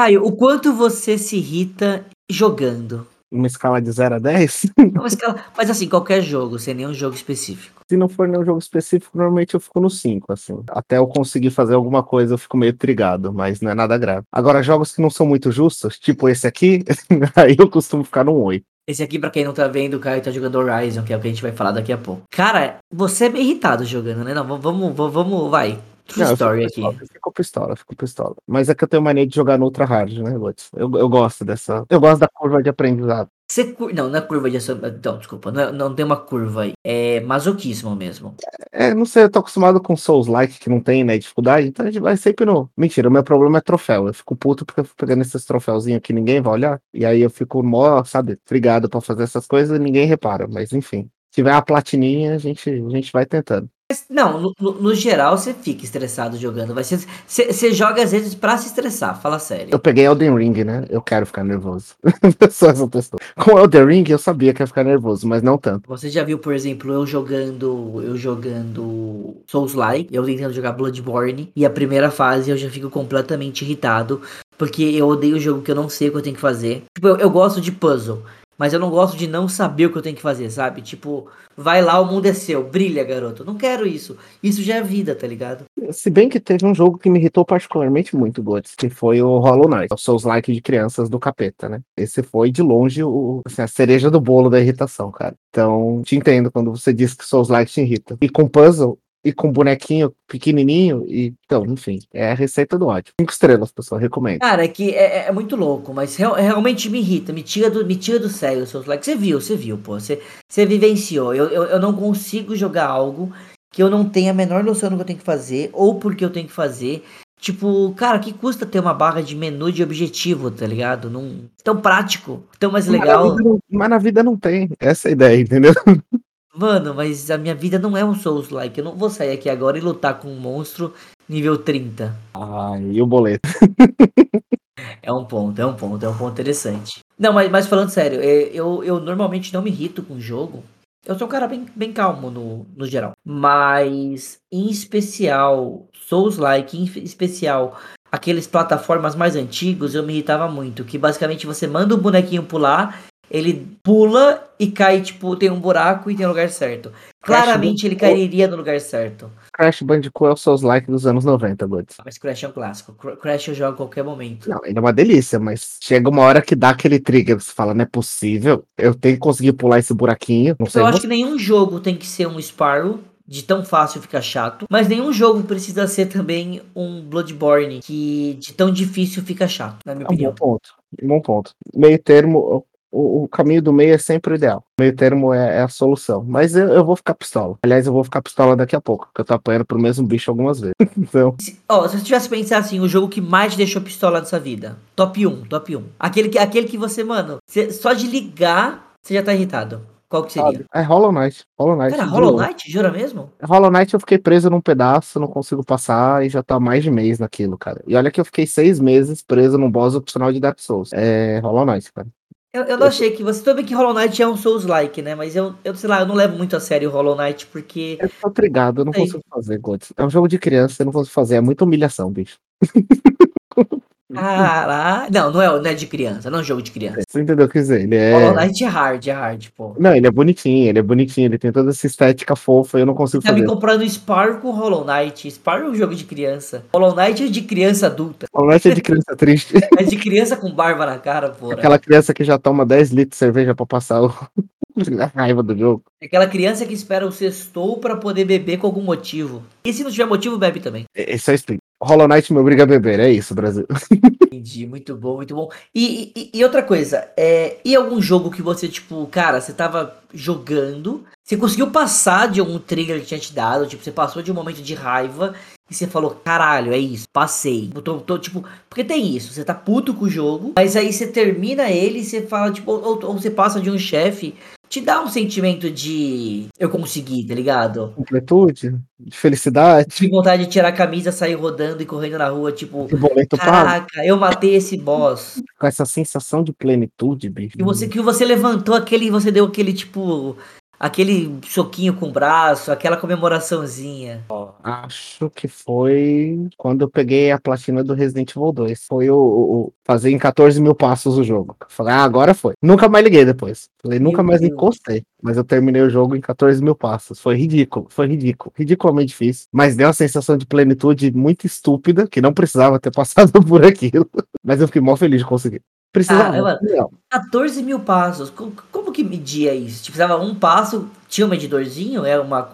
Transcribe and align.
Caio, 0.00 0.24
o 0.24 0.32
quanto 0.32 0.72
você 0.72 1.18
se 1.18 1.36
irrita 1.36 2.06
jogando? 2.30 3.06
Uma 3.30 3.46
escala 3.46 3.82
de 3.82 3.92
0 3.92 4.14
a 4.14 4.18
10? 4.18 4.68
Uma 4.96 5.06
escala... 5.06 5.44
Mas 5.54 5.68
assim, 5.68 5.86
qualquer 5.90 6.22
jogo, 6.22 6.58
sem 6.58 6.72
nenhum 6.72 6.94
jogo 6.94 7.14
específico. 7.14 7.82
Se 7.86 7.98
não 7.98 8.08
for 8.08 8.26
nenhum 8.26 8.42
jogo 8.42 8.58
específico, 8.58 9.14
normalmente 9.14 9.52
eu 9.52 9.60
fico 9.60 9.78
no 9.78 9.90
5, 9.90 10.32
assim. 10.32 10.58
Até 10.70 10.96
eu 10.96 11.06
conseguir 11.06 11.50
fazer 11.50 11.74
alguma 11.74 12.02
coisa, 12.02 12.32
eu 12.32 12.38
fico 12.38 12.56
meio 12.56 12.72
trigado, 12.72 13.30
mas 13.30 13.60
não 13.60 13.70
é 13.70 13.74
nada 13.74 13.98
grave. 13.98 14.24
Agora, 14.32 14.62
jogos 14.62 14.94
que 14.94 15.02
não 15.02 15.10
são 15.10 15.26
muito 15.26 15.52
justos, 15.52 15.98
tipo 15.98 16.30
esse 16.30 16.46
aqui, 16.46 16.82
aí 17.36 17.54
eu 17.58 17.68
costumo 17.68 18.02
ficar 18.02 18.24
no 18.24 18.32
8. 18.32 18.64
Esse 18.88 19.02
aqui, 19.02 19.18
pra 19.18 19.28
quem 19.28 19.44
não 19.44 19.52
tá 19.52 19.68
vendo, 19.68 19.98
o 19.98 20.00
Caio 20.00 20.22
tá 20.22 20.30
jogando 20.30 20.56
Horizon, 20.56 21.02
que 21.02 21.12
é 21.12 21.16
o 21.16 21.20
que 21.20 21.28
a 21.28 21.30
gente 21.30 21.42
vai 21.42 21.52
falar 21.52 21.72
daqui 21.72 21.92
a 21.92 21.98
pouco. 21.98 22.22
Cara, 22.30 22.78
você 22.90 23.26
é 23.26 23.28
bem 23.28 23.42
irritado 23.42 23.84
jogando, 23.84 24.24
né? 24.24 24.32
Não, 24.32 24.46
vamos, 24.46 24.94
vamos, 24.94 25.12
vamos 25.12 25.50
vai. 25.50 25.78
True 26.10 26.24
Não, 26.24 26.32
story 26.32 26.64
aqui. 26.64 26.74
pistola, 26.74 26.96
eu 27.00 27.06
fico 27.06 27.32
pistola, 27.32 27.72
eu 27.72 27.76
fico 27.76 27.96
pistola. 27.96 28.36
Mas 28.46 28.68
é 28.68 28.74
que 28.74 28.82
eu 28.82 28.88
tenho 28.88 29.02
mania 29.02 29.26
de 29.26 29.34
jogar 29.34 29.58
no 29.58 29.64
ultra 29.64 29.84
hard, 29.84 30.18
né, 30.18 30.36
Lutz? 30.36 30.68
Eu, 30.76 30.90
eu 30.96 31.08
gosto 31.08 31.44
dessa. 31.44 31.84
Eu 31.88 32.00
gosto 32.00 32.20
da 32.20 32.28
curva 32.28 32.62
de 32.62 32.68
aprendizado. 32.68 33.28
Você 33.50 33.72
cur... 33.72 33.92
Não, 33.92 34.08
não 34.08 34.16
é 34.18 34.20
curva 34.20 34.50
de. 34.50 34.58
Não, 35.04 35.18
desculpa, 35.18 35.50
não, 35.50 35.60
é- 35.62 35.72
não 35.72 35.94
tem 35.94 36.04
uma 36.04 36.16
curva 36.16 36.62
aí. 36.62 36.72
É 36.84 37.20
masoquismo 37.20 37.94
mesmo. 37.96 38.34
É, 38.72 38.92
não 38.94 39.04
sei, 39.04 39.24
eu 39.24 39.30
tô 39.30 39.40
acostumado 39.40 39.80
com 39.80 39.96
Souls-like, 39.96 40.58
que 40.58 40.68
não 40.70 40.80
tem, 40.80 41.02
né, 41.04 41.18
dificuldade, 41.18 41.66
então 41.68 41.86
a 41.86 41.90
gente 41.90 42.00
vai 42.00 42.16
sempre 42.16 42.44
no. 42.44 42.70
Mentira, 42.76 43.08
o 43.08 43.12
meu 43.12 43.22
problema 43.24 43.58
é 43.58 43.60
troféu. 43.60 44.06
Eu 44.06 44.14
fico 44.14 44.36
puto 44.36 44.64
porque 44.64 44.80
eu 44.80 44.84
fico 44.84 44.96
pegando 44.96 45.22
esses 45.22 45.44
troféuzinhos 45.44 46.00
que 46.00 46.12
ninguém 46.12 46.40
vai 46.40 46.52
olhar. 46.54 46.80
E 46.92 47.04
aí 47.04 47.20
eu 47.20 47.30
fico 47.30 47.62
mó, 47.62 48.02
sabe, 48.04 48.36
trigado 48.44 48.88
pra 48.88 49.00
fazer 49.00 49.22
essas 49.24 49.46
coisas 49.46 49.76
e 49.76 49.82
ninguém 49.82 50.06
repara. 50.06 50.46
Mas 50.48 50.72
enfim. 50.72 51.10
Se 51.32 51.36
tiver 51.36 51.52
a 51.52 51.62
platininha, 51.62 52.34
a 52.34 52.38
gente, 52.38 52.68
a 52.68 52.88
gente 52.90 53.12
vai 53.12 53.24
tentando. 53.24 53.68
Não, 54.08 54.40
no, 54.40 54.54
no- 54.60 54.94
geral 54.94 55.36
você 55.36 55.54
fica 55.54 55.84
estressado 55.84 56.36
jogando. 56.36 56.74
Vai 56.74 56.84
ser, 56.84 57.00
você, 57.26 57.52
você 57.52 57.72
joga 57.72 58.02
às 58.02 58.12
vezes 58.12 58.34
pra 58.34 58.56
se 58.58 58.66
estressar, 58.68 59.20
fala 59.20 59.38
sério. 59.38 59.68
Eu 59.70 59.78
peguei 59.78 60.04
Elden 60.06 60.36
Ring, 60.36 60.64
né? 60.64 60.84
Eu 60.88 61.00
quero 61.00 61.26
ficar 61.26 61.44
nervoso. 61.44 61.94
Sou 62.50 62.70
essa 62.70 62.86
pessoa. 62.86 63.18
Com 63.36 63.58
Elden 63.58 63.86
Ring, 63.86 64.04
eu 64.08 64.18
sabia 64.18 64.52
que 64.52 64.62
ia 64.62 64.66
ficar 64.66 64.84
nervoso, 64.84 65.26
mas 65.26 65.42
não 65.42 65.56
tanto. 65.56 65.88
Você 65.88 66.08
já 66.08 66.22
viu, 66.22 66.38
por 66.38 66.52
exemplo, 66.52 66.92
eu 66.92 67.06
jogando. 67.06 68.00
Eu 68.02 68.16
jogando 68.16 69.36
Souls-like, 69.46 70.14
eu 70.14 70.24
tentando 70.24 70.52
jogar 70.52 70.72
Bloodborne, 70.72 71.50
e 71.54 71.64
a 71.64 71.70
primeira 71.70 72.10
fase 72.10 72.50
eu 72.50 72.56
já 72.56 72.68
fico 72.68 72.90
completamente 72.90 73.62
irritado. 73.64 74.20
Porque 74.58 74.82
eu 74.82 75.08
odeio 75.08 75.36
o 75.36 75.40
jogo 75.40 75.62
que 75.62 75.70
eu 75.70 75.74
não 75.74 75.88
sei 75.88 76.08
o 76.08 76.10
que 76.12 76.18
eu 76.18 76.22
tenho 76.22 76.34
que 76.36 76.40
fazer. 76.40 76.82
Tipo, 76.94 77.08
eu, 77.08 77.16
eu 77.16 77.30
gosto 77.30 77.62
de 77.62 77.72
puzzle. 77.72 78.22
Mas 78.60 78.74
eu 78.74 78.78
não 78.78 78.90
gosto 78.90 79.16
de 79.16 79.26
não 79.26 79.48
saber 79.48 79.86
o 79.86 79.90
que 79.90 79.96
eu 79.96 80.02
tenho 80.02 80.14
que 80.14 80.20
fazer, 80.20 80.50
sabe? 80.50 80.82
Tipo, 80.82 81.28
vai 81.56 81.80
lá, 81.80 81.98
o 81.98 82.04
mundo 82.04 82.26
é 82.26 82.34
seu, 82.34 82.62
brilha, 82.62 83.02
garoto. 83.02 83.42
Não 83.42 83.54
quero 83.54 83.86
isso. 83.86 84.18
Isso 84.42 84.62
já 84.62 84.76
é 84.76 84.82
vida, 84.82 85.14
tá 85.14 85.26
ligado? 85.26 85.64
Se 85.90 86.10
bem 86.10 86.28
que 86.28 86.38
teve 86.38 86.66
um 86.66 86.74
jogo 86.74 86.98
que 86.98 87.08
me 87.08 87.18
irritou 87.18 87.42
particularmente 87.42 88.14
muito, 88.14 88.42
Gottes, 88.42 88.74
que 88.74 88.90
foi 88.90 89.22
o 89.22 89.38
Hollow 89.38 89.66
Knight, 89.66 89.88
o 89.90 89.96
Souls-like 89.96 90.52
de 90.52 90.60
crianças 90.60 91.08
do 91.08 91.18
capeta, 91.18 91.70
né? 91.70 91.80
Esse 91.96 92.22
foi 92.22 92.50
de 92.50 92.60
longe 92.60 93.02
o, 93.02 93.40
assim, 93.46 93.62
a 93.62 93.66
cereja 93.66 94.10
do 94.10 94.20
bolo 94.20 94.50
da 94.50 94.60
irritação, 94.60 95.10
cara. 95.10 95.34
Então, 95.48 96.02
te 96.04 96.14
entendo 96.14 96.52
quando 96.52 96.70
você 96.70 96.92
diz 96.92 97.14
que 97.14 97.24
Souls-like 97.24 97.72
te 97.72 97.80
irrita. 97.80 98.18
E 98.20 98.28
com 98.28 98.46
puzzle, 98.46 98.98
e 99.24 99.32
com 99.32 99.52
bonequinho 99.52 100.12
pequenininho, 100.26 101.04
e 101.06 101.34
então, 101.44 101.64
enfim, 101.66 101.98
é 102.12 102.30
a 102.30 102.34
receita 102.34 102.78
do 102.78 102.86
ódio. 102.86 103.12
Cinco 103.20 103.32
estrelas, 103.32 103.70
pessoal, 103.70 104.00
recomendo. 104.00 104.40
Cara, 104.40 104.64
é 104.64 104.68
que 104.68 104.90
é, 104.90 105.26
é 105.28 105.32
muito 105.32 105.56
louco, 105.56 105.92
mas 105.92 106.16
real- 106.16 106.34
realmente 106.34 106.88
me 106.88 106.98
irrita, 107.00 107.32
me 107.32 107.42
tira 107.42 107.68
do, 107.70 107.84
me 107.84 107.96
tira 107.96 108.18
do 108.18 108.28
sério 108.28 108.66
seus 108.66 108.86
likes. 108.86 109.04
Você 109.06 109.16
viu, 109.16 109.40
você 109.40 109.56
viu, 109.56 109.76
pô. 109.76 109.98
Você, 110.00 110.22
você 110.48 110.64
vivenciou. 110.64 111.34
Eu, 111.34 111.48
eu, 111.48 111.64
eu 111.64 111.80
não 111.80 111.92
consigo 111.92 112.56
jogar 112.56 112.86
algo 112.86 113.32
que 113.72 113.82
eu 113.82 113.90
não 113.90 114.08
tenha 114.08 114.30
a 114.30 114.34
menor 114.34 114.64
noção 114.64 114.88
do 114.90 114.96
que 114.96 115.02
eu 115.02 115.06
tenho 115.06 115.18
que 115.18 115.24
fazer, 115.24 115.70
ou 115.72 115.96
porque 115.96 116.24
eu 116.24 116.30
tenho 116.30 116.46
que 116.46 116.52
fazer. 116.52 117.04
Tipo, 117.40 117.92
cara, 117.94 118.18
que 118.18 118.32
custa 118.34 118.66
ter 118.66 118.80
uma 118.80 118.92
barra 118.92 119.22
de 119.22 119.34
menu 119.34 119.72
de 119.72 119.82
objetivo, 119.82 120.50
tá 120.50 120.66
ligado? 120.66 121.08
Não, 121.08 121.44
tão 121.64 121.80
prático, 121.80 122.42
tão 122.58 122.70
mais 122.70 122.86
Mas 122.86 122.98
na 122.98 123.04
legal. 123.04 123.30
vida 123.30 123.42
não- 123.48 123.58
Mas 123.70 123.88
na 123.90 123.98
vida 123.98 124.22
não 124.22 124.36
tem. 124.36 124.68
Essa 124.78 125.08
é 125.08 125.12
ideia, 125.12 125.40
entendeu? 125.40 125.72
Mano, 126.54 126.94
mas 126.94 127.30
a 127.30 127.38
minha 127.38 127.54
vida 127.54 127.78
não 127.78 127.96
é 127.96 128.04
um 128.04 128.14
Souls-like. 128.14 128.78
Eu 128.78 128.84
não 128.84 128.96
vou 128.96 129.08
sair 129.08 129.32
aqui 129.32 129.48
agora 129.48 129.78
e 129.78 129.80
lutar 129.80 130.18
com 130.18 130.28
um 130.28 130.38
monstro 130.38 130.92
nível 131.28 131.56
30. 131.56 132.16
Ah, 132.34 132.76
e 132.80 133.00
o 133.00 133.06
boleto. 133.06 133.48
É 135.02 135.12
um 135.12 135.24
ponto, 135.24 135.60
é 135.60 135.64
um 135.64 135.74
ponto, 135.74 136.04
é 136.04 136.08
um 136.08 136.16
ponto 136.16 136.32
interessante. 136.32 137.00
Não, 137.18 137.32
mas, 137.32 137.50
mas 137.50 137.66
falando 137.66 137.90
sério, 137.90 138.20
é, 138.20 138.50
eu, 138.52 138.84
eu 138.84 139.00
normalmente 139.00 139.52
não 139.52 139.62
me 139.62 139.70
irrito 139.70 140.02
com 140.02 140.14
o 140.14 140.20
jogo. 140.20 140.62
Eu 141.04 141.18
sou 141.18 141.26
um 141.26 141.30
cara 141.30 141.48
bem, 141.48 141.66
bem 141.74 141.92
calmo 141.92 142.30
no, 142.30 142.66
no 142.76 142.86
geral. 142.86 143.12
Mas, 143.24 144.38
em 144.52 144.68
especial, 144.68 145.88
Souls-like, 146.06 146.76
em 146.76 146.84
especial, 147.02 147.78
aqueles 148.12 148.46
plataformas 148.46 149.14
mais 149.14 149.36
antigos, 149.36 149.94
eu 149.94 150.02
me 150.02 150.12
irritava 150.12 150.48
muito. 150.48 150.84
Que 150.84 150.98
basicamente 150.98 151.46
você 151.46 151.66
manda 151.66 151.94
o 151.94 151.98
bonequinho 151.98 152.42
pular, 152.42 153.00
ele 153.30 153.66
pula 153.82 154.42
e 154.58 154.70
cai, 154.70 155.00
tipo, 155.00 155.36
tem 155.36 155.50
um 155.50 155.60
buraco 155.60 156.10
e 156.10 156.16
tem 156.16 156.26
o 156.26 156.30
lugar 156.30 156.48
certo. 156.50 156.92
Crash 157.22 157.44
Claramente 157.44 157.86
ele 157.86 157.96
cairia 157.96 158.48
no 158.48 158.56
lugar 158.56 158.80
certo. 158.80 159.30
Crash 159.52 159.82
Bandicoot 159.82 160.30
é 160.30 160.32
o 160.32 160.36
Souls-like 160.36 160.90
dos 160.90 161.06
anos 161.06 161.24
90, 161.24 161.66
Gottes. 161.66 161.96
Mas 162.04 162.16
Crash 162.18 162.44
é 162.44 162.48
um 162.48 162.52
clássico. 162.52 162.92
Cr- 162.94 163.16
Crash 163.16 163.48
eu 163.48 163.54
jogo 163.54 163.72
a 163.74 163.76
qualquer 163.76 164.02
momento. 164.02 164.48
Não, 164.48 164.58
ele 164.64 164.76
é 164.78 164.80
uma 164.80 164.92
delícia, 164.92 165.38
mas 165.38 165.76
chega 165.82 166.08
uma 166.08 166.22
hora 166.22 166.40
que 166.42 166.56
dá 166.56 166.70
aquele 166.70 166.98
trigger, 166.98 167.38
você 167.38 167.52
fala, 167.52 167.74
não 167.74 167.82
é 167.82 167.86
possível, 167.86 168.64
eu 168.78 168.94
tenho 168.94 169.14
que 169.16 169.20
conseguir 169.20 169.52
pular 169.52 169.78
esse 169.78 169.92
buraquinho, 169.94 170.56
não 170.58 170.66
sei 170.66 170.80
Eu 170.82 170.86
acho 170.86 170.96
você. 170.96 171.02
que 171.02 171.08
nenhum 171.08 171.38
jogo 171.38 171.78
tem 171.78 171.94
que 171.96 172.06
ser 172.06 172.26
um 172.26 172.40
Sparrow, 172.40 173.00
de 173.28 173.44
tão 173.44 173.64
fácil 173.64 174.00
ficar 174.02 174.22
chato, 174.22 174.66
mas 174.68 174.88
nenhum 174.88 175.12
jogo 175.12 175.42
precisa 175.44 175.86
ser 175.86 176.06
também 176.06 176.62
um 176.74 177.00
Bloodborne, 177.02 177.78
que 177.80 178.34
de 178.40 178.52
tão 178.54 178.72
difícil 178.72 179.22
fica 179.22 179.46
chato, 179.46 179.76
na 179.86 179.94
minha 179.94 180.04
É 180.04 180.06
um 180.06 180.08
bom 180.08 180.14
opinião. 180.14 180.34
ponto, 180.34 180.70
um 181.00 181.06
bom 181.06 181.20
ponto. 181.20 181.52
Meio 181.72 181.96
termo, 182.02 182.64
o, 182.90 183.24
o 183.24 183.28
caminho 183.28 183.62
do 183.62 183.72
meio 183.72 183.94
é 183.94 183.98
sempre 183.98 184.32
o 184.32 184.36
ideal. 184.36 184.64
Meio 184.78 184.94
termo 184.94 185.32
é, 185.32 185.58
é 185.58 185.62
a 185.62 185.68
solução. 185.68 186.24
Mas 186.26 186.54
eu, 186.56 186.68
eu 186.68 186.84
vou 186.84 186.96
ficar 186.96 187.14
pistola. 187.14 187.56
Aliás, 187.62 187.86
eu 187.86 187.92
vou 187.92 188.04
ficar 188.04 188.22
pistola 188.22 188.56
daqui 188.56 188.74
a 188.74 188.80
pouco, 188.80 189.06
porque 189.06 189.20
eu 189.20 189.24
tô 189.24 189.34
apanhando 189.34 189.64
pro 189.64 189.78
mesmo 189.78 190.06
bicho 190.06 190.30
algumas 190.30 190.60
vezes. 190.60 190.74
Então, 190.96 191.34
Se, 191.40 191.58
ó, 191.68 191.86
se 191.88 191.98
você 191.98 192.04
tivesse 192.04 192.28
pensar 192.28 192.58
assim, 192.58 192.78
o 192.80 192.88
jogo 192.88 193.08
que 193.08 193.20
mais 193.20 193.56
deixou 193.56 193.80
pistola 193.82 194.20
nessa 194.20 194.38
vida, 194.38 194.76
top 194.94 195.26
1, 195.26 195.42
top 195.46 195.76
1. 195.76 195.84
Aquele 195.98 196.28
que, 196.28 196.38
aquele 196.38 196.66
que 196.68 196.76
você, 196.78 197.02
mano, 197.02 197.38
você- 197.46 197.70
só 197.70 197.92
de 197.92 198.06
ligar, 198.06 198.94
você 199.02 199.14
já 199.14 199.22
tá 199.22 199.32
irritado. 199.32 199.82
Qual 200.08 200.24
que 200.24 200.32
seria? 200.32 200.50
sabe, 200.50 200.64
é 200.74 200.82
Hollow 200.82 201.12
Knight. 201.12 201.44
Hollow 201.56 201.76
Knight. 201.76 201.96
Cara, 201.96 202.08
Hollow. 202.08 202.36
Knight? 202.36 202.68
Jura 202.70 202.90
mesmo? 202.90 203.30
Hollow 203.44 203.70
Knight 203.70 203.94
eu 203.94 204.00
fiquei 204.00 204.18
preso 204.18 204.50
num 204.50 204.60
pedaço, 204.60 205.20
não 205.20 205.28
consigo 205.28 205.64
passar 205.64 206.26
e 206.26 206.28
já 206.28 206.42
tá 206.42 206.58
mais 206.58 206.82
de 206.82 206.90
mês 206.90 207.20
naquilo, 207.20 207.56
cara. 207.56 207.80
E 207.86 207.94
olha 207.94 208.10
que 208.10 208.20
eu 208.20 208.24
fiquei 208.24 208.44
seis 208.44 208.80
meses 208.80 209.22
preso 209.22 209.56
num 209.56 209.70
boss 209.70 209.94
opcional 209.94 210.32
de 210.32 210.40
Dark 210.40 210.58
Souls. 210.58 210.92
É 210.92 211.38
Hollow 211.38 211.64
Knight, 211.64 211.92
cara. 211.92 212.08
Eu, 212.52 212.64
eu 212.64 212.76
não 212.76 212.88
achei 212.88 213.12
que 213.12 213.22
você. 213.22 213.54
Bem 213.54 213.64
que 213.64 213.74
Hollow 213.74 213.94
Knight 213.94 214.20
é 214.20 214.26
um 214.26 214.36
Souls-like, 214.36 215.00
né? 215.02 215.14
Mas 215.14 215.36
eu, 215.36 215.54
eu, 215.62 215.74
sei 215.76 215.88
lá, 215.88 216.00
eu 216.00 216.06
não 216.06 216.16
levo 216.16 216.36
muito 216.36 216.56
a 216.56 216.60
sério 216.60 216.90
o 216.90 216.92
Hollow 216.92 217.16
Knight, 217.16 217.46
porque. 217.46 217.96
Eu 218.00 218.10
tô 218.20 218.30
trigado, 218.30 218.80
eu 218.80 218.84
não 218.84 218.92
Sei. 218.92 219.02
consigo 219.02 219.22
fazer, 219.30 219.58
Gods. 219.58 219.92
É 219.96 220.04
um 220.04 220.10
jogo 220.10 220.26
de 220.26 220.38
criança, 220.38 220.82
eu 220.82 220.86
não 220.86 220.92
consigo 220.92 221.14
fazer. 221.14 221.36
É 221.36 221.40
muita 221.40 221.64
humilhação, 221.64 222.10
bicho. 222.10 222.38
Caralho. 224.14 225.12
Não, 225.12 225.30
não 225.32 225.42
é, 225.42 225.46
não 225.60 225.66
é 225.70 225.74
de 225.74 225.86
criança, 225.86 226.30
não 226.30 226.38
é 226.38 226.42
um 226.42 226.44
jogo 226.44 226.62
de 226.62 226.70
criança. 226.70 227.00
Você 227.08 227.20
entendeu 227.20 227.46
o 227.46 227.48
que 227.48 227.58
dizer? 227.58 227.82
Ele 227.82 228.12
Hollow 228.12 228.38
é. 228.38 228.46
Knight 228.46 228.64
é 228.64 228.66
hard, 228.66 229.06
é 229.06 229.12
hard, 229.12 229.46
pô. 229.56 229.74
Não, 229.78 229.94
ele 229.94 230.06
é 230.06 230.10
bonitinho, 230.10 230.68
ele 230.68 230.78
é 230.78 230.82
bonitinho, 230.82 231.26
ele 231.26 231.38
tem 231.38 231.52
toda 231.52 231.70
essa 231.70 231.86
estética 231.86 232.34
fofa 232.36 232.78
e 232.78 232.82
eu 232.82 232.86
não 232.86 232.94
consigo 232.94 233.22
Tá 233.22 233.32
me 233.32 233.40
fazer. 233.40 233.50
comprando 233.52 233.88
Sparrow 233.88 234.38
com 234.38 234.50
Hollow 234.50 234.84
Knight. 234.84 235.30
Sparrow 235.30 235.66
é 235.68 235.70
um 235.70 235.74
jogo 235.74 235.94
de 235.94 236.04
criança. 236.04 236.64
Hollow 236.72 236.94
Knight 236.94 237.24
é 237.24 237.28
de 237.28 237.42
criança 237.42 237.86
adulta. 237.86 238.26
Hollow 238.34 238.50
Knight 238.50 238.68
é 238.70 238.74
de 238.74 238.80
criança 238.82 239.16
triste. 239.16 239.54
É 239.78 239.82
de 239.84 239.96
criança 239.96 240.36
com 240.36 240.50
barba 240.52 240.84
na 240.84 240.98
cara, 240.98 241.30
porra. 241.30 241.54
Aquela 241.54 241.78
criança 241.78 242.12
que 242.12 242.22
já 242.24 242.38
toma 242.38 242.66
10 242.66 242.90
litros 242.90 243.10
de 243.12 243.16
cerveja 243.16 243.54
pra 243.54 243.64
passar 243.64 244.02
o... 244.02 244.12
a 245.00 245.06
raiva 245.20 245.42
do 245.42 245.56
jogo. 245.56 245.82
Aquela 246.02 246.26
criança 246.26 246.64
que 246.66 246.74
espera 246.74 247.06
o 247.06 247.12
sextou 247.12 247.78
pra 247.78 247.96
poder 247.96 248.24
beber 248.24 248.58
com 248.58 248.66
algum 248.66 248.82
motivo. 248.82 249.42
E 249.64 249.72
se 249.72 249.82
não 249.84 249.90
tiver 249.90 250.06
motivo, 250.06 250.36
bebe 250.38 250.60
também. 250.60 250.84
É- 250.94 251.14
Isso 251.14 251.30
eu 251.30 251.34
explico. 251.34 251.62
Hollow 251.82 252.06
Knight 252.06 252.32
me 252.32 252.38
obriga 252.38 252.64
a 252.64 252.66
beber, 252.66 253.00
é 253.00 253.10
isso, 253.10 253.34
Brasil. 253.34 253.66
Entendi, 254.26 254.66
muito 254.66 254.94
bom, 254.94 255.16
muito 255.16 255.34
bom. 255.34 255.48
E, 255.74 256.12
e- 256.14 256.30
e 256.34 256.44
outra 256.44 256.62
coisa, 256.62 257.08
é, 257.16 257.56
e 257.64 257.74
algum 257.74 258.00
jogo 258.02 258.30
que 258.30 258.42
você, 258.42 258.68
tipo, 258.68 259.06
cara, 259.06 259.40
você 259.40 259.52
tava 259.52 259.96
jogando, 260.12 261.04
você 261.24 261.36
conseguiu 261.36 261.70
passar 261.70 262.28
de 262.28 262.38
algum 262.40 262.58
trigger 262.58 263.00
que 263.00 263.06
tinha 263.06 263.20
te 263.20 263.32
dado, 263.32 263.66
tipo, 263.66 263.82
você 263.82 263.90
passou 263.90 264.22
de 264.22 264.30
um 264.30 264.34
momento 264.34 264.60
de 264.62 264.74
raiva 264.74 265.34
e 265.70 265.74
você 265.74 265.86
falou, 265.86 266.10
caralho, 266.22 266.72
é 266.72 266.78
isso, 266.78 267.06
passei. 267.12 267.70
Tô, 267.82 267.98
tô, 268.00 268.18
tipo, 268.18 268.44
porque 268.68 268.84
tem 268.84 269.16
isso, 269.16 269.32
você 269.32 269.44
tá 269.44 269.54
puto 269.54 269.94
com 269.94 270.04
o 270.04 270.10
jogo, 270.10 270.52
mas 270.56 270.76
aí 270.76 270.92
você 270.92 271.06
termina 271.06 271.70
ele 271.70 272.00
e 272.00 272.04
você 272.04 272.22
fala, 272.26 272.52
tipo, 272.52 272.70
ou, 272.72 273.04
ou 273.04 273.18
você 273.18 273.30
passa 273.30 273.60
de 273.60 273.70
um 273.70 273.78
chefe, 273.78 274.34
te 274.70 274.80
dá 274.80 275.02
um 275.02 275.08
sentimento 275.08 275.68
de 275.68 276.46
eu 276.56 276.70
consegui, 276.70 277.26
tá 277.26 277.34
ligado? 277.34 277.92
Completude, 277.96 278.78
de 279.00 279.16
felicidade, 279.16 279.88
De 279.98 280.08
vontade 280.08 280.44
de 280.44 280.50
tirar 280.50 280.68
a 280.68 280.72
camisa, 280.72 281.10
sair 281.10 281.34
rodando 281.34 281.82
e 281.82 281.86
correndo 281.86 282.18
na 282.18 282.28
rua, 282.28 282.52
tipo, 282.52 282.86
boleto 282.96 283.36
pago, 283.36 283.50
caraca, 283.50 284.06
eu 284.06 284.16
matei 284.16 284.54
esse 284.54 284.76
boss. 284.76 285.42
com 285.58 285.66
essa 285.66 285.84
sensação 285.84 286.44
de 286.44 286.52
plenitude, 286.52 287.28
bicho. 287.28 287.58
Que 287.58 287.64
você, 287.64 287.88
que 287.88 288.00
você 288.00 288.24
levantou 288.24 288.76
aquele, 288.76 289.10
você 289.10 289.32
deu 289.32 289.46
aquele 289.46 289.72
tipo. 289.72 290.36
Aquele 290.80 291.38
soquinho 291.46 291.94
com 291.94 292.08
o 292.08 292.12
braço, 292.12 292.72
aquela 292.72 292.96
comemoraçãozinha? 292.96 294.24
Acho 294.62 295.28
que 295.28 295.46
foi 295.46 296.48
quando 296.56 296.80
eu 296.80 296.88
peguei 296.88 297.30
a 297.30 297.38
platina 297.38 297.84
do 297.84 297.92
Resident 297.92 298.30
Evil 298.34 298.50
2. 298.50 298.86
Foi 298.86 299.10
o, 299.10 299.16
o 299.16 299.72
fazer 299.84 300.10
em 300.10 300.18
14 300.18 300.60
mil 300.60 300.74
passos 300.74 301.18
o 301.18 301.22
jogo. 301.22 301.54
Falei, 301.68 301.92
ah, 301.92 302.02
agora 302.02 302.32
foi. 302.32 302.54
Nunca 302.62 302.88
mais 302.88 303.04
liguei 303.04 303.26
depois. 303.26 303.68
Falei, 303.82 303.98
nunca 303.98 304.22
Meu 304.22 304.28
mais 304.28 304.40
Deus. 304.40 304.52
encostei. 304.52 305.02
Mas 305.22 305.36
eu 305.36 305.44
terminei 305.44 305.82
o 305.82 305.90
jogo 305.90 306.16
em 306.16 306.20
14 306.20 306.62
mil 306.64 306.74
passos. 306.74 307.20
Foi 307.20 307.36
ridículo, 307.36 307.86
foi 307.90 308.06
ridículo. 308.06 308.52
Ridiculamente 308.56 309.08
difícil. 309.08 309.46
Mas 309.52 309.76
deu 309.76 309.86
uma 309.86 309.92
sensação 309.92 310.36
de 310.38 310.46
plenitude 310.46 311.12
muito 311.12 311.46
estúpida, 311.46 312.06
que 312.06 312.22
não 312.22 312.32
precisava 312.32 312.80
ter 312.80 312.90
passado 312.94 313.44
por 313.44 313.64
aquilo. 313.66 314.08
Mas 314.42 314.60
eu 314.60 314.66
fiquei 314.66 314.80
mó 314.80 314.96
feliz 314.96 315.20
de 315.20 315.26
conseguir. 315.26 315.62
Precisava. 315.92 316.52
Ah, 316.52 316.88
14 317.10 317.62
mil 317.62 317.80
passos. 317.80 318.30
Como, 318.30 318.52
como, 318.70 318.92
que 318.92 319.02
media 319.02 319.54
isso? 319.54 319.82
Tipo, 319.82 319.96
precisava 319.96 320.22
um 320.22 320.34
passo, 320.34 320.88
tinha 321.08 321.26
um 321.26 321.30
medidorzinho? 321.30 322.04
É 322.04 322.18
uma. 322.18 322.48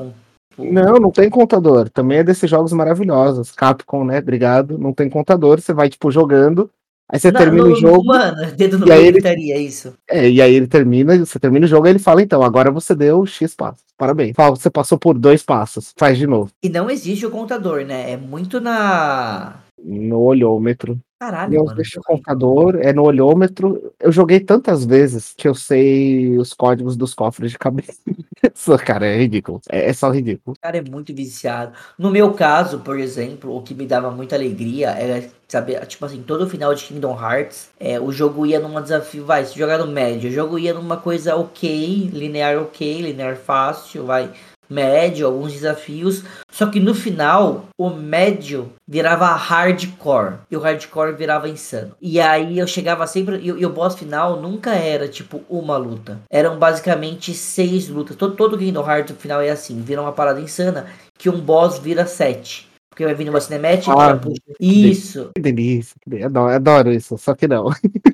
Não, 0.58 0.94
não 0.94 1.10
tem 1.10 1.28
contador. 1.28 1.90
Também 1.90 2.18
é 2.18 2.24
desses 2.24 2.48
jogos 2.48 2.72
maravilhosos. 2.72 3.52
Capcom, 3.52 4.04
né? 4.04 4.18
Obrigado. 4.18 4.78
Não 4.78 4.92
tem 4.92 5.10
contador. 5.10 5.60
Você 5.60 5.74
vai, 5.74 5.90
tipo, 5.90 6.10
jogando. 6.10 6.70
Aí 7.08 7.20
você 7.20 7.30
não, 7.30 7.40
termina 7.40 7.66
no, 7.66 7.72
o 7.72 7.76
jogo. 7.76 8.04
Mano, 8.04 8.50
dedo 8.56 8.78
no 8.78 8.88
e 8.88 8.92
aí 8.92 9.06
ele, 9.06 9.52
é 9.52 9.60
isso. 9.60 9.94
É, 10.08 10.28
e 10.28 10.42
aí 10.42 10.54
ele 10.54 10.66
termina, 10.66 11.16
você 11.16 11.38
termina 11.38 11.64
o 11.64 11.68
jogo 11.68 11.86
e 11.86 11.90
ele 11.90 12.00
fala, 12.00 12.20
então, 12.20 12.42
agora 12.42 12.70
você 12.70 12.94
deu 12.96 13.24
X 13.24 13.54
passos. 13.54 13.84
Parabéns. 13.96 14.34
Você 14.36 14.68
passou 14.68 14.98
por 14.98 15.16
dois 15.16 15.42
passos. 15.42 15.92
Faz 15.96 16.18
de 16.18 16.26
novo. 16.26 16.50
E 16.62 16.68
não 16.68 16.90
existe 16.90 17.24
o 17.24 17.30
contador, 17.30 17.84
né? 17.84 18.12
É 18.12 18.16
muito 18.16 18.60
na. 18.60 19.56
No 19.82 20.20
olhômetro. 20.20 20.98
Caralho, 21.18 21.54
eu 21.54 21.64
mano. 21.64 21.76
deixo 21.76 21.98
o 21.98 22.02
contador, 22.02 22.76
é 22.76 22.92
no 22.92 23.02
olhômetro. 23.02 23.92
Eu 23.98 24.12
joguei 24.12 24.38
tantas 24.38 24.84
vezes 24.84 25.32
que 25.34 25.48
eu 25.48 25.54
sei 25.54 26.36
os 26.36 26.52
códigos 26.52 26.94
dos 26.94 27.14
cofres 27.14 27.52
de 27.52 27.58
cabeça. 27.58 27.94
Cara, 28.84 29.06
é 29.06 29.16
ridículo. 29.16 29.60
É, 29.70 29.88
é 29.88 29.92
só 29.94 30.10
ridículo. 30.10 30.54
O 30.56 30.60
cara 30.60 30.76
é 30.76 30.82
muito 30.82 31.14
viciado. 31.14 31.72
No 31.98 32.10
meu 32.10 32.32
caso, 32.34 32.80
por 32.80 32.98
exemplo, 32.98 33.56
o 33.56 33.62
que 33.62 33.74
me 33.74 33.86
dava 33.86 34.10
muita 34.10 34.36
alegria 34.36 34.90
era 34.90 35.26
saber, 35.48 35.84
tipo 35.86 36.04
assim, 36.04 36.22
todo 36.22 36.48
final 36.48 36.74
de 36.74 36.84
Kingdom 36.84 37.18
Hearts, 37.18 37.70
é, 37.78 38.00
o 38.00 38.10
jogo 38.12 38.44
ia 38.44 38.58
num 38.58 38.80
desafio, 38.80 39.24
vai, 39.24 39.44
se 39.44 39.56
jogar 39.58 39.78
no 39.78 39.86
médio, 39.86 40.28
o 40.28 40.32
jogo 40.32 40.58
ia 40.58 40.74
numa 40.74 40.96
coisa 40.96 41.36
ok, 41.36 42.10
linear 42.12 42.58
ok, 42.58 43.00
linear 43.00 43.36
fácil, 43.36 44.04
vai, 44.04 44.32
médio, 44.68 45.26
alguns 45.26 45.52
desafios. 45.52 46.22
Só 46.50 46.66
que 46.66 46.80
no 46.80 46.94
final, 46.94 47.66
o 47.78 47.90
médio 47.90 48.72
virava 48.86 49.26
hardcore. 49.26 50.34
E 50.50 50.56
o 50.56 50.60
hardcore 50.60 51.14
virava 51.14 51.48
insano. 51.48 51.92
E 52.00 52.20
aí 52.20 52.58
eu 52.58 52.66
chegava 52.66 53.06
sempre. 53.06 53.36
E, 53.36 53.46
e 53.46 53.66
o 53.66 53.70
boss 53.70 53.94
final 53.94 54.40
nunca 54.40 54.74
era 54.74 55.08
tipo 55.08 55.42
uma 55.48 55.76
luta. 55.76 56.20
Eram 56.30 56.58
basicamente 56.58 57.34
seis 57.34 57.88
lutas. 57.88 58.16
Todo, 58.16 58.34
todo 58.34 58.58
Kingdom 58.58 58.88
Hearts 58.88 59.14
no 59.14 59.20
final 59.20 59.40
é 59.40 59.50
assim: 59.50 59.80
vira 59.80 60.02
uma 60.02 60.12
parada 60.12 60.40
insana. 60.40 60.86
Que 61.18 61.30
um 61.30 61.40
boss 61.40 61.78
vira 61.78 62.06
sete. 62.06 62.65
Porque 62.90 63.04
vai 63.04 63.14
vir 63.14 63.28
uma 63.28 63.40
cinemática. 63.40 63.92
Ah, 63.92 64.18
isso. 64.58 65.30
Que 65.34 65.42
delícia. 65.42 65.96
Adoro, 66.24 66.54
adoro 66.54 66.92
isso, 66.92 67.18
só 67.18 67.34
que 67.34 67.46
não. 67.46 67.70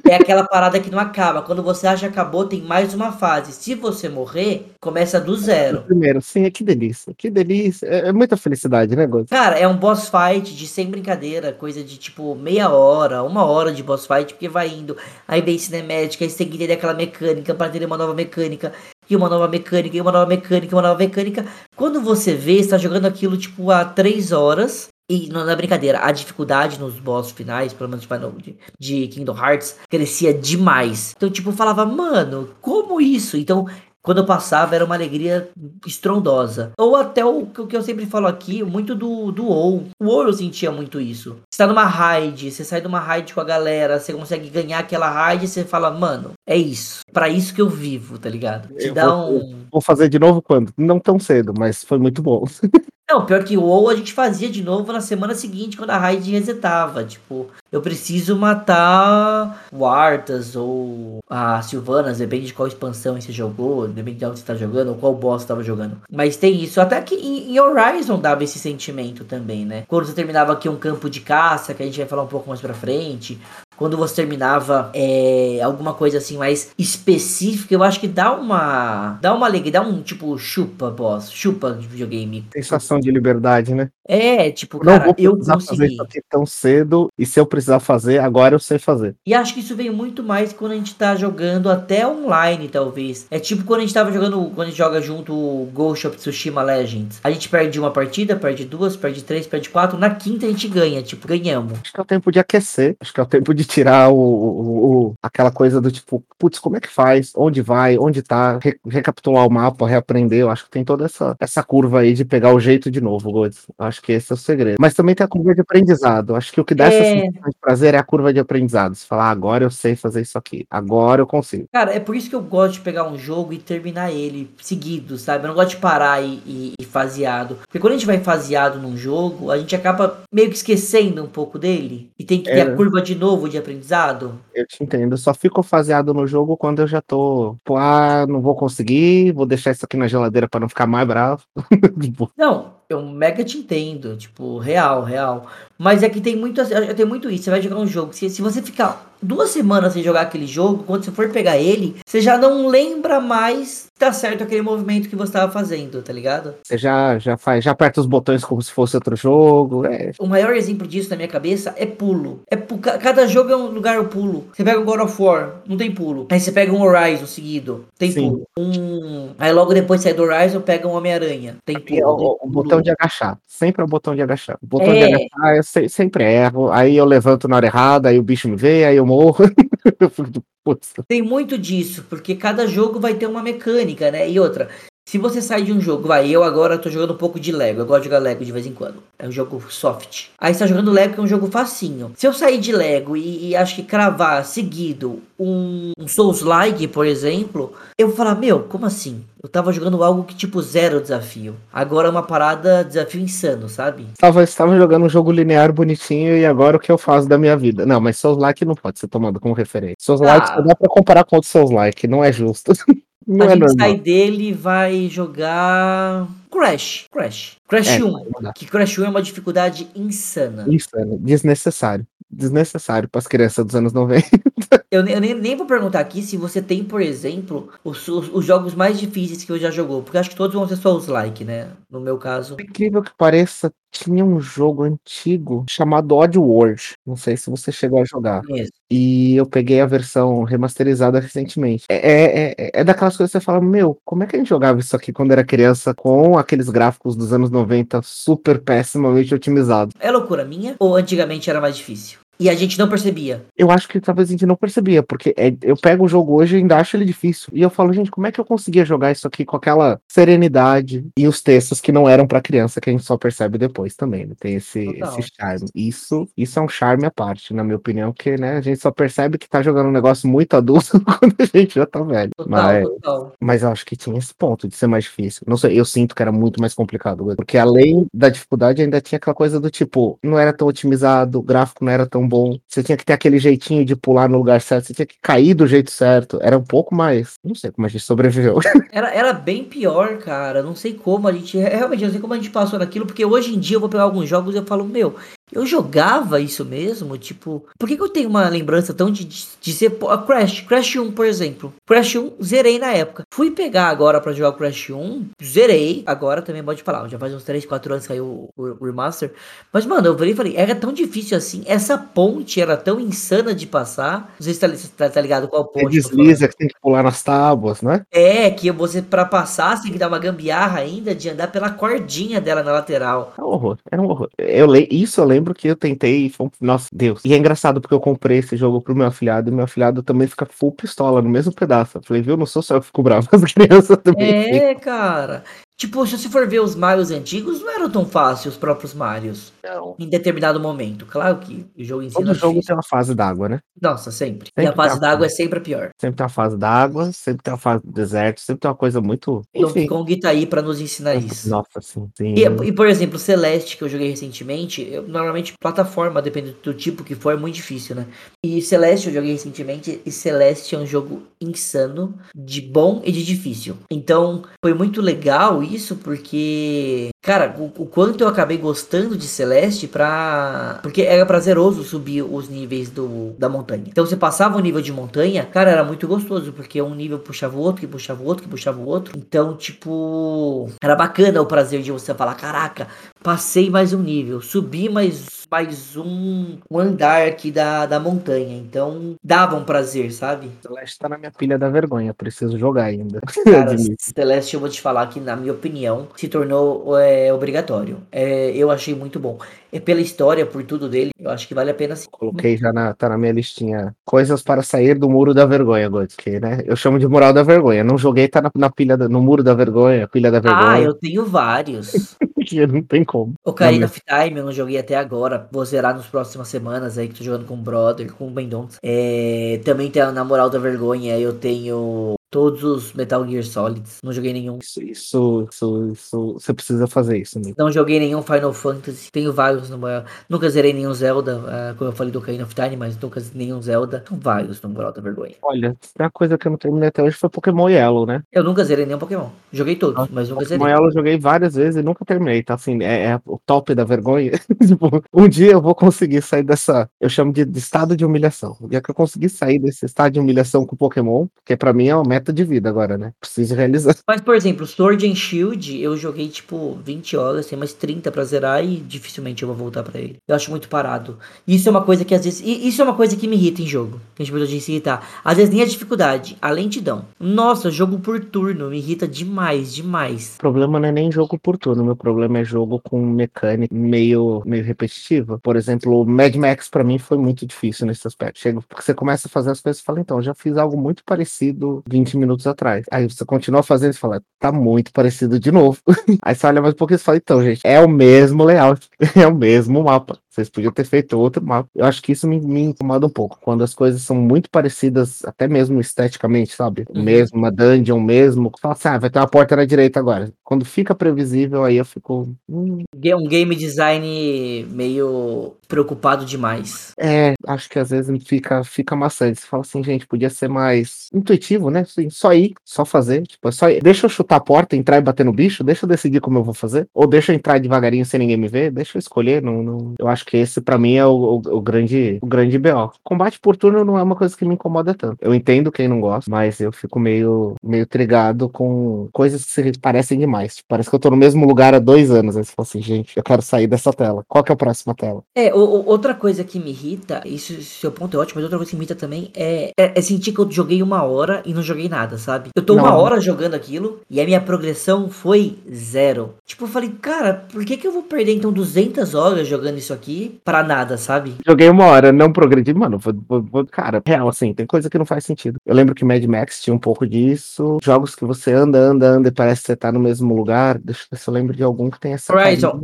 É 0.09 0.17
aquela 0.17 0.45
parada 0.45 0.81
que 0.81 0.91
não 0.91 0.99
acaba. 0.99 1.41
Quando 1.41 1.63
você 1.63 1.87
acha 1.87 2.09
que 2.09 2.13
acabou, 2.13 2.47
tem 2.47 2.61
mais 2.61 2.93
uma 2.93 3.13
fase. 3.13 3.53
Se 3.53 3.77
você 3.77 4.09
morrer, 4.09 4.73
começa 4.81 5.21
do 5.21 5.37
zero. 5.37 5.83
Primeiro, 5.83 6.21
sim, 6.21 6.51
que 6.51 6.65
delícia. 6.65 7.15
Que 7.17 7.31
delícia. 7.31 7.87
É, 7.87 8.09
é 8.09 8.13
muita 8.13 8.37
felicidade, 8.37 8.97
né, 8.97 9.07
Gosto? 9.07 9.31
Cara, 9.31 9.57
é 9.57 9.69
um 9.69 9.77
boss 9.77 10.11
fight 10.11 10.55
de 10.55 10.67
sem 10.67 10.91
brincadeira. 10.91 11.53
Coisa 11.53 11.83
de 11.85 11.97
tipo 11.97 12.35
meia 12.35 12.69
hora, 12.69 13.23
uma 13.23 13.45
hora 13.45 13.73
de 13.73 13.83
boss 13.85 14.07
fight, 14.07 14.35
porque 14.35 14.49
vai 14.49 14.69
indo. 14.69 14.97
Aí 15.29 15.41
vem 15.41 15.59
cinemática, 15.59 16.25
aí 16.25 16.31
você 16.31 16.39
tem 16.39 16.49
que 16.49 16.57
entender 16.57 16.73
aquela 16.73 16.95
mecânica 16.95 17.55
para 17.55 17.71
ter 17.71 17.85
uma 17.85 17.97
nova 17.97 18.15
mecânica 18.15 18.73
e 19.09 19.17
uma 19.17 19.29
nova 19.29 19.49
mecânica, 19.49 19.97
e 19.97 20.01
uma 20.01 20.13
nova 20.13 20.27
mecânica, 20.27 20.73
e 20.73 20.75
uma 20.75 20.83
nova 20.83 20.99
mecânica. 20.99 21.45
Quando 21.83 22.01
você 22.01 22.33
vê, 22.33 22.61
está 22.61 22.79
jogando 22.79 23.07
aquilo 23.07 23.37
tipo 23.37 23.73
há 23.73 23.85
três 23.85 24.31
horas. 24.31 24.87
E 25.11 25.29
não 25.29 25.51
é 25.51 25.57
brincadeira, 25.57 25.99
a 26.01 26.13
dificuldade 26.13 26.79
nos 26.79 26.95
boss 27.01 27.33
finais, 27.33 27.73
pelo 27.73 27.91
menos 27.91 28.07
de, 28.41 28.57
de 28.79 29.09
Kingdom 29.09 29.37
Hearts, 29.37 29.79
crescia 29.91 30.33
demais. 30.33 31.13
Então, 31.17 31.29
tipo, 31.29 31.51
falava, 31.51 31.85
mano, 31.85 32.51
como 32.61 33.01
isso? 33.01 33.37
Então, 33.37 33.67
quando 34.03 34.19
eu 34.19 34.27
passava 34.27 34.75
era 34.75 34.85
uma 34.85 34.95
alegria 34.95 35.49
estrondosa. 35.87 36.73
Ou 36.79 36.97
até 36.97 37.25
o, 37.25 37.47
que 37.47 37.77
eu 37.77 37.83
sempre 37.83 38.07
falo 38.07 38.27
aqui, 38.27 38.63
muito 38.63 38.95
do, 38.95 39.31
do 39.31 39.47
WoW. 39.47 39.85
O 40.01 40.07
WoW 40.07 40.27
eu 40.27 40.33
sentia 40.33 40.71
muito 40.71 41.01
isso. 41.01 41.37
Você 41.51 41.59
tá 41.59 41.67
numa 41.67 41.85
raid, 41.85 42.51
você 42.51 42.65
sai 42.65 42.81
de 42.81 42.87
uma 42.87 43.01
raid 43.01 43.33
com 43.33 43.41
a 43.41 43.45
galera, 43.45 43.99
você 43.99 44.13
consegue 44.13 44.51
ganhar 44.51 44.81
aquela 44.81 45.09
raid 45.09 45.45
e 45.45 45.49
você 45.49 45.65
fala, 45.65 45.91
mano, 45.91 46.33
é 46.47 46.57
isso. 46.57 47.01
para 47.13 47.29
isso 47.29 47.55
que 47.55 47.63
eu 47.63 47.69
vivo, 47.69 48.19
tá 48.19 48.29
ligado? 48.29 48.75
Te 48.75 48.89
eu 48.89 48.95
dá 48.95 49.07
vou, 49.07 49.39
um. 49.39 49.67
Vou 49.71 49.81
fazer 49.81 50.09
de 50.09 50.19
novo 50.19 50.43
quando? 50.43 50.73
Não 50.77 50.99
tão 50.99 51.19
cedo, 51.19 51.55
mas 51.57 51.85
foi 51.85 51.99
muito 51.99 52.23
bom. 52.23 52.45
Não, 53.13 53.27
pior 53.27 53.45
que 53.45 53.59
o 53.59 53.63
WoW 53.63 53.91
a 53.91 53.95
gente 53.95 54.11
fazia 54.11 54.49
de 54.49 54.65
novo 54.65 54.91
na 54.91 55.03
semana 55.03 55.35
seguinte, 55.35 55.77
quando 55.77 55.91
a 55.91 55.99
raid 55.99 56.31
resetava. 56.31 57.05
Tipo, 57.05 57.47
eu 57.71 57.83
preciso 57.83 58.35
matar 58.35 59.67
o 59.71 59.85
Arthas 59.85 60.57
ou 60.57 61.19
a 61.29 61.61
Sylvanas, 61.61 62.17
depende 62.17 62.47
de 62.47 62.55
qual 62.55 62.67
expansão 62.67 63.21
você 63.21 63.31
jogou, 63.31 63.87
depende 63.87 64.19
de 64.19 64.25
onde 64.25 64.39
você 64.39 64.47
tá 64.47 64.55
jogando, 64.55 64.89
ou 64.89 64.95
qual 64.95 65.15
boss 65.15 65.43
você 65.43 65.49
tava 65.49 65.63
jogando. 65.63 65.99
Mas 66.11 66.39
tem 66.39 66.65
isso, 66.65 66.81
até 66.81 67.03
que 67.03 67.15
em, 67.15 67.53
em 67.53 67.61
Horizon 67.61 68.19
dava 68.19 68.45
esse 68.45 68.59
sentimento 68.59 69.25
também, 69.25 69.67
né? 69.67 69.85
Quando 69.87 70.07
você 70.07 70.15
terminava 70.15 70.55
aqui 70.55 70.67
um 70.67 70.77
campo 70.77 71.11
de 71.11 71.21
caça, 71.21 71.75
que 71.75 71.83
a 71.83 71.87
gente 71.87 71.99
vai 71.99 72.09
falar 72.09 72.23
um 72.23 72.29
pouco 72.29 72.49
mais 72.49 72.63
pra 72.63 72.73
frente, 72.73 73.39
quando 73.77 73.97
você 73.97 74.17
terminava 74.17 74.91
é, 74.95 75.61
alguma 75.63 75.95
coisa 75.95 76.19
assim 76.19 76.37
mais 76.37 76.71
específica, 76.79 77.75
eu 77.75 77.83
acho 77.83 78.01
que 78.01 78.09
dá 78.09 78.33
uma 78.33 79.19
dá 79.21 79.35
uma 79.35 79.47
alegria, 79.47 79.73
dá 79.73 79.81
um 79.83 80.03
tipo 80.03 80.37
chupa, 80.39 80.91
boss, 80.91 81.31
chupa 81.31 81.73
de 81.73 81.87
videogame. 81.87 82.47
Sensação 82.53 83.01
de 83.01 83.11
liberdade, 83.11 83.75
né? 83.75 83.91
É, 84.07 84.51
tipo, 84.51 84.79
cara, 84.81 84.99
não 84.99 85.05
vou 85.07 85.15
eu 85.19 85.37
consegui. 85.37 85.67
fazer 85.67 85.87
isso 85.87 86.03
aqui 86.03 86.21
tão 86.29 86.45
cedo 86.45 87.09
e 87.17 87.25
se 87.25 87.39
eu 87.39 87.47
precisar 87.47 87.81
fazer, 87.81 88.19
agora 88.19 88.55
eu 88.55 88.59
sei 88.59 88.79
fazer. 88.79 89.15
E 89.27 89.33
acho 89.33 89.55
que 89.55 89.61
isso 89.61 89.77
veio 89.77 89.93
muito 89.93 90.23
mais 90.23 90.53
quando 90.53 90.73
a 90.73 90.75
gente 90.75 90.95
tá 90.95 91.15
jogando 91.15 91.71
até 91.71 92.07
online, 92.07 92.69
talvez. 92.69 93.27
É 93.31 93.39
tipo 93.39 93.65
quando 93.65 93.81
a 93.81 93.83
gente 93.83 93.95
tava 93.95 94.13
jogando, 94.13 94.51
quando 94.55 94.67
a 94.67 94.71
gente 94.71 94.79
joga 94.79 95.01
junto 95.01 95.33
o 95.33 95.71
Ghost 95.73 96.07
of 96.07 96.17
Tsushima 96.17 96.63
Legends. 96.63 97.21
A 97.23 97.31
gente 97.31 97.49
perde 97.49 97.79
uma 97.79 97.91
partida, 97.91 98.37
perde 98.37 98.65
duas, 98.65 98.97
perde 98.97 99.23
três, 99.23 99.47
perde 99.47 99.71
quatro, 99.71 99.99
na 99.99 100.11
quinta 100.11 100.47
a 100.47 100.49
gente 100.49 100.69
ganha, 100.69 101.03
tipo, 101.03 101.27
ganhamos. 101.27 101.79
Acho 101.83 101.93
que 101.93 102.01
é 102.01 102.03
o 102.03 102.07
tempo 102.07 102.33
de 102.33 102.39
aquecer, 102.39 102.97
acho 103.01 103.13
que 103.13 103.21
é 103.21 103.23
o 103.23 103.27
tempo 103.27 103.55
de 103.55 103.62
tirar 103.65 104.11
o, 104.11 104.17
o, 104.17 105.09
o 105.09 105.15
aquela 105.23 105.51
coisa 105.51 105.81
do 105.81 105.91
tipo, 105.91 106.25
putz, 106.39 106.59
como 106.59 106.77
é 106.77 106.81
que 106.81 106.89
faz? 106.89 107.33
Onde 107.37 107.63
vai? 107.63 107.99
Onde 107.99 108.23
tá? 108.23 108.59
Re, 108.63 108.79
recapitular 108.87 109.47
o 109.47 109.51
mapa, 109.51 109.87
reaprender. 109.87 110.41
Eu 110.41 110.51
acho 110.51 110.65
que 110.65 110.71
tem 110.71 110.85
toda 110.85 111.05
essa, 111.05 111.37
essa 111.39 111.63
curva 111.63 112.01
aí 112.01 112.15
de 112.15 112.25
pegar 112.25 112.53
o 112.53 112.61
jeito 112.61 112.91
de 112.91 113.01
novo, 113.01 113.31
Godes. 113.31 113.67
Acho 113.79 114.03
que 114.03 114.13
esse 114.13 114.33
é 114.33 114.35
o 114.35 114.39
segredo. 114.39 114.77
Mas 114.81 114.95
também 114.95 115.15
tem 115.15 115.25
a 115.25 115.29
curva 115.29 115.55
de 115.55 115.61
aprendizado. 115.61 116.35
Acho 116.35 116.53
que 116.53 116.61
o 116.61 116.65
que 116.65 116.75
dá 116.75 116.85
é... 116.85 116.89
essa 116.89 117.21
sensação 117.21 117.51
de 117.51 117.57
prazer 117.61 117.95
é 117.95 117.99
a 117.99 118.03
curva 118.03 118.33
de 118.33 118.41
aprendizado. 118.41 118.95
Você 118.95 119.07
falar, 119.07 119.27
ah, 119.27 119.31
agora 119.31 119.65
eu 119.65 119.71
sei 119.71 119.97
fazer 119.97 120.23
isso 120.23 120.39
aqui. 120.39 120.67
Agora 120.71 121.23
eu 121.23 121.27
consigo. 121.27 121.67
Cara, 121.73 121.95
é 121.95 122.01
por 122.01 122.17
isso 122.17 122.29
que 122.29 122.35
eu 122.35 122.43
gosto 122.43 122.75
de 122.75 122.81
pegar 122.81 123.09
um 123.09 123.17
jogo 123.17 123.53
e 123.53 123.59
terminar 123.59 124.11
ele 124.11 124.51
seguido, 124.61 125.19
sabe? 125.19 125.45
Eu 125.45 125.49
não 125.49 125.55
gosto 125.55 125.71
de 125.71 125.77
parar 125.77 126.23
e, 126.23 126.43
e, 126.47 126.73
e 126.81 126.85
faseado. 126.85 127.57
Porque 127.67 127.79
quando 127.79 127.95
a 127.95 127.97
gente 127.97 128.07
vai 128.07 128.19
faseado 128.19 128.79
num 128.79 128.97
jogo, 128.97 129.51
a 129.51 129.59
gente 129.59 129.75
acaba 129.75 130.23
meio 130.33 130.49
que 130.49 130.57
esquecendo 130.57 131.23
um 131.23 131.29
pouco 131.29 131.59
dele. 131.59 132.11
E 132.19 132.25
tem 132.25 132.39
que 132.39 132.51
ter 132.51 132.59
é. 132.59 132.63
a 132.63 132.75
curva 132.75 133.01
de 133.01 133.15
novo 133.15 133.49
de 133.53 133.59
aprendizado 133.59 134.41
eu 134.55 134.67
te 134.67 134.83
entendo. 134.83 135.13
Eu 135.13 135.19
só 135.19 135.35
fico 135.35 135.63
faseado 135.63 136.15
no 136.15 136.27
jogo 136.27 136.57
quando 136.57 136.81
eu 136.81 136.87
já 136.87 137.01
tô, 137.01 137.55
tipo, 137.57 137.77
ah, 137.77 138.27
não 138.27 138.41
vou 138.41 138.55
conseguir, 138.55 139.33
vou 139.33 139.47
deixar 139.47 139.73
isso 139.73 139.85
aqui 139.85 139.97
na 139.97 140.09
geladeira 140.09 140.49
para 140.49 140.61
não 140.61 140.69
ficar 140.69 140.87
mais 140.87 141.07
bravo. 141.07 141.43
Tipo. 142.01 142.31
não, 142.37 142.75
eu 142.89 143.03
mega 143.03 143.45
te 143.45 143.59
entendo, 143.59 144.17
tipo, 144.17 144.59
real, 144.59 145.03
real. 145.03 145.47
Mas 145.79 146.03
é 146.03 146.09
que 146.09 146.21
tem 146.21 146.37
muito, 146.37 146.61
tem 146.97 147.05
muito 147.05 147.31
isso. 147.31 147.45
Você 147.45 147.51
vai 147.51 147.63
jogar 147.63 147.79
um 147.79 147.87
jogo, 147.87 148.13
se, 148.13 148.29
se 148.31 148.43
você 148.43 148.63
ficar 148.63 149.12
duas 149.23 149.51
semanas 149.51 149.93
sem 149.93 150.03
jogar 150.03 150.23
aquele 150.23 150.47
jogo, 150.47 150.85
quando 150.85 151.05
você 151.05 151.11
for 151.11 151.29
pegar 151.31 151.57
ele, 151.57 151.97
você 152.05 152.21
já 152.21 152.37
não 152.37 152.67
lembra 152.67 153.21
mais 153.21 153.93
tá 154.03 154.13
certo 154.13 154.43
aquele 154.43 154.63
movimento 154.63 155.09
que 155.09 155.15
você 155.15 155.33
tava 155.33 155.53
fazendo, 155.53 156.03
tá 156.03 156.13
ligado? 156.13 156.55
Você 156.65 156.77
já, 156.77 157.19
já 157.21 157.37
faz, 157.37 157.63
já 157.63 157.71
aperta 157.71 158.01
os 158.01 158.07
botões 158.07 158.45
como 158.45 158.61
se 158.61 158.73
fosse 158.73 158.97
outro 158.97 159.15
jogo. 159.15 159.87
É. 159.87 160.11
O 160.19 160.27
maior 160.27 160.57
exemplo 160.57 160.89
disso 160.89 161.09
na 161.11 161.15
minha 161.15 161.29
cabeça 161.29 161.73
é 161.77 161.87
pulo. 161.87 162.41
É 162.51 162.57
cada 162.57 163.29
jogo 163.29 163.53
é 163.53 163.57
um 163.57 163.67
lugar 163.67 164.01
o 164.01 164.07
pulo. 164.07 164.47
Você 164.53 164.65
pega 164.65 164.81
um 164.81 164.85
God 164.85 165.01
of 165.03 165.23
War, 165.23 165.63
não 165.69 165.77
tem 165.77 165.93
pulo. 165.93 166.27
Aí 166.31 166.41
você 166.41 166.51
pega 166.51 166.73
um 166.73 166.83
Horizon 166.83 167.27
seguido, 167.27 167.85
tem 167.97 168.11
Sim. 168.11 168.29
pulo. 168.29 168.43
Um... 168.59 169.31
Aí 169.39 169.53
logo 169.53 169.73
depois 169.73 170.01
sai 170.01 170.15
do 170.15 170.23
Horizon, 170.25 170.61
pega 170.61 170.89
um 170.89 170.95
Homem-Aranha, 170.95 171.59
tem 171.65 171.79
pulo. 171.79 172.01
É 172.01 172.05
o, 172.07 172.17
tem 172.17 172.37
o, 172.43 172.51
botão 172.51 172.83
de 172.83 172.91
agachar. 172.91 173.39
Sempre 173.47 173.83
é 173.83 173.85
o 173.85 173.89
botão 173.89 174.17
de 174.17 174.23
agachar. 174.23 174.59
O 174.61 174.67
botão 174.67 174.93
é. 174.93 175.07
de 175.07 175.15
agachar 175.15 175.57
eu 175.57 175.63
se, 175.63 175.89
sempre 175.89 176.25
erro. 176.25 176.73
Aí 176.73 176.97
eu 176.97 177.05
levanto 177.05 177.47
na 177.47 177.55
hora 177.55 177.67
errada, 177.67 178.09
aí 178.09 178.19
o 178.19 178.23
bicho 178.23 178.49
me 178.49 178.57
vê, 178.57 178.85
aí 178.85 178.97
eu 178.97 179.07
morro. 179.13 179.45
Tem 181.09 181.21
muito 181.21 181.59
disso, 181.59 182.05
porque 182.09 182.35
cada 182.37 182.67
jogo 182.67 182.99
vai 183.01 183.15
ter 183.15 183.27
uma 183.27 183.43
mecânica, 183.43 184.11
né? 184.11 184.31
E 184.31 184.39
outra, 184.39 184.71
Se 185.13 185.19
você 185.19 185.43
sai 185.43 185.63
de 185.63 185.71
um 185.75 185.79
jogo, 185.79 186.09
vai, 186.09 186.31
eu 186.31 186.43
agora 186.43 186.79
tô 186.79 186.89
jogando 186.89 187.13
um 187.13 187.19
pouco 187.19 187.39
de 187.39 187.53
Lego, 187.53 187.81
eu 187.83 187.85
gosto 187.85 188.05
de 188.05 188.09
jogar 188.09 188.19
Lego 188.19 188.43
de 188.43 188.51
vez 188.51 188.67
em 188.67 188.73
quando. 188.73 189.03
É 189.19 189.29
um 189.29 189.31
jogo 189.31 189.63
soft. 189.69 190.29
Aí 190.39 190.55
você 190.55 190.61
tá 190.61 190.67
jogando 190.67 190.91
Lego 190.91 191.13
que 191.13 191.21
é 191.21 191.23
um 191.23 191.27
jogo 191.27 191.49
facinho. 191.51 192.13
Se 192.17 192.27
eu 192.27 192.33
sair 192.33 192.57
de 192.59 192.73
Lego 192.73 193.15
e, 193.15 193.51
e 193.51 193.55
acho 193.55 193.77
que 193.77 193.83
cravar 193.83 194.43
seguido 194.47 195.21
um, 195.39 195.93
um 195.99 196.09
Souls-like, 196.09 196.89
por 196.89 197.05
exemplo, 197.05 197.75
eu 197.99 198.09
vou 198.09 198.17
falar, 198.17 198.37
meu, 198.37 198.61
como 198.61 198.87
assim? 198.87 199.23
Eu 199.43 199.51
tava 199.51 199.71
jogando 199.71 200.03
algo 200.03 200.25
que 200.25 200.35
tipo 200.35 200.63
zero 200.63 200.99
desafio. 200.99 201.57
Agora 201.71 202.09
é 202.09 202.11
uma 202.11 202.23
parada 202.23 202.83
desafio 202.83 203.21
insano, 203.21 203.69
sabe? 203.69 204.07
Estava, 204.15 204.43
estava 204.43 204.79
jogando 204.79 205.05
um 205.05 205.11
jogo 205.11 205.31
linear 205.31 205.75
bonitinho 205.75 206.39
e 206.39 206.47
agora 206.47 206.79
o 206.79 206.81
que 206.81 206.91
eu 206.91 206.97
faço 206.97 207.29
da 207.29 207.37
minha 207.37 207.55
vida? 207.55 207.85
Não, 207.85 208.01
mas 208.01 208.17
Souls-like 208.17 208.65
não 208.65 208.75
pode 208.75 208.99
ser 208.99 209.09
tomado 209.09 209.39
como 209.39 209.53
referência. 209.53 209.97
Souls-like 210.01 210.49
Ah. 210.51 210.55
só 210.55 210.63
dá 210.63 210.75
pra 210.75 210.89
comparar 210.89 211.25
com 211.25 211.37
outros 211.37 211.53
Souls-like, 211.53 212.09
não 212.09 212.25
é 212.25 212.33
justo. 212.33 212.73
Não 213.27 213.47
a 213.47 213.49
é 213.49 213.53
gente 213.55 213.61
normal. 213.61 213.89
sai 213.89 213.99
dele 213.99 214.49
e 214.49 214.53
vai 214.53 215.09
jogar 215.09 216.29
Crash. 216.51 217.07
Crash. 217.11 217.57
Crash 217.69 217.89
É, 217.89 218.05
1. 218.05 218.11
não 218.11 218.27
dá. 218.43 218.53
Que 218.53 218.67
Crash 218.67 218.99
1 218.99 219.05
é 219.05 219.09
uma 219.09 219.23
dificuldade 219.23 219.89
insana. 219.95 220.65
Insano, 220.69 221.19
desnecessário. 221.19 222.07
Desnecessário 222.31 223.09
para 223.09 223.19
as 223.19 223.27
crianças 223.27 223.65
dos 223.65 223.75
anos 223.75 223.93
90. 223.93 224.27
Eu, 224.91 225.03
nem, 225.03 225.15
eu 225.15 225.21
nem, 225.23 225.35
nem 225.35 225.57
vou 225.57 225.65
perguntar 225.67 226.01
aqui 226.01 226.21
se 226.23 226.37
você 226.37 226.61
tem, 226.61 226.85
por 226.85 227.01
exemplo, 227.01 227.71
os, 227.83 228.07
os, 228.09 228.29
os 228.31 228.45
jogos 228.45 228.75
mais 228.75 229.01
difíceis 229.01 229.43
que 229.43 229.51
eu 229.51 229.59
já 229.59 229.71
jogou. 229.71 230.03
Porque 230.03 230.19
acho 230.19 230.29
que 230.29 230.37
todos 230.37 230.55
vão 230.55 230.69
ser 230.69 230.77
Souls-like, 230.77 231.45
né? 231.45 231.71
No 231.91 231.99
meu 231.99 232.19
caso. 232.19 232.57
Incrível 232.61 233.01
que 233.03 233.11
pareça, 233.17 233.73
tinha 233.93 234.25
um 234.25 234.41
jogo 234.41 234.83
antigo 234.83 235.65
chamado 235.69 236.17
Odd 236.17 236.39
World. 236.39 236.95
Não 237.07 237.15
sei 237.15 237.37
se 237.37 237.51
você 237.51 237.71
chegou 237.71 238.01
a 238.01 238.05
jogar. 238.05 238.43
E 238.91 239.37
eu 239.37 239.47
peguei 239.47 239.81
a 239.81 239.87
versão 239.87 240.43
remasterizada 240.43 241.21
recentemente. 241.21 241.85
É, 241.89 241.97
é, 241.97 242.55
é, 242.59 242.71
é 242.81 242.85
daquelas 242.85 243.17
coisas 243.17 243.31
que 243.31 243.39
você 243.39 243.45
fala, 243.45 243.61
meu, 243.61 243.99
como 244.05 244.25
é 244.25 244.27
que 244.27 244.35
a 244.35 244.39
gente 244.39 244.49
jogava 244.49 244.81
isso 244.81 244.97
aqui 244.97 245.13
quando 245.13 245.31
era 245.31 245.45
criança 245.45 245.95
com 245.95 246.39
aqueles 246.39 246.71
gráficos 246.71 247.15
dos 247.15 247.33
anos 247.33 247.51
90 247.51 248.01
super 248.03 248.59
pessimamente 248.61 249.35
otimizados? 249.35 249.95
É 250.01 250.11
loucura 250.11 250.45
minha? 250.45 250.75
Ou 250.79 250.97
antigamente 250.97 251.51
era 251.51 251.61
mais 251.61 251.77
difícil? 251.77 252.22
E 252.41 252.49
a 252.49 252.55
gente 252.55 252.79
não 252.79 252.89
percebia. 252.89 253.45
Eu 253.57 253.71
acho 253.71 253.89
que 253.89 254.01
talvez 254.01 254.29
a 254.29 254.33
gente 254.33 254.47
não 254.47 254.57
percebia, 254.57 255.03
porque 255.03 255.35
é- 255.37 255.55
eu 255.63 255.77
pego 255.77 256.05
o 256.05 256.09
jogo 256.09 256.35
hoje 256.35 256.57
e 256.57 256.59
ainda 256.59 256.77
acho 256.79 256.97
ele 256.97 257.05
difícil. 257.05 257.51
E 257.53 257.63
eu 257.63 257.71
falo, 257.71 257.93
gente, 257.93 258.11
como 258.11 258.27
é 258.27 258.33
que 258.33 258.41
eu 258.41 258.45
conseguia 258.45 258.85
jogar 258.85 259.13
isso 259.13 259.27
aqui 259.29 259.45
com 259.45 259.57
aquela 259.57 260.01
serenidade 260.09 261.05
e 261.17 261.29
os 261.29 261.43
textos 261.43 261.81
que 261.81 261.93
não 261.93 262.09
eram 262.09 262.27
pra 262.27 262.41
criança, 262.41 262.81
que 262.81 262.89
a 262.89 262.93
gente 262.93 263.05
só 263.05 263.17
percebe 263.17 263.59
depois 263.59 263.95
também, 263.95 264.27
né? 264.27 264.35
Tem 264.41 264.55
esse, 264.55 264.85
Total. 264.87 265.19
esse 265.19 265.31
charme. 265.39 265.69
Isso, 265.75 266.29
isso 266.37 266.59
é 266.59 266.63
um 266.63 266.69
charme 266.69 267.05
à 267.07 267.11
parte, 267.11 267.53
na 267.55 267.63
minha 267.63 267.77
opinião, 267.77 268.13
porque 268.13 268.37
né, 268.37 268.57
a 268.57 268.61
gente 268.61 268.81
só 268.81 268.91
percebe 268.91 269.39
que 269.39 269.49
tá 269.49 269.63
jogando 269.63 269.89
um 269.89 269.93
negócio 269.93 270.29
muito 270.29 270.55
adulto 270.55 271.01
quando 271.05 271.35
a 271.39 271.45
gente 271.45 271.75
já 271.75 271.87
tá 271.87 272.03
velho. 272.03 272.31
Total, 272.37 272.51
Mas, 272.51 272.85
total. 272.89 273.33
mas 273.41 273.63
eu 273.63 273.69
acho 273.71 273.85
que 273.85 273.97
tinha 273.97 274.19
esse 274.19 274.35
ponto 274.35 274.67
de 274.67 274.75
ser 274.75 274.87
mais 274.87 275.05
difícil. 275.05 275.43
Não 275.47 275.57
sei, 275.57 275.79
eu 275.79 275.85
sinto 275.85 276.15
que 276.15 276.23
era 276.23 276.33
muito 276.33 276.61
mais 276.61 276.75
complicado. 276.75 277.25
Porque 277.37 277.59
além 277.59 278.07
da 278.13 278.29
dificuldade, 278.29 278.83
ainda 278.83 279.01
tinha 279.01 279.17
aquela 279.19 279.35
coisa 279.35 279.61
do 279.61 279.71
tipo, 279.71 280.19
não 280.23 280.39
era 280.39 280.53
tão 280.53 280.67
otimizado, 280.67 281.39
o 281.39 281.43
gráfico 281.43 281.85
não 281.85 281.93
era 281.93 282.07
tão 282.07 282.22
bom. 282.27 282.59
Você 282.67 282.83
tinha 282.83 282.97
que 282.97 283.05
ter 283.05 283.13
aquele 283.13 283.39
jeitinho 283.39 283.85
de 283.85 283.97
pular 283.97 284.29
no 284.29 284.39
lugar 284.39 284.61
certo, 284.61 284.87
você 284.87 284.95
tinha 284.95 285.07
que 285.07 285.17
cair 285.21 285.55
do 285.55 285.67
jeito 285.67 285.91
certo. 285.91 286.39
Era 286.43 286.57
um 286.57 286.65
pouco 286.65 286.95
mais. 286.95 287.35
Não 287.45 287.55
sei 287.55 287.71
como 287.71 287.87
a 287.87 287.91
gente 287.91 288.05
sobreviveu. 288.05 288.59
Era, 288.93 289.11
era 289.15 289.33
bem 289.33 289.65
pior, 289.65 290.19
cara. 290.19 290.63
Não 290.63 290.75
sei 290.75 290.93
como 290.93 291.27
a 291.27 291.33
gente. 291.33 291.57
Realmente, 291.57 292.05
não 292.05 292.11
sei 292.11 292.21
como 292.21 292.35
a 292.35 292.37
gente 292.37 292.51
passou 292.51 292.79
naquilo, 292.79 293.07
porque 293.07 293.25
hoje 293.25 293.55
em 293.55 293.59
dia 293.59 293.77
eu 293.77 293.81
vou 293.81 293.89
pegar 293.89 294.03
alguns 294.03 294.29
jogos 294.29 294.55
e 294.55 294.59
eu 294.59 294.67
falo, 294.67 294.85
meu, 294.85 295.17
eu 295.53 295.67
jogava 295.67 296.41
isso 296.41 296.65
mesmo? 296.65 297.17
Tipo, 297.19 297.65
por 297.79 297.89
que, 297.89 297.97
que 297.97 298.03
eu 298.03 298.09
tenho 298.09 298.29
uma 298.29 298.49
lembrança 298.49 298.95
tão 298.95 299.11
de, 299.11 299.25
de, 299.25 299.45
de 299.61 299.73
ser. 299.73 299.97
a 300.09 300.19
Crash, 300.19 300.63
Crash 300.63 300.97
1, 300.97 301.13
por 301.13 301.27
exemplo. 301.27 301.73
Crash 301.87 302.17
1, 302.17 302.33
zerei 302.43 302.79
na 302.79 302.93
época. 302.93 303.25
Fui 303.33 303.51
pegar 303.51 303.89
agora 303.89 304.21
pra 304.21 304.33
jogar 304.33 304.51
o 304.51 304.53
Crash 304.55 304.91
1, 304.91 305.27
zerei. 305.43 306.03
Agora 306.07 306.43
também 306.43 306.63
pode 306.63 306.83
falar, 306.83 307.09
já 307.09 307.19
faz 307.19 307.35
uns 307.35 307.45
3, 307.45 307.67
4 307.67 307.93
anos 307.93 308.07
que 308.07 308.13
saiu 308.13 308.51
o, 308.57 308.63
o 308.81 308.85
remaster. 308.85 309.33
Mas, 309.73 309.87
mano, 309.87 310.09
eu 310.09 310.19
falei, 310.19 310.35
falei, 310.35 310.57
era 310.57 310.75
tão 310.75 310.93
difícil 310.93 311.37
assim. 311.37 311.63
Essa 311.67 311.99
ponte 311.99 312.61
era 312.61 312.77
tão 312.77 313.01
insana 313.01 313.55
de 313.55 313.67
passar. 313.67 314.35
Não 314.39 314.45
sei 314.45 314.55
se 314.55 314.61
tá, 314.61 314.69
se 314.75 314.89
tá, 314.91 315.09
tá 315.09 315.21
ligado 315.21 315.49
qual 315.49 315.65
Você 315.65 315.81
ponte. 315.81 316.03
falando. 316.03 316.17
desliza, 316.17 316.49
que 316.49 316.57
tem 316.57 316.69
que 316.69 316.81
pular 316.81 317.03
nas 317.03 317.23
tábuas, 317.23 317.83
né? 317.83 318.05
É, 318.11 318.51
que 318.51 318.71
você 318.71 319.03
pra 319.03 319.25
passar 319.25 319.77
você 319.77 319.85
tem 319.85 319.93
que 319.93 319.99
dar 319.99 320.09
uma 320.09 320.19
gambiarra 320.19 320.81
ainda 320.81 321.15
de 321.15 321.29
andar 321.29 321.49
pela 321.51 321.71
cordinha 321.71 322.41
dela 322.41 322.63
na 322.63 322.73
lateral. 322.73 323.33
Era 323.37 323.47
um 323.47 323.51
horror, 323.51 323.79
era 323.91 324.03
um 324.03 324.07
horror. 324.07 324.29
Eu 324.39 324.67
le... 324.67 324.89
Isso 324.91 325.21
eu 325.21 325.25
lembro 325.25 325.42
que 325.55 325.69
eu 325.69 325.77
tentei 325.77 326.27
e 326.27 326.31
foi 326.31 326.47
um... 326.47 326.51
Nossa, 326.61 326.89
Deus. 326.93 327.21
E 327.25 327.35
é 327.35 327.37
engraçado 327.37 327.81
porque 327.81 327.95
eu 327.95 328.01
comprei 328.01 328.39
esse 328.39 328.57
jogo 328.57 328.81
pro 328.81 328.95
meu 328.95 329.07
afilhado 329.07 329.51
e 329.51 329.53
meu 329.53 329.65
afilhado 329.65 330.03
também 330.03 330.29
fica 330.29 330.47
full 330.47 330.73
pistola 330.73 331.21
no 331.21 331.29
mesmo 331.29 331.53
pedaço. 331.53 331.99
Eu 331.99 332.03
falei, 332.03 332.23
viu, 332.23 332.37
não 332.37 332.47
sou 332.47 332.63
só 332.63 332.77
eu 332.77 332.81
que 332.81 332.87
fico 332.87 333.03
bravo, 333.03 333.29
as 333.33 333.43
crianças 333.53 333.99
também. 334.03 334.57
É, 334.57 334.75
cara. 334.75 335.43
Tipo, 335.83 336.07
se 336.07 336.17
você 336.17 336.29
for 336.29 336.47
ver 336.47 336.61
os 336.61 336.77
Marios 336.77 337.11
antigos, 337.11 337.61
não 337.61 337.69
eram 337.69 337.91
tão 337.91 338.07
fáceis 338.07 338.55
os 338.55 338.57
próprios 338.61 338.95
Marios. 338.95 339.53
Não. 339.65 339.97
Em 339.99 340.09
determinado 340.09 340.61
momento. 340.61 341.05
Claro 341.07 341.39
que 341.39 341.67
o 341.77 341.83
jogo 341.83 342.03
em 342.05 342.09
si 342.09 342.15
não 342.15 342.27
Todo 342.27 342.35
jogo 342.37 342.61
tem 342.65 342.77
uma 342.77 342.85
fase 342.85 343.17
d'água, 343.17 343.49
né? 343.49 343.59
Nossa, 343.81 344.13
sempre. 344.13 344.49
e 344.57 344.61
Sempre 344.63 344.73
a 344.73 344.77
fase 344.77 345.01
d'água 345.01 345.27
é 345.27 345.29
sempre 345.29 345.59
a 345.59 345.61
pior. 345.63 345.91
Sempre 346.01 346.17
tem 346.17 346.25
uma 346.25 346.29
fase 346.31 346.57
d'água, 346.57 347.11
sempre 347.11 347.43
tem 347.43 347.53
uma 347.53 347.59
fase 347.59 347.83
do 347.85 347.91
deserto, 347.93 348.41
sempre 348.43 348.61
tem 348.61 348.69
uma 348.71 348.77
coisa 348.77 349.01
muito. 349.01 349.43
Donkey 349.53 349.81
Enfim. 349.81 349.87
Kong 349.89 350.21
tá 350.21 350.29
aí 350.29 350.47
pra 350.47 350.63
nos 350.63 350.81
ensinar 350.81 351.17
isso. 351.17 351.51
Nossa, 351.51 351.81
assim, 351.81 352.09
sim. 352.17 352.35
E, 352.37 352.45
e, 352.69 352.73
por 352.73 352.87
exemplo, 352.87 353.19
Celeste, 353.19 353.77
que 353.77 353.83
eu 353.83 353.89
joguei 353.89 354.09
recentemente, 354.09 354.83
eu- 354.89 355.03
normalmente 355.09 355.55
plataforma, 355.61 356.23
dependendo 356.23 356.59
do 356.63 356.73
tipo 356.75 357.03
que 357.03 357.17
for, 357.17 357.33
é 357.33 357.37
muito 357.37 357.57
difícil, 357.57 357.97
né? 357.97 358.07
E 358.47 358.63
Celeste 358.63 359.09
eu 359.09 359.15
joguei 359.15 359.33
recentemente, 359.33 360.01
e 360.07 360.13
Celeste 360.13 360.77
é 360.77 360.79
um 360.79 360.87
jogo 360.87 361.23
insano, 361.41 362.17
de 362.33 362.61
bom 362.61 363.03
e 363.05 363.11
de 363.11 363.25
difícil. 363.25 363.77
Então, 363.91 364.45
foi 364.65 364.73
muito 364.75 365.03
legal 365.03 365.61
isso, 365.75 365.97
porque, 365.97 367.11
cara, 367.23 367.55
o, 367.57 367.67
o 367.83 367.87
quanto 367.87 368.23
eu 368.23 368.29
acabei 368.29 368.59
gostando 368.59 369.17
de 369.17 369.27
Celeste 369.27 369.87
pra. 369.87 370.81
Porque 370.83 371.03
era 371.03 371.25
prazeroso 371.25 371.85
subir 371.85 372.23
os 372.23 372.49
níveis 372.49 372.91
do, 372.91 373.33
da 373.39 373.49
montanha. 373.49 373.85
Então, 373.87 374.05
você 374.05 374.17
passava 374.17 374.59
o 374.59 374.61
nível 374.61 374.83
de 374.83 374.93
montanha, 374.93 375.47
cara, 375.47 375.71
era 375.71 375.85
muito 375.85 376.07
gostoso, 376.09 376.53
porque 376.53 376.83
um 376.83 376.95
nível 376.95 377.21
puxava 377.21 377.57
o 377.57 377.61
outro, 377.61 377.81
que 377.81 377.87
puxava 377.87 378.23
o 378.23 378.27
outro, 378.27 378.43
que 378.43 378.49
puxava 378.49 378.81
o 378.81 378.87
outro. 378.87 379.17
Então, 379.17 379.57
tipo, 379.57 380.69
era 380.83 380.97
bacana 380.97 381.41
o 381.41 381.47
prazer 381.47 381.81
de 381.81 381.93
você 381.93 382.13
falar: 382.13 382.35
caraca, 382.35 382.89
passei 383.23 383.71
mais 383.71 383.93
um 383.93 384.01
nível, 384.01 384.41
subi 384.41 384.89
mais, 384.89 385.47
mais 385.51 385.97
um, 385.97 386.59
um 386.69 386.79
andar 386.79 387.27
aqui 387.27 387.53
da, 387.53 387.87
da 387.87 388.01
montanha. 388.01 388.57
Então, 388.57 389.15
dava 389.23 389.57
um 389.57 389.65
prazer, 389.65 390.13
sabe? 390.13 390.51
Celeste 390.61 390.99
tá 390.99 391.09
na 391.09 391.17
minha 391.17 391.31
pilha 391.31 391.57
da 391.57 391.69
vergonha, 391.69 392.13
preciso 392.13 392.59
jogar 392.59 392.85
ainda. 392.85 393.21
Cara. 393.45 393.77
Celeste, 393.99 394.55
eu 394.55 394.61
vou 394.61 394.69
te 394.69 394.81
falar 394.81 395.07
que, 395.07 395.21
na 395.21 395.37
minha 395.37 395.53
opinião, 395.53 396.09
se 396.17 396.29
tornou 396.29 396.99
é, 396.99 397.12
obrigatório. 397.33 397.99
É, 398.11 398.51
eu 398.57 398.71
achei 398.71 398.95
muito 398.95 399.19
bom. 399.19 399.39
É 399.73 399.81
pela 399.81 400.01
história, 400.01 400.45
por 400.47 400.63
tudo 400.65 400.89
dele, 400.89 401.11
eu 401.19 401.31
acho 401.31 401.49
que 401.49 401.55
vale 401.55 401.71
a 401.71 401.75
pena 401.75 401.97
sim. 401.97 402.09
Coloquei 402.11 402.57
já 402.57 402.73
na, 402.73 402.95
tá 402.95 403.09
na 403.09 403.19
minha 403.19 403.33
listinha. 403.33 403.95
Coisas 404.05 404.43
para 404.43 404.63
sair 404.63 404.99
do 404.99 405.09
muro 405.09 405.33
da 405.33 405.47
vergonha, 405.47 405.89
que, 406.19 406.39
né? 406.39 406.63
Eu 406.65 406.77
chamo 406.77 406.99
de 406.99 407.09
mural 407.09 407.33
da 407.33 407.43
vergonha. 407.43 407.83
Não 407.83 407.97
joguei, 407.97 408.29
tá 408.29 408.41
na, 408.41 408.51
na 408.55 408.71
pilha 408.71 408.97
da- 408.97 409.09
no 409.09 409.21
muro 409.21 409.43
da 409.43 409.55
vergonha, 409.55 410.07
pilha 410.09 410.31
da 410.31 410.39
Ah, 410.39 410.41
vergonha. 410.41 410.85
eu 410.87 410.95
tenho 410.95 411.25
vários. 411.25 412.17
não 412.73 412.83
tem 412.83 413.05
como. 413.05 413.35
Ocarina 413.45 413.87
of 413.87 414.01
Time 414.07 414.39
eu 414.41 414.45
não 414.45 414.53
joguei 414.53 414.79
até 414.79 414.97
agora. 414.97 415.49
Vou 415.51 415.65
zerar 415.65 415.95
nas 415.95 416.07
próximas 416.07 416.49
semanas 416.49 416.99
aí 416.99 417.09
que 417.09 417.15
tô 417.15 417.25
jogando 417.25 417.47
com 417.47 417.55
o 417.55 417.59
Brother, 417.59 418.13
com 418.13 418.27
o 418.27 418.31
Mendonça. 418.31 418.79
É, 418.83 419.61
também 419.65 419.91
tem 419.91 420.03
a 420.03 420.13
Na 420.13 420.25
Moral 420.25 420.51
da 420.51 420.59
Vergonha, 420.59 421.19
eu 421.19 421.33
tenho 421.39 422.15
todos 422.33 422.65
os 422.65 422.95
Metal 422.95 423.25
Gear 423.29 423.45
Solids. 423.45 423.99
Não 424.03 424.11
joguei 424.11 424.33
nenhum. 424.33 424.59
Isso, 424.61 424.83
isso, 424.83 425.47
isso, 425.53 425.93
isso- 425.93 426.33
você 426.33 426.55
precisa 426.55 426.87
fazer 426.87 427.19
isso, 427.19 427.39
amigo. 427.39 427.55
Não 427.59 427.71
joguei 427.71 428.01
nenhum 428.01 428.23
Final 428.23 428.55
Fantasy. 428.55 429.13
Tenho 429.13 429.33
vários 429.35 429.69
no 429.69 429.77
moral. 429.77 430.05
Nunca 430.29 430.49
zerei 430.49 430.73
nenhum 430.73 430.95
Zelda, 430.95 431.43
ah, 431.47 431.75
como 431.77 431.91
eu 431.91 431.95
falei 431.95 432.11
do 432.11 432.19
Ocarina 432.19 432.45
of 432.45 432.55
Time, 432.55 432.75
mas 432.75 432.99
nunca 432.99 433.21
zerei 433.21 433.47
nenhum 433.47 433.61
Zelda. 433.61 434.03
São 434.09 434.19
vários 434.19 434.63
no 434.63 434.71
Moral 434.71 434.93
da 434.93 435.03
Vergonha. 435.03 435.35
Olha, 435.43 435.77
a 435.99 436.11
coisa 436.11 436.39
que 436.39 436.47
eu 436.47 436.51
não 436.51 436.57
terminei 436.59 436.89
até 436.89 437.03
hoje 437.03 437.17
foi 437.17 437.29
Pokémon 437.29 437.69
Yellow, 437.69 438.07
né? 438.07 438.23
Eu 438.33 438.43
nunca 438.43 438.65
zerei 438.65 438.87
nenhum 438.87 438.99
Pokémon. 438.99 439.29
Joguei 439.53 439.77
todos, 439.77 440.09
mas 440.09 440.31
nunca 440.31 440.43
Pokémon 440.43 440.65
zerei. 440.65 440.73
Yellow 440.73 440.87
eu 440.89 440.93
joguei 440.93 441.19
várias 441.19 441.55
vezes 441.55 441.77
e 441.77 441.83
nunca 441.83 442.03
terminei, 442.05 442.43
tá? 442.43 442.55
Assim, 442.55 442.83
é, 442.83 443.11
é 443.11 443.21
o 443.27 443.39
top 443.45 443.75
da 443.75 443.85
vergonha. 443.85 444.33
tipo, 444.67 445.05
um 445.13 445.29
dia 445.29 445.53
eu 445.53 445.61
vou 445.61 445.75
conseguir 445.75 446.23
sair 446.23 446.43
dessa, 446.43 446.89
eu 446.99 447.11
chamo 447.11 447.31
de, 447.31 447.45
de 447.45 447.59
estado 447.59 447.95
de 447.95 448.07
humilhação. 448.07 448.57
O 448.59 448.69
dia 448.69 448.81
que 448.81 448.91
eu 448.91 448.95
conseguir 448.95 449.29
sair 449.29 449.59
desse 449.59 449.85
estado 449.85 450.15
de 450.15 450.21
humilhação 450.21 450.65
com 450.65 450.77
Pokémon, 450.77 451.27
porque 451.37 451.57
pra 451.57 451.73
mim 451.73 451.89
é 451.89 451.95
uma 451.95 452.09
meta 452.09 452.22
de 452.31 452.45
vida 452.45 452.69
agora, 452.69 452.99
né? 452.99 453.15
Preciso 453.19 453.55
realizar. 453.55 453.97
Mas, 454.07 454.21
por 454.21 454.35
exemplo, 454.35 454.67
Sword 454.67 455.11
and 455.11 455.15
Shield, 455.15 455.81
eu 455.81 455.97
joguei 455.97 456.29
tipo 456.29 456.79
20 456.85 457.17
horas, 457.17 457.47
tem 457.47 457.59
mais 457.59 457.73
30 457.73 458.13
pra 458.13 458.23
zerar 458.25 458.63
e 458.63 458.77
dificilmente 458.77 459.43
eu 459.43 459.49
vou 459.49 459.57
voltar 459.57 459.83
pra 459.83 459.99
ele. 459.99 460.19
Eu 460.29 460.37
acho 460.37 460.51
muito 460.51 460.69
parado. 460.69 461.17
Isso 461.49 461.69
é 461.69 461.71
uma 461.71 461.83
coisa 461.83 462.05
que 462.05 462.15
às 462.15 462.25
vezes. 462.25 462.43
Isso 462.45 462.83
é 462.83 462.85
uma 462.85 462.95
coisa 462.95 463.17
que 463.17 463.27
me 463.27 463.37
irrita 463.37 463.63
em 463.63 463.67
jogo. 463.67 463.99
Que 464.15 464.23
a 464.23 464.25
gente 464.27 464.33
precisa 464.33 464.53
de 464.53 464.61
se 464.61 464.73
irritar. 464.73 465.09
Às 465.25 465.39
vezes 465.39 465.55
nem 465.55 465.63
a 465.63 465.67
dificuldade, 465.67 466.37
a 466.43 466.51
lentidão. 466.51 467.07
Nossa, 467.19 467.71
jogo 467.71 467.99
por 467.99 468.23
turno 468.23 468.69
me 468.69 468.77
irrita 468.77 469.09
demais, 469.09 469.75
demais. 469.75 470.35
O 470.37 470.41
problema 470.41 470.79
não 470.79 470.89
é 470.89 470.93
nem 470.93 471.11
jogo 471.11 471.39
por 471.39 471.57
turno, 471.57 471.83
meu 471.85 471.97
problema 471.97 472.39
é 472.39 472.45
jogo 472.45 472.79
com 472.81 473.01
mecânica 473.01 473.73
meio, 473.73 474.43
meio 474.45 474.65
repetitiva. 474.65 475.39
Por 475.39 475.57
exemplo, 475.57 476.01
o 476.01 476.05
Mad 476.05 476.35
Max 476.37 476.69
pra 476.69 476.85
mim 476.85 476.99
foi 476.99 477.17
muito 477.17 477.47
difícil 477.47 477.87
nesse 477.87 478.07
aspecto. 478.07 478.39
Chega, 478.39 478.61
porque 478.61 478.83
você 478.83 478.95
começa 478.95 479.29
a 479.29 479.31
fazer 479.31 479.51
as 479.51 479.61
coisas 479.61 479.81
e 479.81 479.85
fala, 479.85 480.01
então, 480.01 480.19
eu 480.19 480.23
já 480.23 480.35
fiz 480.35 480.57
algo 480.57 480.77
muito 480.77 481.03
parecido 481.05 481.83
20 481.89 482.12
20 482.13 482.17
minutos 482.19 482.47
atrás. 482.47 482.85
Aí 482.91 483.09
você 483.09 483.25
continua 483.25 483.63
fazendo 483.63 483.93
e 483.93 483.97
fala, 483.97 484.23
tá 484.39 484.53
muito 484.53 484.93
parecido 484.93 485.39
de 485.39 485.51
novo. 485.51 485.79
Aí 486.23 486.35
você 486.35 486.47
olha 486.47 486.61
mais 486.61 486.75
um 486.75 486.77
pouquinho 486.77 486.97
e 486.97 487.01
fala, 487.01 487.19
então, 487.19 487.43
gente, 487.43 487.61
é 487.65 487.81
o 487.81 487.89
mesmo 487.89 488.45
layout, 488.45 488.89
é 489.17 489.27
o 489.27 489.35
mesmo 489.35 489.83
mapa. 489.83 490.19
Vocês 490.33 490.49
podiam 490.49 490.73
ter 490.73 490.85
feito 490.85 491.19
outro 491.19 491.45
mapa. 491.45 491.69
Eu 491.75 491.85
acho 491.85 492.03
que 492.03 492.13
isso 492.13 492.27
me, 492.27 492.41
me 492.41 492.63
incomoda 492.63 493.07
um 493.07 493.11
pouco. 493.11 493.39
Quando 493.43 493.63
as 493.63 493.75
coisas 493.75 494.01
são 494.01 494.17
muito 494.17 494.49
parecidas, 494.49 495.23
até 495.27 495.47
mesmo 495.47 495.79
esteticamente, 495.79 496.55
sabe? 496.55 496.87
Uhum. 496.89 497.03
Mesmo 497.03 497.37
uma 497.37 497.53
dungeon, 497.53 498.01
mesmo. 498.01 498.51
Fala 498.59 498.75
assim, 498.75 498.89
ah, 498.89 498.99
vai 498.99 499.11
ter 499.11 499.19
uma 499.19 499.29
porta 499.29 499.55
na 499.55 499.67
direita 499.67 500.01
agora. 500.01 500.33
Quando 500.43 500.65
fica 500.65 500.95
previsível, 500.95 501.65
aí 501.65 501.77
eu 501.77 501.85
fico. 501.85 502.35
Hum. 502.49 502.83
Um 502.95 503.29
game 503.29 503.55
design 503.55 504.67
meio 504.71 505.55
preocupado 505.73 506.27
demais. 506.27 506.93
É, 506.99 507.33
acho 507.47 507.69
que 507.71 507.79
às 507.79 507.89
vezes 507.89 508.23
fica, 508.25 508.63
fica 508.63 508.95
maçante. 508.95 509.41
Você 509.41 509.47
fala 509.47 509.63
assim, 509.63 509.83
gente, 509.83 510.07
podia 510.07 510.29
ser 510.29 510.49
mais 510.49 511.09
intuitivo, 511.15 511.71
né? 511.71 511.81
Assim, 511.81 512.11
só 512.11 512.35
ir, 512.35 512.53
só 512.63 512.85
fazer. 512.85 513.23
Tipo, 513.23 513.49
é 513.49 513.53
só 513.53 513.71
ir. 513.71 513.83
Deixa 513.83 514.05
eu 514.05 514.11
chutar 514.11 514.37
a 514.37 514.41
porta, 514.41 514.77
entrar 514.77 514.99
e 514.99 515.01
bater 515.01 515.25
no 515.25 515.33
bicho, 515.33 515.65
deixa 515.65 515.87
eu 515.87 515.89
decidir 515.89 516.21
como 516.21 516.39
eu 516.39 516.45
vou 516.45 516.53
fazer. 516.53 516.87
Ou 516.93 517.07
deixa 517.07 517.33
eu 517.33 517.37
entrar 517.37 517.59
devagarinho 517.59 518.05
sem 518.05 518.21
ninguém 518.21 518.37
me 518.37 518.49
ver, 518.49 518.71
deixa 518.71 518.99
eu 518.99 519.01
escolher. 519.01 519.43
Não, 519.43 519.63
não... 519.63 519.95
Eu 519.99 520.09
acho 520.09 520.22
que 520.27 520.37
esse, 520.37 520.61
para 520.61 520.79
mim, 520.79 520.95
é 520.95 521.07
o, 521.07 521.11
o, 521.11 521.57
o, 521.57 521.61
grande, 521.61 522.19
o 522.23 522.27
grande 522.27 522.59
BO. 522.59 522.93
Combate 523.03 523.39
por 523.41 523.57
turno 523.57 523.85
não 523.85 523.99
é 523.99 524.03
uma 524.03 524.17
coisa 524.17 524.37
que 524.37 524.45
me 524.45 524.55
incomoda 524.55 524.95
tanto. 524.95 525.19
Eu 525.21 525.35
entendo 525.35 525.73
quem 525.73 525.89
não 525.89 526.01
gosta, 526.01 526.31
mas 526.31 526.61
eu 526.61 526.73
fico 526.73 526.99
meio, 526.99 527.55
meio 527.63 527.87
trigado 527.87 528.49
com 528.49 529.09
coisas 529.13 529.45
que 529.45 529.51
se 529.51 529.73
parecem 529.79 530.19
demais. 530.19 530.57
Tipo, 530.57 530.69
parece 530.69 530.89
que 530.89 530.95
eu 530.95 531.01
tô 531.01 531.11
no 531.11 531.17
mesmo 531.17 531.47
lugar 531.47 531.75
há 531.75 531.79
dois 531.79 532.11
anos. 532.11 532.37
Aí 532.37 532.45
você 532.45 532.53
fala 532.53 532.67
assim, 532.67 532.83
gente, 532.83 533.17
eu 533.17 533.23
quero 533.23 533.43
sair 533.43 533.67
dessa 533.67 533.93
tela. 533.93 534.25
Qual 534.29 534.43
que 534.43 534.53
é 534.53 534.55
a 534.55 534.57
próxima 534.57 534.95
tela? 534.95 535.23
É, 535.35 535.55
o, 535.55 535.87
outra 535.87 536.15
coisa 536.15 536.45
que 536.45 536.59
me 536.59 536.71
irrita, 536.71 537.23
isso 537.25 537.63
seu 537.63 537.91
ponto 537.91 538.17
é 538.17 538.21
ótimo, 538.21 538.37
mas 538.37 538.45
outra 538.45 538.59
coisa 538.59 538.71
que 538.71 538.77
me 538.77 538.81
irrita 538.81 538.95
também 538.95 539.31
é, 539.35 539.73
é, 539.79 539.99
é, 539.99 540.01
sentir 540.01 540.33
que 540.33 540.39
eu 540.39 540.51
joguei 540.51 540.83
uma 540.83 541.03
hora 541.03 541.43
e 541.45 541.55
não 541.55 541.63
joguei 541.63 541.89
nada, 541.89 542.19
sabe? 542.19 542.51
Eu 542.55 542.63
tô 542.63 542.75
não. 542.75 542.85
uma 542.85 542.97
hora 542.97 543.21
jogando 543.21 543.55
aquilo 543.55 544.01
e 544.11 544.21
a 544.21 544.25
minha 544.25 544.41
progressão 544.41 545.09
foi 545.09 545.59
zero. 545.73 546.35
Tipo, 546.47 546.65
eu 546.65 546.69
falei, 546.69 546.91
cara, 547.01 547.47
por 547.51 547.65
que 547.65 547.77
que 547.77 547.87
eu 547.87 547.93
vou 547.93 548.03
perder 548.03 548.35
então 548.35 548.53
200 548.53 549.15
horas 549.15 549.49
jogando 549.49 549.79
isso 549.79 549.93
aqui 549.93 550.12
pra 550.45 550.63
nada, 550.63 550.97
sabe? 550.97 551.35
Joguei 551.47 551.69
uma 551.69 551.85
hora, 551.87 552.13
não 552.13 552.33
progredi, 552.33 552.73
mano, 552.73 552.99
vou, 552.99 553.43
vou, 553.43 553.67
cara, 553.67 554.03
real, 554.05 554.29
assim, 554.29 554.53
tem 554.55 554.67
coisa 554.67 554.89
que 554.89 554.99
não 554.99 555.05
faz 555.05 555.25
sentido. 555.25 555.59
Eu 555.65 555.75
lembro 555.75 555.95
que 555.95 556.05
Mad 556.05 556.25
Max 556.25 556.63
tinha 556.63 556.75
um 556.75 556.79
pouco 556.79 557.07
disso, 557.07 557.79
jogos 557.83 558.15
que 558.15 558.25
você 558.25 558.53
anda, 558.53 558.79
anda, 558.79 559.07
anda 559.09 559.29
e 559.29 559.33
parece 559.33 559.63
que 559.63 559.67
você 559.69 559.77
tá 559.77 559.93
no 559.93 560.01
mesmo 560.01 560.35
lugar, 560.35 560.79
deixa 560.79 561.03
eu 561.03 561.07
ver 561.11 561.19
se 561.19 561.29
eu 561.29 561.35
lembro 561.35 561.57
de 561.57 561.63
algum 561.63 561.91
que 561.91 562.01
tem 562.01 562.13
essa... 562.13 562.35
Horizon. 562.35 562.81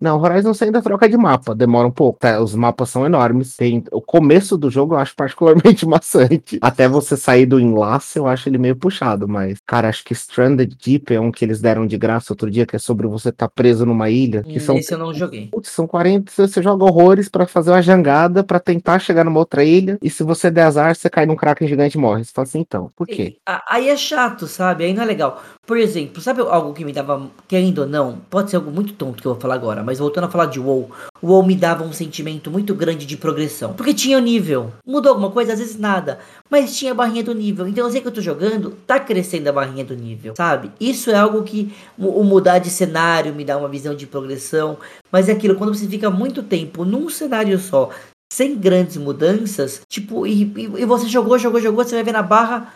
Não, 0.00 0.20
Horizon 0.20 0.54
você 0.54 0.64
ainda 0.64 0.82
troca 0.82 1.08
de 1.08 1.16
mapa, 1.16 1.54
demora 1.54 1.86
um 1.86 1.92
pouco, 1.92 2.18
tá? 2.20 2.40
Os 2.40 2.54
mapas 2.54 2.90
são 2.90 3.04
enormes, 3.04 3.56
tem... 3.56 3.84
o 3.92 4.00
começo 4.00 4.56
do 4.56 4.70
jogo 4.70 4.94
eu 4.94 4.98
acho 4.98 5.14
particularmente 5.16 5.84
maçante, 5.86 6.58
até 6.60 6.88
você 6.88 7.16
sair 7.16 7.46
do 7.46 7.60
enlace 7.60 8.18
eu 8.18 8.26
acho 8.26 8.48
ele 8.48 8.58
meio 8.58 8.76
puxado, 8.76 9.28
mas, 9.28 9.58
cara, 9.66 9.88
acho 9.88 10.04
que 10.04 10.12
Stranded 10.12 10.76
Deep 10.76 11.14
é 11.14 11.20
um 11.20 11.30
que 11.30 11.44
eles 11.44 11.60
deram 11.60 11.86
de 11.86 11.96
graça 11.96 12.32
outro 12.32 12.50
dia, 12.50 12.66
que 12.66 12.76
é 12.76 12.78
sobre 12.78 13.06
você 13.06 13.30
estar 13.30 13.48
tá 13.48 13.52
preso 13.54 13.84
numa 13.84 14.10
ilha, 14.10 14.42
que 14.42 14.56
hum, 14.56 14.60
são... 14.60 14.76
Esse 14.76 14.94
eu 14.94 14.98
não 14.98 15.12
joguei. 15.12 15.48
Putz, 15.48 15.70
são 15.70 15.86
40, 15.86 16.30
você 16.48 16.62
joga 16.62 16.84
horrores 16.84 17.28
para 17.28 17.46
fazer 17.46 17.70
uma 17.70 17.82
jangada 17.82 18.42
para 18.42 18.58
tentar 18.58 18.98
chegar 18.98 19.24
numa 19.24 19.38
outra 19.38 19.64
ilha. 19.64 19.98
E 20.02 20.10
se 20.10 20.22
você 20.22 20.50
der 20.50 20.62
azar, 20.62 20.94
você 20.94 21.08
cai 21.08 21.26
num 21.26 21.36
kraken 21.36 21.68
gigante 21.68 21.96
e 21.96 22.00
morre. 22.00 22.24
Você 22.24 22.32
fala 22.32 22.46
assim, 22.46 22.60
então, 22.60 22.90
por 22.96 23.06
quê? 23.06 23.36
Aí 23.68 23.88
é 23.88 23.96
chato, 23.96 24.46
sabe? 24.46 24.84
Aí 24.84 24.94
não 24.94 25.02
é 25.02 25.06
legal. 25.06 25.42
Por 25.66 25.76
exemplo, 25.76 26.20
sabe 26.22 26.40
algo 26.40 26.72
que 26.72 26.84
me 26.84 26.92
dava, 26.92 27.28
querendo 27.46 27.80
ou 27.80 27.86
não, 27.86 28.18
pode 28.30 28.50
ser 28.50 28.56
algo 28.56 28.70
muito 28.70 28.94
tonto 28.94 29.20
que 29.20 29.28
eu 29.28 29.32
vou 29.32 29.40
falar 29.40 29.54
agora, 29.54 29.82
mas 29.82 29.98
voltando 29.98 30.24
a 30.24 30.30
falar 30.30 30.46
de 30.46 30.58
WoW, 30.58 30.90
o 31.20 31.28
WoW 31.28 31.42
me 31.42 31.54
dava 31.54 31.84
um 31.84 31.92
sentimento 31.92 32.50
muito 32.50 32.74
grande 32.74 33.04
de 33.04 33.16
progressão. 33.16 33.74
Porque 33.74 33.92
tinha 33.92 34.16
o 34.16 34.20
nível. 34.20 34.72
Mudou 34.86 35.10
alguma 35.10 35.30
coisa? 35.30 35.52
Às 35.52 35.58
vezes 35.58 35.78
nada. 35.78 36.20
Mas 36.48 36.76
tinha 36.76 36.92
a 36.92 36.94
barrinha 36.94 37.22
do 37.22 37.34
nível. 37.34 37.68
Então 37.68 37.84
eu 37.84 37.92
sei 37.92 38.00
que 38.00 38.08
eu 38.08 38.12
tô 38.12 38.20
jogando, 38.20 38.70
tá 38.86 38.98
crescendo 38.98 39.48
a 39.48 39.52
barrinha 39.52 39.84
do 39.84 39.94
nível, 39.94 40.34
sabe? 40.36 40.70
Isso 40.80 41.10
é 41.10 41.16
algo 41.16 41.42
que 41.42 41.72
o 41.98 42.24
mudar 42.24 42.58
de 42.58 42.70
cenário 42.70 43.34
me 43.34 43.44
dá 43.44 43.56
uma 43.58 43.68
visão 43.68 43.94
de 43.94 44.06
progressão. 44.06 44.78
Mas 45.10 45.28
é 45.28 45.32
aquilo, 45.32 45.56
quando 45.56 45.74
você 45.74 45.86
fica 45.86 46.10
muito 46.10 46.42
tempo 46.42 46.84
num 46.84 47.08
cenário 47.08 47.58
só, 47.58 47.90
sem 48.32 48.56
grandes 48.56 48.96
mudanças, 48.96 49.80
tipo, 49.88 50.26
e, 50.26 50.42
e, 50.42 50.62
e 50.82 50.84
você 50.84 51.08
jogou, 51.08 51.38
jogou, 51.38 51.60
jogou, 51.60 51.84
você 51.84 51.94
vai 51.94 52.04
ver 52.04 52.12
na 52.12 52.22
barra, 52.22 52.72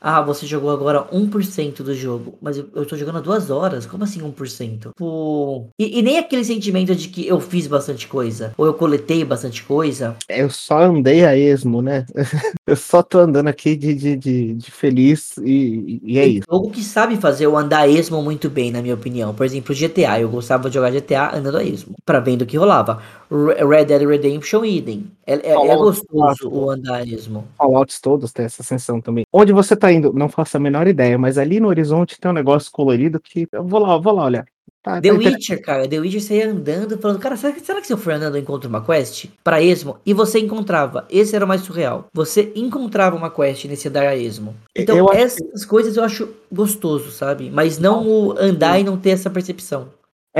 ah, 0.00 0.22
você 0.22 0.46
jogou 0.46 0.70
agora 0.70 1.04
1% 1.12 1.82
do 1.82 1.94
jogo. 1.94 2.38
Mas 2.40 2.56
eu, 2.56 2.66
eu 2.74 2.86
tô 2.86 2.96
jogando 2.96 3.18
há 3.18 3.20
duas 3.20 3.50
horas. 3.50 3.84
Como 3.84 4.02
assim 4.02 4.20
1%? 4.20 4.88
Tipo... 4.88 5.68
E, 5.78 5.98
e, 5.98 6.02
nem 6.02 6.18
aquele 6.18 6.42
sentimento 6.42 6.94
de 6.94 7.08
que 7.08 7.26
eu 7.26 7.38
fiz 7.38 7.66
bastante 7.66 8.08
coisa. 8.08 8.54
Ou 8.56 8.64
eu 8.64 8.72
coletei 8.72 9.24
bastante 9.24 9.62
coisa. 9.62 10.16
Eu 10.28 10.48
só 10.48 10.84
andei 10.84 11.24
a 11.26 11.36
esmo, 11.36 11.82
né? 11.82 12.06
eu 12.66 12.76
só 12.76 13.02
tô 13.02 13.18
andando 13.18 13.48
aqui 13.48 13.76
de, 13.76 13.94
de, 13.94 14.16
de, 14.16 14.54
de 14.54 14.70
feliz 14.70 15.36
e, 15.38 16.00
e 16.02 16.18
é 16.18 16.22
Tem 16.22 16.36
isso. 16.36 16.46
jogo 16.50 16.70
que 16.70 16.82
sabe 16.82 17.16
fazer 17.18 17.46
o 17.46 17.56
andar 17.56 17.80
a 17.80 17.88
esmo 17.88 18.22
muito 18.22 18.48
bem, 18.48 18.70
na 18.70 18.80
minha 18.80 18.94
opinião. 18.94 19.34
Por 19.34 19.44
exemplo, 19.44 19.74
GTA. 19.74 20.18
Eu 20.18 20.30
gostava 20.30 20.68
de 20.70 20.74
jogar 20.74 20.90
GTA 20.90 21.36
andando 21.36 21.58
a 21.58 21.64
esmo. 21.64 21.94
Pra 22.06 22.20
ver 22.20 22.38
do 22.38 22.46
que 22.46 22.56
rolava. 22.56 23.02
Red 23.30 23.84
Dead 23.84 24.02
Redemption 24.02 24.64
Idem. 24.64 25.06
É, 25.26 25.34
é, 25.34 25.52
é 25.52 25.76
gostoso 25.76 26.48
o 26.48 26.70
andar 26.70 27.06
esmo. 27.06 27.46
Fallouts 27.56 28.00
todos 28.00 28.32
têm 28.32 28.46
essa 28.46 28.62
sensação 28.62 29.00
também. 29.00 29.24
Onde 29.32 29.52
você 29.52 29.76
tá 29.76 29.89
indo? 29.92 30.12
Não 30.12 30.28
faço 30.28 30.56
a 30.56 30.60
menor 30.60 30.86
ideia, 30.86 31.18
mas 31.18 31.38
ali 31.38 31.60
no 31.60 31.68
horizonte 31.68 32.18
tem 32.18 32.30
um 32.30 32.34
negócio 32.34 32.70
colorido 32.70 33.20
que 33.20 33.48
eu 33.52 33.64
vou 33.64 33.80
lá, 33.80 33.98
vou 33.98 34.14
lá 34.14 34.24
olhar. 34.24 34.46
Tá, 34.82 34.98
The 34.98 35.10
tá 35.10 35.14
Witcher, 35.14 35.62
cara, 35.62 35.86
The 35.86 35.98
Witcher 35.98 36.32
ia 36.32 36.50
andando, 36.50 36.96
falando, 36.96 37.18
cara, 37.18 37.36
será 37.36 37.52
que, 37.52 37.60
será 37.60 37.80
que 37.82 37.86
se 37.86 37.92
eu 37.92 37.98
for 37.98 38.14
andando 38.14 38.36
eu 38.36 38.40
encontro 38.40 38.66
uma 38.66 38.82
quest? 38.82 39.26
Para 39.44 39.60
esmo? 39.60 39.98
E 40.06 40.14
você 40.14 40.38
encontrava. 40.38 41.06
Esse 41.10 41.36
era 41.36 41.44
o 41.44 41.48
mais 41.48 41.60
surreal. 41.60 42.08
Você 42.14 42.50
encontrava 42.56 43.14
uma 43.14 43.30
quest 43.30 43.66
nesse 43.66 43.88
andar 43.88 44.06
a 44.06 44.16
esmo. 44.16 44.56
Então, 44.74 44.96
eu 44.96 45.12
essas 45.12 45.66
coisas 45.66 45.96
eu 45.96 46.04
acho 46.04 46.30
gostoso, 46.50 47.10
sabe? 47.10 47.50
Mas 47.50 47.78
não 47.78 48.08
o 48.08 48.38
andar 48.38 48.80
e 48.80 48.84
não 48.84 48.96
ter 48.96 49.10
essa 49.10 49.28
percepção. 49.28 49.88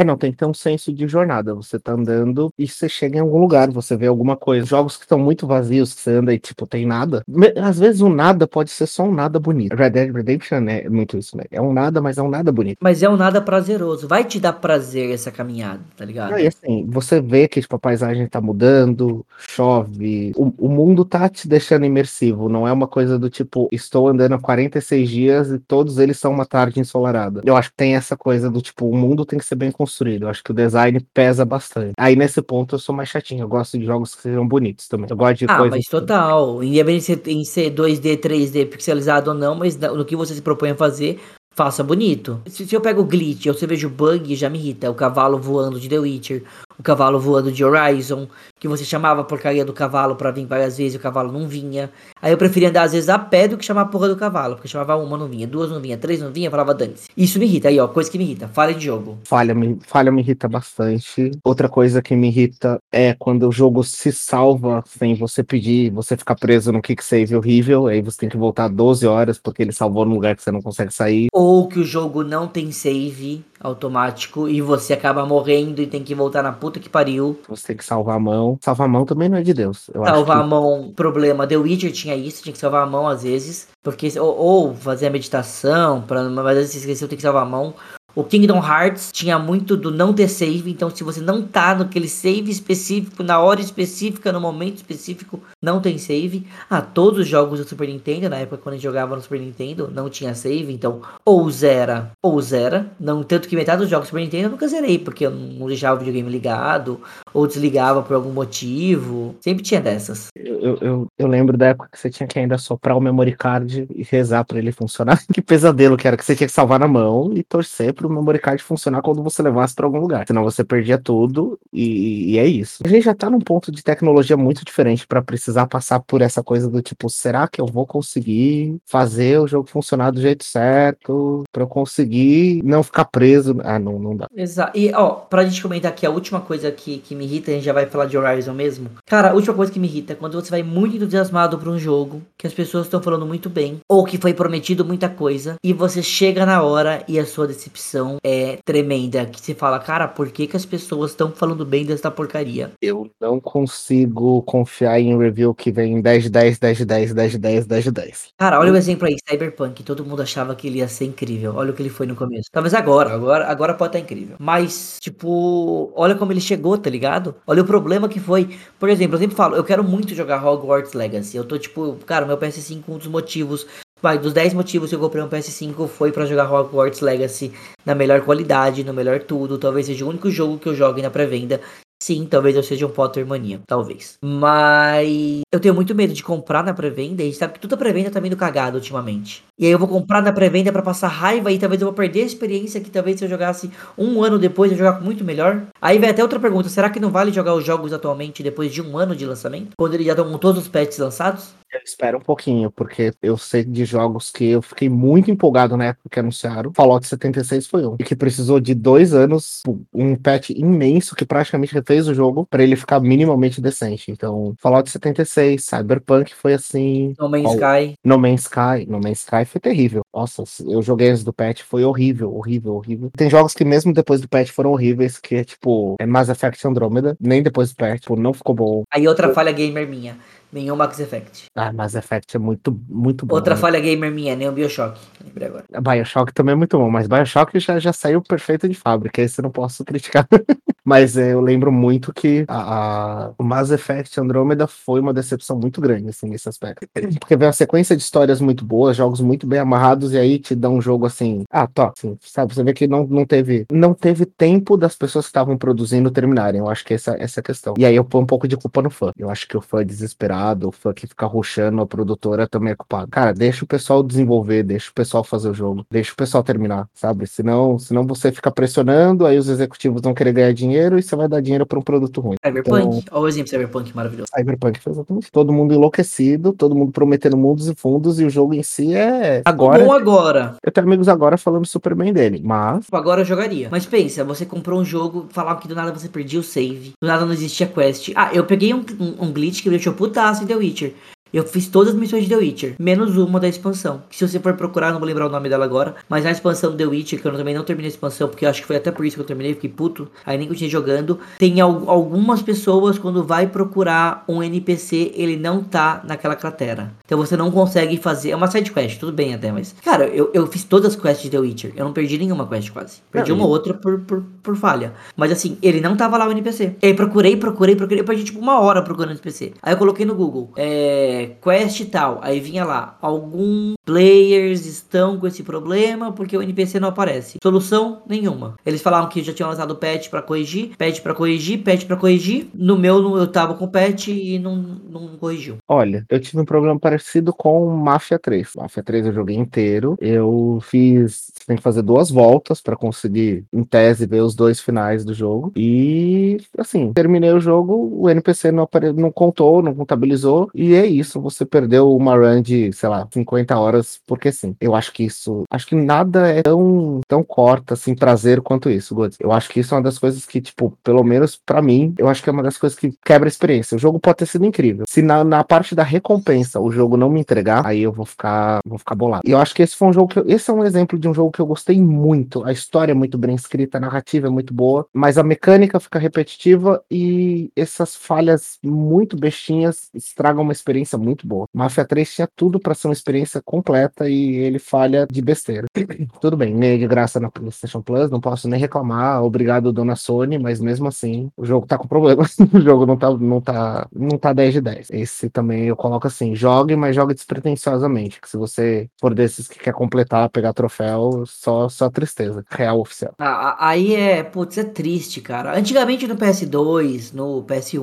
É, 0.01 0.05
não, 0.05 0.17
tem 0.17 0.33
que 0.33 0.39
ter 0.39 0.47
um 0.47 0.55
senso 0.55 0.91
de 0.95 1.07
jornada. 1.07 1.55
Você 1.55 1.79
tá 1.79 1.93
andando 1.93 2.51
e 2.59 2.67
você 2.67 2.89
chega 2.89 3.19
em 3.19 3.21
algum 3.21 3.39
lugar, 3.39 3.71
você 3.71 3.95
vê 3.95 4.07
alguma 4.07 4.35
coisa. 4.35 4.65
Jogos 4.65 4.97
que 4.97 5.03
estão 5.03 5.19
muito 5.19 5.47
vazios, 5.47 5.93
que 5.93 6.01
você 6.01 6.13
anda 6.13 6.33
e, 6.33 6.39
tipo, 6.39 6.67
tem 6.67 6.87
nada. 6.87 7.23
Às 7.63 7.79
vezes 7.79 8.01
o 8.01 8.09
nada 8.09 8.49
pode 8.49 8.71
ser 8.71 8.87
só 8.87 9.03
um 9.03 9.13
nada 9.13 9.39
bonito. 9.39 9.77
Red 9.77 9.91
Dead 9.91 10.15
Redemption 10.15 10.67
é 10.69 10.89
muito 10.89 11.19
isso, 11.19 11.37
né? 11.37 11.45
É 11.51 11.61
um 11.61 11.71
nada, 11.71 12.01
mas 12.01 12.17
é 12.17 12.23
um 12.23 12.31
nada 12.31 12.51
bonito. 12.51 12.79
Mas 12.81 13.03
é 13.03 13.11
um 13.11 13.17
nada 13.17 13.43
prazeroso. 13.43 14.09
Vai 14.09 14.25
te 14.25 14.41
dar 14.41 14.55
prazer 14.55 15.13
essa 15.13 15.31
caminhada, 15.31 15.83
tá 15.95 16.05
ligado? 16.07 16.39
e 16.39 16.47
assim, 16.47 16.87
você 16.89 17.21
vê 17.21 17.47
que, 17.47 17.61
tipo, 17.61 17.77
a 17.77 17.79
paisagem 17.79 18.27
tá 18.27 18.41
mudando, 18.41 19.27
chove. 19.37 20.33
O, 20.35 20.51
o 20.57 20.69
mundo 20.71 21.05
tá 21.05 21.29
te 21.29 21.47
deixando 21.47 21.85
imersivo. 21.85 22.49
Não 22.49 22.67
é 22.67 22.73
uma 22.73 22.89
coisa 22.89 23.19
do 23.19 23.29
tipo, 23.29 23.69
estou 23.71 24.09
andando 24.09 24.35
há 24.35 24.39
46 24.39 25.11
dias 25.11 25.51
e 25.51 25.59
todos 25.59 25.99
eles 25.99 26.19
são 26.19 26.33
uma 26.33 26.47
tarde 26.47 26.81
ensolarada. 26.81 27.43
Eu 27.45 27.55
acho 27.55 27.69
que 27.69 27.77
tem 27.77 27.97
essa 27.97 28.17
coisa 28.17 28.51
do 28.51 28.63
tipo, 28.63 28.89
o 28.89 28.97
mundo 28.97 29.27
tem 29.27 29.39
que 29.39 29.45
ser 29.45 29.57
bem 29.57 29.71
construído. 29.71 29.90
Eu 30.23 30.29
acho 30.29 30.43
que 30.43 30.51
o 30.51 30.55
design 30.55 31.01
pesa 31.13 31.45
bastante. 31.45 31.93
Aí 31.99 32.15
nesse 32.15 32.41
ponto 32.43 32.75
eu 32.75 32.79
sou 32.79 32.95
mais 32.95 33.09
chatinho. 33.09 33.43
Eu 33.43 33.49
gosto 33.49 33.79
de 33.79 33.85
jogos 33.85 34.15
que 34.15 34.23
sejam 34.23 34.47
bonitos 34.47 34.89
também. 34.89 35.07
Eu 35.11 35.17
gosto 35.17 35.39
de 35.39 35.47
ah, 35.49 35.57
coisas. 35.57 35.79
Mas 35.79 35.87
total. 35.87 36.63
Independente 36.63 37.21
em 37.27 37.45
ser 37.45 37.71
2D, 37.71 38.19
3D 38.19 38.69
pixelizado 38.69 39.31
ou 39.31 39.37
não, 39.37 39.55
mas 39.55 39.77
no 39.77 40.05
que 40.05 40.17
você 40.17 40.35
se 40.35 40.43
propõe 40.43 40.71
a 40.71 40.77
fazer, 40.77 41.21
faça 41.51 41.83
bonito. 41.83 42.41
Se, 42.47 42.67
se 42.67 42.75
eu 42.75 42.81
pego 42.81 43.03
o 43.03 43.05
glitch 43.05 43.47
ou 43.47 43.55
se 43.55 43.65
eu 43.65 43.69
vejo 43.69 43.89
bug, 43.89 44.35
já 44.35 44.49
me 44.49 44.59
irrita. 44.59 44.91
O 44.91 44.95
cavalo 44.95 45.39
voando 45.39 45.81
de 45.81 45.89
The 45.89 45.99
Witcher, 45.99 46.43
o 46.81 46.83
cavalo 46.83 47.21
voando 47.21 47.53
de 47.53 47.63
Horizon, 47.63 48.27
que 48.59 48.67
você 48.67 48.85
chamava 48.85 49.21
a 49.21 49.25
porcaria 49.25 49.65
do 49.65 49.73
cavalo 49.73 50.17
para 50.17 50.31
vir 50.31 50.47
várias 50.47 50.79
vezes 50.79 50.95
e 50.95 50.97
o 50.97 51.01
cavalo 51.01 51.31
não 51.31 51.47
vinha. 51.47 51.91
Aí 52.23 52.33
eu 52.33 52.39
preferia 52.39 52.71
andar 52.71 52.83
às 52.85 52.93
vezes 52.93 53.11
a 53.11 53.19
pé 53.19 53.47
do 53.47 53.59
que 53.59 53.65
chamar 53.65 53.83
a 53.83 53.87
porra 53.87 54.09
do 54.09 54.17
cavalo, 54.17 54.55
porque 54.55 54.67
chamava 54.67 54.97
uma 54.97 55.17
não 55.19 55.29
vinha, 55.29 55.47
duas 55.47 55.71
não 55.71 55.79
vinha, 55.79 55.99
três 55.99 56.23
não 56.23 56.33
vinha, 56.33 56.51
falava 56.51 56.75
dane 56.75 56.95
-se. 56.97 57.09
Isso 57.15 57.39
me 57.39 57.45
irrita, 57.45 57.69
aí 57.69 57.79
ó, 57.79 57.87
coisa 57.87 58.11
que 58.11 58.17
me 58.17 58.25
irrita, 58.25 58.49
falha 58.49 58.75
de 58.75 58.85
jogo. 58.85 59.19
Falha 59.25 59.55
me, 59.55 59.79
falha 59.87 60.11
me 60.11 60.23
irrita 60.23 60.49
bastante. 60.49 61.31
Outra 61.45 61.69
coisa 61.69 62.01
que 62.01 62.17
me 62.17 62.29
irrita 62.29 62.79
é 62.91 63.15
quando 63.19 63.47
o 63.47 63.53
jogo 63.53 63.85
se 63.85 64.11
salva 64.11 64.83
sem 64.87 65.15
você 65.15 65.45
pedir, 65.45 65.91
você 65.91 66.17
ficar 66.17 66.35
preso 66.35 66.73
no 66.73 66.81
kick 66.81 67.05
save 67.05 67.37
horrível, 67.37 67.89
aí 67.89 68.01
você 68.01 68.21
tem 68.21 68.29
que 68.29 68.39
voltar 68.39 68.69
12 68.69 69.07
horas 69.07 69.39
porque 69.39 69.63
ele 69.63 69.73
salvou 69.73 70.07
num 70.07 70.15
lugar 70.15 70.35
que 70.35 70.43
você 70.43 70.51
não 70.51 70.63
consegue 70.63 70.93
sair. 70.95 71.29
Ou 71.31 71.69
que 71.69 71.79
o 71.79 71.85
jogo 71.85 72.25
não 72.25 72.49
tem 72.49 72.73
save 72.73 73.45
automático 73.61 74.49
e 74.49 74.61
você 74.61 74.95
acaba 74.95 75.27
morrendo 75.27 75.81
e 75.83 75.87
tem 75.87 76.03
que 76.03 76.15
voltar 76.15 76.43
na 76.43 76.53
puta 76.53 76.81
que 76.81 76.89
pariu. 76.89 77.39
Você 77.49 77.69
tem 77.69 77.77
que 77.77 77.85
salvar 77.85 78.17
a 78.17 78.21
mão. 78.21 78.59
Salvar 78.61 78.87
a 78.87 78.91
mão 78.91 79.05
também 79.05 79.29
não 79.29 79.39
é 79.39 79.43
de 79.43 79.53
Deus. 79.53 79.91
salvar 79.93 80.39
que... 80.39 80.43
a 80.43 80.47
mão, 80.47 80.93
problema. 80.97 81.47
The 81.47 81.57
Witcher 81.57 81.93
tinha 81.93 82.17
isso, 82.17 82.43
tinha 82.43 82.53
que 82.53 82.59
salvar 82.59 82.83
a 82.83 82.87
mão 82.87 83.07
às 83.07 83.23
vezes. 83.23 83.69
Porque, 83.83 84.19
ou, 84.19 84.37
ou 84.37 84.75
fazer 84.75 85.07
a 85.07 85.11
meditação, 85.11 86.03
pra, 86.03 86.23
mas 86.25 86.47
às 86.47 86.55
vezes 86.55 86.73
você 86.73 86.79
esqueceu, 86.79 87.09
tem 87.09 87.17
que 87.17 87.23
salvar 87.23 87.43
a 87.43 87.49
mão. 87.49 87.75
O 88.15 88.25
Kingdom 88.25 88.59
Hearts 88.59 89.11
tinha 89.13 89.39
muito 89.39 89.77
do 89.77 89.91
não 89.91 90.13
ter 90.13 90.29
save, 90.29 90.71
então 90.71 90.91
se 90.91 91.05
você 91.05 91.21
não 91.21 91.43
tá 91.43 91.75
naquele 91.75 92.09
save 92.09 92.51
específico, 92.51 93.23
na 93.23 93.39
hora 93.39 93.61
específica, 93.61 94.33
no 94.33 94.41
momento 94.41 94.77
específico, 94.77 95.41
não 95.63 95.81
tem 95.81 95.97
save. 95.97 96.47
Ah, 96.69 96.81
todos 96.81 97.21
os 97.21 97.29
jogos 97.29 97.61
do 97.61 97.69
Super 97.69 97.89
Nintendo, 97.89 98.29
na 98.29 98.39
época 98.39 98.59
quando 98.59 98.75
a 98.75 98.77
gente 98.77 98.85
jogava 98.85 99.15
no 99.15 99.23
Super 99.23 99.41
Nintendo, 99.41 99.91
não 99.95 100.11
tinha 100.11 100.35
save, 100.35 100.73
então 100.73 101.01
ou 101.25 101.49
zera 101.51 102.11
ou 102.23 102.41
zera. 102.41 102.91
Não, 102.99 103.23
tanto 103.23 103.49
que 103.49 103.55
metade 103.55 103.83
dos 103.83 103.91
jogos 103.91 104.09
do 104.09 104.11
Super 104.11 104.23
Nintendo 104.23 104.45
eu 104.45 104.51
nunca 104.51 104.67
zerei, 104.67 104.99
porque 104.99 105.27
eu 105.27 105.31
não 105.31 105.67
deixava 105.69 105.97
o 105.97 105.99
videogame 105.99 106.31
ligado, 106.31 107.01
ou 107.33 107.47
desligava 107.47 108.03
por 108.03 108.15
algum 108.15 108.33
motivo. 108.33 109.37
Sempre 109.41 109.63
tinha 109.63 109.81
dessas. 109.81 110.29
Eu, 110.35 110.79
eu, 110.81 111.07
eu 111.17 111.27
lembro 111.29 111.57
da 111.57 111.67
época 111.67 111.91
que 111.93 111.99
você 111.99 112.11
tinha 112.11 112.27
que 112.27 112.39
ainda 112.39 112.59
soprar 112.59 112.97
o 112.97 113.01
memory 113.01 113.37
card 113.37 113.87
e 113.95 114.03
rezar 114.03 114.45
para 114.45 114.59
ele 114.59 114.73
funcionar. 114.73 115.23
que 115.33 115.41
pesadelo 115.41 115.97
que 115.97 116.09
era, 116.09 116.17
que 116.17 116.25
você 116.25 116.35
tinha 116.35 116.47
que 116.47 116.53
salvar 116.53 116.81
na 116.81 116.89
mão 116.89 117.33
e 117.35 117.43
torcer 117.43 117.95
pro 118.01 118.09
memory 118.09 118.39
card 118.39 118.63
funcionar 118.63 119.03
quando 119.03 119.23
você 119.23 119.43
levasse 119.43 119.75
para 119.75 119.85
algum 119.85 120.01
lugar. 120.01 120.27
Senão 120.27 120.43
você 120.43 120.65
perdia 120.65 120.97
tudo 120.97 121.59
e, 121.71 122.33
e, 122.33 122.39
é 122.39 122.47
isso. 122.47 122.83
A 122.83 122.89
gente 122.89 123.05
já 123.05 123.15
tá 123.15 123.29
num 123.29 123.41
ponto 123.41 123.71
de 123.71 123.85
tecnologia 123.85 124.37
muito 124.37 124.65
diferente 124.65 125.07
para 125.07 125.21
precisar 125.21 125.67
passar 125.67 126.01
por 126.01 126.23
essa 126.23 126.43
coisa 126.43 126.69
do 126.69 126.81
tipo, 126.81 127.11
será 127.11 127.47
que 127.47 127.61
eu 127.61 127.67
vou 127.67 127.87
conseguir 127.87 128.79
fazer 128.87 129.39
o 129.39 129.47
jogo 129.47 129.69
funcionar 129.69 130.11
do 130.11 130.21
jeito 130.21 130.45
certo 130.45 131.45
para 131.53 131.63
eu 131.63 131.67
conseguir 131.67 132.63
não 132.65 132.83
ficar 132.83 133.05
preso? 133.05 133.57
Ah, 133.63 133.79
não, 133.79 133.99
não 133.99 134.17
dá. 134.17 134.29
Exato. 134.35 134.79
E 134.79 134.91
ó, 134.95 135.11
pra 135.11 135.45
gente 135.45 135.63
comentar 135.63 135.91
aqui 135.91 136.07
a 136.07 136.11
última 136.11 136.41
coisa 136.41 136.73
que, 136.73 136.99
que 136.99 137.15
me 137.15 137.25
irrita, 137.25 137.51
a 137.51 137.55
gente 137.55 137.65
já 137.65 137.73
vai 137.75 137.85
falar 137.85 138.07
de 138.07 138.17
Horizon 138.17 138.55
mesmo. 138.55 138.91
Cara, 139.05 139.31
a 139.31 139.35
última 139.35 139.55
coisa 139.55 139.71
que 139.71 139.79
me 139.79 139.87
irrita 139.87 140.15
é 140.15 140.17
quando 140.17 140.41
você 140.41 140.51
vai 140.51 140.63
muito 140.63 140.97
entusiasmado 140.97 141.59
para 141.59 141.69
um 141.69 141.79
jogo 141.79 142.23
que 142.39 142.47
as 142.47 142.55
pessoas 142.55 142.87
estão 142.87 143.03
falando 143.03 143.27
muito 143.27 143.51
bem 143.51 143.81
ou 143.87 144.05
que 144.05 144.17
foi 144.17 144.33
prometido 144.33 144.85
muita 144.85 145.09
coisa 145.09 145.57
e 145.63 145.73
você 145.75 146.03
chega 146.03 146.47
na 146.47 146.63
hora 146.63 147.05
e 147.07 147.19
a 147.19 147.27
sua 147.27 147.47
decepção 147.47 147.90
é 148.23 148.59
tremenda. 148.65 149.27
Que 149.27 149.41
você 149.41 149.55
fala, 149.55 149.79
cara, 149.79 150.07
por 150.09 150.31
que, 150.31 150.47
que 150.47 150.57
as 150.57 150.65
pessoas 150.65 151.11
estão 151.13 151.31
falando 151.31 151.65
bem 151.65 151.85
dessa 151.85 152.11
porcaria? 152.11 152.73
Eu 152.81 153.11
não 153.21 153.41
consigo 153.41 154.43
confiar 154.43 155.01
em 155.01 155.17
review 155.17 155.55
que 155.55 155.71
vem 155.71 156.01
10, 156.01 156.31
10, 156.31 156.59
10, 156.59 156.85
10, 156.85 157.15
10, 157.15 157.39
10, 157.39 157.67
10, 157.67 157.93
10. 157.93 158.29
Cara, 158.37 158.59
olha 158.59 158.73
o 158.73 158.77
exemplo 158.77 159.07
aí, 159.07 159.17
Cyberpunk. 159.29 159.83
Todo 159.83 160.05
mundo 160.05 160.23
achava 160.23 160.55
que 160.55 160.67
ele 160.67 160.79
ia 160.79 160.89
ser 160.89 161.05
incrível. 161.05 161.55
Olha 161.57 161.71
o 161.71 161.75
que 161.75 161.83
ele 161.83 161.91
foi 161.91 162.07
no 162.07 162.17
começo. 162.17 162.49
Talvez 162.53 162.75
agora, 162.75 163.13
agora, 163.13 163.47
agora 163.47 163.75
pode 163.75 163.97
estar 163.97 164.01
incrível. 164.01 164.37
Mas, 164.39 164.99
tipo, 165.01 165.93
olha 165.95 166.15
como 166.15 166.33
ele 166.33 166.41
chegou, 166.41 166.77
tá 166.79 166.91
ligado? 166.91 167.35
Olha 167.47 167.63
o 167.63 167.67
problema 167.67 168.09
que 168.09 168.21
foi. 168.21 168.59
Por 168.79 168.89
exemplo, 168.89 169.17
eu 169.17 169.21
sempre 169.21 169.37
falo, 169.37 169.57
eu 169.57 169.65
quero 169.65 169.85
muito 169.85 170.15
jogar 170.15 170.45
Hogwarts 170.45 170.93
Legacy. 170.93 171.37
Eu 171.37 171.45
tô, 171.45 171.59
tipo, 171.59 171.97
cara, 172.07 172.27
meu 172.27 172.39
PS5, 172.39 172.83
um 172.89 172.99
dos 172.99 173.07
motivos 173.07 173.67
Vai, 174.03 174.19
dos 174.19 174.33
10 174.33 174.55
motivos 174.55 174.89
que 174.89 174.97
eu 174.97 175.01
comprei 175.01 175.23
um 175.23 175.29
PS5 175.29 175.87
foi 175.87 176.11
para 176.11 176.25
jogar 176.25 176.51
Hogwarts 176.51 177.01
Legacy 177.01 177.53
na 177.85 177.95
melhor 177.95 178.23
qualidade, 178.23 178.83
no 178.83 178.95
melhor 178.95 179.23
tudo. 179.23 179.59
Talvez 179.59 179.87
seja 179.87 180.07
o 180.07 180.09
único 180.09 180.31
jogo 180.31 180.59
que 180.59 180.69
eu 180.69 180.75
jogue 180.75 181.03
na 181.03 181.11
pré-venda. 181.11 181.61
Sim, 182.03 182.27
talvez 182.27 182.57
eu 182.57 182.63
seja 182.63 182.87
um 182.87 182.91
Potter 182.91 183.27
mania, 183.27 183.61
talvez. 183.67 184.17
Mas 184.23 185.43
eu 185.53 185.61
tenho 185.61 185.75
muito 185.75 185.95
medo 185.95 186.15
de 186.15 186.23
comprar 186.23 186.65
na 186.65 186.73
pré-venda. 186.73 187.23
A 187.23 187.27
gente 187.27 187.37
sabe 187.37 187.53
que 187.53 187.61
toda 187.61 187.77
pré-venda 187.77 188.11
tá 188.11 188.19
vindo 188.19 188.37
cagada 188.37 188.79
ultimamente. 188.79 189.45
E 189.59 189.67
aí 189.67 189.73
eu 189.73 189.79
vou 189.79 189.87
comprar 189.87 190.23
na 190.23 190.33
pré-venda 190.33 190.73
para 190.73 190.81
passar 190.81 191.09
raiva 191.09 191.53
e 191.53 191.59
talvez 191.59 191.83
eu 191.83 191.87
vou 191.87 191.95
perder 191.95 192.23
a 192.23 192.27
experiência 192.27 192.81
que 192.81 192.91
talvez 192.91 193.19
se 193.19 193.27
eu 193.27 193.29
jogasse 193.29 193.71
um 193.99 194.23
ano 194.23 194.39
depois 194.39 194.73
eu 194.73 194.79
jogar 194.79 195.03
muito 195.03 195.23
melhor. 195.23 195.67
Aí 195.81 195.99
vem 195.99 196.09
até 196.09 196.23
outra 196.23 196.41
pergunta: 196.41 196.71
será 196.71 196.89
que 196.89 196.99
não 196.99 197.11
vale 197.11 197.33
jogar 197.33 197.55
os 197.55 197.65
jogos 197.65 197.93
atualmente 197.93 198.43
depois 198.43 198.73
de 198.73 198.81
um 198.81 198.97
ano 198.97 199.15
de 199.15 199.27
lançamento? 199.27 199.73
Quando 199.77 199.95
eles 199.95 200.07
já 200.07 200.13
estão 200.13 200.31
com 200.31 200.39
todos 200.39 200.63
os 200.63 200.69
patches 200.69 200.99
lançados? 200.99 201.61
Eu 201.73 201.81
espero 201.85 202.19
um 202.19 202.21
pouquinho, 202.21 202.69
porque 202.69 203.13
eu 203.23 203.37
sei 203.37 203.63
de 203.63 203.85
jogos 203.85 204.33
que 204.33 204.45
eu 204.45 204.61
fiquei 204.61 204.89
muito 204.89 205.31
empolgado 205.31 205.77
na 205.77 205.85
época 205.85 206.09
que 206.11 206.19
anunciaram. 206.19 206.73
Fallout 206.75 207.07
76 207.07 207.69
foi 207.69 207.87
um. 207.87 207.95
E 208.01 208.03
que 208.03 208.17
precisou 208.17 208.59
de 208.59 208.75
dois 208.75 209.15
anos, 209.15 209.63
um 209.95 210.17
patch 210.17 210.51
imenso 210.51 211.15
que 211.15 211.25
praticamente 211.25 211.73
refez 211.91 212.07
o 212.07 212.15
jogo 212.15 212.47
para 212.49 212.63
ele 212.63 212.77
ficar 212.77 213.01
minimamente 213.01 213.61
decente. 213.61 214.11
Então, 214.11 214.55
Fallout 214.59 214.89
76, 214.89 215.65
Cyberpunk 215.65 216.35
foi 216.35 216.55
assim. 216.55 217.15
No 217.19 217.29
Man's 217.29 217.53
Sky. 217.53 217.95
No 218.05 218.19
Man's 218.19 218.43
Sky. 218.43 218.87
No 218.89 219.01
Man's 219.01 219.21
Sky 219.21 219.45
foi 219.45 219.61
terrível. 219.61 220.03
Nossa, 220.15 220.45
eu 220.67 220.81
joguei 220.81 221.09
antes 221.09 221.25
do 221.25 221.33
patch, 221.33 221.63
foi 221.63 221.85
horrível, 221.85 222.35
horrível, 222.35 222.75
horrível. 222.75 223.11
Tem 223.17 223.29
jogos 223.29 223.55
que 223.55 223.65
mesmo 223.65 223.93
depois 223.93 224.21
do 224.21 224.29
patch 224.29 224.51
foram 224.51 224.71
horríveis, 224.71 225.19
que 225.19 225.35
é 225.37 225.45
tipo, 225.45 225.97
é 225.99 226.07
Mass 226.07 226.29
Effect 226.29 226.67
Andromeda, 226.67 227.17
nem 227.21 227.43
depois 227.43 227.71
do 227.71 227.77
patch, 227.77 228.03
tipo, 228.03 228.17
não 228.17 228.33
ficou 228.33 228.55
bom. 228.55 228.83
Aí 228.93 229.09
outra 229.09 229.33
falha 229.35 229.53
gamer 229.53 229.89
minha. 229.89 230.17
Nenhum 230.53 230.75
Max 230.75 230.99
Effect. 230.99 231.45
Ah, 231.55 231.73
Mass 231.73 231.95
Effect 231.95 232.37
é 232.37 232.39
muito, 232.39 232.77
muito 232.89 233.25
bom. 233.25 233.37
Outra 233.37 233.55
né? 233.55 233.61
falha 233.61 233.79
gamer 233.79 234.11
minha, 234.11 234.35
nem 234.35 234.49
o 234.49 234.53
Bioshock. 234.53 234.99
Lembrei 235.25 235.49
agora. 235.49 235.65
Bioshock 235.81 236.35
também 236.35 236.53
é 236.53 236.57
muito 236.57 236.77
bom, 236.77 236.91
mas 236.91 237.07
Bioshock 237.07 237.59
já, 237.61 237.79
já 237.79 237.93
saiu 237.93 238.21
perfeito 238.21 238.69
de 238.69 238.75
fábrica, 238.75 239.23
esse 239.23 239.41
eu 239.41 239.45
não 239.45 239.51
posso 239.51 239.85
criticar. 239.85 240.27
mas 240.85 241.17
é, 241.17 241.35
eu 241.35 241.41
lembro 241.41 241.71
muito 241.71 242.13
que 242.13 242.45
a, 242.49 243.27
a, 243.27 243.33
o 243.39 243.45
Mass 243.45 243.71
Effect 243.71 244.19
Andromeda 244.19 244.67
foi 244.67 245.01
uma 245.01 245.15
decepção 245.15 245.57
muito 245.57 245.81
grande, 245.81 246.09
assim, 246.09 246.29
nesse 246.29 246.49
aspecto. 246.49 246.87
Porque 247.21 247.37
veio 247.37 247.47
uma 247.47 247.53
sequência 247.53 247.97
de 247.97 248.03
histórias 248.03 248.41
muito 248.41 248.65
boas, 248.65 248.97
jogos 248.97 249.21
muito 249.21 249.47
bem 249.47 249.61
amarrados, 249.61 250.13
e 250.13 250.19
aí 250.19 250.39
te 250.39 250.57
dá 250.57 250.69
um 250.69 250.81
jogo 250.81 251.07
assim, 251.07 251.45
ah, 251.49 251.69
top, 251.69 251.93
assim, 251.97 252.19
sabe? 252.23 252.53
Você 252.55 252.65
vê 252.65 252.73
que 252.73 252.89
não, 252.89 253.07
não 253.07 253.25
teve 253.25 253.67
não 253.71 253.95
teve 253.95 254.27
tempo 254.27 254.77
das 254.77 254.97
pessoas 254.97 255.27
que 255.27 255.31
estavam 255.31 255.57
produzindo 255.57 256.11
terminarem. 256.11 256.59
Eu 256.59 256.69
acho 256.69 256.85
que 256.85 256.95
essa, 256.95 257.15
essa 257.21 257.39
é 257.39 257.41
a 257.41 257.45
questão. 257.45 257.75
E 257.79 257.85
aí 257.85 257.95
eu 257.95 258.05
ponho 258.05 258.25
um 258.25 258.27
pouco 258.27 258.49
de 258.49 258.57
culpa 258.57 258.83
no 258.83 258.91
fã. 258.91 259.13
Eu 259.17 259.31
acho 259.31 259.47
que 259.47 259.57
o 259.57 259.61
fã 259.61 259.83
é 259.83 259.85
desesperado 259.85 260.40
o 260.69 260.73
fã 260.73 260.93
que 260.93 261.07
fica 261.07 261.27
ruxando 261.27 261.81
a 261.81 261.87
produtora 261.87 262.49
também 262.49 262.73
é 262.73 262.77
culpado. 262.77 263.11
Cara, 263.11 263.33
deixa 263.33 263.65
o 263.65 263.69
pessoal 263.69 264.03
desenvolver, 264.03 264.63
deixa 264.63 264.91
o 264.91 264.95
pessoal 264.95 265.23
fazer 265.23 265.49
o 265.49 265.55
jogo, 265.55 265.85
deixa 265.91 266.13
o 266.13 266.17
pessoal 266.17 266.43
terminar, 266.43 266.89
sabe? 266.95 267.27
Senão, 267.27 267.79
senão 267.79 268.07
você 268.07 268.33
fica 268.33 268.51
pressionando, 268.51 269.27
aí 269.27 269.39
os 269.39 269.49
executivos 269.49 270.01
vão 270.03 270.15
querer 270.15 270.33
ganhar 270.33 270.53
dinheiro 270.53 270.99
e 270.99 271.03
você 271.03 271.15
vai 271.15 271.29
dar 271.29 271.41
dinheiro 271.41 271.67
para 271.67 271.79
um 271.79 271.83
produto 271.83 272.21
ruim. 272.21 272.37
Cyberpunk, 272.45 272.99
então, 272.99 273.03
olha 273.13 273.25
o 273.25 273.29
exemplo 273.29 273.51
Cyberpunk 273.51 273.95
maravilhoso. 273.95 274.29
Cyberpunk 274.35 274.81
foi 274.81 274.93
exatamente. 274.93 275.31
Todo 275.31 275.53
mundo 275.53 275.75
enlouquecido, 275.75 276.53
todo 276.53 276.75
mundo 276.75 276.93
prometendo 276.93 277.37
mundos 277.37 277.69
e 277.69 277.75
fundos 277.75 278.21
e 278.21 278.25
o 278.25 278.31
jogo 278.31 278.55
em 278.55 278.63
si 278.63 278.95
é 278.95 279.43
agora. 279.45 279.85
Bom 279.85 279.93
agora. 279.93 280.57
Eu 280.63 280.73
tenho 280.73 280.87
amigos 280.87 281.09
agora 281.09 281.37
falando 281.37 281.67
super 281.67 281.95
bem 281.95 282.13
dele, 282.13 282.41
mas 282.45 282.87
agora 282.93 283.23
eu 283.23 283.25
jogaria. 283.25 283.69
Mas 283.71 283.87
pensa, 283.87 284.25
você 284.25 284.45
comprou 284.45 284.81
um 284.81 284.85
jogo, 284.85 285.27
falava 285.31 285.61
que 285.61 285.69
do 285.69 285.75
nada 285.75 285.93
você 285.93 286.09
perdia 286.09 286.41
o 286.41 286.43
save, 286.43 286.93
do 287.01 287.07
nada 287.07 287.25
não 287.25 287.33
existia 287.33 287.67
quest. 287.67 288.13
Ah, 288.15 288.31
eu 288.33 288.45
peguei 288.45 288.75
um, 288.75 288.85
um, 288.99 289.25
um 289.27 289.33
glitch 289.33 289.63
que 289.63 289.69
me 289.69 289.77
deixou 289.77 289.93
putaço 290.31 290.45
em 290.45 290.47
The 290.47 290.55
Witcher. 290.55 290.95
Eu 291.33 291.45
fiz 291.45 291.69
todas 291.69 291.95
as 291.95 291.99
missões 291.99 292.25
de 292.25 292.29
The 292.29 292.37
Witcher, 292.37 292.75
menos 292.79 293.17
uma 293.17 293.39
da 293.39 293.49
expansão. 293.49 294.03
Que 294.11 294.17
se 294.17 294.27
você 294.27 294.41
for 294.41 294.55
procurar, 294.55 294.91
não 294.91 294.99
vou 294.99 295.07
lembrar 295.07 295.27
o 295.27 295.31
nome 295.31 295.49
dela 295.49 295.65
agora. 295.65 295.95
Mas 296.09 296.25
na 296.25 296.33
expansão 296.33 296.77
The 296.77 296.87
Witcher, 296.87 297.21
que 297.21 297.29
eu 297.29 297.33
também 297.33 297.55
não 297.55 297.63
terminei 297.63 297.89
a 297.89 297.93
expansão, 297.93 298.29
porque 298.29 298.45
acho 298.45 298.61
que 298.61 298.67
foi 298.67 298.77
até 298.77 298.91
por 298.91 299.07
isso 299.07 299.15
que 299.17 299.23
eu 299.23 299.27
terminei, 299.27 299.55
fiquei 299.55 299.71
puto. 299.71 300.09
Aí 300.27 300.37
nem 300.37 300.49
continuei 300.49 300.71
jogando. 300.71 301.21
Tem 301.39 301.61
al 301.61 301.89
algumas 301.89 302.43
pessoas, 302.43 302.99
quando 302.99 303.23
vai 303.23 303.47
procurar 303.47 304.25
um 304.29 304.43
NPC, 304.43 305.13
ele 305.15 305.37
não 305.37 305.63
tá 305.63 306.03
naquela 306.05 306.35
cratera. 306.35 306.93
Então 307.05 307.17
você 307.17 307.37
não 307.37 307.51
consegue 307.51 307.97
fazer. 307.97 308.31
É 308.31 308.37
uma 308.37 308.51
side 308.51 308.73
quest, 308.73 308.99
tudo 308.99 309.13
bem 309.13 309.33
até, 309.33 309.53
mas. 309.53 309.75
Cara, 309.85 310.07
eu, 310.07 310.31
eu 310.35 310.47
fiz 310.49 310.65
todas 310.65 310.95
as 310.95 311.01
quests 311.01 311.23
de 311.23 311.31
The 311.31 311.39
Witcher. 311.39 311.73
Eu 311.77 311.85
não 311.85 311.93
perdi 311.93 312.19
nenhuma 312.19 312.47
quest 312.47 312.71
quase. 312.71 312.99
Perdi 313.11 313.31
não, 313.31 313.39
uma 313.39 313.47
ou 313.47 313.53
outra 313.53 313.73
por, 313.73 314.01
por, 314.01 314.25
por 314.43 314.57
falha. 314.57 314.95
Mas 315.17 315.31
assim, 315.31 315.57
ele 315.63 315.81
não 315.81 315.97
tava 315.97 316.17
lá 316.17 316.27
o 316.27 316.33
NPC. 316.33 316.77
E 316.83 316.87
aí 316.87 316.95
procurei, 316.95 317.37
procurei, 317.37 317.77
procurei. 317.77 318.01
Eu 318.01 318.05
perdi 318.05 318.25
tipo 318.25 318.41
uma 318.41 318.59
hora 318.59 318.83
procurando 318.83 319.11
o 319.11 319.13
NPC. 319.13 319.53
Aí 319.63 319.73
eu 319.73 319.77
coloquei 319.77 320.05
no 320.05 320.17
Google. 320.17 320.51
É 320.57 321.20
quest 321.27 321.85
tal. 321.91 322.21
Aí 322.23 322.41
vinha 322.41 322.65
lá, 322.65 322.99
algum 323.01 323.75
players 323.85 324.67
estão 324.67 325.19
com 325.19 325.27
esse 325.27 325.43
problema 325.43 326.13
porque 326.13 326.37
o 326.37 326.43
NPC 326.43 326.79
não 326.79 326.89
aparece. 326.89 327.39
Solução 327.43 328.03
nenhuma. 328.09 328.55
Eles 328.65 328.83
falavam 328.83 329.09
que 329.09 329.23
já 329.23 329.33
tinham 329.33 329.51
lançado 329.51 329.75
patch 329.75 330.09
para 330.09 330.23
corrigir, 330.23 330.77
patch 330.77 331.01
para 331.01 331.15
corrigir, 331.15 331.63
patch 331.63 331.85
para 331.85 331.97
corrigir. 331.97 332.49
No 332.55 332.79
meu 332.79 333.17
eu 333.17 333.27
tava 333.27 333.55
com 333.55 333.67
patch 333.67 334.09
e 334.09 334.39
não, 334.39 334.57
não 334.57 335.09
corrigiu. 335.17 335.57
Olha, 335.67 336.05
eu 336.09 336.21
tive 336.21 336.41
um 336.41 336.45
problema 336.45 336.79
parecido 336.79 337.33
com 337.33 337.69
Mafia 337.71 338.19
3. 338.19 338.53
Mafia 338.57 338.83
3 338.83 339.07
eu 339.07 339.13
joguei 339.13 339.37
inteiro. 339.37 339.97
Eu 340.01 340.59
fiz, 340.63 341.33
tem 341.47 341.57
que 341.57 341.63
fazer 341.63 341.83
duas 341.83 342.11
voltas 342.11 342.61
para 342.61 342.77
conseguir 342.77 343.45
em 343.53 343.65
tese 343.65 344.07
ver 344.07 344.23
os 344.23 344.35
dois 344.35 344.61
finais 344.61 345.05
do 345.05 345.15
jogo. 345.15 345.53
E 345.57 346.39
assim, 346.59 346.93
terminei 346.93 347.33
o 347.33 347.41
jogo, 347.41 347.91
o 347.93 348.09
NPC 348.09 348.53
não 348.53 348.65
apare... 348.65 348.93
não 348.93 349.11
contou, 349.11 349.63
não 349.63 349.75
contabilizou 349.75 350.51
e 350.55 350.75
é 350.75 350.87
isso, 350.87 351.10
você 351.19 351.45
perdeu 351.45 351.95
uma 351.97 352.15
run 352.15 352.43
de, 352.43 352.73
sei 352.73 352.89
lá, 352.89 353.09
50 353.11 353.59
horas, 353.59 354.01
porque 354.07 354.31
sim. 354.31 354.55
Eu 354.61 354.75
acho 354.75 354.93
que 354.93 355.05
isso. 355.05 355.45
Acho 355.51 355.67
que 355.67 355.75
nada 355.75 356.29
é 356.29 356.43
tão, 356.43 357.01
tão 357.09 357.23
corta, 357.23 357.75
assim, 357.75 357.95
prazer 357.95 358.41
quanto 358.41 358.71
isso, 358.71 358.95
Godz. 358.95 359.17
Eu 359.19 359.33
acho 359.33 359.49
que 359.49 359.61
isso 359.61 359.75
é 359.75 359.79
uma 359.79 359.83
das 359.83 359.99
coisas 359.99 360.27
que, 360.27 360.41
tipo, 360.41 360.77
pelo 360.83 361.03
menos 361.03 361.37
para 361.37 361.63
mim, 361.63 361.95
eu 361.99 362.09
acho 362.09 362.23
que 362.23 362.29
é 362.29 362.33
uma 362.33 362.43
das 362.43 362.59
coisas 362.59 362.79
que 362.79 362.95
quebra 363.05 363.27
a 363.27 363.31
experiência. 363.31 363.77
O 363.77 363.79
jogo 363.79 363.99
pode 363.99 364.19
ter 364.19 364.27
sido 364.27 364.45
incrível. 364.45 364.85
Se 364.89 365.03
na, 365.03 365.25
na 365.25 365.43
parte 365.43 365.75
da 365.75 365.83
recompensa 365.83 366.61
o 366.61 366.71
jogo 366.71 366.97
não 366.97 367.11
me 367.11 367.21
entregar, 367.21 367.67
aí 367.67 367.83
eu 367.83 367.93
vou 367.93 368.07
ficar, 368.07 368.61
vou 368.67 368.79
ficar 368.79 368.95
bolado. 368.95 369.23
E 369.27 369.31
eu 369.31 369.39
acho 369.39 369.55
que 369.55 369.63
esse 369.63 369.77
foi 369.77 369.89
um 369.89 369.93
jogo 369.93 370.09
que. 370.09 370.19
Eu, 370.19 370.25
esse 370.29 370.51
é 370.51 370.53
um 370.53 370.65
exemplo 370.65 370.99
de 370.99 371.09
um 371.09 371.15
jogo 371.15 371.33
que 371.33 371.41
eu 371.41 371.47
gostei 371.47 371.81
muito. 371.81 372.45
A 372.45 372.53
história 372.53 372.93
é 372.93 372.95
muito 372.95 373.17
bem 373.17 373.35
escrita, 373.35 373.79
a 373.79 373.81
narrativa 373.81 374.27
é 374.27 374.31
muito 374.31 374.53
boa, 374.53 374.87
mas 374.93 375.19
a 375.19 375.23
mecânica 375.23 375.81
fica 375.81 375.99
repetitiva 375.99 376.83
e 376.91 377.51
essas 377.57 377.97
falhas 377.97 378.59
muito 378.63 379.17
bestinhas 379.17 379.91
estragam 379.95 380.43
uma 380.43 380.53
experiência 380.53 380.99
muito 381.01 381.27
boa. 381.27 381.47
Mafia 381.53 381.85
3 381.85 382.15
tinha 382.15 382.29
tudo 382.37 382.61
para 382.61 382.75
ser 382.75 382.89
uma 382.89 382.93
experiência 382.93 383.41
completa 383.43 384.09
e 384.09 384.37
ele 384.37 384.59
falha 384.59 385.07
de 385.11 385.23
besteira. 385.23 385.67
tudo 386.21 386.37
bem, 386.37 386.55
nem 386.55 386.79
de 386.79 386.87
graça 386.87 387.19
na 387.19 387.31
PlayStation 387.31 387.83
Plus, 387.83 388.11
não 388.11 388.21
posso 388.21 388.49
nem 388.49 388.61
reclamar. 388.61 389.23
Obrigado, 389.25 389.73
dona 389.73 389.97
Sony, 389.97 390.39
mas 390.39 390.61
mesmo 390.61 390.89
assim, 390.89 391.31
o 391.37 391.45
jogo 391.45 391.67
tá 391.67 391.79
com 391.79 391.89
problemas. 391.89 392.37
o 392.53 392.61
jogo 392.61 392.87
não 392.87 392.97
tá, 392.97 393.11
não 393.11 393.41
tá, 393.41 393.89
não 393.93 394.19
tá 394.19 394.33
10 394.33 394.55
de 394.55 394.61
10. 394.61 394.91
Esse 394.91 395.31
também 395.31 395.65
eu 395.65 395.77
coloco 395.77 396.07
assim: 396.07 396.35
jogue, 396.35 396.77
mas 396.77 396.95
jogue 396.95 397.15
despretensiosamente. 397.15 398.21
Que 398.21 398.29
se 398.29 398.37
você 398.37 398.89
for 399.01 399.15
desses 399.15 399.49
que 399.49 399.59
quer 399.59 399.73
completar, 399.73 400.29
pegar 400.31 400.53
troféu, 400.53 401.25
só, 401.27 401.69
só 401.69 401.89
tristeza. 401.89 402.45
Real 402.51 402.81
oficial. 402.81 403.15
Ah, 403.19 403.57
aí 403.69 403.95
é, 403.95 404.23
putz, 404.23 404.59
é 404.59 404.65
triste, 404.65 405.21
cara. 405.21 405.57
Antigamente 405.57 406.07
no 406.07 406.17
PS2, 406.17 407.13
no 407.13 407.43
PS1, 407.45 407.81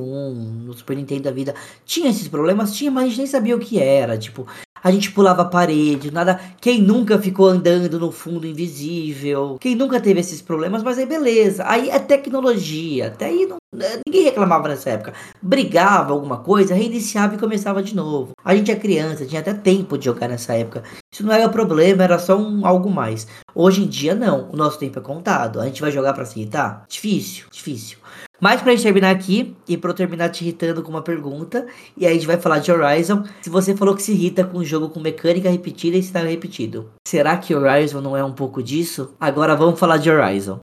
no 0.65 0.73
Super 0.73 0.95
Nintendo 0.95 1.23
da 1.23 1.31
vida, 1.31 1.53
tinha 1.85 2.09
esses 2.09 2.27
problemas, 2.27 2.75
tinha, 2.75 2.91
mas 2.91 3.06
gente 3.07 3.17
nem 3.17 3.27
sabia 3.27 3.55
o 3.55 3.59
que 3.59 3.79
era. 3.79 4.17
Tipo, 4.17 4.45
a 4.83 4.91
gente 4.91 5.11
pulava 5.11 5.41
a 5.41 5.45
parede, 5.45 6.11
nada. 6.11 6.39
Quem 6.61 6.81
nunca 6.81 7.19
ficou 7.19 7.47
andando 7.47 7.99
no 7.99 8.11
fundo 8.11 8.47
invisível? 8.47 9.57
Quem 9.59 9.75
nunca 9.75 9.99
teve 9.99 10.19
esses 10.19 10.41
problemas? 10.41 10.83
Mas 10.83 10.97
aí 10.97 11.05
beleza. 11.05 11.63
Aí 11.67 11.89
é 11.89 11.99
tecnologia. 11.99 13.07
Até 13.07 13.25
aí 13.25 13.45
não, 13.45 13.57
né, 13.73 13.99
ninguém 14.05 14.23
reclamava 14.23 14.67
nessa 14.67 14.91
época. 14.91 15.13
Brigava 15.41 16.13
alguma 16.13 16.37
coisa, 16.37 16.75
reiniciava 16.75 17.35
e 17.35 17.39
começava 17.39 17.81
de 17.81 17.95
novo. 17.95 18.31
A 18.43 18.55
gente 18.55 18.71
é 18.71 18.75
criança, 18.75 19.25
tinha 19.25 19.41
até 19.41 19.53
tempo 19.53 19.97
de 19.97 20.05
jogar 20.05 20.27
nessa 20.27 20.53
época. 20.53 20.83
Isso 21.13 21.25
não 21.25 21.33
era 21.33 21.49
problema, 21.49 22.03
era 22.03 22.19
só 22.19 22.37
um 22.37 22.65
algo 22.65 22.89
mais. 22.89 23.27
Hoje 23.53 23.83
em 23.83 23.87
dia 23.87 24.15
não. 24.15 24.49
O 24.51 24.55
nosso 24.55 24.79
tempo 24.79 24.99
é 24.99 25.01
contado. 25.01 25.59
A 25.59 25.65
gente 25.65 25.81
vai 25.81 25.91
jogar 25.91 26.13
para 26.13 26.25
se 26.25 26.39
irritar? 26.39 26.85
Difícil, 26.87 27.45
difícil. 27.51 27.97
Mas 28.39 28.61
pra 28.61 28.71
gente 28.71 28.83
terminar 28.83 29.09
aqui, 29.09 29.55
e 29.67 29.75
pra 29.75 29.89
eu 29.89 29.95
terminar 29.95 30.29
te 30.29 30.43
irritando 30.43 30.83
com 30.83 30.91
uma 30.91 31.01
pergunta, 31.01 31.65
e 31.97 32.05
aí 32.05 32.11
a 32.11 32.13
gente 32.13 32.27
vai 32.27 32.37
falar 32.37 32.59
de 32.59 32.71
Horizon. 32.71 33.23
Se 33.41 33.49
você 33.49 33.75
falou 33.75 33.95
que 33.95 34.01
se 34.03 34.11
irrita 34.11 34.43
com 34.43 34.59
um 34.59 34.63
jogo 34.63 34.89
com 34.89 34.99
mecânica 34.99 35.49
repetida 35.49 35.97
e 35.97 36.03
cenário 36.03 36.29
repetido, 36.29 36.89
será 37.07 37.35
que 37.37 37.55
Horizon 37.55 37.99
não 37.99 38.15
é 38.15 38.23
um 38.23 38.33
pouco 38.33 38.61
disso? 38.61 39.15
Agora 39.19 39.55
vamos 39.55 39.79
falar 39.79 39.97
de 39.97 40.11
Horizon. 40.11 40.59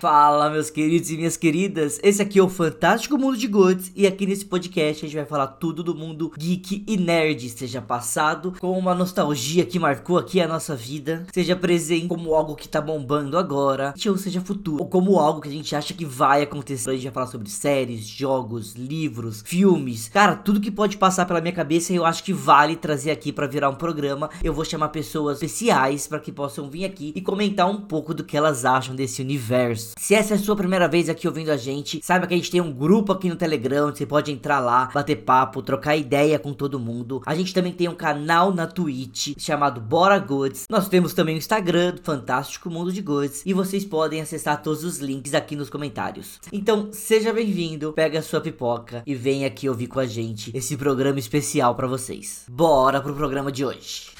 Fala, 0.00 0.48
meus 0.48 0.70
queridos 0.70 1.10
e 1.10 1.16
minhas 1.18 1.36
queridas. 1.36 2.00
Esse 2.02 2.22
aqui 2.22 2.38
é 2.38 2.42
o 2.42 2.48
Fantástico 2.48 3.18
Mundo 3.18 3.36
de 3.36 3.46
Gods 3.46 3.92
e 3.94 4.06
aqui 4.06 4.24
nesse 4.24 4.46
podcast 4.46 5.04
a 5.04 5.06
gente 5.06 5.16
vai 5.18 5.26
falar 5.26 5.46
tudo 5.46 5.82
do 5.82 5.94
mundo 5.94 6.32
geek 6.38 6.82
e 6.88 6.96
nerd, 6.96 7.50
seja 7.50 7.82
passado 7.82 8.54
com 8.58 8.78
uma 8.78 8.94
nostalgia 8.94 9.66
que 9.66 9.78
marcou 9.78 10.16
aqui 10.16 10.40
a 10.40 10.48
nossa 10.48 10.74
vida, 10.74 11.26
seja 11.34 11.54
presente 11.54 12.08
como 12.08 12.32
algo 12.32 12.56
que 12.56 12.66
tá 12.66 12.80
bombando 12.80 13.36
agora, 13.36 13.92
ou 14.08 14.16
seja 14.16 14.40
futuro, 14.40 14.82
ou 14.82 14.88
como 14.88 15.18
algo 15.18 15.42
que 15.42 15.50
a 15.50 15.52
gente 15.52 15.76
acha 15.76 15.92
que 15.92 16.06
vai 16.06 16.40
acontecer. 16.40 16.88
A 16.88 16.94
gente 16.94 17.04
vai 17.04 17.12
falar 17.12 17.26
sobre 17.26 17.50
séries, 17.50 18.06
jogos, 18.06 18.72
livros, 18.72 19.42
filmes, 19.44 20.08
cara, 20.08 20.34
tudo 20.34 20.62
que 20.62 20.70
pode 20.70 20.96
passar 20.96 21.26
pela 21.26 21.42
minha 21.42 21.52
cabeça 21.52 21.92
eu 21.92 22.06
acho 22.06 22.24
que 22.24 22.32
vale 22.32 22.74
trazer 22.74 23.10
aqui 23.10 23.34
para 23.34 23.46
virar 23.46 23.68
um 23.68 23.74
programa. 23.74 24.30
Eu 24.42 24.54
vou 24.54 24.64
chamar 24.64 24.88
pessoas 24.88 25.42
especiais 25.42 26.06
para 26.06 26.20
que 26.20 26.32
possam 26.32 26.70
vir 26.70 26.86
aqui 26.86 27.12
e 27.14 27.20
comentar 27.20 27.68
um 27.68 27.82
pouco 27.82 28.14
do 28.14 28.24
que 28.24 28.34
elas 28.34 28.64
acham 28.64 28.94
desse 28.94 29.20
universo. 29.20 29.89
Se 29.98 30.14
essa 30.14 30.34
é 30.34 30.36
a 30.36 30.40
sua 30.40 30.56
primeira 30.56 30.88
vez 30.88 31.08
aqui 31.08 31.26
ouvindo 31.26 31.50
a 31.50 31.56
gente, 31.56 32.00
saiba 32.02 32.26
que 32.26 32.34
a 32.34 32.36
gente 32.36 32.50
tem 32.50 32.60
um 32.60 32.72
grupo 32.72 33.12
aqui 33.12 33.28
no 33.28 33.36
Telegram, 33.36 33.90
você 33.90 34.06
pode 34.06 34.32
entrar 34.32 34.60
lá, 34.60 34.90
bater 34.92 35.16
papo, 35.16 35.62
trocar 35.62 35.96
ideia 35.96 36.38
com 36.38 36.52
todo 36.52 36.78
mundo. 36.78 37.22
A 37.26 37.34
gente 37.34 37.54
também 37.54 37.72
tem 37.72 37.88
um 37.88 37.94
canal 37.94 38.52
na 38.54 38.66
Twitch 38.66 39.34
chamado 39.38 39.80
Bora 39.80 40.18
Goods. 40.18 40.66
Nós 40.68 40.88
temos 40.88 41.14
também 41.14 41.34
o 41.34 41.38
Instagram 41.38 41.96
Fantástico 42.02 42.70
Mundo 42.70 42.92
de 42.92 43.02
Goods 43.02 43.42
e 43.44 43.52
vocês 43.52 43.84
podem 43.84 44.20
acessar 44.20 44.62
todos 44.62 44.84
os 44.84 44.98
links 44.98 45.34
aqui 45.34 45.56
nos 45.56 45.70
comentários. 45.70 46.40
Então, 46.52 46.88
seja 46.92 47.32
bem-vindo, 47.32 47.92
pega 47.92 48.18
a 48.18 48.22
sua 48.22 48.40
pipoca 48.40 49.02
e 49.06 49.14
vem 49.14 49.44
aqui 49.44 49.68
ouvir 49.68 49.86
com 49.86 50.00
a 50.00 50.06
gente 50.06 50.50
esse 50.54 50.76
programa 50.76 51.18
especial 51.18 51.74
para 51.74 51.86
vocês. 51.86 52.44
Bora 52.48 53.00
pro 53.00 53.14
programa 53.14 53.50
de 53.50 53.64
hoje. 53.64 54.10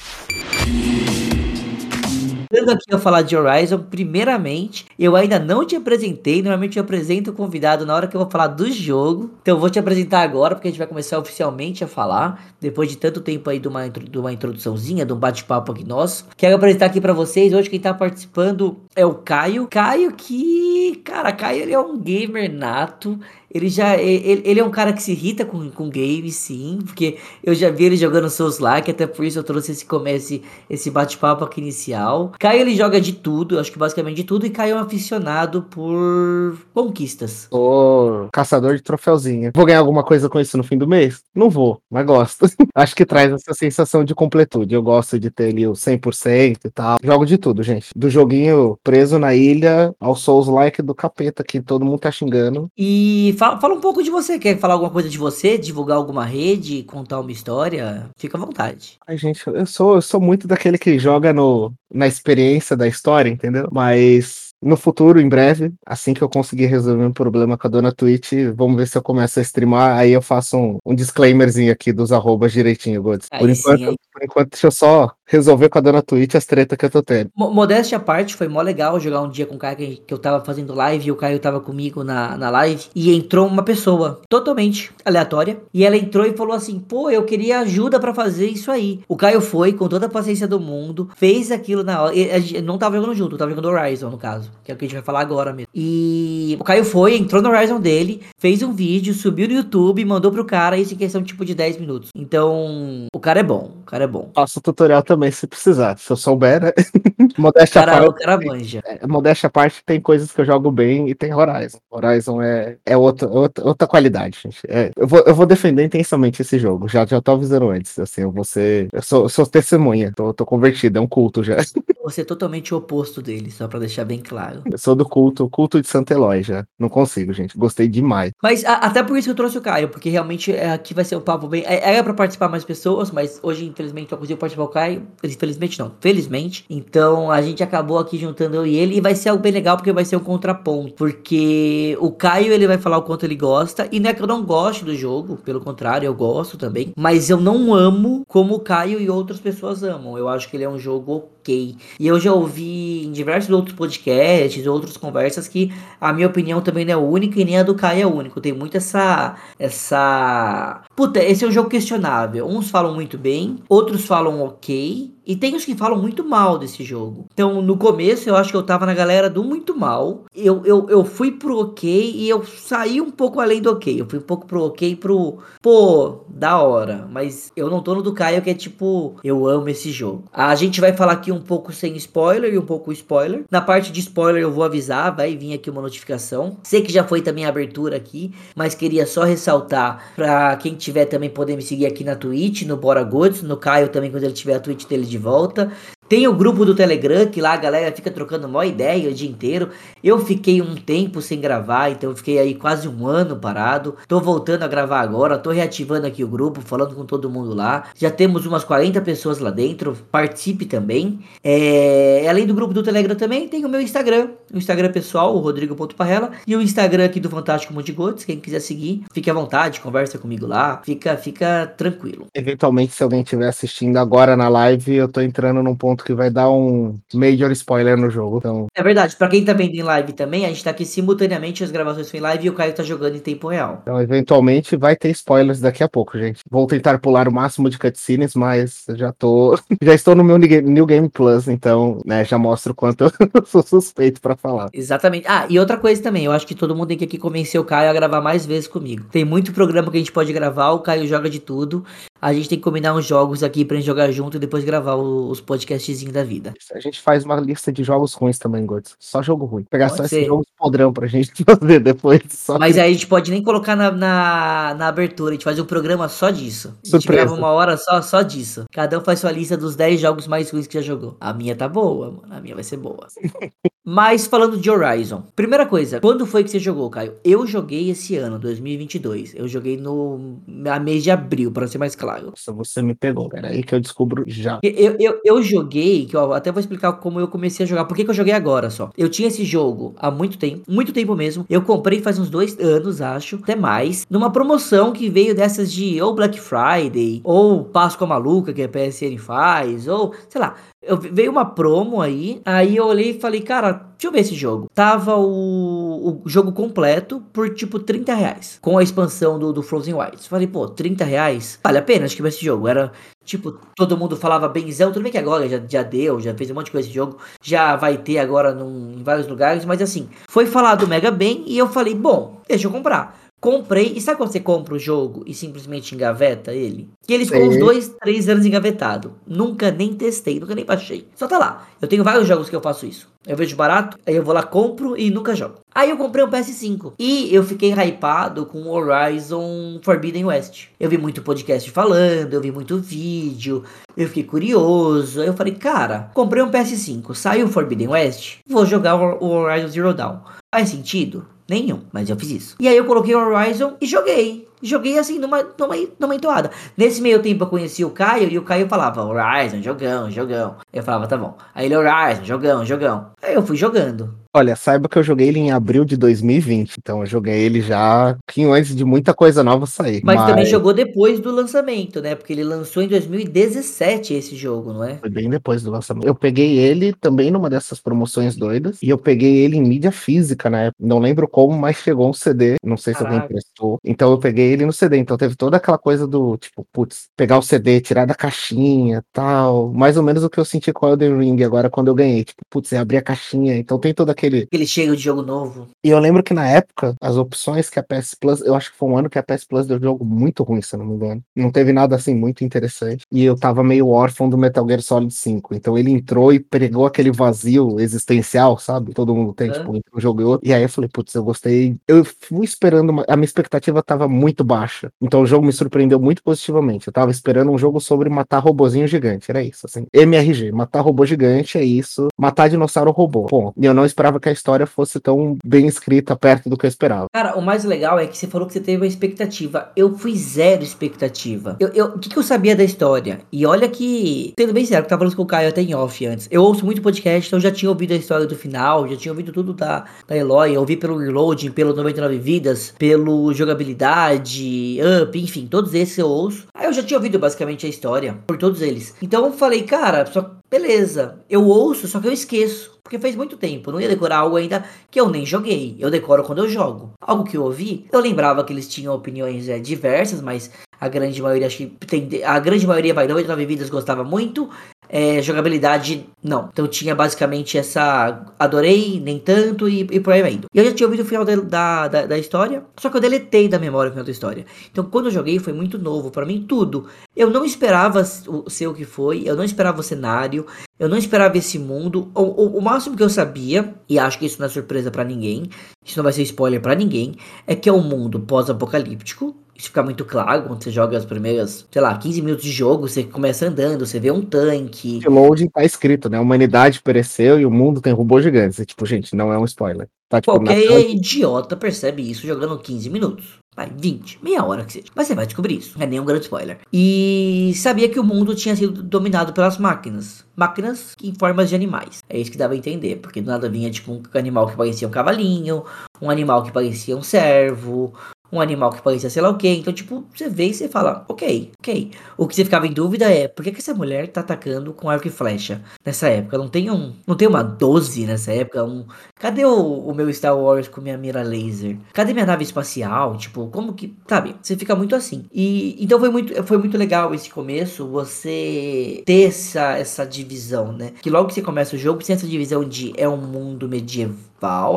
Começando 2.60 2.76
aqui 2.76 2.94
a 2.94 2.98
falar 2.98 3.22
de 3.22 3.34
Horizon, 3.34 3.78
primeiramente, 3.78 4.84
eu 4.98 5.16
ainda 5.16 5.38
não 5.38 5.64
te 5.64 5.74
apresentei. 5.76 6.42
Normalmente 6.42 6.76
eu 6.76 6.82
apresento 6.82 7.30
o 7.30 7.32
convidado 7.32 7.86
na 7.86 7.94
hora 7.94 8.06
que 8.06 8.14
eu 8.14 8.20
vou 8.20 8.30
falar 8.30 8.48
do 8.48 8.70
jogo. 8.70 9.30
Então 9.40 9.54
eu 9.54 9.58
vou 9.58 9.70
te 9.70 9.78
apresentar 9.78 10.20
agora, 10.20 10.54
porque 10.54 10.68
a 10.68 10.70
gente 10.70 10.76
vai 10.76 10.86
começar 10.86 11.18
oficialmente 11.18 11.82
a 11.82 11.88
falar. 11.88 12.52
Depois 12.60 12.90
de 12.90 12.98
tanto 12.98 13.22
tempo 13.22 13.48
aí 13.48 13.58
de 13.58 13.66
uma, 13.66 13.88
de 13.88 14.18
uma 14.18 14.30
introduçãozinha, 14.30 15.06
de 15.06 15.12
um 15.14 15.16
bate-papo 15.16 15.72
aqui 15.72 15.84
nosso. 15.84 16.26
Quero 16.36 16.54
apresentar 16.54 16.86
aqui 16.86 17.00
para 17.00 17.14
vocês. 17.14 17.54
Hoje 17.54 17.70
quem 17.70 17.80
tá 17.80 17.94
participando 17.94 18.76
é 18.94 19.06
o 19.06 19.14
Caio. 19.14 19.66
Caio 19.66 20.12
que, 20.12 21.00
cara, 21.02 21.32
Caio 21.32 21.62
ele 21.62 21.72
é 21.72 21.80
um 21.80 21.98
gamer 21.98 22.52
nato. 22.52 23.18
Ele 23.52 23.68
já. 23.68 23.96
Ele, 23.96 24.42
ele 24.44 24.60
é 24.60 24.64
um 24.64 24.70
cara 24.70 24.92
que 24.92 25.02
se 25.02 25.12
irrita 25.12 25.44
com, 25.44 25.70
com 25.70 25.90
games, 25.90 26.36
sim. 26.36 26.78
Porque 26.84 27.16
eu 27.42 27.54
já 27.54 27.70
vi 27.70 27.84
ele 27.84 27.96
jogando 27.96 28.28
seus 28.30 28.58
like, 28.58 28.90
até 28.90 29.06
por 29.06 29.24
isso 29.24 29.38
eu 29.38 29.44
trouxe 29.44 29.72
esse 29.72 29.84
comece 29.84 30.42
esse 30.68 30.90
bate-papo 30.90 31.44
aqui 31.44 31.60
inicial. 31.60 32.32
Caio 32.38 32.60
ele 32.60 32.76
joga 32.76 33.00
de 33.00 33.12
tudo, 33.12 33.58
acho 33.58 33.72
que 33.72 33.78
basicamente 33.78 34.16
de 34.16 34.24
tudo, 34.24 34.46
e 34.46 34.50
Caio 34.50 34.76
é 34.76 34.76
um 34.76 34.84
aficionado 34.84 35.62
por 35.62 36.56
conquistas. 36.72 37.48
Ô, 37.50 38.28
caçador 38.32 38.76
de 38.76 38.82
troféuzinho. 38.82 39.50
Vou 39.54 39.66
ganhar 39.66 39.80
alguma 39.80 40.04
coisa 40.04 40.28
com 40.28 40.40
isso 40.40 40.56
no 40.56 40.64
fim 40.64 40.78
do 40.78 40.86
mês? 40.86 41.22
Não 41.34 41.50
vou, 41.50 41.80
mas 41.90 42.06
gosto. 42.06 42.46
acho 42.74 42.94
que 42.94 43.04
traz 43.04 43.32
essa 43.32 43.52
sensação 43.54 44.04
de 44.04 44.14
completude. 44.14 44.74
Eu 44.74 44.82
gosto 44.82 45.18
de 45.18 45.30
ter 45.30 45.50
ali 45.50 45.66
o 45.66 45.72
100% 45.72 46.58
e 46.64 46.70
tal. 46.70 46.98
Jogo 47.02 47.26
de 47.26 47.38
tudo, 47.38 47.62
gente. 47.62 47.88
Do 47.96 48.10
joguinho 48.10 48.78
preso 48.82 49.18
na 49.18 49.34
ilha 49.34 49.94
ao 49.98 50.14
Souls 50.14 50.48
like 50.48 50.82
do 50.82 50.94
capeta, 50.94 51.42
que 51.42 51.60
todo 51.60 51.84
mundo 51.84 51.98
tá 51.98 52.10
xingando. 52.10 52.68
E 52.76 53.34
Fala, 53.40 53.58
fala, 53.58 53.74
um 53.74 53.80
pouco 53.80 54.02
de 54.02 54.10
você. 54.10 54.38
Quer 54.38 54.58
falar 54.58 54.74
alguma 54.74 54.90
coisa 54.90 55.08
de 55.08 55.16
você? 55.16 55.56
Divulgar 55.56 55.96
alguma 55.96 56.26
rede? 56.26 56.82
Contar 56.82 57.20
uma 57.20 57.32
história? 57.32 58.10
Fica 58.18 58.36
à 58.36 58.40
vontade. 58.40 58.98
Ai, 59.06 59.16
gente, 59.16 59.42
eu 59.46 59.64
sou, 59.64 59.94
eu 59.94 60.02
sou 60.02 60.20
muito 60.20 60.46
daquele 60.46 60.76
que 60.76 60.98
joga 60.98 61.32
no, 61.32 61.72
na 61.90 62.06
experiência 62.06 62.76
da 62.76 62.86
história, 62.86 63.30
entendeu? 63.30 63.66
Mas 63.72 64.49
no 64.62 64.76
futuro, 64.76 65.20
em 65.20 65.28
breve, 65.28 65.72
assim 65.86 66.12
que 66.12 66.22
eu 66.22 66.28
conseguir 66.28 66.66
resolver 66.66 67.04
um 67.04 67.12
problema 67.12 67.56
com 67.56 67.66
a 67.66 67.70
dona 67.70 67.92
Twitch, 67.92 68.32
vamos 68.54 68.76
ver 68.76 68.86
se 68.86 68.98
eu 68.98 69.02
começo 69.02 69.38
a 69.38 69.42
streamar. 69.42 69.96
Aí 69.96 70.12
eu 70.12 70.20
faço 70.22 70.56
um, 70.58 70.78
um 70.84 70.94
disclaimerzinho 70.94 71.72
aqui 71.72 71.92
dos 71.92 72.12
arrobas 72.12 72.52
direitinho, 72.52 73.02
Gods. 73.02 73.28
Por 73.28 73.48
enquanto, 73.48 73.96
por 74.12 74.22
enquanto, 74.22 74.50
deixa 74.50 74.66
eu 74.66 74.70
só 74.70 75.12
resolver 75.26 75.68
com 75.68 75.78
a 75.78 75.80
dona 75.80 76.02
Twitch 76.02 76.34
as 76.34 76.44
tretas 76.44 76.76
que 76.76 76.84
eu 76.84 76.90
tô 76.90 77.02
tendo. 77.02 77.30
Modéstia 77.34 77.96
à 77.96 78.00
parte, 78.00 78.34
foi 78.34 78.48
mó 78.48 78.60
legal 78.60 78.98
jogar 79.00 79.22
um 79.22 79.30
dia 79.30 79.46
com 79.46 79.54
o 79.54 79.58
Caio 79.58 79.76
que, 79.76 80.02
eu 80.08 80.18
tava 80.18 80.44
fazendo 80.44 80.74
live 80.74 81.06
e 81.06 81.12
o 81.12 81.16
Caio 81.16 81.38
tava 81.38 81.60
comigo 81.60 82.04
na, 82.04 82.36
na 82.36 82.50
live. 82.50 82.86
E 82.94 83.14
entrou 83.14 83.46
uma 83.46 83.62
pessoa 83.62 84.20
totalmente 84.28 84.92
aleatória. 85.04 85.60
E 85.72 85.84
ela 85.84 85.96
entrou 85.96 86.26
e 86.26 86.36
falou 86.36 86.54
assim: 86.54 86.78
pô, 86.78 87.10
eu 87.10 87.24
queria 87.24 87.60
ajuda 87.60 87.98
para 87.98 88.12
fazer 88.12 88.48
isso 88.48 88.70
aí. 88.70 89.00
O 89.08 89.16
Caio 89.16 89.40
foi, 89.40 89.72
com 89.72 89.88
toda 89.88 90.06
a 90.06 90.10
paciência 90.10 90.48
do 90.48 90.60
mundo, 90.60 91.08
fez 91.16 91.50
aquilo 91.50 91.82
na 91.82 92.02
hora. 92.02 92.12
A 92.12 92.38
gente 92.38 92.60
não 92.60 92.76
tava 92.76 92.96
jogando 92.96 93.14
junto, 93.14 93.38
tava 93.38 93.50
jogando 93.50 93.68
Horizon, 93.68 94.10
no 94.10 94.18
caso 94.18 94.49
que 94.64 94.70
é 94.70 94.74
o 94.74 94.78
que 94.78 94.84
a 94.84 94.88
gente 94.88 94.96
vai 94.96 95.04
falar 95.04 95.20
agora 95.20 95.52
mesmo. 95.52 95.68
E 95.74 96.56
o 96.60 96.64
Caio 96.64 96.84
foi, 96.84 97.16
entrou 97.16 97.42
no 97.42 97.48
Horizon 97.48 97.80
dele, 97.80 98.22
fez 98.38 98.62
um 98.62 98.72
vídeo, 98.72 99.14
subiu 99.14 99.48
no 99.48 99.54
YouTube, 99.54 100.04
mandou 100.04 100.30
pro 100.30 100.44
cara, 100.44 100.76
isso 100.76 100.94
em 100.94 100.96
questão 100.96 101.22
tipo 101.22 101.44
de 101.44 101.54
10 101.54 101.78
minutos. 101.78 102.10
Então, 102.14 103.06
o 103.14 103.20
cara 103.20 103.40
é 103.40 103.42
bom, 103.42 103.72
o 103.80 103.84
cara 103.84 104.04
é 104.04 104.06
bom. 104.06 104.30
Faço 104.34 104.60
tutorial 104.60 105.02
também 105.02 105.30
se 105.30 105.46
precisar, 105.46 105.98
se 105.98 106.10
eu 106.10 106.16
souber, 106.16 106.62
né? 106.62 106.72
modéstia 107.38 107.80
cara, 107.84 107.92
parte. 107.92 108.08
O 108.08 108.12
cara 108.12 108.38
manja. 108.38 108.82
É, 108.84 109.06
modéstia 109.06 109.46
à 109.46 109.50
parte, 109.50 109.82
tem 109.84 110.00
coisas 110.00 110.32
que 110.32 110.40
eu 110.40 110.44
jogo 110.44 110.70
bem 110.70 111.08
e 111.08 111.14
tem 111.14 111.34
Horizon. 111.34 111.78
Horizon 111.90 112.42
é, 112.42 112.76
é 112.84 112.96
outra, 112.96 113.28
outra, 113.28 113.64
outra 113.66 113.88
qualidade, 113.88 114.38
gente. 114.42 114.60
É, 114.68 114.90
eu, 114.96 115.06
vou, 115.06 115.20
eu 115.20 115.34
vou 115.34 115.46
defender 115.46 115.84
intensamente 115.84 116.42
esse 116.42 116.58
jogo, 116.58 116.88
já, 116.88 117.04
já 117.06 117.20
tô 117.20 117.32
avisando 117.32 117.70
antes, 117.70 117.98
assim, 117.98 118.22
eu 118.22 118.30
vou 118.30 118.44
ser, 118.44 118.88
eu 118.92 119.02
sou, 119.02 119.24
eu 119.24 119.28
sou 119.28 119.46
testemunha, 119.46 120.12
tô, 120.14 120.32
tô 120.32 120.44
convertido, 120.44 120.98
é 120.98 121.00
um 121.00 121.06
culto 121.06 121.42
já. 121.42 121.56
Você 122.02 122.22
é 122.22 122.24
totalmente 122.24 122.72
o 122.72 122.78
oposto 122.78 123.20
dele, 123.20 123.50
só 123.50 123.68
pra 123.68 123.78
deixar 123.78 124.04
bem 124.04 124.18
claro. 124.18 124.39
Eu 124.70 124.78
sou 124.78 124.94
do 124.94 125.04
culto, 125.04 125.48
culto 125.48 125.80
de 125.80 125.88
Santa 125.88 126.14
Eloy 126.14 126.42
já. 126.42 126.64
Não 126.78 126.88
consigo, 126.88 127.32
gente. 127.32 127.56
Gostei 127.56 127.88
demais. 127.88 128.32
Mas 128.42 128.64
a, 128.64 128.74
até 128.74 129.02
por 129.02 129.16
isso 129.16 129.26
que 129.26 129.30
eu 129.30 129.36
trouxe 129.36 129.58
o 129.58 129.60
Caio, 129.60 129.88
porque 129.88 130.08
realmente 130.08 130.52
é, 130.52 130.72
aqui 130.72 130.94
vai 130.94 131.04
ser 131.04 131.16
um 131.16 131.20
papo 131.20 131.48
bem. 131.48 131.62
É, 131.66 131.94
era 131.94 132.02
pra 132.02 132.14
participar 132.14 132.48
mais 132.48 132.64
pessoas, 132.64 133.10
mas 133.10 133.40
hoje, 133.42 133.66
infelizmente, 133.66 134.12
eu 134.12 134.18
consigo 134.18 134.38
participar 134.38 134.64
o 134.64 134.68
Caio. 134.68 135.02
Infelizmente 135.22 135.78
não, 135.78 135.92
felizmente. 136.00 136.64
Então 136.68 137.30
a 137.30 137.40
gente 137.42 137.62
acabou 137.62 137.98
aqui 137.98 138.18
juntando 138.18 138.56
eu 138.56 138.66
e 138.66 138.76
ele. 138.76 138.96
E 138.96 139.00
vai 139.00 139.14
ser 139.14 139.30
algo 139.30 139.42
bem 139.42 139.52
legal, 139.52 139.76
porque 139.76 139.92
vai 139.92 140.04
ser 140.04 140.16
um 140.16 140.20
contraponto. 140.20 140.94
Porque 140.94 141.96
o 142.00 142.10
Caio, 142.10 142.52
ele 142.52 142.66
vai 142.66 142.78
falar 142.78 142.98
o 142.98 143.02
quanto 143.02 143.24
ele 143.24 143.36
gosta. 143.36 143.88
E 143.92 144.00
não 144.00 144.10
é 144.10 144.14
que 144.14 144.22
eu 144.22 144.26
não 144.26 144.44
goste 144.44 144.84
do 144.84 144.94
jogo, 144.94 145.36
pelo 145.36 145.60
contrário, 145.60 146.06
eu 146.06 146.14
gosto 146.14 146.56
também. 146.56 146.92
Mas 146.96 147.30
eu 147.30 147.40
não 147.40 147.74
amo 147.74 148.22
como 148.26 148.54
o 148.54 148.60
Caio 148.60 149.00
e 149.00 149.10
outras 149.10 149.40
pessoas 149.40 149.82
amam. 149.82 150.16
Eu 150.16 150.28
acho 150.28 150.48
que 150.48 150.56
ele 150.56 150.64
é 150.64 150.68
um 150.68 150.78
jogo 150.78 151.28
ok. 151.40 151.76
E 151.98 152.06
eu 152.06 152.20
já 152.20 152.32
ouvi 152.32 153.04
em 153.06 153.12
diversos 153.12 153.50
outros 153.50 153.74
podcasts 153.74 154.66
outras 154.66 154.96
conversas 154.96 155.48
que 155.48 155.72
a 156.00 156.12
minha 156.12 156.26
opinião 156.26 156.60
também 156.60 156.84
não 156.84 156.92
é 156.92 156.96
única 156.96 157.40
e 157.40 157.44
nem 157.44 157.58
a 157.58 157.62
do 157.62 157.74
Kai 157.74 158.02
é 158.02 158.06
única. 158.06 158.40
Tem 158.40 158.52
muito 158.52 158.76
essa. 158.76 159.36
essa. 159.58 160.82
Puta, 160.94 161.22
esse 161.22 161.44
é 161.44 161.48
um 161.48 161.52
jogo 161.52 161.68
questionável. 161.68 162.46
Uns 162.46 162.70
falam 162.70 162.94
muito 162.94 163.18
bem, 163.18 163.58
outros 163.68 164.04
falam 164.04 164.42
ok. 164.42 165.10
E 165.30 165.36
tem 165.36 165.54
os 165.54 165.64
que 165.64 165.76
falam 165.76 165.96
muito 165.96 166.24
mal 166.24 166.58
desse 166.58 166.82
jogo. 166.82 167.26
Então, 167.32 167.62
no 167.62 167.76
começo, 167.76 168.28
eu 168.28 168.34
acho 168.34 168.50
que 168.50 168.56
eu 168.56 168.64
tava 168.64 168.84
na 168.84 168.92
galera 168.92 169.30
do 169.30 169.44
muito 169.44 169.78
mal. 169.78 170.24
Eu, 170.34 170.66
eu, 170.66 170.88
eu 170.90 171.04
fui 171.04 171.30
pro 171.30 171.56
ok 171.56 172.12
e 172.16 172.28
eu 172.28 172.44
saí 172.44 173.00
um 173.00 173.12
pouco 173.12 173.38
além 173.38 173.62
do 173.62 173.70
ok. 173.70 174.00
Eu 174.00 174.06
fui 174.10 174.18
um 174.18 174.22
pouco 174.22 174.44
pro 174.44 174.64
ok 174.64 174.96
pro. 174.96 175.38
Pô, 175.62 176.24
da 176.28 176.60
hora. 176.60 177.08
Mas 177.08 177.52
eu 177.54 177.70
não 177.70 177.80
tô 177.80 177.94
no 177.94 178.02
do 178.02 178.12
Caio, 178.12 178.42
que 178.42 178.50
é 178.50 178.54
tipo, 178.54 179.14
eu 179.22 179.46
amo 179.46 179.68
esse 179.68 179.92
jogo. 179.92 180.24
A 180.32 180.52
gente 180.56 180.80
vai 180.80 180.92
falar 180.94 181.12
aqui 181.12 181.30
um 181.30 181.40
pouco 181.40 181.72
sem 181.72 181.94
spoiler 181.94 182.52
e 182.52 182.58
um 182.58 182.66
pouco 182.66 182.90
spoiler. 182.90 183.44
Na 183.48 183.60
parte 183.60 183.92
de 183.92 184.00
spoiler, 184.00 184.42
eu 184.42 184.50
vou 184.50 184.64
avisar, 184.64 185.14
vai 185.14 185.36
vir 185.36 185.54
aqui 185.54 185.70
uma 185.70 185.80
notificação. 185.80 186.56
Sei 186.64 186.82
que 186.82 186.92
já 186.92 187.04
foi 187.04 187.22
também 187.22 187.44
a 187.44 187.50
abertura 187.50 187.96
aqui, 187.96 188.32
mas 188.56 188.74
queria 188.74 189.06
só 189.06 189.22
ressaltar 189.22 190.12
pra 190.16 190.56
quem 190.56 190.74
tiver 190.74 191.04
também 191.04 191.30
poder 191.30 191.54
me 191.54 191.62
seguir 191.62 191.86
aqui 191.86 192.02
na 192.02 192.16
Twitch, 192.16 192.62
no 192.62 192.76
Bora 192.76 193.04
Goods, 193.04 193.42
no 193.42 193.56
Caio 193.56 193.90
também, 193.90 194.10
quando 194.10 194.24
ele 194.24 194.32
tiver 194.32 194.56
a 194.56 194.60
Twitch 194.60 194.86
dele 194.86 195.06
de 195.06 195.19
volta. 195.20 195.70
Tem 196.10 196.26
o 196.26 196.34
grupo 196.34 196.64
do 196.64 196.74
Telegram, 196.74 197.24
que 197.28 197.40
lá 197.40 197.52
a 197.52 197.56
galera 197.56 197.94
fica 197.94 198.10
trocando 198.10 198.48
uma 198.48 198.66
ideia 198.66 199.08
o 199.08 199.14
dia 199.14 199.30
inteiro. 199.30 199.68
Eu 200.02 200.18
fiquei 200.18 200.60
um 200.60 200.74
tempo 200.74 201.22
sem 201.22 201.40
gravar, 201.40 201.88
então 201.88 202.16
fiquei 202.16 202.36
aí 202.36 202.52
quase 202.52 202.88
um 202.88 203.06
ano 203.06 203.36
parado. 203.36 203.94
Tô 204.08 204.18
voltando 204.18 204.64
a 204.64 204.66
gravar 204.66 205.02
agora, 205.02 205.38
tô 205.38 205.52
reativando 205.52 206.08
aqui 206.08 206.24
o 206.24 206.26
grupo, 206.26 206.60
falando 206.62 206.96
com 206.96 207.04
todo 207.04 207.30
mundo 207.30 207.54
lá. 207.54 207.84
Já 207.94 208.10
temos 208.10 208.44
umas 208.44 208.64
40 208.64 209.00
pessoas 209.02 209.38
lá 209.38 209.52
dentro, 209.52 209.96
participe 210.10 210.66
também. 210.66 211.20
É... 211.44 212.26
Além 212.28 212.44
do 212.44 212.54
grupo 212.54 212.74
do 212.74 212.82
Telegram 212.82 213.14
também, 213.14 213.46
tem 213.46 213.64
o 213.64 213.68
meu 213.68 213.80
Instagram, 213.80 214.30
o 214.52 214.58
Instagram 214.58 214.90
pessoal, 214.90 215.36
o 215.36 215.38
rodrigo.parrela, 215.38 216.32
e 216.44 216.56
o 216.56 216.60
Instagram 216.60 217.04
aqui 217.04 217.20
do 217.20 217.30
Fantástico 217.30 217.80
de 217.80 217.92
Gotes, 217.92 218.24
quem 218.24 218.40
quiser 218.40 218.58
seguir, 218.58 219.04
fique 219.12 219.30
à 219.30 219.32
vontade, 219.32 219.78
conversa 219.78 220.18
comigo 220.18 220.44
lá, 220.44 220.82
fica, 220.84 221.16
fica 221.16 221.72
tranquilo. 221.76 222.26
Eventualmente, 222.34 222.94
se 222.94 223.04
alguém 223.04 223.20
estiver 223.20 223.46
assistindo 223.46 223.96
agora 223.96 224.36
na 224.36 224.48
live, 224.48 224.96
eu 224.96 225.06
tô 225.06 225.20
entrando 225.20 225.62
num 225.62 225.76
ponto 225.76 225.99
que 226.04 226.14
vai 226.14 226.30
dar 226.30 226.50
um 226.50 226.98
major 227.14 227.50
spoiler 227.52 227.96
no 227.96 228.10
jogo. 228.10 228.38
Então... 228.38 228.66
É 228.74 228.82
verdade, 228.82 229.16
pra 229.16 229.28
quem 229.28 229.44
tá 229.44 229.52
vendo 229.52 229.74
em 229.74 229.82
live 229.82 230.12
também, 230.12 230.44
a 230.44 230.48
gente 230.48 230.64
tá 230.64 230.70
aqui 230.70 230.84
simultaneamente, 230.84 231.64
as 231.64 231.70
gravações 231.70 232.08
são 232.08 232.18
em 232.18 232.22
live 232.22 232.46
e 232.46 232.50
o 232.50 232.54
Caio 232.54 232.72
tá 232.72 232.82
jogando 232.82 233.16
em 233.16 233.20
tempo 233.20 233.48
real. 233.48 233.80
Então, 233.82 234.00
eventualmente, 234.00 234.76
vai 234.76 234.96
ter 234.96 235.10
spoilers 235.10 235.60
daqui 235.60 235.82
a 235.82 235.88
pouco, 235.88 236.18
gente. 236.18 236.40
Vou 236.50 236.66
tentar 236.66 236.98
pular 236.98 237.28
o 237.28 237.32
máximo 237.32 237.68
de 237.68 237.78
cutscenes, 237.78 238.34
mas 238.34 238.84
já 238.94 239.12
tô. 239.12 239.58
já 239.82 239.94
estou 239.94 240.14
no 240.14 240.24
meu 240.24 240.38
New 240.38 240.86
Game 240.86 241.08
Plus, 241.08 241.48
então, 241.48 242.00
né, 242.04 242.24
já 242.24 242.38
mostro 242.38 242.72
o 242.72 242.74
quanto 242.74 243.04
eu 243.34 243.46
sou 243.46 243.62
suspeito 243.62 244.20
para 244.20 244.36
falar. 244.36 244.68
Exatamente. 244.72 245.26
Ah, 245.28 245.46
e 245.48 245.58
outra 245.58 245.76
coisa 245.76 246.02
também, 246.02 246.24
eu 246.24 246.32
acho 246.32 246.46
que 246.46 246.54
todo 246.54 246.74
mundo 246.74 246.88
tem 246.88 246.98
que 246.98 247.04
aqui 247.04 247.18
convencer 247.18 247.60
o 247.60 247.64
Caio 247.64 247.90
a 247.90 247.92
gravar 247.92 248.20
mais 248.20 248.46
vezes 248.46 248.68
comigo. 248.68 249.04
Tem 249.10 249.24
muito 249.24 249.52
programa 249.52 249.90
que 249.90 249.96
a 249.96 250.00
gente 250.00 250.12
pode 250.12 250.32
gravar, 250.32 250.70
o 250.70 250.80
Caio 250.80 251.06
joga 251.06 251.28
de 251.28 251.40
tudo. 251.40 251.84
A 252.20 252.34
gente 252.34 252.50
tem 252.50 252.58
que 252.58 252.64
combinar 252.64 252.94
uns 252.94 253.06
jogos 253.06 253.42
aqui 253.42 253.64
pra 253.64 253.78
gente 253.78 253.86
jogar 253.86 254.10
junto 254.10 254.36
e 254.36 254.40
depois 254.40 254.62
gravar 254.62 254.96
os 254.96 255.40
podcastzinhos 255.40 256.12
da 256.12 256.22
vida. 256.22 256.52
A 256.74 256.78
gente 256.78 257.00
faz 257.00 257.24
uma 257.24 257.36
lista 257.36 257.72
de 257.72 257.82
jogos 257.82 258.12
ruins 258.12 258.38
também, 258.38 258.66
Gords. 258.66 258.94
Só 258.98 259.22
jogo 259.22 259.46
ruim. 259.46 259.64
Pegar 259.70 259.88
pode 259.88 259.96
só 260.02 260.06
ser. 260.06 260.16
esses 260.16 260.28
jogos 260.28 260.46
podrão 260.58 260.92
pra 260.92 261.06
gente 261.06 261.32
fazer 261.42 261.80
depois. 261.80 262.20
Mas 262.58 262.74
que... 262.74 262.80
aí 262.80 262.90
a 262.90 262.92
gente 262.92 263.06
pode 263.06 263.30
nem 263.30 263.42
colocar 263.42 263.74
na, 263.74 263.90
na, 263.90 264.74
na, 264.76 264.88
abertura, 264.88 265.30
a 265.30 265.34
gente 265.34 265.44
faz 265.44 265.58
um 265.58 265.64
programa 265.64 266.08
só 266.08 266.28
disso. 266.28 266.76
A 266.84 266.96
gente 266.96 267.08
grava 267.08 267.34
uma 267.34 267.48
hora 267.48 267.78
só, 267.78 268.02
só 268.02 268.20
disso. 268.20 268.66
Cada 268.70 268.98
um 268.98 269.02
faz 269.02 269.20
sua 269.20 269.32
lista 269.32 269.56
dos 269.56 269.74
10 269.74 270.00
jogos 270.00 270.26
mais 270.26 270.50
ruins 270.50 270.66
que 270.66 270.74
já 270.74 270.82
jogou. 270.82 271.16
A 271.18 271.32
minha 271.32 271.56
tá 271.56 271.68
boa, 271.68 272.10
mano. 272.10 272.34
A 272.34 272.40
minha 272.40 272.54
vai 272.54 272.64
ser 272.64 272.76
boa. 272.76 273.06
Mas 273.82 274.26
falando 274.26 274.58
de 274.58 274.70
Horizon. 274.70 275.24
Primeira 275.34 275.64
coisa, 275.64 276.00
quando 276.00 276.26
foi 276.26 276.44
que 276.44 276.50
você 276.50 276.58
jogou, 276.58 276.90
Caio? 276.90 277.14
Eu 277.24 277.46
joguei 277.46 277.90
esse 277.90 278.14
ano, 278.16 278.38
2022. 278.38 279.34
Eu 279.34 279.48
joguei 279.48 279.78
no 279.78 280.38
a 280.70 280.78
mês 280.78 281.02
de 281.02 281.10
abril, 281.10 281.50
para 281.50 281.66
ser 281.66 281.78
mais 281.78 281.96
claro 281.96 282.09
Nossa, 282.18 282.52
você 282.52 282.82
me 282.82 282.94
pegou, 282.94 283.28
pera 283.28 283.48
aí 283.48 283.62
que 283.62 283.74
eu 283.74 283.80
descubro 283.80 284.24
já. 284.26 284.58
Eu, 284.62 284.96
eu, 284.98 285.20
eu 285.24 285.42
joguei, 285.42 286.06
que 286.06 286.16
ó, 286.16 286.32
até 286.32 286.50
vou 286.50 286.60
explicar 286.60 286.92
como 286.94 287.20
eu 287.20 287.28
comecei 287.28 287.64
a 287.64 287.68
jogar, 287.68 287.84
por 287.84 287.96
que, 287.96 288.04
que 288.04 288.10
eu 288.10 288.14
joguei 288.14 288.32
agora 288.32 288.70
só. 288.70 288.90
Eu 288.96 289.08
tinha 289.08 289.28
esse 289.28 289.44
jogo 289.44 289.94
há 289.98 290.10
muito 290.10 290.38
tempo, 290.38 290.62
muito 290.68 290.92
tempo 290.92 291.14
mesmo. 291.14 291.44
Eu 291.48 291.62
comprei 291.62 292.00
faz 292.00 292.18
uns 292.18 292.30
dois 292.30 292.58
anos, 292.58 293.00
acho, 293.00 293.36
até 293.36 293.54
mais, 293.54 294.06
numa 294.08 294.30
promoção 294.30 294.92
que 294.92 295.08
veio 295.08 295.34
dessas 295.34 295.72
de 295.72 296.00
ou 296.00 296.14
Black 296.14 296.40
Friday, 296.40 297.20
ou 297.22 297.64
Páscoa 297.64 298.06
Maluca, 298.06 298.52
que 298.52 298.62
a 298.62 298.68
PSN 298.68 299.18
faz, 299.18 299.86
ou, 299.86 300.14
sei 300.28 300.40
lá, 300.40 300.56
eu, 300.82 300.96
veio 300.96 301.30
uma 301.30 301.44
promo 301.44 302.00
aí, 302.00 302.40
aí 302.44 302.76
eu 302.76 302.86
olhei 302.86 303.10
e 303.10 303.20
falei, 303.20 303.42
cara, 303.42 303.72
deixa 303.72 304.06
eu 304.06 304.12
ver 304.12 304.20
esse 304.20 304.34
jogo. 304.34 304.68
Tava 304.74 305.16
o, 305.16 306.22
o 306.24 306.28
jogo 306.28 306.52
completo 306.52 307.22
por 307.32 307.54
tipo 307.54 307.78
30 307.78 308.14
reais, 308.14 308.58
com 308.62 308.78
a 308.78 308.82
expansão 308.82 309.38
do, 309.38 309.52
do 309.52 309.62
Frozen 309.62 309.94
Wilds. 309.94 310.26
Falei, 310.26 310.46
pô, 310.46 310.66
30 310.66 311.04
reais? 311.04 311.58
Vale 311.62 311.78
a 311.78 311.82
pena, 311.82 312.06
acho 312.06 312.16
que 312.16 312.26
esse 312.26 312.44
jogo. 312.44 312.66
Era 312.66 312.92
tipo, 313.24 313.58
todo 313.76 313.96
mundo 313.96 314.16
falava 314.16 314.48
benzão, 314.48 314.90
tudo 314.90 315.02
bem 315.02 315.12
que 315.12 315.18
agora 315.18 315.48
já, 315.48 315.60
já 315.68 315.82
deu, 315.82 316.18
já 316.18 316.34
fez 316.34 316.50
um 316.50 316.54
monte 316.54 316.66
de 316.66 316.72
coisa 316.72 316.88
esse 316.88 316.94
jogo, 316.94 317.18
já 317.42 317.76
vai 317.76 317.98
ter 317.98 318.18
agora 318.18 318.52
num, 318.52 318.94
em 318.98 319.02
vários 319.02 319.28
lugares, 319.28 319.64
mas 319.64 319.80
assim, 319.82 320.08
foi 320.28 320.46
falado 320.46 320.88
mega 320.88 321.10
bem 321.10 321.44
e 321.46 321.56
eu 321.56 321.68
falei, 321.68 321.94
bom, 321.94 322.40
deixa 322.48 322.66
eu 322.66 322.72
comprar. 322.72 323.19
Comprei, 323.40 323.94
e 323.96 324.00
sabe 324.02 324.18
quando 324.18 324.30
você 324.30 324.40
compra 324.40 324.74
o 324.74 324.78
jogo 324.78 325.24
e 325.26 325.32
simplesmente 325.32 325.94
engaveta 325.94 326.52
ele? 326.52 326.90
Que 327.06 327.14
ele 327.14 327.24
ficou 327.24 327.42
uns 327.42 327.58
dois, 327.58 327.88
três 327.98 328.28
anos 328.28 328.44
engavetado. 328.44 329.14
Nunca 329.26 329.70
nem 329.70 329.94
testei, 329.94 330.38
nunca 330.38 330.54
nem 330.54 330.64
baixei. 330.64 331.08
Só 331.16 331.26
tá 331.26 331.38
lá. 331.38 331.66
Eu 331.80 331.88
tenho 331.88 332.04
vários 332.04 332.28
jogos 332.28 332.50
que 332.50 332.56
eu 332.56 332.60
faço 332.60 332.84
isso. 332.84 333.08
Eu 333.26 333.36
vejo 333.36 333.56
barato, 333.56 333.98
aí 334.06 334.14
eu 334.14 334.22
vou 334.22 334.34
lá, 334.34 334.42
compro 334.42 334.94
e 334.96 335.10
nunca 335.10 335.34
jogo. 335.34 335.60
Aí 335.74 335.88
eu 335.88 335.96
comprei 335.96 336.22
um 336.22 336.30
PS5 336.30 336.94
e 336.98 337.34
eu 337.34 337.42
fiquei 337.42 337.72
hypado 337.72 338.44
com 338.44 338.66
Horizon 338.66 339.78
Forbidden 339.82 340.26
West. 340.26 340.68
Eu 340.78 340.90
vi 340.90 340.98
muito 340.98 341.22
podcast 341.22 341.70
falando, 341.70 342.34
eu 342.34 342.40
vi 342.40 342.50
muito 342.50 342.78
vídeo, 342.78 343.64
eu 343.96 344.08
fiquei 344.08 344.24
curioso. 344.24 345.20
Aí 345.20 345.26
eu 345.26 345.34
falei, 345.34 345.54
cara, 345.54 346.10
comprei 346.12 346.42
um 346.42 346.50
PS5, 346.50 347.14
saiu 347.14 347.48
Forbidden 347.48 347.88
West, 347.88 348.38
vou 348.46 348.66
jogar 348.66 348.96
o 348.96 349.26
Horizon 349.26 349.68
Zero 349.68 349.94
Dawn. 349.94 350.20
Faz 350.52 350.70
sentido? 350.70 351.26
Nenhum, 351.50 351.80
mas 351.92 352.08
eu 352.08 352.16
fiz 352.16 352.30
isso. 352.30 352.56
E 352.60 352.68
aí 352.68 352.76
eu 352.76 352.84
coloquei 352.84 353.12
o 353.12 353.18
Horizon 353.18 353.76
e 353.80 353.86
joguei. 353.86 354.46
Joguei 354.62 354.98
assim 354.98 355.18
numa, 355.18 355.42
numa, 355.58 355.74
numa 355.98 356.14
entoada. 356.14 356.50
Nesse 356.76 357.00
meio 357.00 357.22
tempo 357.22 357.44
eu 357.44 357.48
conheci 357.48 357.84
o 357.84 357.90
Caio 357.90 358.28
e 358.30 358.38
o 358.38 358.42
Caio 358.42 358.68
falava 358.68 359.04
Horizon, 359.04 359.62
jogão, 359.62 360.10
jogão. 360.10 360.56
Eu 360.72 360.82
falava, 360.82 361.06
tá 361.06 361.16
bom. 361.16 361.36
Aí 361.54 361.66
ele 361.66 361.76
Horizon, 361.76 362.24
jogão, 362.24 362.64
jogão. 362.64 363.10
Aí 363.22 363.34
eu 363.34 363.42
fui 363.42 363.56
jogando. 363.56 364.20
Olha, 364.32 364.54
saiba 364.54 364.88
que 364.88 364.96
eu 364.96 365.02
joguei 365.02 365.26
ele 365.26 365.40
em 365.40 365.50
abril 365.50 365.84
de 365.84 365.96
2020, 365.96 366.76
então 366.78 367.00
eu 367.00 367.06
joguei 367.06 367.40
ele 367.40 367.60
já 367.60 368.10
um 368.12 368.18
pouquinho 368.24 368.52
antes 368.52 368.76
de 368.76 368.84
muita 368.84 369.12
coisa 369.12 369.42
nova 369.42 369.66
sair. 369.66 370.02
Mas, 370.04 370.14
mas, 370.14 370.30
também 370.30 370.46
jogou 370.46 370.72
depois 370.72 371.18
do 371.18 371.32
lançamento, 371.32 372.00
né? 372.00 372.14
Porque 372.14 372.32
ele 372.32 372.44
lançou 372.44 372.80
em 372.80 372.86
2017 372.86 374.14
esse 374.14 374.36
jogo, 374.36 374.72
não 374.72 374.84
é? 374.84 374.98
Foi 374.98 375.10
bem 375.10 375.28
depois 375.28 375.64
do 375.64 375.72
lançamento. 375.72 376.06
Eu 376.06 376.14
peguei 376.14 376.58
ele 376.58 376.92
também 376.92 377.28
numa 377.32 377.50
dessas 377.50 377.80
promoções 377.80 378.36
doidas 378.36 378.78
e 378.80 378.88
eu 378.88 378.96
peguei 378.96 379.38
ele 379.38 379.56
em 379.56 379.62
mídia 379.62 379.90
física, 379.90 380.48
né? 380.48 380.70
Não 380.78 381.00
lembro 381.00 381.26
como, 381.26 381.58
mas 381.58 381.78
chegou 381.78 382.08
um 382.08 382.12
CD, 382.12 382.54
não 382.62 382.76
sei 382.76 382.94
Caraca. 382.94 383.10
se 383.10 383.16
alguém 383.16 383.28
prestou. 383.28 383.80
Então 383.84 384.12
eu 384.12 384.18
peguei 384.18 384.49
ele 384.50 384.66
no 384.66 384.72
CD, 384.72 384.98
então 384.98 385.16
teve 385.16 385.34
toda 385.36 385.56
aquela 385.56 385.78
coisa 385.78 386.06
do 386.06 386.36
tipo, 386.36 386.66
putz, 386.72 387.08
pegar 387.16 387.38
o 387.38 387.42
CD, 387.42 387.80
tirar 387.80 388.06
da 388.06 388.14
caixinha, 388.14 389.04
tal, 389.12 389.72
mais 389.72 389.96
ou 389.96 390.02
menos 390.02 390.24
o 390.24 390.30
que 390.30 390.38
eu 390.38 390.44
senti 390.44 390.72
com 390.72 390.86
o 390.86 390.90
Elden 390.90 391.18
Ring 391.18 391.42
agora 391.42 391.70
quando 391.70 391.88
eu 391.88 391.94
ganhei, 391.94 392.24
tipo, 392.24 392.42
putz, 392.48 392.72
abrir 392.72 392.98
a 392.98 393.02
caixinha, 393.02 393.56
então 393.56 393.78
tem 393.78 393.94
toda 393.94 394.12
aquele. 394.12 394.42
Aquele 394.42 394.66
cheiro 394.66 394.96
de 394.96 395.02
jogo 395.02 395.22
novo. 395.22 395.68
E 395.84 395.90
eu 395.90 395.98
lembro 395.98 396.22
que 396.22 396.34
na 396.34 396.48
época, 396.48 396.94
as 397.00 397.16
opções 397.16 397.70
que 397.70 397.78
a 397.78 397.82
PS 397.82 398.14
Plus, 398.14 398.40
eu 398.40 398.54
acho 398.54 398.72
que 398.72 398.78
foi 398.78 398.88
um 398.88 398.96
ano 398.96 399.10
que 399.10 399.18
a 399.18 399.22
PS 399.22 399.44
Plus 399.44 399.66
deu 399.66 399.80
jogo 399.80 400.04
muito 400.04 400.42
ruim, 400.42 400.62
se 400.62 400.74
eu 400.74 400.78
não 400.78 400.86
me 400.86 400.94
engano. 400.94 401.22
Não 401.34 401.50
teve 401.50 401.72
nada 401.72 401.96
assim 401.96 402.14
muito 402.14 402.44
interessante. 402.44 403.04
E 403.10 403.24
eu 403.24 403.36
tava 403.36 403.62
meio 403.62 403.88
órfão 403.88 404.28
do 404.28 404.38
Metal 404.38 404.66
Gear 404.66 404.82
Solid 404.82 405.12
5. 405.12 405.54
Então 405.54 405.76
ele 405.76 405.90
entrou 405.90 406.32
e 406.32 406.40
pregou 406.40 406.86
aquele 406.86 407.10
vazio 407.10 407.80
existencial, 407.80 408.58
sabe? 408.58 408.92
Todo 408.92 409.14
mundo 409.14 409.32
tem, 409.32 409.50
é. 409.50 409.52
tipo, 409.52 409.76
entre 409.76 409.90
um 409.94 410.00
jogo 410.00 410.20
e 410.20 410.24
outro. 410.24 410.48
E 410.48 410.52
aí 410.52 410.62
eu 410.62 410.68
falei, 410.68 410.88
putz, 410.92 411.14
eu 411.14 411.24
gostei. 411.24 411.76
Eu 411.86 412.04
fui 412.04 412.44
esperando, 412.44 412.90
uma... 412.90 413.04
a 413.08 413.16
minha 413.16 413.24
expectativa 413.24 413.82
tava 413.82 414.08
muito 414.08 414.39
baixa. 414.44 414.90
Então 415.00 415.22
o 415.22 415.26
jogo 415.26 415.46
me 415.46 415.52
surpreendeu 415.52 416.00
muito 416.00 416.22
positivamente. 416.22 416.88
Eu 416.88 416.92
tava 416.92 417.10
esperando 417.10 417.50
um 417.50 417.58
jogo 417.58 417.80
sobre 417.80 418.08
matar 418.08 418.38
robozinho 418.38 418.86
gigante. 418.86 419.30
Era 419.30 419.42
isso, 419.42 419.66
assim. 419.66 419.86
MRG, 419.92 420.52
matar 420.52 420.80
robô 420.80 421.04
gigante 421.04 421.58
é 421.58 421.64
isso. 421.64 422.08
Matar 422.18 422.48
dinossauro 422.48 422.90
robô. 422.90 423.26
Bom, 423.30 423.52
e 423.56 423.64
eu 423.64 423.74
não 423.74 423.84
esperava 423.84 424.20
que 424.20 424.28
a 424.28 424.32
história 424.32 424.66
fosse 424.66 425.00
tão 425.00 425.36
bem 425.44 425.66
escrita 425.66 426.16
perto 426.16 426.48
do 426.48 426.56
que 426.56 426.66
eu 426.66 426.68
esperava. 426.68 427.06
Cara, 427.12 427.36
o 427.36 427.42
mais 427.42 427.64
legal 427.64 427.98
é 427.98 428.06
que 428.06 428.16
você 428.16 428.26
falou 428.26 428.46
que 428.46 428.52
você 428.52 428.60
teve 428.60 428.78
uma 428.78 428.86
expectativa. 428.86 429.70
Eu 429.76 429.96
fui 429.96 430.14
zero 430.16 430.62
expectativa. 430.62 431.56
Eu, 431.58 431.68
eu, 431.68 431.86
o 431.86 431.98
que, 431.98 432.08
que 432.08 432.16
eu 432.16 432.22
sabia 432.22 432.54
da 432.54 432.64
história? 432.64 433.20
E 433.32 433.46
olha 433.46 433.68
que, 433.68 434.34
sendo 434.38 434.52
bem 434.52 434.64
sério, 434.64 434.84
que 434.84 434.88
tava 434.88 435.00
falando 435.00 435.16
com 435.16 435.22
o 435.22 435.26
Caio 435.26 435.48
até 435.48 435.62
em 435.62 435.74
off 435.74 436.06
antes. 436.06 436.28
Eu 436.30 436.42
ouço 436.42 436.64
muito 436.64 436.82
podcast, 436.82 437.28
então 437.28 437.40
já 437.40 437.50
tinha 437.50 437.68
ouvido 437.68 437.92
a 437.92 437.96
história 437.96 438.26
do 438.26 438.36
final, 438.36 438.88
já 438.88 438.96
tinha 438.96 439.12
ouvido 439.12 439.32
tudo 439.32 439.52
da, 439.52 439.84
da 440.06 440.16
Eloy, 440.16 440.54
eu 440.54 440.60
ouvi 440.60 440.76
pelo 440.76 440.98
Reloading, 440.98 441.50
pelo 441.50 441.74
99 441.74 442.18
Vidas, 442.18 442.74
pelo 442.78 443.32
jogabilidade. 443.32 444.29
Jogabilidade, 444.30 444.80
Up, 445.02 445.18
enfim, 445.18 445.46
todos 445.46 445.74
esses 445.74 445.98
eu 445.98 446.08
ouço. 446.08 446.46
Aí 446.54 446.66
eu 446.66 446.72
já 446.72 446.82
tinha 446.82 446.98
ouvido 446.98 447.18
basicamente 447.18 447.66
a 447.66 447.68
história 447.68 448.18
por 448.26 448.36
todos 448.36 448.62
eles. 448.62 448.94
Então 449.02 449.26
eu 449.26 449.32
falei, 449.32 449.62
cara, 449.62 450.06
só 450.06 450.36
beleza, 450.48 451.20
eu 451.28 451.44
ouço, 451.44 451.88
só 451.88 452.00
que 452.00 452.06
eu 452.06 452.12
esqueço. 452.12 452.78
Porque 452.82 452.98
faz 452.98 453.14
muito 453.14 453.36
tempo, 453.36 453.70
não 453.70 453.80
ia 453.80 453.88
decorar 453.88 454.18
algo 454.18 454.36
ainda 454.36 454.64
que 454.90 455.00
eu 455.00 455.08
nem 455.08 455.24
joguei. 455.24 455.76
Eu 455.78 455.90
decoro 455.90 456.24
quando 456.24 456.38
eu 456.38 456.48
jogo. 456.48 456.92
Algo 457.00 457.24
que 457.24 457.36
eu 457.36 457.44
ouvi, 457.44 457.86
eu 457.92 458.00
lembrava 458.00 458.42
que 458.42 458.52
eles 458.52 458.68
tinham 458.68 458.94
opiniões 458.94 459.48
é, 459.48 459.60
diversas, 459.60 460.20
mas 460.20 460.50
a 460.80 460.88
grande 460.88 461.22
maioria, 461.22 461.46
acho 461.46 461.58
que 461.58 461.66
tem, 461.86 462.08
a 462.24 462.38
grande 462.40 462.66
maioria, 462.66 462.94
vai, 462.94 463.06
99 463.06 463.46
vidas 463.46 463.70
gostava 463.70 464.02
muito. 464.02 464.50
É, 464.92 465.22
jogabilidade, 465.22 466.04
não. 466.20 466.48
Então 466.52 466.66
tinha 466.66 466.96
basicamente 466.96 467.56
essa. 467.56 468.26
Adorei, 468.36 468.98
nem 468.98 469.20
tanto, 469.20 469.68
e, 469.68 469.82
e 469.82 470.00
por 470.00 470.12
aí 470.12 470.20
vai 470.20 470.32
indo. 470.32 470.48
E 470.52 470.58
eu 470.58 470.64
já 470.64 470.72
tinha 470.72 470.86
ouvido 470.86 471.04
o 471.04 471.06
final 471.06 471.24
da, 471.24 471.86
da, 471.86 472.06
da, 472.06 472.18
história, 472.18 472.64
só 472.76 472.90
que 472.90 472.96
eu 472.96 473.00
deletei 473.00 473.46
da 473.46 473.58
memória 473.58 473.88
o 473.88 473.92
final 473.92 474.04
da 474.04 474.10
história. 474.10 474.44
Então 474.70 474.84
quando 474.84 475.06
eu 475.06 475.12
joguei 475.12 475.38
foi 475.38 475.52
muito 475.52 475.78
novo 475.78 476.10
para 476.10 476.26
mim, 476.26 476.44
tudo. 476.46 476.86
Eu 477.16 477.30
não 477.30 477.44
esperava 477.44 478.04
ser 478.04 478.66
o 478.66 478.74
que 478.74 478.84
foi, 478.84 479.22
eu 479.24 479.36
não 479.36 479.44
esperava 479.44 479.78
o 479.78 479.84
cenário, 479.84 480.44
eu 480.76 480.88
não 480.88 480.98
esperava 480.98 481.38
esse 481.38 481.56
mundo. 481.56 482.10
O, 482.12 482.22
o, 482.22 482.58
o 482.58 482.60
máximo 482.60 482.96
que 482.96 483.02
eu 483.02 483.10
sabia, 483.10 483.74
e 483.88 483.96
acho 483.96 484.18
que 484.18 484.26
isso 484.26 484.40
não 484.40 484.46
é 484.46 484.48
surpresa 484.48 484.90
para 484.90 485.04
ninguém, 485.04 485.48
isso 485.84 485.96
não 485.98 486.04
vai 486.04 486.12
ser 486.12 486.22
spoiler 486.22 486.60
para 486.60 486.74
ninguém, 486.74 487.14
é 487.46 487.54
que 487.54 487.68
é 487.68 487.72
um 487.72 487.82
mundo 487.82 488.18
pós-apocalíptico 488.18 489.36
isso 489.60 489.68
fica 489.68 489.82
muito 489.82 490.06
claro 490.06 490.44
quando 490.44 490.62
você 490.62 490.70
joga 490.70 490.96
as 490.96 491.04
primeiras, 491.04 491.66
sei 491.70 491.82
lá, 491.82 491.96
15 491.96 492.22
minutos 492.22 492.44
de 492.44 492.50
jogo, 492.50 492.88
você 492.88 493.04
começa 493.04 493.46
andando, 493.46 493.84
você 493.84 494.00
vê 494.00 494.10
um 494.10 494.22
tanque. 494.22 495.00
De 495.00 495.08
loading 495.08 495.48
tá 495.48 495.62
escrito, 495.62 496.08
né? 496.08 496.16
A 496.16 496.22
humanidade 496.22 496.80
pereceu 496.80 497.38
e 497.38 497.44
o 497.44 497.50
mundo 497.50 497.80
tem 497.80 497.92
robôs 497.92 498.24
gigantes. 498.24 498.64
Tipo, 498.64 498.86
gente, 498.86 499.14
não 499.14 499.30
é 499.30 499.38
um 499.38 499.44
spoiler. 499.44 499.86
Tá, 500.08 500.18
tipo, 500.18 500.32
Qualquer 500.32 500.90
idiota 500.90 501.56
percebe 501.56 502.10
isso 502.10 502.26
jogando 502.26 502.58
15 502.58 502.88
minutos. 502.88 503.38
Vai, 503.54 503.70
20, 503.76 504.20
meia 504.22 504.42
hora 504.42 504.64
que 504.64 504.72
seja. 504.72 504.86
Mas 504.94 505.06
você 505.06 505.14
vai 505.14 505.26
descobrir 505.26 505.58
isso. 505.58 505.78
Não 505.78 505.84
é 505.84 505.88
nenhum 505.88 506.06
grande 506.06 506.24
spoiler. 506.24 506.60
E 506.72 507.52
sabia 507.54 507.88
que 507.88 508.00
o 508.00 508.04
mundo 508.04 508.34
tinha 508.34 508.56
sido 508.56 508.82
dominado 508.82 509.34
pelas 509.34 509.58
máquinas. 509.58 510.24
Máquinas 510.34 510.94
em 511.02 511.12
formas 511.18 511.50
de 511.50 511.54
animais. 511.54 512.02
É 512.08 512.18
isso 512.18 512.30
que 512.30 512.38
dava 512.38 512.54
a 512.54 512.56
entender. 512.56 512.96
Porque 512.96 513.20
do 513.20 513.30
nada 513.30 513.48
vinha 513.48 513.70
tipo 513.70 513.92
um 513.92 514.02
animal 514.14 514.46
que 514.46 514.56
parecia 514.56 514.88
um 514.88 514.90
cavalinho, 514.90 515.64
um 516.00 516.08
animal 516.08 516.42
que 516.42 516.50
parecia 516.50 516.96
um 516.96 517.02
servo, 517.02 517.92
um 518.32 518.40
animal 518.40 518.70
que 518.70 518.82
parecia 518.82 519.10
sei 519.10 519.22
lá 519.22 519.30
o 519.30 519.36
que. 519.36 519.48
Então, 519.48 519.72
tipo, 519.72 520.04
você 520.14 520.28
vê 520.28 520.46
e 520.48 520.54
você 520.54 520.68
fala, 520.68 521.04
ok, 521.08 521.52
ok. 521.58 521.90
O 522.16 522.26
que 522.26 522.34
você 522.34 522.44
ficava 522.44 522.66
em 522.66 522.72
dúvida 522.72 523.10
é, 523.10 523.28
por 523.28 523.42
que, 523.42 523.52
que 523.52 523.60
essa 523.60 523.74
mulher 523.74 524.08
tá 524.08 524.20
atacando 524.20 524.72
com 524.72 524.88
arco 524.88 525.06
e 525.06 525.10
flecha 525.10 525.62
nessa 525.84 526.08
época? 526.08 526.38
Não 526.38 526.48
tem 526.48 526.70
um. 526.70 526.94
Não 527.06 527.16
tem 527.16 527.28
uma 527.28 527.42
12 527.42 528.06
nessa 528.06 528.32
época? 528.32 528.64
Um. 528.64 528.86
Cadê 529.16 529.44
o, 529.44 529.78
o 529.78 529.94
meu 529.94 530.12
Star 530.12 530.36
Wars 530.36 530.68
com 530.68 530.80
minha 530.80 530.96
mira 530.98 531.22
laser? 531.22 531.76
Cadê 531.92 532.12
minha 532.12 532.26
nave 532.26 532.44
espacial? 532.44 533.16
Tipo, 533.16 533.48
como 533.48 533.74
que. 533.74 533.96
Sabe? 534.08 534.36
Você 534.42 534.56
fica 534.56 534.74
muito 534.74 534.94
assim. 534.94 535.26
E 535.32 535.76
então 535.82 535.98
foi 535.98 536.10
muito, 536.10 536.42
foi 536.44 536.58
muito 536.58 536.76
legal 536.78 537.14
esse 537.14 537.30
começo, 537.30 537.86
você 537.88 539.02
ter 539.04 539.28
essa, 539.28 539.76
essa 539.76 540.04
divisão, 540.04 540.72
né? 540.72 540.92
Que 541.02 541.10
logo 541.10 541.28
que 541.28 541.34
você 541.34 541.42
começa 541.42 541.76
o 541.76 541.78
jogo, 541.78 542.00
você 542.00 542.08
tem 542.08 542.16
essa 542.16 542.26
divisão 542.26 542.64
de 542.64 542.92
é 542.96 543.08
um 543.08 543.16
mundo 543.16 543.68
medieval, 543.68 544.16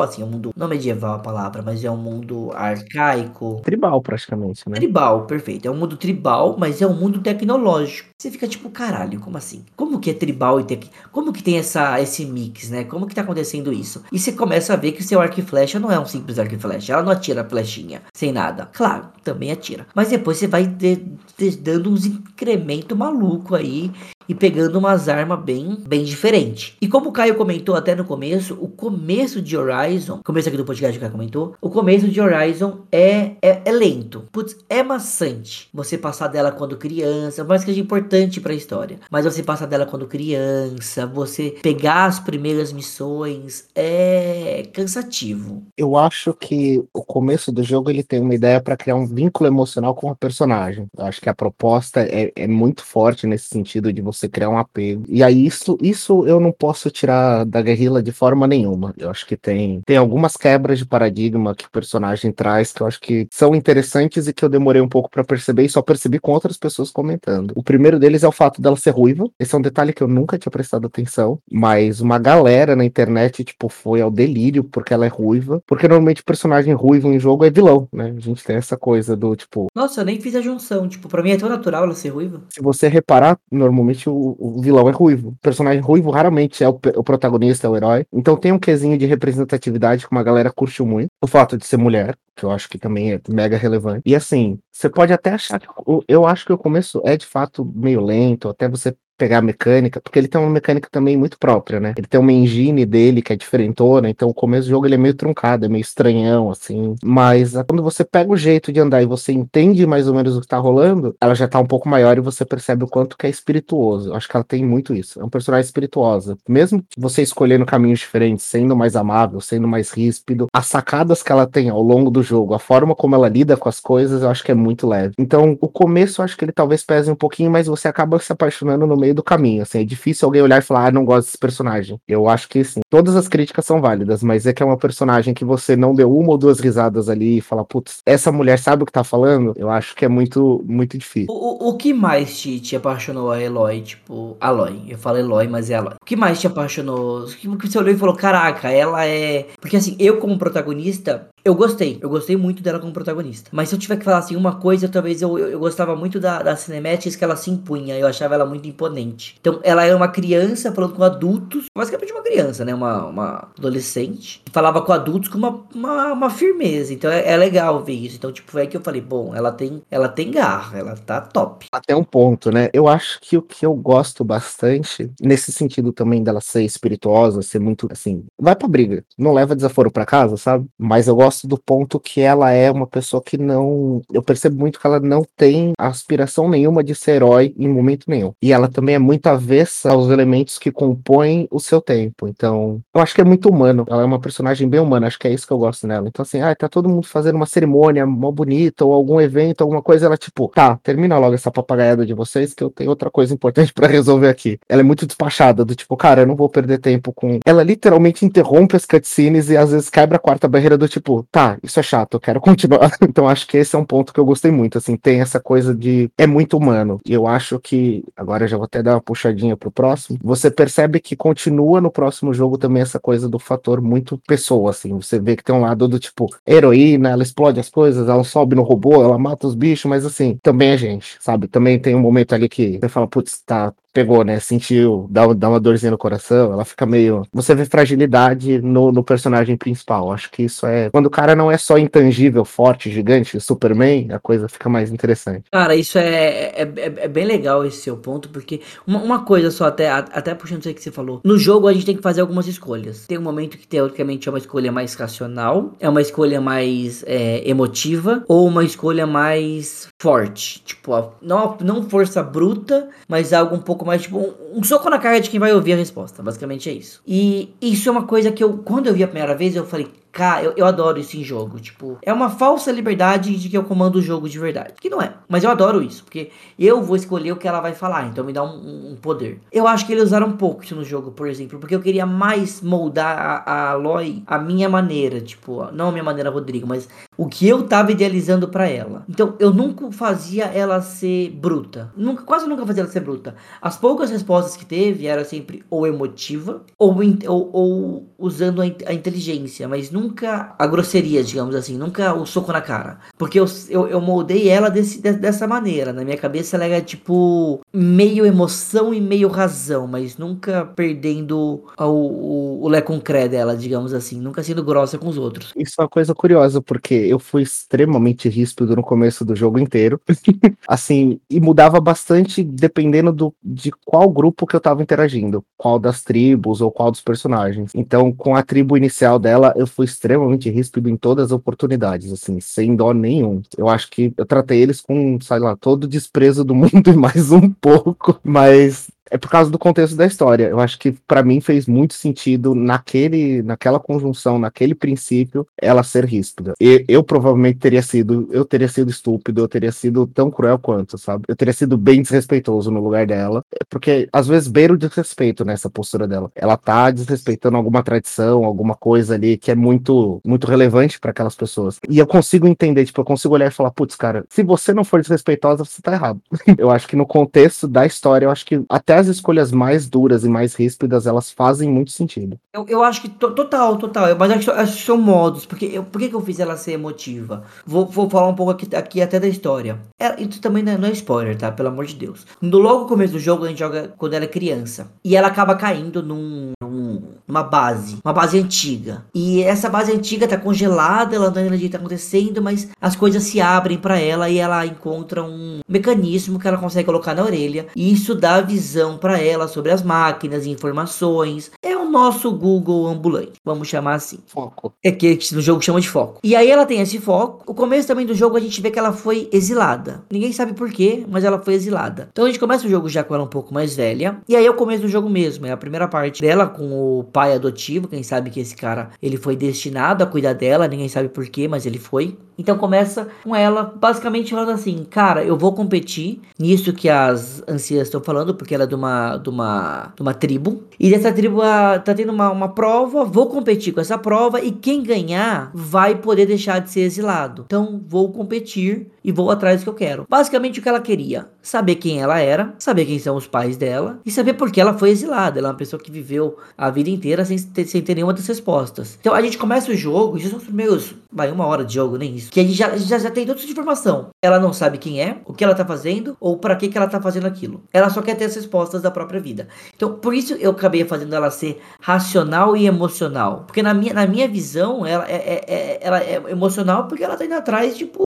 assim, 0.02 0.22
é 0.22 0.26
um 0.26 0.30
mundo. 0.30 0.52
Não 0.56 0.68
medieval 0.68 1.16
a 1.16 1.20
palavra, 1.20 1.62
mas 1.62 1.84
é 1.84 1.92
um 1.92 1.98
mundo 1.98 2.52
arcaico 2.54 3.62
Tribal, 3.64 4.02
praticamente, 4.02 4.68
né? 4.68 4.76
Tribal, 4.76 5.26
perfeito. 5.26 5.68
É 5.68 5.72
um 5.72 5.76
mundo 5.76 5.98
tribal, 5.98 6.56
mas 6.58 6.82
é 6.82 6.88
um 6.88 6.94
mundo 6.94 7.22
tecnológico. 7.22 8.10
Você 8.24 8.32
fica 8.32 8.48
tipo, 8.48 8.70
caralho, 8.70 9.20
como 9.20 9.38
assim? 9.38 9.66
Como 9.76 10.00
que 10.00 10.10
é 10.10 10.14
tribal 10.14 10.58
e 10.58 10.64
tec... 10.64 10.86
Como 11.12 11.34
que 11.34 11.44
tem 11.44 11.58
essa, 11.58 12.00
esse 12.00 12.26
mix, 12.26 12.70
né? 12.70 12.86
Como 12.86 13.06
que 13.06 13.14
tá 13.14 13.22
acontecendo 13.22 13.74
isso? 13.74 14.02
E 14.10 14.18
você 14.18 14.32
começa 14.32 14.72
a 14.72 14.78
ver 14.78 14.94
que 14.94 15.02
o 15.02 15.04
seu 15.04 15.20
arco 15.20 15.42
e 15.42 15.44
flecha 15.44 15.78
não 15.78 15.92
é 15.92 16.00
um 16.00 16.06
simples 16.06 16.40
arco 16.40 16.56
e 16.56 16.58
flecha. 16.58 16.94
Ela 16.94 17.04
não 17.04 17.12
atira 17.12 17.44
flechinha, 17.44 18.02
sem 18.14 18.32
nada. 18.32 18.70
Claro, 18.72 19.10
também 19.26 19.52
atira. 19.52 19.88
Mas 19.94 20.08
depois 20.08 20.38
você 20.38 20.48
vai 20.48 20.66
de, 20.66 21.04
de, 21.38 21.58
dando 21.58 21.92
uns 21.92 22.06
incremento 22.06 22.96
maluco 22.96 23.56
aí 23.56 23.92
e 24.30 24.34
pegando 24.34 24.80
umas 24.80 25.10
armas 25.10 25.44
bem, 25.44 25.78
bem 25.86 26.06
diferentes. 26.06 26.78
E 26.80 26.88
como 26.88 27.10
o 27.10 27.12
Caio 27.12 27.36
comentou 27.36 27.76
até 27.76 27.94
no 27.94 28.06
começo, 28.06 28.58
o 28.62 28.70
começo 28.70 29.42
de 29.42 29.58
Horizon, 29.58 30.22
começo 30.24 30.48
aqui 30.48 30.56
do 30.56 30.64
podcast 30.64 30.94
que 30.94 30.98
o 30.98 31.02
Caio 31.02 31.12
comentou, 31.12 31.56
o 31.60 31.70
começo 31.70 32.08
de 32.08 32.22
Horizon 32.22 32.84
é, 32.90 33.32
é, 33.42 33.62
é 33.66 33.72
lento. 33.74 34.24
Putz, 34.32 34.56
é 34.70 34.82
maçante 34.82 35.68
você 35.74 35.98
passar 35.98 36.30
dela 36.30 36.54
quando 36.54 36.78
criança, 36.78 37.44
mas 37.44 37.66
que 37.66 37.72
seja 37.72 37.82
importante 37.82 38.13
para 38.42 38.54
a 38.54 38.56
história. 38.56 38.98
Mas 39.12 39.26
você 39.26 39.44
passar 39.44 39.66
dela 39.66 39.86
quando 39.86 40.08
criança, 40.08 41.06
você 41.06 41.56
pegar 41.62 42.06
as 42.06 42.20
primeiras 42.20 42.72
missões, 42.72 43.68
é 43.76 44.68
cansativo. 44.74 45.64
Eu 45.78 45.98
acho 45.98 46.34
que 46.34 46.84
o 46.94 47.04
começo 47.04 47.52
do 47.52 47.64
jogo 47.64 47.90
ele 47.90 48.04
tem 48.04 48.22
uma 48.22 48.36
ideia 48.36 48.62
para 48.62 48.78
criar 48.78 48.96
um 48.96 49.06
vínculo 49.06 49.48
emocional 49.48 49.94
com 49.94 50.10
o 50.10 50.16
personagem. 50.16 50.88
Eu 50.98 51.06
acho 51.06 51.22
que 51.22 51.30
a 51.30 51.36
proposta 51.36 52.02
é, 52.02 52.32
é 52.36 52.48
muito 52.48 52.84
forte 52.84 53.28
nesse 53.28 53.50
sentido 53.50 53.92
de 53.92 54.02
você 54.02 54.24
você 54.24 54.30
criar 54.30 54.50
um 54.50 54.58
apego. 54.58 55.04
E 55.10 55.24
aí 55.24 55.46
isso, 55.46 55.78
isso 55.82 56.26
eu 56.26 56.40
não 56.40 56.52
posso 56.52 56.90
tirar 56.90 57.46
da 57.46 57.62
guerrilla 57.62 58.02
de 58.02 58.12
forma 58.12 58.48
nenhuma. 58.48 58.94
Eu 58.98 59.10
acho 59.10 59.26
que 59.26 59.36
tem, 59.36 59.82
tem 59.86 59.98
algumas 59.98 60.38
quebras 60.38 60.80
de 60.80 60.86
paradigma 60.86 61.56
que 61.56 61.66
o 61.66 61.72
personagem 61.72 62.32
traz 62.32 62.72
que 62.72 62.82
eu 62.82 62.88
acho 62.88 63.00
que 63.00 63.28
são 63.32 63.56
interessantes 63.56 64.28
e 64.28 64.34
que 64.34 64.46
eu 64.46 64.50
demorei 64.50 64.82
um 64.82 64.88
pouco 64.88 65.10
para 65.10 65.24
perceber 65.24 65.66
e 65.66 65.70
só 65.70 65.82
percebi 65.82 66.20
com 66.20 66.32
outras 66.32 66.58
pessoas 66.58 66.92
comentando. 66.92 67.52
O 67.56 67.64
primeiro 67.64 68.00
deles 68.04 68.24
é 68.24 68.28
o 68.28 68.32
fato 68.32 68.62
dela 68.62 68.76
ser 68.76 68.92
ruiva. 68.92 69.30
Esse 69.40 69.56
é 69.56 69.58
um 69.58 69.62
detalhe 69.62 69.94
que 69.94 70.04
eu 70.04 70.08
nunca 70.08 70.38
tinha 70.38 70.52
prestado 70.52 70.86
atenção, 70.86 71.40
mas 71.50 72.02
uma 72.02 72.20
galera 72.20 72.76
na 72.76 72.84
internet, 72.84 73.44
tipo, 73.46 73.70
foi 73.70 74.02
ao 74.02 74.12
delírio 74.12 74.64
porque 74.64 74.94
ela 74.94 75.06
é 75.06 75.08
ruiva, 75.08 75.62
porque 75.66 75.88
normalmente 75.88 76.22
o 76.22 76.26
personagem 76.26 76.74
ruivo 76.74 77.08
em 77.08 77.20
jogo 77.20 77.46
é 77.46 77.50
vilão, 77.50 77.88
né? 77.94 78.14
A 78.16 78.20
gente 78.20 78.44
tem 78.44 78.58
essa 78.58 78.76
coisa 78.76 79.16
do 79.16 79.36
tipo. 79.36 79.68
Nossa, 79.74 80.02
eu 80.02 80.06
nem 80.06 80.20
fiz 80.20 80.36
a 80.36 80.42
junção. 80.42 80.88
Tipo, 80.88 81.08
pra 81.08 81.24
mim 81.24 81.32
é 81.32 81.38
tão 81.38 81.48
natural 81.48 81.86
ela 81.86 81.96
ser 81.96 82.10
ruiva. 82.10 82.42
Se 82.50 82.62
você 82.62 82.90
reparar, 82.90 83.38
normalmente 83.50 84.10
o, 84.10 84.36
o, 84.38 84.62
vilão 84.62 84.90
é 84.90 84.92
ruivo. 84.92 85.30
O 85.30 85.36
personagem 85.42 85.82
ruivo 85.82 86.12
raramente 86.12 86.64
é 86.64 86.68
o, 86.68 86.78
o, 86.96 87.04
protagonista, 87.04 87.68
é 87.68 87.70
o 87.70 87.76
herói. 87.78 88.06
Então 88.12 88.36
tem 88.36 88.52
um 88.52 88.60
quesinho 88.60 88.98
de 88.98 89.06
representatividade 89.06 90.06
que 90.06 90.12
uma 90.12 90.24
galera 90.24 90.52
curtiu 90.52 90.86
muito. 90.86 91.10
O 91.22 91.28
fato 91.28 91.58
de 91.58 91.66
ser 91.66 91.78
mulher, 91.78 92.16
que 92.36 92.44
eu 92.44 92.52
acho 92.52 92.68
que 92.70 92.78
também 92.78 93.14
é 93.14 93.22
mega 93.30 93.58
relevante. 93.58 94.02
E 94.06 94.16
assim, 94.16 94.60
você 94.72 94.90
pode 94.90 95.14
até 95.14 95.32
achar 95.32 95.60
que. 95.60 95.68
Eu 96.08 96.26
acho 96.26 96.46
que 96.46 96.54
o 96.54 96.58
começo 96.58 97.02
é 97.06 97.16
de 97.16 97.26
fato 97.26 97.66
meio 97.76 98.02
lento, 98.02 98.50
até 98.50 98.68
você 98.68 98.96
pegar 99.18 99.40
a 99.40 99.42
mecânica, 99.42 100.02
porque 100.02 100.20
ele 100.20 100.28
tem 100.28 100.40
uma 100.40 100.50
mecânica 100.50 100.90
também 100.92 101.16
muito 101.18 101.38
própria, 101.38 101.80
né? 101.80 101.94
Ele 101.98 102.08
tem 102.08 102.20
uma 102.20 102.32
engine 102.32 102.86
dele 102.86 103.22
que 103.22 103.34
é 103.34 103.36
diferentona, 103.36 104.10
então 104.10 104.30
o 104.30 104.34
começo 104.34 104.68
do 104.68 104.72
jogo 104.72 104.86
ele 104.86 104.96
é 104.96 104.98
meio 104.98 105.14
truncado, 105.14 105.66
é 105.66 105.70
meio 105.70 105.82
estranhão, 105.82 106.50
assim. 106.50 106.96
Mas 107.04 107.56
ah, 107.56 107.64
quando 107.64 107.84
você 107.84 108.04
pega 108.04 108.32
o 108.32 108.38
jeito 108.38 108.72
de 108.72 108.80
andar 108.80 109.02
e 109.02 109.06
você 109.06 109.32
entende 109.32 109.86
mais 109.86 110.08
ou 110.08 110.16
menos 110.16 110.36
o 110.36 110.42
que 110.42 110.48
tá 110.48 110.58
rolando, 110.58 111.16
ela 111.22 111.36
já 111.36 111.48
tá 111.48 111.60
um 111.60 111.66
pouco 111.66 111.88
maior 111.88 112.18
e 112.18 112.22
você 112.22 112.46
percebe 112.46 112.84
o 112.84 112.88
quanto 112.88 113.18
que 113.18 113.28
é 113.28 113.30
espirituoso. 113.30 114.10
Eu 114.10 114.16
acho 114.16 114.28
que 114.28 114.36
ela 114.36 114.44
tem 114.44 114.66
muito 114.66 114.94
isso. 114.94 115.20
É 115.20 115.24
um 115.24 115.30
personagem 115.30 115.66
espirituosa. 115.66 116.38
Mesmo 116.48 116.84
você 116.98 117.22
escolhendo 117.22 117.66
caminhos 117.66 118.00
diferentes, 118.00 118.46
sendo 118.46 118.76
mais 118.76 118.96
amável, 118.96 119.40
sendo 119.42 119.68
mais 119.68 119.92
ríspido, 119.92 120.48
as 120.54 120.68
sacadas 120.68 121.22
que 121.24 121.32
ela 121.32 121.48
tem 121.48 121.70
ao 121.70 121.82
longo 121.82 122.10
do 122.10 122.24
jogo, 122.24 122.54
a 122.54 122.60
forma 122.60 122.96
como 122.96 123.16
ela 123.16 123.30
lida 123.30 123.58
com 123.58 123.70
as 123.70 123.80
coisas, 123.80 124.22
eu 124.22 124.30
acho 124.30 124.44
que 124.44 124.52
é 124.52 124.56
muito 124.56 124.88
leve. 124.88 125.14
Então, 125.18 125.58
o 125.62 125.68
começo 125.68 126.22
eu 126.22 126.26
acho 126.26 126.38
que 126.38 126.46
ele 126.46 126.52
talvez 126.52 126.84
pese 126.84 127.12
um 127.12 127.16
pouquinho, 127.16 127.52
mas 127.52 127.68
você 127.68 127.88
acaba 127.88 128.20
se 128.20 128.32
apaixonando 128.32 128.86
no 128.88 128.96
meio 129.04 129.14
do 129.14 129.22
caminho. 129.22 129.64
Assim, 129.64 129.80
é 129.80 129.84
difícil 129.84 130.26
alguém 130.26 130.42
olhar 130.42 130.60
e 130.60 130.66
falar, 130.66 130.88
ah, 130.88 130.92
não 130.92 131.04
gosto 131.04 131.28
desse 131.28 131.38
personagem. 131.38 132.00
Eu 132.08 132.30
acho 132.30 132.48
que 132.48 132.64
sim. 132.64 132.80
Todas 132.90 133.16
as 133.16 133.28
críticas 133.28 133.66
são 133.66 133.82
válidas, 133.82 134.24
mas 134.24 134.46
é 134.46 134.54
que 134.54 134.64
é 134.64 134.66
uma 134.66 134.78
personagem 134.78 135.34
que 135.34 135.44
você 135.44 135.76
não 135.76 135.94
deu 135.94 136.16
uma 136.16 136.32
ou 136.32 136.38
duas 136.38 136.60
risadas 136.60 137.10
ali 137.10 137.38
e 137.38 137.42
fala, 137.42 137.66
putz, 137.66 137.98
essa 138.06 138.32
mulher 138.32 138.58
sabe 138.58 138.84
o 138.84 138.86
que 138.86 138.92
tá 138.92 139.04
falando? 139.04 139.54
Eu 139.58 139.70
acho 139.70 139.96
que 139.96 140.06
é 140.06 140.08
muito, 140.08 140.64
muito 140.66 140.98
difícil. 140.98 141.28
O, 141.30 141.70
o 141.70 141.78
que 141.78 141.94
mais 141.94 142.40
te, 142.40 142.60
te 142.60 142.76
apaixonou 142.76 143.32
a 143.32 143.42
Eloy? 143.42 143.82
Tipo, 143.82 144.38
Aloy. 144.40 144.84
Eu 144.88 144.98
falo 144.98 145.18
Eloy, 145.18 145.48
mas 145.48 145.70
é 145.70 145.76
Aloy. 145.76 145.96
O 146.02 146.06
que 146.06 146.16
mais 146.16 146.40
te 146.40 146.48
apaixonou? 146.48 147.26
O 147.26 147.58
que 147.58 147.68
você 147.68 147.78
olhou 147.78 147.94
e 147.94 147.98
falou, 147.98 148.16
caraca, 148.16 148.70
ela 148.70 149.06
é. 149.06 149.48
Porque 149.60 149.78
assim, 149.78 149.96
eu 150.00 150.18
como 150.18 150.38
protagonista, 150.38 151.28
eu 151.46 151.54
gostei, 151.56 152.00
eu 152.02 152.10
gostei 152.10 152.38
muito 152.38 152.64
dela 152.64 152.80
como 152.80 152.94
protagonista. 152.94 153.50
Mas 153.52 153.68
se 153.68 153.76
eu 153.76 153.80
tiver 153.80 153.98
que 153.98 154.06
falar 154.06 154.20
assim, 154.20 154.36
uma 154.36 154.56
coisa, 154.56 154.88
talvez 154.88 155.22
eu, 155.22 155.38
eu, 155.38 155.50
eu 155.50 155.60
gostava 155.60 155.96
muito 155.96 156.20
da, 156.20 156.42
da 156.42 156.56
cinematics 156.56 157.18
que 157.18 157.24
ela 157.24 157.36
se 157.36 157.52
impunha. 157.52 157.98
Eu 157.98 158.08
achava 158.08 158.34
ela 158.34 158.46
muito 158.46 158.68
imponente. 158.68 159.36
Então, 159.42 159.60
ela 159.64 159.84
era 159.84 159.96
uma 159.96 160.08
criança 160.08 160.72
falando 160.72 160.94
com 160.94 161.04
adultos, 161.04 161.66
basicamente 161.76 162.14
uma 162.14 162.24
criança, 162.24 162.64
né? 162.64 162.74
Uma, 162.74 163.06
uma 163.06 163.52
adolescente. 163.58 164.42
Falava 164.54 164.82
com 164.82 164.94
adultos 164.94 165.30
com 165.30 165.38
uma, 165.38 165.66
uma, 165.76 166.14
uma 166.14 166.30
firmeza. 166.30 166.94
Então 166.94 167.12
é, 167.12 167.30
é, 167.30 167.36
legal 167.36 167.84
ver 167.84 167.94
isso. 167.94 168.16
Então, 168.16 168.32
tipo, 168.32 168.58
aí 168.58 168.68
que 168.68 168.78
eu 168.78 168.82
falei, 168.82 169.02
bom, 169.02 169.36
ela 169.36 169.52
tem, 169.52 169.82
ela 169.92 170.08
tem 170.08 170.32
garra, 170.32 170.80
ela 170.80 170.96
tá 170.96 171.20
top. 171.20 171.66
Até 171.74 171.94
um 171.94 172.04
ponto, 172.04 172.52
né? 172.52 172.70
Eu 172.72 172.88
acho 172.88 173.20
que 173.20 173.38
o 173.38 173.42
que 173.42 173.66
eu 173.66 173.74
gosto 173.76 174.24
bastante, 174.24 175.12
nesse 175.22 175.52
sentido 175.52 175.92
também 175.92 176.24
dela 176.24 176.40
ser 176.40 176.64
espirituosa, 176.64 177.42
ser 177.42 177.60
muito 177.60 177.88
assim, 177.92 178.26
vai 178.40 178.56
pra 178.56 178.68
briga. 178.68 179.04
Não 179.18 179.34
leva 179.34 179.56
desaforo 179.56 179.92
para 179.92 180.06
casa, 180.06 180.38
sabe? 180.38 180.66
Mas 180.78 181.08
eu 181.08 181.16
gosto 181.16 181.33
gosto 181.34 181.48
do 181.48 181.58
ponto 181.58 182.00
que 182.00 182.22
ela 182.22 182.52
é 182.52 182.70
uma 182.70 182.86
pessoa 182.86 183.22
que 183.22 183.38
não. 183.38 184.02
Eu 184.12 184.22
percebo 184.22 184.60
muito 184.60 184.80
que 184.80 184.86
ela 184.86 185.00
não 185.00 185.26
tem 185.36 185.74
aspiração 185.78 186.48
nenhuma 186.48 186.84
de 186.84 186.94
ser 186.94 187.14
herói 187.14 187.54
em 187.58 187.68
momento 187.68 188.06
nenhum. 188.08 188.34
E 188.42 188.54
ela 188.54 188.68
também 188.68 188.96
é 188.96 189.00
muito 189.00 189.26
avessa 189.28 189.92
aos 189.92 190.10
elementos 190.10 190.60
que 190.60 190.72
compõem 190.72 191.48
o 191.50 191.60
seu 191.60 191.82
tempo. 191.82 192.28
Então, 192.28 192.80
eu 192.94 193.02
acho 193.02 193.16
que 193.16 193.22
é 193.22 193.24
muito 193.24 193.50
humano. 193.50 193.86
Ela 193.90 194.04
é 194.04 194.06
uma 194.06 194.20
personagem 194.20 194.70
bem 194.70 194.80
humana, 194.80 195.08
acho 195.08 195.18
que 195.18 195.28
é 195.28 195.34
isso 195.34 195.48
que 195.48 195.54
eu 195.54 195.58
gosto 195.58 195.88
nela. 195.88 196.08
Então, 196.08 196.22
assim, 196.22 196.42
ah, 196.42 196.56
tá 196.56 196.70
todo 196.70 196.90
mundo 196.90 197.08
fazendo 197.08 197.36
uma 197.36 197.46
cerimônia 197.46 198.06
mó 198.06 198.32
bonita, 198.32 198.86
ou 198.86 198.94
algum 198.94 199.20
evento, 199.20 199.62
alguma 199.62 199.82
coisa, 199.82 200.06
ela, 200.06 200.18
tipo, 200.18 200.50
tá, 200.54 200.78
termina 200.84 201.18
logo 201.18 201.34
essa 201.34 201.52
papagaiada 201.52 202.06
de 202.06 202.14
vocês, 202.14 202.54
que 202.54 202.64
eu 202.64 202.70
tenho 202.70 202.90
outra 202.90 203.10
coisa 203.10 203.34
importante 203.34 203.74
para 203.74 203.88
resolver 203.88 204.30
aqui. 204.30 204.60
Ela 204.70 204.82
é 204.82 204.84
muito 204.84 205.08
despachada, 205.08 205.66
do 205.66 205.76
tipo, 205.76 205.98
cara, 205.98 206.22
eu 206.22 206.28
não 206.28 206.36
vou 206.36 206.50
perder 206.50 206.80
tempo 206.80 207.12
com. 207.12 207.40
Ela 207.46 207.64
literalmente 207.64 208.26
interrompe 208.26 208.76
as 208.76 208.86
cutscenes 208.86 209.50
e 209.50 209.58
às 209.58 209.72
vezes 209.72 209.90
quebra 209.90 210.18
a 210.18 210.20
quarta 210.20 210.48
barreira 210.48 210.78
do 210.78 210.88
tipo, 210.88 211.23
tá, 211.32 211.58
isso 211.64 211.80
é 211.80 211.84
chato, 211.84 212.16
eu 212.16 212.20
quero 212.20 212.40
continuar. 212.42 212.92
então, 213.02 213.28
acho 213.28 213.48
que 213.48 213.58
esse 213.58 213.76
é 213.76 213.80
um 213.80 213.86
ponto 213.86 214.14
que 214.14 214.20
eu 214.20 214.26
gostei 214.26 214.52
muito, 214.52 214.78
assim, 214.78 214.98
tem 214.98 215.22
essa 215.22 215.40
coisa 215.40 215.74
de. 215.76 216.10
É 216.18 216.28
muito 216.28 216.58
humano. 216.58 217.00
E 217.06 217.14
eu 217.14 217.28
acho 217.28 217.60
que. 217.60 218.04
Agora 218.16 218.48
já 218.48 218.58
vou 218.58 218.66
até 218.66 218.82
dar 218.82 218.96
uma 218.96 219.02
puxadinha 219.02 219.58
pro 219.58 219.72
próximo. 219.72 220.20
Você 220.24 220.50
percebe 220.52 221.00
que 221.00 221.16
continua 221.16 221.82
no 221.82 221.92
próximo 221.92 222.34
jogo 222.34 222.58
também 222.58 222.82
essa 222.82 223.00
coisa 223.00 223.30
do 223.30 223.40
fator 223.40 223.82
muito 223.82 224.18
pessoa, 224.28 224.72
assim. 224.72 224.94
Você 224.96 225.20
vê 225.20 225.36
que 225.36 225.44
tem 225.44 225.56
um 225.56 225.62
lado 225.62 225.88
do 225.88 226.00
tipo, 226.00 226.28
heroína, 226.46 227.10
ela 227.10 227.24
explode 227.24 227.60
as 227.60 227.70
coisas, 227.70 228.08
ela 228.08 228.24
sobe 228.24 228.56
no 228.56 228.64
robô, 228.64 229.04
ela 229.04 229.18
mata 229.18 229.48
os 229.48 229.56
bichos, 229.56 229.86
mas 229.86 230.06
assim, 230.06 230.38
também 230.42 230.70
é 230.70 230.78
gente, 230.78 231.18
sabe? 231.20 231.48
Também 231.48 231.80
tem 231.80 231.96
um 231.96 232.00
momento 232.00 232.34
ali 232.34 232.50
que 232.50 232.80
você 232.80 232.90
fala, 232.90 233.08
putz, 233.08 233.42
tá, 233.46 233.74
pegou, 233.94 234.24
né? 234.24 234.40
Sentiu, 234.40 235.08
dá, 235.10 235.32
dá 235.34 235.50
uma 235.50 235.60
dorzinha 235.60 235.92
no 235.92 235.98
coração, 235.98 236.52
ela 236.52 236.66
fica 236.66 236.86
meio. 236.86 237.26
Você 237.32 237.54
vê 237.54 237.64
fragilidade 237.66 238.62
no, 238.62 238.92
no 238.92 239.04
personagem 239.04 239.56
principal. 239.56 240.12
Acho 240.12 240.32
que 240.32 240.44
isso 240.44 240.66
é. 240.66 240.90
Quando 240.90 241.06
o 241.06 241.12
cara 241.12 241.36
não 241.36 241.52
é 241.52 241.58
só 241.58 241.78
intangível, 241.78 242.44
forte, 242.44 242.92
gigante, 242.92 243.40
Superman, 243.40 244.12
a 244.12 244.20
coisa 244.20 244.50
fica 244.50 244.68
mais 244.68 244.92
interessante. 244.92 245.46
Cara, 245.52 245.76
isso 245.76 245.98
é, 245.98 246.04
é, 246.06 246.62
é, 246.62 246.94
é 246.98 247.08
bem 247.08 247.26
legal 247.26 247.64
esse 247.66 247.82
seu 247.82 247.96
ponto, 247.96 248.30
porque 248.30 248.62
uma, 248.88 249.00
uma 249.00 249.24
coisa 249.24 249.52
só, 249.52 249.66
até, 249.66 249.90
até 249.90 250.34
puxando 250.34 250.66
isso 250.66 250.74
que 250.74 250.82
você 250.82 250.92
falou. 250.92 251.22
No 251.24 251.38
jogo 251.38 251.68
a 251.68 251.74
gente 251.74 251.86
tem 251.86 251.96
que 251.96 252.02
fazer 252.02 252.22
algumas 252.22 252.48
escolhas. 252.48 253.06
Tem 253.06 253.18
um 253.18 253.22
momento 253.22 253.58
que 253.58 253.68
teoricamente 253.68 254.28
é 254.28 254.32
uma 254.32 254.38
escolha 254.40 254.72
mais 254.72 254.96
racional, 254.96 255.74
é 255.80 255.88
uma 255.88 256.02
escolha 256.02 256.42
mais 256.42 257.04
é, 257.06 257.48
emotiva, 257.48 258.24
ou 258.28 258.48
uma 258.48 258.64
escolha 258.64 259.06
mais 259.06 259.88
forte. 260.02 260.62
Tipo, 260.64 261.14
não, 261.22 261.58
não 261.62 261.90
força 261.90 262.24
bruta, 262.24 262.90
mas 263.08 263.34
algo 263.34 263.56
um 263.56 263.60
pouco 263.60 263.83
pouco 263.84 263.88
mais, 263.88 264.02
tipo, 264.02 264.18
um, 264.18 264.60
um, 264.60 264.64
soco 264.64 264.90
na 264.90 264.98
cara 264.98 265.20
de 265.20 265.30
quem 265.30 265.40
vai 265.40 265.54
ouvir 265.54 265.74
a 265.74 265.76
resposta. 265.76 266.24
Basicamente 266.24 266.70
é 266.70 266.74
isso. 266.74 267.02
E 267.06 267.54
isso 267.62 267.88
é 267.90 267.92
uma 267.92 268.04
coisa 268.08 268.32
que 268.32 268.44
eu, 268.44 268.58
quando 268.60 268.88
eu 268.88 268.94
vi 268.94 269.04
a 269.04 269.08
primeira 269.08 269.36
vez, 269.36 269.56
eu 269.56 269.66
falei, 269.66 269.88
Cara, 270.14 270.44
eu, 270.44 270.54
eu 270.56 270.66
adoro 270.68 271.00
isso 271.00 271.18
em 271.18 271.24
jogo. 271.24 271.60
Tipo, 271.60 271.98
é 272.04 272.14
uma 272.14 272.30
falsa 272.30 272.72
liberdade 272.72 273.36
de 273.36 273.50
que 273.50 273.58
eu 273.58 273.64
comando 273.64 273.96
o 273.96 274.02
jogo 274.02 274.30
de 274.30 274.38
verdade. 274.38 274.76
Que 274.80 274.88
não 274.88 275.02
é. 275.02 275.12
Mas 275.28 275.44
eu 275.44 275.50
adoro 275.50 275.82
isso. 275.82 276.04
Porque 276.04 276.30
eu 276.58 276.84
vou 276.84 276.96
escolher 276.96 277.32
o 277.32 277.36
que 277.36 277.48
ela 277.48 277.60
vai 277.60 277.74
falar. 277.74 278.06
Então 278.06 278.24
me 278.24 278.32
dá 278.32 278.44
um, 278.44 278.92
um 278.92 278.96
poder. 278.96 279.40
Eu 279.52 279.68
acho 279.68 279.88
que 279.88 279.92
eles 279.92 280.04
usaram 280.04 280.28
um 280.28 280.38
pouco 280.38 280.64
isso 280.64 280.76
no 280.76 280.86
jogo, 280.86 281.12
por 281.12 281.28
exemplo. 281.28 281.58
Porque 281.58 281.74
eu 281.74 281.82
queria 281.82 282.06
mais 282.06 282.62
moldar 282.62 283.18
a, 283.18 283.52
a 283.52 283.70
Aloy 283.72 284.22
a 284.28 284.38
minha 284.38 284.70
maneira. 284.70 285.20
Tipo, 285.20 285.72
não 285.72 285.90
a 285.90 285.92
minha 285.92 286.04
maneira, 286.04 286.30
Rodrigo, 286.30 286.68
mas 286.68 286.88
o 287.18 287.28
que 287.28 287.48
eu 287.48 287.64
tava 287.64 287.92
idealizando 287.92 288.48
para 288.48 288.68
ela. 288.68 289.04
Então 289.10 289.36
eu 289.40 289.52
nunca 289.52 289.92
fazia 289.92 290.46
ela 290.46 290.80
ser 290.80 291.32
bruta. 291.32 291.92
Nunca, 291.98 292.22
quase 292.22 292.48
nunca 292.48 292.66
fazia 292.68 292.84
ela 292.84 292.92
ser 292.92 293.00
bruta. 293.00 293.36
As 293.60 293.78
poucas 293.78 294.12
respostas 294.12 294.56
que 294.56 294.66
teve 294.66 295.08
era 295.08 295.26
sempre 295.26 295.64
ou 295.72 295.88
emotiva 295.88 296.62
ou, 296.78 296.96
ou, 297.28 297.50
ou 297.52 298.10
usando 298.20 298.62
a, 298.62 298.66
a 298.66 298.94
inteligência. 298.94 299.68
Mas 299.68 299.90
nunca 299.90 300.03
nunca 300.04 300.54
a 300.60 300.68
grosseria, 300.68 301.24
digamos 301.24 301.56
assim, 301.56 301.78
nunca 301.78 302.14
o 302.14 302.26
soco 302.26 302.52
na 302.52 302.62
cara. 302.62 303.00
Porque 303.18 303.40
eu, 303.40 303.46
eu, 303.70 303.88
eu 303.88 304.02
moldei 304.02 304.50
ela 304.50 304.70
desse, 304.70 305.02
de, 305.02 305.14
dessa 305.14 305.48
maneira. 305.48 305.94
Na 305.94 306.04
minha 306.04 306.18
cabeça 306.18 306.58
ela 306.58 306.66
era 306.66 306.82
tipo 306.82 307.62
meio 307.74 308.26
emoção 308.26 308.94
e 308.94 309.00
meio 309.00 309.30
razão, 309.30 309.88
mas 309.88 310.18
nunca 310.18 310.66
perdendo 310.66 311.64
o, 311.80 311.84
o, 311.84 312.64
o 312.64 312.68
lé 312.68 312.82
concré 312.82 313.28
dela, 313.28 313.56
digamos 313.56 313.94
assim. 313.94 314.20
Nunca 314.20 314.44
sendo 314.44 314.64
grossa 314.64 314.98
com 314.98 315.08
os 315.08 315.18
outros. 315.18 315.54
Isso 315.56 315.76
é 315.80 315.84
uma 315.84 315.90
coisa 315.90 316.14
curiosa, 316.14 316.62
porque 316.62 316.94
eu 316.94 317.20
fui 317.20 317.44
extremamente 317.44 318.28
ríspido 318.28 318.76
no 318.76 318.84
começo 318.84 319.24
do 319.24 319.36
jogo 319.36 319.60
inteiro. 319.60 320.00
assim, 320.68 321.20
e 321.30 321.40
mudava 321.40 321.80
bastante 321.80 322.44
dependendo 322.44 323.12
do, 323.12 323.34
de 323.44 323.72
qual 323.86 324.10
grupo 324.10 324.46
que 324.46 324.56
eu 324.56 324.62
tava 324.62 324.82
interagindo. 324.82 325.44
Qual 325.58 325.80
das 325.80 326.04
tribos 326.04 326.62
ou 326.62 326.72
qual 326.72 326.92
dos 326.92 327.02
personagens. 327.02 327.72
Então, 327.74 328.12
com 328.12 328.36
a 328.36 328.44
tribo 328.44 328.76
inicial 328.76 329.18
dela, 329.18 329.54
eu 329.56 329.66
fui 329.66 329.86
extremamente 329.94 330.50
ríspido 330.50 330.90
em 330.90 330.98
todas 330.98 331.26
as 331.26 331.32
oportunidades, 331.32 332.12
assim, 332.12 332.40
sem 332.40 332.76
dó 332.76 332.94
nenhum. 332.94 333.42
Eu 333.58 333.70
acho 333.70 333.90
que 333.90 334.14
eu 334.18 334.26
tratei 334.26 334.62
eles 334.62 334.82
com, 334.82 335.20
sei 335.22 335.40
lá, 335.40 335.56
todo 335.56 335.86
o 335.86 335.88
desprezo 335.88 336.44
do 336.44 336.54
mundo 336.56 336.90
e 336.90 336.96
mais 336.96 337.32
um 337.32 337.50
pouco, 337.50 338.20
mas 338.24 338.90
é 339.10 339.18
por 339.18 339.30
causa 339.30 339.52
do 339.52 339.60
contexto 339.60 339.96
da 339.96 340.06
história. 340.06 340.48
Eu 340.48 340.60
acho 340.60 340.80
que 340.80 340.92
para 340.92 341.24
mim 341.24 341.42
fez 341.42 341.68
muito 341.68 341.94
sentido 341.94 342.56
naquele, 342.56 343.42
naquela 343.42 343.80
conjunção, 343.80 344.40
naquele 344.40 344.76
princípio, 344.76 345.48
ela 345.62 345.84
ser 345.84 346.06
ríspida. 346.06 346.54
E 346.60 346.84
eu 346.88 347.04
provavelmente 347.04 347.60
teria 347.60 347.82
sido, 347.82 348.28
eu 348.32 348.46
teria 348.46 348.68
sido 348.68 348.90
estúpido, 348.90 349.42
eu 349.42 349.48
teria 349.48 349.72
sido 349.72 350.08
tão 350.08 350.32
cruel 350.32 350.58
quanto, 350.58 350.98
sabe? 350.98 351.26
Eu 351.28 351.36
teria 351.36 351.54
sido 351.54 351.78
bem 351.78 352.02
desrespeitoso 352.02 352.72
no 352.72 352.82
lugar 352.82 353.06
dela, 353.06 353.44
porque 353.70 354.08
às 354.12 354.28
vezes 354.28 354.48
beira 354.48 354.74
o 354.74 354.78
desrespeito 354.78 355.46
nessa 355.46 355.70
postura 355.70 356.08
dela. 356.08 356.32
Ela 356.36 356.58
tá 356.58 356.90
desrespeitando 356.92 357.58
alguma 357.58 357.84
tradição, 357.84 358.44
alguma 358.44 358.76
coisa 358.76 359.16
ali 359.16 359.38
que 359.38 359.52
é 359.52 359.56
muito, 359.56 360.22
muito 360.26 360.48
relevante 360.48 361.00
para 361.00 361.12
aquelas 361.12 361.36
pessoas. 361.36 361.80
E 361.90 362.00
eu 362.00 362.08
consigo 362.08 362.48
entender, 362.48 362.86
tipo, 362.86 363.02
eu 363.02 363.06
consigo 363.06 363.34
olhar 363.34 363.48
e 363.48 363.52
falar, 363.52 363.72
putz, 363.72 363.96
cara, 363.96 364.26
se 364.30 364.44
você 364.44 364.74
não 364.74 364.84
for 364.84 365.02
desrespeitosa, 365.02 365.66
você 365.66 365.82
tá 365.82 365.94
errado. 365.94 366.22
eu 366.58 366.72
acho 366.72 366.88
que 366.88 366.96
no 366.96 367.06
contexto 367.06 367.68
da 367.68 367.86
história, 367.86 368.26
eu 368.26 368.32
acho 368.32 368.46
que 368.46 368.64
até 368.70 368.93
as 368.98 369.08
escolhas 369.08 369.52
mais 369.52 369.88
duras 369.88 370.24
e 370.24 370.30
mais 370.30 370.54
ríspidas, 370.56 371.08
elas 371.08 371.32
fazem 371.32 371.70
muito 371.70 371.92
sentido. 371.92 372.38
Eu, 372.54 372.66
eu 372.68 372.84
acho 372.84 373.02
que 373.02 373.10
total, 373.10 373.78
total. 373.78 374.16
Mas 374.18 374.32
acho, 374.32 374.52
acho 374.52 374.78
que 374.78 374.84
são 374.84 374.98
modos. 374.98 375.46
Porque 375.46 375.66
eu, 375.66 375.84
por 375.84 376.00
que, 376.00 376.10
que 376.10 376.16
eu 376.16 376.22
fiz 376.22 376.40
ela 376.40 376.58
ser 376.58 376.74
emotiva? 376.74 377.44
Vou, 377.66 377.86
vou 377.86 378.10
falar 378.10 378.28
um 378.28 378.36
pouco 378.36 378.52
aqui, 378.52 378.76
aqui 378.76 379.02
até 379.02 379.20
da 379.20 379.28
história. 379.28 379.80
É, 380.00 380.22
isso 380.22 380.42
também 380.42 380.64
não 380.64 380.74
é, 380.74 380.78
não 380.78 380.88
é, 380.88 380.92
spoiler, 380.92 381.38
tá? 381.38 381.52
Pelo 381.52 381.70
amor 381.70 381.86
de 381.86 381.96
Deus. 381.96 382.26
No 382.42 382.58
logo 382.58 382.86
começo 382.86 383.14
do 383.14 383.20
jogo, 383.20 383.46
a 383.46 383.48
gente 383.48 383.60
joga 383.60 383.94
quando 383.98 384.14
ela 384.14 384.26
é 384.26 384.28
criança. 384.28 384.92
E 385.04 385.16
ela 385.16 385.28
acaba 385.28 385.56
caindo 385.56 386.04
num, 386.04 386.52
num, 386.62 387.02
numa 387.28 387.44
base. 387.44 387.98
Uma 388.04 388.14
base 388.14 388.40
antiga. 388.40 389.06
E 389.14 389.42
essa 389.44 389.70
base 389.70 389.92
antiga 389.92 390.28
tá 390.28 390.38
congelada, 390.38 391.16
ela 391.16 391.30
não 391.30 391.42
entende 391.42 391.56
o 391.56 391.60
que 391.60 391.70
tá 391.70 391.78
acontecendo, 391.78 392.42
mas 392.42 392.70
as 392.80 392.96
coisas 392.96 393.24
se 393.24 393.40
abrem 393.40 393.78
para 393.78 394.00
ela 394.00 394.30
e 394.30 394.38
ela 394.38 394.66
encontra 394.66 395.24
um 395.24 395.60
mecanismo 395.68 396.40
que 396.40 396.48
ela 396.48 396.58
consegue 396.58 396.86
colocar 396.86 397.16
na 397.16 397.24
orelha. 397.24 397.68
E 397.76 397.92
isso 397.92 398.14
dá 398.14 398.42
visão 398.42 398.83
informação 398.84 398.98
para 398.98 399.20
ela 399.20 399.48
sobre 399.48 399.72
as 399.72 399.82
máquinas, 399.82 400.46
informações. 400.46 401.52
É 401.62 401.76
o 401.76 401.90
nosso 401.90 402.32
Google 402.32 402.88
ambulante, 402.88 403.34
vamos 403.44 403.68
chamar 403.68 403.96
assim. 403.96 404.20
Foco. 404.28 404.74
É 404.84 404.92
que 404.92 405.18
no 405.32 405.42
jogo 405.42 405.62
chama 405.62 405.80
de 405.80 405.90
foco. 405.90 406.20
E 406.24 406.36
aí 406.36 406.50
ela 406.50 406.66
tem 406.66 406.82
esse 406.82 407.00
foco. 407.00 407.44
O 407.52 407.54
começo 407.54 407.88
também 407.88 408.06
do 408.06 408.14
jogo 408.14 408.36
a 408.36 408.40
gente 408.40 408.62
vê 408.62 408.70
que 408.70 408.80
ela 408.80 408.92
foi 408.92 409.30
exilada. 409.32 410.04
Ninguém 410.12 410.34
sabe 410.34 410.54
por 410.54 410.70
quê, 410.72 411.06
mas 411.10 411.24
ela 411.24 411.40
foi 411.40 411.54
exilada. 411.54 412.10
Então 412.12 412.26
a 412.26 412.28
gente 412.28 412.40
começa 412.40 412.68
o 412.68 412.70
jogo 412.70 412.90
já 412.90 413.04
com 413.04 413.16
ela 413.16 413.24
um 413.24 413.28
pouco 413.28 413.54
mais 413.54 413.76
velha. 413.76 414.18
E 414.28 414.36
aí 414.36 414.46
é 414.46 414.50
o 414.50 414.56
começo 414.56 414.82
do 414.82 414.88
jogo 414.90 415.10
mesmo. 415.10 415.46
É 415.46 415.52
a 415.52 415.58
primeira 415.58 415.88
parte 415.88 416.22
dela 416.22 416.48
com 416.48 417.00
o 417.00 417.04
pai 417.04 417.34
adotivo. 417.34 417.88
Quem 417.88 418.04
sabe 418.04 418.30
que 418.30 418.40
esse 418.40 418.56
cara 418.56 418.90
ele 419.02 419.18
foi 419.18 419.36
destinado 419.36 420.04
a 420.04 420.08
cuidar 420.08 420.34
dela. 420.34 420.68
Ninguém 420.68 420.90
sabe 420.90 421.10
por 421.10 421.28
quê, 421.28 421.48
mas 421.48 421.66
ele 421.66 421.80
foi. 421.80 422.18
Então 422.38 422.58
começa 422.58 423.08
com 423.24 423.36
ela 423.36 423.64
basicamente 423.64 424.32
falando 424.32 424.52
assim: 424.52 424.86
Cara, 424.90 425.24
eu 425.24 425.38
vou 425.38 425.54
competir 425.54 426.22
nisso 426.38 426.74
que 426.74 426.90
as 426.90 427.44
anciãs 427.48 427.84
estão 427.84 428.02
falando, 428.02 428.34
porque 428.34 428.54
ela 428.54 428.64
é 428.64 428.68
de 428.68 428.76
uma, 428.76 429.18
de 429.18 429.30
uma, 429.30 429.94
de 429.96 430.02
uma 430.02 430.14
tribo. 430.14 430.64
E 430.80 430.90
dessa 430.90 431.12
tribo 431.12 431.42
a, 431.42 431.80
tá 431.80 431.94
tendo 431.94 432.12
uma, 432.12 432.32
uma 432.32 432.50
prova, 432.50 433.04
vou 433.04 433.28
competir 433.28 433.74
com 433.74 433.82
essa 433.82 433.98
prova 433.98 434.42
e 434.42 434.52
quem 434.52 434.84
ganhar 434.84 435.52
vai 435.54 435.96
poder 435.96 436.26
deixar 436.26 436.60
de 436.60 436.72
ser 436.72 436.82
exilado. 436.82 437.44
Então 437.46 437.82
vou 437.88 438.12
competir 438.12 438.92
e 439.04 439.12
vou 439.12 439.30
atrás 439.30 439.62
do 439.62 439.64
que 439.64 439.70
eu 439.70 439.74
quero. 439.74 440.06
Basicamente 440.10 440.60
o 440.60 440.64
que 440.64 440.70
ela 440.70 440.80
queria: 440.80 441.28
saber 441.42 441.76
quem 441.76 442.02
ela 442.02 442.20
era, 442.20 442.54
saber 442.58 442.86
quem 442.86 443.00
são 443.00 443.16
os 443.16 443.28
pais 443.28 443.58
dela 443.58 444.00
e 444.06 444.12
saber 444.12 444.34
por 444.34 444.52
que 444.52 444.62
ela 444.62 444.74
foi 444.74 444.90
exilada. 444.90 445.40
Ela 445.40 445.50
é 445.50 445.52
uma 445.52 445.58
pessoa 445.58 445.82
que 445.82 445.92
viveu 445.92 446.38
a 446.58 446.70
vida 446.70 446.90
inteira 446.90 447.26
sem 447.26 447.38
ter, 447.38 447.66
sem 447.66 447.82
ter 447.82 447.96
nenhuma 447.96 448.14
das 448.14 448.28
respostas. 448.28 448.98
Então 449.00 449.14
a 449.14 449.22
gente 449.22 449.38
começa 449.38 449.72
o 449.72 449.76
jogo, 449.76 450.18
isso 450.18 450.30
são 450.30 450.40
os 450.40 450.48
meus, 450.48 450.96
vai, 451.12 451.32
uma 451.32 451.46
hora 451.46 451.66
de 451.66 451.74
jogo, 451.74 451.98
nem 451.98 452.16
isso. 452.16 452.32
Que 452.32 452.40
a 452.40 452.44
gente 452.44 452.56
já, 452.56 452.76
já, 452.78 452.98
já 452.98 453.12
tem 453.12 453.26
toda 453.26 453.40
essa 453.40 453.50
informação. 453.50 454.10
Ela 454.22 454.40
não 454.40 454.54
sabe 454.54 454.78
quem 454.78 455.02
é, 455.02 455.18
o 455.26 455.34
que 455.34 455.44
ela 455.44 455.56
tá 455.56 455.66
fazendo 455.66 456.16
ou 456.20 456.38
para 456.38 456.56
que, 456.56 456.68
que 456.70 456.78
ela 456.78 456.88
tá 456.88 457.02
fazendo 457.02 457.26
aquilo. 457.26 457.64
Ela 457.74 457.90
só 457.90 458.02
quer 458.02 458.16
ter 458.16 458.26
as 458.26 458.36
respostas 458.36 458.82
da 458.82 458.92
própria 458.92 459.20
vida. 459.20 459.48
Então 459.76 459.94
por 459.96 460.14
isso 460.14 460.34
eu 460.36 460.52
acabei 460.52 460.86
fazendo 460.86 461.14
ela 461.14 461.30
ser 461.30 461.62
racional 461.82 462.56
e 462.56 462.66
emocional. 462.66 463.44
Porque 463.46 463.62
na 463.62 463.74
minha, 463.74 463.94
na 463.94 464.08
minha 464.08 464.28
visão, 464.28 464.86
ela 464.86 465.08
é, 465.08 465.16
é, 465.16 465.44
é 465.48 465.80
ela 465.82 466.00
é 466.00 466.22
emocional 466.30 466.88
porque 466.88 467.04
ela 467.04 467.18
tá 467.18 467.26
indo 467.26 467.36
atrás, 467.36 467.76
tipo, 467.76 468.04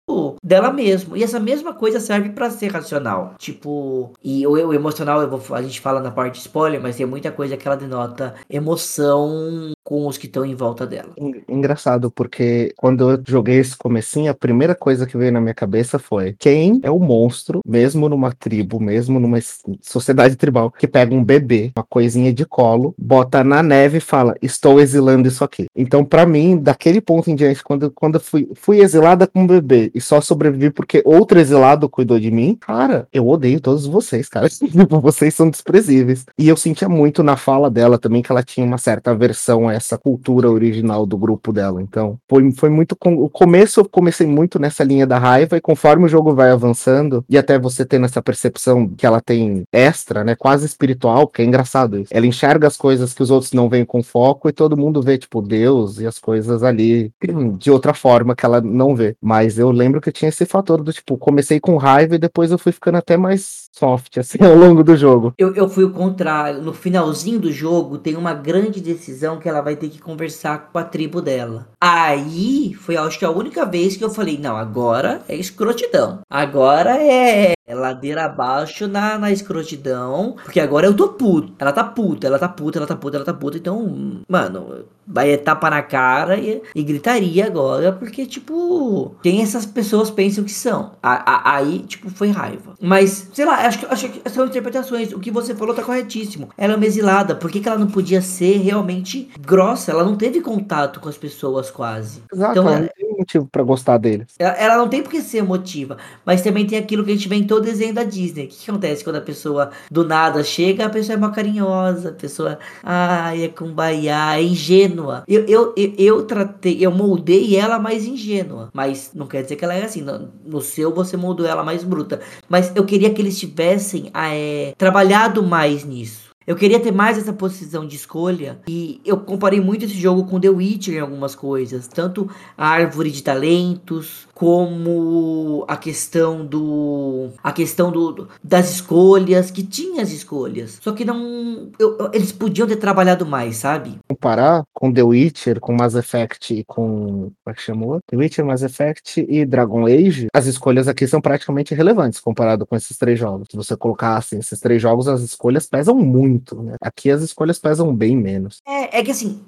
dela 0.44 0.72
mesmo. 0.72 1.16
E 1.16 1.24
essa 1.24 1.40
mesma 1.40 1.74
coisa 1.74 2.00
serve 2.00 2.30
para 2.30 2.50
ser 2.50 2.72
racional. 2.72 3.36
Tipo, 3.38 4.14
e 4.24 4.46
o, 4.46 4.52
o 4.52 4.74
emocional, 4.74 5.28
vou, 5.30 5.56
a 5.56 5.62
gente 5.62 5.80
fala 5.80 6.00
na 6.00 6.12
parte 6.12 6.40
spoiler, 6.40 6.82
mas 6.82 6.96
tem 6.96 7.06
muita 7.06 7.32
coisa 7.32 7.58
que 7.58 7.68
ela 7.68 7.78
denota 7.78 8.36
emoção 8.50 9.72
com 9.92 10.08
os 10.08 10.18
que 10.18 10.26
estão 10.26 10.46
em 10.46 10.56
volta 10.56 10.88
dela. 10.88 11.10
Engraçado, 11.50 12.10
porque 12.10 12.72
quando 12.78 13.12
eu 13.12 13.22
joguei 13.28 13.58
esse 13.58 13.76
comecinho, 13.76 14.32
a 14.32 14.34
primeira 14.34 14.74
coisa 14.74 15.06
que 15.06 15.18
veio 15.18 15.34
na 15.34 15.42
minha 15.42 15.54
cabeça 15.54 16.00
foi 16.00 16.34
quem 16.40 16.80
é 16.82 16.90
o 16.90 16.98
monstro, 16.98 17.60
mesmo 17.68 18.08
numa 18.08 18.32
tribo, 18.32 18.80
mesmo 18.80 19.20
numa 19.20 19.38
sociedade 19.82 20.38
tribal, 20.38 20.72
que 20.72 20.88
pega 20.88 21.14
um 21.14 21.22
bebê, 21.22 21.74
uma 21.76 21.84
coisinha 21.84 22.32
de 22.32 22.46
colo, 22.46 22.96
bota 22.98 23.44
na 23.44 23.62
neve 23.62 23.98
e 23.98 24.00
fala, 24.00 24.34
estou 24.42 24.80
exilando 24.80 25.28
isso 25.28 25.44
aqui. 25.44 25.66
Então, 25.76 26.06
para 26.06 26.26
mim, 26.26 26.58
daquele 26.58 27.02
ponto 27.02 27.30
em 27.30 27.36
diante, 27.36 27.62
quando, 27.62 27.92
quando 27.92 28.16
eu 28.16 28.22
fui, 28.22 28.50
fui 28.56 28.80
exilada 28.80 29.28
com 29.28 29.42
um 29.42 29.48
bebê 29.48 29.92
e 29.94 30.00
só 30.00 30.22
sobrevivi 30.22 30.70
porque 30.70 31.02
outro 31.04 31.38
exilado 31.38 31.90
cuidou 31.90 32.18
de 32.18 32.32
mim, 32.32 32.58
cara, 32.62 33.10
eu 33.12 33.28
odeio 33.28 33.60
todos 33.60 33.86
vocês, 33.86 34.30
cara. 34.30 34.48
Vocês 35.02 35.34
são 35.34 35.50
desprezíveis. 35.50 36.26
E 36.38 36.48
eu 36.48 36.56
sentia 36.56 36.88
muito 36.88 37.24
na 37.24 37.36
fala 37.36 37.70
dela 37.70 37.98
também 37.98 38.22
que 38.22 38.32
ela 38.32 38.44
tinha 38.44 38.66
uma 38.66 38.78
certa 38.78 39.12
aversão 39.12 39.68
a 39.68 39.81
essa 39.82 39.98
cultura 39.98 40.50
original 40.50 41.06
do 41.06 41.18
grupo 41.18 41.52
dela. 41.52 41.82
Então, 41.82 42.18
foi, 42.30 42.52
foi 42.52 42.70
muito. 42.70 42.96
Com... 42.96 43.16
O 43.16 43.30
começo 43.30 43.82
eu 43.82 43.90
comecei 43.90 44.26
muito 44.26 44.60
nessa 44.60 44.84
linha 44.84 45.06
da 45.06 45.18
raiva, 45.18 45.58
e 45.58 45.62
conforme 45.62 46.06
o 46.06 46.10
jogo 46.10 46.34
vai 46.34 46.52
avançando, 46.52 47.24
e 47.30 47.38
até 47.38 47.60
você 47.60 47.86
tendo 47.86 48.06
essa 48.06 48.22
percepção 48.22 48.88
que 48.88 49.06
ela 49.06 49.22
tem 49.22 49.64
extra, 49.72 50.24
né? 50.24 50.36
Quase 50.36 50.66
espiritual, 50.66 51.28
que 51.28 51.42
é 51.42 51.46
engraçado 51.46 52.00
isso. 52.00 52.12
Ela 52.14 52.26
enxerga 52.26 52.68
as 52.68 52.78
coisas 52.78 53.14
que 53.14 53.24
os 53.24 53.32
outros 53.32 53.54
não 53.54 53.70
veem 53.70 53.86
com 53.86 54.02
foco 54.04 54.48
e 54.48 54.54
todo 54.54 54.78
mundo 54.78 55.02
vê, 55.02 55.18
tipo, 55.18 55.42
Deus 55.42 56.00
e 56.00 56.08
as 56.08 56.18
coisas 56.20 56.64
ali 56.64 57.12
de 57.58 57.72
outra 57.72 57.94
forma 57.94 58.36
que 58.36 58.46
ela 58.46 58.62
não 58.62 58.96
vê. 58.96 59.16
Mas 59.22 59.58
eu 59.58 59.72
lembro 59.72 60.02
que 60.02 60.12
tinha 60.12 60.30
esse 60.30 60.46
fator 60.46 60.82
do 60.82 60.94
tipo, 60.94 61.18
comecei 61.18 61.60
com 61.60 61.78
raiva 61.78 62.16
e 62.16 62.20
depois 62.20 62.52
eu 62.52 62.58
fui 62.58 62.72
ficando 62.72 62.98
até 62.98 63.18
mais 63.18 63.70
soft, 63.72 64.18
assim, 64.18 64.38
ao 64.44 64.56
longo 64.56 64.84
do 64.84 64.96
jogo. 64.96 65.34
Eu, 65.38 65.54
eu 65.56 65.70
fui 65.70 65.84
o 65.84 65.92
contrário. 65.92 66.62
No 66.62 66.74
finalzinho 66.74 67.40
do 67.40 67.52
jogo, 67.52 67.98
tem 67.98 68.16
uma 68.16 68.34
grande 68.34 68.82
decisão 68.82 69.40
que 69.40 69.48
ela 69.48 69.61
vai 69.62 69.76
ter 69.76 69.90
que 69.90 70.00
conversar 70.00 70.70
com 70.72 70.78
a 70.78 70.84
tribo 70.84 71.22
dela. 71.22 71.68
Aí 71.82 72.74
foi, 72.74 72.98
acho 72.98 73.18
que 73.20 73.26
a 73.26 73.32
única 73.32 73.66
vez 73.66 73.96
que 73.96 74.04
eu 74.04 74.10
falei: 74.10 74.38
não, 74.38 74.58
agora 74.58 75.22
é 75.28 75.36
escrotidão. 75.36 76.20
Agora 76.30 76.98
é 76.98 77.54
é 77.72 77.76
ladeira 77.76 78.26
abaixo 78.26 78.86
na, 78.86 79.18
na 79.18 79.32
escrotidão. 79.32 80.36
Porque 80.44 80.60
agora 80.60 80.86
eu 80.86 80.94
tô 80.94 81.10
puto. 81.10 81.54
Ela 81.58 81.72
tá 81.72 81.84
puta, 81.84 82.28
ela 82.28 82.38
tá 82.38 82.50
puta, 82.50 82.78
ela 82.78 82.88
tá 82.88 82.96
puta, 82.96 83.18
ela 83.18 83.26
tá 83.26 83.34
puta. 83.34 83.58
Então, 83.58 84.22
mano, 84.28 84.86
vai 85.12 85.38
tapa 85.38 85.70
na 85.70 85.82
cara 85.82 86.38
e, 86.38 86.62
e 86.74 86.84
gritaria 86.84 87.46
agora. 87.46 87.92
Porque, 87.92 88.26
tipo, 88.26 89.16
quem 89.22 89.42
essas 89.42 89.66
pessoas 89.66 90.10
pensam 90.10 90.44
que 90.44 90.52
são? 90.52 90.94
A, 91.04 91.52
a, 91.52 91.56
aí, 91.58 91.80
tipo, 91.80 92.10
foi 92.10 92.30
raiva. 92.30 92.74
Mas, 92.82 93.30
sei 93.34 93.46
lá, 93.46 93.68
acho 93.68 93.80
que, 93.80 93.86
acho 93.86 94.10
que 94.10 94.30
são 94.30 94.46
interpretações. 94.46 95.12
O 95.12 95.20
que 95.20 95.32
você 95.32 95.54
falou 95.54 95.76
tá 95.76 95.84
corretíssimo. 95.84 96.50
Ela 96.58 96.74
é 96.74 96.76
uma 96.76 96.86
exilada. 96.86 97.36
Por 97.36 97.52
que, 97.52 97.60
que 97.60 97.68
ela 97.68 97.78
não 97.78 97.88
podia 97.88 98.22
ser 98.22 98.58
realmente 98.58 99.30
grossa? 99.40 99.92
Ela 99.92 100.04
não 100.04 100.16
teve 100.16 100.42
contato 100.42 101.00
com 101.00 101.10
as 101.10 101.18
pessoas 101.18 101.70
quase. 101.70 102.24
Exato, 102.34 102.52
então, 102.52 102.70
ela 102.70 102.80
não 102.80 102.90
tem 102.96 103.01
motivo 103.22 103.48
para 103.52 103.64
gostar 103.64 103.98
deles. 103.98 104.28
Ela, 104.38 104.52
ela 104.54 104.78
não 104.78 104.88
tem 104.88 105.02
por 105.02 105.10
que 105.10 105.22
ser 105.22 105.40
emotiva. 105.40 105.98
Mas 106.26 106.42
também 106.42 106.66
tem 106.66 106.78
aquilo 106.78 107.04
que 107.04 107.12
a 107.12 107.16
gente 107.16 107.28
vê 107.28 107.36
em 107.36 107.48
todo 107.48 107.64
desenho 107.64 107.94
da 107.94 108.04
Disney. 108.04 108.46
O 108.46 108.48
que, 108.48 108.58
que 108.58 108.70
acontece 108.70 109.04
quando 109.04 109.16
a 109.18 109.22
pessoa 109.22 109.72
do 109.90 110.06
nada 110.06 110.44
chega, 110.44 110.86
a 110.86 110.90
pessoa 110.90 111.16
é 111.16 111.18
uma 111.18 111.32
carinhosa, 111.32 112.10
a 112.10 112.14
pessoa, 112.14 112.60
ai, 112.84 113.46
é 113.46 113.48
kumbaya, 113.48 114.36
é 114.36 114.44
ingênua. 114.44 115.24
Eu, 115.28 115.46
eu, 115.46 115.74
eu, 115.78 115.94
eu, 115.98 116.26
tratei, 116.26 116.78
eu 116.80 116.92
moldei 116.92 117.56
ela 117.56 117.80
mais 117.80 118.06
ingênua, 118.06 118.70
mas 118.74 119.12
não 119.14 119.28
quer 119.28 119.44
dizer 119.44 119.56
que 119.56 119.64
ela 119.64 119.74
é 119.74 119.86
assim. 119.86 120.02
No, 120.02 120.30
no 120.46 120.62
seu 120.62 120.94
você 120.94 121.16
moldou 121.16 121.46
ela 121.46 121.64
mais 121.64 121.84
bruta. 121.84 122.20
Mas 122.50 122.72
eu 122.76 122.86
queria 122.86 123.14
que 123.14 123.22
eles 123.22 123.40
tivessem 123.40 124.12
é, 124.14 124.74
trabalhado 124.78 125.44
mais 125.44 125.86
nisso. 125.86 126.21
Eu 126.52 126.58
queria 126.58 126.82
ter 126.82 126.92
mais 126.92 127.18
essa 127.18 127.32
posição 127.32 127.88
de 127.88 127.96
escolha 127.96 128.60
e 128.68 129.00
eu 129.06 129.16
comparei 129.16 129.62
muito 129.62 129.86
esse 129.86 129.94
jogo 129.94 130.26
com 130.26 130.38
The 130.38 130.50
Witcher 130.50 130.96
em 130.96 131.00
algumas 131.00 131.34
coisas, 131.34 131.88
tanto 131.88 132.30
a 132.58 132.68
árvore 132.68 133.10
de 133.10 133.24
talentos 133.24 134.28
como 134.42 135.64
a 135.68 135.78
questão 135.78 136.44
do 136.44 137.30
a 137.44 137.52
questão 137.52 137.92
do 137.92 138.28
das 138.44 138.72
escolhas 138.72 139.52
que 139.52 139.62
tinha 139.62 140.02
as 140.02 140.12
escolhas, 140.12 140.80
só 140.82 140.92
que 140.94 141.06
não 141.06 141.70
eu, 141.78 142.10
eles 142.12 142.32
podiam 142.32 142.68
ter 142.68 142.78
trabalhado 142.78 143.24
mais, 143.24 143.58
sabe? 143.58 144.00
Comparar 144.10 144.64
com 144.74 144.92
The 144.92 145.04
Witcher, 145.04 145.60
com 145.60 145.74
Mass 145.74 145.94
Effect 145.94 146.56
e 146.56 146.64
com 146.64 147.32
como 147.44 147.50
é 147.50 147.54
que 147.54 147.62
chamou? 147.62 148.00
The 148.10 148.18
Witcher, 148.18 148.44
Mass 148.44 148.64
Effect 148.64 149.24
e 149.30 149.46
Dragon 149.46 149.86
Age, 149.86 150.26
as 150.34 150.48
escolhas 150.48 150.88
aqui 150.88 151.06
são 151.06 151.22
praticamente 151.22 151.76
irrelevantes 151.76 152.20
comparado 152.20 152.66
com 152.66 152.76
esses 152.76 152.98
três 152.98 153.20
jogos. 153.20 153.48
Se 153.52 153.56
você 153.56 153.78
colocar 153.78 154.18
assim, 154.18 154.40
esses 154.40 154.60
três 154.60 154.82
jogos, 154.82 155.08
as 155.08 155.22
escolhas 155.22 155.68
pesam 155.68 155.94
muito 155.94 156.32
muito, 156.32 156.62
né? 156.62 156.76
Aqui 156.82 157.12
as 157.12 157.22
escolhas 157.22 157.60
pesam 157.60 157.94
bem 157.96 158.16
menos. 158.18 158.62
É, 158.68 159.00
é 159.00 159.04
que 159.04 159.12
assim, 159.12 159.42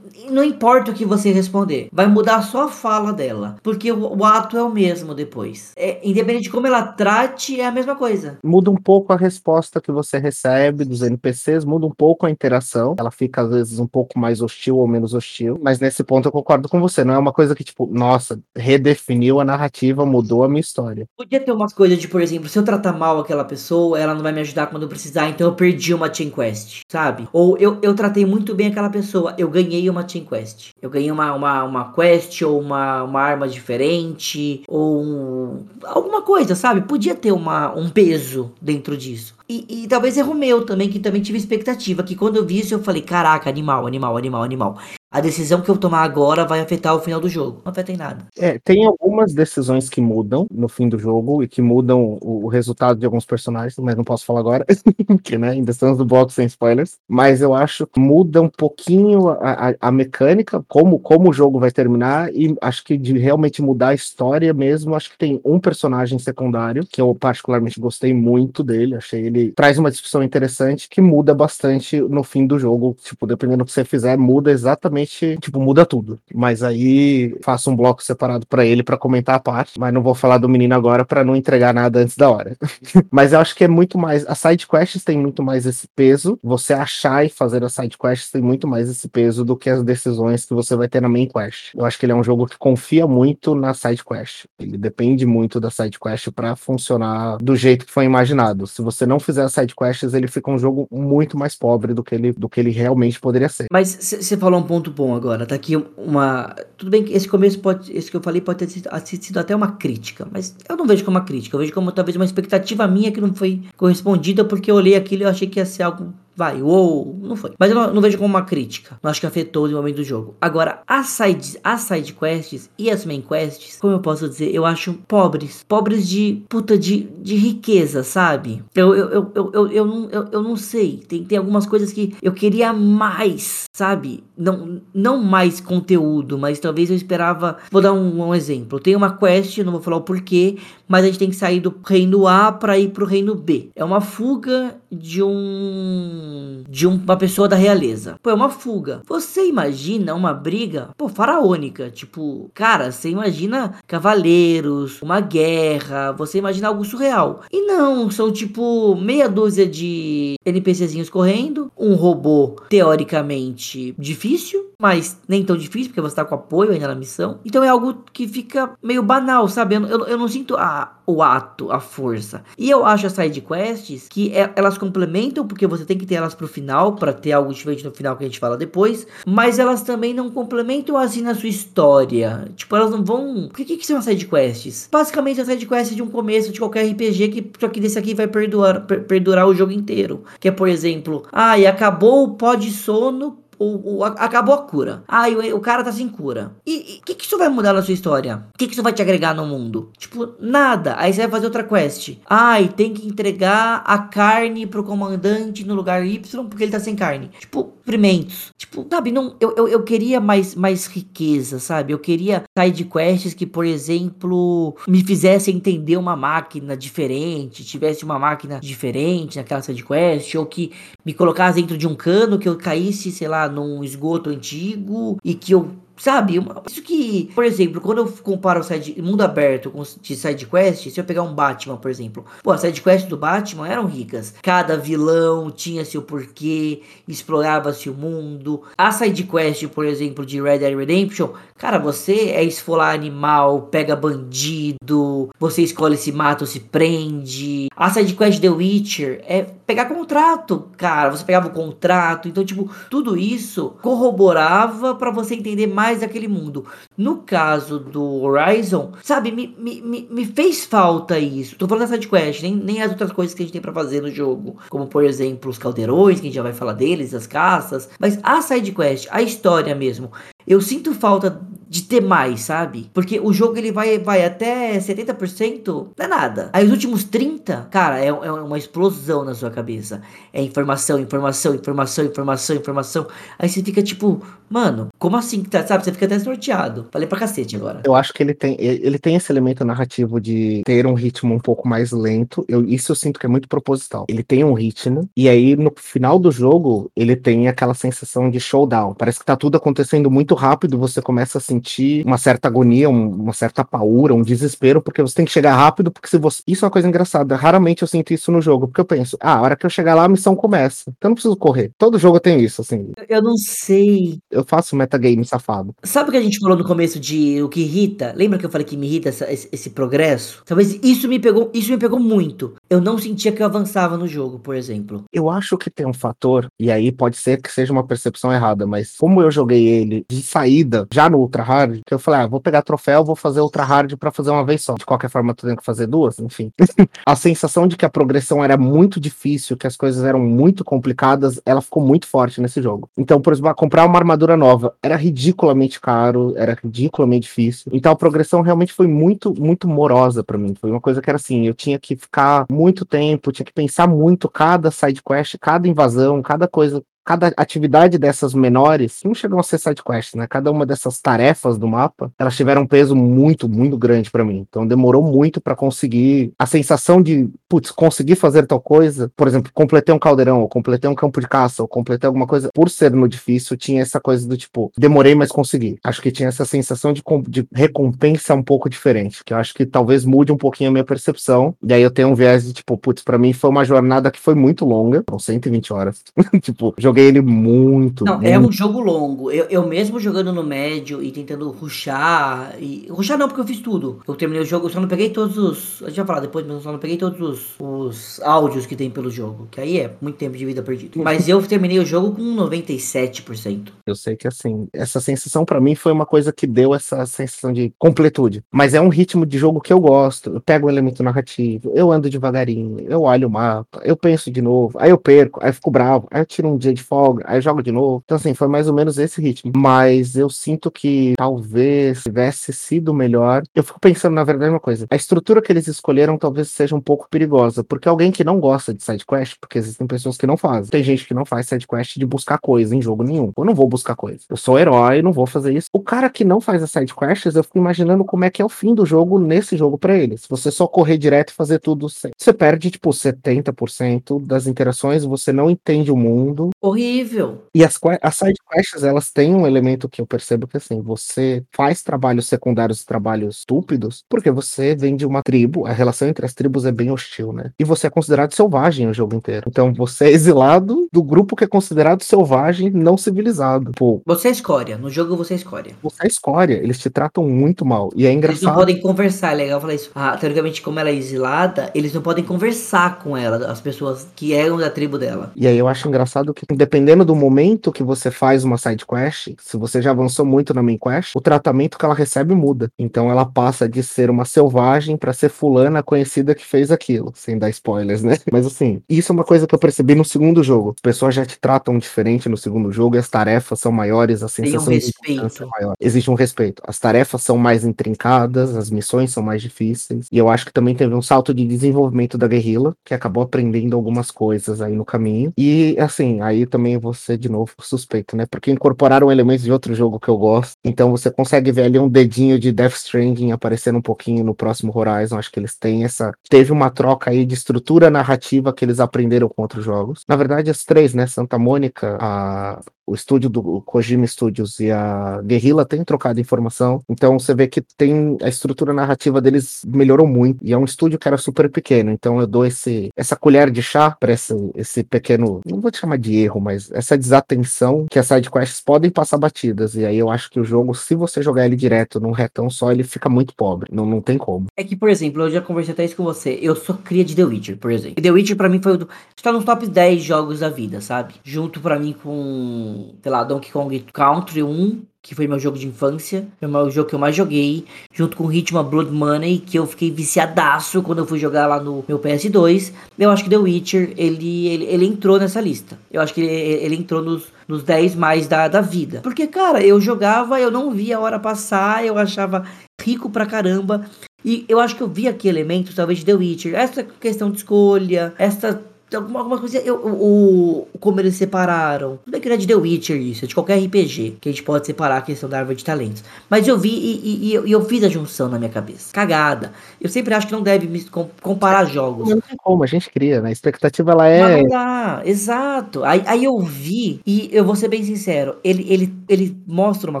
não 0.30 0.42
importa 0.42 0.90
o 0.90 0.94
que 0.94 1.04
você 1.04 1.32
responder, 1.32 1.88
vai 1.92 2.06
mudar 2.06 2.42
só 2.42 2.64
a 2.64 2.68
fala 2.68 3.12
dela, 3.12 3.56
porque 3.62 3.92
o, 3.92 4.18
o 4.18 4.24
ato 4.24 4.56
é 4.56 4.62
o 4.70 4.74
mesmo 4.74 5.14
depois. 5.14 5.72
É, 5.76 6.00
independente 6.02 6.44
de 6.44 6.50
como 6.50 6.66
ela 6.66 6.82
trate, 6.82 7.60
é 7.60 7.66
a 7.66 7.72
mesma 7.72 7.96
coisa. 7.96 8.38
Muda 8.44 8.70
um 8.70 8.76
pouco 8.76 9.12
a 9.12 9.16
resposta 9.16 9.80
que 9.80 9.92
você 9.92 10.18
recebe 10.18 10.84
dos 10.84 11.02
NPCs, 11.02 11.64
muda 11.64 11.86
um 11.86 11.90
pouco 11.90 12.26
a 12.26 12.30
interação, 12.30 12.94
ela 12.98 13.10
fica 13.10 13.42
às 13.42 13.50
vezes 13.50 13.78
um 13.78 13.86
pouco 13.86 14.18
mais 14.18 14.40
hostil 14.40 14.78
ou 14.78 14.86
menos 14.86 15.14
hostil, 15.14 15.58
mas 15.60 15.80
nesse 15.80 16.04
ponto 16.04 16.28
eu 16.28 16.32
concordo 16.32 16.68
com 16.68 16.80
você, 16.80 17.04
não 17.04 17.14
é 17.14 17.18
uma 17.18 17.32
coisa 17.32 17.54
que 17.54 17.64
tipo, 17.64 17.86
nossa, 17.86 18.40
redefiniu 18.56 19.40
a 19.40 19.44
narrativa, 19.44 20.06
mudou 20.06 20.44
a 20.44 20.48
minha 20.48 20.60
história. 20.60 21.06
Podia 21.16 21.40
ter 21.40 21.52
umas 21.52 21.72
coisas 21.72 21.98
de, 21.98 22.08
por 22.08 22.20
exemplo, 22.20 22.48
se 22.48 22.58
eu 22.58 22.64
tratar 22.64 22.92
mal 22.92 23.18
aquela 23.18 23.44
pessoa, 23.44 23.98
ela 23.98 24.14
não 24.14 24.22
vai 24.22 24.32
me 24.32 24.40
ajudar 24.40 24.68
quando 24.68 24.84
eu 24.84 24.88
precisar, 24.88 25.28
então 25.28 25.46
eu 25.48 25.54
perdi 25.54 25.92
uma 25.92 26.12
chain 26.12 26.30
quest 26.30 26.80
sabe? 26.88 27.28
Ou 27.32 27.56
eu, 27.58 27.78
eu 27.82 27.94
tratei 27.94 28.26
muito 28.26 28.54
bem 28.54 28.68
aquela 28.68 28.90
pessoa, 28.90 29.34
eu 29.38 29.48
ganhei 29.48 29.88
uma 29.88 30.06
chain 30.06 30.24
quest. 30.24 30.70
Eu 30.80 30.90
ganhei 30.90 31.10
uma, 31.10 31.32
uma, 31.34 31.64
uma 31.64 31.92
quest 31.92 32.42
ou 32.42 32.60
uma, 32.60 33.02
uma 33.02 33.20
arma 33.20 33.48
diferente, 33.48 34.59
ou 34.68 35.02
um, 35.02 35.64
alguma 35.84 36.22
coisa, 36.22 36.54
sabe? 36.54 36.82
Podia 36.82 37.14
ter 37.14 37.32
uma, 37.32 37.72
um 37.74 37.88
peso 37.88 38.52
dentro 38.60 38.96
disso. 38.96 39.34
E, 39.50 39.66
e, 39.82 39.88
talvez 39.88 40.16
erro 40.16 40.32
meu 40.32 40.64
também, 40.64 40.88
que 40.88 41.00
também 41.00 41.20
tive 41.20 41.36
expectativa, 41.36 42.04
que 42.04 42.14
quando 42.14 42.36
eu 42.36 42.46
vi 42.46 42.60
isso 42.60 42.72
eu 42.72 42.84
falei, 42.84 43.02
caraca, 43.02 43.50
animal, 43.50 43.84
animal, 43.84 44.16
animal, 44.16 44.44
animal 44.44 44.78
a 45.10 45.20
decisão 45.20 45.60
que 45.60 45.68
eu 45.68 45.76
tomar 45.76 46.04
agora 46.04 46.46
vai 46.46 46.60
afetar 46.60 46.94
o 46.94 47.00
final 47.00 47.20
do 47.20 47.28
jogo. 47.28 47.60
Não 47.64 47.72
afeta 47.72 47.90
em 47.90 47.96
nada. 47.96 48.26
É, 48.38 48.58
tem 48.60 48.86
algumas 48.86 49.34
decisões 49.34 49.88
que 49.88 50.00
mudam 50.00 50.46
no 50.50 50.68
fim 50.68 50.88
do 50.88 50.98
jogo 50.98 51.42
e 51.42 51.48
que 51.48 51.60
mudam 51.60 52.16
o, 52.22 52.44
o 52.44 52.48
resultado 52.48 52.98
de 53.00 53.04
alguns 53.04 53.24
personagens, 53.24 53.76
mas 53.78 53.96
não 53.96 54.04
posso 54.04 54.24
falar 54.24 54.40
agora, 54.40 54.64
porque, 55.06 55.36
né, 55.36 55.50
ainda 55.50 55.72
estamos 55.72 55.98
no 55.98 56.04
bloco 56.04 56.30
sem 56.30 56.46
spoilers. 56.46 56.98
Mas 57.08 57.42
eu 57.42 57.52
acho 57.52 57.86
que 57.88 57.98
muda 57.98 58.40
um 58.40 58.48
pouquinho 58.48 59.30
a, 59.30 59.70
a, 59.70 59.74
a, 59.80 59.90
mecânica, 59.90 60.64
como, 60.68 61.00
como 61.00 61.30
o 61.30 61.32
jogo 61.32 61.58
vai 61.58 61.72
terminar, 61.72 62.32
e 62.32 62.54
acho 62.60 62.84
que 62.84 62.96
de 62.96 63.18
realmente 63.18 63.60
mudar 63.60 63.88
a 63.88 63.94
história 63.94 64.54
mesmo, 64.54 64.94
acho 64.94 65.10
que 65.10 65.18
tem 65.18 65.40
um 65.44 65.58
personagem 65.58 66.20
secundário, 66.20 66.86
que 66.86 67.00
eu 67.00 67.12
particularmente 67.16 67.80
gostei 67.80 68.14
muito 68.14 68.62
dele, 68.62 68.94
achei 68.94 69.26
ele 69.26 69.39
traz 69.54 69.78
uma 69.78 69.90
discussão 69.90 70.22
interessante 70.22 70.88
que 70.88 71.00
muda 71.00 71.34
bastante 71.34 72.00
no 72.00 72.22
fim 72.22 72.46
do 72.46 72.58
jogo. 72.58 72.96
Tipo, 73.02 73.26
dependendo 73.26 73.58
do 73.58 73.64
que 73.64 73.72
você 73.72 73.84
fizer, 73.84 74.16
muda 74.16 74.50
exatamente 74.50 75.36
tipo, 75.40 75.60
muda 75.60 75.84
tudo. 75.84 76.18
Mas 76.34 76.62
aí 76.62 77.36
faço 77.42 77.70
um 77.70 77.76
bloco 77.76 78.02
separado 78.02 78.46
para 78.46 78.64
ele 78.64 78.82
para 78.82 78.96
comentar 78.96 79.34
a 79.34 79.40
parte, 79.40 79.78
mas 79.78 79.92
não 79.92 80.02
vou 80.02 80.14
falar 80.14 80.38
do 80.38 80.48
menino 80.48 80.74
agora 80.74 81.04
para 81.04 81.24
não 81.24 81.36
entregar 81.36 81.74
nada 81.74 82.00
antes 82.00 82.16
da 82.16 82.30
hora. 82.30 82.56
mas 83.10 83.32
eu 83.32 83.40
acho 83.40 83.54
que 83.54 83.64
é 83.64 83.68
muito 83.68 83.98
mais, 83.98 84.26
as 84.26 84.38
side 84.38 84.66
quests 84.66 85.04
tem 85.04 85.18
muito 85.18 85.42
mais 85.42 85.66
esse 85.66 85.88
peso, 85.94 86.38
você 86.42 86.72
achar 86.72 87.24
e 87.24 87.28
fazer 87.28 87.64
as 87.64 87.72
side 87.72 87.96
quests 87.98 88.30
tem 88.30 88.42
muito 88.42 88.66
mais 88.66 88.88
esse 88.88 89.08
peso 89.08 89.44
do 89.44 89.56
que 89.56 89.70
as 89.70 89.82
decisões 89.82 90.44
que 90.44 90.54
você 90.54 90.76
vai 90.76 90.88
ter 90.88 91.00
na 91.00 91.08
main 91.08 91.26
quest. 91.26 91.74
Eu 91.74 91.84
acho 91.84 91.98
que 91.98 92.06
ele 92.06 92.12
é 92.12 92.16
um 92.16 92.24
jogo 92.24 92.46
que 92.46 92.58
confia 92.58 93.06
muito 93.06 93.54
na 93.54 93.74
side 93.74 94.04
quest. 94.04 94.46
Ele 94.58 94.76
depende 94.76 95.26
muito 95.26 95.60
da 95.60 95.70
side 95.70 95.98
quest 95.98 96.30
para 96.30 96.56
funcionar 96.56 97.38
do 97.38 97.56
jeito 97.56 97.86
que 97.86 97.92
foi 97.92 98.04
imaginado. 98.04 98.66
Se 98.66 98.82
você 98.82 99.06
não 99.06 99.18
fizer 99.30 99.42
as 99.42 99.52
side 99.52 99.74
quests, 99.74 100.14
ele 100.14 100.26
fica 100.26 100.50
um 100.50 100.58
jogo 100.58 100.86
muito 100.90 101.38
mais 101.38 101.54
pobre 101.54 101.94
do 101.94 102.02
que 102.02 102.14
ele, 102.14 102.32
do 102.32 102.48
que 102.48 102.60
ele 102.60 102.70
realmente 102.70 103.20
poderia 103.20 103.48
ser. 103.48 103.66
Mas 103.72 103.96
você 104.00 104.36
falou 104.36 104.60
um 104.60 104.62
ponto 104.62 104.90
bom 104.90 105.14
agora. 105.14 105.46
Tá 105.46 105.54
aqui 105.54 105.76
uma. 105.96 106.54
Tudo 106.76 106.90
bem 106.90 107.04
que 107.04 107.12
esse 107.12 107.28
começo 107.28 107.58
pode. 107.60 107.96
Esse 107.96 108.10
que 108.10 108.16
eu 108.16 108.22
falei 108.22 108.40
pode 108.40 108.58
ter 108.58 108.68
sido, 108.68 108.88
sido 109.04 109.38
até 109.38 109.54
uma 109.54 109.72
crítica. 109.72 110.26
Mas 110.30 110.54
eu 110.68 110.76
não 110.76 110.86
vejo 110.86 111.04
como 111.04 111.16
uma 111.16 111.24
crítica. 111.24 111.56
Eu 111.56 111.60
vejo 111.60 111.72
como 111.72 111.92
talvez 111.92 112.16
uma 112.16 112.24
expectativa 112.24 112.86
minha 112.86 113.12
que 113.12 113.20
não 113.20 113.34
foi 113.34 113.62
correspondida 113.76 114.44
porque 114.44 114.70
eu 114.70 114.74
olhei 114.74 114.96
aquilo 114.96 115.22
e 115.22 115.24
eu 115.24 115.28
achei 115.28 115.48
que 115.48 115.58
ia 115.58 115.66
ser 115.66 115.82
algo 115.82 116.12
vai, 116.40 116.62
ou 116.62 117.18
não 117.20 117.36
foi. 117.36 117.52
Mas 117.58 117.68
eu 117.68 117.76
não, 117.76 117.92
não, 117.92 118.00
vejo 118.00 118.16
como 118.16 118.30
uma 118.30 118.40
crítica. 118.40 118.98
Não 119.02 119.10
acho 119.10 119.20
que 119.20 119.26
afetou 119.26 119.66
o 119.66 119.70
momento 119.70 119.96
do 119.96 120.04
jogo. 120.04 120.34
Agora, 120.40 120.80
as 120.86 121.08
side, 121.08 121.58
as 121.62 121.82
side 121.82 122.14
quests 122.14 122.70
e 122.78 122.90
as 122.90 123.04
main 123.04 123.20
quests, 123.20 123.76
como 123.78 123.92
eu 123.92 124.00
posso 124.00 124.26
dizer, 124.26 124.50
eu 124.54 124.64
acho 124.64 124.94
pobres. 125.06 125.62
Pobres 125.68 126.08
de 126.08 126.42
puta 126.48 126.78
de, 126.78 127.10
de 127.20 127.36
riqueza, 127.36 128.02
sabe? 128.02 128.64
Eu, 128.74 128.94
eu, 128.94 129.10
eu, 129.10 129.32
eu, 129.34 129.50
eu, 129.52 129.66
eu, 129.68 129.84
não, 129.84 130.08
eu, 130.10 130.28
eu 130.32 130.42
não 130.42 130.56
sei. 130.56 131.02
Tem, 131.06 131.22
tem 131.24 131.36
algumas 131.36 131.66
coisas 131.66 131.92
que 131.92 132.16
eu 132.22 132.32
queria 132.32 132.72
mais, 132.72 133.64
sabe? 133.70 134.24
Não, 134.34 134.80
não 134.94 135.22
mais 135.22 135.60
conteúdo, 135.60 136.38
mas 136.38 136.58
talvez 136.58 136.88
eu 136.88 136.96
esperava. 136.96 137.58
Vou 137.70 137.82
dar 137.82 137.92
um, 137.92 138.22
um 138.22 138.34
exemplo. 138.34 138.80
Tem 138.80 138.96
uma 138.96 139.14
quest, 139.14 139.58
não 139.58 139.72
vou 139.72 139.82
falar 139.82 139.98
o 139.98 140.02
porquê, 140.02 140.56
mas 140.88 141.04
a 141.04 141.06
gente 141.08 141.18
tem 141.18 141.28
que 141.28 141.36
sair 141.36 141.60
do 141.60 141.74
reino 141.84 142.26
A 142.26 142.50
para 142.50 142.78
ir 142.78 142.88
pro 142.88 143.04
reino 143.04 143.34
B. 143.34 143.68
É 143.76 143.84
uma 143.84 144.00
fuga 144.00 144.79
de 144.90 145.22
um 145.22 146.64
de 146.68 146.86
uma 146.86 147.16
pessoa 147.16 147.48
da 147.48 147.56
realeza. 147.56 148.16
Pô, 148.22 148.30
é 148.30 148.34
uma 148.34 148.50
fuga. 148.50 149.02
Você 149.06 149.46
imagina 149.46 150.14
uma 150.14 150.32
briga, 150.32 150.90
pô, 150.96 151.08
faraônica, 151.08 151.90
tipo, 151.90 152.50
cara, 152.54 152.90
você 152.90 153.10
imagina 153.10 153.74
cavaleiros, 153.86 155.00
uma 155.02 155.20
guerra, 155.20 156.12
você 156.12 156.38
imagina 156.38 156.68
algo 156.68 156.84
surreal. 156.84 157.42
E 157.52 157.66
não, 157.66 158.10
são 158.10 158.32
tipo 158.32 158.94
meia 158.96 159.28
dúzia 159.28 159.66
de 159.66 160.34
NPCzinhos 160.44 161.10
correndo, 161.10 161.70
um 161.78 161.94
robô 161.94 162.56
teoricamente 162.68 163.94
difícil, 163.98 164.70
mas 164.80 165.20
nem 165.28 165.44
tão 165.44 165.56
difícil 165.56 165.90
porque 165.90 166.00
você 166.00 166.16
tá 166.16 166.24
com 166.24 166.34
apoio 166.34 166.72
ainda 166.72 166.88
na 166.88 166.94
missão. 166.94 167.38
Então 167.44 167.62
é 167.62 167.68
algo 167.68 168.02
que 168.12 168.26
fica 168.26 168.72
meio 168.82 169.02
banal, 169.02 169.48
sabe? 169.48 169.74
Eu, 169.74 169.86
eu, 169.86 170.06
eu 170.06 170.18
não 170.18 170.28
sinto 170.28 170.56
a, 170.56 170.98
o 171.06 171.22
ato, 171.22 171.70
a 171.70 171.80
força. 171.80 172.42
E 172.56 172.70
eu 172.70 172.84
acho 172.84 173.06
as 173.06 173.12
side 173.12 173.40
quests 173.40 174.08
que 174.08 174.32
é, 174.32 174.52
elas 174.56 174.78
complementam 174.80 175.46
porque 175.46 175.66
você 175.66 175.84
tem 175.84 175.98
que 175.98 176.06
ter 176.06 176.14
elas 176.14 176.34
pro 176.34 176.48
final 176.48 176.96
para 176.96 177.12
ter 177.12 177.32
algo 177.32 177.52
diferente 177.52 177.84
no 177.84 177.92
final 177.92 178.16
que 178.16 178.24
a 178.24 178.26
gente 178.26 178.40
fala 178.40 178.56
depois, 178.56 179.06
mas 179.26 179.58
elas 179.58 179.82
também 179.82 180.14
não 180.14 180.30
complementam 180.30 180.96
assim 180.96 181.20
na 181.20 181.34
sua 181.34 181.48
história. 181.48 182.48
Tipo, 182.56 182.74
elas 182.76 182.90
não 182.90 183.04
vão. 183.04 183.48
Por 183.48 183.64
que 183.64 183.76
que 183.76 183.86
são 183.86 183.98
as 183.98 184.04
side 184.04 184.26
quests? 184.26 184.88
Basicamente 184.90 185.40
as 185.40 185.46
side 185.46 185.66
quests 185.66 185.94
de 185.94 186.02
um 186.02 186.08
começo 186.08 186.50
de 186.50 186.58
qualquer 186.58 186.90
RPG 186.90 187.28
que 187.28 187.50
só 187.60 187.68
que 187.68 187.80
desse 187.80 187.98
aqui 187.98 188.14
vai 188.14 188.26
perdurar, 188.26 188.86
per, 188.86 189.04
perdurar 189.04 189.46
o 189.46 189.54
jogo 189.54 189.72
inteiro. 189.72 190.24
Que 190.40 190.48
é, 190.48 190.50
por 190.50 190.68
exemplo, 190.68 191.24
ah, 191.30 191.58
e 191.58 191.66
acabou 191.66 192.24
o 192.24 192.34
pó 192.34 192.54
de 192.54 192.70
sono 192.70 193.38
o, 193.60 193.98
o, 193.98 194.04
acabou 194.04 194.54
a 194.54 194.62
cura. 194.62 195.04
Ah, 195.06 195.28
o, 195.28 195.56
o 195.56 195.60
cara 195.60 195.84
tá 195.84 195.92
sem 195.92 196.08
cura. 196.08 196.56
E 196.66 197.00
o 197.02 197.04
que, 197.04 197.14
que 197.14 197.24
isso 197.26 197.36
vai 197.36 197.50
mudar 197.50 197.74
na 197.74 197.82
sua 197.82 197.92
história? 197.92 198.46
O 198.54 198.58
que, 198.58 198.66
que 198.66 198.72
isso 198.72 198.82
vai 198.82 198.94
te 198.94 199.02
agregar 199.02 199.34
no 199.34 199.44
mundo? 199.44 199.90
Tipo, 199.98 200.34
nada. 200.40 200.94
Aí 200.96 201.12
você 201.12 201.20
vai 201.20 201.30
fazer 201.30 201.44
outra 201.44 201.62
quest. 201.62 202.16
Ai, 202.24 202.68
tem 202.68 202.94
que 202.94 203.06
entregar 203.06 203.82
a 203.84 203.98
carne 203.98 204.66
pro 204.66 204.82
comandante 204.82 205.62
no 205.64 205.74
lugar 205.74 206.06
Y 206.06 206.48
porque 206.48 206.64
ele 206.64 206.72
tá 206.72 206.80
sem 206.80 206.96
carne. 206.96 207.30
Tipo, 207.38 207.74
experimentos. 207.90 208.52
Tipo, 208.56 208.86
sabe, 208.88 209.10
não, 209.10 209.36
eu, 209.40 209.54
eu, 209.56 209.68
eu 209.68 209.82
queria 209.82 210.20
mais, 210.20 210.54
mais 210.54 210.86
riqueza, 210.86 211.58
sabe? 211.58 211.92
Eu 211.92 211.98
queria 211.98 212.44
side 212.56 212.84
quests 212.84 213.34
que, 213.34 213.46
por 213.46 213.64
exemplo, 213.64 214.76
me 214.86 215.02
fizessem 215.02 215.56
entender 215.56 215.96
uma 215.96 216.14
máquina 216.14 216.76
diferente, 216.76 217.64
tivesse 217.64 218.04
uma 218.04 218.18
máquina 218.18 218.60
diferente 218.60 219.38
naquela 219.38 219.62
side 219.62 219.84
quest, 219.84 220.34
ou 220.36 220.46
que 220.46 220.72
me 221.04 221.12
colocasse 221.12 221.60
dentro 221.60 221.76
de 221.76 221.86
um 221.86 221.94
cano 221.94 222.38
que 222.38 222.48
eu 222.48 222.56
caísse, 222.56 223.10
sei 223.10 223.28
lá, 223.28 223.48
num 223.50 223.82
esgoto 223.84 224.30
antigo 224.30 225.18
e 225.24 225.34
que 225.34 225.52
eu 225.52 225.70
Sabe? 226.00 226.42
Isso 226.66 226.80
que, 226.80 227.30
por 227.34 227.44
exemplo, 227.44 227.78
quando 227.78 227.98
eu 227.98 228.06
comparo 228.22 228.62
o 228.62 229.02
mundo 229.02 229.20
aberto 229.20 229.70
com 229.70 229.82
de 230.00 230.16
side 230.16 230.46
quest, 230.46 230.88
se 230.88 230.98
eu 230.98 231.04
pegar 231.04 231.22
um 231.22 231.34
Batman, 231.34 231.76
por 231.76 231.90
exemplo, 231.90 232.24
pô, 232.42 232.52
as 232.52 232.62
side 232.62 232.80
quests 232.80 233.06
do 233.06 233.18
Batman 233.18 233.68
eram 233.68 233.84
ricas. 233.84 234.32
Cada 234.42 234.78
vilão 234.78 235.50
tinha 235.50 235.84
seu 235.84 236.00
porquê, 236.00 236.80
explorava-se 237.06 237.90
o 237.90 237.94
mundo. 237.94 238.62
A 238.78 238.90
side 238.90 239.24
quest, 239.24 239.66
por 239.68 239.84
exemplo, 239.84 240.24
de 240.24 240.40
Red 240.40 240.60
Dead 240.60 240.74
Redemption, 240.74 241.34
cara, 241.58 241.78
você 241.78 242.30
é 242.30 242.42
esfolar 242.42 242.94
animal, 242.94 243.68
pega 243.70 243.94
bandido, 243.94 245.28
você 245.38 245.60
escolhe 245.60 245.98
se 245.98 246.12
mata 246.12 246.44
ou 246.44 246.46
se 246.46 246.60
prende. 246.60 247.68
A 247.76 247.90
side 247.90 248.14
quest 248.14 248.40
The 248.40 248.48
Witcher 248.48 249.22
é 249.26 249.42
pegar 249.42 249.84
contrato, 249.84 250.68
cara, 250.76 251.10
você 251.10 251.24
pegava 251.24 251.48
o 251.48 251.52
contrato. 251.52 252.26
Então, 252.26 252.44
tipo, 252.44 252.70
tudo 252.88 253.18
isso 253.18 253.74
corroborava 253.82 254.94
para 254.94 255.10
você 255.10 255.34
entender 255.34 255.66
mais 255.66 255.89
mais 255.90 256.00
daquele 256.00 256.28
mundo. 256.28 256.64
No 256.96 257.18
caso 257.18 257.78
do 257.78 258.22
Horizon, 258.22 258.92
sabe, 259.02 259.32
me, 259.32 259.54
me, 259.58 260.08
me 260.08 260.24
fez 260.24 260.64
falta 260.64 261.18
isso. 261.18 261.56
Tô 261.56 261.66
falando 261.66 261.88
da 261.88 261.94
sidequest, 261.94 262.42
nem, 262.42 262.54
nem 262.54 262.80
as 262.80 262.92
outras 262.92 263.10
coisas 263.10 263.34
que 263.34 263.42
a 263.42 263.44
gente 263.44 263.52
tem 263.52 263.60
para 263.60 263.72
fazer 263.72 264.00
no 264.00 264.10
jogo. 264.10 264.56
Como, 264.68 264.86
por 264.86 265.04
exemplo, 265.04 265.50
os 265.50 265.58
caldeirões, 265.58 266.20
que 266.20 266.26
a 266.26 266.28
gente 266.28 266.36
já 266.36 266.42
vai 266.42 266.52
falar 266.52 266.74
deles, 266.74 267.12
as 267.12 267.26
caças. 267.26 267.90
Mas 267.98 268.20
a 268.22 268.40
sidequest, 268.40 269.08
a 269.10 269.20
história 269.20 269.74
mesmo. 269.74 270.12
Eu 270.46 270.60
sinto 270.60 270.94
falta 270.94 271.40
de 271.70 271.82
ter 271.82 272.00
mais, 272.00 272.40
sabe? 272.40 272.90
Porque 272.92 273.20
o 273.20 273.32
jogo 273.32 273.56
ele 273.56 273.70
vai, 273.70 273.96
vai 273.96 274.24
até 274.24 274.76
70%, 274.76 275.68
não 275.96 276.04
é 276.04 276.08
nada. 276.08 276.50
Aí 276.52 276.64
os 276.64 276.72
últimos 276.72 277.04
30, 277.04 277.68
cara, 277.70 278.00
é, 278.00 278.08
é 278.08 278.12
uma 278.12 278.58
explosão 278.58 279.24
na 279.24 279.36
sua 279.36 279.52
cabeça. 279.52 280.02
É 280.32 280.42
informação, 280.42 280.98
informação, 280.98 281.54
informação, 281.54 282.04
informação, 282.04 282.56
informação. 282.56 283.06
Aí 283.38 283.48
você 283.48 283.62
fica 283.62 283.80
tipo, 283.84 284.20
mano, 284.48 284.88
como 284.98 285.16
assim? 285.16 285.44
Tá, 285.44 285.64
sabe? 285.64 285.84
Você 285.84 285.92
fica 285.92 286.06
até 286.06 286.18
sorteado. 286.18 286.88
Falei 286.90 287.06
pra 287.06 287.20
cacete 287.20 287.54
agora. 287.54 287.82
Eu 287.84 287.94
acho 287.94 288.12
que 288.12 288.20
ele 288.20 288.34
tem, 288.34 288.56
ele 288.58 288.98
tem 288.98 289.14
esse 289.14 289.30
elemento 289.30 289.64
narrativo 289.64 290.20
de 290.20 290.62
ter 290.66 290.84
um 290.88 290.94
ritmo 290.94 291.32
um 291.32 291.38
pouco 291.38 291.68
mais 291.68 291.92
lento. 291.92 292.44
Eu, 292.48 292.66
isso 292.66 292.90
eu 292.90 292.96
sinto 292.96 293.20
que 293.20 293.26
é 293.26 293.28
muito 293.28 293.48
proposital. 293.48 294.06
Ele 294.08 294.24
tem 294.24 294.42
um 294.42 294.54
ritmo, 294.54 295.08
e 295.16 295.28
aí 295.28 295.54
no 295.54 295.72
final 295.76 296.18
do 296.18 296.32
jogo, 296.32 296.90
ele 296.96 297.14
tem 297.14 297.46
aquela 297.46 297.74
sensação 297.74 298.28
de 298.28 298.40
showdown. 298.40 298.92
Parece 298.94 299.20
que 299.20 299.24
tá 299.24 299.36
tudo 299.36 299.56
acontecendo 299.56 300.10
muito 300.10 300.34
rápido, 300.34 300.76
você 300.76 301.00
começa 301.00 301.38
a 301.38 301.40
sentir 301.60 302.04
uma 302.06 302.18
certa 302.18 302.48
agonia, 302.48 302.88
um, 302.88 303.10
uma 303.10 303.32
certa 303.32 303.64
paura, 303.64 304.14
um 304.14 304.22
desespero, 304.22 304.80
porque 304.80 305.02
você 305.02 305.14
tem 305.14 305.24
que 305.24 305.30
chegar 305.30 305.54
rápido, 305.54 305.90
porque 305.90 306.08
se 306.08 306.18
você. 306.18 306.42
Isso 306.46 306.64
é 306.64 306.66
uma 306.66 306.72
coisa 306.72 306.88
engraçada. 306.88 307.36
Raramente 307.36 307.82
eu 307.82 307.88
sinto 307.88 308.12
isso 308.12 308.32
no 308.32 308.40
jogo, 308.40 308.66
porque 308.66 308.80
eu 308.80 308.84
penso, 308.84 309.16
ah, 309.20 309.36
a 309.36 309.42
hora 309.42 309.56
que 309.56 309.66
eu 309.66 309.70
chegar 309.70 309.94
lá, 309.94 310.04
a 310.04 310.08
missão 310.08 310.34
começa. 310.34 310.84
Então 310.96 311.08
eu 311.08 311.10
não 311.10 311.14
preciso 311.14 311.36
correr. 311.36 311.70
Todo 311.76 311.98
jogo 311.98 312.18
tem 312.18 312.40
isso, 312.40 312.62
assim. 312.62 312.90
Eu 313.08 313.22
não 313.22 313.36
sei. 313.36 314.18
Eu 314.30 314.44
faço 314.44 314.74
metagame 314.74 315.24
safado. 315.24 315.74
Sabe 315.82 316.08
o 316.08 316.12
que 316.12 316.18
a 316.18 316.22
gente 316.22 316.38
falou 316.40 316.56
no 316.56 316.64
começo 316.64 316.98
de 316.98 317.42
o 317.42 317.48
que 317.48 317.60
irrita? 317.60 318.14
Lembra 318.16 318.38
que 318.38 318.46
eu 318.46 318.50
falei 318.50 318.66
que 318.66 318.76
me 318.76 318.86
irrita 318.86 319.10
essa, 319.10 319.30
esse, 319.30 319.48
esse, 319.52 319.70
progresso? 319.70 320.42
Talvez 320.46 320.78
isso 320.82 321.08
me 321.08 321.18
pegou, 321.18 321.50
isso 321.52 321.70
me 321.70 321.78
pegou 321.78 322.00
muito. 322.00 322.54
Eu 322.68 322.80
não 322.80 322.98
sentia 322.98 323.32
que 323.32 323.42
eu 323.42 323.46
avançava 323.46 323.96
no 323.96 324.06
jogo, 324.06 324.38
por 324.38 324.54
exemplo. 324.54 325.04
Eu 325.12 325.28
acho 325.28 325.58
que 325.58 325.70
tem 325.70 325.86
um 325.86 325.92
fator, 325.92 326.48
e 326.58 326.70
aí 326.70 326.90
pode 326.90 327.16
ser 327.16 327.40
que 327.40 327.52
seja 327.52 327.72
uma 327.72 327.86
percepção 327.86 328.32
errada, 328.32 328.66
mas 328.66 328.96
como 328.96 329.20
eu 329.20 329.30
joguei 329.30 329.66
ele 329.66 330.04
de 330.08 330.22
saída, 330.22 330.86
já 330.92 331.08
no 331.10 331.18
Ultra 331.18 331.42
Hard, 331.50 331.80
que 331.84 331.94
eu 331.94 331.98
falei, 331.98 332.20
ah, 332.20 332.26
vou 332.26 332.40
pegar 332.40 332.62
troféu, 332.62 333.04
vou 333.04 333.16
fazer 333.16 333.40
Ultra 333.40 333.64
Hard 333.64 333.96
para 333.96 334.10
fazer 334.10 334.30
uma 334.30 334.44
vez 334.44 334.62
só. 334.62 334.74
De 334.74 334.86
qualquer 334.86 335.10
forma, 335.10 335.34
tu 335.34 335.46
tem 335.46 335.56
que 335.56 335.64
fazer 335.64 335.86
duas, 335.86 336.18
enfim. 336.18 336.52
a 337.04 337.16
sensação 337.16 337.66
de 337.66 337.76
que 337.76 337.84
a 337.84 337.90
progressão 337.90 338.42
era 338.42 338.56
muito 338.56 339.00
difícil, 339.00 339.56
que 339.56 339.66
as 339.66 339.76
coisas 339.76 340.04
eram 340.04 340.20
muito 340.20 340.64
complicadas, 340.64 341.40
ela 341.44 341.60
ficou 341.60 341.82
muito 341.82 342.06
forte 342.06 342.40
nesse 342.40 342.62
jogo. 342.62 342.88
Então, 342.96 343.20
por 343.20 343.32
exemplo, 343.32 343.54
comprar 343.54 343.84
uma 343.84 343.98
armadura 343.98 344.36
nova 344.36 344.74
era 344.82 344.96
ridiculamente 344.96 345.80
caro, 345.80 346.34
era 346.36 346.56
ridiculamente 346.62 347.22
difícil. 347.22 347.70
Então 347.72 347.92
a 347.92 347.96
progressão 347.96 348.42
realmente 348.42 348.72
foi 348.72 348.86
muito, 348.86 349.34
muito 349.38 349.68
morosa 349.68 350.22
para 350.22 350.38
mim. 350.38 350.54
Foi 350.60 350.70
uma 350.70 350.80
coisa 350.80 351.00
que 351.00 351.08
era 351.08 351.16
assim, 351.16 351.46
eu 351.46 351.54
tinha 351.54 351.78
que 351.78 351.96
ficar 351.96 352.46
muito 352.50 352.84
tempo, 352.84 353.32
tinha 353.32 353.44
que 353.44 353.52
pensar 353.52 353.86
muito 353.86 354.28
cada 354.28 354.70
side 354.70 355.02
quest, 355.02 355.36
cada 355.40 355.68
invasão, 355.68 356.22
cada 356.22 356.48
coisa 356.48 356.82
cada 357.04 357.32
atividade 357.36 357.98
dessas 357.98 358.34
menores, 358.34 359.00
não 359.04 359.14
chegam 359.14 359.38
a 359.38 359.42
ser 359.42 359.58
side 359.58 359.82
quests, 359.82 360.14
né? 360.14 360.26
Cada 360.28 360.50
uma 360.50 360.66
dessas 360.66 361.00
tarefas 361.00 361.58
do 361.58 361.66
mapa, 361.66 362.12
elas 362.18 362.36
tiveram 362.36 362.62
um 362.62 362.66
peso 362.66 362.94
muito, 362.94 363.48
muito 363.48 363.76
grande 363.76 364.10
para 364.10 364.24
mim. 364.24 364.46
Então 364.48 364.66
demorou 364.66 365.02
muito 365.02 365.40
para 365.40 365.56
conseguir 365.56 366.32
a 366.38 366.46
sensação 366.46 367.02
de, 367.02 367.28
putz, 367.48 367.70
conseguir 367.70 368.14
fazer 368.14 368.46
tal 368.46 368.60
coisa. 368.60 369.10
Por 369.16 369.26
exemplo, 369.26 369.50
completei 369.52 369.94
um 369.94 369.98
caldeirão, 369.98 370.40
ou 370.40 370.48
completei 370.48 370.88
um 370.88 370.94
campo 370.94 371.20
de 371.20 371.28
caça, 371.28 371.62
ou 371.62 371.68
completei 371.68 372.06
alguma 372.06 372.26
coisa. 372.26 372.50
Por 372.54 372.70
ser 372.70 372.90
no 372.92 373.08
difícil, 373.08 373.56
tinha 373.56 373.82
essa 373.82 374.00
coisa 374.00 374.26
do 374.28 374.36
tipo, 374.36 374.72
demorei, 374.76 375.14
mas 375.14 375.30
consegui. 375.30 375.78
Acho 375.82 376.02
que 376.02 376.10
tinha 376.10 376.28
essa 376.28 376.44
sensação 376.44 376.92
de, 376.92 377.02
de 377.28 377.46
recompensa 377.52 378.34
um 378.34 378.42
pouco 378.42 378.68
diferente, 378.68 379.24
que 379.24 379.32
eu 379.32 379.38
acho 379.38 379.54
que 379.54 379.66
talvez 379.66 380.04
mude 380.04 380.32
um 380.32 380.36
pouquinho 380.36 380.70
a 380.70 380.72
minha 380.72 380.84
percepção. 380.84 381.54
E 381.62 381.72
aí 381.72 381.82
eu 381.82 381.90
tenho 381.90 382.08
um 382.08 382.14
viés 382.14 382.44
de 382.44 382.52
tipo, 382.52 382.76
putz, 382.76 383.02
para 383.02 383.18
mim 383.18 383.32
foi 383.32 383.50
uma 383.50 383.64
jornada 383.64 384.10
que 384.10 384.20
foi 384.20 384.34
muito 384.34 384.64
longa, 384.64 385.02
com 385.02 385.18
120 385.18 385.72
horas. 385.72 386.02
tipo, 386.42 386.74
joguei 386.90 387.06
ele 387.06 387.20
muito. 387.20 388.04
Não, 388.04 388.14
muito. 388.14 388.28
é 388.28 388.38
um 388.38 388.52
jogo 388.52 388.80
longo. 388.80 389.30
Eu, 389.30 389.46
eu 389.46 389.66
mesmo 389.66 389.98
jogando 389.98 390.32
no 390.32 390.42
médio 390.42 391.02
e 391.02 391.10
tentando 391.10 391.50
ruxar. 391.50 392.54
E... 392.60 392.86
Ruxar 392.90 393.16
não, 393.16 393.28
porque 393.28 393.40
eu 393.40 393.46
fiz 393.46 393.60
tudo. 393.60 394.00
Eu 394.06 394.14
terminei 394.14 394.42
o 394.42 394.46
jogo, 394.46 394.66
eu 394.66 394.70
só 394.70 394.80
não 394.80 394.88
peguei 394.88 395.10
todos 395.10 395.38
os. 395.38 395.82
A 395.82 395.88
gente 395.88 395.96
vai 395.96 396.06
falar 396.06 396.20
depois, 396.20 396.46
mas 396.46 396.56
eu 396.56 396.62
só 396.62 396.72
não 396.72 396.78
peguei 396.78 396.96
todos 396.96 397.20
os, 397.20 397.54
os 397.58 398.20
áudios 398.22 398.66
que 398.66 398.76
tem 398.76 398.90
pelo 398.90 399.10
jogo. 399.10 399.48
Que 399.50 399.60
aí 399.60 399.78
é 399.78 399.94
muito 400.00 400.16
tempo 400.16 400.36
de 400.36 400.44
vida 400.44 400.62
perdido. 400.62 401.02
Mas 401.02 401.28
eu 401.28 401.40
terminei 401.42 401.78
o 401.78 401.86
jogo 401.86 402.14
com 402.14 402.22
97%. 402.22 403.68
Eu 403.86 403.94
sei 403.94 404.16
que 404.16 404.26
assim, 404.26 404.68
essa 404.72 405.00
sensação 405.00 405.44
para 405.44 405.60
mim 405.60 405.74
foi 405.74 405.92
uma 405.92 406.06
coisa 406.06 406.32
que 406.32 406.46
deu 406.46 406.74
essa 406.74 407.06
sensação 407.06 407.52
de 407.52 407.72
completude. 407.78 408.42
Mas 408.50 408.74
é 408.74 408.80
um 408.80 408.88
ritmo 408.88 409.24
de 409.24 409.38
jogo 409.38 409.60
que 409.60 409.72
eu 409.72 409.80
gosto. 409.80 410.30
Eu 410.30 410.40
pego 410.40 410.66
um 410.66 410.70
elemento 410.70 411.02
narrativo, 411.02 411.72
eu 411.74 411.92
ando 411.92 412.10
devagarinho, 412.10 412.80
eu 412.88 413.02
olho 413.02 413.28
o 413.28 413.30
mapa, 413.30 413.80
eu 413.84 413.96
penso 413.96 414.30
de 414.30 414.42
novo, 414.42 414.78
aí 414.78 414.90
eu 414.90 414.98
perco, 414.98 415.40
aí 415.42 415.50
eu 415.50 415.54
fico 415.54 415.70
bravo, 415.70 416.08
aí 416.10 416.20
eu 416.20 416.26
tiro 416.26 416.48
um 416.48 416.56
dia 416.56 416.72
de 416.72 416.79
de 416.80 416.86
folga, 416.86 417.24
aí 417.26 417.40
joga 417.40 417.62
de 417.62 417.72
novo. 417.72 418.02
Então, 418.04 418.16
assim, 418.16 418.34
foi 418.34 418.48
mais 418.48 418.68
ou 418.68 418.74
menos 418.74 418.98
esse 418.98 419.20
ritmo. 419.20 419.52
Mas 419.56 420.16
eu 420.16 420.28
sinto 420.28 420.70
que 420.70 421.14
talvez 421.16 422.02
tivesse 422.02 422.52
sido 422.52 422.92
melhor. 422.92 423.42
Eu 423.54 423.62
fico 423.62 423.80
pensando, 423.80 424.14
na 424.14 424.24
verdade, 424.24 424.50
uma 424.50 424.60
coisa. 424.60 424.86
A 424.90 424.96
estrutura 424.96 425.42
que 425.42 425.52
eles 425.52 425.66
escolheram 425.66 426.18
talvez 426.18 426.50
seja 426.50 426.74
um 426.74 426.80
pouco 426.80 427.08
perigosa, 427.08 427.62
porque 427.62 427.88
alguém 427.88 428.10
que 428.10 428.24
não 428.24 428.40
gosta 428.40 428.74
de 428.74 428.82
side 428.82 429.04
quest, 429.06 429.36
porque 429.40 429.58
existem 429.58 429.86
pessoas 429.86 430.16
que 430.16 430.26
não 430.26 430.36
fazem. 430.36 430.70
Tem 430.70 430.82
gente 430.82 431.06
que 431.06 431.14
não 431.14 431.24
faz 431.24 431.46
side 431.46 431.66
quest 431.66 431.96
de 431.96 432.06
buscar 432.06 432.38
coisa 432.38 432.74
em 432.74 432.82
jogo 432.82 433.02
nenhum. 433.02 433.32
Eu 433.36 433.44
não 433.44 433.54
vou 433.54 433.68
buscar 433.68 433.94
coisa. 433.94 434.20
Eu 434.28 434.36
sou 434.36 434.58
herói, 434.58 435.02
não 435.02 435.12
vou 435.12 435.26
fazer 435.26 435.52
isso. 435.54 435.68
O 435.72 435.80
cara 435.80 436.10
que 436.10 436.24
não 436.24 436.40
faz 436.40 436.62
as 436.62 436.70
side 436.70 436.94
quests, 436.94 437.34
eu 437.34 437.44
fico 437.44 437.58
imaginando 437.58 438.04
como 438.04 438.24
é 438.24 438.30
que 438.30 438.42
é 438.42 438.44
o 438.44 438.48
fim 438.48 438.74
do 438.74 438.86
jogo 438.86 439.18
nesse 439.18 439.56
jogo 439.56 439.78
para 439.78 439.96
ele. 439.96 440.16
Se 440.16 440.28
você 440.28 440.50
só 440.50 440.66
correr 440.66 440.98
direto 440.98 441.30
e 441.30 441.34
fazer 441.34 441.58
tudo, 441.58 441.88
você 441.88 442.32
perde 442.32 442.70
tipo 442.70 442.90
70% 442.90 444.24
das 444.24 444.46
interações, 444.46 445.04
você 445.04 445.32
não 445.32 445.50
entende 445.50 445.90
o 445.90 445.96
mundo. 445.96 446.50
Horrível. 446.70 447.44
E 447.54 447.64
as, 447.64 447.78
as 448.00 448.16
side 448.16 448.38
quests, 448.50 448.84
elas 448.84 449.10
têm 449.10 449.34
um 449.34 449.46
elemento 449.46 449.88
que 449.88 450.00
eu 450.00 450.06
percebo 450.06 450.46
que 450.46 450.56
assim, 450.56 450.80
você 450.80 451.42
faz 451.52 451.82
trabalhos 451.82 452.26
secundários 452.26 452.80
e 452.80 452.86
trabalhos 452.86 453.38
estúpidos, 453.38 454.04
porque 454.08 454.30
você 454.30 454.74
vem 454.74 454.96
de 454.96 455.04
uma 455.04 455.22
tribo, 455.22 455.66
a 455.66 455.72
relação 455.72 456.08
entre 456.08 456.24
as 456.24 456.34
tribos 456.34 456.64
é 456.64 456.72
bem 456.72 456.90
hostil, 456.90 457.32
né? 457.32 457.50
E 457.58 457.64
você 457.64 457.86
é 457.86 457.90
considerado 457.90 458.34
selvagem 458.34 458.88
o 458.88 458.94
jogo 458.94 459.16
inteiro. 459.16 459.46
Então 459.48 459.72
você 459.74 460.06
é 460.06 460.10
exilado 460.10 460.88
do 460.92 461.02
grupo 461.02 461.34
que 461.34 461.44
é 461.44 461.48
considerado 461.48 462.02
selvagem, 462.02 462.70
não 462.70 462.96
civilizado. 462.96 463.72
Pô, 463.72 464.00
você 464.06 464.28
é 464.28 464.30
escória. 464.30 464.78
No 464.78 464.90
jogo 464.90 465.16
você 465.16 465.34
é 465.34 465.36
escória. 465.36 465.74
Você 465.82 466.04
é 466.04 466.06
escória. 466.06 466.54
Eles 466.54 466.78
te 466.78 466.88
tratam 466.88 467.26
muito 467.28 467.64
mal. 467.64 467.90
E 467.96 468.06
é 468.06 468.12
engraçado. 468.12 468.42
Eles 468.42 468.42
não 468.42 468.54
podem 468.54 468.80
conversar, 468.80 469.32
é 469.32 469.36
legal 469.36 469.60
falar 469.60 469.74
isso. 469.74 469.90
Ah, 469.94 470.16
teoricamente, 470.16 470.62
como 470.62 470.78
ela 470.78 470.90
é 470.90 470.94
exilada, 470.94 471.70
eles 471.74 471.92
não 471.92 472.02
podem 472.02 472.24
conversar 472.24 472.98
com 472.98 473.16
ela, 473.16 473.50
as 473.50 473.60
pessoas 473.60 474.06
que 474.14 474.32
eram 474.32 474.56
da 474.56 474.70
tribo 474.70 474.98
dela. 474.98 475.32
E 475.34 475.46
aí 475.46 475.58
eu 475.58 475.68
acho 475.68 475.88
engraçado 475.88 476.32
que, 476.32 476.44
dependendo 476.60 477.06
do 477.06 477.16
momento 477.16 477.72
que 477.72 477.82
você 477.82 478.10
faz 478.10 478.44
uma 478.44 478.58
side 478.58 478.84
quest, 478.84 479.34
se 479.38 479.56
você 479.56 479.80
já 479.80 479.92
avançou 479.92 480.26
muito 480.26 480.52
na 480.52 480.62
main 480.62 480.76
quest, 480.76 481.16
o 481.16 481.20
tratamento 481.20 481.78
que 481.78 481.84
ela 481.86 481.94
recebe 481.94 482.34
muda. 482.34 482.70
Então 482.78 483.10
ela 483.10 483.24
passa 483.24 483.66
de 483.66 483.82
ser 483.82 484.10
uma 484.10 484.26
selvagem 484.26 484.94
para 484.94 485.14
ser 485.14 485.30
fulana 485.30 485.82
conhecida 485.82 486.34
que 486.34 486.44
fez 486.44 486.70
aquilo, 486.70 487.14
sem 487.16 487.38
dar 487.38 487.48
spoilers, 487.48 488.02
né? 488.02 488.18
Mas 488.30 488.44
assim, 488.44 488.82
isso 488.90 489.10
é 489.10 489.14
uma 489.14 489.24
coisa 489.24 489.46
que 489.46 489.54
eu 489.54 489.58
percebi 489.58 489.94
no 489.94 490.04
segundo 490.04 490.42
jogo. 490.42 490.74
As 490.76 490.82
pessoas 490.82 491.14
já 491.14 491.24
te 491.24 491.40
tratam 491.40 491.78
diferente 491.78 492.28
no 492.28 492.36
segundo 492.36 492.70
jogo 492.70 492.94
e 492.94 492.98
as 492.98 493.08
tarefas 493.08 493.58
são 493.58 493.72
maiores, 493.72 494.22
a 494.22 494.28
sensação 494.28 494.70
um 494.70 494.76
respeito. 494.76 495.42
é 495.42 495.46
maior. 495.46 495.74
Existe 495.80 496.10
um 496.10 496.14
respeito. 496.14 496.62
As 496.66 496.78
tarefas 496.78 497.22
são 497.22 497.38
mais 497.38 497.64
intrincadas, 497.64 498.54
as 498.54 498.68
missões 498.68 499.12
são 499.12 499.22
mais 499.22 499.40
difíceis. 499.40 500.08
E 500.12 500.18
eu 500.18 500.28
acho 500.28 500.44
que 500.44 500.52
também 500.52 500.74
teve 500.74 500.94
um 500.94 501.00
salto 501.00 501.32
de 501.32 501.46
desenvolvimento 501.46 502.18
da 502.18 502.28
guerrilla, 502.28 502.76
que 502.84 502.92
acabou 502.92 503.22
aprendendo 503.22 503.74
algumas 503.74 504.10
coisas 504.10 504.60
aí 504.60 504.74
no 504.74 504.84
caminho. 504.84 505.32
E 505.38 505.74
assim, 505.78 506.20
aí 506.20 506.49
também 506.50 506.76
você 506.78 507.16
de 507.16 507.30
novo 507.30 507.54
suspeito, 507.60 508.16
né? 508.16 508.26
Porque 508.26 508.50
incorporaram 508.50 509.10
elementos 509.10 509.44
de 509.44 509.52
outro 509.52 509.74
jogo 509.74 509.98
que 509.98 510.08
eu 510.08 510.18
gosto. 510.18 510.54
Então 510.64 510.90
você 510.90 511.10
consegue 511.10 511.50
ver 511.52 511.62
ali 511.62 511.78
um 511.78 511.88
dedinho 511.88 512.38
de 512.38 512.52
Death 512.52 512.74
Stranding 512.74 513.32
aparecendo 513.32 513.78
um 513.78 513.82
pouquinho 513.82 514.24
no 514.24 514.34
próximo 514.34 514.76
Horizon. 514.76 515.18
Acho 515.18 515.32
que 515.32 515.40
eles 515.40 515.56
têm 515.56 515.84
essa. 515.84 516.12
Teve 516.28 516.52
uma 516.52 516.70
troca 516.70 517.10
aí 517.10 517.24
de 517.24 517.34
estrutura 517.34 517.90
narrativa 517.90 518.52
que 518.52 518.64
eles 518.64 518.80
aprenderam 518.80 519.28
com 519.28 519.42
outros 519.42 519.64
jogos. 519.64 520.04
Na 520.08 520.16
verdade, 520.16 520.50
as 520.50 520.64
três, 520.64 520.92
né? 520.92 521.06
Santa 521.06 521.38
Mônica, 521.38 521.96
a 522.00 522.60
o 522.90 522.94
estúdio 522.94 523.30
do 523.30 523.60
Kojima 523.60 524.04
Studios 524.04 524.58
e 524.58 524.68
a 524.70 525.22
Guerrilla 525.22 525.64
têm 525.64 525.84
trocado 525.84 526.20
informação. 526.20 526.82
Então 526.88 527.18
você 527.18 527.32
vê 527.32 527.46
que 527.46 527.60
tem 527.60 528.18
a 528.20 528.28
estrutura 528.28 528.72
narrativa 528.72 529.20
deles 529.20 529.62
melhorou 529.64 530.08
muito. 530.08 530.44
E 530.44 530.52
é 530.52 530.58
um 530.58 530.64
estúdio 530.64 530.98
que 530.98 531.06
era 531.06 531.16
super 531.16 531.48
pequeno. 531.48 531.92
Então 531.92 532.20
eu 532.20 532.26
dou 532.26 532.44
esse 532.44 532.90
essa 532.96 533.14
colher 533.14 533.48
de 533.50 533.62
chá 533.62 533.92
para 533.92 534.12
esse, 534.12 534.34
esse 534.56 534.82
pequeno, 534.82 535.40
não 535.46 535.60
vou 535.60 535.70
te 535.70 535.78
chamar 535.78 535.98
de 535.98 536.16
erro, 536.16 536.40
mas 536.40 536.68
essa 536.72 536.98
desatenção 536.98 537.86
que 537.88 537.98
as 537.98 538.08
sidequests 538.08 538.60
podem 538.60 538.90
passar 538.90 539.18
batidas. 539.18 539.76
E 539.76 539.86
aí 539.86 539.96
eu 539.96 540.10
acho 540.10 540.28
que 540.28 540.40
o 540.40 540.44
jogo, 540.44 540.74
se 540.74 540.96
você 540.96 541.22
jogar 541.22 541.46
ele 541.46 541.54
direto 541.54 542.00
num 542.00 542.10
retão 542.10 542.50
só, 542.50 542.72
ele 542.72 542.82
fica 542.82 543.08
muito 543.08 543.34
pobre. 543.36 543.70
Não, 543.72 543.86
não 543.86 544.00
tem 544.00 544.18
como. 544.18 544.46
É 544.56 544.64
que, 544.64 544.74
por 544.74 544.88
exemplo, 544.88 545.22
eu 545.22 545.30
já 545.30 545.40
conversei 545.40 545.74
até 545.74 545.84
isso 545.84 545.94
com 545.94 546.02
você. 546.02 546.38
Eu 546.42 546.56
sou 546.56 546.74
cria 546.74 547.04
de 547.04 547.14
The 547.14 547.24
Witcher, 547.24 547.56
por 547.56 547.70
exemplo. 547.70 548.02
The 548.02 548.10
Witcher 548.10 548.36
para 548.36 548.48
mim 548.48 548.60
foi 548.60 548.80
está 549.16 549.30
nos 549.30 549.44
top 549.44 549.68
10 549.68 550.02
jogos 550.02 550.40
da 550.40 550.48
vida, 550.48 550.80
sabe? 550.80 551.14
Junto 551.22 551.60
para 551.60 551.78
mim 551.78 551.94
com 552.02 552.79
sei 553.02 553.10
lá, 553.10 553.24
Donkey 553.24 553.50
Kong 553.50 553.78
Country 553.92 554.42
1, 554.42 554.82
que 555.02 555.14
foi 555.14 555.26
meu 555.26 555.38
jogo 555.38 555.58
de 555.58 555.66
infância, 555.66 556.28
foi 556.38 556.48
o 556.48 556.70
jogo 556.70 556.88
que 556.88 556.94
eu 556.94 556.98
mais 556.98 557.16
joguei, 557.16 557.64
junto 557.92 558.16
com 558.16 558.26
Ritmo 558.26 558.62
Blood 558.62 558.90
Money, 558.90 559.38
que 559.38 559.58
eu 559.58 559.66
fiquei 559.66 559.90
viciadaço 559.90 560.82
quando 560.82 560.98
eu 560.98 561.06
fui 561.06 561.18
jogar 561.18 561.46
lá 561.46 561.58
no 561.58 561.82
meu 561.88 561.98
PS2. 561.98 562.72
Eu 562.98 563.10
acho 563.10 563.24
que 563.24 563.30
The 563.30 563.38
Witcher, 563.38 563.94
ele, 563.96 564.46
ele, 564.48 564.64
ele 564.66 564.86
entrou 564.86 565.18
nessa 565.18 565.40
lista. 565.40 565.78
Eu 565.90 566.02
acho 566.02 566.12
que 566.12 566.20
ele, 566.20 566.30
ele 566.30 566.76
entrou 566.76 567.02
nos, 567.02 567.24
nos 567.48 567.62
10 567.62 567.94
mais 567.94 568.28
da, 568.28 568.46
da 568.46 568.60
vida. 568.60 569.00
Porque, 569.02 569.26
cara, 569.26 569.64
eu 569.64 569.80
jogava, 569.80 570.38
eu 570.38 570.50
não 570.50 570.70
via 570.70 570.98
a 570.98 571.00
hora 571.00 571.18
passar, 571.18 571.84
eu 571.84 571.96
achava 571.96 572.44
rico 572.82 573.08
pra 573.08 573.24
caramba. 573.24 573.86
E 574.22 574.44
eu 574.48 574.60
acho 574.60 574.76
que 574.76 574.82
eu 574.82 574.88
vi 574.88 575.08
aqui 575.08 575.28
elementos, 575.28 575.74
talvez, 575.74 576.00
de 576.00 576.04
The 576.04 576.14
Witcher. 576.14 576.54
Essa 576.54 576.84
questão 576.84 577.30
de 577.30 577.38
escolha, 577.38 578.12
essa 578.18 578.62
alguma, 578.96 579.20
alguma 579.20 579.38
coisa. 579.38 579.58
Eu, 579.58 579.76
o, 579.76 580.62
o, 580.62 580.78
como 580.78 581.00
eles 581.00 581.16
separaram. 581.16 581.98
Tudo 582.04 582.12
bem 582.12 582.20
que 582.20 582.28
não 582.28 582.34
é 582.34 582.38
de 582.38 582.46
The 582.46 582.54
Witcher 582.54 582.96
isso, 582.96 583.24
é 583.24 583.28
de 583.28 583.34
qualquer 583.34 583.58
RPG 583.58 584.18
que 584.20 584.28
a 584.28 584.32
gente 584.32 584.42
pode 584.42 584.66
separar 584.66 584.98
a 584.98 585.02
questão 585.02 585.28
da 585.28 585.38
árvore 585.38 585.56
de 585.56 585.64
talentos. 585.64 586.02
Mas 586.28 586.46
eu 586.46 586.58
vi 586.58 586.70
e, 586.70 587.00
e, 587.04 587.28
e 587.28 587.34
eu, 587.34 587.46
eu, 587.46 587.64
fiz 587.64 587.84
a 587.84 587.88
junção 587.88 588.28
na 588.28 588.38
minha 588.38 588.50
cabeça. 588.50 588.92
Cagada. 588.92 589.52
Eu 589.80 589.88
sempre 589.88 590.14
acho 590.14 590.26
que 590.26 590.32
não 590.32 590.42
deve 590.42 590.66
me 590.66 590.84
comparar 591.22 591.64
jogos. 591.66 592.08
Não 592.08 592.20
tem 592.20 592.36
como, 592.36 592.64
a 592.64 592.66
gente 592.66 592.90
cria, 592.90 593.20
né? 593.20 593.28
A 593.28 593.32
expectativa 593.32 593.92
ela 593.92 594.06
é. 594.06 594.20
Mas 594.22 594.42
não 594.42 594.48
dá, 594.48 595.02
exato. 595.04 595.84
Aí, 595.84 596.02
aí 596.06 596.24
eu 596.24 596.38
vi, 596.40 597.00
e 597.06 597.28
eu 597.32 597.44
vou 597.44 597.56
ser 597.56 597.68
bem 597.68 597.82
sincero, 597.82 598.36
ele, 598.42 598.66
ele, 598.68 598.94
ele 599.08 599.36
mostra 599.46 599.90
uma 599.90 600.00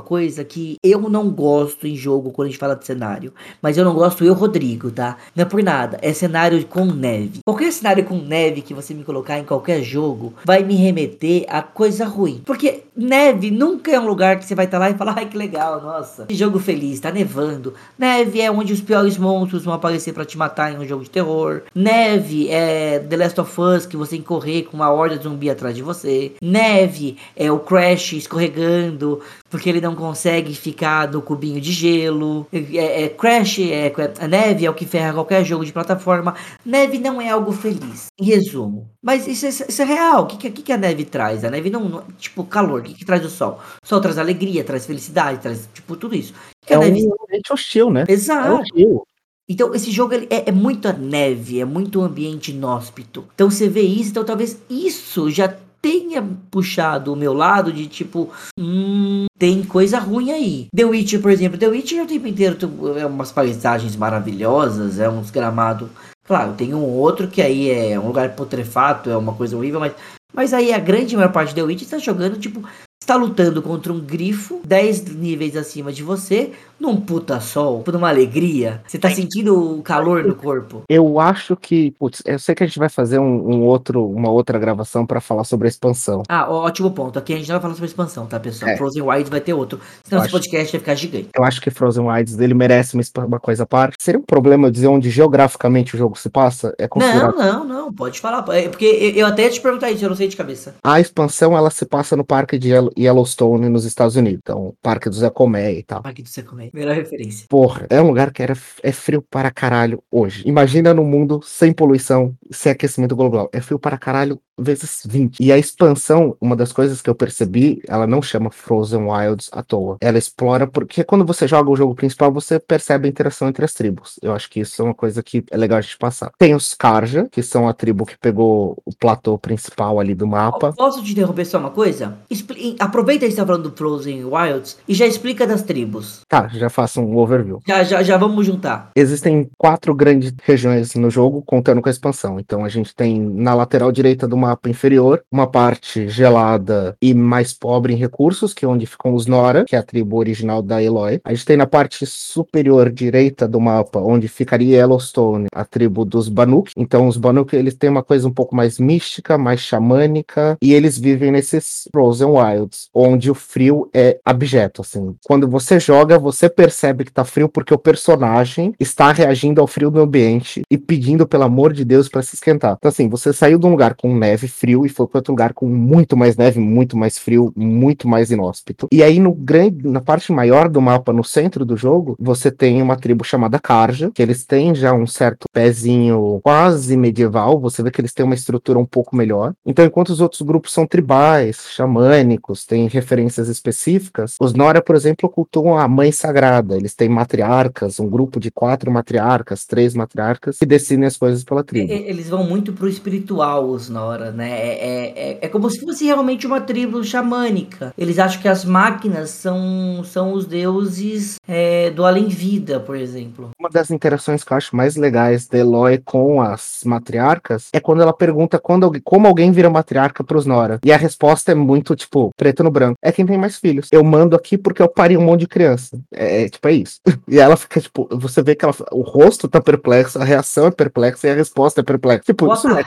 coisa 0.00 0.44
que 0.44 0.76
eu 0.82 1.08
não 1.08 1.30
gosto 1.30 1.86
em 1.86 1.96
jogo 1.96 2.30
quando 2.30 2.48
a 2.48 2.50
gente 2.50 2.58
fala 2.58 2.74
de 2.74 2.86
cenário. 2.86 3.32
Mas 3.62 3.76
eu 3.76 3.84
não 3.84 3.94
gosto 3.94 4.24
eu, 4.24 4.34
Rodrigo, 4.34 4.90
tá? 4.90 5.16
Não 5.34 5.42
é 5.42 5.44
por 5.44 5.62
nada. 5.62 5.98
É 6.02 6.12
cenário 6.12 6.64
com 6.66 6.84
neve. 6.84 7.40
Qualquer 7.46 7.72
cenário 7.72 8.04
com 8.04 8.16
neve 8.16 8.62
que 8.62 8.74
você 8.74 8.79
me 8.94 9.04
colocar 9.04 9.38
em 9.38 9.44
qualquer 9.44 9.82
jogo, 9.82 10.34
vai 10.44 10.62
me 10.62 10.74
remeter 10.74 11.44
a 11.48 11.62
coisa 11.62 12.04
ruim. 12.04 12.42
Porque 12.44 12.84
neve 12.96 13.50
nunca 13.50 13.90
é 13.90 14.00
um 14.00 14.06
lugar 14.06 14.38
que 14.38 14.44
você 14.44 14.54
vai 14.54 14.64
estar 14.64 14.78
tá 14.78 14.84
lá 14.86 14.90
e 14.90 14.94
falar, 14.94 15.14
ai 15.18 15.26
que 15.26 15.36
legal, 15.36 15.80
nossa, 15.80 16.26
que 16.26 16.34
jogo 16.34 16.58
feliz, 16.58 17.00
tá 17.00 17.10
nevando. 17.10 17.74
Neve 17.98 18.40
é 18.40 18.50
onde 18.50 18.72
os 18.72 18.80
piores 18.80 19.16
monstros 19.16 19.64
vão 19.64 19.74
aparecer 19.74 20.12
para 20.12 20.24
te 20.24 20.36
matar 20.36 20.72
em 20.72 20.78
um 20.78 20.86
jogo 20.86 21.04
de 21.04 21.10
terror. 21.10 21.62
Neve 21.74 22.48
é 22.50 22.98
The 22.98 23.16
Last 23.16 23.40
of 23.40 23.60
Us, 23.60 23.86
que 23.86 23.96
você 23.96 24.12
tem 24.12 24.20
que 24.20 24.26
correr 24.26 24.62
com 24.62 24.76
uma 24.76 24.90
horda 24.90 25.16
de 25.16 25.24
zumbi 25.24 25.50
atrás 25.50 25.74
de 25.74 25.82
você. 25.82 26.32
Neve 26.42 27.16
é 27.36 27.50
o 27.50 27.58
Crash 27.58 28.14
escorregando 28.14 29.20
porque 29.50 29.68
ele 29.68 29.80
não 29.80 29.96
consegue 29.96 30.54
ficar 30.54 31.10
no 31.10 31.20
cubinho 31.20 31.60
de 31.60 31.72
gelo. 31.72 32.46
É, 32.52 33.04
é 33.04 33.08
Crash, 33.08 33.58
é, 33.58 33.92
a 34.20 34.28
neve 34.28 34.64
é 34.64 34.70
o 34.70 34.74
que 34.74 34.86
ferra 34.86 35.12
qualquer 35.12 35.44
jogo 35.44 35.64
de 35.64 35.72
plataforma. 35.72 36.36
Neve 36.64 36.98
não 36.98 37.20
é 37.20 37.28
algo 37.30 37.50
feliz, 37.50 38.06
em 38.18 38.24
resumo. 38.24 38.88
Mas 39.02 39.26
isso, 39.26 39.46
é, 39.46 39.48
isso 39.48 39.82
é 39.82 39.84
real. 39.84 40.22
O 40.22 40.26
que, 40.26 40.50
que, 40.50 40.62
que, 40.62 40.72
a 40.72 40.76
neve 40.76 41.04
traz? 41.04 41.44
A 41.44 41.50
neve 41.50 41.68
não, 41.68 41.88
não 41.88 42.02
tipo, 42.16 42.44
calor. 42.44 42.80
O 42.80 42.84
que, 42.84 42.94
que 42.94 43.04
traz 43.04 43.24
o 43.24 43.28
sol? 43.28 43.58
O 43.82 43.86
sol 43.86 44.00
traz 44.00 44.16
alegria, 44.16 44.62
traz 44.62 44.86
felicidade, 44.86 45.40
traz, 45.40 45.68
tipo, 45.74 45.96
tudo 45.96 46.14
isso. 46.14 46.32
É 46.68 46.78
um 46.78 46.82
neve... 46.82 47.00
ambiente 47.00 47.52
hostil, 47.52 47.90
né? 47.90 48.04
Exato. 48.08 48.48
É 48.48 48.52
hostil. 48.52 49.02
Então, 49.48 49.74
esse 49.74 49.90
jogo 49.90 50.14
é, 50.14 50.44
é 50.46 50.52
muito 50.52 50.92
neve, 50.92 51.60
é 51.60 51.64
muito 51.64 52.00
ambiente 52.00 52.52
inóspito. 52.52 53.24
Então, 53.34 53.50
você 53.50 53.68
vê 53.68 53.82
isso, 53.82 54.10
então 54.10 54.24
talvez 54.24 54.56
isso 54.70 55.28
já 55.28 55.52
tenha 55.82 56.26
puxado 56.50 57.12
o 57.12 57.16
meu 57.16 57.32
lado 57.32 57.72
de 57.72 57.86
tipo, 57.86 58.30
hum, 58.58 59.26
tem 59.38 59.62
coisa 59.62 59.98
ruim 59.98 60.30
aí. 60.30 60.66
The 60.74 60.84
Witcher, 60.84 61.20
por 61.20 61.30
exemplo, 61.30 61.58
The 61.58 61.68
Witcher 61.68 62.04
o 62.04 62.06
tempo 62.06 62.26
inteiro 62.26 62.56
é 62.98 63.06
umas 63.06 63.32
paisagens 63.32 63.96
maravilhosas, 63.96 64.98
é 64.98 65.08
uns 65.08 65.30
gramados. 65.30 65.88
Claro, 66.24 66.52
tem 66.52 66.74
um 66.74 66.84
outro 66.84 67.28
que 67.28 67.42
aí 67.42 67.70
é 67.70 67.98
um 67.98 68.06
lugar 68.06 68.34
putrefato, 68.36 69.10
é 69.10 69.16
uma 69.16 69.34
coisa 69.34 69.56
horrível, 69.56 69.80
mas 69.80 69.94
mas 70.32 70.54
aí 70.54 70.72
a 70.72 70.78
grande 70.78 71.16
maior 71.16 71.32
parte 71.32 71.48
de 71.48 71.56
The 71.56 71.62
Witcher 71.62 71.84
está 71.84 71.98
jogando, 71.98 72.38
tipo, 72.38 72.62
está 73.02 73.16
lutando 73.16 73.60
contra 73.60 73.92
um 73.92 73.98
grifo 73.98 74.60
10 74.64 75.16
níveis 75.16 75.56
acima 75.56 75.92
de 75.92 76.02
você, 76.02 76.52
num 76.80 77.00
puta 77.00 77.38
sol, 77.40 77.82
por 77.82 77.94
uma 77.94 78.08
alegria. 78.08 78.82
Você 78.86 78.98
tá 78.98 79.10
sentindo 79.10 79.78
o 79.78 79.82
calor 79.82 80.24
no 80.24 80.34
corpo. 80.34 80.82
Eu 80.88 81.20
acho 81.20 81.54
que, 81.56 81.90
putz, 81.92 82.22
eu 82.24 82.38
sei 82.38 82.54
que 82.54 82.64
a 82.64 82.66
gente 82.66 82.78
vai 82.78 82.88
fazer 82.88 83.18
um, 83.18 83.54
um 83.54 83.62
outro, 83.62 84.04
uma 84.04 84.30
outra 84.30 84.58
gravação 84.58 85.04
para 85.04 85.20
falar 85.20 85.44
sobre 85.44 85.68
a 85.68 85.70
expansão. 85.70 86.22
Ah, 86.28 86.50
ótimo 86.50 86.90
ponto. 86.90 87.18
Aqui 87.18 87.34
a 87.34 87.36
gente 87.36 87.48
não 87.48 87.54
vai 87.56 87.62
falar 87.62 87.74
sobre 87.74 87.86
a 87.86 87.90
expansão, 87.90 88.26
tá, 88.26 88.40
pessoal? 88.40 88.70
É. 88.70 88.76
Frozen 88.76 89.02
Wilds 89.02 89.28
vai 89.28 89.40
ter 89.40 89.52
outro. 89.52 89.78
Senão 90.02 90.22
eu 90.22 90.26
esse 90.26 90.34
acho... 90.34 90.44
podcast 90.44 90.72
vai 90.72 90.80
ficar 90.80 90.94
gigante. 90.94 91.28
Eu 91.36 91.44
acho 91.44 91.60
que 91.60 91.70
Frozen 91.70 92.06
Wilds 92.06 92.38
ele 92.38 92.54
merece 92.54 92.94
uma, 92.94 93.02
uma 93.26 93.40
coisa 93.40 93.64
à 93.64 93.66
parte. 93.66 93.96
Seria 94.00 94.18
um 94.18 94.24
problema 94.24 94.68
eu 94.68 94.70
dizer 94.70 94.86
onde 94.86 95.10
geograficamente 95.10 95.94
o 95.94 95.98
jogo 95.98 96.18
se 96.18 96.30
passa? 96.30 96.74
É 96.78 96.88
considerado... 96.88 97.36
Não, 97.36 97.64
não, 97.64 97.82
não. 97.82 97.92
Pode 97.92 98.20
falar. 98.20 98.44
É, 98.56 98.68
porque 98.68 99.12
eu 99.16 99.26
até 99.26 99.44
ia 99.44 99.50
te 99.50 99.60
perguntar 99.60 99.90
isso, 99.90 100.04
eu 100.04 100.08
não 100.08 100.16
sei 100.16 100.28
de 100.28 100.36
cabeça. 100.36 100.76
A 100.82 100.98
expansão 100.98 101.56
ela 101.56 101.70
se 101.70 101.84
passa 101.84 102.16
no 102.16 102.24
parque 102.24 102.58
de 102.58 102.70
Yellowstone 102.98 103.68
nos 103.68 103.84
Estados 103.84 104.16
Unidos. 104.16 104.40
Então, 104.42 104.74
parque 104.80 105.08
do 105.08 105.14
Zé 105.14 105.28
Comé 105.28 105.72
e 105.72 105.82
tal. 105.82 106.02
Parque 106.02 106.22
do 106.22 106.28
Zé 106.28 106.42
Comé. 106.42 106.69
Melhor 106.72 106.94
referência. 106.94 107.46
Porra, 107.48 107.86
é 107.90 108.00
um 108.00 108.06
lugar 108.06 108.32
que 108.32 108.42
era, 108.42 108.54
é 108.82 108.92
frio 108.92 109.22
para 109.22 109.50
caralho 109.50 110.02
hoje. 110.10 110.42
Imagina 110.46 110.94
no 110.94 111.04
mundo 111.04 111.40
sem 111.42 111.72
poluição, 111.72 112.36
sem 112.50 112.72
aquecimento 112.72 113.16
global. 113.16 113.48
É 113.52 113.60
frio 113.60 113.78
para 113.78 113.98
caralho 113.98 114.40
vezes 114.60 115.02
20. 115.04 115.38
E 115.40 115.52
a 115.52 115.58
expansão, 115.58 116.36
uma 116.40 116.54
das 116.54 116.72
coisas 116.72 117.00
que 117.00 117.08
eu 117.08 117.14
percebi, 117.14 117.82
ela 117.88 118.06
não 118.06 118.22
chama 118.22 118.50
Frozen 118.50 119.04
Wilds 119.04 119.48
à 119.52 119.62
toa. 119.62 119.96
Ela 120.00 120.18
explora 120.18 120.66
porque 120.66 121.02
quando 121.02 121.24
você 121.24 121.48
joga 121.48 121.70
o 121.70 121.76
jogo 121.76 121.94
principal, 121.94 122.32
você 122.32 122.58
percebe 122.58 123.06
a 123.06 123.10
interação 123.10 123.48
entre 123.48 123.64
as 123.64 123.72
tribos. 123.72 124.18
Eu 124.22 124.32
acho 124.32 124.48
que 124.50 124.60
isso 124.60 124.80
é 124.82 124.84
uma 124.84 124.94
coisa 124.94 125.22
que 125.22 125.44
é 125.50 125.56
legal 125.56 125.78
a 125.78 125.80
gente 125.80 125.98
passar. 125.98 126.30
Tem 126.38 126.54
os 126.54 126.74
Karja, 126.74 127.28
que 127.30 127.42
são 127.42 127.68
a 127.68 127.72
tribo 127.72 128.06
que 128.06 128.18
pegou 128.18 128.76
o 128.84 128.94
platô 128.94 129.38
principal 129.38 129.98
ali 129.98 130.14
do 130.14 130.26
mapa. 130.26 130.72
Posso 130.72 131.02
te 131.02 131.12
interromper 131.12 131.44
só 131.44 131.58
uma 131.58 131.70
coisa? 131.70 132.18
Expli 132.30 132.76
Aproveita 132.78 133.26
que 133.26 133.32
você 133.32 133.36
tá 133.36 133.46
falando 133.46 133.70
do 133.70 133.76
Frozen 133.76 134.24
Wilds 134.24 134.78
e 134.86 134.94
já 134.94 135.06
explica 135.06 135.46
das 135.46 135.62
tribos. 135.62 136.20
Tá, 136.28 136.48
já 136.48 136.68
faço 136.68 137.00
um 137.00 137.16
overview. 137.16 137.60
Já, 137.66 137.82
já, 137.82 138.02
já 138.02 138.16
vamos 138.16 138.46
juntar. 138.46 138.90
Existem 138.94 139.50
quatro 139.58 139.94
grandes 139.94 140.32
regiões 140.42 140.94
no 140.94 141.10
jogo, 141.10 141.42
contando 141.42 141.80
com 141.80 141.88
a 141.88 141.92
expansão. 141.92 142.38
Então 142.38 142.64
a 142.64 142.68
gente 142.68 142.94
tem 142.94 143.20
na 143.20 143.54
lateral 143.54 143.90
direita 143.90 144.28
do 144.28 144.36
mapa 144.36 144.49
inferior 144.68 145.22
uma 145.30 145.46
parte 145.46 146.08
gelada 146.08 146.96
e 147.00 147.14
mais 147.14 147.52
pobre 147.52 147.92
em 147.92 147.96
recursos, 147.96 148.54
que 148.54 148.64
é 148.64 148.68
onde 148.68 148.86
ficam 148.86 149.14
os 149.14 149.26
Nora, 149.26 149.64
que 149.64 149.76
é 149.76 149.78
a 149.78 149.82
tribo 149.82 150.16
original 150.16 150.62
da 150.62 150.82
Eloy. 150.82 151.20
A 151.24 151.32
gente 151.32 151.46
tem 151.46 151.56
na 151.56 151.66
parte 151.66 152.06
superior 152.06 152.90
direita 152.90 153.46
do 153.46 153.60
mapa, 153.60 154.00
onde 154.00 154.28
ficaria 154.28 154.78
Yellowstone, 154.78 155.46
a 155.52 155.64
tribo 155.64 156.04
dos 156.04 156.28
Banuk. 156.28 156.72
Então 156.76 157.06
os 157.06 157.16
Banuk 157.16 157.54
eles 157.54 157.74
têm 157.74 157.90
uma 157.90 158.02
coisa 158.02 158.26
um 158.26 158.32
pouco 158.32 158.54
mais 158.54 158.78
mística, 158.78 159.38
mais 159.38 159.60
xamânica, 159.60 160.56
e 160.62 160.72
eles 160.72 160.98
vivem 160.98 161.30
nesses 161.30 161.88
Frozen 161.92 162.28
Wilds, 162.28 162.88
onde 162.94 163.30
o 163.30 163.34
frio 163.34 163.88
é 163.92 164.18
abjeto, 164.24 164.82
assim. 164.82 165.14
Quando 165.24 165.48
você 165.48 165.78
joga, 165.78 166.18
você 166.18 166.48
percebe 166.48 167.04
que 167.04 167.12
tá 167.12 167.24
frio 167.24 167.48
porque 167.48 167.74
o 167.74 167.78
personagem 167.78 168.74
está 168.78 169.12
reagindo 169.12 169.60
ao 169.60 169.66
frio 169.66 169.90
do 169.90 170.00
ambiente 170.00 170.62
e 170.70 170.78
pedindo 170.78 171.26
pelo 171.26 171.44
amor 171.44 171.72
de 171.72 171.84
Deus 171.84 172.08
para 172.08 172.22
se 172.22 172.34
esquentar. 172.34 172.76
Então 172.78 172.88
assim, 172.88 173.08
você 173.08 173.32
saiu 173.32 173.58
de 173.58 173.66
um 173.66 173.70
lugar 173.70 173.94
com 173.94 174.16
neve, 174.16 174.39
frio 174.48 174.84
e 174.84 174.88
foi 174.88 175.06
para 175.06 175.18
outro 175.18 175.32
lugar 175.32 175.52
com 175.52 175.66
muito 175.66 176.16
mais 176.16 176.36
neve, 176.36 176.60
muito 176.60 176.96
mais 176.96 177.18
frio, 177.18 177.52
muito 177.56 178.08
mais 178.08 178.30
inóspito. 178.30 178.88
E 178.92 179.02
aí 179.02 179.18
no 179.18 179.32
grande, 179.32 179.86
na 179.86 180.00
parte 180.00 180.32
maior 180.32 180.68
do 180.68 180.80
mapa, 180.80 181.12
no 181.12 181.24
centro 181.24 181.64
do 181.64 181.76
jogo, 181.76 182.16
você 182.18 182.50
tem 182.50 182.82
uma 182.82 182.96
tribo 182.96 183.24
chamada 183.24 183.58
Karja, 183.58 184.10
que 184.14 184.22
eles 184.22 184.44
têm 184.44 184.74
já 184.74 184.92
um 184.92 185.06
certo 185.06 185.46
pezinho 185.52 186.40
quase 186.42 186.96
medieval, 186.96 187.58
você 187.58 187.82
vê 187.82 187.90
que 187.90 188.00
eles 188.00 188.12
têm 188.12 188.24
uma 188.24 188.34
estrutura 188.34 188.78
um 188.78 188.86
pouco 188.86 189.16
melhor. 189.16 189.52
Então, 189.64 189.84
enquanto 189.84 190.10
os 190.10 190.20
outros 190.20 190.42
grupos 190.42 190.72
são 190.72 190.86
tribais, 190.86 191.66
xamânicos, 191.70 192.64
têm 192.64 192.88
referências 192.88 193.48
específicas, 193.48 194.36
os 194.40 194.52
Nora, 194.52 194.82
por 194.82 194.96
exemplo, 194.96 195.28
cultuam 195.28 195.78
a 195.78 195.88
mãe 195.88 196.12
sagrada. 196.12 196.76
Eles 196.76 196.94
têm 196.94 197.08
matriarcas, 197.08 198.00
um 198.00 198.08
grupo 198.08 198.38
de 198.38 198.50
quatro 198.50 198.90
matriarcas, 198.90 199.64
três 199.64 199.94
matriarcas, 199.94 200.58
que 200.58 200.66
decidem 200.66 201.06
as 201.06 201.16
coisas 201.16 201.44
pela 201.44 201.64
tribo. 201.64 201.92
Eles 201.92 202.28
vão 202.28 202.44
muito 202.44 202.72
pro 202.72 202.88
espiritual, 202.88 203.68
os 203.68 203.88
Nora, 203.88 204.29
né? 204.32 204.50
É, 204.50 205.12
é, 205.16 205.38
é 205.42 205.48
como 205.48 205.70
se 205.70 205.80
fosse 205.80 206.04
realmente 206.04 206.46
uma 206.46 206.60
tribo 206.60 207.02
xamânica. 207.02 207.92
Eles 207.96 208.18
acham 208.18 208.40
que 208.40 208.48
as 208.48 208.64
máquinas 208.64 209.30
são, 209.30 210.02
são 210.04 210.32
os 210.32 210.46
deuses 210.46 211.36
é, 211.46 211.90
do 211.90 212.04
além-vida, 212.04 212.80
por 212.80 212.96
exemplo. 212.96 213.50
Uma 213.58 213.68
das 213.68 213.90
interações 213.90 214.44
que 214.44 214.52
eu 214.52 214.56
acho 214.56 214.74
mais 214.74 214.96
legais 214.96 215.46
da 215.46 215.58
Eloy 215.58 215.98
com 215.98 216.40
as 216.40 216.80
matriarcas 216.84 217.68
é 217.72 217.80
quando 217.80 218.02
ela 218.02 218.12
pergunta 218.12 218.58
quando, 218.58 218.90
como 219.02 219.26
alguém 219.26 219.52
vira 219.52 219.70
matriarca 219.70 220.24
pros 220.24 220.46
Nora. 220.46 220.78
E 220.84 220.92
a 220.92 220.96
resposta 220.96 221.52
é 221.52 221.54
muito, 221.54 221.94
tipo, 221.96 222.30
preto 222.36 222.62
no 222.62 222.70
branco. 222.70 222.96
É 223.02 223.12
quem 223.12 223.26
tem 223.26 223.38
mais 223.38 223.56
filhos. 223.56 223.88
Eu 223.92 224.04
mando 224.04 224.36
aqui 224.36 224.56
porque 224.56 224.82
eu 224.82 224.88
pari 224.88 225.16
um 225.16 225.22
monte 225.22 225.40
de 225.40 225.48
criança. 225.48 225.98
É, 226.12 226.44
é 226.44 226.48
tipo, 226.48 226.66
é 226.68 226.72
isso. 226.72 227.00
E 227.28 227.38
ela 227.38 227.56
fica, 227.56 227.80
tipo, 227.80 228.08
você 228.10 228.42
vê 228.42 228.56
que 228.56 228.64
ela, 228.64 228.74
o 228.90 229.02
rosto 229.02 229.46
tá 229.46 229.60
perplexo, 229.60 230.18
a 230.18 230.24
reação 230.24 230.66
é 230.66 230.70
perplexa 230.70 231.28
e 231.28 231.30
a 231.30 231.34
resposta 231.34 231.80
é 231.80 231.84
perplexa. 231.84 232.24
Tipo, 232.24 232.46
What 232.46 232.58
isso 232.58 232.68
não 232.68 232.78
é 232.78 232.82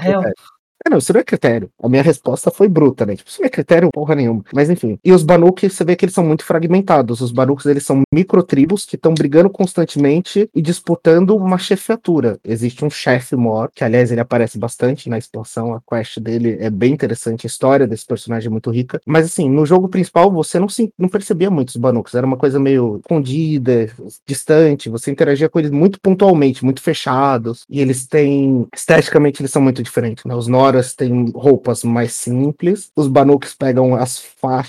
É, 0.85 0.89
não, 0.89 0.97
isso 0.97 1.13
não 1.13 1.21
é 1.21 1.23
critério. 1.23 1.69
A 1.81 1.87
minha 1.87 2.03
resposta 2.03 2.51
foi 2.51 2.67
bruta, 2.67 3.05
né? 3.05 3.15
Tipo, 3.15 3.29
isso 3.29 3.41
não 3.41 3.47
é 3.47 3.49
critério 3.49 3.89
porra 3.93 4.15
nenhuma. 4.15 4.43
Mas 4.53 4.69
enfim. 4.69 4.99
E 5.03 5.11
os 5.13 5.23
Banuk, 5.23 5.69
você 5.69 5.83
vê 5.83 5.95
que 5.95 6.03
eles 6.03 6.13
são 6.15 6.25
muito 6.25 6.43
fragmentados. 6.43 7.21
Os 7.21 7.31
Banuks, 7.31 7.65
eles 7.65 7.85
são 7.85 8.01
microtribos 8.13 8.85
que 8.85 8.95
estão 8.95 9.13
brigando 9.13 9.49
constantemente 9.49 10.49
e 10.53 10.61
disputando 10.61 11.35
uma 11.35 11.57
chefiatura. 11.57 12.37
Existe 12.43 12.83
um 12.83 12.89
chefe 12.89 13.35
maior, 13.35 13.69
que 13.73 13.83
aliás 13.83 14.11
ele 14.11 14.19
aparece 14.19 14.57
bastante 14.57 15.09
na 15.09 15.17
expansão. 15.17 15.73
A 15.73 15.81
quest 15.81 16.19
dele 16.19 16.57
é 16.59 16.69
bem 16.69 16.91
interessante. 16.93 17.45
A 17.45 17.47
história 17.47 17.87
desse 17.87 18.05
personagem 18.05 18.47
é 18.47 18.51
muito 18.51 18.69
rica. 18.69 18.99
Mas 19.05 19.25
assim, 19.25 19.49
no 19.49 19.65
jogo 19.65 19.87
principal, 19.87 20.31
você 20.31 20.59
não, 20.59 20.67
se, 20.67 20.91
não 20.97 21.07
percebia 21.07 21.49
muito 21.49 21.69
os 21.69 21.77
Banuks. 21.77 22.13
Era 22.13 22.27
uma 22.27 22.37
coisa 22.37 22.59
meio 22.59 22.97
escondida, 22.97 23.89
distante. 24.27 24.89
Você 24.89 25.11
interagia 25.11 25.47
com 25.47 25.59
eles 25.59 25.71
muito 25.71 25.99
pontualmente, 26.01 26.65
muito 26.65 26.81
fechados. 26.81 27.63
E 27.69 27.79
eles 27.79 28.05
têm. 28.05 28.67
Esteticamente, 28.75 29.41
eles 29.41 29.51
são 29.51 29.61
muito 29.61 29.81
diferentes, 29.81 30.25
né? 30.25 30.35
Os 30.35 30.47
Noras 30.63 30.93
têm 30.93 31.29
roupas 31.35 31.83
mais 31.83 32.13
simples. 32.13 32.89
Os 32.95 33.09
Banuks 33.09 33.53
pegam 33.53 33.95
as, 33.95 34.23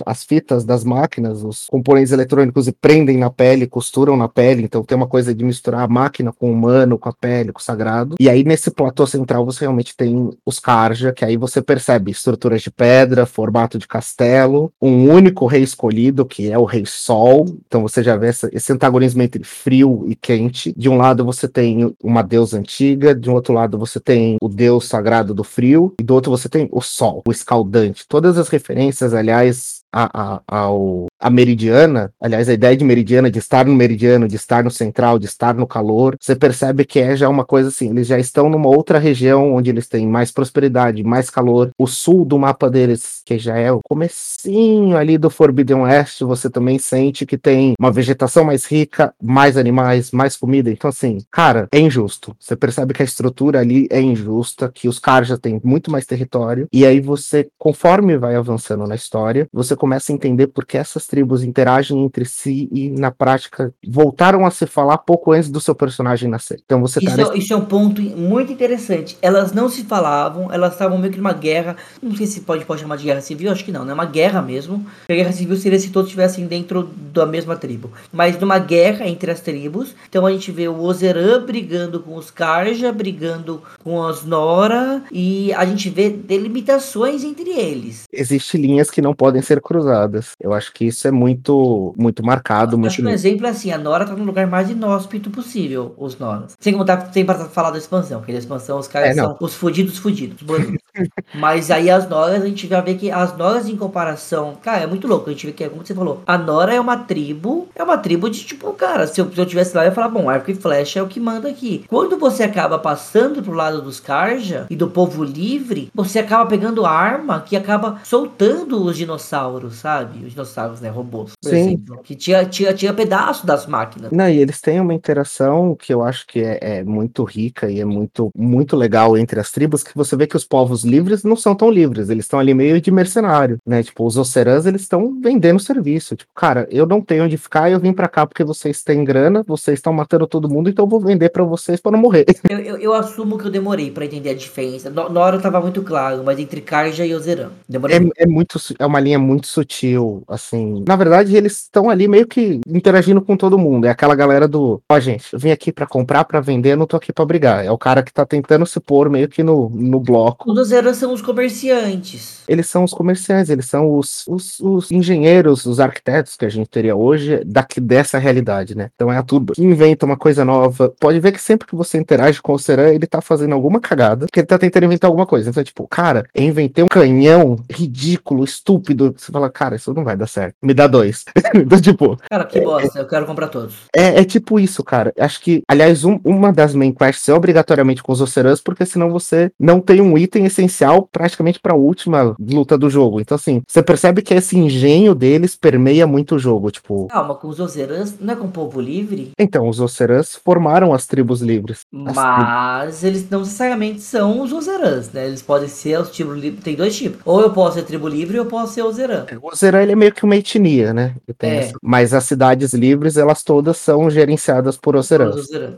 as 0.04 0.24
fitas 0.24 0.64
das 0.64 0.82
máquinas, 0.82 1.44
os 1.44 1.68
componentes 1.68 2.10
eletrônicos 2.10 2.66
e 2.66 2.72
prendem 2.72 3.16
na 3.16 3.30
pele, 3.30 3.64
costuram 3.68 4.16
na 4.16 4.28
pele. 4.28 4.64
Então 4.64 4.82
tem 4.82 4.96
uma 4.96 5.06
coisa 5.06 5.32
de 5.32 5.44
misturar 5.44 5.82
a 5.82 5.88
máquina 5.88 6.32
com 6.32 6.50
o 6.50 6.52
humano, 6.52 6.98
com 6.98 7.08
a 7.08 7.12
pele, 7.12 7.52
com 7.52 7.60
o 7.60 7.62
sagrado. 7.62 8.16
E 8.18 8.28
aí 8.28 8.42
nesse 8.42 8.72
platô 8.72 9.06
central 9.06 9.44
você 9.44 9.60
realmente 9.60 9.96
tem 9.96 10.30
os 10.44 10.58
Karja, 10.58 11.12
que 11.12 11.24
aí 11.24 11.36
você 11.36 11.62
percebe 11.62 12.10
estruturas 12.10 12.60
de 12.60 12.72
pedra, 12.72 13.24
formato 13.24 13.78
de 13.78 13.86
castelo, 13.86 14.72
um 14.82 15.08
único 15.08 15.46
rei 15.46 15.62
escolhido, 15.62 16.24
que 16.26 16.50
é 16.50 16.58
o 16.58 16.64
Rei 16.64 16.84
Sol. 16.84 17.46
Então 17.68 17.82
você 17.82 18.02
já 18.02 18.16
vê 18.16 18.28
essa- 18.28 18.50
esse 18.52 18.72
antagonismo 18.72 19.22
entre 19.22 19.44
frio 19.44 20.04
e 20.08 20.16
quente. 20.16 20.74
De 20.76 20.88
um 20.88 20.96
lado 20.96 21.24
você 21.24 21.46
tem 21.46 21.94
uma 22.02 22.22
deusa 22.22 22.58
antiga, 22.58 23.14
de 23.14 23.30
um 23.30 23.34
outro 23.34 23.54
lado 23.54 23.78
você 23.78 24.00
tem 24.00 24.36
o 24.42 24.48
deus 24.48 24.86
sagrado 24.88 25.32
do 25.32 25.44
frio, 25.44 25.83
e 25.98 26.02
do 26.02 26.14
outro 26.14 26.30
você 26.30 26.48
tem 26.48 26.68
o 26.70 26.80
sol, 26.80 27.22
o 27.26 27.30
escaldante. 27.30 28.06
Todas 28.06 28.38
as 28.38 28.48
referências, 28.48 29.12
aliás, 29.12 29.82
a, 29.92 30.36
a, 30.36 30.42
ao, 30.46 31.06
a 31.24 31.30
meridiana, 31.30 32.12
aliás, 32.20 32.50
a 32.50 32.52
ideia 32.52 32.76
de 32.76 32.84
meridiana, 32.84 33.30
de 33.30 33.38
estar 33.38 33.64
no 33.64 33.74
meridiano, 33.74 34.28
de 34.28 34.36
estar 34.36 34.62
no 34.62 34.70
central, 34.70 35.18
de 35.18 35.24
estar 35.24 35.54
no 35.54 35.66
calor, 35.66 36.16
você 36.20 36.36
percebe 36.36 36.84
que 36.84 37.00
é 37.00 37.16
já 37.16 37.30
uma 37.30 37.46
coisa 37.46 37.70
assim, 37.70 37.88
eles 37.88 38.06
já 38.06 38.18
estão 38.18 38.50
numa 38.50 38.68
outra 38.68 38.98
região 38.98 39.54
onde 39.54 39.70
eles 39.70 39.88
têm 39.88 40.06
mais 40.06 40.30
prosperidade, 40.30 41.02
mais 41.02 41.30
calor. 41.30 41.70
O 41.78 41.86
sul 41.86 42.26
do 42.26 42.38
mapa 42.38 42.68
deles, 42.68 43.22
que 43.24 43.38
já 43.38 43.56
é 43.56 43.72
o 43.72 43.80
comecinho 43.82 44.98
ali 44.98 45.16
do 45.16 45.30
Forbidden 45.30 45.78
West, 45.84 46.20
você 46.20 46.50
também 46.50 46.78
sente 46.78 47.24
que 47.24 47.38
tem 47.38 47.72
uma 47.80 47.90
vegetação 47.90 48.44
mais 48.44 48.66
rica, 48.66 49.14
mais 49.22 49.56
animais, 49.56 50.10
mais 50.10 50.36
comida. 50.36 50.70
Então, 50.70 50.90
assim, 50.90 51.20
cara, 51.30 51.68
é 51.72 51.78
injusto. 51.80 52.36
Você 52.38 52.54
percebe 52.54 52.92
que 52.92 53.00
a 53.00 53.06
estrutura 53.06 53.60
ali 53.60 53.88
é 53.90 53.98
injusta, 53.98 54.70
que 54.70 54.88
os 54.88 54.98
caras 54.98 55.28
já 55.28 55.38
têm 55.38 55.58
muito 55.64 55.90
mais 55.90 56.04
território, 56.04 56.68
e 56.70 56.84
aí 56.84 57.00
você, 57.00 57.48
conforme 57.58 58.18
vai 58.18 58.36
avançando 58.36 58.86
na 58.86 58.94
história, 58.94 59.48
você 59.50 59.74
começa 59.74 60.12
a 60.12 60.14
entender 60.14 60.48
por 60.48 60.66
que 60.66 60.76
essas 60.76 61.13
tribos 61.14 61.44
interagem 61.44 62.04
entre 62.04 62.24
si 62.24 62.68
e, 62.72 62.90
na 62.90 63.12
prática, 63.12 63.72
voltaram 63.86 64.44
a 64.44 64.50
se 64.50 64.66
falar 64.66 64.98
pouco 64.98 65.30
antes 65.30 65.48
do 65.48 65.60
seu 65.60 65.72
personagem 65.72 66.28
nascer. 66.28 66.60
Então 66.64 66.80
você 66.80 67.00
tá 67.00 67.12
Isso, 67.12 67.32
é, 67.32 67.38
isso 67.38 67.52
é 67.52 67.56
um 67.56 67.64
ponto 67.64 68.02
muito 68.02 68.52
interessante. 68.52 69.16
Elas 69.22 69.52
não 69.52 69.68
se 69.68 69.84
falavam, 69.84 70.52
elas 70.52 70.72
estavam 70.72 70.98
meio 70.98 71.12
que 71.12 71.18
numa 71.18 71.32
guerra. 71.32 71.76
Não 72.02 72.16
sei 72.16 72.26
se 72.26 72.40
pode, 72.40 72.64
pode 72.64 72.80
chamar 72.80 72.96
de 72.96 73.04
guerra 73.04 73.20
civil, 73.20 73.52
acho 73.52 73.64
que 73.64 73.70
não, 73.70 73.84
né? 73.84 73.94
Uma 73.94 74.06
guerra 74.06 74.42
mesmo. 74.42 74.84
A 75.08 75.12
guerra 75.12 75.30
civil 75.30 75.56
seria 75.56 75.78
se 75.78 75.90
todos 75.90 76.08
estivessem 76.08 76.48
dentro 76.48 76.90
da 77.12 77.24
mesma 77.24 77.54
tribo. 77.54 77.92
Mas 78.12 78.36
numa 78.40 78.58
guerra 78.58 79.06
entre 79.06 79.30
as 79.30 79.40
tribos. 79.40 79.94
Então 80.08 80.26
a 80.26 80.32
gente 80.32 80.50
vê 80.50 80.66
o 80.66 80.80
Ozeran 80.80 81.44
brigando 81.44 82.00
com 82.00 82.16
os 82.16 82.28
Karja, 82.28 82.92
brigando 82.92 83.62
com 83.84 83.98
os 83.98 84.24
Nora. 84.24 85.04
E 85.12 85.52
a 85.52 85.64
gente 85.64 85.88
vê 85.90 86.10
delimitações 86.10 87.22
entre 87.22 87.50
eles. 87.50 88.02
existem 88.12 88.60
linhas 88.60 88.90
que 88.90 89.00
não 89.00 89.14
podem 89.14 89.42
ser 89.42 89.60
cruzadas. 89.60 90.32
Eu 90.40 90.52
acho 90.52 90.72
que 90.72 90.86
isso 90.86 91.03
é 91.08 91.10
muito 91.10 91.94
muito 91.96 92.24
marcado, 92.24 92.76
muito 92.78 92.92
Acho 92.92 93.02
que 93.02 93.08
um 93.08 93.10
exemplo 93.10 93.46
é 93.46 93.50
assim, 93.50 93.70
a 93.70 93.78
Nora 93.78 94.04
tá 94.04 94.14
no 94.14 94.24
lugar 94.24 94.46
mais 94.46 94.70
inóspito 94.70 95.30
possível, 95.30 95.94
os 95.96 96.18
Noras. 96.18 96.54
Sem 96.58 96.74
contar, 96.74 97.10
sem 97.12 97.24
falar 97.24 97.70
da 97.70 97.78
expansão, 97.78 98.20
porque 98.20 98.32
da 98.32 98.38
expansão 98.38 98.78
os 98.78 98.88
caras 98.88 99.10
É, 99.10 99.14
são 99.14 99.36
os 99.40 99.54
fudidos 99.54 99.98
fudidos. 99.98 100.38
Mas 101.34 101.70
aí 101.70 101.90
as 101.90 102.08
Noras, 102.08 102.42
a 102.42 102.46
gente 102.46 102.66
já 102.66 102.80
vê 102.80 102.94
que 102.94 103.10
as 103.10 103.36
Noras 103.36 103.68
em 103.68 103.76
comparação, 103.76 104.56
cara, 104.62 104.82
é 104.82 104.86
muito 104.86 105.06
louco, 105.06 105.28
a 105.28 105.32
gente 105.32 105.46
vê 105.46 105.52
que, 105.52 105.68
como 105.68 105.84
você 105.84 105.94
falou, 105.94 106.22
a 106.26 106.38
Nora 106.38 106.74
é 106.74 106.80
uma 106.80 106.96
tribo, 106.96 107.68
é 107.74 107.82
uma 107.82 107.98
tribo 107.98 108.30
de 108.30 108.44
tipo, 108.44 108.72
cara, 108.72 109.06
se 109.06 109.20
eu, 109.20 109.30
se 109.30 109.38
eu 109.38 109.46
tivesse 109.46 109.76
lá, 109.76 109.82
eu 109.82 109.88
ia 109.88 109.92
falar, 109.92 110.08
bom, 110.08 110.28
arco 110.28 110.50
e 110.50 110.54
flecha 110.54 111.00
é 111.00 111.02
o 111.02 111.08
que 111.08 111.20
manda 111.20 111.48
aqui. 111.48 111.84
Quando 111.88 112.18
você 112.18 112.42
acaba 112.44 112.78
passando 112.78 113.42
pro 113.42 113.52
lado 113.52 113.82
dos 113.82 114.00
Karja 114.00 114.66
e 114.70 114.76
do 114.76 114.88
povo 114.88 115.24
livre, 115.24 115.88
você 115.94 116.18
acaba 116.18 116.46
pegando 116.46 116.86
arma 116.86 117.40
que 117.40 117.56
acaba 117.56 118.00
soltando 118.04 118.82
os 118.84 118.96
dinossauros, 118.96 119.76
sabe? 119.76 120.24
Os 120.24 120.32
dinossauros, 120.32 120.80
né? 120.84 120.90
Robôs, 120.90 121.32
por 121.42 121.48
Sim. 121.48 121.56
exemplo. 121.56 122.00
Que 122.02 122.14
tinha, 122.14 122.44
tinha, 122.44 122.72
tinha 122.74 122.92
pedaço 122.92 123.46
das 123.46 123.66
máquinas. 123.66 124.12
Não, 124.12 124.28
e 124.28 124.38
eles 124.38 124.60
têm 124.60 124.80
uma 124.80 124.94
interação 124.94 125.74
que 125.74 125.92
eu 125.92 126.02
acho 126.02 126.26
que 126.26 126.40
é, 126.40 126.58
é 126.60 126.84
muito 126.84 127.24
rica 127.24 127.70
e 127.70 127.80
é 127.80 127.84
muito, 127.84 128.30
muito 128.36 128.76
legal 128.76 129.16
entre 129.16 129.40
as 129.40 129.50
tribos, 129.50 129.82
que 129.82 129.94
você 129.94 130.16
vê 130.16 130.26
que 130.26 130.36
os 130.36 130.44
povos 130.44 130.84
livres 130.84 131.24
não 131.24 131.36
são 131.36 131.54
tão 131.54 131.70
livres, 131.70 132.08
eles 132.10 132.24
estão 132.24 132.38
ali 132.38 132.52
meio 132.54 132.80
de 132.80 132.90
mercenário, 132.90 133.58
né? 133.66 133.82
Tipo, 133.82 134.04
os 134.06 134.16
Ocerãs, 134.16 134.66
eles 134.66 134.82
estão 134.82 135.18
vendendo 135.20 135.58
serviço. 135.60 136.16
Tipo, 136.16 136.30
cara, 136.34 136.66
eu 136.70 136.86
não 136.86 137.00
tenho 137.00 137.24
onde 137.24 137.36
ficar, 137.36 137.70
eu 137.70 137.80
vim 137.80 137.92
pra 137.92 138.08
cá 138.08 138.26
porque 138.26 138.44
vocês 138.44 138.82
têm 138.82 139.02
grana, 139.04 139.42
vocês 139.46 139.78
estão 139.78 139.92
matando 139.92 140.26
todo 140.26 140.48
mundo, 140.48 140.68
então 140.68 140.84
eu 140.84 140.88
vou 140.88 141.00
vender 141.00 141.30
pra 141.30 141.44
vocês 141.44 141.80
pra 141.80 141.90
não 141.92 141.98
morrer. 141.98 142.24
Eu, 142.54 142.58
eu, 142.58 142.76
eu 142.78 142.92
assumo 142.94 143.38
que 143.38 143.46
eu 143.46 143.50
demorei 143.50 143.90
pra 143.90 144.04
entender 144.04 144.30
a 144.30 144.34
diferença. 144.34 144.90
No- 144.90 145.08
Na 145.08 145.20
hora 145.20 145.40
tava 145.40 145.60
muito 145.60 145.82
claro, 145.82 146.22
mas 146.24 146.38
entre 146.38 146.60
Karja 146.60 147.04
e 147.06 147.14
Ozeran. 147.14 147.50
Demorei. 147.68 147.96
É, 147.96 148.24
é 148.24 148.26
muito, 148.26 148.58
é 148.78 148.86
uma 148.86 149.00
linha 149.00 149.18
muito 149.18 149.46
sutil, 149.46 150.22
assim. 150.28 150.73
Na 150.86 150.96
verdade, 150.96 151.36
eles 151.36 151.62
estão 151.62 151.90
ali 151.90 152.08
meio 152.08 152.26
que 152.26 152.60
interagindo 152.66 153.20
com 153.20 153.36
todo 153.36 153.58
mundo. 153.58 153.86
É 153.86 153.90
aquela 153.90 154.14
galera 154.14 154.48
do, 154.48 154.80
ó, 154.88 154.98
gente, 154.98 155.32
eu 155.32 155.38
vim 155.38 155.50
aqui 155.50 155.72
pra 155.72 155.86
comprar, 155.86 156.24
pra 156.24 156.40
vender, 156.40 156.76
não 156.76 156.86
tô 156.86 156.96
aqui 156.96 157.12
pra 157.12 157.24
brigar. 157.24 157.64
É 157.64 157.70
o 157.70 157.78
cara 157.78 158.02
que 158.02 158.12
tá 158.12 158.24
tentando 158.24 158.66
se 158.66 158.80
pôr 158.80 159.08
meio 159.08 159.28
que 159.28 159.42
no, 159.42 159.68
no 159.70 160.00
bloco. 160.00 160.50
Os 160.50 160.58
Ozeran 160.58 160.94
são 160.94 161.12
os 161.12 161.22
comerciantes. 161.22 162.42
Eles 162.46 162.66
são 162.66 162.84
os 162.84 162.92
comerciantes, 162.92 163.50
eles 163.50 163.66
são 163.66 163.96
os, 163.96 164.24
os, 164.26 164.60
os 164.60 164.90
engenheiros, 164.90 165.64
os 165.66 165.80
arquitetos 165.80 166.36
que 166.36 166.44
a 166.44 166.48
gente 166.48 166.68
teria 166.68 166.94
hoje 166.94 167.42
daqui, 167.44 167.80
dessa 167.80 168.18
realidade, 168.18 168.76
né? 168.76 168.90
Então 168.94 169.12
é 169.12 169.16
a 169.16 169.22
tudo 169.22 169.54
que 169.54 169.62
inventa 169.62 170.04
uma 170.04 170.16
coisa 170.16 170.44
nova. 170.44 170.92
Pode 171.00 171.20
ver 171.20 171.32
que 171.32 171.40
sempre 171.40 171.66
que 171.66 171.74
você 171.74 171.98
interage 171.98 172.40
com 172.40 172.52
o 172.52 172.58
Seran, 172.58 172.88
ele 172.88 173.06
tá 173.06 173.20
fazendo 173.20 173.54
alguma 173.54 173.80
cagada, 173.80 174.26
que 174.32 174.40
ele 174.40 174.46
tá 174.46 174.58
tentando 174.58 174.84
inventar 174.84 175.08
alguma 175.08 175.26
coisa. 175.26 175.50
Então, 175.50 175.60
é 175.60 175.64
tipo, 175.64 175.86
cara, 175.88 176.24
eu 176.34 176.44
inventei 176.44 176.84
um 176.84 176.88
canhão 176.88 177.56
ridículo, 177.70 178.44
estúpido. 178.44 179.14
Você 179.16 179.32
fala, 179.32 179.50
cara, 179.50 179.76
isso 179.76 179.92
não 179.94 180.04
vai 180.04 180.16
dar 180.16 180.26
certo. 180.26 180.56
Me 180.64 180.72
dá 180.74 180.86
dois. 180.86 181.24
então, 181.54 181.80
tipo, 181.80 182.16
Cara, 182.28 182.44
que 182.44 182.60
bosta, 182.60 182.98
eu 182.98 183.06
quero 183.06 183.26
comprar 183.26 183.48
todos. 183.48 183.74
é, 183.94 184.20
é 184.20 184.24
tipo 184.24 184.58
isso, 184.58 184.82
cara. 184.82 185.12
Acho 185.18 185.40
que, 185.40 185.62
aliás, 185.68 186.04
um- 186.04 186.18
uma 186.24 186.52
das 186.52 186.74
main 186.74 186.92
quests 186.92 187.28
é 187.28 187.34
obrigatoriamente 187.34 188.02
com 188.02 188.12
os 188.12 188.20
Ocerans, 188.20 188.60
porque 188.60 188.86
senão 188.86 189.10
você 189.10 189.50
não 189.60 189.80
tem 189.80 190.00
um 190.00 190.16
item 190.16 190.46
essencial 190.46 191.08
praticamente 191.12 191.60
pra 191.60 191.74
última 191.74 192.34
luta 192.40 192.78
do 192.78 192.88
jogo. 192.88 193.20
Então, 193.20 193.34
assim, 193.34 193.62
você 193.68 193.82
percebe 193.82 194.22
que 194.22 194.32
esse 194.34 194.56
engenho 194.58 195.14
deles 195.14 195.54
permeia 195.56 196.06
muito 196.06 196.36
o 196.36 196.38
jogo. 196.38 196.70
Tipo, 196.70 197.06
Calma, 197.08 197.34
com 197.34 197.48
os 197.48 197.60
Ozerans, 197.60 198.14
não 198.20 198.32
é 198.32 198.36
com 198.36 198.46
o 198.46 198.50
povo 198.50 198.80
livre? 198.80 199.32
então, 199.38 199.68
os 199.68 199.80
Ocerans 199.80 200.38
formaram 200.44 200.92
as 200.94 201.06
tribos 201.06 201.40
livres. 201.42 201.80
As 202.06 202.14
Mas 202.16 203.04
eles 203.04 203.28
não 203.28 203.40
necessariamente 203.40 204.00
são 204.00 204.40
os 204.40 204.52
Ozerans, 204.52 205.10
né? 205.12 205.26
Eles 205.26 205.42
podem 205.42 205.68
ser 205.68 206.00
os 206.00 206.08
tribos 206.10 206.38
livres. 206.38 206.62
Tem 206.64 206.74
dois 206.74 206.96
tipos. 206.96 207.20
Ou 207.24 207.40
eu 207.40 207.50
posso 207.50 207.74
ser 207.76 207.82
tribo 207.84 208.08
livre 208.08 208.38
ou 208.38 208.44
eu 208.44 208.50
posso 208.50 208.72
ser 208.74 208.82
Ozeran. 208.82 209.24
tribos- 209.24 209.44
O 209.44 209.48
Oceran, 209.52 209.82
ele 209.82 209.92
é 209.92 209.96
meio 209.96 210.12
que 210.12 210.24
uma 210.24 210.36
etnia, 210.56 210.92
né? 210.94 211.14
É. 211.40 211.56
essa- 211.56 211.74
Mas 211.82 212.12
as 212.14 212.24
cidades 212.24 212.72
livres, 212.74 213.16
elas 213.16 213.42
todas 213.42 213.76
são 213.76 214.08
gerenciadas 214.10 214.76
por. 214.76 214.96
Ozeran. 214.96 215.30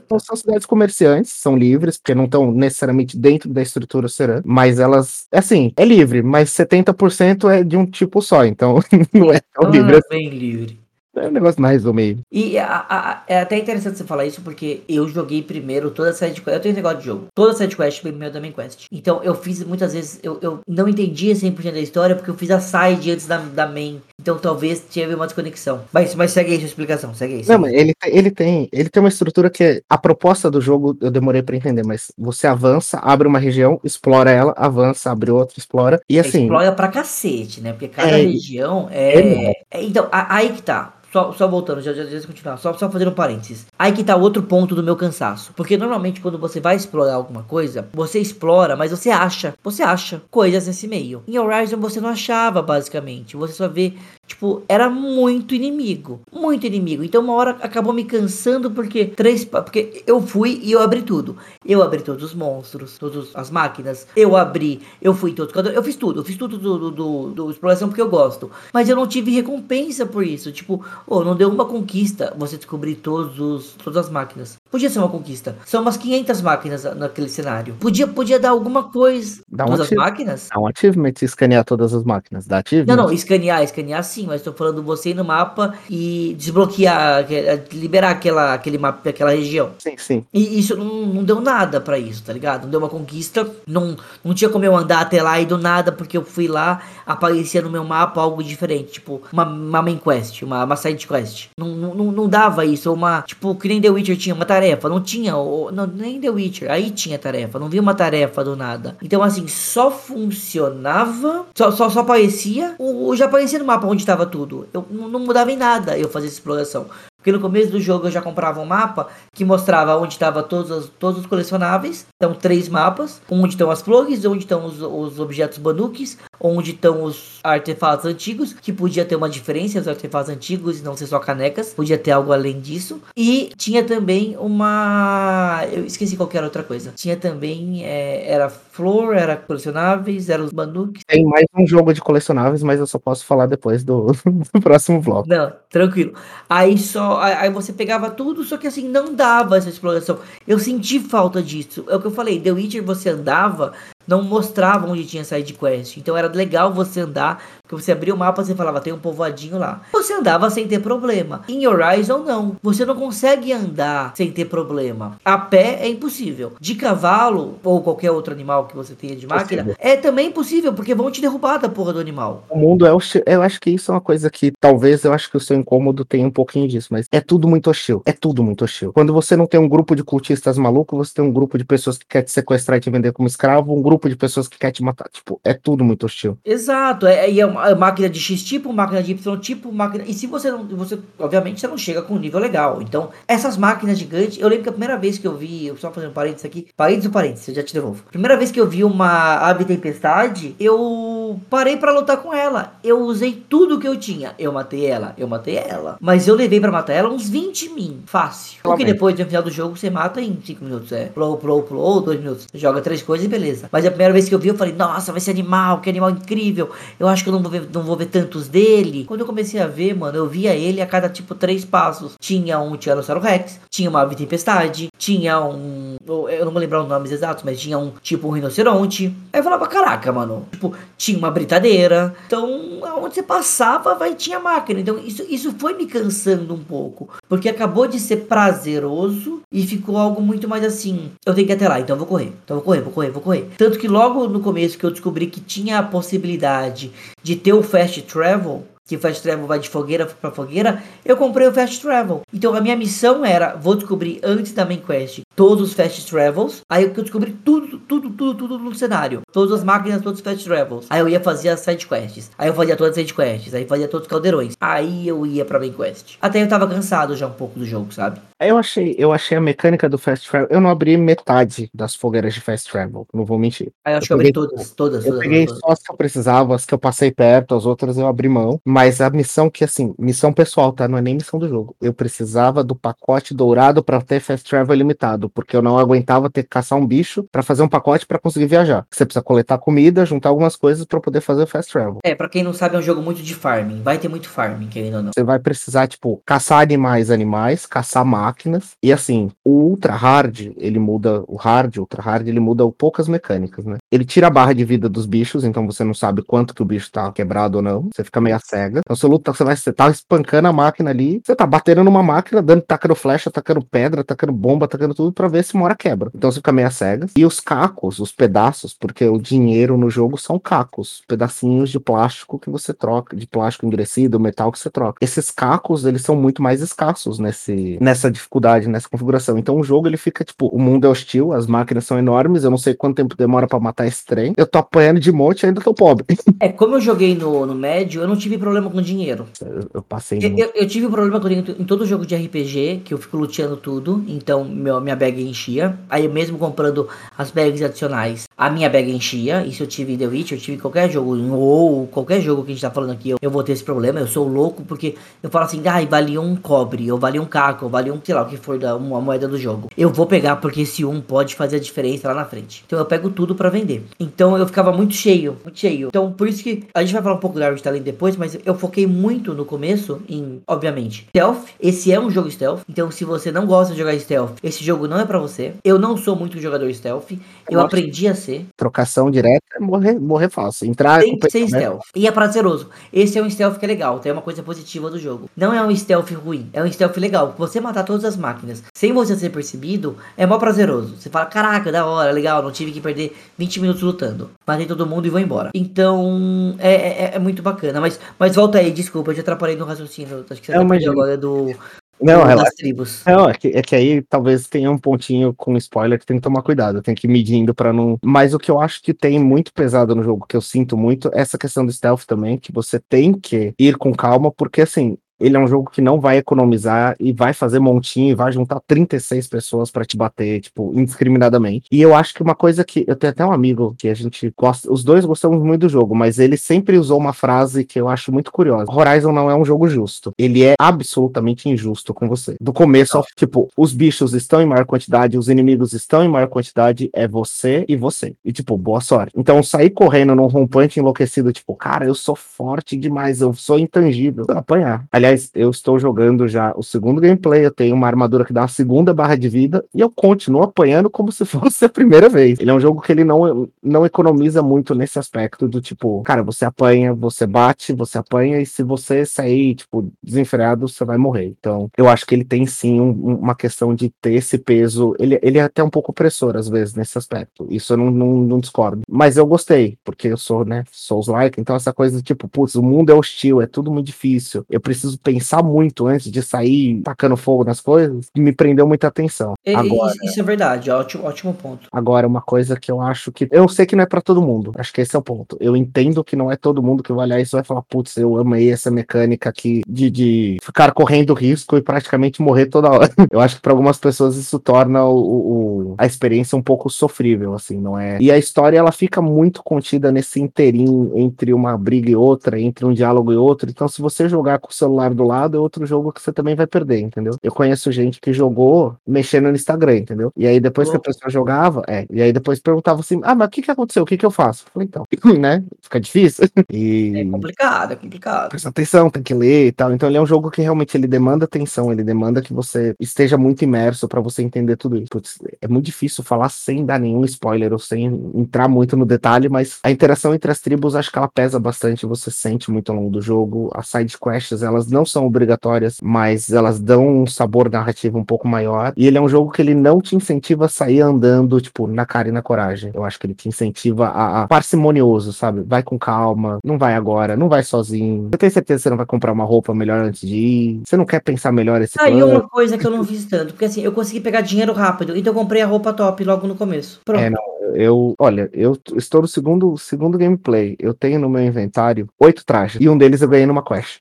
Então, 0.05 0.19
são 0.19 0.37
cidades 0.37 0.67
comerciantes, 0.67 1.33
são 1.33 1.57
livres, 1.57 1.97
porque 1.97 2.15
não 2.15 2.25
estão 2.25 2.51
necessariamente 2.53 3.17
dentro 3.17 3.49
da 3.49 3.63
estrutura 3.63 4.07
Oceran, 4.07 4.43
mas 4.45 4.79
elas, 4.79 5.27
assim, 5.33 5.73
é 5.77 5.85
livre, 5.85 6.23
mas 6.23 6.51
70% 6.51 7.49
é 7.51 7.63
de 7.65 7.77
um 7.77 7.87
tipo 7.87 8.21
só, 8.23 8.45
então 8.45 8.79
não 9.13 9.33
é 9.33 9.41
tão 9.55 9.69
Ah, 9.69 9.71
livre, 9.71 10.01
bem 10.11 10.29
livre. 10.29 10.79
é 11.17 11.29
um 11.29 11.31
negócio 11.31 11.61
mais 11.63 11.87
ou 11.87 11.95
meio. 11.95 12.19
E 12.31 12.59
a- 12.59 12.85
a- 12.89 13.23
é 13.27 13.41
até 13.41 13.59
interessante 13.59 13.97
você 13.97 14.05
falar 14.05 14.27
isso, 14.27 14.41
porque 14.43 14.83
eu 14.89 15.09
joguei 15.09 15.43
primeiro 15.43 15.91
toda 15.91 16.11
a 16.11 16.13
side 16.13 16.41
quest. 16.43 16.55
Eu 16.55 16.61
tenho 16.61 16.73
esse 16.73 16.77
negócio 16.77 16.99
de 16.99 17.05
jogo. 17.07 17.27
Toda 17.35 17.53
a 17.53 17.55
side 17.57 17.75
quest 17.75 18.03
primeiro 18.03 18.35
da 18.35 18.41
main 18.41 18.53
quest. 18.53 18.85
Então 18.93 19.23
eu 19.25 19.35
fiz 19.35 19.65
muitas 19.65 19.95
vezes. 19.95 20.21
Eu, 20.23 20.39
eu 20.43 20.61
não 20.69 20.87
entendia 20.89 21.35
100% 21.35 21.73
da 21.73 21.81
história, 21.81 22.15
porque 22.15 22.31
eu 22.31 22.35
fiz 22.37 22.51
a 22.51 22.61
side 22.61 23.11
antes 23.11 23.27
da, 23.27 23.39
da 23.39 23.67
main. 23.67 24.01
Então 24.27 24.37
talvez 24.39 24.85
tive 24.91 25.15
uma 25.15 25.25
desconexão. 25.25 25.83
Mas, 25.93 26.13
mas 26.17 26.33
segue 26.33 26.51
aí 26.51 26.59
sua 26.59 26.67
explicação, 26.67 27.15
segue 27.15 27.35
aí. 27.35 27.39
Não, 27.41 27.45
segue 27.47 27.59
mas 27.61 27.73
aí. 27.73 27.79
ele, 27.81 27.95
tem- 27.95 28.17
ele 28.17 28.31
tem, 28.33 28.69
ele 28.73 28.89
tem 28.89 29.01
uma 29.01 29.09
estrutura 29.09 29.49
que 29.49 29.85
a 29.89 29.97
proposta 29.97 30.51
do 30.51 30.61
jogo 30.61 30.97
eu 31.01 31.13
demorei 31.13 31.43
pra 31.43 31.55
entender, 31.55 31.85
mas 31.85 32.11
você 32.19 32.49
avança, 32.49 32.99
abre 32.99 33.29
uma 33.29 33.39
região, 33.39 33.81
explora 33.85 34.33
ela, 34.33 34.53
avança, 34.57 35.13
abre 35.13 35.31
outra, 35.31 35.57
explora, 35.59 36.01
e 36.11 36.19
assim, 36.19 36.43
Explora 36.43 36.73
pra 36.73 36.89
cacete, 36.89 37.61
né? 37.61 37.71
Porque 37.73 37.87
cada 37.87 38.19
É, 38.19 38.23
região 38.23 38.89
é 38.91 39.07
é. 39.21 39.53
é- 39.71 39.85
então, 39.85 40.09
a- 40.11 40.35
aí 40.37 40.53
que 40.53 40.63
tá. 40.63 40.95
Só, 41.13 41.33
só 41.33 41.49
voltando, 41.49 41.81
já, 41.81 41.95
já, 41.95 42.05
já 42.05 42.27
continuar. 42.27 42.59
Só, 42.59 42.75
só 42.75 42.91
fazendo 42.91 43.11
um 43.11 43.15
parênteses. 43.15 43.65
Aí 43.79 43.93
que 43.93 44.05
tá 44.05 44.17
outro 44.17 44.43
ponto 44.43 44.75
do 44.75 44.83
meu 44.83 44.97
cansaço. 44.97 45.51
Porque 45.57 45.77
normalmente 45.77 46.21
quando 46.21 46.37
você 46.37 46.61
vai 46.61 46.77
explorar 46.77 47.15
alguma 47.15 47.43
coisa, 47.43 47.89
você 47.95 48.19
explora, 48.19 48.77
mas 48.77 48.91
você 48.91 49.09
acha. 49.09 49.55
Você 49.65 49.83
acha 49.83 50.21
coisas 50.31 50.67
nesse 50.67 50.87
meio. 50.87 51.23
Em 51.27 51.39
Horizon 51.39 51.79
você 51.79 52.01
não 52.03 52.11
achava, 52.11 52.61
basicamente. 52.61 53.35
Você 53.37 53.55
só 53.55 53.67
vê. 53.69 53.95
Tipo, 54.27 54.63
era 54.69 54.91
muito 54.91 55.55
inimigo. 55.55 56.21
Muito 56.33 56.67
inimigo. 56.67 57.05
Então 57.05 57.23
uma 57.23 57.35
hora 57.35 57.51
acabou 57.63 57.93
me 57.93 58.05
cansando 58.05 58.71
porque 58.71 59.05
três. 59.07 59.45
Porque 59.45 60.03
eu 60.07 60.21
fui 60.21 60.61
e 60.63 60.73
eu 60.73 60.81
abri 60.81 61.03
tudo. 61.03 61.37
Eu 61.65 61.83
abri 61.83 62.03
todos 62.03 62.23
os 62.25 62.35
monstros, 62.35 62.99
todas 62.99 63.29
as 63.35 63.51
máquinas. 63.51 64.07
Eu 64.17 64.37
abri, 64.37 64.81
eu 65.01 65.15
fui 65.15 65.31
em 65.31 65.35
todos. 65.35 65.55
os 65.55 65.75
Eu 65.75 65.83
fiz 65.83 65.97
tudo, 65.97 66.21
eu 66.21 66.25
fiz 66.25 66.37
tudo 66.37 66.59
do, 66.59 66.79
do, 66.79 66.91
do- 66.91 67.31
do 67.31 67.51
exploração 67.51 67.89
porque 67.89 68.01
eu 68.03 68.09
gosto. 68.11 68.51
Mas 68.73 68.89
eu 68.89 68.97
não 68.97 69.07
tive 69.07 69.31
recompensa 69.31 70.05
por 70.05 70.25
isso. 70.25 70.51
Tipo, 70.51 70.85
oh, 71.07 71.23
não 71.23 71.37
deu 71.37 71.49
uma 71.49 71.65
conquista 71.65 72.35
você 72.37 72.57
descobrir 72.57 72.97
todos 72.97 73.39
os, 73.39 73.73
todas 73.83 74.07
as 74.07 74.11
máquinas. 74.11 74.57
Podia 74.71 74.91
ser 74.91 74.99
uma 74.99 75.09
conquista. 75.09 75.57
São 75.65 75.81
umas 75.83 75.97
500 75.97 76.43
máquinas 76.43 76.85
naquele 76.97 77.29
cenário. 77.29 77.75
Podia, 77.79 78.07
podia 78.07 78.39
dar 78.39 78.51
alguma 78.51 78.85
coisa. 78.85 79.41
Dá 79.49 79.65
um 79.65 79.69
todas 79.69 79.81
as 79.87 79.91
máquinas? 79.93 80.49
é 80.53 80.59
um 80.59 80.67
achievement 80.67 81.13
escanear 81.23 81.65
todas 81.65 81.95
as 81.95 82.03
máquinas, 82.05 82.47
dá 82.47 82.59
achievement? 82.59 82.95
Não, 82.97 83.05
não, 83.05 83.13
escanear, 83.13 83.63
escanear 83.63 84.03
sim, 84.05 84.27
mas 84.27 84.43
tô 84.43 84.53
falando 84.53 84.83
você 84.83 85.11
ir 85.11 85.15
no 85.15 85.25
mapa 85.25 85.75
e 85.89 86.35
desbloquear, 86.39 87.27
que- 87.27 87.63
liberar 87.77 88.11
aquela, 88.11 88.55
aquele 88.55 88.79
mapa, 88.79 89.09
aquela 89.09 89.31
região. 89.31 89.71
Sim, 89.79 89.95
sim. 89.97 90.25
E 90.33 90.59
isso 90.59 90.77
não, 90.77 91.07
não 91.07 91.25
deu 91.25 91.41
nada 91.41 91.81
pra 91.81 91.99
isso, 91.99 92.23
tá 92.25 92.33
ligado? 92.33 92.65
Não 92.65 92.71
deu 92.71 92.81
uma 92.81 92.89
conquista, 92.89 93.49
não, 93.67 93.97
não 94.25 94.35
tinha 94.35 94.51
como 94.51 94.65
eu 94.65 94.77
andar 94.77 95.01
até 95.01 95.23
lá 95.23 95.41
e 95.41 95.47
do 95.47 95.57
nada, 95.59 95.93
porque 95.93 96.17
eu 96.17 96.25
fui 96.25 96.49
lá, 96.49 96.81
aparecia 97.07 97.63
no 97.63 97.71
meu 97.71 97.85
mapa 97.85 98.21
algo 98.21 98.43
diferente, 98.43 98.93
tipo, 98.93 99.23
uma, 99.33 99.45
uma 99.45 99.83
main 99.83 99.99
quest, 99.99 100.43
uma, 100.43 100.65
uma 100.65 100.77
side 100.77 101.07
quest. 101.07 101.49
Não, 101.59 101.69
não, 101.69 101.95
não- 102.13 102.27
dava 102.27 102.65
isso, 102.65 102.93
uma, 102.93 103.23
tipo, 103.23 103.55
que 103.55 103.69
nem 103.69 103.81
The 103.81 103.89
Witcher 103.89 104.17
tinha 104.17 104.35
uma 104.35 104.45
tarefa, 104.57 104.89
não 104.89 105.01
tinha, 105.01 105.37
ou, 105.37 105.71
não, 105.71 105.87
nem 105.87 106.19
The 106.21 106.31
Witcher, 106.31 106.71
aí 106.71 106.91
tinha 106.91 107.19
tarefa, 107.19 107.59
não 107.59 107.69
vi 107.69 107.79
uma 107.79 107.95
tarefa 107.95 108.43
do 108.43 108.57
nada. 108.57 108.97
Então, 109.03 109.23
assim, 109.23 109.47
só 109.47 109.91
funcionava, 109.91 111.47
só, 111.57 111.71
só, 111.71 111.89
só 111.91 112.01
aparecia, 112.01 112.75
o, 112.79 113.09
o- 113.09 113.17
já 113.17 113.27
aparecia 113.27 113.59
no 113.59 113.65
mapa 113.65 113.87
onde 113.87 114.03
estava 114.03 114.25
tudo. 114.27 114.67
Eu 114.73 114.85
não, 114.91 115.21
mudava 115.21 115.51
em 115.53 115.57
nada 115.57 115.99
eu 115.99 116.09
fazer 116.09 116.27
exploração. 116.27 116.87
Porque 117.19 117.33
no 117.33 117.41
começo 117.41 117.73
do 117.73 117.81
jogo 117.81 118.07
eu 118.07 118.11
já 118.13 118.23
comprava 118.23 118.61
um 118.61 118.65
mapa 118.65 119.09
que 119.35 119.45
mostrava 119.45 119.97
onde 119.97 120.13
estava 120.15 120.45
todos, 120.45 120.71
os- 120.71 120.89
todos 120.97 121.21
os 121.21 121.27
colecionáveis. 121.27 122.07
Então, 122.17 122.33
três 122.35 122.69
mapas. 122.69 123.21
Onde 123.29 123.55
estão 123.55 123.69
as 123.69 123.83
flores, 123.83 124.25
onde 124.25 124.45
estão 124.45 124.65
os, 124.65 124.81
os 124.81 125.19
objetos 125.19 125.59
banukis, 125.59 126.19
onde 126.41 126.73
estão 126.73 127.03
os 127.03 127.39
artefatos 127.43 128.05
antigos, 128.05 128.53
que 128.53 128.73
podia 128.73 129.05
ter 129.05 129.17
uma 129.17 129.29
diferença, 129.29 129.81
os 129.81 129.89
artefatos 129.89 130.31
antigos 130.31 130.81
e 130.81 130.83
não 130.83 130.97
ser 130.97 131.07
só 131.07 131.19
canecas. 131.19 131.73
Podia 131.75 131.99
ter 131.99 132.11
algo 132.11 132.33
além 132.33 132.61
disso. 132.61 133.01
E 133.17 133.51
tinha 133.57 133.85
também 133.85 134.37
uma... 134.39 135.65
Eu 135.73 135.85
esqueci 135.85 136.17
qualquer 136.17 136.43
outra 136.43 136.63
coisa. 136.63 136.93
Tinha 136.95 137.17
também... 137.17 137.85
é, 137.85 138.31
era 138.31 138.49
flor, 138.49 139.17
era 139.17 139.37
colecionáveis, 139.37 140.29
era 140.29 140.43
os 140.43 140.53
banukis. 140.53 141.03
Tem 141.07 141.25
mais 141.25 141.47
um 141.57 141.67
jogo 141.67 141.93
de 141.93 142.01
colecionáveis, 142.01 142.63
mas 142.63 142.79
eu 142.79 142.87
só 142.87 142.99
posso 142.99 143.25
falar 143.25 143.47
depois 143.47 143.83
do, 143.83 144.13
do 144.53 144.61
próximo 144.61 145.01
vlog. 145.01 145.29
Não, 145.29 145.53
tranquilo. 145.71 146.13
Aí 146.49 146.77
só. 146.77 147.21
Aí 147.21 147.51
você 147.51 147.73
pegava 147.73 148.11
tudo, 148.11 148.45
só 148.45 148.57
que 148.57 148.67
assim, 148.67 148.89
não 148.89 149.15
dava 149.15 149.57
essa 149.57 149.69
exploração. 149.69 150.19
Eu 150.47 150.59
senti 150.59 151.01
falta 151.01 151.43
disso. 151.43 151.85
É 151.89 151.97
o 151.97 152.01
que 152.01 152.07
eu 152.07 152.11
falei, 152.11 152.41
The 152.41 152.53
Witcher 152.53 152.85
você 152.85 153.11
andava, 153.11 153.73
não 154.07 154.23
mostrava 154.23 154.89
onde 154.89 155.05
tinha 155.05 155.25
side 155.25 155.53
quest. 155.53 155.97
Então 155.97 156.17
era 156.17 156.29
legal 156.29 156.73
você 156.73 157.01
andar, 157.01 157.43
porque 157.63 157.83
você 157.83 157.93
abria 157.93 158.15
o 158.15 158.19
mapa 158.19 158.43
e 158.43 158.45
você 158.47 158.55
falava, 158.55 158.81
tem 158.81 158.93
um 158.93 158.99
povoadinho 158.99 159.59
lá. 159.59 159.83
Você 159.93 160.13
andava 160.13 160.49
sem 160.51 160.67
ter 160.69 160.81
problema. 160.81 161.43
Em 161.49 161.67
Horizon, 161.67 162.19
não. 162.19 162.57
Você 162.63 162.85
não 162.85 162.95
consegue 162.95 163.53
andar 163.53 164.13
sem 164.15 164.31
ter 164.31 164.45
problema. 164.47 165.17
A 165.25 165.39
pé 165.39 165.79
é 165.81 165.89
impossível. 165.89 166.53
De 166.61 166.75
cavalo, 166.75 167.59
ou 167.65 167.81
qualquer 167.83 168.11
outro 168.11 168.33
animal 168.33 168.67
que 168.67 168.77
você 168.77 168.95
tenha 168.95 169.17
de 169.17 169.27
máquina, 169.27 169.63
Possível. 169.65 169.77
é 169.79 169.97
também 169.97 170.29
impossível, 170.29 170.73
porque 170.73 170.95
vão 170.95 171.11
te 171.11 171.21
derrubar 171.21 171.59
da 171.59 171.69
porra 171.69 171.93
do 171.93 171.99
animal. 172.01 172.45
O 172.49 172.59
mundo 172.59 172.87
é 172.87 172.93
hostil. 172.93 173.23
Eu 173.27 173.43
acho 173.43 173.61
que 173.61 173.71
isso 173.71 173.91
é 173.91 173.95
uma 173.95 174.01
coisa 174.01 174.31
que 174.31 174.53
talvez 174.61 175.05
eu 175.05 175.13
acho 175.13 175.31
que 175.31 175.37
o 175.37 175.41
seu 175.41 175.57
incômodo 175.57 176.05
tenha 176.05 176.27
um 176.27 176.31
pouquinho 176.31 176.69
disso, 176.69 176.89
mas 176.91 177.07
é 177.11 177.21
tudo 177.21 177.49
muito 177.49 177.71
hostil. 177.71 178.03
É 178.05 178.13
tudo 178.13 178.43
muito 178.43 178.65
hostil. 178.65 178.93
Quando 178.93 179.13
você 179.13 179.37
não 179.37 179.47
tem 179.47 179.59
um 179.59 179.69
grupo 179.69 179.95
de 179.95 180.03
cultistas 180.05 180.59
malucos, 180.59 180.97
você 180.97 181.15
tem 181.15 181.25
um 181.25 181.33
grupo 181.33 181.59
de 181.59 181.65
pessoas 181.65 181.99
que 181.99 182.07
quer 182.09 182.23
te 182.23 182.31
sequestrar 182.31 182.79
e 182.79 182.81
te 182.81 182.91
vender 182.91 183.13
como 183.13 183.27
escravo, 183.27 183.75
um 183.75 183.83
grupo 183.83 183.96
de 184.09 184.17
pessoas 184.17 184.49
que 184.49 184.59
quer 184.59 184.71
te 184.71 184.83
matar. 184.83 185.09
Tipo, 185.09 185.41
é 185.45 185.55
tudo 185.55 185.85
muito 185.85 186.07
hostil. 186.07 186.39
Exato, 186.45 187.07
é, 187.07 187.31
e 187.31 187.41
é 187.41 187.47
uma 187.47 187.69
é 187.69 187.75
máquina 187.75 188.09
de 188.09 188.21
X 188.21 188.43
tipo, 188.43 188.73
máquina 188.73 189.03
de 189.03 189.13
Y 189.13 189.37
tipo, 189.39 189.73
máquina. 189.73 190.05
E 190.07 190.15
se 190.15 190.27
você 190.27 190.51
não. 190.51 190.65
Você, 190.65 190.99
obviamente, 191.19 191.61
você 191.61 191.67
não 191.67 191.79
chega 191.79 192.03
com 192.03 192.15
um 192.15 192.19
nível 192.19 192.41
legal. 192.41 192.81
Então, 192.83 193.11
essas 193.27 193.57
máquinas 193.57 193.99
gigantes. 193.99 194.39
Eu 194.39 194.49
lembro 194.49 194.65
que 194.65 194.69
a 194.69 194.73
primeira 194.73 194.97
vez 194.97 195.19
que 195.19 195.27
eu 195.27 195.37
vi. 195.37 195.67
Eu 195.67 195.77
só 195.77 195.91
fazendo 195.91 196.13
parênteses 196.13 196.45
aqui. 196.45 196.69
Parênteses 196.77 197.07
ou 197.07 197.13
parênteses, 197.13 197.49
eu 197.49 197.55
já 197.55 197.63
te 197.63 197.75
devolvo. 197.75 198.03
Primeira 198.11 198.37
vez 198.37 198.51
que 198.51 198.61
eu 198.61 198.67
vi 198.67 198.85
uma 198.85 199.37
ave 199.39 199.65
tempestade, 199.65 200.55
eu. 200.61 201.41
parei 201.49 201.77
para 201.77 201.93
lutar 201.93 202.19
com 202.19 202.33
ela. 202.33 202.75
Eu 202.83 203.01
usei 203.01 203.33
tudo 203.49 203.79
que 203.79 203.89
eu 203.89 203.97
tinha. 203.97 204.35
Eu 204.39 204.53
matei 204.53 204.87
ela, 204.87 205.15
eu 205.17 205.27
matei 205.27 205.57
ela. 205.57 205.97
Mas 206.01 206.29
eu 206.29 206.35
levei 206.35 206.61
para 206.61 206.71
matar 206.71 206.93
ela 206.93 207.09
uns 207.09 207.29
20 207.29 207.71
min, 207.71 208.03
fácil. 208.07 208.61
Porque 208.63 208.85
depois, 208.85 209.19
no 209.19 209.25
final 209.25 209.43
do 209.43 209.51
jogo, 209.51 209.77
você 209.77 209.91
mata 209.91 210.21
em 210.21 210.39
5 210.45 210.65
minutos. 210.65 210.93
É, 210.93 211.07
pulou, 211.07 211.37
pulou, 211.37 211.63
pulou, 211.63 212.01
2 212.01 212.21
minutos. 212.21 212.47
Você 212.51 212.59
joga 212.59 212.81
três 212.81 213.03
coisas 213.03 213.25
e 213.25 213.29
beleza. 213.29 213.69
Mas 213.71 213.85
a 213.87 213.91
primeira 213.91 214.13
vez 214.13 214.29
que 214.29 214.35
eu 214.35 214.39
vi, 214.39 214.49
eu 214.49 214.55
falei, 214.55 214.75
nossa, 214.75 215.13
vai 215.13 215.21
ser 215.21 215.31
animal, 215.31 215.81
que 215.81 215.91
animal 215.91 216.11
incrível. 216.11 216.71
Eu 216.99 217.09
acho 217.09 217.23
que 217.23 217.29
eu 217.29 217.33
não 217.33 217.43
vou 217.43 217.51
ver, 217.51 217.69
não 217.73 217.83
vou 217.83 217.97
ver 217.97 218.07
tantos 218.07 218.49
dele. 218.49 219.05
Quando 219.05 219.21
eu 219.21 219.27
comecei 219.27 219.61
a 219.61 219.67
ver, 219.67 219.95
mano, 219.95 220.17
eu 220.17 220.29
via 220.29 220.55
ele 220.55 220.81
a 220.81 220.87
cada, 220.87 221.09
tipo, 221.09 221.35
três 221.35 221.65
passos. 221.65 222.15
Tinha 222.21 222.59
um 222.59 222.77
Tiranossauro 222.77 223.21
Rex, 223.21 223.61
tinha 223.71 223.89
uma 223.89 224.01
ave 224.03 224.15
tempestade, 224.15 224.89
tinha 224.99 225.41
um... 225.41 225.97
Eu 226.07 226.45
não 226.45 226.53
vou 226.53 226.61
lembrar 226.61 226.83
os 226.83 226.89
nomes 226.89 227.11
exatos, 227.11 227.45
mas 227.45 227.61
tinha 227.61 227.79
um, 227.79 227.93
tipo, 228.03 228.29
um 228.29 228.31
rinoceronte. 228.31 229.15
Aí 229.33 229.41
eu 229.41 229.45
falava, 229.45 229.67
caraca, 229.67 230.13
mano. 230.13 230.47
Tipo, 230.51 230.75
tinha 230.97 231.19
uma 231.19 231.31
britadeira. 231.31 232.15
Então, 232.27 232.81
aonde 232.83 233.15
você 233.15 233.23
passava, 233.23 233.95
vai 233.95 234.15
tinha 234.15 234.39
máquina. 234.39 234.81
Então, 234.81 234.99
isso, 234.99 235.25
isso 235.29 235.53
foi 235.59 235.75
me 235.75 235.87
cansando 235.87 236.55
um 236.55 236.63
pouco. 236.63 237.09
Porque 237.29 237.49
acabou 237.49 237.87
de 237.87 237.99
ser 237.99 238.19
prazeroso 238.27 239.41
e 239.53 239.67
ficou 239.67 239.97
algo 239.97 240.21
muito 240.21 240.49
mais 240.49 240.65
assim. 240.65 241.11
Eu 241.25 241.35
tenho 241.35 241.47
que 241.47 241.53
ir 241.53 241.57
até 241.57 241.69
lá, 241.69 241.81
então 241.81 241.95
eu 241.95 241.99
vou 241.99 242.07
correr. 242.07 242.33
Então 242.45 242.57
eu 242.57 242.63
vou 242.63 242.65
correr, 242.65 242.81
vou 242.81 242.93
correr, 242.93 243.11
vou 243.11 243.23
correr. 243.23 243.49
Tanto 243.57 243.76
que 243.77 243.89
logo 243.89 244.27
no 244.29 244.41
começo 244.41 244.79
que 244.79 244.85
eu 244.85 244.91
descobri 244.91 245.27
que 245.27 245.41
tinha 245.41 245.79
a 245.79 245.83
possibilidade 245.83 246.93
de 247.23 247.37
ter 247.37 247.53
o 247.53 247.63
fast 247.63 248.03
travel, 248.03 248.65
que 248.87 248.97
Fast 248.97 249.21
Travel 249.21 249.47
vai 249.47 249.59
de 249.59 249.69
fogueira 249.69 250.07
para 250.07 250.31
fogueira, 250.31 250.83
eu 251.05 251.17
comprei 251.17 251.47
o 251.49 251.53
Fast 251.53 251.81
Travel. 251.83 252.23
Então 252.33 252.55
a 252.55 252.61
minha 252.61 252.77
missão 252.77 253.25
era, 253.25 253.57
vou 253.57 253.75
descobrir 253.75 254.21
antes 254.23 254.53
da 254.53 254.65
main 254.65 254.79
quest 254.79 255.23
todos 255.35 255.69
os 255.69 255.75
Fast 255.75 256.07
Travels, 256.09 256.63
aí 256.71 256.85
eu 256.85 257.03
descobri 257.03 257.33
tudo, 257.33 257.79
tudo, 257.79 258.11
tudo, 258.11 258.35
tudo 258.35 258.59
no 258.59 258.75
cenário, 258.75 259.23
todas 259.33 259.53
as 259.53 259.65
máquinas, 259.65 260.01
todos 260.01 260.21
os 260.21 260.25
Fast 260.25 260.45
Travels. 260.45 260.87
Aí 260.89 261.01
eu 261.01 261.09
ia 261.09 261.21
fazer 261.21 261.49
as 261.49 261.61
side 261.61 261.87
quests, 261.87 262.31
aí 262.39 262.49
eu 262.49 262.55
fazia 262.55 262.77
todas 262.77 262.93
as 262.93 262.97
side 262.97 263.13
quests, 263.13 263.55
aí 263.55 263.67
fazia 263.67 263.89
todos 263.89 264.07
os 264.07 264.11
caldeirões. 264.11 264.55
Aí 264.61 265.09
eu 265.09 265.27
ia 265.27 265.45
pra 265.45 265.59
main 265.59 265.73
quest. 265.73 266.17
Até 266.23 266.43
eu 266.43 266.49
tava 266.49 266.69
cansado 266.69 267.17
já 267.17 267.27
um 267.27 267.33
pouco 267.33 267.59
do 267.59 267.67
jogo, 267.67 267.93
sabe? 267.93 268.21
Eu 268.39 268.59
achei, 268.59 268.95
eu 268.99 269.13
achei 269.15 269.37
a 269.37 269.41
mecânica 269.41 269.89
do 269.89 269.97
Fast 269.97 270.29
Travel, 270.29 270.49
eu 270.51 270.61
não 270.61 270.69
abri 270.69 270.95
metade 270.99 271.71
das 271.73 271.95
fogueiras 271.95 272.35
de 272.35 272.41
Fast 272.43 272.71
Travel, 272.71 273.07
não 273.13 273.25
vou 273.25 273.39
mentir. 273.39 273.73
Eu 273.87 273.97
acho 273.97 274.05
eu 274.05 274.07
que 274.07 274.13
eu 274.13 274.17
abri 274.17 274.33
todas, 274.33 274.71
todas, 274.73 275.05
Eu 275.07 275.13
todas, 275.13 275.23
peguei 275.25 275.47
todas. 275.47 275.61
só 275.61 275.73
as 275.73 275.83
que 275.83 275.91
eu 275.91 275.97
precisava, 275.97 276.55
as 276.55 276.67
que 276.67 276.75
eu 276.75 276.79
passei 276.79 277.11
perto, 277.11 277.55
as 277.55 277.65
outras 277.65 277.97
eu 277.97 278.07
abri 278.07 278.29
mão, 278.29 278.61
mas 278.63 279.01
a 279.01 279.09
missão 279.09 279.49
que 279.49 279.65
assim, 279.65 279.95
missão 279.99 280.35
pessoal, 280.35 280.71
tá? 280.71 280.87
Não 280.87 280.99
é 280.99 281.01
nem 281.01 281.15
missão 281.15 281.41
do 281.41 281.49
jogo. 281.49 281.75
Eu 281.81 281.95
precisava 281.95 282.63
do 282.63 282.77
pacote 282.77 283.33
dourado 283.33 283.83
para 283.83 284.03
ter 284.03 284.21
Fast 284.21 284.47
Travel 284.47 284.77
limitado, 284.77 285.31
porque 285.31 285.57
eu 285.57 285.63
não 285.63 285.79
aguentava 285.79 286.29
ter 286.29 286.43
que 286.43 286.51
caçar 286.51 286.79
um 286.79 286.87
bicho 286.87 287.25
para 287.33 287.43
fazer 287.43 287.63
um 287.63 287.69
pacote 287.69 288.07
para 288.07 288.19
conseguir 288.19 288.47
viajar. 288.47 288.87
Você 288.91 289.07
precisa 289.07 289.23
coletar 289.23 289.57
comida, 289.57 290.05
juntar 290.05 290.29
algumas 290.29 290.57
coisas 290.57 290.85
para 290.85 291.01
poder 291.01 291.23
fazer 291.23 291.45
o 291.45 291.47
Fast 291.47 291.73
Travel. 291.73 292.01
É, 292.05 292.15
pra 292.15 292.29
quem 292.29 292.43
não 292.43 292.53
sabe, 292.53 292.77
é 292.77 292.79
um 292.79 292.83
jogo 292.83 293.01
muito 293.01 293.23
de 293.23 293.35
farming. 293.35 293.81
Vai 293.83 293.97
ter 293.97 294.09
muito 294.09 294.29
farming, 294.29 294.69
querendo 294.69 294.97
ou 294.97 295.03
não. 295.05 295.11
Você 295.17 295.25
vai 295.25 295.39
precisar, 295.39 295.87
tipo, 295.87 296.21
caçar 296.27 296.61
animais, 296.61 297.11
animais, 297.11 297.65
caçar 297.65 298.05
máquinas. 298.27 298.77
E 298.83 298.93
assim, 298.93 299.31
o 299.45 299.51
Ultra 299.51 299.95
Hard, 299.95 300.53
ele 300.57 300.79
muda. 300.79 301.23
O 301.27 301.37
Hard, 301.37 301.77
Ultra 301.79 302.03
Hard, 302.03 302.27
ele 302.29 302.41
muda 302.41 302.69
poucas 302.71 303.09
mecânicas, 303.09 303.65
né? 303.65 303.79
Ele 303.91 304.05
tira 304.05 304.27
a 304.27 304.31
barra 304.31 304.53
de 304.53 304.65
vida 304.65 304.89
dos 304.89 305.07
bichos, 305.07 305.45
então 305.45 305.65
você 305.67 305.85
não 305.85 305.95
sabe 305.95 306.23
quanto 306.23 306.55
que 306.55 306.63
o 306.63 306.65
bicho 306.65 306.91
tá 306.91 307.11
quebrado 307.13 307.59
ou 307.59 307.63
não. 307.63 307.89
Você 307.95 308.03
fica 308.03 308.21
meio 308.21 308.39
cega. 308.45 308.81
Então 308.81 308.97
você 308.97 309.07
luta, 309.07 309.33
você 309.33 309.45
vai, 309.45 309.57
você 309.57 309.73
tá 309.73 309.89
espancando 309.89 310.49
a 310.49 310.53
máquina 310.53 310.91
ali, 310.91 311.21
você 311.25 311.37
tá 311.37 311.47
batendo 311.47 311.85
numa 311.85 312.03
máquina, 312.03 312.43
dando, 312.43 312.63
tacando 312.63 312.97
flecha, 312.97 313.31
tacando 313.31 313.65
pedra, 313.65 314.03
tacando 314.03 314.33
bomba, 314.33 314.67
tacando 314.67 314.95
tudo 314.95 315.13
pra 315.13 315.29
ver 315.29 315.45
se 315.45 315.55
uma 315.55 315.67
hora 315.67 315.77
quebra. 315.77 316.11
Então 316.15 316.31
você 316.31 316.39
fica 316.39 316.53
meio 316.53 316.71
cega. 316.71 317.07
E 317.17 317.25
os 317.25 317.39
cacos, 317.39 318.01
os 318.01 318.11
pedaços, 318.11 318.75
porque 318.75 319.05
o 319.07 319.19
dinheiro 319.19 319.77
no 319.77 319.89
jogo 319.89 320.19
são 320.19 320.39
cacos, 320.39 321.03
pedacinhos 321.07 321.71
de 321.71 321.79
plástico 321.79 322.39
que 322.41 322.51
você 322.51 322.75
troca, 322.75 323.17
de 323.17 323.27
plástico 323.27 323.67
endurecido, 323.67 324.19
metal 324.19 324.51
que 324.51 324.59
você 324.59 324.71
troca. 324.71 324.99
Esses 325.01 325.31
cacos, 325.31 325.85
eles 325.85 326.03
são 326.03 326.17
muito 326.17 326.43
mais 326.43 326.61
escassos 326.61 327.21
nesse, 327.21 327.79
nessa 327.81 328.11
dificuldade, 328.11 328.69
nessa 328.69 328.89
configuração. 328.89 329.39
Então 329.39 329.57
o 329.59 329.63
jogo 329.63 329.87
ele 329.87 329.97
fica 329.97 330.25
tipo, 330.25 330.49
o 330.49 330.59
mundo 330.59 330.87
é 330.87 330.91
hostil, 330.91 331.33
as 331.33 331.47
máquinas 331.47 331.87
são 331.87 331.99
enormes, 331.99 332.43
eu 332.43 332.51
não 332.51 332.59
sei 332.59 332.75
quanto 332.75 332.97
tempo 332.97 333.17
demora 333.17 333.47
para 333.47 333.61
matar 333.61 333.76
esse 333.85 334.05
trem. 334.05 334.33
Eu 334.37 334.47
tô 334.47 334.59
apanhando 334.59 335.01
de 335.01 335.11
monte 335.11 335.43
e 335.43 335.47
ainda 335.47 335.61
tô 335.61 335.75
pobre. 335.75 336.07
É, 336.39 336.51
como 336.51 336.77
eu 336.77 336.81
joguei 336.81 337.15
no, 337.15 337.47
no 337.47 337.55
médio, 337.55 338.03
eu 338.03 338.07
não 338.07 338.15
tive 338.15 338.37
problema 338.37 338.69
com 338.69 338.81
dinheiro. 338.83 339.27
Eu, 339.41 339.69
eu 339.73 339.83
passei. 339.83 340.19
Eu, 340.23 340.37
eu, 340.37 340.53
eu 340.55 340.67
tive 340.67 340.87
problema 340.87 341.19
com 341.19 341.29
dinheiro 341.29 341.57
em 341.59 341.65
todo 341.65 341.87
jogo 341.87 342.05
de 342.05 342.15
RPG, 342.15 342.83
que 342.85 342.93
eu 342.93 342.99
fico 342.99 343.17
luteando 343.17 343.57
tudo, 343.57 344.05
então 344.07 344.45
meu, 344.45 344.79
minha 344.81 344.95
bag 344.95 345.23
enchia. 345.23 345.79
Aí 345.89 346.07
mesmo 346.09 346.37
comprando 346.37 346.89
as 347.17 347.31
bags 347.31 347.63
adicionais, 347.63 348.29
a 348.37 348.51
minha 348.51 348.69
bag 348.69 348.91
enchia. 348.91 349.47
Isso 349.47 349.63
eu 349.63 349.67
tive 349.67 349.95
em 349.95 349.97
The 349.97 350.07
Witch, 350.07 350.33
eu 350.33 350.39
tive 350.39 350.59
em 350.59 350.61
qualquer 350.61 350.91
jogo, 350.91 351.17
em 351.17 351.31
ou 351.31 351.87
qualquer 351.87 352.21
jogo 352.21 352.45
que 352.45 352.51
a 352.51 352.55
gente 352.55 352.63
tá 352.63 352.71
falando 352.71 352.93
aqui, 352.93 353.11
eu, 353.11 353.19
eu 353.21 353.31
vou 353.31 353.43
ter 353.43 353.53
esse 353.53 353.65
problema. 353.65 353.99
Eu 353.99 354.07
sou 354.07 354.29
louco 354.29 354.63
porque 354.63 354.95
eu 355.23 355.31
falo 355.31 355.47
assim, 355.47 355.63
ai, 355.67 355.87
valia 355.87 356.21
um 356.21 356.37
cobre, 356.37 356.93
ou 356.93 356.99
valia 356.99 357.23
um 357.23 357.27
caco, 357.27 357.65
ou 357.65 357.71
valia 357.71 357.93
um, 357.93 358.01
sei 358.05 358.15
lá, 358.15 358.23
o 358.23 358.27
que 358.27 358.37
for 358.37 358.59
da 358.59 358.77
uma 358.77 359.01
moeda 359.01 359.27
do 359.27 359.39
jogo. 359.39 359.69
Eu 359.77 359.91
vou 359.91 360.07
pegar 360.07 360.37
porque 360.37 360.63
esse 360.63 360.85
um 360.85 361.01
pode 361.01 361.35
fazer 361.35 361.57
a 361.57 361.61
diferença 361.61 362.09
lá 362.09 362.15
na 362.15 362.25
frente. 362.25 362.63
Então 362.67 362.79
eu 362.79 362.85
pego 362.85 363.11
tudo 363.11 363.35
pra 363.35 363.49
vender. 363.49 363.66
Então 363.99 364.37
eu 364.37 364.47
ficava 364.47 364.73
muito 364.73 364.95
cheio, 364.95 365.37
muito 365.45 365.59
cheio. 365.59 365.89
Então 365.89 366.13
por 366.13 366.29
isso 366.29 366.43
que 366.43 366.65
a 366.75 366.83
gente 366.83 366.93
vai 366.93 367.03
falar 367.03 367.17
um 367.17 367.21
pouco 367.21 367.37
do 367.37 367.43
Average 367.43 367.63
Talent 367.63 367.83
depois, 367.83 368.17
mas 368.17 368.39
eu 368.45 368.55
foquei 368.55 368.87
muito 368.87 369.35
no 369.35 369.45
começo 369.45 370.01
em, 370.09 370.41
obviamente, 370.47 371.07
stealth. 371.11 371.47
Esse 371.61 371.93
é 371.93 372.01
um 372.01 372.11
jogo 372.11 372.31
stealth. 372.31 372.63
Então 372.69 372.91
se 372.91 373.05
você 373.05 373.31
não 373.31 373.47
gosta 373.47 373.73
de 373.73 373.79
jogar 373.79 373.99
stealth, 373.99 374.37
esse 374.43 374.65
jogo 374.65 374.87
não 374.87 375.01
é 375.01 375.05
pra 375.05 375.19
você. 375.19 375.55
Eu 375.65 375.79
não 375.79 375.97
sou 375.97 376.17
muito 376.17 376.41
jogador 376.41 376.73
stealth. 376.73 377.13
Eu 377.49 377.57
Nossa. 377.57 377.67
aprendi 377.67 378.09
a 378.09 378.15
ser. 378.15 378.47
Trocação 378.57 379.11
direta 379.11 379.45
é 379.55 379.61
morrer, 379.61 379.99
morrer 379.99 380.31
fácil. 380.31 380.67
Entrar 380.67 381.01
Tem 381.01 381.19
que 381.19 381.31
ser 381.31 381.47
stealth. 381.49 381.83
E 381.95 382.07
é 382.07 382.11
prazeroso. 382.11 382.69
Esse 382.93 383.19
é 383.19 383.23
um 383.23 383.31
stealth 383.31 383.59
que 383.59 383.65
é 383.65 383.69
legal. 383.69 383.99
Tem 383.99 384.13
uma 384.13 384.23
coisa 384.23 384.43
positiva 384.43 384.91
do 384.91 384.99
jogo. 384.99 385.29
Não 385.37 385.53
é 385.53 385.63
um 385.63 385.75
stealth 385.75 386.11
ruim. 386.13 386.49
É 386.53 386.63
um 386.63 386.71
stealth 386.71 386.97
legal. 386.97 387.35
Você 387.39 387.61
matar 387.61 387.85
todas 387.85 388.05
as 388.05 388.17
máquinas 388.17 388.63
sem 388.75 388.93
você 388.93 389.17
ser 389.17 389.31
percebido 389.31 389.97
é 390.17 390.27
mó 390.27 390.39
prazeroso. 390.39 390.97
Você 390.97 391.09
fala, 391.09 391.27
caraca, 391.27 391.73
da 391.73 391.87
hora, 391.87 392.13
legal. 392.13 392.43
Não 392.43 392.51
tive 392.51 392.73
que 392.73 392.81
perder 392.81 393.17
20 393.39 393.56
minutos 393.61 393.83
lutando. 393.83 394.31
Matei 394.47 394.67
todo 394.67 394.87
mundo 394.87 395.07
e 395.07 395.11
vou 395.11 395.21
embora. 395.21 395.51
Então, 395.55 396.55
é, 396.59 396.75
é, 396.75 397.11
é 397.15 397.19
muito 397.19 397.43
bacana. 397.43 397.81
Mas, 397.81 397.99
mas 398.19 398.35
volta 398.35 398.59
aí, 398.59 398.71
desculpa. 398.71 399.11
Eu 399.11 399.15
te 399.15 399.21
atrapalhei 399.21 399.57
no 399.57 399.65
raciocínio. 399.65 400.25
Acho 400.29 400.41
que 400.41 400.47
você 400.47 400.59
Não, 400.59 400.67
tá 400.67 400.91
agora 400.91 401.17
do, 401.17 401.55
Não, 402.01 402.25
relaxa. 402.25 402.45
das 402.45 402.55
tribos. 402.55 403.03
Não, 403.07 403.29
é 403.29 403.35
que, 403.35 403.49
é 403.49 403.63
que 403.63 403.75
aí 403.75 404.03
talvez 404.03 404.47
tenha 404.49 404.71
um 404.71 404.79
pontinho 404.79 405.33
com 405.35 405.57
spoiler 405.57 405.99
que 405.99 406.07
tem 406.07 406.17
que 406.17 406.23
tomar 406.23 406.43
cuidado, 406.43 406.83
tem 406.83 406.95
que 406.95 407.07
ir 407.07 407.11
medindo 407.11 407.55
pra 407.55 407.73
não. 407.73 407.99
Mas 408.05 408.35
o 408.35 408.39
que 408.39 408.51
eu 408.51 408.61
acho 408.61 408.83
que 408.83 408.93
tem 408.93 409.19
muito 409.19 409.53
pesado 409.53 409.95
no 409.95 410.03
jogo, 410.03 410.27
que 410.29 410.37
eu 410.37 410.43
sinto 410.43 410.77
muito, 410.77 411.11
é 411.15 411.21
essa 411.21 411.39
questão 411.39 411.65
do 411.65 411.73
stealth 411.73 412.05
também, 412.07 412.39
que 412.39 412.53
você 412.53 412.79
tem 412.79 413.13
que 413.13 413.55
ir 413.59 413.77
com 413.77 413.93
calma, 413.95 414.31
porque 414.31 414.61
assim. 414.63 414.97
Ele 415.19 415.37
é 415.37 415.41
um 415.41 415.47
jogo 415.47 415.71
que 415.71 415.81
não 415.81 416.01
vai 416.01 416.19
economizar 416.19 416.97
e 417.01 417.13
vai 417.13 417.33
fazer 417.33 417.59
montinho 417.59 418.11
e 418.11 418.15
vai 418.15 418.33
juntar 418.33 418.61
36 418.67 419.27
pessoas 419.29 419.71
pra 419.71 419.85
te 419.85 419.97
bater, 419.97 420.41
tipo, 420.41 420.73
indiscriminadamente. 420.75 421.67
E 421.71 421.81
eu 421.81 421.95
acho 421.95 422.15
que 422.15 422.23
uma 422.23 422.35
coisa 422.35 422.65
que. 422.65 422.85
Eu 422.87 422.97
tenho 422.97 423.13
até 423.13 423.25
um 423.25 423.33
amigo 423.33 423.75
que 423.79 423.89
a 423.89 423.95
gente 423.95 424.33
gosta. 424.37 424.71
Os 424.71 424.85
dois 424.85 425.05
gostamos 425.05 425.43
muito 425.43 425.63
do 425.63 425.69
jogo, 425.69 425.95
mas 425.95 426.19
ele 426.19 426.37
sempre 426.37 426.79
usou 426.79 426.99
uma 426.99 427.13
frase 427.13 427.65
que 427.65 427.81
eu 427.81 427.89
acho 427.89 428.13
muito 428.13 428.31
curiosa. 428.31 428.71
Horizon 428.71 429.13
não 429.13 429.31
é 429.31 429.35
um 429.35 429.45
jogo 429.45 429.69
justo. 429.69 430.13
Ele 430.19 430.45
é 430.45 430.55
absolutamente 430.59 431.49
injusto 431.49 431.95
com 431.95 432.09
você. 432.09 432.37
Do 432.41 432.53
começo 432.53 432.97
ao 432.97 433.05
tipo, 433.17 433.49
os 433.57 433.73
bichos 433.73 434.13
estão 434.13 434.41
em 434.41 434.47
maior 434.47 434.67
quantidade, 434.67 435.19
os 435.19 435.29
inimigos 435.29 435.73
estão 435.73 436.05
em 436.05 436.09
maior 436.09 436.29
quantidade, 436.29 436.91
é 436.93 437.07
você 437.09 437.65
e 437.69 437.77
você. 437.77 438.15
E 438.25 438.33
tipo, 438.33 438.57
boa 438.57 438.81
sorte. 438.81 439.13
Então, 439.17 439.43
sair 439.43 439.71
correndo 439.71 440.15
num 440.15 440.27
rompante 440.27 440.79
enlouquecido, 440.79 441.33
tipo, 441.33 441.55
cara, 441.55 441.87
eu 441.87 441.95
sou 441.95 442.17
forte 442.17 442.77
demais, 442.77 443.21
eu 443.21 443.33
sou 443.35 443.59
intangível. 443.59 444.27
Apanhar. 444.29 444.85
Aliás, 444.91 445.06
eu 445.35 445.51
estou 445.51 445.79
jogando 445.79 446.27
já 446.29 446.53
o 446.57 446.63
segundo 446.63 447.01
gameplay, 447.01 447.45
eu 447.45 447.51
tenho 447.51 447.75
uma 447.75 447.87
armadura 447.87 448.25
que 448.25 448.33
dá 448.33 448.43
uma 448.43 448.49
segunda 448.49 448.93
barra 448.95 449.17
de 449.17 449.29
vida 449.29 449.65
e 449.75 449.81
eu 449.81 449.91
continuo 449.91 450.43
apanhando 450.43 450.89
como 450.91 451.11
se 451.13 451.25
fosse 451.27 451.65
a 451.65 451.69
primeira 451.69 452.09
vez. 452.09 452.39
Ele 452.41 452.51
é 452.51 452.55
um 452.55 452.61
jogo 452.61 452.81
que 452.81 452.93
ele 452.93 453.05
não, 453.05 453.49
não 453.63 453.85
economiza 453.87 454.43
muito 454.43 454.75
nesse 454.75 454.99
aspecto 454.99 455.49
do 455.49 455.61
tipo, 455.61 456.03
cara, 456.03 456.23
você 456.23 456.45
apanha, 456.45 456.95
você 456.95 457.27
bate, 457.27 457.73
você 457.73 457.99
apanha 457.99 458.41
e 458.41 458.47
se 458.47 458.63
você 458.63 459.05
sair, 459.05 459.55
tipo, 459.55 459.91
desenfreado, 460.03 460.69
você 460.69 460.85
vai 460.85 460.97
morrer. 460.97 461.35
Então, 461.39 461.69
eu 461.77 461.89
acho 461.89 462.07
que 462.07 462.15
ele 462.15 462.25
tem 462.25 462.47
sim 462.47 462.81
um- 462.81 462.91
um- 462.91 463.17
uma 463.17 463.35
questão 463.35 463.75
de 463.75 463.91
ter 464.01 464.15
esse 464.15 464.39
peso. 464.39 464.95
Ele, 464.99 465.19
ele 465.23 465.39
é 465.39 465.43
até 465.43 465.63
um 465.63 465.71
pouco 465.71 465.91
opressor, 465.91 466.37
às 466.37 466.49
vezes, 466.49 466.75
nesse 466.75 466.97
aspecto. 466.99 467.47
Isso 467.51 467.73
eu 467.73 467.77
não, 467.77 467.91
não, 467.91 468.17
não 468.23 468.41
discordo. 468.41 468.83
Mas 468.89 469.17
eu 469.17 469.27
gostei, 469.27 469.79
porque 469.85 470.09
eu 470.09 470.17
sou, 470.17 470.45
né, 470.45 470.65
Souls-like, 470.73 471.41
então 471.41 471.57
essa 471.57 471.73
coisa 471.73 472.01
tipo, 472.03 472.29
putz, 472.29 472.55
o 472.55 472.63
mundo 472.63 472.91
é 472.91 472.95
hostil, 472.95 473.41
é 473.43 473.47
tudo 473.47 473.71
muito 473.71 473.87
difícil. 473.87 474.45
Eu 474.49 474.61
preciso 474.61 474.96
preciso 474.97 475.01
pensar 475.03 475.43
muito 475.43 475.87
antes 475.87 476.11
de 476.11 476.23
sair 476.23 476.81
tacando 476.83 477.17
fogo 477.17 477.45
nas 477.45 477.61
coisas, 477.61 478.07
me 478.17 478.33
prendeu 478.33 478.67
muita 478.67 478.87
atenção. 478.89 479.35
E- 479.45 479.55
Agora, 479.55 479.93
Isso, 480.05 480.21
é 480.21 480.23
verdade, 480.23 480.71
ótimo, 480.71 481.05
ótimo 481.07 481.35
ponto. 481.35 481.69
agora 481.73 482.07
uma 482.07 482.21
coisa 482.21 482.59
que 482.59 482.71
eu 482.71 482.81
acho 482.81 483.11
que 483.13 483.29
eu 483.31 483.49
sei 483.49 483.67
que 483.67 483.75
não 483.77 483.83
é 483.83 483.87
pra 483.87 484.01
todo 484.01 484.23
mundo. 484.23 484.53
Acho 484.57 484.73
que 484.73 484.81
esse 484.81 484.95
é 484.95 484.99
o 484.99 485.03
ponto. 485.03 485.37
Eu 485.41 485.57
entendo 485.57 486.03
que 486.05 486.15
não 486.17 486.31
é 486.31 486.37
todo 486.37 486.63
mundo 486.63 486.83
que 486.83 486.93
vai 486.93 487.07
olhar 487.07 487.21
isso 487.21 487.35
e 487.37 487.39
vai 487.39 487.45
falar, 487.45 487.63
putz, 487.63 487.97
eu 487.97 488.17
amei 488.17 488.51
essa 488.53 488.71
mecânica 488.71 489.29
aqui 489.31 489.63
de, 489.67 489.91
de 489.91 490.37
ficar 490.43 490.73
correndo 490.73 491.15
risco 491.15 491.57
e 491.57 491.63
praticamente 491.63 492.21
morrer 492.23 492.47
toda 492.47 492.71
hora. 492.71 492.91
Eu 493.11 493.21
acho 493.21 493.37
que 493.37 493.43
para 493.43 493.53
algumas 493.53 493.79
pessoas 493.79 494.17
isso 494.17 494.39
torna 494.39 494.85
o, 494.85 495.71
o- 495.71 495.75
a 495.79 495.87
experiência 495.87 496.37
um 496.37 496.43
pouco 496.43 496.69
sofrível, 496.71 497.35
assim, 497.35 497.59
não 497.59 497.79
é? 497.79 497.99
E 498.01 498.11
a 498.11 498.19
história 498.19 498.59
ela 498.59 498.73
fica 498.73 499.01
muito 499.01 499.43
contida 499.43 499.91
nesse 499.93 500.21
inteirinho 500.21 500.93
entre 500.95 501.33
uma 501.33 501.57
briga 501.57 501.91
e 501.91 501.97
outra, 501.97 502.41
entre 502.41 502.65
um 502.67 502.73
diálogo 502.73 503.13
e 503.13 503.17
outro. 503.17 503.49
Então, 503.51 503.69
se 503.69 503.81
você 503.81 504.09
jogar 504.09 504.39
com 504.39 504.49
o 504.51 504.53
celular 504.55 504.86
do 504.95 505.05
lado, 505.05 505.37
é 505.37 505.41
outro 505.41 505.65
jogo 505.67 505.93
que 505.93 506.01
você 506.01 506.13
também 506.13 506.35
vai 506.35 506.47
perder, 506.47 506.81
entendeu? 506.81 507.15
Eu 507.23 507.33
conheço 507.33 507.71
gente 507.73 508.01
que 508.01 508.13
jogou 508.13 508.77
mexendo 508.87 509.25
no 509.29 509.35
Instagram, 509.35 509.77
entendeu? 509.79 510.13
E 510.17 510.27
aí 510.27 510.41
depois 510.41 510.71
que 510.71 510.77
a 510.77 510.81
pessoa 510.81 511.11
jogava, 511.11 511.63
é, 511.69 511.87
e 511.91 512.01
aí 512.03 512.13
depois 512.13 512.41
perguntava 512.41 512.81
assim: 512.81 513.01
"Ah, 513.05 513.15
mas 513.15 513.29
o 513.29 513.31
que 513.31 513.43
que 513.43 513.51
aconteceu? 513.51 513.83
O 513.83 513.87
que 513.87 513.97
que 513.97 514.07
eu 514.07 514.11
faço?" 514.11 514.45
Eu 514.47 514.53
falei: 514.53 514.69
"Então, 514.69 514.85
né? 515.21 515.43
Fica 515.63 515.81
difícil". 515.81 516.27
E 516.53 516.99
É 517.01 517.05
complicado, 517.05 517.73
é 517.73 517.77
complicado. 517.77 518.29
presta 518.31 518.49
atenção, 518.49 518.89
tem 518.91 519.03
que 519.03 519.15
ler 519.15 519.49
e 519.49 519.53
tal. 519.53 519.73
Então 519.73 519.89
ele 519.89 519.99
é 519.99 520.01
um 520.01 520.07
jogo 520.07 520.31
que 520.31 520.41
realmente 520.43 520.77
ele 520.77 520.87
demanda 520.87 521.25
atenção, 521.25 521.73
ele 521.73 521.83
demanda 521.85 522.23
que 522.23 522.33
você 522.33 522.75
esteja 522.81 523.17
muito 523.19 523.43
imerso 523.43 523.89
pra 523.89 524.01
você 524.01 524.23
entender 524.23 524.57
tudo 524.57 524.77
isso. 524.77 524.89
Putz, 524.91 525.19
é 525.41 525.49
muito 525.49 525.67
difícil 525.67 526.03
falar 526.05 526.29
sem 526.29 526.65
dar 526.65 526.79
nenhum 526.79 527.05
spoiler 527.05 527.53
ou 527.53 527.59
sem 527.59 527.87
entrar 528.15 528.49
muito 528.49 528.77
no 528.77 528.87
detalhe, 528.87 529.29
mas 529.29 529.59
a 529.63 529.71
interação 529.71 530.15
entre 530.15 530.31
as 530.31 530.41
tribos 530.41 530.75
acho 530.77 530.91
que 530.93 530.99
ela 530.99 531.09
pesa 531.09 531.39
bastante, 531.41 531.87
você 531.87 532.11
sente 532.11 532.51
muito 532.51 532.71
ao 532.71 532.77
longo 532.79 532.91
do 532.91 533.01
jogo. 533.01 533.51
As 533.55 533.69
side 533.69 533.97
quests, 533.99 534.43
elas 534.43 534.67
não 534.77 534.85
são 534.85 535.07
obrigatórias, 535.07 535.79
mas 535.83 536.31
elas 536.31 536.61
dão 536.61 536.87
um 536.87 537.07
sabor 537.07 537.51
narrativo 537.51 537.99
um 537.99 538.05
pouco 538.05 538.29
maior. 538.29 538.75
E 538.77 538.87
ele 538.87 538.99
é 538.99 539.01
um 539.01 539.09
jogo 539.09 539.33
que 539.33 539.41
ele 539.41 539.55
não 539.55 539.81
te 539.81 539.97
incentiva 539.97 540.45
a 540.45 540.49
sair 540.49 540.83
andando, 540.83 541.41
tipo, 541.41 541.67
na 541.67 541.87
cara 541.87 542.09
e 542.09 542.13
na 542.13 542.21
coragem. 542.21 542.71
Eu 542.75 542.85
acho 542.85 543.01
que 543.01 543.07
ele 543.07 543.15
te 543.15 543.27
incentiva 543.27 543.87
a, 543.89 544.25
a 544.25 544.29
parcimonioso, 544.29 545.15
sabe? 545.15 545.43
Vai 545.43 545.63
com 545.63 545.79
calma, 545.79 546.39
não 546.45 546.59
vai 546.59 546.75
agora, 546.75 547.17
não 547.17 547.29
vai 547.29 547.43
sozinho. 547.43 548.11
Você 548.11 548.19
tem 548.19 548.31
certeza 548.31 548.59
que 548.59 548.63
você 548.65 548.71
não 548.71 548.77
vai 548.77 548.87
comprar 548.87 549.13
uma 549.13 549.25
roupa 549.25 549.55
melhor 549.55 549.81
antes 549.81 550.07
de 550.07 550.15
ir? 550.15 550.61
Você 550.67 550.77
não 550.77 550.85
quer 550.85 551.01
pensar 551.01 551.33
melhor 551.33 551.63
esse 551.63 551.81
Aí 551.81 551.93
plano? 551.93 552.07
uma 552.07 552.29
coisa 552.29 552.59
que 552.59 552.67
eu 552.67 552.71
não 552.71 552.85
fiz 552.85 553.07
tanto, 553.07 553.33
porque 553.33 553.47
assim, 553.47 553.63
eu 553.63 553.73
consegui 553.73 554.01
pegar 554.01 554.21
dinheiro 554.21 554.53
rápido, 554.53 554.95
então 554.95 555.13
eu 555.13 555.19
comprei 555.19 555.41
a 555.41 555.47
roupa 555.47 555.73
top 555.73 556.05
logo 556.05 556.27
no 556.27 556.35
começo. 556.35 556.81
Pronto. 556.85 557.01
É, 557.01 557.09
não, 557.09 557.37
eu, 557.55 557.95
olha, 557.99 558.29
eu 558.33 558.59
estou 558.77 559.01
no 559.01 559.09
segundo, 559.09 559.57
segundo 559.57 559.97
gameplay. 559.97 560.57
Eu 560.59 560.75
tenho 560.75 560.99
no 560.99 561.09
meu 561.09 561.23
inventário 561.23 561.89
oito 561.99 562.25
trajes. 562.25 562.61
E 562.61 562.69
um 562.69 562.77
deles 562.77 563.01
eu 563.01 563.09
ganhei 563.09 563.27
numa 563.27 563.43
quest. 563.43 563.81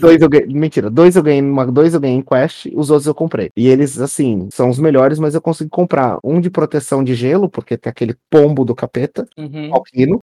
Dois 0.00 0.20
eu 0.22 0.28
ganhei. 0.28 0.46
Mentira, 0.46 0.90
dois 0.90 1.16
eu 1.16 1.22
ganhei 1.22 1.42
numa, 1.42 1.66
dois 1.66 1.94
eu 1.94 2.00
ganhei 2.00 2.16
em 2.16 2.22
quest, 2.22 2.66
os 2.74 2.90
outros 2.90 3.06
eu 3.06 3.14
comprei. 3.14 3.50
E 3.56 3.68
eles, 3.68 3.98
assim, 4.00 4.48
são 4.50 4.68
os 4.70 4.78
melhores, 4.78 5.18
mas 5.18 5.34
eu 5.34 5.40
consegui 5.40 5.70
comprar 5.70 6.18
um 6.24 6.40
de 6.40 6.50
proteção 6.50 7.02
de 7.04 7.14
gelo, 7.14 7.48
porque 7.48 7.76
tem 7.76 7.90
aquele 7.90 8.14
pombo 8.30 8.64
do 8.64 8.74
capeta, 8.74 9.26
Uhum. 9.36 9.72
alquino. 9.74 10.20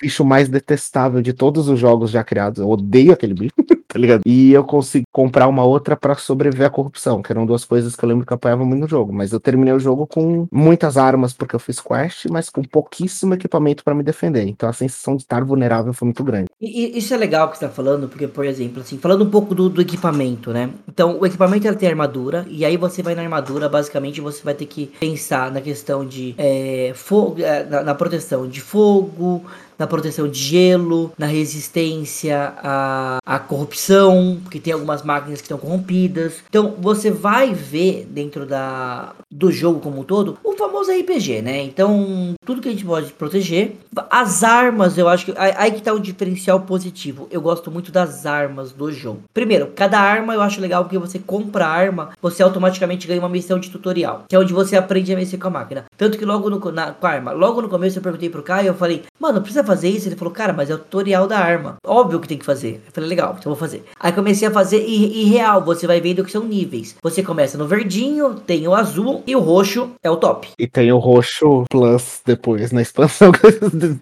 Bicho 0.00 0.24
mais 0.24 0.48
detestável 0.48 1.20
de 1.22 1.32
todos 1.32 1.68
os 1.68 1.78
jogos 1.78 2.10
já 2.10 2.22
criados. 2.24 2.60
Eu 2.60 2.68
odeio 2.68 3.12
aquele 3.12 3.34
bicho, 3.34 3.54
tá 3.90 3.98
ligado? 3.98 4.22
E 4.24 4.52
eu 4.52 4.64
consegui 4.64 5.04
comprar 5.12 5.48
uma 5.48 5.64
outra 5.64 5.96
pra 5.96 6.14
sobreviver 6.14 6.66
à 6.66 6.70
corrupção, 6.70 7.20
que 7.20 7.32
eram 7.32 7.44
duas 7.44 7.64
coisas 7.64 7.96
que 7.96 8.04
eu 8.04 8.08
lembro 8.08 8.24
que 8.24 8.32
eu 8.32 8.36
apoiava 8.36 8.64
muito 8.64 8.82
no 8.82 8.88
jogo. 8.88 9.12
Mas 9.12 9.32
eu 9.32 9.40
terminei 9.40 9.74
o 9.74 9.80
jogo 9.80 10.06
com 10.06 10.46
muitas 10.50 10.96
armas, 10.96 11.32
porque 11.32 11.54
eu 11.54 11.60
fiz 11.60 11.80
quest, 11.80 12.26
mas 12.30 12.48
com 12.48 12.62
pouquíssimo 12.62 13.34
equipamento 13.34 13.82
pra 13.82 13.94
me 13.94 14.02
defender. 14.02 14.46
Então 14.46 14.68
a 14.68 14.72
sensação 14.72 15.16
de 15.16 15.22
estar 15.22 15.44
vulnerável 15.44 15.92
foi 15.92 16.06
muito 16.06 16.22
grande. 16.22 16.46
E, 16.60 16.96
isso 16.96 17.12
é 17.12 17.16
legal 17.16 17.50
que 17.50 17.58
você 17.58 17.66
tá 17.66 17.72
falando, 17.72 18.08
porque, 18.08 18.28
por 18.28 18.44
exemplo, 18.44 18.80
assim, 18.80 18.98
falando 18.98 19.24
um 19.24 19.30
pouco 19.30 19.54
do, 19.54 19.68
do 19.68 19.80
equipamento, 19.80 20.52
né? 20.52 20.70
Então, 20.88 21.18
o 21.18 21.26
equipamento 21.26 21.66
ele 21.66 21.76
tem 21.76 21.88
armadura, 21.88 22.46
e 22.48 22.64
aí 22.64 22.76
você 22.76 23.02
vai 23.02 23.14
na 23.14 23.22
armadura, 23.22 23.68
basicamente 23.68 24.20
você 24.20 24.42
vai 24.42 24.54
ter 24.54 24.66
que 24.66 24.86
pensar 25.00 25.50
na 25.50 25.60
questão 25.60 26.04
de 26.04 26.34
é, 26.38 26.92
fogo, 26.94 27.40
é, 27.40 27.64
na, 27.64 27.82
na 27.82 27.94
proteção 27.94 28.46
de 28.46 28.60
fogo, 28.60 29.44
na 29.80 29.86
proteção 29.86 30.28
de 30.28 30.38
gelo, 30.38 31.10
na 31.16 31.24
resistência 31.24 32.52
à, 32.62 33.18
à 33.24 33.38
corrupção, 33.38 34.38
porque 34.42 34.60
tem 34.60 34.74
algumas 34.74 35.02
máquinas 35.02 35.40
que 35.40 35.46
estão 35.46 35.56
corrompidas. 35.56 36.34
Então, 36.50 36.74
você 36.78 37.10
vai 37.10 37.54
ver 37.54 38.06
dentro 38.10 38.44
da, 38.44 39.14
do 39.30 39.50
jogo 39.50 39.80
como 39.80 40.02
um 40.02 40.04
todo 40.04 40.36
o 40.44 40.52
famoso 40.52 40.92
RPG, 40.92 41.40
né? 41.40 41.62
Então, 41.62 42.34
tudo 42.44 42.60
que 42.60 42.68
a 42.68 42.70
gente 42.72 42.84
pode 42.84 43.10
proteger. 43.12 43.76
As 44.10 44.42
armas, 44.42 44.98
eu 44.98 45.08
acho 45.08 45.24
que. 45.26 45.34
Aí 45.36 45.72
que 45.72 45.82
tá 45.82 45.92
o 45.92 45.98
diferencial 45.98 46.60
positivo. 46.60 47.26
Eu 47.30 47.40
gosto 47.40 47.70
muito 47.70 47.90
das 47.90 48.26
armas 48.26 48.72
do 48.72 48.92
jogo. 48.92 49.22
Primeiro, 49.32 49.68
cada 49.74 49.98
arma 49.98 50.34
eu 50.34 50.42
acho 50.42 50.60
legal 50.60 50.84
porque 50.84 50.98
você 50.98 51.18
compra 51.18 51.66
a 51.66 51.70
arma, 51.70 52.10
você 52.20 52.42
automaticamente 52.42 53.06
ganha 53.06 53.20
uma 53.20 53.28
missão 53.28 53.58
de 53.58 53.70
tutorial, 53.70 54.24
que 54.28 54.36
é 54.36 54.38
onde 54.38 54.52
você 54.52 54.76
aprende 54.76 55.12
a 55.12 55.16
mexer 55.16 55.38
com 55.38 55.48
a 55.48 55.50
máquina. 55.50 55.84
Tanto 55.96 56.18
que 56.18 56.24
logo 56.24 56.50
no, 56.50 56.58
na, 56.70 56.92
com 56.92 57.06
a 57.06 57.10
arma, 57.10 57.32
logo 57.32 57.62
no 57.62 57.68
começo 57.68 57.98
eu 57.98 58.02
perguntei 58.02 58.28
pro 58.28 58.42
Caio, 58.42 58.68
eu 58.68 58.74
falei, 58.74 59.04
mano, 59.18 59.40
precisa 59.40 59.64
fazer 59.70 59.88
isso? 59.88 60.08
Ele 60.08 60.16
falou, 60.16 60.32
cara, 60.32 60.52
mas 60.52 60.70
é 60.70 60.74
o 60.74 60.78
tutorial 60.78 61.26
da 61.26 61.38
arma. 61.38 61.76
Óbvio 61.84 62.20
que 62.20 62.28
tem 62.28 62.38
que 62.38 62.44
fazer. 62.44 62.82
Eu 62.86 62.92
falei, 62.92 63.08
legal, 63.08 63.36
então 63.38 63.50
vou 63.50 63.58
fazer. 63.58 63.84
Aí 63.98 64.12
comecei 64.12 64.46
a 64.46 64.50
fazer 64.50 64.84
e, 64.86 65.22
e 65.22 65.24
real, 65.24 65.64
você 65.64 65.86
vai 65.86 66.00
vendo 66.00 66.24
que 66.24 66.32
são 66.32 66.44
níveis. 66.44 66.96
Você 67.02 67.22
começa 67.22 67.58
no 67.58 67.66
verdinho, 67.66 68.34
tem 68.34 68.66
o 68.68 68.74
azul 68.74 69.22
e 69.26 69.34
o 69.34 69.40
roxo 69.40 69.90
é 70.02 70.10
o 70.10 70.16
top. 70.16 70.48
E 70.58 70.66
tem 70.66 70.92
o 70.92 70.98
roxo 70.98 71.64
plus 71.70 72.20
depois 72.24 72.72
na 72.72 72.82
expansão. 72.82 73.32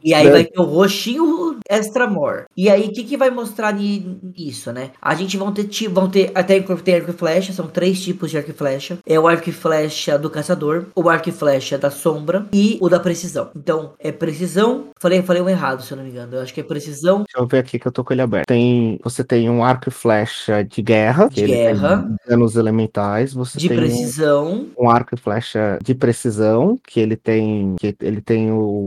E 0.02 0.14
aí 0.14 0.30
vai 0.30 0.44
ter 0.44 0.60
o 0.60 0.64
roxinho 0.64 1.56
extra 1.68 2.06
more. 2.06 2.44
E 2.56 2.68
aí, 2.70 2.86
o 2.88 2.92
que, 2.92 3.04
que 3.04 3.16
vai 3.16 3.30
mostrar 3.30 3.72
ni- 3.72 4.18
nisso, 4.22 4.72
né? 4.72 4.90
A 5.00 5.14
gente 5.14 5.36
vão 5.36 5.52
ter, 5.52 5.68
vão 5.88 6.08
ter 6.08 6.30
até 6.34 6.58
tem 6.82 6.94
arco 6.94 7.10
e 7.10 7.14
flecha, 7.14 7.52
são 7.52 7.66
três 7.66 8.00
tipos 8.02 8.30
de 8.30 8.38
arco 8.38 8.50
e 8.50 8.54
flecha. 8.54 8.98
É 9.06 9.18
o 9.18 9.28
arco 9.28 9.48
e 9.48 9.52
flecha 9.52 10.18
do 10.18 10.30
caçador, 10.30 10.86
o 10.94 11.08
arco 11.08 11.28
e 11.28 11.32
flecha 11.32 11.76
da 11.78 11.90
sombra 11.90 12.46
e 12.52 12.78
o 12.80 12.88
da 12.88 12.98
precisão. 12.98 13.50
Então, 13.54 13.92
é 13.98 14.10
precisão. 14.10 14.86
Falei, 14.98 15.22
falei 15.22 15.42
um 15.48 15.50
errado, 15.52 15.82
se 15.82 15.92
eu 15.92 15.96
não 15.96 16.04
me 16.04 16.10
engano. 16.10 16.34
Eu 16.36 16.42
acho 16.42 16.52
que 16.54 16.60
é 16.60 16.64
precisão. 16.64 17.18
Deixa 17.18 17.38
eu 17.38 17.46
ver 17.46 17.58
aqui 17.58 17.78
que 17.78 17.86
eu 17.88 17.92
tô 17.92 18.04
com 18.04 18.12
ele 18.12 18.22
aberto. 18.22 18.46
Tem, 18.46 18.98
você 19.02 19.24
tem 19.24 19.48
um 19.50 19.64
arco 19.64 19.88
e 19.88 19.92
flecha 19.92 20.62
de 20.64 20.82
guerra. 20.82 21.28
De 21.28 21.46
guerra. 21.46 22.08
danos 22.28 22.56
elementais. 22.56 23.32
Você 23.32 23.58
De 23.58 23.68
tem 23.68 23.76
um- 23.78 23.80
precisão. 23.80 24.66
um 24.78 24.90
arco 24.90 25.14
e 25.14 25.18
flecha 25.18 25.78
de 25.82 25.94
precisão, 25.94 26.78
que 26.86 27.00
ele 27.00 27.16
tem, 27.16 27.74
que 27.78 27.96
ele 28.00 28.20
tem 28.20 28.50
o- 28.52 28.86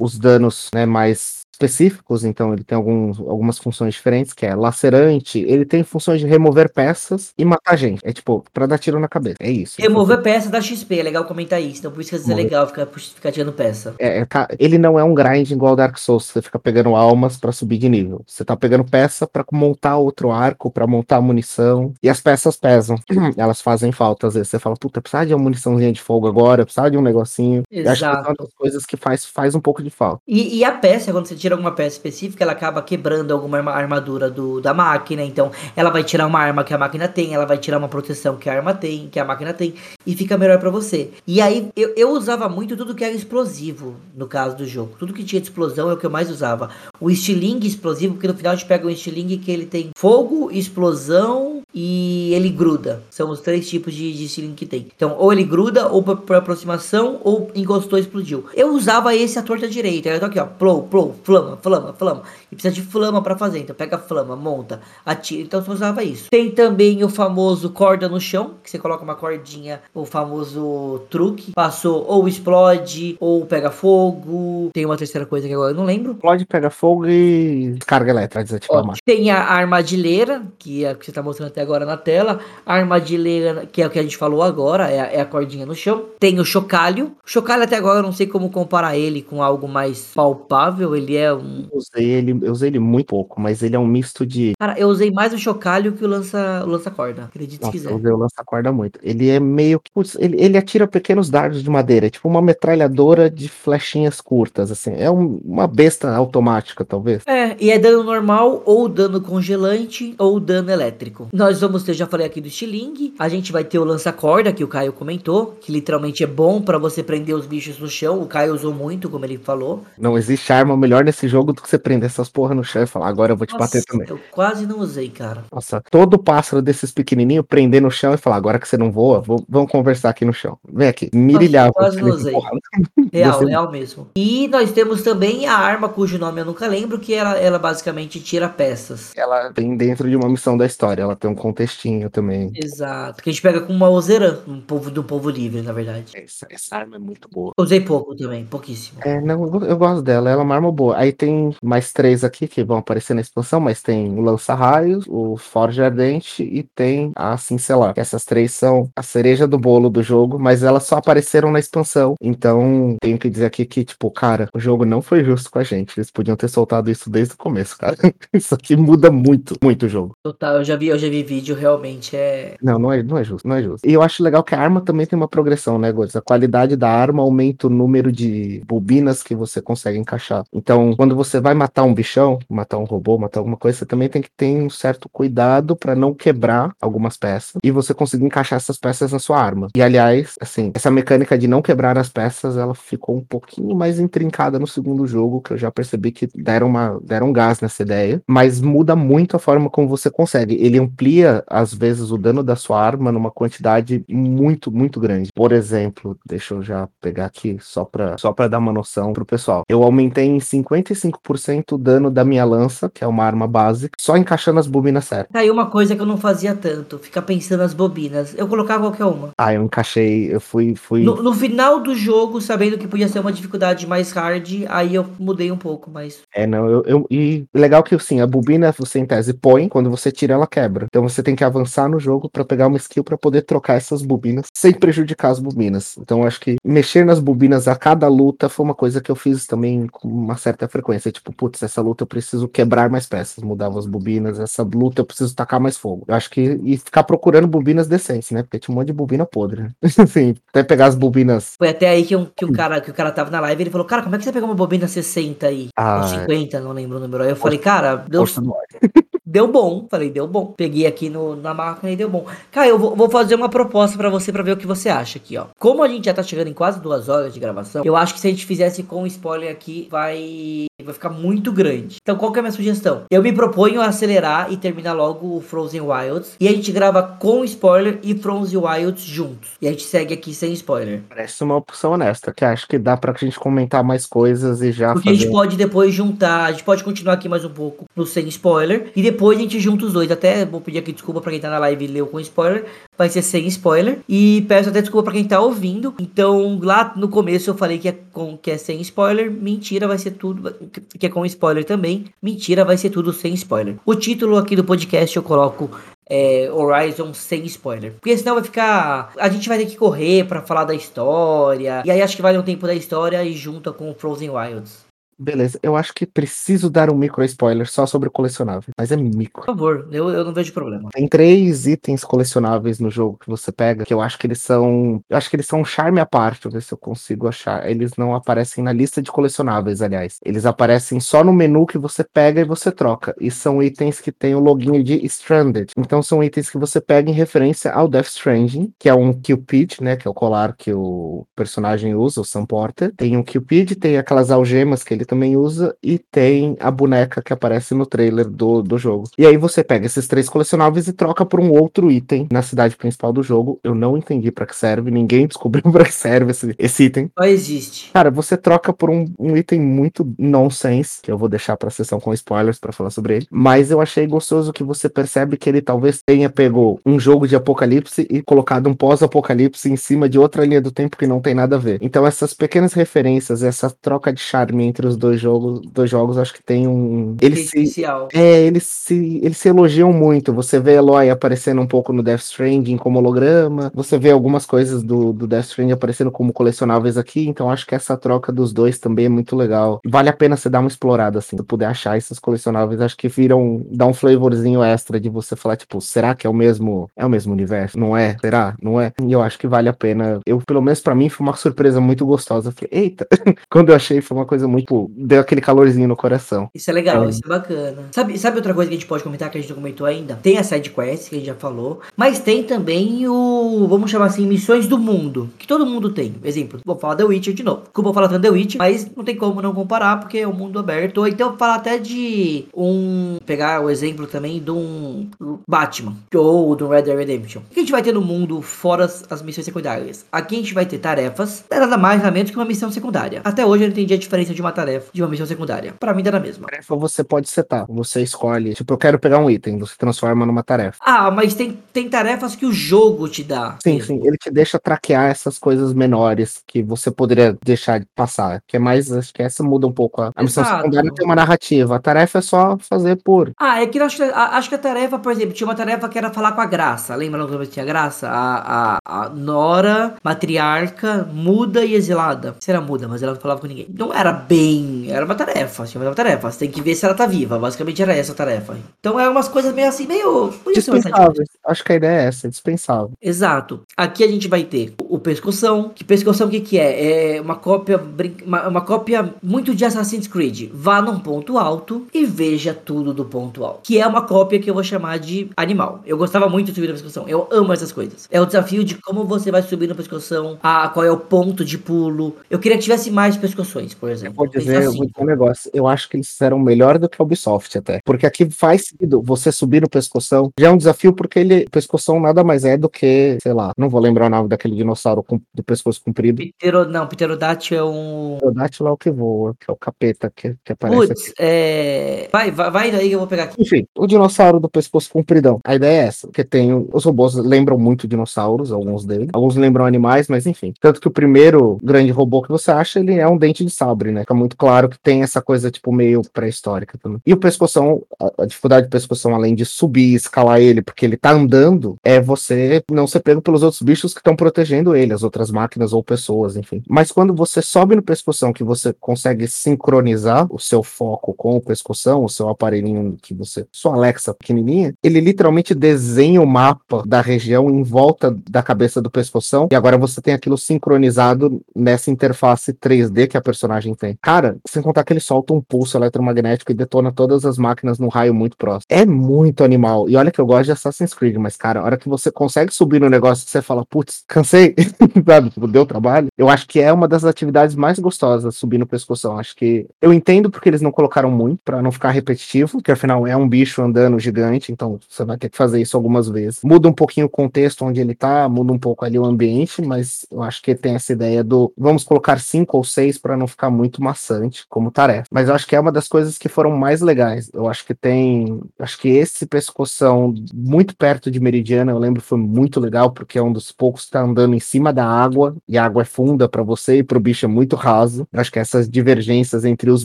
os 0.00 0.18
danos 0.18 0.70
né, 0.74 0.84
mais 0.86 1.39
específicos, 1.60 2.24
então 2.24 2.52
ele 2.54 2.64
tem 2.64 2.74
alguns, 2.76 3.18
algumas 3.18 3.58
funções 3.58 3.94
diferentes, 3.94 4.32
que 4.32 4.46
é 4.46 4.54
lacerante, 4.54 5.38
ele 5.46 5.64
tem 5.66 5.82
funções 5.82 6.20
de 6.20 6.26
remover 6.26 6.72
peças 6.72 7.32
e 7.36 7.44
matar 7.44 7.76
gente. 7.76 8.00
É 8.02 8.12
tipo, 8.12 8.42
pra 8.52 8.66
dar 8.66 8.78
tiro 8.78 8.98
na 8.98 9.08
cabeça. 9.08 9.36
É 9.40 9.50
isso. 9.50 9.76
Remover 9.80 10.22
peça 10.22 10.48
da 10.48 10.60
XP, 10.60 10.98
é 10.98 11.02
legal 11.02 11.24
comentar 11.24 11.60
isso. 11.60 11.80
Então, 11.80 11.92
por 11.92 12.00
isso 12.00 12.10
que 12.10 12.16
às 12.16 12.22
vezes 12.22 12.32
é 12.38 12.42
legal 12.42 12.66
ficar, 12.66 12.86
ficar 12.86 13.30
tirando 13.32 13.52
peça. 13.52 13.94
É, 13.98 14.18
é, 14.20 14.26
ca- 14.26 14.48
ele 14.58 14.78
não 14.78 14.98
é 14.98 15.04
um 15.04 15.14
grind 15.14 15.50
igual 15.50 15.76
Dark 15.76 15.98
Souls, 15.98 16.24
você 16.26 16.40
fica 16.40 16.58
pegando 16.58 16.94
almas 16.96 17.36
pra 17.36 17.52
subir 17.52 17.78
de 17.78 17.88
nível. 17.88 18.22
Você 18.26 18.44
tá 18.44 18.56
pegando 18.56 18.84
peça 18.84 19.26
pra 19.26 19.44
montar 19.52 19.96
outro 19.98 20.30
arco, 20.30 20.70
pra 20.70 20.86
montar 20.86 21.20
munição. 21.20 21.92
E 22.02 22.08
as 22.08 22.20
peças 22.20 22.56
pesam. 22.56 22.96
Elas 23.36 23.60
fazem 23.60 23.92
falta. 23.92 24.26
Às 24.28 24.34
vezes 24.34 24.48
você 24.48 24.58
fala, 24.58 24.76
puta, 24.76 25.00
precisa 25.00 25.26
de 25.26 25.34
uma 25.34 25.42
muniçãozinha 25.44 25.92
de 25.92 26.00
fogo 26.00 26.26
agora, 26.26 26.64
precisa 26.64 26.90
de 26.90 26.96
um 26.96 27.02
negocinho. 27.02 27.62
Eu 27.70 27.90
acho 27.90 28.00
que 28.00 28.04
é 28.04 28.08
uma 28.08 28.20
Exato. 28.20 28.44
das 28.44 28.54
coisas 28.54 28.86
que 28.86 28.96
faz, 28.96 29.24
faz 29.24 29.54
um 29.54 29.60
pouco 29.60 29.82
de 29.82 29.90
falta. 29.90 30.20
E, 30.26 30.58
e 30.58 30.64
a 30.64 30.72
peça, 30.72 31.12
quando 31.12 31.26
você 31.26 31.34
tira 31.34 31.49
alguma 31.52 31.72
peça 31.72 31.96
específica, 31.96 32.44
ela 32.44 32.52
acaba 32.52 32.82
quebrando 32.82 33.32
alguma 33.32 33.58
arma- 33.58 33.72
armadura 33.72 34.30
do, 34.30 34.60
da 34.60 34.72
máquina. 34.74 35.22
Então, 35.22 35.50
ela 35.76 35.90
vai 35.90 36.02
tirar 36.04 36.26
uma 36.26 36.38
arma 36.38 36.64
que 36.64 36.74
a 36.74 36.78
máquina 36.78 37.08
tem, 37.08 37.34
ela 37.34 37.46
vai 37.46 37.58
tirar 37.58 37.78
uma 37.78 37.88
proteção 37.88 38.36
que 38.36 38.48
a 38.48 38.54
arma 38.54 38.74
tem, 38.74 39.08
que 39.10 39.18
a 39.18 39.24
máquina 39.24 39.52
tem, 39.52 39.74
e 40.06 40.14
fica 40.14 40.36
melhor 40.38 40.58
pra 40.58 40.70
você. 40.70 41.10
E 41.26 41.40
aí, 41.40 41.68
eu, 41.76 41.92
eu 41.96 42.10
usava 42.10 42.48
muito 42.48 42.76
tudo 42.76 42.94
que 42.94 43.04
era 43.04 43.14
explosivo, 43.14 43.96
no 44.16 44.26
caso 44.26 44.56
do 44.56 44.66
jogo. 44.66 44.94
Tudo 44.98 45.12
que 45.12 45.24
tinha 45.24 45.40
de 45.40 45.48
explosão 45.48 45.90
é 45.90 45.94
o 45.94 45.96
que 45.96 46.06
eu 46.06 46.10
mais 46.10 46.30
usava. 46.30 46.70
O 47.00 47.10
estilingue 47.10 47.66
explosivo, 47.66 48.14
porque 48.14 48.28
no 48.28 48.34
final 48.34 48.52
a 48.52 48.56
gente 48.56 48.66
pega 48.68 48.86
um 48.86 48.90
estilingue 48.90 49.38
que 49.38 49.50
ele 49.50 49.66
tem 49.66 49.90
fogo, 49.96 50.50
explosão 50.50 51.62
e 51.72 52.32
ele 52.34 52.48
gruda. 52.48 53.02
São 53.10 53.30
os 53.30 53.40
três 53.40 53.68
tipos 53.68 53.94
de, 53.94 54.12
de 54.12 54.24
estilingue 54.24 54.54
que 54.54 54.66
tem. 54.66 54.88
Então, 54.94 55.14
ou 55.18 55.32
ele 55.32 55.44
gruda, 55.44 55.88
ou 55.88 56.02
por, 56.02 56.16
por 56.18 56.36
aproximação, 56.36 57.20
ou 57.22 57.50
encostou 57.54 57.98
explodiu. 57.98 58.44
Eu 58.54 58.74
usava 58.74 59.14
esse 59.14 59.38
à 59.38 59.42
torta 59.42 59.68
direita. 59.68 60.18
Tô 60.18 60.26
aqui, 60.26 60.38
ó. 60.40 60.46
Plou, 60.46 60.82
plou, 60.82 61.16
flama, 61.40 61.56
flama, 61.56 61.92
flama. 61.92 62.22
E 62.50 62.54
precisa 62.54 62.74
de 62.74 62.82
flama 62.82 63.22
pra 63.22 63.36
fazer. 63.36 63.60
Então, 63.60 63.74
pega 63.74 63.96
a 63.96 63.98
flama, 63.98 64.36
monta, 64.36 64.80
atira. 65.04 65.42
Então, 65.42 65.62
você 65.62 65.70
usava 65.70 66.02
isso. 66.02 66.28
Tem 66.30 66.50
também 66.50 67.02
o 67.04 67.08
famoso 67.08 67.70
corda 67.70 68.08
no 68.08 68.20
chão, 68.20 68.54
que 68.62 68.70
você 68.70 68.78
coloca 68.78 69.02
uma 69.02 69.14
cordinha, 69.14 69.80
o 69.94 70.04
famoso 70.04 71.02
truque. 71.10 71.52
Passou, 71.54 72.04
ou 72.06 72.28
explode, 72.28 73.16
ou 73.20 73.46
pega 73.46 73.70
fogo. 73.70 74.70
Tem 74.72 74.84
uma 74.84 74.96
terceira 74.96 75.26
coisa 75.26 75.46
que 75.46 75.54
agora 75.54 75.72
eu 75.72 75.76
não 75.76 75.84
lembro. 75.84 76.12
Explode, 76.12 76.46
pega 76.46 76.70
fogo 76.70 77.06
e 77.06 77.74
descarga 77.78 78.10
elétrica, 78.10 78.44
desativa 78.44 78.80
a 78.80 78.94
tem 79.04 79.30
a 79.30 79.42
armadilheira, 79.42 80.42
que 80.58 80.84
é 80.84 80.90
a 80.90 80.94
que 80.94 81.04
você 81.04 81.12
tá 81.12 81.22
mostrando 81.22 81.48
até 81.48 81.60
agora 81.60 81.84
na 81.84 81.96
tela. 81.96 82.40
A 82.64 82.74
armadilha, 82.74 83.66
que 83.70 83.82
é 83.82 83.86
o 83.86 83.90
que 83.90 83.98
a 83.98 84.02
gente 84.02 84.16
falou 84.16 84.42
agora, 84.42 84.88
é 84.88 85.00
a, 85.00 85.04
é 85.06 85.20
a 85.20 85.24
cordinha 85.24 85.66
no 85.66 85.74
chão. 85.74 86.04
Tem 86.18 86.38
o 86.38 86.44
chocalho. 86.44 87.12
O 87.24 87.30
chocalho 87.30 87.62
até 87.62 87.76
agora 87.76 87.98
eu 87.98 88.02
não 88.02 88.12
sei 88.12 88.26
como 88.26 88.50
comparar 88.50 88.96
ele 88.96 89.22
com 89.22 89.42
algo 89.42 89.66
mais 89.66 90.12
palpável. 90.14 90.94
Ele 90.94 91.16
é 91.16 91.29
um. 91.34 91.68
Eu 91.70 91.78
usei 91.78 92.04
ele, 92.10 92.38
eu 92.42 92.52
usei 92.52 92.68
ele 92.68 92.78
muito 92.78 93.06
pouco, 93.06 93.40
mas 93.40 93.62
ele 93.62 93.76
é 93.76 93.78
um 93.78 93.86
misto 93.86 94.24
de. 94.26 94.52
Cara, 94.58 94.78
eu 94.78 94.88
usei 94.88 95.10
mais 95.10 95.32
o 95.32 95.38
chocalho 95.38 95.92
que 95.92 96.04
o 96.04 96.08
lança, 96.08 96.62
o 96.64 96.68
lança 96.68 96.90
corda. 96.90 97.24
Acredite 97.24 97.60
Nossa, 97.62 97.72
se 97.72 97.78
quiser. 97.78 97.90
eu 97.92 97.96
usei 97.96 98.10
o 98.12 98.16
lança-corda 98.16 98.72
muito. 98.72 98.98
Ele 99.02 99.28
é 99.28 99.40
meio 99.40 99.80
que. 99.80 99.90
putz, 99.92 100.16
ele, 100.18 100.36
ele 100.40 100.56
atira 100.58 100.86
pequenos 100.86 101.28
dardos 101.30 101.62
de 101.62 101.70
madeira, 101.70 102.06
é 102.06 102.10
tipo 102.10 102.28
uma 102.28 102.42
metralhadora 102.42 103.28
de 103.30 103.48
flechinhas 103.48 104.20
curtas, 104.20 104.70
assim. 104.70 104.92
É 104.96 105.10
um- 105.10 105.40
uma 105.44 105.66
besta 105.66 106.14
automática, 106.14 106.84
talvez. 106.84 107.22
É, 107.26 107.56
e 107.60 107.70
é 107.70 107.78
dano 107.78 108.02
normal, 108.02 108.62
ou 108.64 108.88
dano 108.88 109.20
congelante, 109.20 110.14
ou 110.18 110.38
dano 110.38 110.70
elétrico. 110.70 111.28
Nós 111.32 111.60
vamos 111.60 111.82
ter, 111.82 111.94
já 111.94 112.06
falei 112.06 112.26
aqui 112.26 112.40
do 112.40 112.48
estilingue. 112.48 113.14
A 113.18 113.28
gente 113.28 113.52
vai 113.52 113.64
ter 113.64 113.78
o 113.78 113.84
lança-corda, 113.84 114.52
que 114.52 114.64
o 114.64 114.68
Caio 114.68 114.92
comentou, 114.92 115.56
que 115.60 115.72
literalmente 115.72 116.22
é 116.22 116.26
bom 116.26 116.60
pra 116.62 116.78
você 116.78 117.02
prender 117.02 117.34
os 117.34 117.46
bichos 117.46 117.78
no 117.78 117.88
chão. 117.88 118.20
O 118.22 118.26
Caio 118.26 118.54
usou 118.54 118.72
muito, 118.72 119.08
como 119.10 119.24
ele 119.24 119.38
falou. 119.38 119.82
Não 119.98 120.16
existe 120.16 120.52
arma 120.52 120.76
melhor 120.76 121.04
nesse 121.04 121.19
jogo 121.28 121.52
do 121.52 121.62
que 121.62 121.68
você 121.68 121.78
prender 121.78 122.06
essas 122.08 122.28
porra 122.28 122.54
no 122.54 122.62
chão 122.64 122.82
e 122.82 122.86
falar, 122.86 123.08
agora 123.08 123.32
eu 123.32 123.36
vou 123.36 123.46
te 123.46 123.56
bater 123.56 123.78
Nossa, 123.78 123.86
também. 123.86 124.06
eu 124.08 124.20
quase 124.30 124.66
não 124.66 124.78
usei, 124.78 125.08
cara. 125.08 125.44
Nossa, 125.52 125.82
todo 125.90 126.18
pássaro 126.18 126.62
desses 126.62 126.90
pequenininhos 126.92 127.44
prender 127.46 127.80
no 127.82 127.90
chão 127.90 128.14
e 128.14 128.16
falar, 128.16 128.36
agora 128.36 128.58
que 128.58 128.68
você 128.68 128.76
não 128.76 128.90
voa, 128.90 129.20
vou- 129.20 129.44
vamos 129.48 129.70
conversar 129.70 130.10
aqui 130.10 130.24
no 130.24 130.32
chão. 130.32 130.58
Vem 130.72 130.88
aqui, 130.88 131.10
mirilhava. 131.14 131.72
quase 131.72 132.00
não 132.00 132.08
usei. 132.10 132.32
porra. 132.32 132.50
Real, 133.12 133.38
Você- 133.38 133.44
real 133.46 133.70
mesmo. 133.72 134.08
E 134.14 134.46
nós 134.48 134.70
temos 134.72 135.02
também 135.02 135.46
a 135.46 135.54
arma 135.56 135.88
cujo 135.88 136.18
nome 136.18 136.40
eu 136.40 136.44
nunca 136.44 136.66
lembro, 136.66 136.98
que 136.98 137.12
ela, 137.12 137.36
ela 137.38 137.58
basicamente 137.58 138.20
tira 138.20 138.48
peças. 138.48 139.12
Ela 139.16 139.52
tem 139.52 139.76
dentro 139.76 140.08
de 140.08 140.14
uma 140.16 140.28
missão 140.28 140.56
da 140.56 140.64
história, 140.66 141.02
ela 141.02 141.16
tem 141.16 141.28
um 141.30 141.34
contextinho 141.34 142.08
também. 142.10 142.52
Exato. 142.54 143.22
Que 143.22 143.30
a 143.30 143.32
gente 143.32 143.42
pega 143.42 143.60
com 143.60 143.72
uma 143.72 143.88
Ozeran, 143.90 144.38
um 144.46 144.60
povo 144.60 144.90
do 144.90 145.02
povo 145.02 145.28
livre, 145.30 145.60
na 145.62 145.72
verdade. 145.72 146.12
Essa, 146.14 146.46
essa 146.50 146.76
arma 146.76 146.96
é 146.96 146.98
muito 146.98 147.28
boa. 147.28 147.52
Usei 147.58 147.80
pouco 147.80 148.14
também, 148.14 148.44
pouquíssimo. 148.44 149.00
É, 149.04 149.20
não, 149.20 149.44
eu, 149.46 149.64
eu 149.64 149.76
gosto 149.76 150.02
dela, 150.02 150.30
ela 150.30 150.42
é 150.42 150.44
uma 150.44 150.54
arma 150.54 150.70
boa. 150.70 150.96
Aí 151.00 151.14
tem 151.14 151.56
mais 151.62 151.94
três 151.94 152.22
aqui 152.22 152.46
que 152.46 152.62
vão 152.62 152.76
aparecer 152.76 153.14
na 153.14 153.22
expansão, 153.22 153.58
mas 153.58 153.80
tem 153.80 154.10
o 154.18 154.20
lança-raios, 154.20 155.06
o 155.08 155.34
Forge 155.38 155.80
Ardente 155.82 156.42
e 156.42 156.62
tem 156.62 157.10
a 157.16 157.38
Cincelar. 157.38 157.94
Essas 157.96 158.22
três 158.26 158.52
são 158.52 158.90
a 158.94 159.02
cereja 159.02 159.48
do 159.48 159.58
bolo 159.58 159.88
do 159.88 160.02
jogo, 160.02 160.38
mas 160.38 160.62
elas 160.62 160.82
só 160.82 160.98
apareceram 160.98 161.50
na 161.50 161.58
expansão. 161.58 162.16
Então, 162.20 162.98
tenho 163.00 163.16
que 163.16 163.30
dizer 163.30 163.46
aqui 163.46 163.64
que, 163.64 163.82
tipo, 163.82 164.10
cara, 164.10 164.50
o 164.52 164.60
jogo 164.60 164.84
não 164.84 165.00
foi 165.00 165.24
justo 165.24 165.50
com 165.50 165.58
a 165.58 165.62
gente. 165.62 165.98
Eles 165.98 166.10
podiam 166.10 166.36
ter 166.36 166.48
soltado 166.48 166.90
isso 166.90 167.08
desde 167.08 167.32
o 167.32 167.38
começo, 167.38 167.78
cara. 167.78 167.96
Isso 168.34 168.54
aqui 168.54 168.76
muda 168.76 169.10
muito, 169.10 169.56
muito 169.62 169.86
o 169.86 169.88
jogo. 169.88 170.14
Total, 170.22 170.56
eu 170.56 170.64
já 170.64 170.76
vi, 170.76 170.88
eu 170.88 170.98
já 170.98 171.08
vi 171.08 171.22
vídeo, 171.22 171.56
realmente 171.56 172.14
é. 172.14 172.56
Não, 172.62 172.78
não 172.78 172.92
é, 172.92 173.02
não 173.02 173.16
é 173.16 173.24
justo, 173.24 173.48
não 173.48 173.56
é 173.56 173.62
justo. 173.62 173.88
E 173.88 173.92
eu 173.92 174.02
acho 174.02 174.22
legal 174.22 174.44
que 174.44 174.54
a 174.54 174.60
arma 174.60 174.82
também 174.82 175.06
tem 175.06 175.16
uma 175.16 175.28
progressão, 175.28 175.78
né, 175.78 175.90
Gordes? 175.90 176.14
A 176.14 176.20
qualidade 176.20 176.76
da 176.76 176.90
arma 176.90 177.22
aumenta 177.22 177.68
o 177.68 177.70
número 177.70 178.12
de 178.12 178.62
bobinas 178.66 179.22
que 179.22 179.34
você 179.34 179.62
consegue 179.62 179.98
encaixar. 179.98 180.44
Então, 180.52 180.89
quando 180.96 181.14
você 181.14 181.40
vai 181.40 181.54
matar 181.54 181.84
um 181.84 181.94
bichão, 181.94 182.38
matar 182.48 182.78
um 182.78 182.84
robô, 182.84 183.18
matar 183.18 183.40
alguma 183.40 183.56
coisa, 183.56 183.78
você 183.78 183.86
também 183.86 184.08
tem 184.08 184.22
que 184.22 184.30
ter 184.36 184.62
um 184.62 184.70
certo 184.70 185.08
cuidado 185.08 185.76
pra 185.76 185.94
não 185.94 186.14
quebrar 186.14 186.72
algumas 186.80 187.16
peças 187.16 187.60
e 187.62 187.70
você 187.70 187.94
conseguir 187.94 188.24
encaixar 188.24 188.56
essas 188.56 188.78
peças 188.78 189.12
na 189.12 189.18
sua 189.18 189.38
arma. 189.40 189.68
E 189.74 189.82
aliás, 189.82 190.36
assim, 190.40 190.70
essa 190.74 190.90
mecânica 190.90 191.36
de 191.36 191.46
não 191.46 191.62
quebrar 191.62 191.98
as 191.98 192.08
peças, 192.08 192.56
ela 192.56 192.74
ficou 192.74 193.16
um 193.16 193.24
pouquinho 193.24 193.74
mais 193.74 193.98
intrincada 193.98 194.58
no 194.58 194.66
segundo 194.66 195.06
jogo, 195.06 195.40
que 195.40 195.52
eu 195.52 195.58
já 195.58 195.70
percebi 195.70 196.12
que 196.12 196.28
deram 196.34 196.66
uma 196.66 197.00
deram 197.02 197.28
um 197.28 197.32
gás 197.32 197.60
nessa 197.60 197.82
ideia, 197.82 198.22
mas 198.26 198.60
muda 198.60 198.94
muito 198.94 199.36
a 199.36 199.38
forma 199.38 199.70
como 199.70 199.88
você 199.88 200.10
consegue. 200.10 200.54
Ele 200.54 200.78
amplia 200.78 201.42
às 201.46 201.72
vezes 201.72 202.10
o 202.10 202.18
dano 202.18 202.42
da 202.42 202.56
sua 202.56 202.80
arma 202.82 203.12
numa 203.12 203.30
quantidade 203.30 204.04
muito, 204.08 204.70
muito 204.70 205.00
grande. 205.00 205.30
Por 205.34 205.52
exemplo, 205.52 206.18
deixa 206.26 206.54
eu 206.54 206.62
já 206.62 206.88
pegar 207.00 207.26
aqui 207.26 207.56
só 207.60 207.84
para 207.84 208.16
só 208.18 208.32
para 208.32 208.48
dar 208.48 208.58
uma 208.58 208.72
noção 208.72 209.12
pro 209.12 209.24
pessoal. 209.24 209.62
Eu 209.68 209.82
aumentei 209.82 210.26
em 210.26 210.40
55% 210.82 211.72
o 211.72 211.78
dano 211.78 212.10
da 212.10 212.24
minha 212.24 212.44
lança, 212.44 212.90
que 212.92 213.04
é 213.04 213.06
uma 213.06 213.24
arma 213.24 213.46
básica, 213.46 213.96
só 214.00 214.16
encaixando 214.16 214.58
as 214.60 214.66
bobinas 214.66 215.04
certas. 215.04 215.32
Tá 215.32 215.40
aí 215.40 215.50
uma 215.50 215.66
coisa 215.66 215.94
que 215.94 216.00
eu 216.02 216.06
não 216.06 216.16
fazia 216.16 216.54
tanto, 216.54 216.98
ficar 216.98 217.22
pensando 217.22 217.60
nas 217.60 217.74
bobinas. 217.74 218.34
Eu 218.36 218.48
colocava 218.48 218.84
qualquer 218.84 219.04
uma. 219.04 219.30
Ah, 219.38 219.52
eu 219.54 219.62
encaixei, 219.62 220.34
eu 220.34 220.40
fui 220.40 220.74
fui 220.74 221.02
No, 221.02 221.22
no 221.22 221.32
final 221.32 221.80
do 221.80 221.94
jogo, 221.94 222.40
sabendo 222.40 222.78
que 222.78 222.86
podia 222.88 223.08
ser 223.08 223.20
uma 223.20 223.32
dificuldade 223.32 223.86
mais 223.86 224.10
hard, 224.12 224.48
aí 224.68 224.94
eu 224.94 225.06
mudei 225.18 225.50
um 225.50 225.56
pouco, 225.56 225.90
mas. 225.90 226.20
É, 226.34 226.46
não, 226.46 226.68
eu, 226.68 226.82
eu- 226.86 227.06
E 227.10 227.44
legal 227.54 227.82
que, 227.82 227.94
assim, 227.94 228.20
a 228.20 228.26
bobina 228.26 228.72
você 228.78 228.98
em 228.98 229.06
tese 229.06 229.34
põe, 229.34 229.68
quando 229.68 229.90
você 229.90 230.10
tira, 230.12 230.34
ela 230.34 230.46
quebra. 230.46 230.86
Então 230.86 231.02
você 231.08 231.22
tem 231.22 231.34
que 231.36 231.44
avançar 231.44 231.88
no 231.88 231.98
jogo 231.98 232.28
pra 232.30 232.44
pegar 232.44 232.66
uma 232.68 232.76
skill 232.76 233.02
pra 233.04 233.16
poder 233.18 233.42
trocar 233.42 233.74
essas 233.74 234.02
bobinas 234.02 234.46
sem 234.56 234.72
prejudicar 234.72 235.30
as 235.30 235.38
bobinas. 235.38 235.96
Então 235.98 236.20
eu 236.20 236.26
acho 236.26 236.40
que 236.40 236.56
mexer 236.64 237.04
nas 237.04 237.18
bobinas 237.18 237.66
a 237.68 237.74
cada 237.76 238.08
luta 238.08 238.48
foi 238.48 238.64
uma 238.64 238.74
coisa 238.74 239.00
que 239.00 239.10
eu 239.10 239.16
fiz 239.16 239.46
também 239.46 239.86
com 239.88 240.08
uma 240.08 240.36
certa 240.36 240.68
frequência. 240.70 241.12
Tipo, 241.12 241.32
putz, 241.32 241.62
essa 241.62 241.80
luta 241.80 242.02
eu 242.02 242.06
preciso 242.06 242.48
quebrar 242.48 242.90
mais 242.90 243.06
peças, 243.06 243.42
mudava 243.42 243.78
as 243.78 243.86
bobinas. 243.86 244.38
Essa 244.38 244.62
luta 244.62 245.00
eu 245.00 245.06
preciso 245.06 245.34
tacar 245.34 245.60
mais 245.60 245.76
fogo. 245.76 246.04
Eu 246.08 246.14
acho 246.14 246.30
que. 246.30 246.60
E 246.64 246.76
ficar 246.76 247.04
procurando 247.04 247.46
bobinas 247.46 247.86
decentes, 247.86 248.30
né? 248.30 248.42
Porque 248.42 248.58
tinha 248.58 248.74
um 248.74 248.78
monte 248.78 248.88
de 248.88 248.92
bobina 248.92 249.24
podre, 249.24 249.62
né? 249.62 249.70
Enfim, 249.82 250.34
até 250.50 250.62
pegar 250.62 250.86
as 250.86 250.94
bobinas. 250.94 251.54
Foi 251.58 251.68
até 251.68 251.88
aí 251.88 252.04
que, 252.04 252.16
um, 252.16 252.24
que, 252.24 252.44
o 252.44 252.52
cara, 252.52 252.80
que 252.80 252.90
o 252.90 252.94
cara 252.94 253.10
tava 253.10 253.30
na 253.30 253.40
live 253.40 253.62
ele 253.62 253.70
falou: 253.70 253.86
Cara, 253.86 254.02
como 254.02 254.14
é 254.14 254.18
que 254.18 254.24
você 254.24 254.32
pegou 254.32 254.48
uma 254.48 254.54
bobina 254.54 254.88
60 254.88 255.46
aí? 255.46 255.68
Ah, 255.76 256.00
Ou 256.02 256.08
50, 256.08 256.60
não 256.60 256.72
lembro 256.72 256.96
o 256.96 257.00
número. 257.00 257.22
Aí 257.22 257.30
eu 257.30 257.36
falei: 257.36 257.58
Cara, 257.58 257.96
deu, 257.96 258.24
deu 259.24 259.46
bom. 259.46 259.86
Falei: 259.90 260.10
Deu 260.10 260.26
bom. 260.26 260.46
Peguei 260.46 260.86
aqui 260.86 261.08
no, 261.08 261.36
na 261.36 261.54
máquina 261.54 261.90
e 261.90 261.96
deu 261.96 262.08
bom. 262.08 262.26
Cara, 262.50 262.68
eu 262.68 262.78
vou, 262.78 262.96
vou 262.96 263.10
fazer 263.10 263.34
uma 263.34 263.48
proposta 263.48 263.96
pra 263.96 264.10
você 264.10 264.32
pra 264.32 264.42
ver 264.42 264.52
o 264.52 264.56
que 264.56 264.66
você 264.66 264.88
acha 264.88 265.18
aqui, 265.18 265.36
ó. 265.36 265.46
Como 265.58 265.82
a 265.82 265.88
gente 265.88 266.06
já 266.06 266.14
tá 266.14 266.22
chegando 266.22 266.48
em 266.48 266.54
quase 266.54 266.80
duas 266.80 267.08
horas 267.08 267.32
de 267.32 267.40
gravação, 267.40 267.82
eu 267.84 267.96
acho 267.96 268.14
que 268.14 268.20
se 268.20 268.26
a 268.26 268.30
gente 268.30 268.46
fizesse 268.46 268.82
com 268.82 269.06
spoiler 269.06 269.50
aqui, 269.50 269.88
vai. 269.90 270.59
Vai 270.82 270.94
ficar 270.94 271.10
muito 271.10 271.52
grande. 271.52 271.96
Então, 272.02 272.16
qual 272.16 272.32
que 272.32 272.38
é 272.38 272.40
a 272.40 272.42
minha 272.42 272.52
sugestão? 272.52 273.02
Eu 273.10 273.22
me 273.22 273.32
proponho 273.32 273.80
a 273.80 273.86
acelerar 273.86 274.50
e 274.50 274.56
terminar 274.56 274.94
logo 274.94 275.36
o 275.36 275.40
Frozen 275.40 275.82
Wilds. 275.82 276.36
E 276.40 276.48
a 276.48 276.52
gente 276.52 276.72
grava 276.72 277.02
com 277.02 277.44
spoiler 277.44 277.98
e 278.02 278.14
Frozen 278.14 278.58
Wilds 278.58 279.04
juntos. 279.04 279.50
E 279.60 279.68
a 279.68 279.70
gente 279.70 279.82
segue 279.84 280.14
aqui 280.14 280.32
sem 280.34 280.52
spoiler. 280.54 281.02
Parece 281.08 281.44
uma 281.44 281.56
opção 281.56 281.92
honesta, 281.92 282.32
que 282.32 282.44
acho 282.44 282.66
que 282.66 282.78
dá 282.78 282.96
pra 282.96 283.12
gente 283.12 283.38
comentar 283.38 283.84
mais 283.84 284.06
coisas 284.06 284.62
e 284.62 284.72
já 284.72 284.92
Porque 284.94 285.08
a 285.08 285.12
fazer. 285.12 285.24
gente 285.24 285.32
pode 285.32 285.56
depois 285.56 285.94
juntar, 285.94 286.46
a 286.46 286.52
gente 286.52 286.64
pode 286.64 286.82
continuar 286.82 287.14
aqui 287.14 287.28
mais 287.28 287.44
um 287.44 287.50
pouco 287.50 287.84
no 287.94 288.06
sem 288.06 288.26
spoiler. 288.28 288.90
E 288.96 289.02
depois 289.02 289.38
a 289.38 289.42
gente 289.42 289.60
junta 289.60 289.84
os 289.84 289.92
dois. 289.92 290.10
Até 290.10 290.44
vou 290.46 290.60
pedir 290.60 290.78
aqui 290.78 290.92
desculpa 290.92 291.20
pra 291.20 291.30
quem 291.30 291.40
tá 291.40 291.50
na 291.50 291.58
live 291.58 291.84
e 291.84 291.88
leu 291.88 292.06
com 292.06 292.18
spoiler. 292.20 292.64
Vai 292.96 293.08
ser 293.08 293.22
sem 293.22 293.46
spoiler. 293.48 293.98
E 294.08 294.44
peço 294.48 294.70
até 294.70 294.80
desculpa 294.80 295.04
pra 295.04 295.12
quem 295.12 295.24
tá 295.24 295.40
ouvindo. 295.40 295.94
Então, 296.00 296.58
lá 296.62 296.92
no 296.96 297.08
começo 297.08 297.50
eu 297.50 297.54
falei 297.54 297.78
que 297.78 297.88
é, 297.88 297.98
com, 298.12 298.36
que 298.36 298.50
é 298.50 298.56
sem 298.58 298.80
spoiler. 298.80 299.30
Mentira, 299.30 299.86
vai 299.86 299.98
ser 299.98 300.12
tudo. 300.12 300.49
Que 300.98 301.06
é 301.06 301.08
com 301.08 301.24
spoiler 301.26 301.64
também. 301.64 302.06
Mentira, 302.22 302.64
vai 302.64 302.76
ser 302.76 302.90
tudo 302.90 303.12
sem 303.12 303.34
spoiler. 303.34 303.76
O 303.84 303.94
título 303.94 304.36
aqui 304.36 304.56
do 304.56 304.64
podcast 304.64 305.16
eu 305.16 305.22
coloco 305.22 305.70
é, 306.08 306.50
Horizon 306.52 307.14
sem 307.14 307.44
spoiler. 307.46 307.92
Porque 307.92 308.16
senão 308.18 308.34
vai 308.34 308.44
ficar. 308.44 309.12
A 309.16 309.28
gente 309.28 309.48
vai 309.48 309.58
ter 309.58 309.66
que 309.66 309.76
correr 309.76 310.26
pra 310.26 310.42
falar 310.42 310.64
da 310.64 310.74
história. 310.74 311.82
E 311.84 311.90
aí 311.90 312.02
acho 312.02 312.16
que 312.16 312.22
vale 312.22 312.38
um 312.38 312.42
tempo 312.42 312.66
da 312.66 312.74
história 312.74 313.22
e 313.24 313.32
junta 313.32 313.72
com 313.72 313.94
Frozen 313.94 314.30
Wilds. 314.30 314.89
Beleza, 315.20 315.58
eu 315.62 315.76
acho 315.76 315.92
que 315.92 316.06
preciso 316.06 316.70
dar 316.70 316.90
um 316.90 316.96
micro 316.96 317.22
spoiler 317.24 317.70
só 317.70 317.84
sobre 317.84 318.08
o 318.08 318.10
colecionável, 318.10 318.72
mas 318.78 318.90
é 318.90 318.96
micro. 318.96 319.42
Por 319.42 319.44
favor, 319.44 319.86
eu, 319.92 320.08
eu 320.08 320.24
não 320.24 320.32
vejo 320.32 320.50
problema. 320.50 320.88
Tem 320.94 321.06
três 321.06 321.66
itens 321.66 322.02
colecionáveis 322.02 322.80
no 322.80 322.90
jogo 322.90 323.18
que 323.18 323.28
você 323.28 323.52
pega, 323.52 323.84
que 323.84 323.92
eu 323.92 324.00
acho 324.00 324.18
que 324.18 324.26
eles 324.26 324.40
são. 324.40 325.02
Eu 325.10 325.18
acho 325.18 325.28
que 325.28 325.36
eles 325.36 325.46
são 325.46 325.60
um 325.60 325.64
charme 325.64 326.00
à 326.00 326.06
parte, 326.06 326.44
vou 326.44 326.52
ver 326.54 326.62
se 326.62 326.72
eu 326.72 326.78
consigo 326.78 327.28
achar. 327.28 327.68
Eles 327.68 327.92
não 327.98 328.14
aparecem 328.14 328.64
na 328.64 328.72
lista 328.72 329.02
de 329.02 329.12
colecionáveis, 329.12 329.82
aliás. 329.82 330.16
Eles 330.24 330.46
aparecem 330.46 330.98
só 331.00 331.22
no 331.22 331.34
menu 331.34 331.66
que 331.66 331.76
você 331.76 332.02
pega 332.02 332.40
e 332.40 332.44
você 332.44 332.72
troca. 332.72 333.14
E 333.20 333.30
são 333.30 333.62
itens 333.62 334.00
que 334.00 334.10
tem 334.10 334.34
o 334.34 334.40
login 334.40 334.82
de 334.82 335.04
Stranded. 335.04 335.72
Então 335.76 336.02
são 336.02 336.24
itens 336.24 336.48
que 336.48 336.56
você 336.56 336.80
pega 336.80 337.10
em 337.10 337.14
referência 337.14 337.70
ao 337.72 337.88
Death 337.88 338.06
Stranding, 338.06 338.72
que 338.78 338.88
é 338.88 338.94
um 338.94 339.12
Cupid, 339.12 339.82
né? 339.82 339.96
Que 339.96 340.08
é 340.08 340.10
o 340.10 340.14
colar 340.14 340.56
que 340.56 340.72
o 340.72 341.26
personagem 341.36 341.94
usa, 341.94 342.22
o 342.22 342.24
Sam 342.24 342.46
Porter. 342.46 342.94
Tem 342.96 343.18
um 343.18 343.22
Cupid, 343.22 343.74
tem 343.76 343.98
aquelas 343.98 344.30
algemas 344.30 344.82
que 344.82 344.94
ele 344.94 345.09
também 345.10 345.36
usa, 345.36 345.76
e 345.82 345.98
tem 345.98 346.56
a 346.60 346.70
boneca 346.70 347.20
que 347.20 347.32
aparece 347.32 347.74
no 347.74 347.84
trailer 347.84 348.28
do, 348.28 348.62
do 348.62 348.78
jogo. 348.78 349.08
E 349.18 349.26
aí 349.26 349.36
você 349.36 349.64
pega 349.64 349.84
esses 349.84 350.06
três 350.06 350.28
colecionáveis 350.28 350.86
e 350.86 350.92
troca 350.92 351.26
por 351.26 351.40
um 351.40 351.50
outro 351.50 351.90
item 351.90 352.28
na 352.30 352.42
cidade 352.42 352.76
principal 352.76 353.12
do 353.12 353.20
jogo. 353.20 353.58
Eu 353.64 353.74
não 353.74 353.96
entendi 353.96 354.30
pra 354.30 354.46
que 354.46 354.54
serve, 354.54 354.88
ninguém 354.88 355.26
descobriu 355.28 355.64
pra 355.72 355.84
que 355.84 355.92
serve 355.92 356.30
esse, 356.30 356.54
esse 356.56 356.84
item. 356.84 357.10
Só 357.18 357.24
existe. 357.24 357.90
Cara, 357.92 358.08
você 358.08 358.36
troca 358.36 358.72
por 358.72 358.88
um, 358.88 359.12
um 359.18 359.36
item 359.36 359.60
muito 359.60 360.14
nonsense, 360.16 361.00
que 361.02 361.10
eu 361.10 361.18
vou 361.18 361.28
deixar 361.28 361.56
pra 361.56 361.70
sessão 361.70 361.98
com 361.98 362.14
spoilers 362.14 362.60
pra 362.60 362.72
falar 362.72 362.90
sobre 362.90 363.16
ele. 363.16 363.26
Mas 363.32 363.72
eu 363.72 363.80
achei 363.80 364.06
gostoso 364.06 364.52
que 364.52 364.62
você 364.62 364.88
percebe 364.88 365.36
que 365.36 365.48
ele 365.48 365.60
talvez 365.60 366.00
tenha 366.06 366.30
pegou 366.30 366.80
um 366.86 367.00
jogo 367.00 367.26
de 367.26 367.34
apocalipse 367.34 368.06
e 368.08 368.22
colocado 368.22 368.68
um 368.68 368.74
pós-apocalipse 368.74 369.68
em 369.68 369.76
cima 369.76 370.08
de 370.08 370.20
outra 370.20 370.44
linha 370.44 370.60
do 370.60 370.70
tempo 370.70 370.96
que 370.96 371.06
não 371.06 371.20
tem 371.20 371.34
nada 371.34 371.56
a 371.56 371.58
ver. 371.58 371.78
Então 371.82 372.06
essas 372.06 372.32
pequenas 372.32 372.74
referências, 372.74 373.42
essa 373.42 373.68
troca 373.70 374.12
de 374.12 374.20
charme 374.20 374.64
entre 374.64 374.86
os 374.86 374.99
dois 375.00 375.20
jogos, 375.20 375.62
dois 375.72 375.90
jogos 375.90 376.18
acho 376.18 376.34
que 376.34 376.42
tem 376.42 376.68
um. 376.68 377.16
Eles 377.20 377.50
se, 377.50 377.58
Especial. 377.58 378.08
é, 378.12 378.42
eles 378.42 378.64
se, 378.64 379.20
eles 379.22 379.36
se 379.36 379.48
elogiam 379.48 379.92
muito. 379.92 380.32
Você 380.32 380.60
vê 380.60 380.74
Eloy 380.74 381.10
aparecendo 381.10 381.60
um 381.60 381.66
pouco 381.66 381.92
no 381.92 382.02
Death 382.02 382.20
Stranding 382.20 382.76
como 382.76 382.98
holograma. 382.98 383.72
Você 383.74 383.98
vê 383.98 384.10
algumas 384.10 384.46
coisas 384.46 384.82
do, 384.82 385.12
do 385.12 385.26
Death 385.26 385.46
Stranding 385.46 385.72
aparecendo 385.72 386.10
como 386.10 386.32
colecionáveis 386.32 386.96
aqui. 386.96 387.26
Então 387.26 387.50
acho 387.50 387.66
que 387.66 387.74
essa 387.74 387.96
troca 387.96 388.30
dos 388.30 388.52
dois 388.52 388.78
também 388.78 389.06
é 389.06 389.08
muito 389.08 389.34
legal. 389.34 389.80
Vale 389.84 390.08
a 390.08 390.12
pena 390.12 390.36
você 390.36 390.48
dar 390.48 390.60
uma 390.60 390.68
explorada, 390.68 391.18
assim. 391.18 391.36
Se 391.36 391.42
puder 391.42 391.66
achar 391.66 391.96
esses 391.96 392.18
colecionáveis, 392.18 392.80
acho 392.80 392.96
que 392.96 393.08
viram. 393.08 393.64
dá 393.70 393.86
um 393.86 393.94
flavorzinho 393.94 394.62
extra 394.62 395.00
de 395.00 395.08
você 395.08 395.34
falar, 395.34 395.56
tipo, 395.56 395.80
será 395.80 396.14
que 396.14 396.26
é 396.26 396.30
o 396.30 396.34
mesmo. 396.34 396.90
É 396.94 397.06
o 397.06 397.10
mesmo 397.10 397.32
universo? 397.32 397.78
Não 397.78 397.96
é? 397.96 398.16
Será? 398.20 398.54
Não 398.62 398.80
é? 398.80 398.92
E 399.02 399.12
eu 399.12 399.22
acho 399.22 399.38
que 399.38 399.46
vale 399.46 399.68
a 399.68 399.72
pena. 399.72 400.20
Eu, 400.26 400.40
pelo 400.46 400.60
menos 400.60 400.80
pra 400.80 400.94
mim, 400.94 401.08
foi 401.08 401.26
uma 401.26 401.36
surpresa 401.36 401.80
muito 401.80 402.04
gostosa. 402.04 402.50
Eu 402.50 402.52
falei, 402.52 402.70
eita! 402.72 403.06
Quando 403.50 403.70
eu 403.70 403.76
achei, 403.76 404.00
foi 404.00 404.16
uma 404.16 404.26
coisa 404.26 404.46
muito. 404.46 404.89
Deu 404.92 405.20
aquele 405.20 405.40
calorzinho 405.40 405.86
no 405.86 405.96
coração. 405.96 406.48
Isso 406.54 406.70
é 406.70 406.74
legal, 406.74 407.04
É. 407.04 407.08
isso 407.10 407.20
é 407.24 407.28
bacana. 407.28 407.82
Sabe, 407.92 408.18
sabe 408.18 408.36
outra 408.36 408.52
coisa 408.52 408.68
que 408.68 408.74
a 408.74 408.78
gente 408.78 408.88
pode 408.88 409.02
comentar 409.04 409.30
que 409.30 409.38
a 409.38 409.40
gente 409.40 409.50
não 409.50 409.56
comentou 409.56 409.86
ainda? 409.86 410.18
Tem 410.22 410.36
a 410.38 410.42
side 410.42 410.70
quest 410.70 411.08
que 411.08 411.14
a 411.16 411.18
gente 411.18 411.26
já 411.28 411.34
falou, 411.34 411.80
mas 411.96 412.18
tem 412.18 412.42
também 412.42 413.06
o, 413.08 413.66
vamos 413.68 413.90
chamar 413.90 414.06
assim, 414.06 414.26
missões 414.26 414.66
do 414.66 414.76
mundo, 414.78 415.30
que 415.38 415.46
todo 415.46 415.64
mundo 415.64 415.90
tem. 415.90 416.14
Exemplo, 416.24 416.60
vou 416.64 416.76
falar 416.76 416.96
The 416.96 417.04
Witcher 417.04 417.34
de 417.34 417.42
novo. 417.42 417.62
Como 417.72 417.88
eu 417.88 417.94
falar 417.94 418.08
tanto 418.08 418.22
The 418.22 418.30
Witcher, 418.30 418.58
mas 418.58 418.90
não 418.96 419.04
tem 419.04 419.16
como 419.16 419.40
não 419.40 419.54
comparar 419.54 419.98
porque 420.00 420.18
é 420.18 420.28
um 420.28 420.32
mundo 420.32 420.58
aberto. 420.58 420.98
Ou 420.98 421.06
então 421.08 421.36
falar 421.36 421.56
até 421.56 421.78
de 421.78 422.46
um 422.54 423.18
pegar 423.24 423.60
o 423.60 423.70
exemplo 423.70 424.06
também 424.06 424.40
de 424.42 424.50
um 424.50 425.08
Batman 425.48 425.94
ou 426.14 426.56
do 426.56 426.68
Red 426.68 426.82
Dead 426.82 426.96
Redemption. 426.98 427.42
O 427.50 427.54
que 427.54 427.60
a 427.60 427.62
gente 427.62 427.72
vai 427.72 427.82
ter 427.82 427.92
no 427.92 428.00
mundo 428.00 428.42
fora 428.42 428.84
as, 428.84 429.04
as 429.10 429.22
missões 429.22 429.44
secundárias? 429.44 430.04
Aqui 430.10 430.34
a 430.34 430.38
gente 430.38 430.54
vai 430.54 430.66
ter 430.66 430.78
tarefas, 430.78 431.44
é 431.50 431.58
nada 431.60 431.76
mais 431.78 431.98
nada 432.00 432.10
menos 432.10 432.30
que 432.30 432.36
uma 432.36 432.44
missão 432.44 432.70
secundária. 432.70 433.20
Até 433.24 433.44
hoje 433.44 433.64
eu 433.64 433.68
não 433.68 433.72
entendi 433.72 433.94
a 433.94 433.98
diferença 433.98 434.34
de 434.34 434.40
uma 434.40 434.52
tarefa 434.52 434.79
de 434.92 435.02
uma 435.02 435.08
missão 435.08 435.26
secundária. 435.26 435.74
Pra 435.78 435.94
mim 435.94 436.02
dá 436.02 436.12
na 436.12 436.20
mesma. 436.20 436.46
Tarefa 436.48 436.76
você 436.76 437.02
pode 437.04 437.28
setar. 437.28 437.66
Você 437.68 438.02
escolhe. 438.02 438.54
Tipo, 438.54 438.74
eu 438.74 438.78
quero 438.78 438.98
pegar 438.98 439.18
um 439.18 439.30
item, 439.30 439.58
você 439.58 439.74
transforma 439.78 440.24
numa 440.26 440.42
tarefa. 440.42 440.78
Ah, 440.80 441.10
mas 441.10 441.34
tem, 441.34 441.58
tem 441.72 441.88
tarefas 441.88 442.34
que 442.36 442.46
o 442.46 442.52
jogo 442.52 443.08
te 443.08 443.22
dá. 443.22 443.56
Sim, 443.62 443.74
mesmo. 443.76 443.86
sim. 444.00 444.06
Ele 444.06 444.16
te 444.16 444.30
deixa 444.30 444.58
traquear 444.58 445.10
essas 445.10 445.38
coisas 445.38 445.72
menores 445.72 446.42
que 446.46 446.62
você 446.62 446.90
poderia 446.90 447.36
deixar 447.44 447.80
de 447.80 447.86
passar. 447.94 448.42
Que 448.46 448.56
é 448.56 448.60
mais, 448.60 448.92
acho 448.92 449.12
que 449.12 449.22
essa 449.22 449.42
muda 449.42 449.66
um 449.66 449.72
pouco. 449.72 450.02
A, 450.02 450.12
a 450.14 450.22
missão 450.22 450.44
secundária 450.44 450.92
tem 450.94 451.04
uma 451.06 451.14
narrativa. 451.16 451.76
A 451.76 451.78
tarefa 451.80 452.18
é 452.18 452.22
só 452.22 452.56
fazer 452.58 452.96
por. 453.02 453.32
Ah, 453.38 453.62
é 453.62 453.66
que 453.66 453.78
eu 453.78 453.84
acho, 453.84 453.96
que 453.96 454.02
a- 454.02 454.36
acho 454.36 454.48
que 454.48 454.54
a 454.54 454.58
tarefa, 454.58 454.98
por 454.98 455.12
exemplo, 455.12 455.32
tinha 455.34 455.46
uma 455.46 455.54
tarefa 455.54 455.88
que 455.88 455.98
era 455.98 456.10
falar 456.10 456.32
com 456.32 456.40
a 456.40 456.46
Graça. 456.46 456.94
Lembra 456.94 457.26
quando 457.26 457.46
tinha 457.46 457.64
Graça? 457.64 458.08
A, 458.08 458.78
a, 458.84 459.04
a 459.04 459.08
Nora, 459.10 459.94
matriarca, 460.02 461.08
muda 461.12 461.64
e 461.64 461.74
exilada. 461.74 462.34
Se 462.40 462.50
era 462.50 462.60
muda, 462.60 462.86
mas 462.88 463.02
ela 463.02 463.12
não 463.14 463.20
falava 463.20 463.40
com 463.40 463.46
ninguém. 463.46 463.66
Não 463.76 463.92
era 463.92 464.12
bem. 464.12 464.59
Era 464.88 465.04
uma 465.04 465.14
tarefa. 465.14 465.64
Tinha 465.64 465.82
uma 465.82 465.94
tarefa. 465.94 466.30
Você 466.30 466.40
tem 466.40 466.50
que 466.50 466.60
ver 466.60 466.74
se 466.74 466.84
ela 466.84 466.94
tá 466.94 467.06
viva. 467.06 467.38
Basicamente 467.38 467.82
era 467.82 467.94
essa 467.94 468.12
a 468.12 468.14
tarefa. 468.14 468.56
Então 468.78 468.98
é 468.98 469.08
umas 469.08 469.28
coisas 469.28 469.54
meio 469.54 469.68
assim, 469.68 469.86
meio. 469.86 470.32
Dispensável. 470.54 471.24
Acho 471.44 471.64
que 471.64 471.72
a 471.72 471.76
ideia 471.76 472.02
é 472.02 472.04
essa, 472.06 472.26
é 472.26 472.30
dispensável. 472.30 472.92
Exato. 473.00 473.62
Aqui 473.76 474.04
a 474.04 474.08
gente 474.08 474.28
vai 474.28 474.44
ter 474.44 474.74
o 474.78 474.98
pescoção. 474.98 475.70
Que 475.74 475.84
pescoção 475.84 476.26
o 476.26 476.30
que, 476.30 476.40
que 476.40 476.58
é? 476.58 477.16
É 477.16 477.20
uma 477.20 477.36
cópia, 477.36 477.80
uma, 478.24 478.48
uma 478.48 478.60
cópia 478.60 479.14
muito 479.22 479.54
de 479.54 479.64
Assassin's 479.64 480.06
Creed. 480.06 480.50
Vá 480.52 480.82
num 480.82 480.98
ponto 480.98 481.38
alto 481.38 481.86
e 481.92 482.04
veja 482.04 482.52
tudo 482.54 482.92
do 482.92 483.04
ponto 483.04 483.44
alto. 483.44 483.60
Que 483.62 483.78
é 483.78 483.86
uma 483.86 484.02
cópia 484.02 484.38
que 484.38 484.50
eu 484.50 484.54
vou 484.54 484.64
chamar 484.64 484.98
de 484.98 485.30
animal. 485.36 485.80
Eu 485.86 485.96
gostava 485.96 486.28
muito 486.28 486.48
de 486.48 486.54
subir 486.54 486.66
na 486.66 486.74
pescoção. 486.74 487.08
Eu 487.08 487.28
amo 487.30 487.52
essas 487.52 487.72
coisas. 487.72 488.08
É 488.10 488.20
o 488.20 488.26
desafio 488.26 488.64
de 488.64 488.74
como 488.76 489.04
você 489.04 489.30
vai 489.30 489.42
subir 489.42 489.68
na 489.68 489.74
pescoção, 489.74 490.38
a, 490.42 490.68
qual 490.68 490.84
é 490.84 490.90
o 490.90 490.96
ponto 490.96 491.44
de 491.44 491.58
pulo. 491.58 492.16
Eu 492.28 492.38
queria 492.38 492.56
que 492.56 492.64
tivesse 492.64 492.90
mais 492.90 493.16
pescoções, 493.16 493.74
por 493.74 493.90
exemplo. 493.90 494.16
Vou 494.16 494.28
Pensar 494.30 494.49
dizer, 494.52 494.64
eu 494.64 494.68
assim. 494.70 494.78
vou 494.78 494.86
dizer 494.86 495.02
um 495.02 495.06
negócio. 495.06 495.50
Eu 495.54 495.66
acho 495.66 495.88
que 495.88 495.96
eles 495.96 496.08
fizeram 496.08 496.38
melhor 496.38 496.78
do 496.78 496.88
que 496.88 497.00
a 497.00 497.04
Ubisoft 497.04 497.56
até. 497.58 497.80
Porque 497.84 498.06
aqui 498.06 498.28
faz 498.30 498.66
sentido 498.66 499.02
você 499.02 499.32
subir 499.32 499.62
no 499.62 499.68
pescoção. 499.68 500.30
Já 500.38 500.48
é 500.48 500.50
um 500.50 500.56
desafio 500.56 500.92
porque 500.92 501.18
ele, 501.18 501.44
o 501.44 501.50
pescoção 501.50 502.00
nada 502.00 502.22
mais 502.24 502.44
é 502.44 502.56
do 502.56 502.68
que, 502.68 503.18
sei 503.22 503.32
lá, 503.32 503.52
não 503.56 503.68
vou 503.68 503.80
lembrar 503.80 504.06
o 504.06 504.10
nome 504.10 504.28
daquele 504.28 504.56
dinossauro 504.56 505.02
com, 505.02 505.20
do 505.34 505.42
pescoço 505.42 505.82
comprido. 505.82 506.22
Ptero, 506.38 506.68
não, 506.68 506.86
Pterodátil 506.86 507.58
é 507.58 507.64
um. 507.64 508.18
O 508.22 508.30
dátilo 508.30 508.68
é 508.68 508.72
o 508.72 508.76
que 508.76 508.90
voa, 508.90 509.34
que 509.38 509.50
é 509.50 509.52
o 509.52 509.56
capeta 509.56 510.12
que, 510.14 510.34
que 510.44 510.52
aparece. 510.52 510.88
Putz, 510.88 511.12
é. 511.18 512.08
Vai, 512.12 512.30
vai, 512.30 512.50
vai 512.50 512.70
daí 512.70 512.88
que 512.88 512.94
eu 512.94 512.98
vou 512.98 513.08
pegar 513.08 513.24
aqui. 513.24 513.40
Enfim, 513.40 513.66
o 513.76 513.86
dinossauro 513.86 514.40
do 514.40 514.48
pescoço 514.48 514.90
compridão. 514.90 515.40
A 515.44 515.54
ideia 515.54 515.82
é 515.82 515.86
essa, 515.86 516.06
porque 516.06 516.24
tem 516.24 516.50
os 516.72 516.84
robôs 516.84 517.14
lembram 517.14 517.58
muito 517.58 517.86
dinossauros, 517.86 518.52
alguns 518.52 518.84
deles. 518.84 519.08
Alguns 519.12 519.36
lembram 519.36 519.64
animais, 519.64 520.08
mas 520.08 520.26
enfim. 520.26 520.52
Tanto 520.60 520.80
que 520.80 520.88
o 520.88 520.90
primeiro 520.90 521.58
grande 521.62 521.90
robô 521.90 522.22
que 522.22 522.28
você 522.28 522.50
acha, 522.50 522.80
ele 522.80 522.94
é 522.94 523.08
um 523.08 523.16
dente 523.16 523.44
de 523.44 523.50
sabre, 523.50 523.92
né? 523.92 524.00
Fica 524.00 524.14
muito 524.14 524.36
claro 524.40 524.70
que 524.70 524.78
tem 524.78 525.02
essa 525.02 525.20
coisa, 525.20 525.50
tipo, 525.50 525.70
meio 525.70 526.00
pré-histórica 526.14 526.78
também. 526.78 526.98
E 527.04 527.12
o 527.12 527.18
pescoção, 527.18 527.82
a, 528.18 528.24
dificuldade 528.24 528.68
do 528.68 528.70
pescoção, 528.70 529.14
além 529.14 529.34
de 529.34 529.44
subir 529.44 529.92
escalar 529.94 530.40
ele, 530.40 530.62
porque 530.62 530.86
ele 530.86 530.96
tá 530.96 531.12
andando, 531.12 531.76
é 531.84 532.00
você 532.00 532.62
não 532.72 532.86
ser 532.86 533.00
pego 533.00 533.20
pelos 533.20 533.42
outros 533.42 533.60
bichos 533.60 533.92
que 533.92 534.00
estão 534.00 534.16
protegendo 534.16 534.74
ele, 534.74 534.94
as 534.94 535.02
outras 535.02 535.30
máquinas 535.30 535.74
ou 535.74 535.84
pessoas, 535.84 536.38
enfim. 536.38 536.62
Mas 536.66 536.90
quando 536.90 537.14
você 537.14 537.42
sobe 537.42 537.76
no 537.76 537.82
pescoção, 537.82 538.32
que 538.32 538.42
você 538.42 538.72
consegue 538.80 539.28
sincronizar 539.28 540.26
o 540.30 540.38
seu 540.38 540.62
foco 540.62 541.12
com 541.12 541.36
o 541.36 541.40
pescoção, 541.42 542.02
o 542.02 542.08
seu 542.08 542.30
aparelhinho 542.30 542.96
que 543.02 543.12
você. 543.12 543.46
Sua 543.52 543.74
Alexa 543.74 544.14
pequenininha, 544.14 544.72
ele 544.82 545.00
literalmente 545.00 545.54
desenha 545.54 546.22
o 546.22 546.26
mapa 546.26 546.82
da 546.86 547.02
região 547.02 547.50
em 547.50 547.62
volta 547.62 548.16
da 548.30 548.42
cabeça 548.42 548.80
do 548.80 548.90
pescoção, 548.90 549.48
e 549.52 549.54
agora 549.54 549.76
você 549.76 550.00
tem 550.00 550.14
aquilo 550.14 550.38
sincronizado 550.38 551.42
nessa 551.54 551.90
interface 551.90 552.54
3D 552.54 553.06
que 553.06 553.18
a 553.18 553.20
personagem 553.20 553.74
tem. 553.74 553.98
Cara, 554.00 554.29
sem 554.46 554.62
contar 554.62 554.84
que 554.84 554.92
ele 554.92 555.00
solta 555.00 555.32
um 555.32 555.40
pulso 555.40 555.76
eletromagnético 555.76 556.52
e 556.52 556.54
detona 556.54 556.92
todas 556.92 557.24
as 557.24 557.38
máquinas 557.38 557.78
num 557.78 557.88
raio 557.88 558.14
muito 558.14 558.36
próximo. 558.36 558.66
É 558.68 558.84
muito 558.84 559.44
animal. 559.44 559.88
E 559.88 559.96
olha 559.96 560.10
que 560.10 560.20
eu 560.20 560.26
gosto 560.26 560.46
de 560.46 560.52
Assassin's 560.52 560.94
Creed, 560.94 561.16
mas, 561.16 561.36
cara, 561.36 561.60
a 561.60 561.64
hora 561.64 561.76
que 561.76 561.88
você 561.88 562.10
consegue 562.10 562.52
subir 562.52 562.80
no 562.80 562.88
negócio 562.88 563.24
que 563.24 563.30
você 563.30 563.42
fala, 563.42 563.64
putz, 563.64 564.04
cansei, 564.06 564.54
sabe? 565.06 565.30
Tipo, 565.30 565.46
deu 565.46 565.66
trabalho. 565.66 566.08
Eu 566.16 566.28
acho 566.28 566.46
que 566.46 566.60
é 566.60 566.72
uma 566.72 566.88
das 566.88 567.04
atividades 567.04 567.54
mais 567.54 567.78
gostosas 567.78 568.36
subir 568.36 568.58
no 568.58 568.66
pescoção. 568.66 569.18
Acho 569.18 569.36
que 569.36 569.66
eu 569.80 569.92
entendo 569.92 570.30
porque 570.30 570.48
eles 570.48 570.60
não 570.60 570.72
colocaram 570.72 571.10
muito 571.10 571.40
pra 571.44 571.62
não 571.62 571.70
ficar 571.70 571.90
repetitivo, 571.90 572.52
porque 572.52 572.72
afinal 572.72 573.06
é 573.06 573.16
um 573.16 573.28
bicho 573.28 573.62
andando 573.62 573.98
gigante, 573.98 574.52
então 574.52 574.78
você 574.88 575.04
vai 575.04 575.16
ter 575.16 575.28
que 575.28 575.36
fazer 575.36 575.60
isso 575.60 575.76
algumas 575.76 576.08
vezes. 576.08 576.40
Muda 576.42 576.68
um 576.68 576.72
pouquinho 576.72 577.06
o 577.06 577.10
contexto 577.10 577.64
onde 577.64 577.80
ele 577.80 577.94
tá, 577.94 578.28
muda 578.28 578.52
um 578.52 578.58
pouco 578.58 578.84
ali 578.84 578.98
o 578.98 579.04
ambiente, 579.04 579.62
mas 579.62 580.06
eu 580.10 580.22
acho 580.22 580.42
que 580.42 580.54
tem 580.54 580.74
essa 580.74 580.92
ideia 580.92 581.22
do 581.22 581.52
vamos 581.56 581.84
colocar 581.84 582.18
cinco 582.20 582.56
ou 582.56 582.64
seis 582.64 582.98
pra 582.98 583.16
não 583.16 583.26
ficar 583.26 583.50
muito 583.50 583.82
maçante 584.20 584.44
como 584.48 584.70
tarefa. 584.70 585.06
Mas 585.10 585.28
eu 585.28 585.34
acho 585.34 585.46
que 585.46 585.56
é 585.56 585.60
uma 585.60 585.72
das 585.72 585.88
coisas 585.88 586.18
que 586.18 586.28
foram 586.28 586.50
mais 586.50 586.80
legais. 586.80 587.30
Eu 587.32 587.48
acho 587.48 587.64
que 587.64 587.74
tem, 587.74 588.40
acho 588.58 588.78
que 588.78 588.88
esse 588.88 589.26
pescoção 589.26 590.14
muito 590.34 590.76
perto 590.76 591.10
de 591.10 591.20
Meridiana, 591.20 591.72
eu 591.72 591.78
lembro 591.78 592.02
foi 592.02 592.18
muito 592.18 592.60
legal 592.60 592.90
porque 592.90 593.18
é 593.18 593.22
um 593.22 593.32
dos 593.32 593.50
poucos 593.52 593.86
que 593.86 593.92
tá 593.92 594.02
andando 594.02 594.34
em 594.34 594.40
cima 594.40 594.72
da 594.72 594.86
água 594.86 595.36
e 595.48 595.56
a 595.56 595.64
água 595.64 595.82
é 595.82 595.84
funda 595.84 596.28
pra 596.28 596.42
você 596.42 596.78
e 596.78 596.82
pro 596.82 597.00
bicho 597.00 597.24
é 597.24 597.28
muito 597.28 597.56
raso. 597.56 598.06
Eu 598.12 598.20
acho 598.20 598.30
que 598.30 598.38
essas 598.38 598.68
divergências 598.68 599.44
entre 599.44 599.70
os 599.70 599.84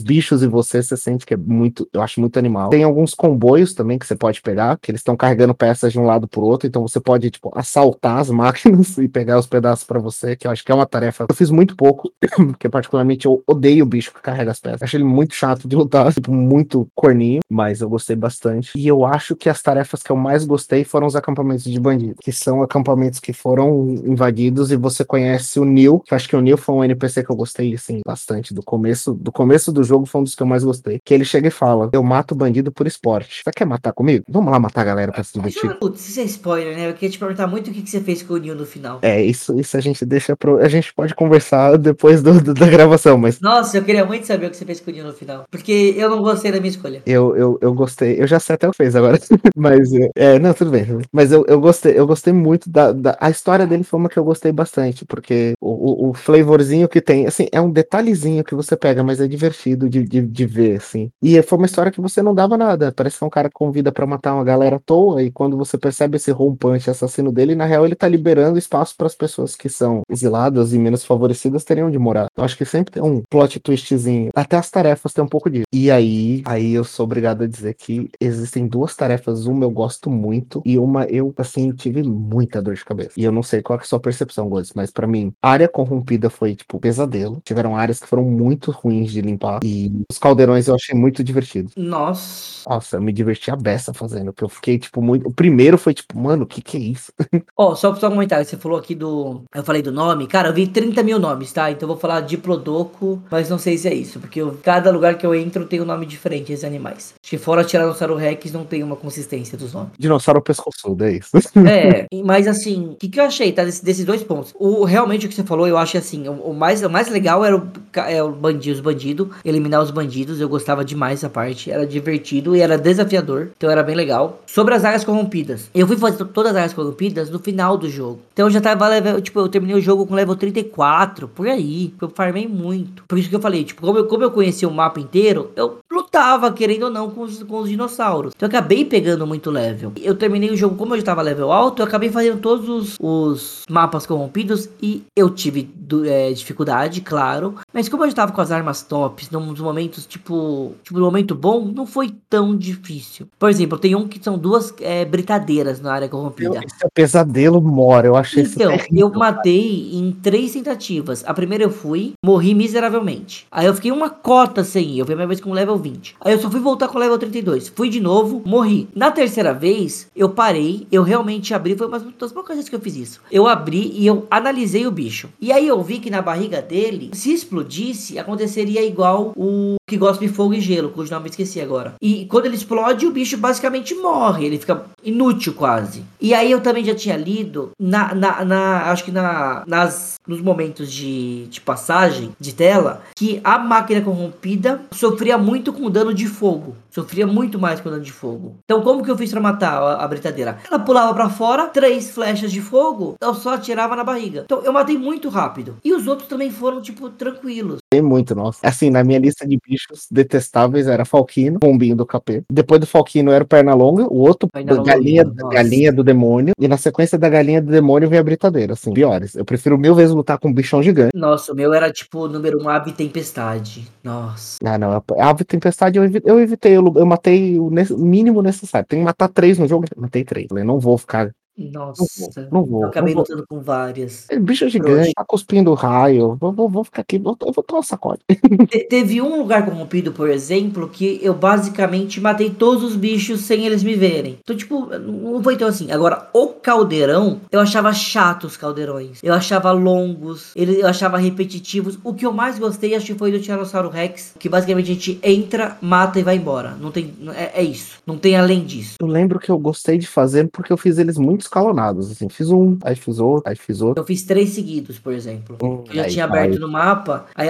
bichos 0.00 0.42
e 0.42 0.46
você, 0.46 0.82
você 0.82 0.96
sente 0.96 1.24
que 1.24 1.34
é 1.34 1.36
muito, 1.36 1.88
eu 1.92 2.02
acho 2.02 2.20
muito 2.20 2.38
animal. 2.38 2.70
Tem 2.70 2.84
alguns 2.84 3.14
comboios 3.14 3.74
também 3.74 3.98
que 3.98 4.06
você 4.06 4.16
pode 4.16 4.42
pegar, 4.42 4.78
que 4.78 4.90
eles 4.90 5.00
estão 5.00 5.16
carregando 5.16 5.54
peças 5.54 5.92
de 5.92 5.98
um 5.98 6.04
lado 6.04 6.28
pro 6.28 6.42
outro, 6.42 6.66
então 6.66 6.82
você 6.82 7.00
pode 7.00 7.30
tipo 7.30 7.50
assaltar 7.54 8.18
as 8.18 8.30
máquinas 8.36 8.98
e 8.98 9.08
pegar 9.08 9.38
os 9.38 9.46
pedaços 9.46 9.84
pra 9.84 9.98
você, 9.98 10.36
que 10.36 10.46
eu 10.46 10.50
acho 10.50 10.64
que 10.64 10.72
é 10.72 10.74
uma 10.74 10.86
tarefa. 10.86 11.26
Eu 11.28 11.34
fiz 11.34 11.50
muito 11.50 11.76
pouco, 11.76 12.10
porque 12.36 12.68
particularmente 12.68 13.26
eu 13.26 13.42
odeio 13.46 13.84
o 13.84 13.88
bicho 13.88 14.12
carrega 14.26 14.50
as 14.50 14.60
peças. 14.60 14.82
Acho 14.82 14.96
ele 14.96 15.04
muito 15.04 15.34
chato 15.34 15.68
de 15.68 15.76
lutar, 15.76 16.12
tipo 16.14 16.32
muito 16.32 16.88
corninho, 16.94 17.40
mas 17.48 17.80
eu 17.80 17.88
gostei 17.88 18.16
bastante. 18.16 18.72
E 18.76 18.86
eu 18.86 19.04
acho 19.04 19.34
que 19.36 19.48
as 19.48 19.62
tarefas 19.62 20.02
que 20.02 20.10
eu 20.10 20.16
mais 20.16 20.44
gostei 20.44 20.84
foram 20.84 21.06
os 21.06 21.16
acampamentos 21.16 21.64
de 21.64 21.78
bandido, 21.80 22.16
que 22.20 22.32
são 22.32 22.62
acampamentos 22.62 23.20
que 23.20 23.32
foram 23.32 23.88
invadidos 24.04 24.70
e 24.70 24.76
você 24.76 25.04
conhece 25.04 25.58
o 25.60 25.64
Neil, 25.64 26.00
que 26.00 26.12
eu 26.12 26.16
acho 26.16 26.28
que 26.28 26.36
o 26.36 26.40
Neil 26.40 26.56
foi 26.56 26.74
um 26.74 26.84
NPC 26.84 27.22
que 27.24 27.30
eu 27.30 27.36
gostei 27.36 27.74
assim 27.74 28.00
bastante 28.06 28.52
do 28.54 28.62
começo, 28.62 29.12
do 29.14 29.30
começo 29.32 29.70
do 29.72 29.82
jogo 29.84 30.06
foi 30.06 30.20
um 30.20 30.24
dos 30.24 30.34
que 30.34 30.42
eu 30.42 30.46
mais 30.46 30.64
gostei, 30.64 30.98
que 31.04 31.14
ele 31.14 31.24
chega 31.24 31.48
e 31.48 31.50
fala: 31.50 31.88
"Eu 31.92 32.02
mato 32.02 32.34
bandido 32.34 32.72
por 32.72 32.86
esporte. 32.86 33.42
Você 33.44 33.50
quer 33.54 33.64
matar 33.64 33.92
comigo? 33.92 34.24
Vamos 34.28 34.50
lá 34.50 34.58
matar 34.58 34.82
a 34.82 34.84
galera 34.84 35.12
pra 35.12 35.22
se 35.22 35.32
divertir." 35.34 35.76
putz, 35.78 36.08
isso 36.08 36.20
é 36.20 36.24
spoiler, 36.24 36.76
né? 36.76 36.88
Eu 36.88 36.94
queria 36.94 37.10
te 37.10 37.18
perguntar 37.18 37.46
muito 37.46 37.70
o 37.70 37.72
que, 37.72 37.82
que 37.82 37.90
você 37.90 38.00
fez 38.00 38.22
com 38.22 38.34
o 38.34 38.36
Neil 38.38 38.54
no 38.54 38.66
final. 38.66 38.98
É, 39.02 39.22
isso, 39.22 39.58
isso 39.58 39.76
a 39.76 39.80
gente 39.80 40.04
deixa 40.04 40.36
pro. 40.36 40.58
A 40.58 40.68
gente 40.68 40.92
pode 40.94 41.14
conversar 41.14 41.76
depois 41.76 42.22
do, 42.22 42.40
do- 42.40 42.54
da 42.54 42.66
gravação, 42.66 43.18
mas 43.18 43.40
Nossa, 43.40 43.76
eu 43.76 43.84
queria 43.84 44.04
muito 44.04 44.15
saber 44.24 44.46
o 44.46 44.50
que 44.50 44.56
você 44.56 44.64
fez 44.64 44.80
com 44.80 44.90
o 44.90 44.94
Neil 44.94 45.06
no 45.06 45.12
final. 45.12 45.44
Porque 45.50 45.94
eu 45.96 46.08
não 46.08 46.22
gostei 46.22 46.52
da 46.52 46.58
minha 46.58 46.70
escolha. 46.70 47.02
Eu, 47.04 47.36
eu, 47.36 47.58
eu 47.60 47.74
gostei, 47.74 48.20
eu 48.20 48.26
já 48.26 48.38
sei 48.38 48.54
até 48.54 48.68
o 48.68 48.70
que 48.70 48.76
fez 48.76 48.94
agora, 48.96 49.18
mas 49.56 49.92
é, 49.92 50.10
é, 50.14 50.38
não, 50.38 50.54
tudo 50.54 50.70
bem, 50.70 50.86
mas 51.12 51.32
eu, 51.32 51.44
eu 51.48 51.60
gostei, 51.60 51.98
eu 51.98 52.06
gostei 52.06 52.32
muito 52.32 52.70
da, 52.70 52.92
da, 52.92 53.16
a 53.20 53.30
história 53.30 53.66
dele 53.66 53.84
foi 53.84 53.98
uma 53.98 54.08
que 54.08 54.18
eu 54.18 54.24
gostei 54.24 54.52
bastante, 54.52 55.04
porque 55.04 55.54
o, 55.60 56.06
o, 56.06 56.10
o 56.10 56.14
flavorzinho 56.14 56.88
que 56.88 57.00
tem, 57.00 57.26
assim, 57.26 57.48
é 57.52 57.60
um 57.60 57.70
detalhezinho 57.70 58.44
que 58.44 58.54
você 58.54 58.76
pega, 58.76 59.02
mas 59.02 59.20
é 59.20 59.26
divertido 59.26 59.88
de, 59.88 60.04
de, 60.04 60.22
de 60.22 60.46
ver, 60.46 60.76
assim, 60.76 61.10
e 61.22 61.40
foi 61.42 61.58
uma 61.58 61.66
história 61.66 61.92
que 61.92 62.00
você 62.00 62.22
não 62.22 62.34
dava 62.34 62.56
nada, 62.56 62.92
parece 62.92 63.18
que 63.18 63.24
é 63.24 63.26
um 63.26 63.30
cara 63.30 63.48
que 63.48 63.54
convida 63.54 63.92
pra 63.92 64.06
matar 64.06 64.34
uma 64.34 64.44
galera 64.44 64.76
à 64.76 64.80
toa, 64.80 65.22
e 65.22 65.30
quando 65.30 65.56
você 65.56 65.76
percebe 65.76 66.16
esse 66.16 66.30
rompante 66.30 66.90
assassino 66.90 67.32
dele, 67.32 67.54
na 67.54 67.64
real 67.64 67.84
ele 67.84 67.94
tá 67.94 68.08
liberando 68.08 68.58
espaço 68.58 68.94
para 68.96 69.06
as 69.06 69.14
pessoas 69.14 69.54
que 69.54 69.68
são 69.68 70.02
exiladas 70.10 70.72
e 70.72 70.78
menos 70.78 71.04
favorecidas 71.04 71.64
terem 71.64 71.84
onde 71.84 71.98
morar, 71.98 72.28
eu 72.36 72.44
acho 72.44 72.56
que 72.56 72.64
sempre 72.64 72.92
tem 72.92 73.02
um 73.02 73.22
plot 73.28 73.60
twistzinho 73.60 74.05
sozinho. 74.06 74.30
Até 74.34 74.56
as 74.56 74.70
tarefas 74.70 75.12
tem 75.12 75.22
um 75.22 75.28
pouco 75.28 75.50
disso. 75.50 75.64
E 75.72 75.90
aí, 75.90 76.42
aí 76.46 76.72
eu 76.72 76.84
sou 76.84 77.04
obrigado 77.04 77.42
a 77.42 77.46
dizer 77.46 77.74
que 77.74 78.08
existem 78.20 78.66
duas 78.66 78.94
tarefas. 78.94 79.46
Uma 79.46 79.64
eu 79.64 79.70
gosto 79.70 80.08
muito 80.08 80.62
e 80.64 80.78
uma 80.78 81.04
eu, 81.04 81.34
assim, 81.36 81.72
tive 81.72 82.02
muita 82.02 82.62
dor 82.62 82.74
de 82.74 82.84
cabeça. 82.84 83.12
E 83.16 83.24
eu 83.24 83.32
não 83.32 83.42
sei 83.42 83.60
qual 83.62 83.78
é 83.78 83.82
a 83.82 83.84
sua 83.84 84.00
percepção, 84.00 84.48
Godes, 84.48 84.72
mas 84.74 84.90
para 84.90 85.06
mim, 85.06 85.32
área 85.42 85.68
corrompida 85.68 86.30
foi, 86.30 86.54
tipo, 86.54 86.78
pesadelo. 86.78 87.40
Tiveram 87.44 87.76
áreas 87.76 88.00
que 88.00 88.06
foram 88.06 88.24
muito 88.24 88.70
ruins 88.70 89.10
de 89.10 89.20
limpar. 89.20 89.60
E 89.64 89.92
os 90.10 90.18
caldeirões 90.18 90.68
eu 90.68 90.74
achei 90.74 90.94
muito 90.94 91.22
divertido. 91.24 91.70
Nossa. 91.76 92.68
Nossa, 92.68 92.96
eu 92.96 93.02
me 93.02 93.12
diverti 93.12 93.50
a 93.50 93.56
beça 93.56 93.94
fazendo, 93.94 94.32
porque 94.32 94.44
eu 94.44 94.48
fiquei, 94.48 94.78
tipo, 94.78 95.00
muito. 95.00 95.28
O 95.28 95.32
primeiro 95.32 95.78
foi, 95.78 95.94
tipo, 95.94 96.18
mano, 96.18 96.44
o 96.44 96.46
que 96.46 96.60
que 96.60 96.76
é 96.76 96.80
isso? 96.80 97.12
Ó, 97.56 97.74
só 97.74 97.90
pra 97.90 98.00
só 98.00 98.10
comentar, 98.10 98.44
você 98.44 98.56
falou 98.56 98.78
aqui 98.78 98.94
do. 98.94 99.42
Eu 99.54 99.64
falei 99.64 99.82
do 99.82 99.92
nome. 99.92 100.26
Cara, 100.26 100.48
eu 100.48 100.54
vi 100.54 100.66
30 100.66 101.02
mil 101.02 101.18
nomes, 101.18 101.52
tá? 101.52 101.70
Então 101.70 101.88
eu 101.88 101.94
vou 101.94 102.00
falar 102.00 102.20
Diplodocus, 102.22 103.18
mas 103.30 103.48
não 103.48 103.58
sei 103.58 103.78
se 103.78 103.85
é 103.86 103.94
isso, 103.94 104.18
porque 104.20 104.40
eu, 104.40 104.58
cada 104.62 104.90
lugar 104.90 105.16
que 105.16 105.24
eu 105.26 105.34
entro 105.34 105.64
tem 105.64 105.80
um 105.80 105.84
nome 105.84 106.04
diferente, 106.06 106.52
esses 106.52 106.64
animais. 106.64 107.14
Acho 107.22 107.30
que 107.30 107.38
fora 107.38 107.64
Tiranossauro 107.64 108.14
Rex 108.16 108.52
não 108.52 108.64
tem 108.64 108.82
uma 108.82 108.96
consistência 108.96 109.56
dos 109.56 109.72
nomes. 109.72 109.90
Dinossauro 109.98 110.40
pescoçudo, 110.42 111.04
é 111.04 111.12
isso. 111.12 111.30
É, 111.68 112.06
mas 112.24 112.46
assim, 112.46 112.90
o 112.92 112.96
que, 112.96 113.08
que 113.08 113.20
eu 113.20 113.24
achei, 113.24 113.52
tá? 113.52 113.64
Desse- 113.64 113.84
desses 113.84 114.04
dois 114.04 114.22
pontos. 114.22 114.54
O, 114.58 114.84
realmente 114.84 115.26
o 115.26 115.28
que 115.28 115.34
você 115.34 115.42
falou, 115.44 115.66
eu 115.66 115.76
acho 115.78 115.96
assim, 115.98 116.28
o, 116.28 116.32
o 116.32 116.54
mais, 116.54 116.82
o 116.82 116.90
mais 116.90 117.08
legal 117.08 117.44
era 117.44 117.56
o, 117.56 117.68
é 118.08 118.22
o 118.22 118.32
bandido, 118.32 118.74
os 118.76 118.80
bandidos, 118.80 119.28
eliminar 119.44 119.82
os 119.82 119.90
bandidos. 119.90 120.40
Eu 120.40 120.48
gostava 120.48 120.84
demais 120.84 121.20
dessa 121.20 121.30
parte. 121.30 121.70
Era 121.70 121.86
divertido 121.86 122.54
e 122.56 122.60
era 122.60 122.76
desafiador. 122.78 123.50
Então 123.56 123.70
era 123.70 123.82
bem 123.82 123.94
legal. 123.94 124.40
Sobre 124.46 124.74
as 124.74 124.84
áreas 124.84 125.04
corrompidas. 125.04 125.70
Eu 125.74 125.86
fui 125.86 125.96
fazer 125.96 126.16
to- 126.18 126.24
todas 126.26 126.52
as 126.52 126.56
áreas 126.56 126.72
corrompidas 126.74 127.30
no 127.30 127.38
final 127.38 127.76
do 127.76 127.88
jogo. 127.90 128.20
Então 128.32 128.46
eu 128.46 128.50
já 128.50 128.60
tava 128.60 128.86
level, 128.88 129.20
tipo, 129.20 129.40
eu 129.40 129.48
terminei 129.48 129.76
o 129.76 129.80
jogo 129.80 130.06
com 130.06 130.14
level 130.14 130.36
34, 130.36 131.28
por 131.28 131.46
aí. 131.48 131.92
Eu 132.00 132.08
farmei 132.10 132.46
muito. 132.48 133.04
Por 133.08 133.18
isso 133.18 133.28
que 133.28 133.34
eu 133.36 133.40
falei, 133.40 133.64
tipo, 133.64 133.75
como 133.80 133.98
eu, 133.98 134.06
como 134.06 134.22
eu 134.24 134.30
conhecia 134.30 134.68
o 134.68 134.72
mapa 134.74 135.00
inteiro, 135.00 135.50
eu 135.56 135.78
lutava, 135.90 136.52
querendo 136.52 136.84
ou 136.84 136.90
não, 136.90 137.10
com 137.10 137.22
os, 137.22 137.42
com 137.42 137.58
os 137.60 137.68
dinossauros. 137.68 138.32
Então 138.36 138.46
eu 138.46 138.50
acabei 138.50 138.84
pegando 138.84 139.26
muito 139.26 139.50
level. 139.50 139.92
Eu 140.00 140.14
terminei 140.14 140.50
o 140.50 140.56
jogo, 140.56 140.76
como 140.76 140.94
eu 140.94 140.98
já 140.98 141.04
tava 141.04 141.22
level 141.22 141.50
alto, 141.52 141.80
eu 141.82 141.86
acabei 141.86 142.10
fazendo 142.10 142.40
todos 142.40 142.68
os, 142.68 142.96
os 143.00 143.62
mapas 143.70 144.06
corrompidos 144.06 144.68
e 144.82 145.02
eu 145.14 145.30
tive 145.30 145.62
du- 145.62 146.04
é, 146.04 146.32
dificuldade, 146.32 147.00
claro. 147.00 147.54
Mas 147.72 147.88
como 147.88 148.04
eu 148.04 148.08
já 148.08 148.14
tava 148.16 148.32
com 148.32 148.40
as 148.40 148.50
armas 148.50 148.82
tops, 148.82 149.30
nos 149.30 149.60
momentos, 149.60 150.06
tipo, 150.06 150.72
tipo, 150.82 150.98
no 150.98 151.04
momento 151.04 151.34
bom, 151.34 151.64
não 151.64 151.86
foi 151.86 152.14
tão 152.28 152.56
difícil. 152.56 153.26
Por 153.38 153.48
exemplo, 153.50 153.78
tem 153.78 153.94
um 153.94 154.06
que 154.06 154.22
são 154.22 154.38
duas 154.38 154.72
é, 154.80 155.04
britadeiras 155.04 155.80
na 155.80 155.92
área 155.92 156.08
corrompida. 156.08 156.60
Esse 156.64 156.82
é 156.84 156.86
o 156.86 156.90
pesadelo 156.92 157.60
mora, 157.60 158.06
eu 158.06 158.16
achei 158.16 158.42
isso 158.42 158.54
Então, 158.56 158.72
eu 158.72 158.78
terrível. 158.78 159.10
matei 159.14 159.90
em 159.94 160.12
três 160.12 160.52
tentativas. 160.52 161.24
A 161.26 161.34
primeira 161.34 161.64
eu 161.64 161.70
fui, 161.70 162.12
morri 162.24 162.54
miseravelmente. 162.54 163.46
Aí 163.66 163.70
eu 163.70 163.74
fiquei 163.74 163.90
uma 163.90 164.08
cota 164.08 164.62
sem 164.62 164.90
ir. 164.90 165.00
Eu 165.00 165.04
fui 165.04 165.14
a 165.14 165.16
minha 165.16 165.26
vez 165.26 165.40
com 165.40 165.52
level 165.52 165.76
20. 165.76 166.14
Aí 166.20 166.32
eu 166.32 166.40
só 166.40 166.48
fui 166.48 166.60
voltar 166.60 166.86
com 166.86 166.98
level 166.98 167.18
32. 167.18 167.68
Fui 167.68 167.88
de 167.88 167.98
novo, 167.98 168.40
morri. 168.46 168.88
Na 168.94 169.10
terceira 169.10 169.52
vez, 169.52 170.06
eu 170.14 170.28
parei, 170.28 170.86
eu 170.92 171.02
realmente 171.02 171.52
abri. 171.52 171.76
Foi 171.76 171.88
uma 171.88 171.98
das 171.98 172.30
poucas 172.30 172.54
vezes 172.54 172.68
que 172.68 172.76
eu 172.76 172.80
fiz 172.80 172.94
isso. 172.94 173.20
Eu 173.28 173.48
abri 173.48 173.90
e 173.92 174.06
eu 174.06 174.24
analisei 174.30 174.86
o 174.86 174.92
bicho. 174.92 175.28
E 175.40 175.50
aí 175.50 175.66
eu 175.66 175.82
vi 175.82 175.98
que 175.98 176.10
na 176.10 176.22
barriga 176.22 176.62
dele, 176.62 177.10
se 177.12 177.32
explodisse, 177.32 178.20
aconteceria 178.20 178.84
igual 178.84 179.32
o 179.36 179.74
que 179.88 179.96
gosta 179.96 180.26
de 180.26 180.32
fogo 180.32 180.52
e 180.52 180.60
gelo, 180.60 180.90
cujo 180.90 181.12
nome 181.12 181.26
eu 181.26 181.30
esqueci 181.30 181.60
agora. 181.60 181.94
E 182.02 182.26
quando 182.26 182.46
ele 182.46 182.56
explode, 182.56 183.06
o 183.06 183.12
bicho 183.12 183.36
basicamente 183.36 183.94
morre. 183.94 184.44
Ele 184.44 184.58
fica 184.58 184.84
inútil 185.04 185.54
quase. 185.54 186.02
E 186.20 186.34
aí 186.34 186.50
eu 186.50 186.60
também 186.60 186.84
já 186.84 186.94
tinha 186.94 187.16
lido 187.16 187.70
na, 187.78 188.12
na, 188.14 188.44
na- 188.44 188.90
acho 188.90 189.04
que 189.04 189.12
na, 189.12 189.62
nas, 189.66 190.14
nos 190.26 190.40
momentos 190.40 190.92
de, 190.92 191.46
de 191.46 191.60
passagem 191.60 192.32
de 192.40 192.52
tela 192.52 193.02
que 193.14 193.40
a 193.44 193.58
máquina 193.58 194.00
corrompida 194.00 194.80
sofria 194.90 195.38
muito 195.38 195.72
com 195.72 195.88
dano 195.88 196.12
de 196.12 196.26
fogo. 196.26 196.74
Sofria 196.90 197.26
muito 197.26 197.58
mais 197.58 197.80
com 197.80 197.90
dano 197.90 198.02
de 198.02 198.12
fogo. 198.12 198.56
Então 198.64 198.82
como 198.82 199.04
que 199.04 199.10
eu 199.10 199.16
fiz 199.16 199.30
pra 199.30 199.40
matar 199.40 199.74
a, 199.80 200.04
a 200.04 200.08
britadeira? 200.08 200.58
Ela 200.68 200.80
pulava 200.80 201.14
pra 201.14 201.28
fora, 201.30 201.66
três 201.68 202.10
flechas 202.10 202.50
de 202.50 202.60
fogo, 202.60 203.14
eu 203.20 203.34
só 203.34 203.54
atirava 203.54 203.94
na 203.94 204.02
barriga. 204.02 204.42
Então 204.46 204.62
eu 204.64 204.72
matei 204.72 204.98
muito 204.98 205.28
rápido. 205.28 205.76
E 205.84 205.92
os 205.92 206.06
outros 206.08 206.28
também 206.28 206.50
foram, 206.50 206.80
tipo, 206.80 207.08
tranquilos. 207.10 207.78
Tem 207.92 208.02
muito, 208.02 208.34
nossa. 208.34 208.66
Assim, 208.66 208.90
na 208.90 209.04
minha 209.04 209.18
lista 209.20 209.46
de 209.46 209.56
bichos 209.64 209.75
detestáveis 210.10 210.86
era 210.86 211.04
Falquino, 211.04 211.58
pombinho 211.60 211.96
do 211.96 212.06
capeta. 212.06 212.44
Depois 212.50 212.80
do 212.80 212.86
Falquino 212.86 213.30
era 213.30 213.44
o 213.44 213.46
Pernalonga, 213.46 214.04
o 214.10 214.18
outro, 214.18 214.48
Pernalonga, 214.52 214.92
galinha, 214.92 215.24
nossa. 215.24 215.48
galinha 215.54 215.92
do 215.92 216.02
demônio. 216.04 216.52
E 216.58 216.66
na 216.68 216.76
sequência 216.76 217.18
da 217.18 217.28
galinha 217.28 217.60
do 217.62 217.70
demônio 217.70 218.08
vem 218.08 218.18
a 218.18 218.22
britadeira, 218.22 218.72
assim, 218.74 218.92
piores. 218.92 219.34
Eu 219.34 219.44
prefiro 219.44 219.78
mil 219.78 219.94
vezes 219.94 220.14
lutar 220.14 220.38
com 220.38 220.48
um 220.48 220.52
bichão 220.54 220.82
gigante. 220.82 221.10
Nossa, 221.14 221.52
o 221.52 221.56
meu 221.56 221.72
era 221.72 221.90
tipo 221.92 222.28
número 222.28 222.62
um 222.62 222.68
ave 222.68 222.92
tempestade. 222.92 223.86
Nossa. 224.02 224.58
Ah, 224.64 224.78
não, 224.78 224.92
a 224.92 225.02
ave 225.30 225.44
tempestade 225.44 225.98
eu, 225.98 226.04
evi- 226.04 226.22
eu 226.24 226.40
evitei, 226.40 226.76
eu, 226.76 226.92
eu 226.96 227.06
matei 227.06 227.58
o 227.58 227.70
ne- 227.70 227.86
mínimo 227.96 228.42
necessário. 228.42 228.86
Tem 228.88 228.98
que 229.00 229.04
matar 229.04 229.28
três 229.28 229.58
no 229.58 229.66
jogo, 229.66 229.84
eu 229.94 230.02
matei 230.02 230.24
três. 230.24 230.46
Falei, 230.48 230.64
não 230.64 230.78
vou 230.78 230.96
ficar. 230.98 231.30
Nossa. 231.58 232.48
não 232.52 232.64
vou, 232.64 232.82
Eu 232.82 232.88
acabei 232.88 233.14
não 233.14 233.22
vou. 233.22 233.28
lutando 233.30 233.46
com 233.48 233.60
várias. 233.60 234.26
É, 234.30 234.38
Bicho 234.38 234.68
gigante, 234.68 235.12
tá 235.14 235.24
cuspindo 235.24 235.72
raio. 235.74 236.36
Vou, 236.40 236.52
vou, 236.52 236.68
vou 236.68 236.84
ficar 236.84 237.02
aqui, 237.02 237.18
vou, 237.18 237.36
eu 237.40 237.52
vou 237.52 237.64
tomar 237.64 237.80
um 237.80 237.82
sacode. 237.82 238.20
Te- 238.68 238.86
teve 238.88 239.20
um 239.22 239.38
lugar 239.38 239.64
corrompido, 239.64 240.12
por 240.12 240.28
exemplo, 240.28 240.88
que 240.88 241.18
eu 241.22 241.34
basicamente 241.34 242.20
matei 242.20 242.50
todos 242.50 242.82
os 242.82 242.96
bichos 242.96 243.40
sem 243.40 243.64
eles 243.66 243.82
me 243.82 243.94
verem. 243.94 244.38
Então, 244.42 244.56
tipo, 244.56 244.86
não 244.98 245.42
foi 245.42 245.56
tão 245.56 245.68
assim. 245.68 245.90
Agora, 245.90 246.28
o 246.32 246.48
caldeirão, 246.48 247.40
eu 247.50 247.60
achava 247.60 247.92
chato 247.92 248.44
os 248.44 248.56
caldeirões. 248.56 249.20
Eu 249.22 249.32
achava 249.34 249.72
longos, 249.72 250.50
ele, 250.54 250.80
eu 250.82 250.86
achava 250.86 251.16
repetitivos. 251.18 251.98
O 252.04 252.12
que 252.14 252.26
eu 252.26 252.32
mais 252.32 252.58
gostei, 252.58 252.94
acho 252.94 253.06
que 253.06 253.14
foi 253.14 253.32
do 253.32 253.40
Tiranossauro 253.40 253.88
Rex, 253.88 254.34
que 254.38 254.48
basicamente 254.48 254.90
a 254.90 254.94
gente 254.94 255.18
entra, 255.22 255.76
mata 255.80 256.18
e 256.20 256.22
vai 256.22 256.36
embora. 256.36 256.76
Não 256.80 256.90
tem. 256.90 257.12
É, 257.34 257.60
é 257.60 257.62
isso. 257.62 257.96
Não 258.06 258.18
tem 258.18 258.36
além 258.36 258.64
disso. 258.64 258.96
Eu 259.00 259.06
lembro 259.06 259.38
que 259.38 259.50
eu 259.50 259.58
gostei 259.58 259.98
de 259.98 260.06
fazer 260.06 260.48
porque 260.52 260.72
eu 260.72 260.76
fiz 260.76 260.98
eles 260.98 261.16
muito 261.16 261.45
escalonados. 261.46 262.10
Assim, 262.10 262.28
fiz 262.28 262.50
um, 262.50 262.78
aí 262.82 262.94
fiz 262.96 263.18
outro, 263.18 263.48
aí 263.48 263.56
fiz 263.56 263.80
outro. 263.80 264.02
Eu 264.02 264.06
fiz 264.06 264.22
três 264.24 264.50
seguidos, 264.50 264.98
por 264.98 265.12
exemplo. 265.12 265.56
Hum, 265.62 265.84
Eu 265.88 265.94
já 265.94 266.02
aí 266.02 266.10
tinha 266.10 266.24
aberto 266.24 266.58
no 266.58 266.68
mapa. 266.68 267.26
Aí, 267.34 267.48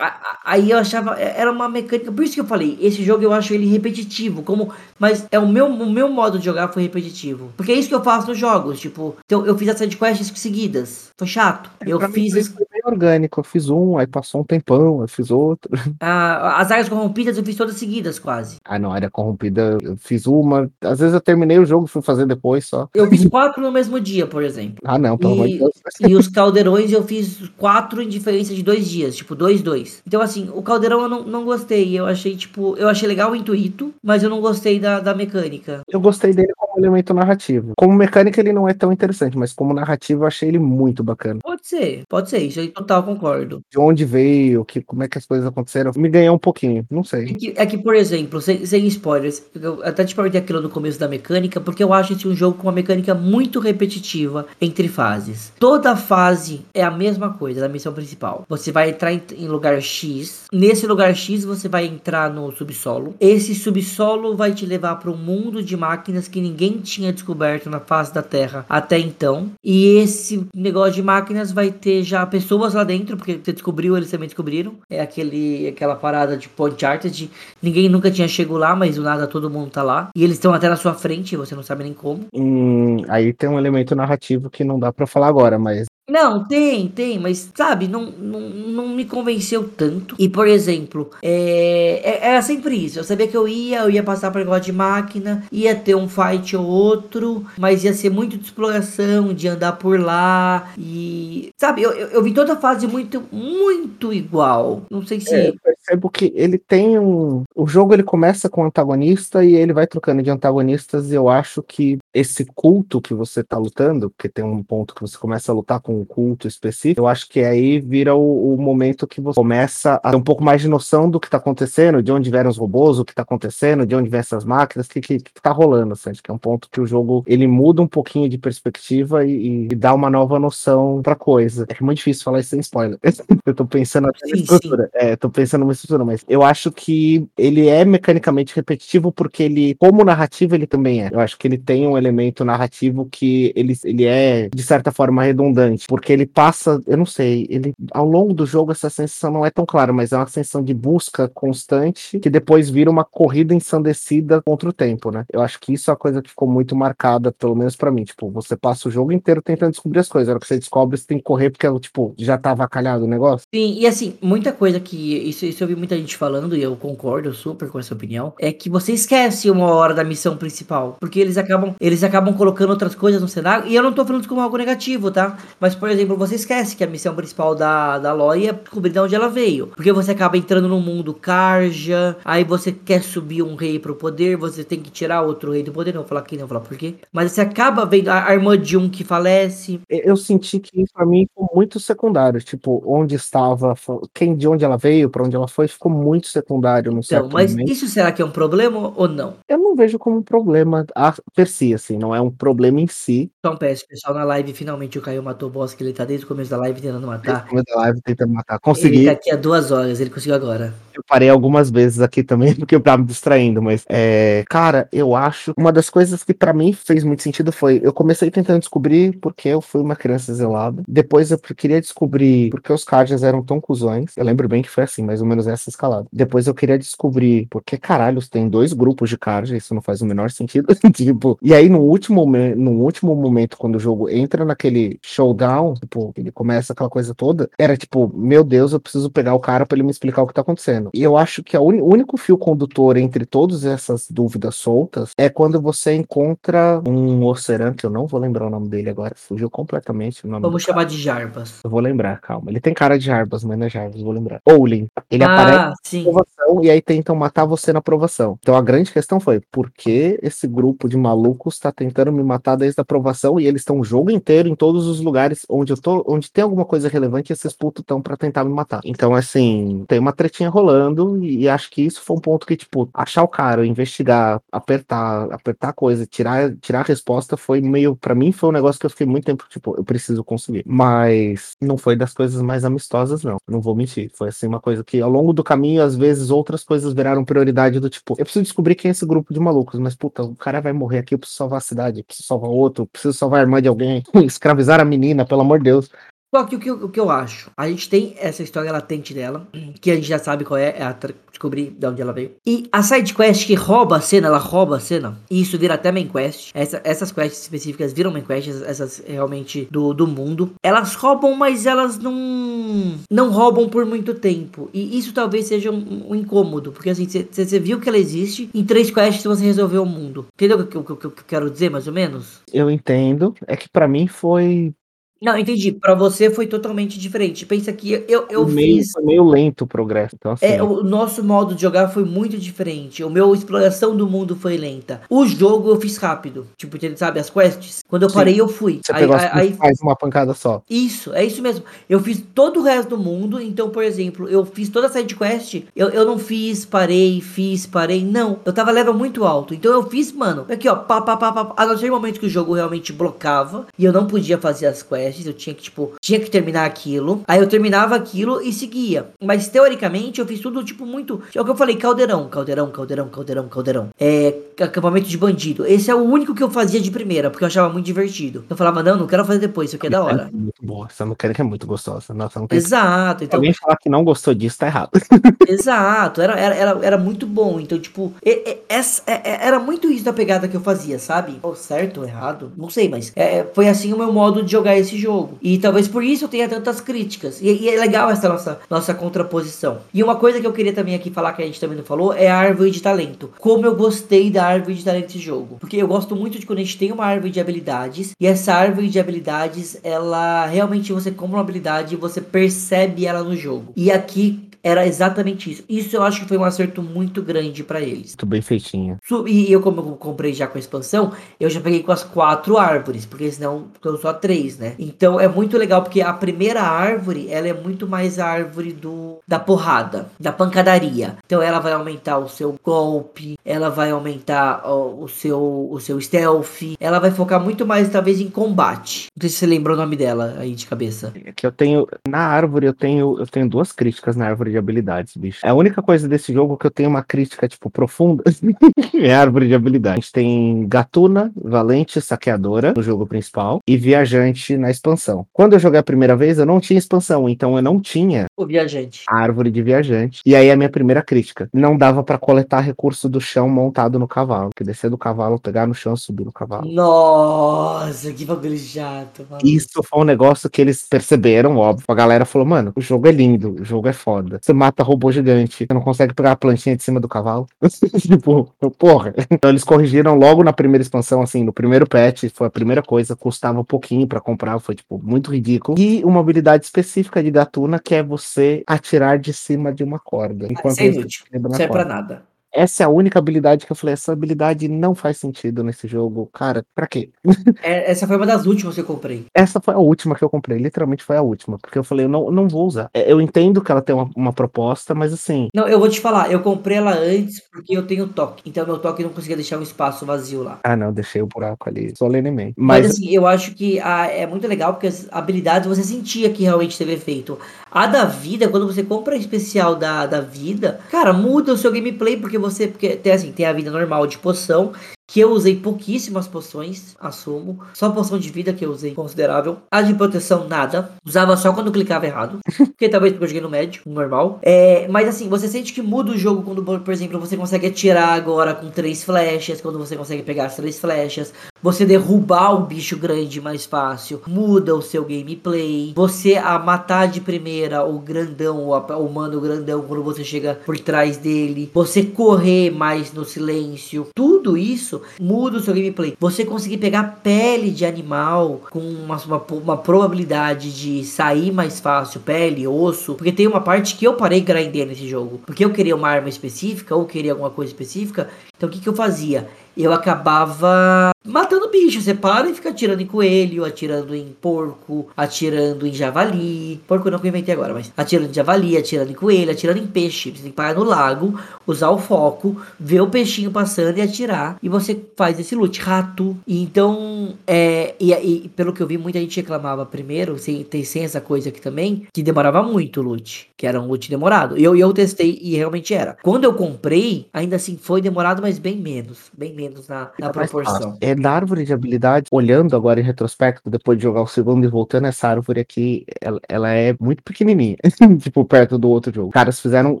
aí 0.44 0.70
eu 0.70 0.78
achava. 0.78 1.14
Era 1.18 1.50
uma 1.50 1.68
mecânica. 1.68 2.12
Por 2.12 2.22
isso 2.24 2.34
que 2.34 2.40
eu 2.40 2.46
falei, 2.46 2.76
esse 2.80 3.02
jogo 3.02 3.22
eu 3.22 3.32
acho 3.32 3.52
ele 3.54 3.66
repetitivo. 3.66 4.42
Como, 4.42 4.72
mas 4.98 5.26
é 5.30 5.38
o 5.38 5.48
meu, 5.48 5.66
o 5.66 5.90
meu 5.90 6.08
modo 6.08 6.38
de 6.38 6.44
jogar 6.44 6.68
foi 6.72 6.82
repetitivo. 6.82 7.50
Porque 7.56 7.72
é 7.72 7.74
isso 7.76 7.88
que 7.88 7.94
eu 7.94 8.02
faço 8.02 8.28
nos 8.28 8.38
jogos. 8.38 8.80
Tipo, 8.80 9.16
então 9.24 9.44
eu 9.46 9.56
fiz 9.56 9.68
as 9.68 9.78
sidequests 9.78 10.32
seguidas. 10.38 11.10
Foi 11.16 11.26
chato. 11.26 11.70
Eu 11.80 12.00
É, 12.00 12.06
mim, 12.08 12.12
fiz 12.14 12.36
as, 12.36 12.48
foi 12.48 12.66
bem 12.70 12.82
orgânico. 12.84 13.40
Eu 13.40 13.44
fiz 13.44 13.68
um, 13.70 13.96
aí 13.98 14.06
passou 14.06 14.42
um 14.42 14.44
tempão, 14.44 15.00
eu 15.00 15.08
fiz 15.08 15.30
outro. 15.30 15.70
a- 16.00 16.60
as 16.60 16.70
áreas 16.70 16.88
corrompidas, 16.88 17.36
eu 17.38 17.44
fiz 17.44 17.56
todas 17.56 17.76
seguidas, 17.76 18.18
quase. 18.18 18.56
Ah, 18.64 18.78
não, 18.78 18.92
área 18.92 19.10
corrompida, 19.10 19.78
eu 19.82 19.96
fiz 19.96 20.26
uma. 20.26 20.70
Às 20.80 20.98
vezes 21.00 21.14
eu 21.14 21.20
terminei 21.20 21.58
o 21.58 21.64
jogo, 21.66 21.86
fui 21.86 22.02
fazer 22.02 22.26
depois 22.26 22.66
só. 22.66 22.88
Eu 22.94 23.08
fiz 23.08 23.24
quatro 23.28 23.62
no 23.62 23.72
mesmo 23.76 24.00
dia, 24.00 24.26
por 24.26 24.42
exemplo. 24.42 24.76
Ah, 24.84 24.98
não, 24.98 25.16
pelo 25.16 25.34
amor 25.34 25.46
de 25.46 25.54
E, 25.54 25.58
Deus. 25.58 25.72
e 26.00 26.14
os 26.16 26.28
caldeirões 26.28 26.90
eu 26.92 27.02
fiz 27.04 27.48
quatro 27.56 28.02
em 28.02 28.08
diferença 28.08 28.54
de 28.54 28.62
dois 28.62 28.88
dias, 28.88 29.16
tipo, 29.16 29.34
dois, 29.34 29.62
dois. 29.62 30.02
Então, 30.06 30.20
assim, 30.20 30.50
o 30.54 30.62
caldeirão 30.62 31.02
eu 31.02 31.08
não, 31.08 31.22
não 31.24 31.44
gostei. 31.44 31.98
Eu 31.98 32.06
achei, 32.06 32.36
tipo, 32.36 32.76
eu 32.76 32.88
achei 32.88 33.08
legal 33.08 33.30
o 33.32 33.36
intuito, 33.36 33.92
mas 34.02 34.22
eu 34.22 34.30
não 34.30 34.40
gostei 34.40 34.80
da, 34.80 35.00
da 35.00 35.14
mecânica. 35.14 35.80
Eu 35.88 36.00
gostei 36.00 36.32
dele 36.32 36.52
como 36.56 36.78
elemento 36.78 37.14
narrativo. 37.14 37.72
Como 37.76 37.94
mecânica, 37.94 38.40
ele 38.40 38.52
não 38.52 38.68
é 38.68 38.74
tão 38.74 38.92
interessante, 38.92 39.36
mas 39.36 39.52
como 39.52 39.72
narrativo, 39.74 40.22
eu 40.22 40.26
achei 40.26 40.48
ele 40.48 40.58
muito 40.58 41.04
bacana. 41.04 41.40
Pode 41.42 41.66
ser, 41.66 42.02
pode 42.08 42.30
ser, 42.30 42.38
isso 42.38 42.60
aí 42.60 42.68
total 42.68 43.02
concordo. 43.02 43.60
De 43.70 43.78
onde 43.78 44.04
veio, 44.04 44.64
que, 44.64 44.80
como 44.82 45.02
é 45.02 45.08
que 45.08 45.18
as 45.18 45.26
coisas 45.26 45.46
aconteceram, 45.46 45.92
me 45.96 46.08
ganhou 46.08 46.34
um 46.34 46.38
pouquinho, 46.38 46.84
não 46.90 47.00
É 47.00 47.04
sei. 47.04 47.26
que, 47.34 47.52
é 47.56 47.66
que, 47.66 47.78
por 47.78 47.94
exemplo, 47.94 48.40
sem, 48.40 48.64
sem 48.64 48.86
spoilers, 48.86 49.42
eu 49.54 49.82
até 49.82 50.04
te 50.04 50.14
perguntei 50.14 50.40
aquilo 50.40 50.60
no 50.60 50.70
começo 50.70 50.98
da 50.98 51.08
mecânica, 51.08 51.60
porque 51.60 51.82
eu 51.82 51.92
acho 51.92 52.12
esse 52.12 52.26
um 52.26 52.34
jogo 52.34 52.56
com 52.58 52.64
uma 52.66 52.72
mecânica 52.72 53.14
muito 53.14 53.58
repetitiva 53.66 54.46
entre 54.60 54.88
fases. 54.88 55.52
Toda 55.58 55.96
fase 55.96 56.62
é 56.72 56.82
a 56.82 56.90
mesma 56.90 57.34
coisa 57.34 57.60
da 57.60 57.68
missão 57.68 57.92
principal. 57.92 58.44
Você 58.48 58.72
vai 58.72 58.90
entrar 58.90 59.12
em, 59.12 59.22
em 59.36 59.48
lugar 59.48 59.80
X, 59.80 60.44
nesse 60.52 60.86
lugar 60.86 61.14
X 61.14 61.44
você 61.44 61.68
vai 61.68 61.84
entrar 61.86 62.32
no 62.32 62.50
subsolo. 62.52 63.14
Esse 63.20 63.54
subsolo 63.54 64.36
vai 64.36 64.52
te 64.52 64.64
levar 64.64 64.96
para 64.96 65.10
um 65.10 65.16
mundo 65.16 65.62
de 65.62 65.76
máquinas 65.76 66.28
que 66.28 66.40
ninguém 66.40 66.78
tinha 66.78 67.12
descoberto 67.12 67.68
na 67.68 67.80
face 67.80 68.12
da 68.12 68.22
Terra 68.22 68.64
até 68.68 68.98
então. 68.98 69.50
E 69.62 69.96
esse 69.98 70.46
negócio 70.54 70.94
de 70.94 71.02
máquinas 71.02 71.52
vai 71.52 71.70
ter 71.70 72.02
já 72.02 72.24
pessoas 72.24 72.74
lá 72.74 72.84
dentro, 72.84 73.16
porque 73.16 73.38
você 73.42 73.52
descobriu, 73.52 73.96
eles 73.96 74.10
também 74.10 74.28
descobriram. 74.28 74.74
É 74.88 75.00
aquele, 75.00 75.68
aquela 75.68 75.94
parada 75.94 76.36
de 76.36 76.48
Point 76.48 76.80
Charted. 76.80 77.30
Ninguém 77.62 77.88
nunca 77.88 78.10
tinha 78.10 78.28
chegado 78.28 78.46
lá, 78.56 78.76
mas 78.76 78.96
do 78.96 79.02
nada 79.02 79.26
todo 79.26 79.50
mundo 79.50 79.70
tá 79.70 79.82
lá. 79.82 80.08
E 80.14 80.22
eles 80.22 80.36
estão 80.36 80.52
até 80.52 80.68
na 80.68 80.76
sua 80.76 80.94
frente, 80.94 81.36
você 81.36 81.54
não 81.54 81.62
sabe 81.62 81.84
nem 81.84 81.92
como. 81.92 82.26
Hum, 82.32 83.02
aí 83.08 83.32
tem 83.32 83.45
um 83.48 83.58
elemento 83.58 83.94
narrativo 83.94 84.50
que 84.50 84.64
não 84.64 84.78
dá 84.78 84.92
pra 84.92 85.06
falar 85.06 85.28
agora, 85.28 85.58
mas 85.58 85.86
Não, 86.08 86.46
tem, 86.46 86.86
tem, 86.88 87.18
mas 87.18 87.50
sabe, 87.52 87.88
não, 87.88 88.12
não, 88.12 88.40
não 88.48 88.88
me 88.94 89.04
convenceu 89.04 89.68
tanto. 89.68 90.14
E 90.20 90.28
por 90.28 90.46
exemplo, 90.46 91.10
é, 91.20 92.00
é- 92.04 92.28
era 92.28 92.42
sempre 92.42 92.76
isso. 92.76 93.00
Eu 93.00 93.04
sabia 93.04 93.26
que 93.26 93.36
eu 93.36 93.48
ia, 93.48 93.80
eu 93.80 93.90
ia 93.90 94.04
passar 94.04 94.30
por 94.30 94.38
negócio 94.38 94.62
de 94.62 94.72
máquina, 94.72 95.44
ia 95.50 95.74
ter 95.74 95.96
um 95.96 96.08
fight 96.08 96.56
ou 96.56 96.64
outro, 96.64 97.44
mas 97.58 97.82
ia 97.82 97.92
ser 97.92 98.10
muito 98.10 98.38
de 98.38 98.44
exploração, 98.44 99.34
de 99.34 99.48
andar 99.48 99.72
por 99.72 99.98
lá. 99.98 100.72
E 100.78 101.50
sabe, 101.60 101.82
eu, 101.82 101.90
eu, 101.92 102.08
eu 102.10 102.22
vi 102.22 102.32
toda 102.32 102.52
a 102.52 102.56
fase 102.56 102.86
muito, 102.86 103.24
muito 103.32 104.12
igual. 104.12 104.82
Não 104.88 105.04
sei 105.04 105.20
se. 105.20 105.34
É, 105.34 105.52
percebo 105.62 106.08
que 106.08 106.32
ele 106.36 106.56
tem 106.58 106.96
um. 107.00 107.42
O 107.52 107.66
jogo 107.66 107.92
ele 107.92 108.04
começa 108.04 108.48
com 108.48 108.64
antagonista 108.64 109.44
e 109.44 109.54
ele 109.56 109.72
vai 109.72 109.88
trocando 109.88 110.22
de 110.22 110.30
antagonistas, 110.30 111.10
e 111.10 111.14
eu 111.16 111.28
acho 111.28 111.64
que 111.64 111.98
esse 112.14 112.44
culto 112.54 113.00
que 113.00 113.12
você 113.12 113.42
tá 113.42 113.58
lutando, 113.58 114.08
porque 114.10 114.28
tem 114.28 114.44
um 114.44 114.62
ponto 114.62 114.94
que 114.94 115.00
você 115.00 115.18
começa 115.18 115.50
a 115.50 115.54
lutar 115.54 115.80
com 115.80 115.95
um 115.96 116.04
culto 116.04 116.46
específico, 116.46 117.00
eu 117.00 117.06
acho 117.06 117.28
que 117.28 117.40
aí 117.40 117.80
vira 117.80 118.14
o, 118.14 118.54
o 118.54 118.60
momento 118.60 119.06
que 119.06 119.20
você 119.20 119.36
começa 119.36 120.00
a 120.02 120.10
ter 120.10 120.16
um 120.16 120.22
pouco 120.22 120.42
mais 120.42 120.60
de 120.60 120.68
noção 120.68 121.10
do 121.10 121.20
que 121.20 121.30
tá 121.30 121.36
acontecendo, 121.36 122.02
de 122.02 122.12
onde 122.12 122.30
vieram 122.30 122.50
os 122.50 122.58
robôs, 122.58 122.98
o 122.98 123.04
que 123.04 123.14
tá 123.14 123.22
acontecendo, 123.22 123.86
de 123.86 123.94
onde 123.94 124.08
vêm 124.08 124.20
essas 124.20 124.44
máquinas, 124.44 124.86
o 124.86 124.90
que, 124.90 125.00
que, 125.00 125.18
que 125.18 125.42
tá 125.42 125.50
rolando, 125.50 125.92
assim, 125.92 126.10
acho 126.10 126.22
que 126.22 126.30
é 126.30 126.34
um 126.34 126.38
ponto 126.38 126.68
que 126.70 126.80
o 126.80 126.86
jogo 126.86 127.24
ele 127.26 127.46
muda 127.46 127.82
um 127.82 127.86
pouquinho 127.86 128.28
de 128.28 128.38
perspectiva 128.38 129.24
e, 129.24 129.66
e 129.66 129.68
dá 129.68 129.94
uma 129.94 130.10
nova 130.10 130.38
noção 130.38 131.00
pra 131.02 131.14
coisa. 131.14 131.66
É 131.68 131.82
muito 131.82 131.98
difícil 131.98 132.24
falar 132.24 132.40
isso 132.40 132.50
sem 132.50 132.60
spoiler. 132.60 132.98
eu 133.46 133.54
tô 133.54 133.66
pensando 133.66 134.08
até 134.08 134.26
na 134.28 134.36
estrutura. 134.36 134.84
Sim. 134.84 134.90
É, 134.94 135.16
tô 135.16 135.30
pensando 135.30 135.60
numa 135.60 135.72
estrutura, 135.72 136.04
mas 136.04 136.24
eu 136.28 136.42
acho 136.42 136.70
que 136.70 137.26
ele 137.36 137.68
é 137.68 137.84
mecanicamente 137.84 138.54
repetitivo 138.54 139.12
porque 139.12 139.42
ele, 139.42 139.74
como 139.74 140.04
narrativa, 140.04 140.54
ele 140.54 140.66
também 140.66 141.04
é. 141.04 141.10
Eu 141.12 141.20
acho 141.20 141.38
que 141.38 141.46
ele 141.46 141.58
tem 141.58 141.86
um 141.86 141.96
elemento 141.96 142.44
narrativo 142.44 143.08
que 143.10 143.52
ele, 143.56 143.74
ele 143.84 144.04
é, 144.04 144.48
de 144.48 144.62
certa 144.62 144.90
forma, 144.92 145.22
redundante, 145.22 145.85
porque 145.88 146.12
ele 146.12 146.26
passa, 146.26 146.80
eu 146.86 146.96
não 146.96 147.06
sei, 147.06 147.46
ele 147.48 147.74
ao 147.92 148.06
longo 148.06 148.32
do 148.32 148.46
jogo 148.46 148.72
essa 148.72 148.90
sensação 148.90 149.30
não 149.30 149.46
é 149.46 149.50
tão 149.50 149.64
clara, 149.64 149.92
mas 149.92 150.12
é 150.12 150.16
uma 150.16 150.26
sensação 150.26 150.62
de 150.62 150.74
busca 150.74 151.28
constante 151.28 152.18
que 152.18 152.30
depois 152.30 152.68
vira 152.68 152.90
uma 152.90 153.04
corrida 153.04 153.54
ensandecida 153.54 154.42
contra 154.42 154.68
o 154.68 154.72
tempo, 154.72 155.10
né? 155.10 155.24
Eu 155.32 155.40
acho 155.40 155.60
que 155.60 155.72
isso 155.72 155.90
é 155.90 155.92
uma 155.92 155.98
coisa 155.98 156.22
que 156.22 156.30
ficou 156.30 156.48
muito 156.48 156.74
marcada, 156.74 157.32
pelo 157.32 157.54
menos 157.54 157.76
para 157.76 157.90
mim. 157.90 158.04
Tipo, 158.04 158.30
você 158.30 158.56
passa 158.56 158.88
o 158.88 158.90
jogo 158.90 159.12
inteiro 159.12 159.42
tentando 159.42 159.70
descobrir 159.70 160.00
as 160.00 160.08
coisas. 160.08 160.34
A 160.34 160.38
que 160.38 160.46
você 160.46 160.58
descobre, 160.58 160.96
você 160.96 161.06
tem 161.06 161.18
que 161.18 161.24
correr 161.24 161.50
porque, 161.50 161.66
tipo, 161.80 162.14
já 162.18 162.36
tá 162.36 162.50
avacalhado 162.50 163.04
o 163.04 163.08
negócio. 163.08 163.46
Sim, 163.54 163.78
e 163.78 163.86
assim, 163.86 164.16
muita 164.20 164.52
coisa 164.52 164.80
que. 164.80 164.96
Isso, 165.28 165.46
isso 165.46 165.62
eu 165.62 165.68
vi 165.68 165.76
muita 165.76 165.96
gente 165.96 166.16
falando, 166.16 166.56
e 166.56 166.62
eu 166.62 166.76
concordo 166.76 167.32
super 167.32 167.68
com 167.68 167.78
essa 167.78 167.94
opinião, 167.94 168.32
é 168.38 168.52
que 168.52 168.68
você 168.68 168.92
esquece 168.92 169.50
uma 169.50 169.66
hora 169.66 169.94
da 169.94 170.04
missão 170.04 170.36
principal. 170.36 170.96
Porque 171.00 171.20
eles 171.20 171.36
acabam, 171.36 171.74
eles 171.80 172.02
acabam 172.02 172.34
colocando 172.34 172.70
outras 172.70 172.94
coisas 172.94 173.20
no 173.20 173.28
cenário. 173.28 173.68
E 173.68 173.74
eu 173.74 173.82
não 173.82 173.92
tô 173.92 174.04
falando 174.04 174.22
isso 174.22 174.28
como 174.28 174.40
algo 174.40 174.56
negativo, 174.56 175.10
tá? 175.10 175.36
Mas, 175.60 175.75
por 175.76 175.88
exemplo, 175.90 176.16
você 176.16 176.34
esquece 176.34 176.76
que 176.76 176.82
a 176.84 176.86
missão 176.86 177.14
principal 177.14 177.54
da, 177.54 177.98
da 177.98 178.12
Loi 178.12 178.46
é 178.48 178.52
descobrir 178.52 178.90
de 178.90 178.98
onde 178.98 179.14
ela 179.14 179.28
veio. 179.28 179.68
Porque 179.68 179.92
você 179.92 180.10
acaba 180.12 180.36
entrando 180.36 180.68
no 180.68 180.80
mundo 180.80 181.14
Karja, 181.14 182.16
aí 182.24 182.44
você 182.44 182.72
quer 182.72 183.02
subir 183.02 183.42
um 183.42 183.54
rei 183.54 183.78
pro 183.78 183.94
poder, 183.96 184.36
você 184.36 184.64
tem 184.64 184.80
que 184.80 184.90
tirar 184.90 185.22
outro 185.22 185.52
rei 185.52 185.62
do 185.62 185.72
poder. 185.72 185.92
Não 185.92 186.00
vou 186.02 186.08
falar 186.08 186.20
aqui, 186.20 186.36
não 186.36 186.46
vou 186.46 186.58
falar 186.58 186.60
por 186.68 186.76
quê. 186.76 186.96
Mas 187.12 187.32
você 187.32 187.40
acaba 187.40 187.84
vendo 187.86 188.08
a, 188.08 188.26
a 188.28 188.34
irmã 188.34 188.58
de 188.58 188.76
um 188.76 188.88
que 188.88 189.04
falece. 189.04 189.80
Eu 189.88 190.16
senti 190.16 190.58
que 190.60 190.80
isso 190.82 190.92
pra 190.92 191.06
mim 191.06 191.26
foi 191.34 191.46
muito 191.54 191.78
secundário. 191.80 192.40
Tipo, 192.40 192.82
onde 192.86 193.14
estava, 193.14 193.74
quem 194.14 194.36
de 194.36 194.48
onde 194.48 194.64
ela 194.64 194.76
veio, 194.76 195.10
para 195.10 195.22
onde 195.22 195.36
ela 195.36 195.48
foi, 195.48 195.68
ficou 195.68 195.90
muito 195.90 196.28
secundário 196.28 196.92
no 196.92 197.00
Então, 197.00 197.28
mas 197.32 197.52
momento. 197.52 197.70
isso 197.70 197.86
será 197.86 198.12
que 198.12 198.22
é 198.22 198.24
um 198.24 198.30
problema 198.30 198.92
ou 198.96 199.08
não? 199.08 199.34
Eu 199.48 199.58
não 199.58 199.74
vejo 199.76 199.98
como 199.98 200.16
um 200.18 200.22
problema 200.22 200.84
a 200.94 201.14
per 201.34 201.48
si, 201.48 201.74
assim, 201.74 201.98
não 201.98 202.14
é 202.14 202.20
um 202.20 202.30
problema 202.30 202.80
em 202.80 202.86
si. 202.86 203.30
Então 203.38 203.56
peço, 203.56 203.86
pessoal, 203.86 204.14
na 204.14 204.24
live, 204.24 204.52
finalmente 204.52 204.98
o 204.98 205.02
Caio 205.02 205.22
matou 205.22 205.48
o 205.48 205.52
boss 205.66 205.74
que 205.74 205.82
ele 205.82 205.92
tá 205.92 206.04
desde 206.04 206.24
o 206.24 206.28
começo 206.28 206.50
da 206.50 206.56
live 206.56 206.80
tentando 206.80 207.06
matar. 207.06 207.32
Desde 207.32 207.44
o 207.44 207.48
começo 207.48 207.66
da 207.74 207.80
live 207.80 208.00
tentando 208.02 208.32
matar. 208.32 208.58
Consegui. 208.60 208.98
Ele 208.98 209.06
tá 209.06 209.12
aqui 209.12 209.30
há 209.30 209.36
duas 209.36 209.70
horas, 209.72 210.00
ele 210.00 210.10
conseguiu 210.10 210.34
agora. 210.34 210.72
Eu 210.94 211.02
parei 211.06 211.28
algumas 211.28 211.70
vezes 211.70 212.00
aqui 212.00 212.22
também, 212.22 212.54
porque 212.56 212.74
eu 212.74 212.80
tava 212.80 213.02
me 213.02 213.08
distraindo, 213.08 213.60
mas, 213.60 213.84
é, 213.88 214.44
cara, 214.48 214.88
eu 214.92 215.14
acho, 215.14 215.52
uma 215.56 215.72
das 215.72 215.90
coisas 215.90 216.24
que 216.24 216.32
para 216.32 216.52
mim 216.52 216.72
fez 216.72 217.04
muito 217.04 217.22
sentido 217.22 217.52
foi, 217.52 217.80
eu 217.82 217.92
comecei 217.92 218.30
tentando 218.30 218.60
descobrir 218.60 219.18
porque 219.18 219.48
eu 219.48 219.60
fui 219.60 219.82
uma 219.82 219.96
criança 219.96 220.32
zelada, 220.32 220.82
depois 220.88 221.30
eu 221.30 221.38
queria 221.38 221.80
descobrir 221.80 222.50
porque 222.50 222.72
os 222.72 222.84
Carjas 222.84 223.22
eram 223.22 223.42
tão 223.42 223.60
cuzões, 223.60 224.16
eu 224.16 224.24
lembro 224.24 224.48
bem 224.48 224.62
que 224.62 224.70
foi 224.70 224.84
assim, 224.84 225.02
mais 225.02 225.20
ou 225.20 225.26
menos 225.26 225.46
essa 225.46 225.68
escalada. 225.68 226.06
Depois 226.12 226.46
eu 226.46 226.54
queria 226.54 226.78
descobrir 226.78 227.46
por 227.50 227.62
que 227.62 227.76
caralhos 227.76 228.28
tem 228.28 228.48
dois 228.48 228.72
grupos 228.72 229.10
de 229.10 229.18
Carja, 229.18 229.56
isso 229.56 229.74
não 229.74 229.82
faz 229.82 230.00
o 230.00 230.06
menor 230.06 230.30
sentido, 230.30 230.68
tipo, 230.94 231.38
e 231.42 231.52
aí 231.52 231.68
no 231.68 231.80
último, 231.80 232.24
no 232.56 232.70
último 232.82 233.14
momento, 233.14 233.58
quando 233.58 233.76
o 233.76 233.80
jogo 233.80 234.08
entra 234.08 234.44
naquele 234.44 234.98
showdown, 235.02 235.55
tipo, 235.74 236.12
ele 236.16 236.30
começa 236.30 236.72
aquela 236.72 236.90
coisa 236.90 237.14
toda, 237.14 237.48
era 237.58 237.76
tipo, 237.76 238.10
meu 238.14 238.44
Deus, 238.44 238.72
eu 238.72 238.80
preciso 238.80 239.10
pegar 239.10 239.34
o 239.34 239.40
cara 239.40 239.66
para 239.66 239.76
ele 239.76 239.84
me 239.84 239.90
explicar 239.90 240.22
o 240.22 240.26
que 240.26 240.34
tá 240.34 240.40
acontecendo. 240.40 240.90
E 240.92 241.02
eu 241.02 241.16
acho 241.16 241.42
que 241.42 241.56
o 241.56 241.62
único 241.62 242.16
fio 242.16 242.38
condutor 242.38 242.96
entre 242.96 243.24
todas 243.24 243.64
essas 243.64 244.08
dúvidas 244.10 244.56
soltas 244.56 245.12
é 245.16 245.28
quando 245.28 245.60
você 245.60 245.94
encontra 245.94 246.80
um 246.86 247.24
Oceran, 247.24 247.74
que 247.74 247.84
eu 247.84 247.90
não 247.90 248.06
vou 248.06 248.20
lembrar 248.20 248.46
o 248.46 248.50
nome 248.50 248.68
dele 248.68 248.90
agora, 248.90 249.14
fugiu 249.16 249.50
completamente 249.50 250.24
o 250.24 250.28
nome 250.28 250.42
Vamos 250.42 250.62
chamar 250.62 250.84
cara. 250.84 250.88
de 250.90 250.98
Jarbas. 250.98 251.60
Eu 251.64 251.70
vou 251.70 251.80
lembrar, 251.80 252.20
calma. 252.20 252.50
Ele 252.50 252.60
tem 252.60 252.74
cara 252.74 252.98
de 252.98 253.06
Jarbas, 253.06 253.44
mas 253.44 253.58
não 253.58 253.66
é 253.66 253.70
Jarbas, 253.70 254.00
vou 254.00 254.12
lembrar. 254.12 254.40
Owlin. 254.44 254.88
Ele 255.10 255.24
ah, 255.24 255.32
aparece 255.32 255.76
sim. 255.84 256.04
na 256.04 256.10
aprovação 256.10 256.64
e 256.64 256.70
aí 256.70 256.82
tentam 256.82 257.14
matar 257.14 257.44
você 257.44 257.72
na 257.72 257.78
aprovação. 257.78 258.38
Então 258.40 258.56
a 258.56 258.62
grande 258.62 258.92
questão 258.92 259.20
foi, 259.20 259.40
por 259.50 259.70
que 259.70 260.18
esse 260.22 260.46
grupo 260.46 260.88
de 260.88 260.96
malucos 260.96 261.58
tá 261.58 261.72
tentando 261.72 262.12
me 262.12 262.22
matar 262.22 262.56
desde 262.56 262.80
a 262.80 262.82
aprovação 262.82 263.38
e 263.38 263.46
eles 263.46 263.62
estão 263.62 263.80
o 263.80 263.84
jogo 263.84 264.10
inteiro 264.10 264.48
em 264.48 264.54
todos 264.54 264.86
os 264.86 265.00
lugares 265.00 265.45
onde 265.48 265.72
eu 265.72 265.76
tô, 265.76 266.04
onde 266.06 266.30
tem 266.30 266.42
alguma 266.42 266.64
coisa 266.64 266.88
relevante, 266.88 267.32
esses 267.32 267.52
putos 267.52 267.82
estão 267.82 268.00
para 268.00 268.16
tentar 268.16 268.44
me 268.44 268.52
matar. 268.52 268.80
Então, 268.84 269.14
assim, 269.14 269.84
tem 269.88 269.98
uma 269.98 270.12
tretinha 270.12 270.48
rolando 270.48 271.22
e, 271.24 271.48
acho 271.48 271.70
que 271.70 271.82
isso 271.82 272.00
foi 272.02 272.16
um 272.16 272.20
ponto 272.20 272.46
que, 272.46 272.56
tipo, 272.56 272.88
achar 272.92 273.22
o 273.22 273.28
cara, 273.28 273.66
investigar, 273.66 274.40
apertar, 274.50 275.32
apertar 275.32 275.68
a 275.68 275.72
coisa, 275.72 276.06
tirar, 276.06 276.54
tirar 276.56 276.80
a 276.80 276.84
resposta 276.84 277.36
foi 277.36 277.60
meio, 277.60 277.96
para 277.96 278.14
mim, 278.14 278.32
foi 278.32 278.48
um 278.48 278.52
negócio 278.52 278.80
que 278.80 278.86
eu 278.86 278.90
fiquei 278.90 279.06
muito 279.06 279.24
tempo, 279.24 279.44
tipo, 279.48 279.74
eu 279.76 279.84
preciso 279.84 280.22
conseguir. 280.24 280.62
Mas 280.66 281.56
não 281.60 281.76
foi 281.76 281.96
das 281.96 282.12
coisas 282.12 282.40
mais 282.42 282.64
amistosas, 282.64 283.22
não. 283.22 283.36
Não 283.48 283.60
vou 283.60 283.74
mentir. 283.74 284.10
Foi, 284.14 284.28
assim, 284.28 284.46
uma 284.46 284.60
coisa 284.60 284.82
que 284.84 285.00
ao 285.00 285.10
longo 285.10 285.32
do 285.32 285.44
caminho, 285.44 285.82
às 285.82 285.96
vezes, 285.96 286.30
outras 286.30 286.64
coisas 286.64 286.92
viraram 286.92 287.24
prioridade 287.24 287.80
do 287.80 287.90
tipo, 287.90 288.14
eu 288.18 288.24
preciso 288.24 288.42
descobrir 288.42 288.74
quem 288.74 288.88
é 288.88 288.92
esse 288.92 289.06
grupo 289.06 289.32
de 289.32 289.40
malucos, 289.40 289.78
mas, 289.78 289.94
puta, 289.94 290.22
o 290.22 290.34
cara 290.36 290.60
vai 290.60 290.72
morrer 290.72 290.98
aqui, 290.98 291.14
eu 291.14 291.18
preciso 291.18 291.38
salvar 291.38 291.58
a 291.58 291.60
cidade, 291.60 292.00
eu 292.00 292.04
preciso 292.04 292.26
salvar 292.26 292.50
outro, 292.50 292.86
preciso 292.86 293.14
salvar 293.14 293.40
a 293.40 293.42
irmã 293.42 293.60
de 293.60 293.68
alguém, 293.68 294.02
escravizar 294.24 294.80
a 294.80 294.84
menina, 294.84 295.24
pelo 295.24 295.35
amor 295.42 295.58
de 295.58 295.64
Deus. 295.64 295.90
Só 296.34 296.44
que 296.44 296.56
o 296.56 296.58
que, 296.58 296.70
o 296.70 296.88
que 296.88 297.00
eu 297.00 297.08
acho, 297.08 297.50
a 297.56 297.68
gente 297.68 297.88
tem 297.88 298.14
essa 298.18 298.42
história 298.42 298.72
latente 298.72 299.14
dela, 299.14 299.48
que 299.80 299.90
a 299.90 299.94
gente 299.94 300.06
já 300.06 300.18
sabe 300.18 300.44
qual 300.44 300.58
é, 300.58 300.74
é 300.76 300.82
a 300.82 300.94
descobrir 301.30 301.70
de 301.70 301.86
onde 301.86 302.02
ela 302.02 302.12
veio. 302.12 302.32
E 302.44 302.68
a 302.72 302.82
side 302.82 303.14
quest 303.14 303.46
que 303.46 303.54
rouba 303.54 303.96
a 303.96 304.00
cena, 304.00 304.26
ela 304.26 304.38
rouba 304.38 304.76
a 304.76 304.80
cena, 304.80 305.16
e 305.30 305.40
isso 305.40 305.56
vira 305.56 305.74
até 305.74 305.92
main 305.92 306.08
quest. 306.08 306.50
Essa, 306.52 306.80
essas 306.84 307.12
quests 307.12 307.42
específicas 307.42 307.92
viram 307.92 308.10
main 308.10 308.22
quests, 308.22 308.60
essas 308.62 309.02
realmente 309.06 309.68
do, 309.70 309.94
do 309.94 310.06
mundo. 310.06 310.52
Elas 310.62 310.94
roubam, 310.94 311.34
mas 311.34 311.64
elas 311.64 311.96
não 311.96 312.98
não 313.10 313.30
roubam 313.30 313.68
por 313.68 313.86
muito 313.86 314.12
tempo. 314.12 314.68
E 314.74 314.98
isso 314.98 315.14
talvez 315.14 315.46
seja 315.46 315.70
um, 315.70 316.10
um 316.10 316.14
incômodo, 316.14 316.72
porque 316.72 316.90
assim, 316.90 317.06
você 317.06 317.58
viu 317.58 317.80
que 317.80 317.88
ela 317.88 317.98
existe, 317.98 318.50
em 318.52 318.64
três 318.64 318.90
quests 318.90 319.24
você 319.24 319.44
resolveu 319.44 319.84
o 319.84 319.86
mundo. 319.86 320.26
Entendeu 320.34 320.58
o 320.58 320.66
que, 320.66 320.96
que 320.96 321.06
eu 321.06 321.12
quero 321.26 321.50
dizer, 321.50 321.70
mais 321.70 321.86
ou 321.86 321.94
menos? 321.94 322.40
Eu 322.52 322.70
entendo. 322.70 323.34
É 323.46 323.56
que 323.56 323.68
para 323.68 323.88
mim 323.88 324.06
foi 324.06 324.74
não, 325.20 325.38
entendi. 325.38 325.72
Pra 325.72 325.94
você 325.94 326.30
foi 326.30 326.46
totalmente 326.46 326.98
diferente. 326.98 327.46
Pensa 327.46 327.72
que 327.72 328.04
eu, 328.06 328.26
eu 328.28 328.46
meio, 328.46 328.78
fiz. 328.78 328.92
Foi 328.92 329.02
meio 329.02 329.24
lento 329.24 329.62
o 329.62 329.66
progresso. 329.66 330.14
Então, 330.14 330.32
assim, 330.32 330.44
É, 330.44 330.62
o 330.62 330.82
nosso 330.82 331.24
modo 331.24 331.54
de 331.54 331.62
jogar 331.62 331.88
foi 331.88 332.04
muito 332.04 332.36
diferente. 332.36 333.02
O 333.02 333.08
meu 333.08 333.34
exploração 333.34 333.96
do 333.96 334.06
mundo 334.06 334.36
foi 334.36 334.56
lenta. 334.56 335.00
O 335.08 335.26
jogo 335.26 335.70
eu 335.70 335.80
fiz 335.80 335.96
rápido. 335.96 336.46
Tipo, 336.56 336.76
ele 336.82 336.96
sabe, 336.96 337.18
as 337.18 337.30
quests. 337.30 337.82
Quando 337.88 338.02
eu 338.02 338.10
Sim. 338.10 338.14
parei, 338.14 338.40
eu 338.40 338.48
fui. 338.48 338.80
você 338.84 338.92
pegou 338.92 339.16
as 339.16 339.34
aí, 339.34 339.54
faz 339.54 339.80
uma 339.80 339.96
pancada 339.96 340.34
só. 340.34 340.62
isso, 340.68 341.12
é 341.14 341.24
isso 341.24 341.40
mesmo. 341.40 341.64
Eu 341.88 342.00
fiz 342.00 342.22
todo 342.34 342.60
o 342.60 342.62
resto 342.62 342.90
do 342.90 342.98
mundo. 342.98 343.40
Então, 343.40 343.70
por 343.70 343.82
exemplo, 343.82 344.28
eu 344.28 344.44
fiz 344.44 344.68
toda 344.68 344.86
a 344.86 344.90
side 344.90 345.16
quest. 345.16 345.62
Eu, 345.74 345.88
eu 345.88 346.04
não 346.04 346.18
fiz, 346.18 346.66
parei, 346.66 347.22
fiz, 347.22 347.66
parei. 347.66 348.04
Não. 348.04 348.38
Eu 348.44 348.52
tava 348.52 348.70
level 348.70 348.92
muito 348.92 349.24
alto. 349.24 349.54
Então 349.54 349.72
eu 349.72 349.82
fiz, 349.84 350.12
mano. 350.12 350.44
Aqui, 350.48 350.68
ó. 350.68 350.76
Pá, 350.76 351.00
pá, 351.00 351.16
pá, 351.16 351.32
pá. 351.32 351.54
A 351.56 351.66
não 351.66 351.78
ser 351.78 351.90
momento 351.90 352.20
que 352.20 352.26
o 352.26 352.30
jogo 352.30 352.52
realmente 352.52 352.92
blocava. 352.92 353.66
E 353.78 353.84
eu 353.84 353.92
não 353.92 354.06
podia 354.06 354.36
fazer 354.36 354.66
as 354.66 354.82
quests. 354.82 355.05
Eu 355.06 355.32
tinha 355.32 355.54
que, 355.54 355.62
tipo, 355.62 355.94
tinha 356.00 356.20
que 356.20 356.30
terminar 356.30 356.64
aquilo. 356.64 357.22
Aí 357.26 357.38
eu 357.38 357.48
terminava 357.48 357.94
aquilo 357.94 358.40
e 358.40 358.52
seguia. 358.52 359.08
Mas 359.22 359.48
teoricamente 359.48 360.20
eu 360.20 360.26
fiz 360.26 360.40
tudo, 360.40 360.64
tipo, 360.64 360.86
muito. 360.86 361.22
É 361.34 361.40
o 361.40 361.44
que 361.44 361.50
eu 361.50 361.56
falei: 361.56 361.76
caldeirão, 361.76 362.28
caldeirão, 362.28 362.70
caldeirão, 362.70 363.08
caldeirão, 363.08 363.48
caldeirão. 363.48 363.88
É. 363.98 364.34
Acampamento 364.58 365.06
de 365.06 365.18
bandido. 365.18 365.66
Esse 365.66 365.90
é 365.90 365.94
o 365.94 366.02
único 366.02 366.34
que 366.34 366.42
eu 366.42 366.50
fazia 366.50 366.80
de 366.80 366.90
primeira, 366.90 367.30
porque 367.30 367.44
eu 367.44 367.48
achava 367.48 367.70
muito 367.70 367.84
divertido. 367.84 368.44
Eu 368.48 368.56
falava, 368.56 368.82
não, 368.82 368.96
não 368.96 369.06
quero 369.06 369.22
fazer 369.24 369.40
depois, 369.40 369.68
isso 369.68 369.76
aqui 369.76 369.88
é 369.88 369.90
da 369.90 370.02
hora. 370.02 370.30
É 370.32 370.36
muito 370.36 370.64
boa. 370.64 370.86
Essa 370.90 371.04
mecânica 371.04 371.42
é 371.42 371.44
muito 371.44 371.66
gostosa. 371.66 372.14
Nossa, 372.14 372.40
não 372.40 372.46
tem 372.46 372.56
Exato. 372.56 373.24
Então, 373.24 373.38
Alguém 373.38 373.52
falar 373.52 373.76
que 373.76 373.88
não 373.88 374.02
gostou 374.02 374.34
disso 374.34 374.58
tá 374.58 374.66
errado. 374.66 374.90
Exato, 375.46 376.20
era, 376.22 376.38
era, 376.38 376.54
era, 376.54 376.78
era 376.82 376.98
muito 376.98 377.26
bom. 377.26 377.60
Então, 377.60 377.78
tipo, 377.78 378.12
é, 378.24 378.50
é, 378.50 378.58
essa, 378.68 379.02
é, 379.06 379.30
é, 379.30 379.46
era 379.46 379.58
muito 379.58 379.90
isso 379.90 380.04
da 380.04 380.12
pegada 380.12 380.48
que 380.48 380.56
eu 380.56 380.60
fazia, 380.60 380.98
sabe? 380.98 381.38
Oh, 381.42 381.54
certo 381.54 382.00
ou 382.00 382.06
errado? 382.06 382.52
Não 382.56 382.70
sei, 382.70 382.88
mas 382.88 383.12
é, 383.14 383.46
foi 383.54 383.68
assim 383.68 383.92
o 383.92 383.98
meu 383.98 384.12
modo 384.12 384.42
de 384.42 384.50
jogar 384.50 384.76
esse 384.76 384.95
jogo. 384.96 385.38
E 385.42 385.58
talvez 385.58 385.88
por 385.88 386.02
isso 386.02 386.24
eu 386.24 386.28
tenha 386.28 386.48
tantas 386.48 386.80
críticas. 386.80 387.40
E, 387.40 387.46
e, 387.46 387.68
é 387.68 387.78
legal 387.78 388.10
essa 388.10 388.28
nossa, 388.28 388.60
nossa 388.68 388.94
contraposição. 388.94 389.78
E 389.92 390.02
uma 390.02 390.16
coisa 390.16 390.40
que 390.40 390.46
eu 390.46 390.52
queria 390.52 390.72
também 390.72 390.94
aqui 390.94 391.10
falar 391.10 391.32
que 391.32 391.42
a 391.42 391.46
gente 391.46 391.60
também 391.60 391.76
não 391.76 391.84
falou 391.84 392.12
é 392.12 392.28
a 392.28 392.36
árvore 392.36 392.70
de 392.70 392.82
talento. 392.82 393.30
Como 393.38 393.64
eu 393.66 393.74
gostei 393.74 394.30
da 394.30 394.44
árvore 394.44 394.74
de 394.74 394.84
talento 394.84 395.06
desse 395.06 395.18
jogo. 395.18 395.56
Porque 395.60 395.76
eu 395.76 395.88
gosto 395.88 396.16
muito 396.16 396.38
de 396.38 396.46
quando 396.46 396.58
a 396.58 396.62
gente 396.62 396.78
tem 396.78 396.92
uma 396.92 397.04
árvore 397.04 397.30
de 397.30 397.40
habilidades. 397.40 398.12
E 398.20 398.26
essa 398.26 398.54
árvore 398.54 398.88
de 398.88 398.98
habilidades, 398.98 399.78
ela 399.82 400.46
realmente 400.46 400.92
você 400.92 401.10
compra 401.10 401.36
uma 401.36 401.42
habilidade 401.42 401.94
e 401.94 401.98
você 401.98 402.20
percebe 402.20 403.06
ela 403.06 403.22
no 403.22 403.36
jogo. 403.36 403.72
E 403.76 403.90
aqui 403.90 404.46
era 404.66 404.84
exatamente 404.84 405.48
isso. 405.48 405.64
Isso 405.68 405.94
eu 405.96 406.02
acho 406.02 406.22
que 406.22 406.26
foi 406.26 406.36
um 406.36 406.42
acerto 406.42 406.82
muito 406.82 407.22
grande 407.22 407.62
para 407.62 407.80
eles. 407.80 408.08
Muito 408.10 408.26
bem 408.26 408.42
feitinho. 408.42 408.98
E 409.28 409.52
eu, 409.52 409.60
como 409.60 409.80
eu 409.80 409.84
comprei 409.92 410.34
já 410.34 410.48
com 410.48 410.58
a 410.58 410.60
expansão, 410.60 411.12
eu 411.38 411.48
já 411.48 411.60
peguei 411.60 411.84
com 411.84 411.92
as 411.92 412.02
quatro 412.02 412.58
árvores, 412.58 413.06
porque 413.06 413.30
senão 413.30 413.66
são 413.80 413.96
só 413.96 414.12
três, 414.12 414.58
né? 414.58 414.74
Então 414.76 415.20
é 415.20 415.28
muito 415.28 415.56
legal, 415.56 415.82
porque 415.82 416.00
a 416.00 416.12
primeira 416.12 416.62
árvore, 416.62 417.28
ela 417.30 417.46
é 417.46 417.52
muito 417.52 417.86
mais 417.86 418.18
a 418.18 418.26
árvore 418.26 418.72
do 418.72 419.18
da 419.26 419.38
porrada, 419.38 420.08
da 420.18 420.32
pancadaria. 420.32 421.16
Então 421.24 421.40
ela 421.40 421.60
vai 421.60 421.72
aumentar 421.72 422.18
o 422.18 422.28
seu 422.28 422.56
golpe, 422.60 423.38
ela 423.44 423.70
vai 423.70 423.92
aumentar 423.92 424.68
o, 424.68 425.04
o 425.04 425.08
seu 425.08 425.68
o 425.70 425.78
seu 425.78 426.00
stealth, 426.00 426.74
ela 426.80 426.98
vai 426.98 427.12
focar 427.12 427.40
muito 427.40 427.64
mais 427.64 427.88
talvez 427.88 428.20
em 428.20 428.28
combate. 428.28 429.06
Não 429.16 429.20
sei 429.20 429.30
se 429.30 429.36
você 429.36 429.46
lembra 429.46 429.74
o 429.74 429.76
nome 429.76 429.94
dela 429.94 430.34
aí 430.38 430.56
de 430.56 430.66
cabeça. 430.66 431.12
É 431.24 431.30
que 431.30 431.46
eu 431.46 431.52
tenho 431.52 431.86
na 432.08 432.18
árvore 432.18 432.66
eu 432.66 432.74
tenho 432.74 433.16
eu 433.20 433.26
tenho 433.28 433.48
duas 433.48 433.70
críticas 433.70 434.16
na 434.16 434.26
árvore 434.26 434.55
de 434.56 434.58
habilidades, 434.58 435.16
bicho. 435.16 435.40
É 435.44 435.50
a 435.50 435.54
única 435.54 435.82
coisa 435.82 436.08
desse 436.08 436.32
jogo 436.32 436.56
que 436.56 436.66
eu 436.66 436.70
tenho 436.70 436.88
uma 436.88 437.02
crítica 437.02 437.46
tipo 437.46 437.70
profunda 437.70 438.24
é 438.94 439.14
a 439.14 439.20
árvore 439.20 439.46
de 439.46 439.54
habilidades. 439.54 439.98
A 439.98 440.00
gente 440.00 440.12
tem 440.12 440.66
Gatuna, 440.66 441.30
Valente, 441.36 442.00
Saqueadora 442.00 442.72
no 442.74 442.82
jogo 442.82 443.06
principal 443.06 443.60
e 443.66 443.76
Viajante 443.76 444.56
na 444.56 444.70
expansão. 444.70 445.26
Quando 445.32 445.52
eu 445.52 445.58
joguei 445.58 445.78
a 445.78 445.82
primeira 445.82 446.16
vez, 446.16 446.38
eu 446.38 446.46
não 446.46 446.60
tinha 446.60 446.78
expansão, 446.78 447.28
então 447.28 447.56
eu 447.56 447.62
não 447.62 447.80
tinha 447.80 448.26
o 448.36 448.46
Viajante. 448.46 449.04
A 449.08 449.16
árvore 449.16 449.50
de 449.50 449.62
Viajante. 449.62 450.22
E 450.24 450.34
aí 450.34 450.50
a 450.50 450.56
minha 450.56 450.70
primeira 450.70 451.02
crítica, 451.02 451.48
não 451.52 451.76
dava 451.76 452.02
para 452.02 452.18
coletar 452.18 452.60
recurso 452.60 453.08
do 453.08 453.20
chão 453.20 453.48
montado 453.48 453.98
no 453.98 454.08
cavalo, 454.08 454.50
que 454.54 454.64
descer 454.64 454.90
do 454.90 454.98
cavalo, 454.98 455.38
pegar 455.38 455.66
no 455.66 455.74
chão, 455.74 455.96
subir 455.96 456.24
no 456.24 456.32
cavalo. 456.32 456.70
Nossa, 456.70 458.12
que 458.12 458.24
bagulho 458.24 458.58
chato. 458.58 459.26
Mano. 459.28 459.42
Isso 459.44 459.82
foi 459.82 460.00
um 460.00 460.04
negócio 460.04 460.48
que 460.48 460.60
eles 460.60 460.86
perceberam, 460.88 461.56
óbvio. 461.56 461.84
A 461.88 461.94
galera 461.94 462.24
falou, 462.24 462.46
mano, 462.46 462.72
o 462.74 462.80
jogo 462.80 463.06
é 463.08 463.12
lindo, 463.12 463.56
o 463.60 463.64
jogo 463.64 463.88
é 463.88 463.92
foda. 463.92 464.35
Você 464.40 464.52
mata 464.52 464.82
robô 464.82 465.10
gigante, 465.10 465.66
você 465.66 465.74
não 465.74 465.80
consegue 465.80 466.14
pegar 466.14 466.32
a 466.32 466.36
plantinha 466.36 466.76
de 466.76 466.82
cima 466.82 467.00
do 467.00 467.08
cavalo. 467.08 467.46
tipo, 468.00 468.52
porra. 468.78 469.14
Então 469.30 469.50
eles 469.50 469.64
corrigiram 469.64 470.16
logo 470.16 470.42
na 470.42 470.52
primeira 470.52 470.82
expansão, 470.82 471.22
assim, 471.22 471.44
no 471.44 471.52
primeiro 471.52 471.86
patch, 471.86 472.24
foi 472.34 472.46
a 472.46 472.50
primeira 472.50 472.82
coisa, 472.82 473.16
custava 473.16 473.60
um 473.60 473.64
pouquinho 473.64 474.06
para 474.06 474.20
comprar, 474.20 474.58
foi, 474.58 474.74
tipo, 474.74 475.00
muito 475.02 475.30
ridículo. 475.30 475.78
E 475.78 476.04
uma 476.04 476.20
habilidade 476.20 476.64
específica 476.64 477.22
de 477.22 477.30
Gatuna, 477.30 477.78
que 477.78 477.94
é 477.94 478.02
você 478.02 478.62
atirar 478.66 479.18
de 479.18 479.32
cima 479.32 479.72
de 479.72 479.84
uma 479.84 479.98
corda. 479.98 480.46
Enquanto 480.50 480.74
Isso 480.74 480.82
é 480.82 480.86
inútil, 480.86 481.24
não 481.32 481.54
é 481.54 481.66
pra 481.66 481.84
nada 481.84 482.35
essa 482.56 482.82
é 482.82 482.86
a 482.86 482.88
única 482.88 483.18
habilidade 483.18 483.66
que 483.66 483.72
eu 483.72 483.76
falei, 483.76 483.92
essa 483.92 484.12
habilidade 484.12 484.68
não 484.68 484.94
faz 484.94 485.18
sentido 485.18 485.62
nesse 485.62 485.86
jogo. 485.86 486.28
Cara, 486.32 486.64
pra 486.74 486.86
quê? 486.86 487.10
É, 487.62 487.90
essa 487.90 488.06
foi 488.06 488.16
uma 488.16 488.26
das 488.26 488.46
últimas 488.46 488.74
que 488.74 488.80
eu 488.80 488.84
comprei. 488.84 489.26
Essa 489.34 489.60
foi 489.60 489.74
a 489.74 489.78
última 489.78 490.14
que 490.14 490.22
eu 490.22 490.30
comprei, 490.30 490.58
literalmente 490.58 491.02
foi 491.02 491.16
a 491.16 491.22
última, 491.22 491.58
porque 491.58 491.78
eu 491.78 491.82
falei, 491.82 492.04
eu 492.04 492.08
não, 492.08 492.30
não 492.30 492.48
vou 492.48 492.66
usar. 492.66 492.88
É, 492.94 493.10
eu 493.10 493.20
entendo 493.20 493.60
que 493.60 493.72
ela 493.72 493.82
tem 493.82 493.94
uma, 493.94 494.08
uma, 494.14 494.32
proposta, 494.32 494.94
mas 494.94 495.12
assim... 495.12 495.48
Não, 495.54 495.66
eu 495.66 495.78
vou 495.78 495.88
te 495.88 496.00
falar, 496.00 496.30
eu 496.30 496.40
comprei 496.40 496.76
ela 496.76 496.94
antes 496.94 497.40
porque 497.50 497.76
eu 497.76 497.86
tenho 497.86 498.08
toque, 498.08 498.42
então 498.46 498.66
meu 498.66 498.78
toque 498.78 499.02
não 499.02 499.10
conseguia 499.10 499.36
deixar 499.36 499.58
um 499.58 499.62
espaço 499.62 500.06
vazio 500.06 500.42
lá. 500.42 500.60
Ah 500.62 500.76
não, 500.76 500.92
deixei 500.92 501.22
o 501.22 501.26
buraco 501.26 501.68
ali, 501.68 501.92
solenemente. 501.96 502.54
Mas, 502.56 502.82
mas 502.82 502.90
assim, 502.92 503.10
eu 503.14 503.26
acho 503.26 503.54
que 503.54 503.80
a, 503.80 504.06
é 504.06 504.26
muito 504.26 504.46
legal 504.46 504.74
porque 504.74 504.86
as 504.86 505.08
habilidades 505.10 505.68
você 505.68 505.82
sentia 505.82 506.30
que 506.30 506.44
realmente 506.44 506.78
teve 506.78 506.92
efeito. 506.92 507.38
A 507.76 507.86
da 507.86 508.06
vida, 508.06 508.48
quando 508.48 508.66
você 508.66 508.82
compra 508.82 509.16
a 509.16 509.18
especial 509.18 509.76
da, 509.76 510.06
da 510.06 510.18
vida, 510.18 510.80
cara, 510.90 511.12
muda 511.12 511.52
o 511.52 511.58
seu 511.58 511.70
gameplay 511.70 512.16
porque 512.16 512.38
você, 512.38 512.68
porque 512.68 512.96
tem 512.96 513.12
assim, 513.12 513.30
tem 513.32 513.44
a 513.44 513.52
vida 513.52 513.70
normal 513.70 514.06
de 514.06 514.16
poção 514.16 514.72
que 515.06 515.20
eu 515.20 515.30
usei 515.30 515.56
pouquíssimas 515.56 516.26
poções, 516.26 516.96
assumo. 517.00 517.60
Só 517.72 517.88
poção 517.90 518.18
de 518.18 518.28
vida 518.30 518.52
que 518.52 518.64
eu 518.64 518.72
usei 518.72 518.92
considerável. 518.92 519.58
A 519.70 519.80
de 519.80 519.94
proteção, 519.94 520.48
nada. 520.48 520.90
Usava 521.06 521.36
só 521.36 521.52
quando 521.52 521.70
clicava 521.70 522.06
errado. 522.06 522.40
porque 522.56 522.88
talvez 522.88 523.12
porque 523.12 523.24
eu 523.24 523.28
joguei 523.28 523.42
no 523.42 523.48
médio, 523.48 523.82
no 523.86 523.94
normal. 523.94 524.40
É, 524.42 524.88
mas 524.88 525.08
assim, 525.08 525.28
você 525.28 525.46
sente 525.46 525.72
que 525.72 525.80
muda 525.80 526.10
o 526.10 526.18
jogo 526.18 526.42
quando, 526.42 526.62
por 526.62 526.92
exemplo, 526.92 527.20
você 527.20 527.36
consegue 527.36 527.68
atirar 527.68 528.10
agora 528.10 528.52
com 528.52 528.68
três 528.68 529.04
flechas. 529.04 529.60
Quando 529.60 529.78
você 529.78 529.96
consegue 529.96 530.22
pegar 530.22 530.46
as 530.46 530.56
três 530.56 530.78
flechas. 530.78 531.32
Você 531.62 531.86
derrubar 531.86 532.54
o 532.54 532.66
bicho 532.66 532.96
grande 532.96 533.40
mais 533.40 533.64
fácil. 533.64 534.22
Muda 534.26 534.74
o 534.74 534.82
seu 534.82 535.04
gameplay. 535.04 535.92
Você 535.94 536.36
a 536.36 536.58
matar 536.58 537.06
de 537.06 537.20
primeira 537.20 537.84
o 537.84 537.98
grandão, 538.00 538.68
o 538.68 539.06
humano 539.06 539.40
grandão, 539.40 539.82
quando 539.82 540.02
você 540.02 540.24
chega 540.24 540.60
por 540.66 540.78
trás 540.78 541.16
dele. 541.16 541.70
Você 541.72 542.02
correr 542.02 542.70
mais 542.70 543.12
no 543.12 543.24
silêncio. 543.24 544.08
Tudo 544.14 544.56
isso 544.56 544.95
isso 544.96 545.02
muda 545.20 545.58
o 545.58 545.60
seu 545.60 545.74
gameplay. 545.74 546.16
Você 546.18 546.44
conseguir 546.44 546.78
pegar 546.78 547.20
pele 547.22 547.70
de 547.70 547.84
animal 547.84 548.62
com 548.70 548.80
uma, 548.80 549.16
uma, 549.16 549.46
uma 549.50 549.76
probabilidade 549.76 550.72
de 550.72 551.04
sair 551.04 551.52
mais 551.52 551.80
fácil, 551.80 552.20
pele, 552.20 552.66
osso. 552.66 553.14
Porque 553.14 553.32
tem 553.32 553.46
uma 553.46 553.60
parte 553.60 553.96
que 553.96 554.06
eu 554.06 554.14
parei 554.14 554.40
grindando 554.40 554.86
nesse 554.86 555.08
jogo. 555.08 555.40
Porque 555.44 555.64
eu 555.64 555.72
queria 555.72 555.96
uma 555.96 556.08
arma 556.08 556.28
específica 556.28 556.94
ou 556.94 557.04
queria 557.04 557.32
alguma 557.32 557.50
coisa 557.50 557.72
específica. 557.72 558.28
Então 558.56 558.68
o 558.68 558.72
que, 558.72 558.80
que 558.80 558.88
eu 558.88 558.94
fazia? 558.94 559.48
Eu 559.76 559.92
acabava 559.92 561.10
matando 561.22 561.68
bicho. 561.68 562.00
Você 562.00 562.14
para 562.14 562.48
e 562.48 562.54
fica 562.54 562.70
atirando 562.70 563.02
em 563.02 563.06
coelho, 563.06 563.64
atirando 563.64 564.14
em 564.14 564.34
porco, 564.40 565.08
atirando 565.14 565.86
em 565.86 565.92
javali. 565.92 566.80
Porco 566.86 567.10
não 567.10 567.18
que 567.18 567.26
eu 567.26 567.28
inventei 567.28 567.52
agora, 567.52 567.74
mas 567.74 567.92
atirando 567.96 568.30
em 568.30 568.34
javali, 568.34 568.76
atirando 568.76 569.10
em 569.10 569.14
coelho, 569.14 569.50
atirando 569.50 569.78
em 569.78 569.86
peixe. 569.86 570.30
Você 570.30 570.42
tem 570.42 570.50
que 570.50 570.56
parar 570.56 570.74
no 570.74 570.84
lago, 570.84 571.38
usar 571.66 571.90
o 571.90 571.98
foco, 571.98 572.60
ver 572.78 573.02
o 573.02 573.10
peixinho 573.10 573.50
passando 573.50 573.98
e 573.98 574.02
atirar. 574.02 574.56
E 574.62 574.68
você 574.68 574.98
faz 575.14 575.38
esse 575.38 575.54
loot. 575.54 575.76
Rato. 575.76 576.36
Então, 576.48 577.34
é, 577.46 577.94
e, 578.00 578.12
e, 578.12 578.48
pelo 578.48 578.72
que 578.72 578.82
eu 578.82 578.86
vi, 578.86 578.96
muita 578.96 579.20
gente 579.20 579.36
reclamava 579.40 579.84
primeiro, 579.84 580.38
sem, 580.38 580.64
tem, 580.64 580.82
sem 580.84 581.04
essa 581.04 581.20
coisa 581.20 581.50
aqui 581.50 581.60
também, 581.60 582.06
que 582.12 582.22
demorava 582.22 582.62
muito 582.62 583.00
o 583.00 583.02
loot. 583.02 583.50
Que 583.56 583.66
era 583.66 583.80
um 583.80 583.86
loot 583.86 584.08
demorado. 584.08 584.56
E 584.58 584.64
eu, 584.64 584.74
eu 584.74 584.92
testei 584.92 585.38
e 585.42 585.54
realmente 585.54 585.92
era. 585.92 586.16
Quando 586.22 586.44
eu 586.44 586.54
comprei, 586.54 587.26
ainda 587.32 587.56
assim 587.56 587.76
foi 587.76 588.00
demorado, 588.00 588.40
mas 588.40 588.58
bem 588.58 588.76
menos. 588.76 589.30
Bem 589.36 589.52
menos 589.52 589.65
na, 589.88 590.10
na 590.18 590.30
proporção. 590.30 590.96
É 591.00 591.14
da 591.14 591.32
árvore 591.32 591.64
de 591.64 591.72
habilidade, 591.72 592.26
olhando 592.30 592.76
agora 592.76 593.00
em 593.00 593.02
retrospecto, 593.02 593.70
depois 593.70 593.98
de 593.98 594.04
jogar 594.04 594.22
o 594.22 594.26
segundo 594.26 594.64
e 594.64 594.68
voltando, 594.68 595.06
essa 595.06 595.28
árvore 595.28 595.60
aqui, 595.60 596.04
ela, 596.20 596.40
ela 596.48 596.70
é 596.70 596.94
muito 597.00 597.22
pequenininha, 597.22 597.76
tipo, 598.20 598.44
perto 598.44 598.78
do 598.78 598.88
outro 598.88 599.12
jogo. 599.12 599.30
Caras 599.30 599.60
fizeram, 599.60 600.00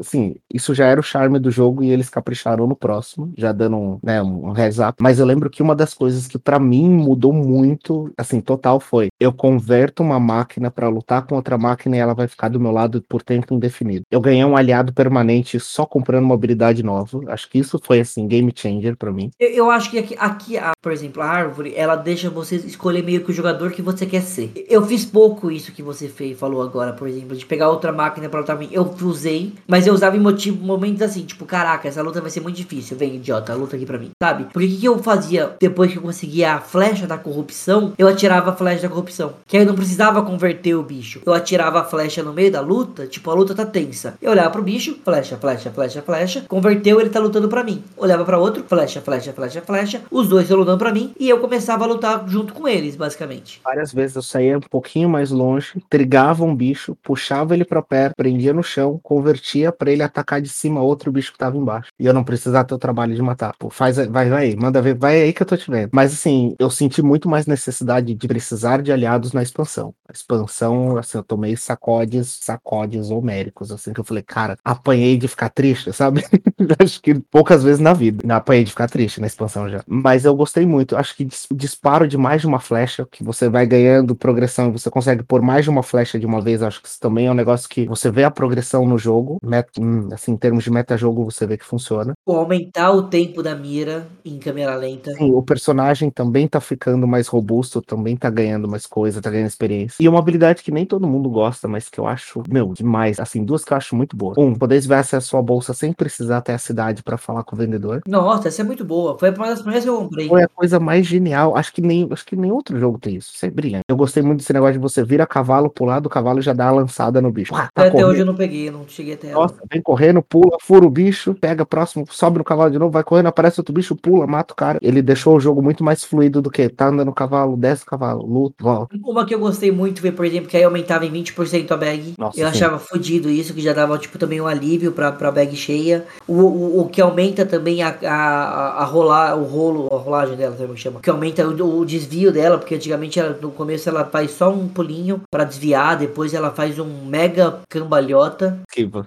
assim, 0.00 0.36
isso 0.52 0.74
já 0.74 0.86
era 0.86 1.00
o 1.00 1.04
charme 1.04 1.38
do 1.38 1.50
jogo 1.50 1.82
e 1.82 1.90
eles 1.90 2.08
capricharam 2.08 2.66
no 2.66 2.76
próximo, 2.76 3.32
já 3.36 3.52
dando 3.52 3.76
um, 3.76 3.98
né, 4.02 4.22
um 4.22 4.52
heads 4.52 4.78
up. 4.78 4.94
Mas 5.00 5.18
eu 5.18 5.26
lembro 5.26 5.50
que 5.50 5.62
uma 5.62 5.74
das 5.74 5.94
coisas 5.94 6.26
que 6.26 6.38
para 6.38 6.58
mim 6.58 6.88
mudou 6.88 7.32
muito, 7.32 8.12
assim, 8.16 8.40
total 8.40 8.80
foi, 8.80 9.08
eu 9.18 9.32
converto 9.32 10.02
uma 10.02 10.18
máquina 10.20 10.70
para 10.70 10.88
lutar 10.88 11.26
com 11.26 11.34
outra 11.34 11.58
máquina 11.58 11.96
e 11.96 11.98
ela 11.98 12.14
vai 12.14 12.28
ficar 12.28 12.48
do 12.48 12.60
meu 12.60 12.72
lado 12.72 13.02
por 13.08 13.22
tempo 13.22 13.54
indefinido. 13.54 14.04
Eu 14.10 14.20
ganhei 14.20 14.44
um 14.44 14.56
aliado 14.56 14.92
permanente 14.92 15.58
só 15.60 15.86
comprando 15.86 16.24
uma 16.24 16.34
habilidade 16.34 16.82
nova. 16.82 17.20
Acho 17.28 17.48
que 17.50 17.58
isso 17.58 17.78
foi, 17.82 18.00
assim, 18.00 18.26
game 18.26 18.52
changer 18.54 18.96
para 18.96 19.12
mim. 19.12 19.30
Eu, 19.46 19.66
eu, 19.66 19.70
acho 19.70 19.90
que 19.90 19.98
aqui, 19.98 20.16
aqui, 20.18 20.54
por 20.82 20.90
exemplo, 20.90 21.22
a 21.22 21.26
árvore, 21.26 21.72
ela 21.76 21.94
deixa 21.94 22.28
você 22.28 22.56
escolher 22.56 23.02
meio 23.02 23.22
que 23.22 23.30
o 23.30 23.34
jogador 23.34 23.70
que 23.70 23.82
você 23.82 24.04
quer 24.04 24.22
ser. 24.22 24.52
Eu 24.68 24.84
fiz 24.84 25.04
pouco 25.04 25.50
isso 25.50 25.72
que 25.72 25.82
você 25.82 26.08
fez, 26.08 26.38
falou 26.38 26.62
agora, 26.62 26.92
por 26.92 27.08
exemplo, 27.08 27.36
de 27.36 27.46
pegar 27.46 27.68
outra 27.68 27.92
máquina 27.92 28.28
pra 28.28 28.40
lutar. 28.40 28.58
Eu 28.72 28.94
usei, 29.02 29.52
mas 29.66 29.86
eu 29.86 29.94
usava 29.94 30.16
em 30.16 30.20
motivo, 30.20 30.64
momentos 30.64 31.02
assim, 31.02 31.24
tipo, 31.24 31.44
caraca, 31.44 31.86
essa 31.86 32.02
luta 32.02 32.20
vai 32.20 32.30
ser 32.30 32.40
muito 32.40 32.56
difícil. 32.56 32.96
Vem, 32.96 33.16
idiota, 33.16 33.54
luta 33.54 33.76
aqui 33.76 33.86
pra 33.86 33.98
mim, 33.98 34.10
sabe? 34.20 34.44
Porque 34.52 34.66
o 34.66 34.70
que, 34.70 34.76
que 34.78 34.88
eu 34.88 34.98
fazia 34.98 35.54
depois 35.60 35.92
que 35.92 35.98
eu 35.98 36.02
conseguia 36.02 36.54
a 36.54 36.60
flecha 36.60 37.06
da 37.06 37.18
corrupção? 37.18 37.92
Eu 37.96 38.08
atirava 38.08 38.50
a 38.50 38.56
flecha 38.56 38.82
da 38.82 38.88
corrupção. 38.88 39.34
Que 39.46 39.56
aí 39.56 39.62
eu 39.62 39.66
não 39.66 39.74
precisava 39.74 40.22
converter 40.22 40.74
o 40.74 40.82
bicho. 40.82 41.20
Eu 41.24 41.32
atirava 41.32 41.80
a 41.80 41.84
flecha 41.84 42.22
no 42.22 42.32
meio 42.32 42.50
da 42.50 42.60
luta, 42.60 43.06
tipo, 43.06 43.30
a 43.30 43.34
luta 43.34 43.54
tá 43.54 43.64
tensa. 43.64 44.14
Eu 44.20 44.32
olhava 44.32 44.50
pro 44.50 44.62
bicho, 44.62 44.98
flecha, 45.04 45.36
flecha, 45.36 45.70
flecha, 45.70 46.02
flecha. 46.02 46.44
Converteu, 46.48 47.00
ele 47.00 47.10
tá 47.10 47.20
lutando 47.20 47.48
pra 47.48 47.62
mim. 47.62 47.82
Olhava 47.96 48.24
para 48.24 48.38
outro, 48.38 48.64
flecha, 48.66 49.00
flecha, 49.00 49.32
flecha, 49.36 49.60
flecha. 49.60 50.02
Os 50.10 50.28
dois 50.28 50.48
lutando 50.48 50.78
pra 50.78 50.92
mim 50.92 51.12
e 51.20 51.28
eu 51.28 51.38
começava 51.38 51.84
a 51.84 51.86
lutar 51.86 52.26
junto 52.26 52.54
com 52.54 52.66
eles, 52.66 52.96
basicamente. 52.96 53.60
Várias 53.62 53.92
vezes 53.92 54.16
eu 54.16 54.22
saía 54.22 54.56
um 54.56 54.60
pouquinho 54.60 55.08
mais 55.08 55.30
longe, 55.30 55.74
trigava 55.90 56.42
um 56.42 56.54
bicho, 56.54 56.96
puxava 57.02 57.54
ele 57.54 57.64
pra 57.64 57.82
perto, 57.82 58.16
prendia 58.16 58.52
no 58.52 58.62
chão, 58.62 58.98
convertia 59.02 59.70
para 59.70 59.90
ele 59.90 60.02
atacar 60.02 60.40
de 60.40 60.48
cima 60.48 60.80
outro 60.80 61.12
bicho 61.12 61.32
que 61.32 61.38
tava 61.38 61.56
embaixo. 61.56 61.90
E 61.98 62.06
eu 62.06 62.14
não 62.14 62.24
precisava 62.24 62.66
ter 62.66 62.74
o 62.74 62.78
trabalho 62.78 63.14
de 63.14 63.22
matar. 63.22 63.54
Pô, 63.58 63.68
faz, 63.68 63.96
vai, 63.96 64.28
vai 64.28 64.32
aí, 64.32 64.56
manda 64.56 64.80
ver, 64.80 64.94
vai 64.94 65.20
aí 65.20 65.32
que 65.32 65.42
eu 65.42 65.46
tô 65.46 65.56
te 65.56 65.70
vendo. 65.70 65.90
Mas 65.92 66.12
assim, 66.14 66.54
eu 66.58 66.70
senti 66.70 67.02
muito 67.02 67.28
mais 67.28 67.46
necessidade 67.46 68.14
de 68.14 68.28
precisar 68.28 68.82
de 68.82 68.90
aliados 68.90 69.32
na 69.32 69.42
expansão. 69.42 69.94
A 70.08 70.12
expansão, 70.12 70.96
assim, 70.96 71.18
eu 71.18 71.24
tomei 71.24 71.56
sacodes, 71.56 72.38
sacodes 72.40 73.10
homéricos, 73.10 73.70
assim, 73.70 73.92
que 73.92 74.00
eu 74.00 74.04
falei, 74.04 74.22
cara, 74.22 74.56
apanhei 74.64 75.16
de 75.16 75.28
ficar 75.28 75.50
triste, 75.50 75.92
sabe? 75.92 76.24
Acho 76.82 77.00
que 77.02 77.14
poucas 77.14 77.62
vezes 77.62 77.80
na 77.80 77.92
vida. 77.92 78.34
Apanhei 78.34 78.64
de 78.64 78.70
ficar 78.70 78.88
triste 78.88 79.20
na 79.26 79.28
expansão 79.28 79.68
já. 79.68 79.82
Mas 79.86 80.24
eu 80.24 80.34
gostei 80.34 80.64
muito. 80.64 80.96
Acho 80.96 81.16
que 81.16 81.26
disparo 81.52 82.06
de 82.06 82.16
mais 82.16 82.40
de 82.40 82.46
uma 82.46 82.60
flecha, 82.60 83.06
que 83.10 83.24
você 83.24 83.48
vai 83.48 83.66
ganhando 83.66 84.14
progressão 84.14 84.68
e 84.68 84.72
você 84.72 84.88
consegue 84.90 85.22
pôr 85.22 85.42
mais 85.42 85.64
de 85.64 85.70
uma 85.70 85.82
flecha 85.82 86.18
de 86.18 86.24
uma 86.24 86.40
vez. 86.40 86.62
Acho 86.62 86.80
que 86.80 86.88
isso 86.88 87.00
também 87.00 87.26
é 87.26 87.30
um 87.30 87.34
negócio 87.34 87.68
que 87.68 87.86
você 87.86 88.10
vê 88.10 88.24
a 88.24 88.30
progressão 88.30 88.86
no 88.86 88.96
jogo. 88.96 89.38
Met, 89.42 89.68
hum, 89.78 90.08
assim, 90.12 90.32
em 90.32 90.36
termos 90.36 90.64
de 90.64 90.70
meta-jogo, 90.70 91.24
você 91.24 91.46
vê 91.46 91.56
que 91.56 91.64
funciona. 91.64 92.14
Ou 92.24 92.36
aumentar 92.36 92.92
o 92.92 93.04
tempo 93.04 93.42
da 93.42 93.54
mira 93.54 94.06
em 94.24 94.38
câmera 94.38 94.74
lenta. 94.76 95.12
Sim, 95.14 95.32
o 95.32 95.42
personagem 95.42 96.10
também 96.10 96.46
tá 96.46 96.60
ficando 96.60 97.06
mais 97.06 97.26
robusto, 97.26 97.82
também 97.82 98.16
tá 98.16 98.30
ganhando 98.30 98.68
mais 98.68 98.86
coisa, 98.86 99.20
tá 99.20 99.30
ganhando 99.30 99.48
experiência. 99.48 99.96
E 100.00 100.08
uma 100.08 100.18
habilidade 100.18 100.62
que 100.62 100.70
nem 100.70 100.86
todo 100.86 101.06
mundo 101.06 101.28
gosta, 101.28 101.66
mas 101.66 101.88
que 101.88 101.98
eu 101.98 102.06
acho, 102.06 102.42
meu, 102.48 102.72
demais. 102.72 103.18
Assim, 103.18 103.44
duas 103.44 103.64
que 103.64 103.72
eu 103.72 103.76
acho 103.76 103.96
muito 103.96 104.16
boas. 104.16 104.38
Um, 104.38 104.54
poder 104.54 104.80
ver 104.80 104.94
a 104.94 105.20
sua 105.20 105.42
bolsa 105.42 105.72
sem 105.72 105.92
precisar 105.92 106.38
até 106.38 106.54
a 106.54 106.58
cidade 106.58 107.02
para 107.02 107.16
falar 107.16 107.42
com 107.44 107.56
o 107.56 107.58
vendedor. 107.58 108.02
Nossa, 108.06 108.48
essa 108.48 108.62
é 108.62 108.64
muito 108.64 108.84
boa. 108.84 109.05
Foi 109.18 109.30
uma 109.30 109.46
das 109.46 109.60
primeiras 109.60 109.84
que 109.84 109.90
eu 109.90 109.96
comprei. 109.98 110.28
Foi 110.28 110.42
a 110.42 110.48
coisa 110.48 110.80
mais 110.80 111.06
genial. 111.06 111.56
Acho 111.56 111.72
que 111.72 111.80
nem, 111.80 112.08
acho 112.10 112.24
que 112.24 112.36
nem 112.36 112.50
outro 112.50 112.78
jogo 112.78 112.98
tem 112.98 113.16
isso. 113.16 113.32
Isso 113.34 113.46
é 113.46 113.50
brilhante. 113.50 113.84
Eu 113.88 113.96
gostei 113.96 114.22
muito 114.22 114.38
desse 114.38 114.52
negócio 114.52 114.74
de 114.74 114.78
você 114.78 115.04
vira 115.04 115.26
cavalo, 115.26 115.70
pular 115.70 116.00
do 116.00 116.08
cavalo 116.08 116.38
e 116.38 116.42
já 116.42 116.52
dá 116.52 116.68
a 116.68 116.72
lançada 116.72 117.20
no 117.20 117.30
bicho. 117.30 117.52
tá 117.52 117.70
até 117.74 117.90
correndo. 117.90 118.08
hoje 118.08 118.20
eu 118.20 118.26
não 118.26 118.34
peguei, 118.34 118.70
não 118.70 118.86
cheguei 118.88 119.14
até 119.14 119.28
ela. 119.28 119.42
Nossa, 119.42 119.56
vem 119.70 119.82
correndo, 119.82 120.22
pula, 120.22 120.56
fura 120.60 120.86
o 120.86 120.90
bicho, 120.90 121.34
pega 121.34 121.64
próximo, 121.64 122.04
sobe 122.10 122.38
no 122.38 122.44
cavalo 122.44 122.70
de 122.70 122.78
novo, 122.78 122.90
vai 122.90 123.04
correndo, 123.04 123.26
aparece 123.26 123.60
outro 123.60 123.74
bicho, 123.74 123.94
pula, 123.94 124.26
mata 124.26 124.52
o 124.52 124.56
cara. 124.56 124.78
Ele 124.82 125.02
deixou 125.02 125.36
o 125.36 125.40
jogo 125.40 125.62
muito 125.62 125.84
mais 125.84 126.04
fluido 126.04 126.40
do 126.40 126.50
que 126.50 126.68
tá 126.68 126.88
andando 126.88 127.06
no 127.06 127.14
cavalo, 127.14 127.56
desce 127.56 127.82
o 127.82 127.86
cavalo, 127.86 128.26
luta, 128.26 128.56
volta. 128.62 128.96
Uma 129.04 129.24
que 129.24 129.34
eu 129.34 129.38
gostei 129.38 129.70
muito 129.70 130.00
foi, 130.00 130.12
por 130.12 130.24
exemplo, 130.24 130.48
que 130.48 130.56
aí 130.56 130.64
aumentava 130.64 131.06
em 131.06 131.12
20% 131.12 131.70
a 131.70 131.76
bag. 131.76 132.14
Nossa, 132.18 132.38
eu 132.38 132.46
sim. 132.46 132.52
achava 132.52 132.78
fodido 132.78 133.30
isso, 133.30 133.54
que 133.54 133.60
já 133.60 133.72
dava, 133.72 133.96
tipo, 133.98 134.18
também 134.18 134.40
um 134.40 134.46
alívio 134.46 134.92
pra, 134.92 135.12
pra 135.12 135.30
bag 135.30 135.54
cheia. 135.56 136.04
O, 136.26 136.34
o, 136.34 136.80
o 136.80 136.88
que 136.88 137.00
aumenta 137.00 137.46
também 137.46 137.82
a, 137.82 137.96
a, 138.02 138.82
a 138.82 138.84
rolar, 138.96 139.36
o 139.36 139.44
rolo, 139.44 139.88
a 139.92 139.98
rolagem 139.98 140.36
dela, 140.36 140.56
como 140.56 140.76
chama. 140.76 141.00
Que 141.00 141.10
aumenta 141.10 141.46
o, 141.46 141.78
o, 141.78 141.84
desvio 141.84 142.32
dela, 142.32 142.58
porque 142.58 142.74
antigamente 142.74 143.20
ela, 143.20 143.36
no 143.40 143.50
começo 143.50 143.88
ela 143.88 144.04
faz 144.04 144.30
só 144.30 144.50
um 144.50 144.68
pulinho 144.68 145.22
para 145.30 145.44
desviar, 145.44 145.96
depois 145.96 146.32
ela 146.32 146.50
faz 146.50 146.78
um 146.78 147.04
mega 147.04 147.60
cambalhota. 147.68 148.60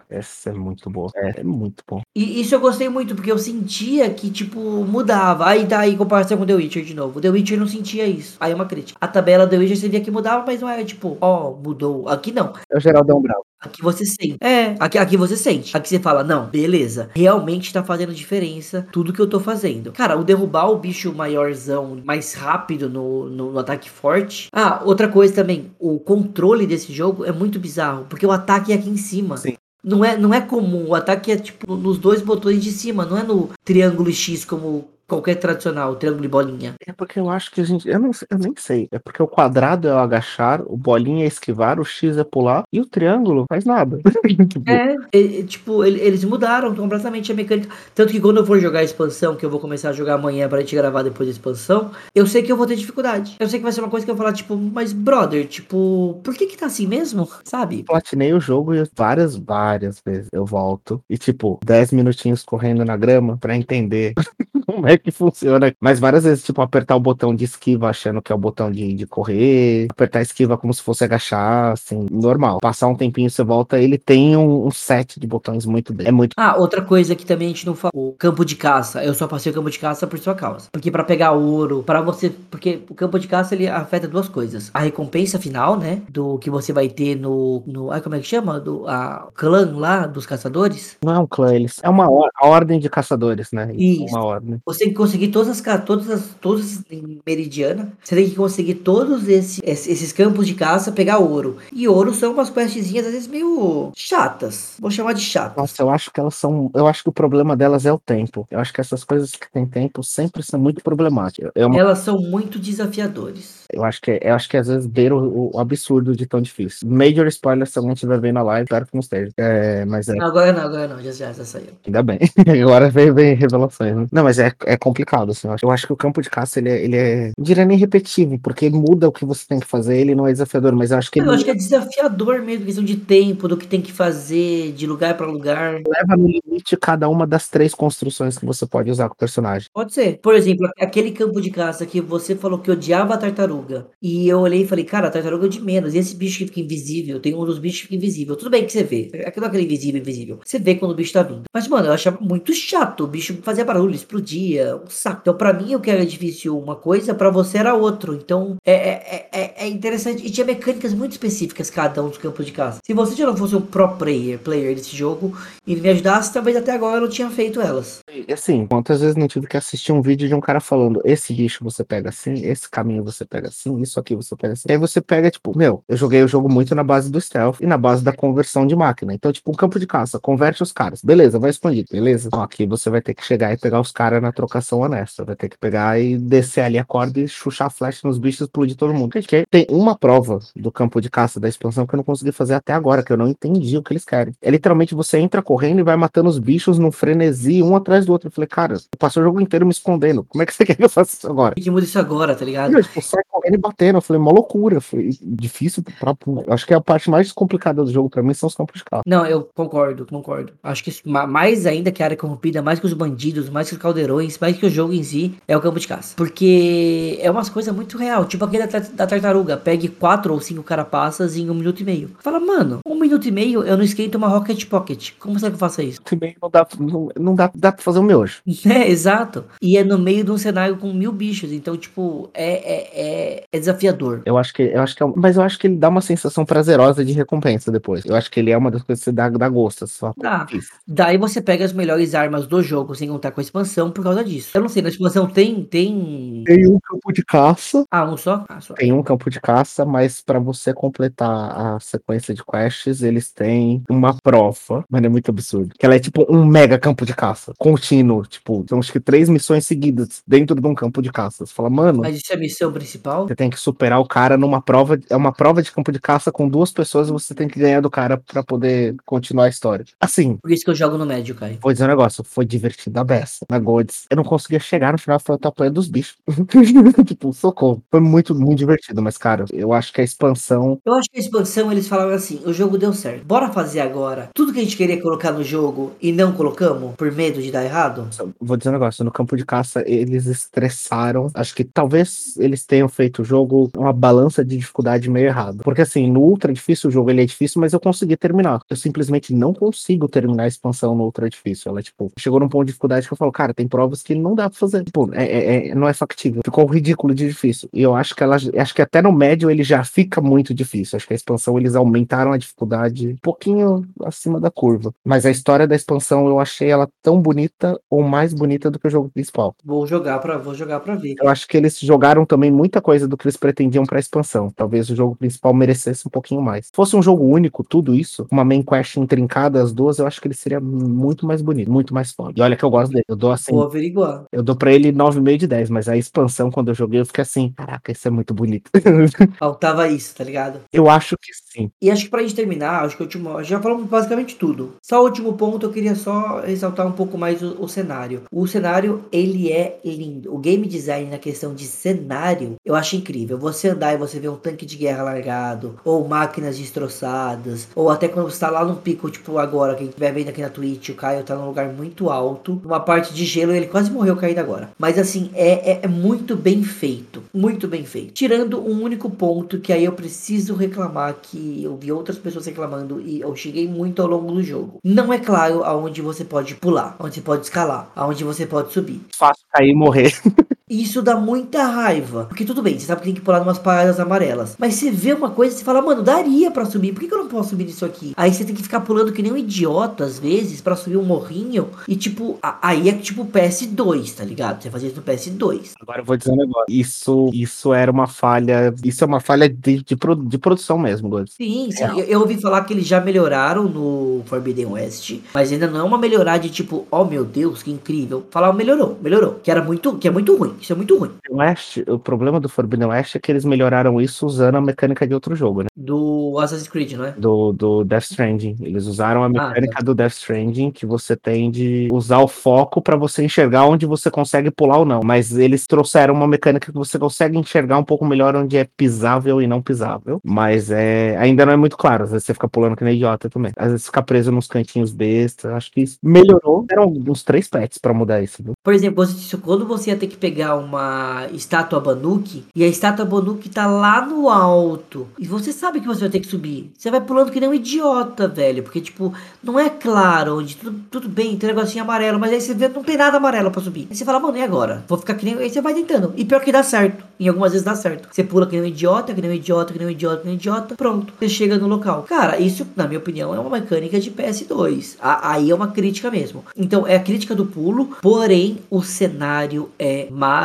Essa 0.10 0.52
é 0.52 0.54
muito 0.54 0.90
boa. 0.90 1.10
É, 1.16 1.42
é 1.42 1.44
muito 1.44 1.84
bom. 1.88 2.02
E 2.16 2.40
isso 2.42 2.54
eu 2.54 2.60
gostei 2.60 2.90
muito, 2.90 3.16
porque 3.16 3.32
eu 3.32 3.38
sentia 3.38 4.10
que, 4.10 4.30
tipo, 4.30 4.60
mudava. 4.60 5.48
Aí 5.48 5.66
daí 5.66 5.98
comparação 5.98 6.38
com 6.38 6.46
The 6.46 6.54
Witcher 6.54 6.84
de 6.84 6.94
novo. 6.94 7.20
The 7.20 7.30
Witcher 7.30 7.60
não 7.60 7.68
sentia 7.68 8.06
isso. 8.06 8.38
Aí 8.40 8.52
é 8.52 8.56
uma 8.56 8.66
crítica. 8.66 8.98
A 9.02 9.08
tabela 9.08 9.48
The 9.48 9.58
Witcher 9.58 9.78
você 9.78 9.90
via 9.90 10.02
que 10.02 10.12
mudava, 10.12 10.46
mas 10.46 10.62
não 10.62 10.70
é 10.70 10.84
tipo, 10.84 11.18
ó, 11.20 11.50
oh, 11.50 11.56
mudou. 11.56 12.08
Aqui 12.08 12.32
não. 12.32 12.54
É 12.72 12.78
o 12.78 12.80
Geraldão 12.80 13.22
Bravo. 13.22 13.49
Aqui 13.60 13.82
você 13.82 14.06
sente. 14.06 14.38
É, 14.40 14.76
aqui, 14.80 14.98
aqui 14.98 15.18
você 15.18 15.36
sente. 15.36 15.76
Aqui 15.76 15.90
você 15.90 16.00
fala, 16.00 16.24
não, 16.24 16.48
beleza. 16.48 17.10
Realmente 17.14 17.74
tá 17.74 17.84
fazendo 17.84 18.14
diferença 18.14 18.88
tudo 18.92 19.12
que 19.12 19.20
eu 19.20 19.28
tô 19.28 19.40
fazendo. 19.40 19.92
Cara, 19.92 20.18
o 20.18 20.24
derrubar 20.24 20.70
o 20.70 20.78
bicho 20.78 21.14
maiorzão 21.14 22.02
mais 22.06 22.34
rápido 22.34 22.90
no, 22.90 23.30
no, 23.30 23.52
no, 23.52 23.60
ataque 23.60 23.90
forte. 23.90 24.48
Ah, 24.54 24.82
outra 24.86 25.10
coisa 25.10 25.34
também. 25.34 25.72
O 25.78 26.00
controle 26.00 26.66
desse 26.66 26.94
jogo 26.94 27.26
é 27.26 27.32
muito 27.34 27.60
bizarro. 27.60 28.06
Porque 28.08 28.26
o 28.26 28.32
ataque 28.32 28.72
é 28.72 28.76
aqui 28.76 28.90
em 28.90 28.98
cima. 28.98 29.36
Sim. 29.36 29.58
Não 29.84 30.06
é, 30.06 30.18
não 30.18 30.34
é 30.34 30.40
comum. 30.40 30.88
O 30.88 30.96
ataque 30.96 31.32
é 31.32 31.36
tipo 31.36 31.76
nos 31.76 31.98
dois 31.98 32.22
botões 32.22 32.64
de 32.64 32.72
cima. 32.72 33.06
Não 33.06 33.18
é 33.18 33.24
no 33.24 33.50
triângulo 33.66 34.12
X 34.12 34.46
como 34.46 34.88
qualquer 35.10 35.36
tradicional, 35.36 35.96
triângulo 35.96 36.26
e 36.26 36.28
bolinha. 36.28 36.76
É 36.86 36.94
porque 36.94 37.20
eu 37.20 37.30
acho 37.30 37.52
que 37.52 37.60
a 37.60 37.64
gente. 37.64 37.90
Eu, 37.90 38.00
não, 38.00 38.12
eu 38.30 38.38
nem 38.38 38.54
sei. 38.56 38.88
É 38.92 39.00
porque 39.00 39.22
o 39.22 39.28
quadrado 39.28 39.88
é 39.88 39.94
o 39.94 39.98
agachar, 39.98 40.62
o 40.66 40.78
bolinha 40.78 41.26
é 41.26 41.28
esquivar, 41.28 41.80
o 41.80 41.84
X 41.84 42.18
é 42.18 42.24
pular 42.24 42.64
e 42.72 42.80
o 42.80 42.86
triângulo 42.86 43.46
faz 43.50 43.66
nada. 43.66 44.00
Tipo, 44.48 44.64
é, 44.70 44.96
é, 45.12 45.44
tipo, 45.44 45.84
eles 45.84 46.24
mudaram 46.24 46.74
completamente 46.76 47.32
a 47.32 47.36
mecânica. 47.36 47.70
Tanto 47.96 48.12
que 48.12 48.22
quando 48.22 48.38
eu 48.38 48.46
for 48.46 48.60
jogar 48.60 48.80
a 48.80 48.84
expansão, 48.84 49.36
que 49.36 49.46
eu 49.46 49.50
vou 49.50 49.60
começar 49.60 49.90
a 49.90 49.94
jogar 49.94 50.16
amanhã 50.16 50.48
pra 50.48 50.60
gente 50.60 50.76
gravar 50.76 51.02
depois 51.02 51.28
da 51.28 51.34
expansão, 51.34 51.92
eu 52.14 52.28
sei 52.28 52.44
que 52.44 52.52
eu 52.52 52.58
vou 52.58 52.68
ter 52.68 52.76
dificuldade. 52.76 53.36
Eu 53.40 53.50
sei 53.50 53.60
que 53.60 53.64
vai 53.64 53.72
ser 53.72 53.82
uma 53.82 53.90
coisa 53.90 54.06
que 54.06 54.12
eu 54.12 54.16
vou 54.16 54.24
falar, 54.24 54.36
tipo, 54.36 54.56
mas 54.56 54.94
brother, 54.94 55.48
tipo, 55.48 56.20
por 56.24 56.36
que 56.36 56.46
que 56.46 56.58
tá 56.58 56.68
assim 56.68 56.86
mesmo? 56.86 57.28
Sabe? 57.44 57.84
Platinei 57.84 58.34
o 58.34 58.40
jogo 58.40 58.76
e 58.76 58.84
várias, 58.96 59.36
várias 59.36 60.00
vezes 60.06 60.30
eu 60.32 60.46
volto. 60.46 61.02
E, 61.10 61.18
tipo, 61.18 61.60
10 61.66 61.94
minutinhos 61.94 62.44
correndo 62.44 62.86
na 62.86 62.96
grama 62.96 63.38
pra 63.38 63.56
entender 63.56 64.14
como 64.68 64.88
é 64.88 64.99
que 65.00 65.12
funciona. 65.12 65.74
Mas 65.80 66.00
várias 66.00 66.24
vezes, 66.24 66.44
tipo, 66.44 66.62
apertar 66.62 66.96
o 66.96 67.00
botão 67.00 67.34
de 67.34 67.46
esquiva 67.46 67.90
achando 67.90 68.22
que 68.22 68.32
é 68.32 68.36
o 68.36 68.40
botão 68.40 68.72
de, 68.72 68.94
de 68.94 69.08
correr, 69.08 69.88
apertar 69.90 70.20
a 70.20 70.22
esquiva 70.22 70.58
como 70.58 70.74
se 70.74 70.82
fosse 70.82 71.04
agachar, 71.04 71.72
assim, 71.72 72.06
normal. 72.12 72.60
Passar 72.62 72.88
um 72.88 72.96
tempinho, 72.96 73.30
você 73.30 73.44
volta, 73.44 73.80
ele 73.80 73.98
tem 73.98 74.36
um, 74.36 74.68
um 74.68 74.72
set 74.72 75.20
de 75.20 75.28
botões 75.28 75.66
muito 75.66 75.94
bem. 75.94 76.08
É 76.08 76.12
muito. 76.12 76.34
Ah, 76.38 76.56
outra 76.58 76.82
coisa 76.82 77.16
que 77.16 77.26
também 77.26 77.48
a 77.48 77.50
gente 77.52 77.66
não 77.66 77.76
falou: 77.76 77.92
o 77.94 78.14
campo 78.14 78.44
de 78.44 78.56
caça. 78.56 79.04
Eu 79.04 79.14
só 79.14 79.28
passei 79.28 79.52
o 79.52 79.56
campo 79.56 79.70
de 79.70 79.80
caça 79.80 80.08
por 80.08 80.20
sua 80.20 80.36
causa. 80.36 80.68
Porque 80.72 80.92
para 80.92 81.04
pegar 81.04 81.32
ouro, 81.32 81.84
para 81.84 82.02
você. 82.02 82.30
Porque 82.30 82.82
o 82.90 82.94
campo 82.94 83.20
de 83.20 83.28
caça 83.28 83.56
ele 83.56 83.68
afeta 83.68 84.08
duas 84.08 84.28
coisas: 84.28 84.70
a 84.74 84.80
recompensa 84.80 85.40
final, 85.40 85.78
né? 85.78 86.02
Do 86.10 86.38
que 86.38 86.50
você 86.50 86.74
vai 86.74 86.90
ter 86.90 87.16
no. 87.16 87.64
no 87.66 87.92
ai, 87.92 88.02
como 88.02 88.16
é 88.16 88.20
que 88.20 88.28
chama? 88.28 88.60
Do 88.60 88.88
a 88.88 89.30
clã 89.34 89.72
lá 89.76 90.08
dos 90.08 90.26
caçadores. 90.26 90.98
Não 91.04 91.14
é 91.14 91.20
um 91.20 91.28
clã, 91.28 91.54
eles. 91.54 91.80
É 91.84 91.90
uma 91.90 92.10
or 92.10 92.30
a 92.36 92.48
ordem 92.48 92.80
de 92.80 92.90
caçadores, 92.90 93.52
né? 93.52 93.72
Isso. 93.76 94.16
Uma 94.16 94.24
ordem. 94.24 94.60
Você 94.66 94.86
tem 94.90 94.94
que 94.94 94.98
conseguir 94.98 95.28
todas 95.30 95.50
as 95.50 95.86
todas 95.86 96.10
as 96.10 96.36
todas 96.42 96.82
em 96.90 97.20
meridiana. 97.26 97.94
Você 98.04 98.16
tem 98.16 98.30
que 98.30 98.36
conseguir 98.36 98.76
todos 98.76 99.28
esses, 99.28 99.62
esses 99.64 100.12
campos 100.12 100.48
de 100.48 100.56
caça, 100.56 100.92
pegar 100.92 101.20
ouro. 101.20 101.58
E 101.72 101.88
ouro 101.88 102.14
são 102.14 102.34
umas 102.34 102.50
questzinhas 102.50 103.06
às 103.06 103.14
vezes 103.14 103.28
meio 103.28 103.92
chatas. 103.96 104.76
Vou 104.80 104.92
chamar 104.92 105.14
de 105.14 105.22
chatas. 105.22 105.58
Nossa, 105.58 105.82
eu 105.82 105.90
acho 105.90 106.12
que 106.12 106.20
elas 106.20 106.36
são. 106.36 106.72
Eu 106.74 106.88
acho 106.88 107.04
que 107.04 107.10
o 107.10 107.14
problema 107.14 107.56
delas 107.56 107.86
é 107.86 107.94
o 107.94 108.00
tempo. 108.00 108.48
Eu 108.50 108.60
acho 108.60 108.74
que 108.74 108.82
essas 108.82 109.04
coisas 109.04 109.32
que 109.32 109.52
têm 109.52 109.66
tempo 109.66 110.04
sempre 110.04 110.44
são 110.44 110.60
muito 110.60 110.84
problemáticas. 110.84 111.52
É 111.56 111.66
uma... 111.66 111.78
Elas 111.78 112.00
são 112.00 112.20
muito 112.20 112.58
desafiadores. 112.58 113.59
Eu 113.72 113.84
acho 113.84 114.02
que, 114.02 114.20
eu 114.22 114.34
acho 114.34 114.50
que 114.50 114.58
às 114.58 114.68
vezes 114.68 114.86
beira 114.88 115.16
o, 115.16 115.52
o 115.54 115.60
absurdo 115.60 116.16
de 116.16 116.26
tão 116.26 116.42
difícil. 116.42 116.88
Major 116.90 117.28
spoiler 117.28 117.68
se 117.68 117.78
alguém 117.78 117.94
estiver 117.94 118.20
vendo 118.20 118.38
a 118.38 118.44
live, 118.44 118.68
claro 118.68 118.86
que 118.86 118.94
não 118.94 119.00
esteja. 119.00 119.32
É, 119.38 119.86
mas 119.86 120.08
é... 120.08 120.16
Não, 120.16 120.26
agora 120.26 120.52
não, 120.52 120.64
agora 120.64 120.88
não, 120.88 121.02
já, 121.02 121.12
já, 121.12 121.32
já 121.32 121.46
saiu. 121.46 121.68
Ainda 121.86 122.04
bem. 122.04 122.20
agora 122.64 122.90
vem, 122.90 123.14
vem 123.14 123.36
revelações. 123.36 123.96
Né? 123.96 124.08
Não, 124.12 124.24
mas 124.24 124.40
é, 124.40 124.52
é 124.66 124.78
complicado, 124.78 125.32
assim. 125.32 125.48
Eu 125.48 125.54
acho, 125.54 125.66
eu 125.66 125.72
acho 125.72 125.88
que 125.88 125.94
o 125.94 125.98
campo 125.98 126.22
de 126.22 126.30
caça 126.30 126.60
ele 126.60 126.70
é, 126.70 126.84
ele 126.84 126.98
é. 126.98 127.32
Não 127.38 127.44
diria 127.44 127.66
nem 127.66 127.78
repetitivo, 127.78 128.40
porque 128.40 128.70
muda 128.70 129.08
o 129.08 129.12
que 129.12 129.26
você 129.26 129.46
tem 129.48 129.60
que 129.60 129.68
fazer, 129.68 129.98
ele 129.98 130.16
não 130.16 130.28
é 130.28 130.32
desafiador, 130.32 130.74
mas 130.76 130.92
eu 130.92 130.98
acho 130.98 131.12
que. 131.12 131.20
Eu 131.20 131.32
acho 131.32 131.44
que 131.44 131.52
é 131.52 131.56
desafiador 131.56 132.42
mesmo, 132.42 132.66
questão 132.66 132.84
de 132.84 132.96
tempo, 132.96 133.48
do 133.48 133.58
que 133.58 133.68
tem 133.68 133.82
que 133.82 133.92
fazer, 133.92 134.72
de 134.74 134.88
lugar 134.88 135.16
para 135.16 135.28
lugar. 135.28 135.82
Leva 135.88 136.18
no 136.18 136.28
limite 136.28 136.76
cada 136.78 137.08
uma 137.08 137.28
das 137.28 137.48
três 137.50 137.74
construções 137.74 138.38
que 138.38 138.46
você 138.46 138.66
pode 138.66 138.90
usar 138.90 139.08
com 139.10 139.16
o 139.16 139.18
personagem. 139.18 139.70
Pode 139.74 139.94
ser. 139.94 140.20
Por 140.20 140.34
exemplo, 140.34 140.70
aquele 140.80 141.12
campo 141.12 141.40
de 141.42 141.52
caça 141.52 141.86
que 141.86 142.02
você 142.02 142.36
falou 142.36 142.60
que 142.60 142.72
odiava 142.72 143.14
a 143.14 143.18
tartaruga. 143.18 143.59
E 144.02 144.28
eu 144.28 144.40
olhei 144.40 144.62
e 144.62 144.68
falei, 144.68 144.86
cara, 144.86 145.08
a 145.08 145.12
tartaruga 145.12 145.46
é 145.46 145.50
de 145.50 145.62
menos. 145.62 145.94
E 145.94 145.98
esse 145.98 146.16
bicho 146.16 146.40
que 146.40 146.46
fica 146.46 146.60
invisível, 146.60 147.20
tem 147.20 147.36
um 147.36 147.46
dos 147.46 147.60
bichos 147.60 147.82
que 147.82 147.88
fica 147.88 147.96
invisível. 147.96 148.36
Tudo 148.36 148.50
bem 148.50 148.66
que 148.66 148.72
você 148.72 148.84
vê. 148.84 149.12
Aquilo 149.26 149.46
é 149.46 149.50
aquele 149.50 149.64
invisível, 149.64 150.02
invisível. 150.02 150.40
Você 150.46 150.60
vê 150.60 150.76
quando 150.76 150.92
o 150.92 150.96
bicho 150.96 151.14
tá 151.14 151.24
vindo. 151.24 151.44
Mas, 151.54 151.68
mano, 151.68 151.88
eu 151.88 151.94
achava 151.94 152.18
muito 152.22 152.54
chato. 152.54 153.04
O 153.04 153.08
bicho 153.08 153.38
fazia 153.42 153.66
barulho, 153.66 153.94
explodia. 153.96 154.78
Um 154.78 154.90
saco. 154.90 155.20
Então, 155.22 155.34
pra 155.34 155.54
mim, 155.54 155.76
o 155.76 155.80
que 155.80 155.90
era 155.90 156.06
difícil 156.06 156.58
uma 156.58 156.76
coisa, 156.76 157.14
pra 157.14 157.30
você 157.30 157.58
era 157.58 157.74
outro. 157.74 158.16
Então, 158.16 158.58
é, 158.66 158.74
é, 158.74 159.30
é, 159.32 159.54
é 159.66 159.68
interessante. 159.68 160.26
E 160.26 160.30
tinha 160.30 160.46
mecânicas 160.46 160.94
muito 160.94 161.14
específicas 161.14 161.70
cada 161.70 162.04
um 162.04 162.10
dos 162.10 162.18
campos 162.18 162.46
de 162.46 162.52
caça. 162.52 162.80
Se 162.86 162.94
você 162.94 163.16
já 163.16 163.26
não 163.26 163.36
fosse 163.36 163.56
um 163.56 163.62
pro 163.62 163.96
player, 163.98 164.40
player 164.40 164.76
desse 164.76 164.96
jogo 164.96 165.38
e 165.66 165.76
me 165.76 165.90
ajudasse, 165.90 166.34
talvez 166.34 166.56
até 166.58 166.72
agora 166.72 166.98
eu 166.98 167.02
não 167.02 167.10
tinha 167.10 167.30
feito 167.30 167.62
elas. 167.62 168.00
E 168.10 168.32
assim, 168.32 168.66
quantas 168.66 169.02
vezes 169.02 169.16
não 169.16 169.28
tive 169.28 169.48
que 169.48 169.58
assistir 169.58 169.92
um 169.92 170.02
vídeo 170.02 170.28
de 170.28 170.36
um 170.36 170.42
cara 170.42 170.60
falando: 170.60 171.02
esse 171.04 171.34
bicho 171.34 171.64
você 171.64 171.84
pega 171.84 172.10
assim, 172.10 172.46
esse 172.46 172.70
caminho 172.70 173.04
você 173.04 173.26
pega 173.26 173.49
assim, 173.50 173.80
isso 173.82 174.00
aqui 174.00 174.16
você 174.16 174.36
pega 174.36 174.54
assim. 174.54 174.68
E 174.70 174.72
aí 174.72 174.78
você 174.78 175.02
pega, 175.02 175.30
tipo, 175.30 175.58
meu, 175.58 175.84
eu 175.88 175.98
joguei 175.98 176.24
o 176.24 176.28
jogo 176.28 176.52
muito 176.52 176.74
na 176.76 176.84
base 176.84 177.12
do 177.12 177.20
stealth 177.20 177.60
e 177.60 177.66
na 177.66 177.78
base 177.78 178.04
da 178.04 178.14
conversão 178.14 178.66
de 178.66 178.76
máquina. 178.76 179.14
Então, 179.14 179.32
tipo, 179.32 179.52
um 179.52 179.56
campo 179.56 179.80
de 179.80 179.88
caça, 179.88 180.20
converte 180.20 180.64
os 180.64 180.72
caras. 180.72 181.02
Beleza, 181.04 181.40
vai 181.40 181.50
expandir, 181.50 181.86
beleza? 181.92 182.28
Então, 182.28 182.42
aqui 182.42 182.66
você 182.66 182.90
vai 182.90 183.02
ter 183.02 183.14
que 183.14 183.26
chegar 183.26 183.54
e 183.54 183.58
pegar 183.58 183.80
os 183.80 183.92
caras 183.92 184.22
na 184.22 184.32
trocação 184.32 184.80
honesta. 184.80 185.24
Vai 185.24 185.36
ter 185.36 185.50
que 185.50 185.58
pegar 185.58 186.00
e 186.00 186.18
descer 186.18 186.62
ali 186.62 186.78
a 186.78 186.84
corda 186.84 187.20
e 187.20 187.28
chuchar 187.28 187.72
flash 187.72 188.04
nos 188.04 188.18
bichos 188.18 188.42
e 188.42 188.44
explodir 188.44 188.76
todo 188.76 188.94
mundo. 188.94 189.12
Porque 189.12 189.46
tem 189.50 189.66
uma 189.70 189.96
prova 189.98 190.40
do 190.56 190.72
campo 190.72 191.02
de 191.02 191.10
caça 191.10 191.40
da 191.40 191.48
expansão 191.48 191.86
que 191.86 191.94
eu 191.94 191.98
não 191.98 192.04
consegui 192.04 192.32
fazer 192.32 192.54
até 192.54 192.74
agora, 192.74 193.04
que 193.04 193.12
eu 193.12 193.18
não 193.18 193.28
entendi 193.28 193.78
o 193.78 193.84
que 193.84 193.94
eles 193.94 194.06
querem. 194.06 194.34
É 194.42 194.50
literalmente 194.50 194.96
você 194.96 195.18
entra 195.18 195.42
correndo 195.42 195.80
e 195.80 195.84
vai 195.84 195.96
matando 195.96 196.30
os 196.30 196.40
bichos 196.40 196.78
num 196.78 196.92
frenesi, 196.92 197.62
um 197.62 197.76
atrás 197.76 198.06
do 198.06 198.12
outro. 198.12 198.28
Eu 198.28 198.32
falei, 198.32 198.48
cara, 198.48 198.74
eu 198.76 198.98
passei 198.98 199.22
o 199.22 199.26
jogo 199.26 199.42
inteiro 199.42 199.66
me 199.66 199.72
escondendo. 199.72 200.24
Como 200.24 200.42
é 200.42 200.46
que 200.46 200.54
você 200.54 200.66
quer 200.66 200.76
que 200.76 200.84
eu 200.84 200.90
faça 200.90 201.16
isso 201.16 201.28
agora? 201.28 201.56
Que 201.56 201.70
muda 201.70 201.86
isso 201.86 202.00
agora, 202.00 202.36
tá 202.36 202.46
ligado? 202.46 202.74
Eu, 202.74 202.84
tipo, 202.84 203.02
sai 203.02 203.24
correndo 203.40 203.56
e 203.56 203.58
batendo. 203.58 203.98
Eu 203.98 204.02
falei, 204.02 204.22
uma 204.22 204.32
loucura. 204.32 204.82
Foi 204.82 205.10
difícil 205.22 205.84
pra. 205.84 206.16
Acho 206.50 206.66
que 206.66 206.74
a 206.74 206.82
parte 206.82 207.10
mais 207.10 207.32
complicada 207.32 207.84
do 207.84 207.92
jogo 207.92 208.10
pra 208.10 208.24
mim 208.24 208.34
são 208.34 208.48
os 208.48 208.56
campos 208.56 208.80
de 208.80 208.86
caça. 208.86 209.04
Não, 209.06 209.26
eu 209.26 209.50
concordo, 209.56 210.06
concordo. 210.06 210.54
Acho 210.64 210.84
que 210.84 210.92
mais 211.06 211.66
ainda 211.66 211.92
que 211.92 212.04
a 212.04 212.06
área 212.06 212.18
corrompida, 212.18 212.62
mais 212.62 212.80
que 212.80 212.86
os 212.86 212.94
bandidos, 212.94 213.50
mais 213.50 213.70
que 213.70 213.76
os 213.76 213.82
caldeirões, 213.82 214.38
mais 214.38 214.58
que 214.58 214.66
o 214.66 214.70
jogo 214.70 214.94
em 214.94 215.04
si, 215.04 215.36
é 215.48 215.56
o 215.56 215.62
campo 215.62 215.80
de 215.80 215.88
caça. 215.88 216.14
Porque 216.16 217.18
é 217.22 217.30
umas 217.30 217.50
coisas 217.50 217.74
muito 217.74 217.98
real. 217.98 218.26
Tipo 218.26 218.46
aquele 218.46 218.68
da, 218.68 218.80
da 218.80 219.08
tartaruga. 219.08 219.58
Pegue 219.58 219.88
quatro 219.88 220.34
ou 220.34 220.40
cinco 220.40 220.64
carapaças 220.64 221.38
em 221.38 221.50
um 221.50 221.54
minuto 221.54 221.82
e 221.82 221.86
meio. 221.86 222.12
Fala, 222.20 222.40
mano, 222.40 222.80
um 222.86 222.96
minuto 222.96 223.28
e 223.28 223.32
meio 223.32 223.64
eu 223.64 223.78
não 223.78 223.84
esquento 223.84 224.18
uma 224.18 224.28
Rocket 224.28 224.66
Pocket. 224.66 225.12
Como 225.20 225.40
será 225.40 225.52
que 225.52 225.56
eu 225.56 225.60
faço 225.60 225.82
isso? 225.82 226.02
Também 226.02 226.36
não 226.42 226.50
dá, 226.50 226.68
não, 226.80 227.10
não 227.18 227.36
dá, 227.36 227.52
dá 227.54 227.72
pra 227.72 227.84
fazer 227.84 228.00
o 228.00 228.04
meu 228.04 228.20
hoje. 228.20 228.42
É, 228.66 228.90
exato. 228.90 229.46
E 229.62 229.78
é 229.78 229.84
no 229.84 229.98
meio 229.98 230.24
de 230.24 230.32
um 230.32 230.38
cenário 230.38 230.78
com 230.78 230.94
mil 230.94 231.12
bichos. 231.12 231.52
Então, 231.52 231.76
tipo, 231.78 232.30
é, 232.34 232.52
é, 232.54 232.90
é, 232.94 233.29
é 233.52 233.60
desafiador. 233.60 234.22
Eu 234.26 234.38
acho 234.38 234.54
que, 234.54 234.64
eu 234.64 234.82
acho 234.82 234.96
que 234.96 235.04
é, 235.04 235.06
um- 235.06 235.14
mas 235.16 235.36
eu 235.38 235.44
acho 235.44 235.58
que 235.60 235.68
ele 235.68 235.76
dá 235.78 235.90
uma 235.90 236.02
sensação 236.02 236.46
prazerosa 236.46 237.04
de 237.04 237.12
recompensa 237.14 237.72
depois. 237.72 238.04
Eu 238.06 238.16
acho 238.16 238.30
que 238.32 238.40
ele 238.40 238.52
é 238.52 238.58
uma 238.58 238.72
das 238.72 238.82
coisas 238.84 239.02
que 239.04 239.06
você 239.06 239.12
dá, 239.12 239.30
dá 239.30 239.50
gosto. 239.50 239.86
Pô, 240.00 240.14
Dá. 240.18 240.46
fiz. 240.48 240.68
Daí 240.88 241.18
você 241.18 241.42
pega 241.42 241.64
as 241.66 241.74
melhores 241.74 242.14
armas 242.16 242.48
do 242.48 242.62
jogo 242.62 242.96
sem 242.96 243.08
contar 243.10 243.32
com 243.32 243.40
a 243.40 243.44
expansão 243.44 243.92
por 243.92 244.04
causa 244.04 244.24
disso. 244.24 244.50
Eu 244.56 244.62
não 244.62 244.70
sei, 244.70 244.82
na 244.82 244.90
expansão 244.90 245.28
tem. 245.28 245.64
Tem. 245.64 246.44
Tem 246.46 246.68
um 246.68 246.80
campo 246.80 247.12
de 247.14 247.24
caça. 247.24 247.84
Ah, 247.92 248.06
um 248.06 248.18
só? 248.18 248.46
Ah, 248.50 248.60
só. 248.62 248.74
Tem 248.74 248.92
um 248.94 249.04
campo 249.04 249.30
de 249.30 249.40
caça, 249.40 249.86
mas 249.86 250.22
pra 250.22 250.40
você 250.40 250.74
completar 250.74 251.30
a 251.76 251.80
sequência 251.80 252.34
de 252.34 252.44
quests, 252.44 253.02
eles 253.02 253.32
têm 253.32 253.84
uma 253.90 254.16
prova, 254.24 254.84
mas 254.90 255.04
é 255.04 255.10
muito 255.10 255.30
absurdo. 255.30 255.74
Que 255.78 255.86
ela 255.86 255.96
é 255.96 256.00
tipo 256.00 256.26
um 256.30 256.46
mega 256.46 256.78
campo 256.80 257.06
de 257.06 257.14
caça, 257.16 257.54
contínuo. 257.58 258.26
Tipo, 258.26 258.66
são 258.68 258.80
acho 258.80 258.92
que 258.92 259.00
três 259.00 259.30
missões 259.30 259.66
seguidas 259.66 260.22
dentro 260.28 260.60
de 260.60 260.68
um 260.68 260.76
campo 260.76 261.02
de 261.02 261.12
caça. 261.12 261.46
Você 261.46 261.54
fala, 261.54 261.70
mano, 261.70 262.00
Mas 262.02 262.18
isso 262.18 262.32
é 262.32 262.36
a 262.36 262.40
missão 262.40 262.72
principal? 262.72 263.09
Você 263.18 263.36
tem 263.36 263.50
que 263.50 263.60
superar 263.60 264.00
o 264.00 264.08
cara 264.08 264.38
numa 264.38 264.62
prova. 264.62 265.00
É 265.10 265.16
uma 265.16 265.32
prova 265.32 265.62
de 265.62 265.72
campo 265.72 265.92
de 265.92 266.00
caça 266.00 266.32
com 266.32 266.48
duas 266.48 266.72
pessoas 266.72 267.10
e 267.10 267.12
você 267.12 267.34
tem 267.34 267.48
que 267.48 267.60
ganhar 267.60 267.82
do 267.82 267.90
cara 267.90 268.18
pra 268.18 268.44
poder 268.44 268.96
continuar 269.06 269.46
a 269.46 269.50
história. 269.50 269.86
Assim, 270.00 270.38
Por 270.38 270.52
isso 270.52 270.64
que 270.64 270.70
eu 270.70 270.76
jogo 270.76 270.98
no 270.98 271.06
médio, 271.06 271.36
Caio. 271.36 271.58
Vou 271.62 271.72
dizer 271.72 271.86
um 271.86 271.88
negócio, 271.88 272.24
foi 272.24 272.46
divertido 272.46 273.00
a 273.00 273.04
beça 273.04 273.46
na 273.50 273.60
Golds. 273.60 274.06
Eu 274.10 274.18
não 274.18 274.24
conseguia 274.24 274.60
chegar 274.60 274.92
no 274.92 274.98
final, 275.00 275.20
foi 275.20 275.36
o 275.36 275.40
tamanho 275.40 275.74
dos 275.74 275.88
bichos. 275.88 276.18
tipo, 277.06 277.34
socorro. 277.34 277.84
Foi 277.90 278.00
muito, 278.00 278.36
muito 278.36 278.60
divertido, 278.60 279.02
mas, 279.02 279.18
cara, 279.18 279.46
eu 279.54 279.74
acho 279.74 279.94
que 279.94 280.02
a 280.02 280.04
expansão. 280.04 280.80
Eu 280.86 280.94
acho 280.94 281.10
que 281.12 281.18
a 281.18 281.22
expansão 281.22 281.72
eles 281.72 281.88
falaram 281.88 282.14
assim: 282.14 282.42
o 282.46 282.54
jogo 282.54 282.78
deu 282.78 282.94
certo. 282.94 283.26
Bora 283.26 283.50
fazer 283.52 283.80
agora 283.80 284.30
tudo 284.34 284.54
que 284.54 284.60
a 284.60 284.64
gente 284.64 284.78
queria 284.78 285.02
colocar 285.02 285.32
no 285.32 285.44
jogo 285.44 285.92
e 286.02 286.12
não 286.12 286.32
colocamos 286.32 286.96
por 286.96 287.12
medo 287.12 287.42
de 287.42 287.52
dar 287.52 287.64
errado? 287.64 288.08
Vou 288.40 288.58
dizer 288.58 288.70
um 288.70 288.74
negócio, 288.74 289.04
no 289.04 289.12
campo 289.12 289.36
de 289.36 289.46
caça 289.46 289.84
eles 289.86 290.26
estressaram. 290.28 291.28
Acho 291.34 291.56
que 291.56 291.64
talvez 291.64 292.36
eles 292.38 292.66
tenham 292.66 292.88
feito 293.00 293.22
o 293.22 293.26
jogo 293.26 293.72
uma 293.78 293.94
balança 293.94 294.44
de 294.44 294.58
dificuldade 294.58 295.10
meio 295.10 295.28
errado. 295.28 295.64
Porque 295.64 295.82
assim, 295.82 296.12
no 296.12 296.20
ultra 296.20 296.52
difícil 296.52 296.90
o 296.90 296.92
jogo 296.92 297.10
ele 297.10 297.22
é 297.22 297.26
difícil, 297.26 297.62
mas 297.62 297.72
eu 297.72 297.80
consegui 297.80 298.18
terminar. 298.18 298.60
Eu 298.70 298.76
simplesmente 298.76 299.34
não 299.34 299.54
consigo 299.54 300.10
terminar 300.10 300.44
a 300.44 300.48
expansão 300.48 300.94
no 300.94 301.06
ultra 301.06 301.30
difícil. 301.30 301.72
Ela, 301.72 301.82
tipo, 301.82 302.12
chegou 302.20 302.42
num 302.42 302.50
ponto 302.50 302.66
de 302.66 302.72
dificuldade 302.72 303.08
que 303.08 303.14
eu 303.14 303.18
falo, 303.18 303.32
cara, 303.32 303.54
tem 303.54 303.70
provas 303.70 304.02
que 304.02 304.14
não 304.14 304.36
dá 304.36 304.50
pra 304.50 304.60
fazer. 304.60 304.84
Tipo, 304.84 305.10
é, 305.14 305.24
é- 305.26 305.70
é- 305.70 305.76
não 305.76 305.88
é 305.88 305.94
factível. 305.94 306.42
Ficou 306.44 306.66
ridículo 306.66 307.16
de 307.16 307.28
difícil. 307.28 307.70
E 307.72 307.82
eu 307.82 307.96
acho 307.96 308.14
que 308.14 308.22
ela. 308.22 308.36
Acho 308.36 308.76
que 308.76 308.82
até 308.82 309.02
no 309.02 309.14
médio 309.14 309.50
ele 309.50 309.64
já 309.64 309.82
fica 309.86 310.20
muito 310.20 310.54
difícil. 310.54 310.98
Acho 310.98 311.08
que 311.08 311.14
a 311.14 311.16
expansão 311.16 311.58
eles 311.58 311.76
aumentaram 311.76 312.34
a 312.34 312.38
dificuldade 312.38 313.08
um 313.08 313.18
pouquinho 313.22 313.88
acima 314.04 314.42
da 314.42 314.52
curva. 314.52 314.94
Mas 315.06 315.26
a 315.26 315.32
história 315.32 315.66
da 315.66 315.76
expansão 315.76 316.28
eu 316.28 316.38
achei 316.38 316.70
ela 316.70 316.90
tão 317.02 317.22
bonita 317.22 317.80
ou 317.90 318.04
mais 318.04 318.34
bonita 318.34 318.70
do 318.70 318.78
que 318.78 318.88
o 318.88 318.92
jogo 318.92 319.10
principal. 319.10 319.56
Vou 319.64 319.88
jogar 319.88 320.20
pra, 320.20 320.38
vou 320.38 320.54
jogar 320.54 320.82
pra 320.82 320.96
ver. 320.96 321.16
Eu 321.22 321.30
acho 321.30 321.48
que 321.48 321.56
eles 321.56 321.80
jogaram 321.80 322.26
também 322.26 322.52
muita 322.52 322.82
coisa 322.82 322.89
do 323.08 323.18
que 323.18 323.26
eles 323.28 323.38
pretendiam 323.38 323.86
pra 323.86 324.00
expansão. 324.00 324.50
Talvez 324.56 324.90
o 324.90 324.96
jogo 324.96 325.16
principal 325.16 325.54
merecesse 325.54 326.08
um 326.08 326.12
pouquinho 326.12 326.42
mais. 326.42 326.68
Se 326.68 326.72
fosse 326.74 326.96
um 326.96 327.02
jogo 327.02 327.24
único, 327.26 327.64
tudo 327.64 327.96
isso, 327.96 328.28
uma 328.32 328.44
main 328.44 328.64
quest 328.64 328.98
intrincada, 328.98 329.62
as 329.62 329.72
duas, 329.74 330.00
eu 330.00 330.08
acho 330.08 330.20
que 330.22 330.28
ele 330.28 330.34
seria 330.36 330.60
muito 330.60 331.26
mais 331.26 331.42
bonito, 331.42 331.72
muito 331.72 331.94
mais 331.94 332.12
foda. 332.12 332.34
E 332.36 332.42
olha 332.42 332.56
que 332.56 332.64
eu 332.64 332.70
gosto 332.70 332.92
dele. 332.92 333.06
Eu 333.08 333.16
dou 333.16 333.32
assim, 333.32 333.52
Vou 333.52 333.64
averiguar. 333.64 334.26
eu 334.32 334.44
dou 334.44 334.56
pra 334.56 334.72
ele 334.72 334.92
9,5 334.92 335.38
de 335.38 335.48
10, 335.48 335.70
mas 335.70 335.88
a 335.88 335.98
expansão, 335.98 336.52
quando 336.52 336.70
eu 336.70 336.74
joguei, 336.76 337.00
eu 337.00 337.06
fiquei 337.06 337.22
assim, 337.22 337.52
caraca, 337.56 337.92
isso 337.92 338.08
é 338.08 338.12
muito 338.12 338.34
bonito. 338.34 338.70
Faltava 339.38 339.88
isso, 339.88 340.16
tá 340.16 340.24
ligado? 340.24 340.62
eu 340.72 340.90
acho 340.90 341.16
que 341.18 341.32
sim. 341.34 341.72
E 341.82 341.90
acho 341.92 342.06
que 342.06 342.10
pra 342.10 342.22
gente 342.22 342.36
terminar, 342.36 342.84
acho 342.84 342.96
que 342.96 343.04
o 343.04 343.06
último. 343.06 343.44
Já 343.44 343.60
falamos 343.62 343.86
basicamente 343.88 344.36
tudo. 344.36 344.74
Só 344.84 345.02
o 345.02 345.06
último 345.06 345.34
ponto, 345.34 345.66
eu 345.66 345.72
queria 345.72 345.96
só 345.96 346.42
ressaltar 346.42 346.88
um 346.88 346.92
pouco 346.92 347.18
mais 347.18 347.42
o, 347.42 347.62
o 347.62 347.68
cenário. 347.68 348.24
O 348.32 348.48
cenário, 348.48 349.06
ele 349.12 349.52
é 349.52 349.80
lindo. 349.84 350.34
O 350.34 350.38
game 350.38 350.68
design 350.68 351.10
na 351.10 351.18
questão 351.18 351.54
de 351.54 351.66
cenário, 351.66 352.56
eu 352.66 352.76
acho 352.80 352.96
incrível. 352.96 353.38
Você 353.38 353.70
andar 353.70 353.94
e 353.94 353.98
você 353.98 354.20
ver 354.20 354.30
um 354.30 354.36
tanque 354.36 354.66
de 354.66 354.76
guerra 354.76 355.04
largado, 355.04 355.80
ou 355.84 356.08
máquinas 356.08 356.58
destroçadas, 356.58 357.68
ou 357.76 357.90
até 357.90 358.08
quando 358.08 358.30
você 358.30 358.40
tá 358.40 358.50
lá 358.50 358.66
no 358.66 358.78
pico, 358.78 359.10
tipo 359.10 359.38
agora, 359.38 359.76
quem 359.76 359.88
estiver 359.88 360.12
vendo 360.12 360.30
aqui 360.30 360.42
na 360.42 360.50
Twitch, 360.50 360.90
o 360.90 360.96
Caio 360.96 361.24
tá 361.24 361.36
num 361.36 361.46
lugar 361.46 361.70
muito 361.70 362.10
alto, 362.10 362.62
uma 362.64 362.80
parte 362.80 363.14
de 363.14 363.26
gelo, 363.26 363.52
ele 363.52 363.68
quase 363.68 363.92
morreu 363.92 364.16
caindo 364.16 364.40
agora. 364.40 364.72
Mas 364.78 364.98
assim, 364.98 365.30
é, 365.34 365.72
é, 365.72 365.80
é 365.84 365.88
muito 365.88 366.36
bem 366.36 366.64
feito. 366.64 367.24
Muito 367.34 367.68
bem 367.68 367.86
feito. 367.86 368.14
Tirando 368.14 368.60
um 368.60 368.82
único 368.82 369.10
ponto 369.10 369.60
que 369.60 369.74
aí 369.74 369.86
eu 369.86 369.92
preciso 369.92 370.56
reclamar 370.56 371.16
que 371.22 371.64
eu 371.64 371.76
vi 371.78 371.92
outras 371.92 372.18
pessoas 372.18 372.46
reclamando 372.46 373.02
e 373.02 373.22
eu 373.22 373.36
cheguei 373.36 373.68
muito 373.68 374.02
ao 374.02 374.08
longo 374.08 374.32
do 374.32 374.44
jogo. 374.44 374.80
Não 374.84 375.12
é 375.12 375.20
claro 375.20 375.64
aonde 375.64 376.02
você 376.02 376.24
pode 376.24 376.56
pular, 376.56 376.96
aonde 377.00 377.16
você 377.16 377.22
pode 377.22 377.44
escalar, 377.44 377.92
aonde 377.96 378.24
você 378.24 378.46
pode 378.46 378.72
subir. 378.72 379.02
Fácil 379.16 379.46
cair 379.52 379.72
e 379.72 379.76
morrer. 379.76 380.14
E 380.70 380.82
Isso 380.84 381.02
dá 381.02 381.16
muita 381.16 381.64
raiva. 381.66 382.26
Porque 382.26 382.46
tudo 382.46 382.62
bem, 382.62 382.78
você 382.78 382.86
sabe 382.86 383.02
que 383.02 383.06
tem 383.08 383.16
que 383.16 383.22
pular 383.22 383.42
umas 383.42 383.58
paradas 383.60 384.00
amarelas. 384.00 384.56
Mas 384.58 384.76
você 384.76 384.92
vê 384.92 385.14
uma 385.14 385.30
coisa 385.32 385.56
e 385.56 385.58
você 385.58 385.64
fala, 385.64 385.82
mano, 385.82 386.04
daria 386.04 386.52
pra 386.52 386.66
subir. 386.66 386.94
Por 386.94 387.00
que, 387.02 387.08
que 387.08 387.14
eu 387.14 387.20
não 387.20 387.28
posso 387.28 387.50
subir 387.50 387.66
nisso 387.66 387.86
aqui? 387.86 388.14
Aí 388.16 388.34
você 388.34 388.44
tem 388.46 388.56
que 388.56 388.62
ficar 388.64 388.82
pulando 388.82 389.12
que 389.12 389.22
nem 389.22 389.32
um 389.32 389.38
idiota, 389.38 390.04
às 390.04 390.20
vezes, 390.20 390.62
pra 390.62 390.76
subir 390.76 390.98
um 390.98 391.04
morrinho. 391.04 391.70
E 391.88 391.96
tipo, 391.96 392.38
a- 392.42 392.58
aí 392.62 392.88
é 392.90 392.94
tipo 392.94 393.26
PS2, 393.26 394.14
tá 394.16 394.24
ligado? 394.24 394.62
Você 394.62 394.70
fazia 394.70 394.88
isso 394.90 394.98
no 394.98 395.04
PS2. 395.04 395.74
Agora 395.82 396.02
eu 396.02 396.06
vou 396.06 396.16
dizer 396.18 396.32
um 396.32 396.36
negócio. 396.38 396.66
Isso, 396.70 397.30
isso 397.34 397.74
era 397.74 397.92
uma 397.92 398.08
falha. 398.08 398.74
Isso 398.84 399.04
é 399.04 399.08
uma 399.08 399.20
falha 399.20 399.50
de, 399.50 399.84
de, 399.84 399.96
pro- 399.96 400.16
de 400.16 400.38
produção 400.38 400.78
mesmo, 400.78 401.10
Gods. 401.10 401.34
Sim, 401.34 401.70
sim. 401.72 401.84
Real. 401.84 402.00
Eu, 402.00 402.06
eu 402.06 402.20
ouvi 402.22 402.40
falar 402.40 402.64
que 402.64 402.74
eles 402.74 402.86
já 402.88 403.00
melhoraram 403.02 403.64
no 403.68 404.22
Forbidden 404.26 404.68
West, 404.68 405.16
mas 405.34 405.52
ainda 405.52 405.68
não 405.68 405.80
é 405.80 405.84
uma 405.84 405.98
melhorar 405.98 406.38
de 406.38 406.50
tipo, 406.50 406.86
oh 406.92 407.04
meu 407.06 407.26
Deus, 407.26 407.64
que 407.64 407.72
incrível. 407.72 408.26
Falar 408.30 408.54
melhorou, 408.54 408.98
melhorou. 409.02 409.40
Que 409.44 409.50
era 409.50 409.64
muito, 409.64 409.96
que 409.98 410.08
é 410.08 410.12
muito 410.12 410.36
ruim. 410.36 410.54
Isso 410.62 410.74
é 410.74 410.76
muito 410.76 410.98
ruim. 410.98 411.12
West, 411.30 411.78
o 411.88 411.98
problema 411.98 412.40
do 412.40 412.50
Forbidden 412.50 412.88
West 412.88 413.16
é 413.16 413.20
que 413.20 413.32
eles 413.32 413.46
melhoraram 413.46 414.02
isso 414.02 414.26
usando 414.26 414.56
a 414.56 414.62
mecânica 414.62 415.08
de 415.08 415.14
outro 415.14 415.36
jogo, 415.36 415.64
né? 415.64 415.68
Do 415.76 416.38
Assassin's 416.40 416.68
Creed, 416.68 416.94
não 416.94 417.06
é? 417.06 417.12
Do, 417.12 417.54
do 417.54 417.84
Death 417.84 418.12
Stranding. 418.12 418.58
Eles 418.62 418.86
usaram 418.86 419.24
a 419.24 419.32
tá. 419.32 419.48
mecânica 419.48 419.84
do 419.84 419.96
Death 419.96 420.14
Stranding 420.14 420.72
que 420.72 420.86
você 420.86 421.16
tem 421.16 421.50
de 421.50 421.88
usar 421.92 422.20
o 422.20 422.28
foco 422.28 422.82
pra 422.82 422.96
você 422.96 423.24
enxergar 423.24 423.66
onde 423.66 423.86
você 423.86 424.10
consegue 424.12 424.52
pular 424.52 424.78
ou 424.78 424.86
não. 424.86 425.02
Mas 425.04 425.38
eles 425.38 425.66
trouxeram 425.66 426.14
uma 426.14 426.28
mecânica 426.28 426.72
que 426.72 426.78
você 426.78 426.98
consegue 427.00 427.38
enxergar 427.38 427.78
um 427.78 427.84
pouco 427.84 428.06
melhor 428.06 428.36
onde 428.36 428.58
é 428.58 428.66
pisável 428.66 429.42
e 429.42 429.48
não 429.48 429.62
pisável. 429.62 430.20
Mas 430.24 430.72
é 430.72 431.18
ainda 431.18 431.46
não 431.46 431.54
é 431.54 431.58
muito 431.58 431.78
claro. 431.78 432.04
Às 432.04 432.12
vezes 432.12 432.26
você 432.26 432.34
fica 432.34 432.48
pulando 432.48 432.76
que 432.76 432.84
nem 432.84 432.96
idiota 432.96 433.30
também. 433.30 433.52
Às 433.56 433.72
vezes 433.72 433.86
fica 433.86 434.02
preso 434.02 434.32
nos 434.32 434.48
cantinhos 434.48 434.92
bestas. 434.92 435.52
Acho 435.52 435.72
que 435.72 435.82
isso 435.82 435.98
melhorou. 436.04 436.66
Deram 436.66 436.86
uns 436.86 437.24
três 437.24 437.48
pets 437.48 437.78
pra 437.78 437.94
mudar 437.94 438.22
isso, 438.22 438.44
viu? 438.44 438.54
Por 438.64 438.74
exemplo, 438.74 439.06
quando 439.42 439.66
você 439.66 439.92
ia 439.92 439.98
ter 439.98 440.08
que 440.08 440.18
pegar 440.18 440.49
uma 440.56 441.28
estátua 441.34 441.80
Banuki 441.80 442.44
e 442.56 442.64
a 442.64 442.68
estátua 442.68 443.06
Banuki 443.06 443.50
tá 443.50 443.68
lá 443.68 444.06
no 444.06 444.30
alto 444.30 445.08
e 445.18 445.28
você 445.28 445.52
sabe 445.52 445.80
que 445.82 445.88
você 445.88 446.02
vai 446.02 446.10
ter 446.10 446.20
que 446.20 446.28
subir, 446.28 446.72
você 446.78 446.90
vai 446.92 447.02
pulando 447.02 447.32
que 447.32 447.40
nem 447.40 447.50
um 447.50 447.54
idiota, 447.54 448.28
velho, 448.28 448.64
porque 448.64 448.82
tipo, 448.82 449.14
não 449.44 449.60
é 449.60 449.70
claro 449.70 450.38
onde 450.40 450.56
tudo, 450.58 450.80
tudo 450.92 451.10
bem, 451.10 451.36
tem 451.38 451.50
um 451.50 451.54
negocinho 451.56 451.84
amarelo, 451.84 452.20
mas 452.20 452.32
aí 452.32 452.42
você 452.42 452.54
vê 452.54 452.68
não 452.70 452.84
tem 452.84 452.98
nada 452.98 453.18
amarelo 453.18 453.52
pra 453.52 453.62
subir. 453.62 453.88
Aí 453.90 453.96
você 453.96 454.06
fala, 454.06 454.20
mano, 454.20 454.38
e 454.38 454.42
agora? 454.42 454.84
Vou 454.88 454.98
ficar 454.98 455.14
que 455.16 455.26
nem. 455.26 455.36
Aí 455.38 455.50
você 455.50 455.62
vai 455.62 455.74
tentando. 455.74 456.14
E 456.16 456.24
pior 456.26 456.42
que 456.42 456.52
dá 456.52 456.64
certo. 456.64 457.04
Em 457.20 457.28
algumas 457.28 457.52
vezes 457.52 457.66
dá 457.66 457.76
certo. 457.76 458.08
Você 458.12 458.24
pula 458.24 458.46
que 458.46 458.54
nem 458.54 458.62
um 458.64 458.68
idiota, 458.68 459.14
que 459.14 459.22
nem 459.22 459.32
um 459.32 459.34
idiota, 459.34 459.74
que 459.74 459.80
nem 459.80 459.88
um 459.88 459.92
idiota, 459.92 460.18
que 460.18 460.26
nem 460.26 460.34
um 460.36 460.38
idiota, 460.38 460.76
pronto. 460.76 461.14
Você 461.20 461.28
chega 461.30 461.58
no 461.58 461.68
local. 461.68 462.04
Cara, 462.04 462.40
isso, 462.40 462.66
na 462.76 462.88
minha 462.88 463.00
opinião, 463.00 463.34
é 463.36 463.40
uma 463.40 463.50
mecânica 463.50 464.00
de 464.00 464.10
PS2. 464.12 464.96
A- 465.02 465.32
Aí 465.32 465.50
é 465.52 465.56
uma 465.56 465.68
crítica 465.68 466.10
mesmo. 466.10 466.44
Então, 466.56 466.86
é 466.88 466.96
a 466.96 467.00
crítica 467.00 467.36
do 467.36 467.46
pulo, 467.46 467.90
porém, 468.02 468.60
o 468.70 468.82
cenário 468.82 469.70
é 469.78 470.08
maravilhoso. 470.10 470.39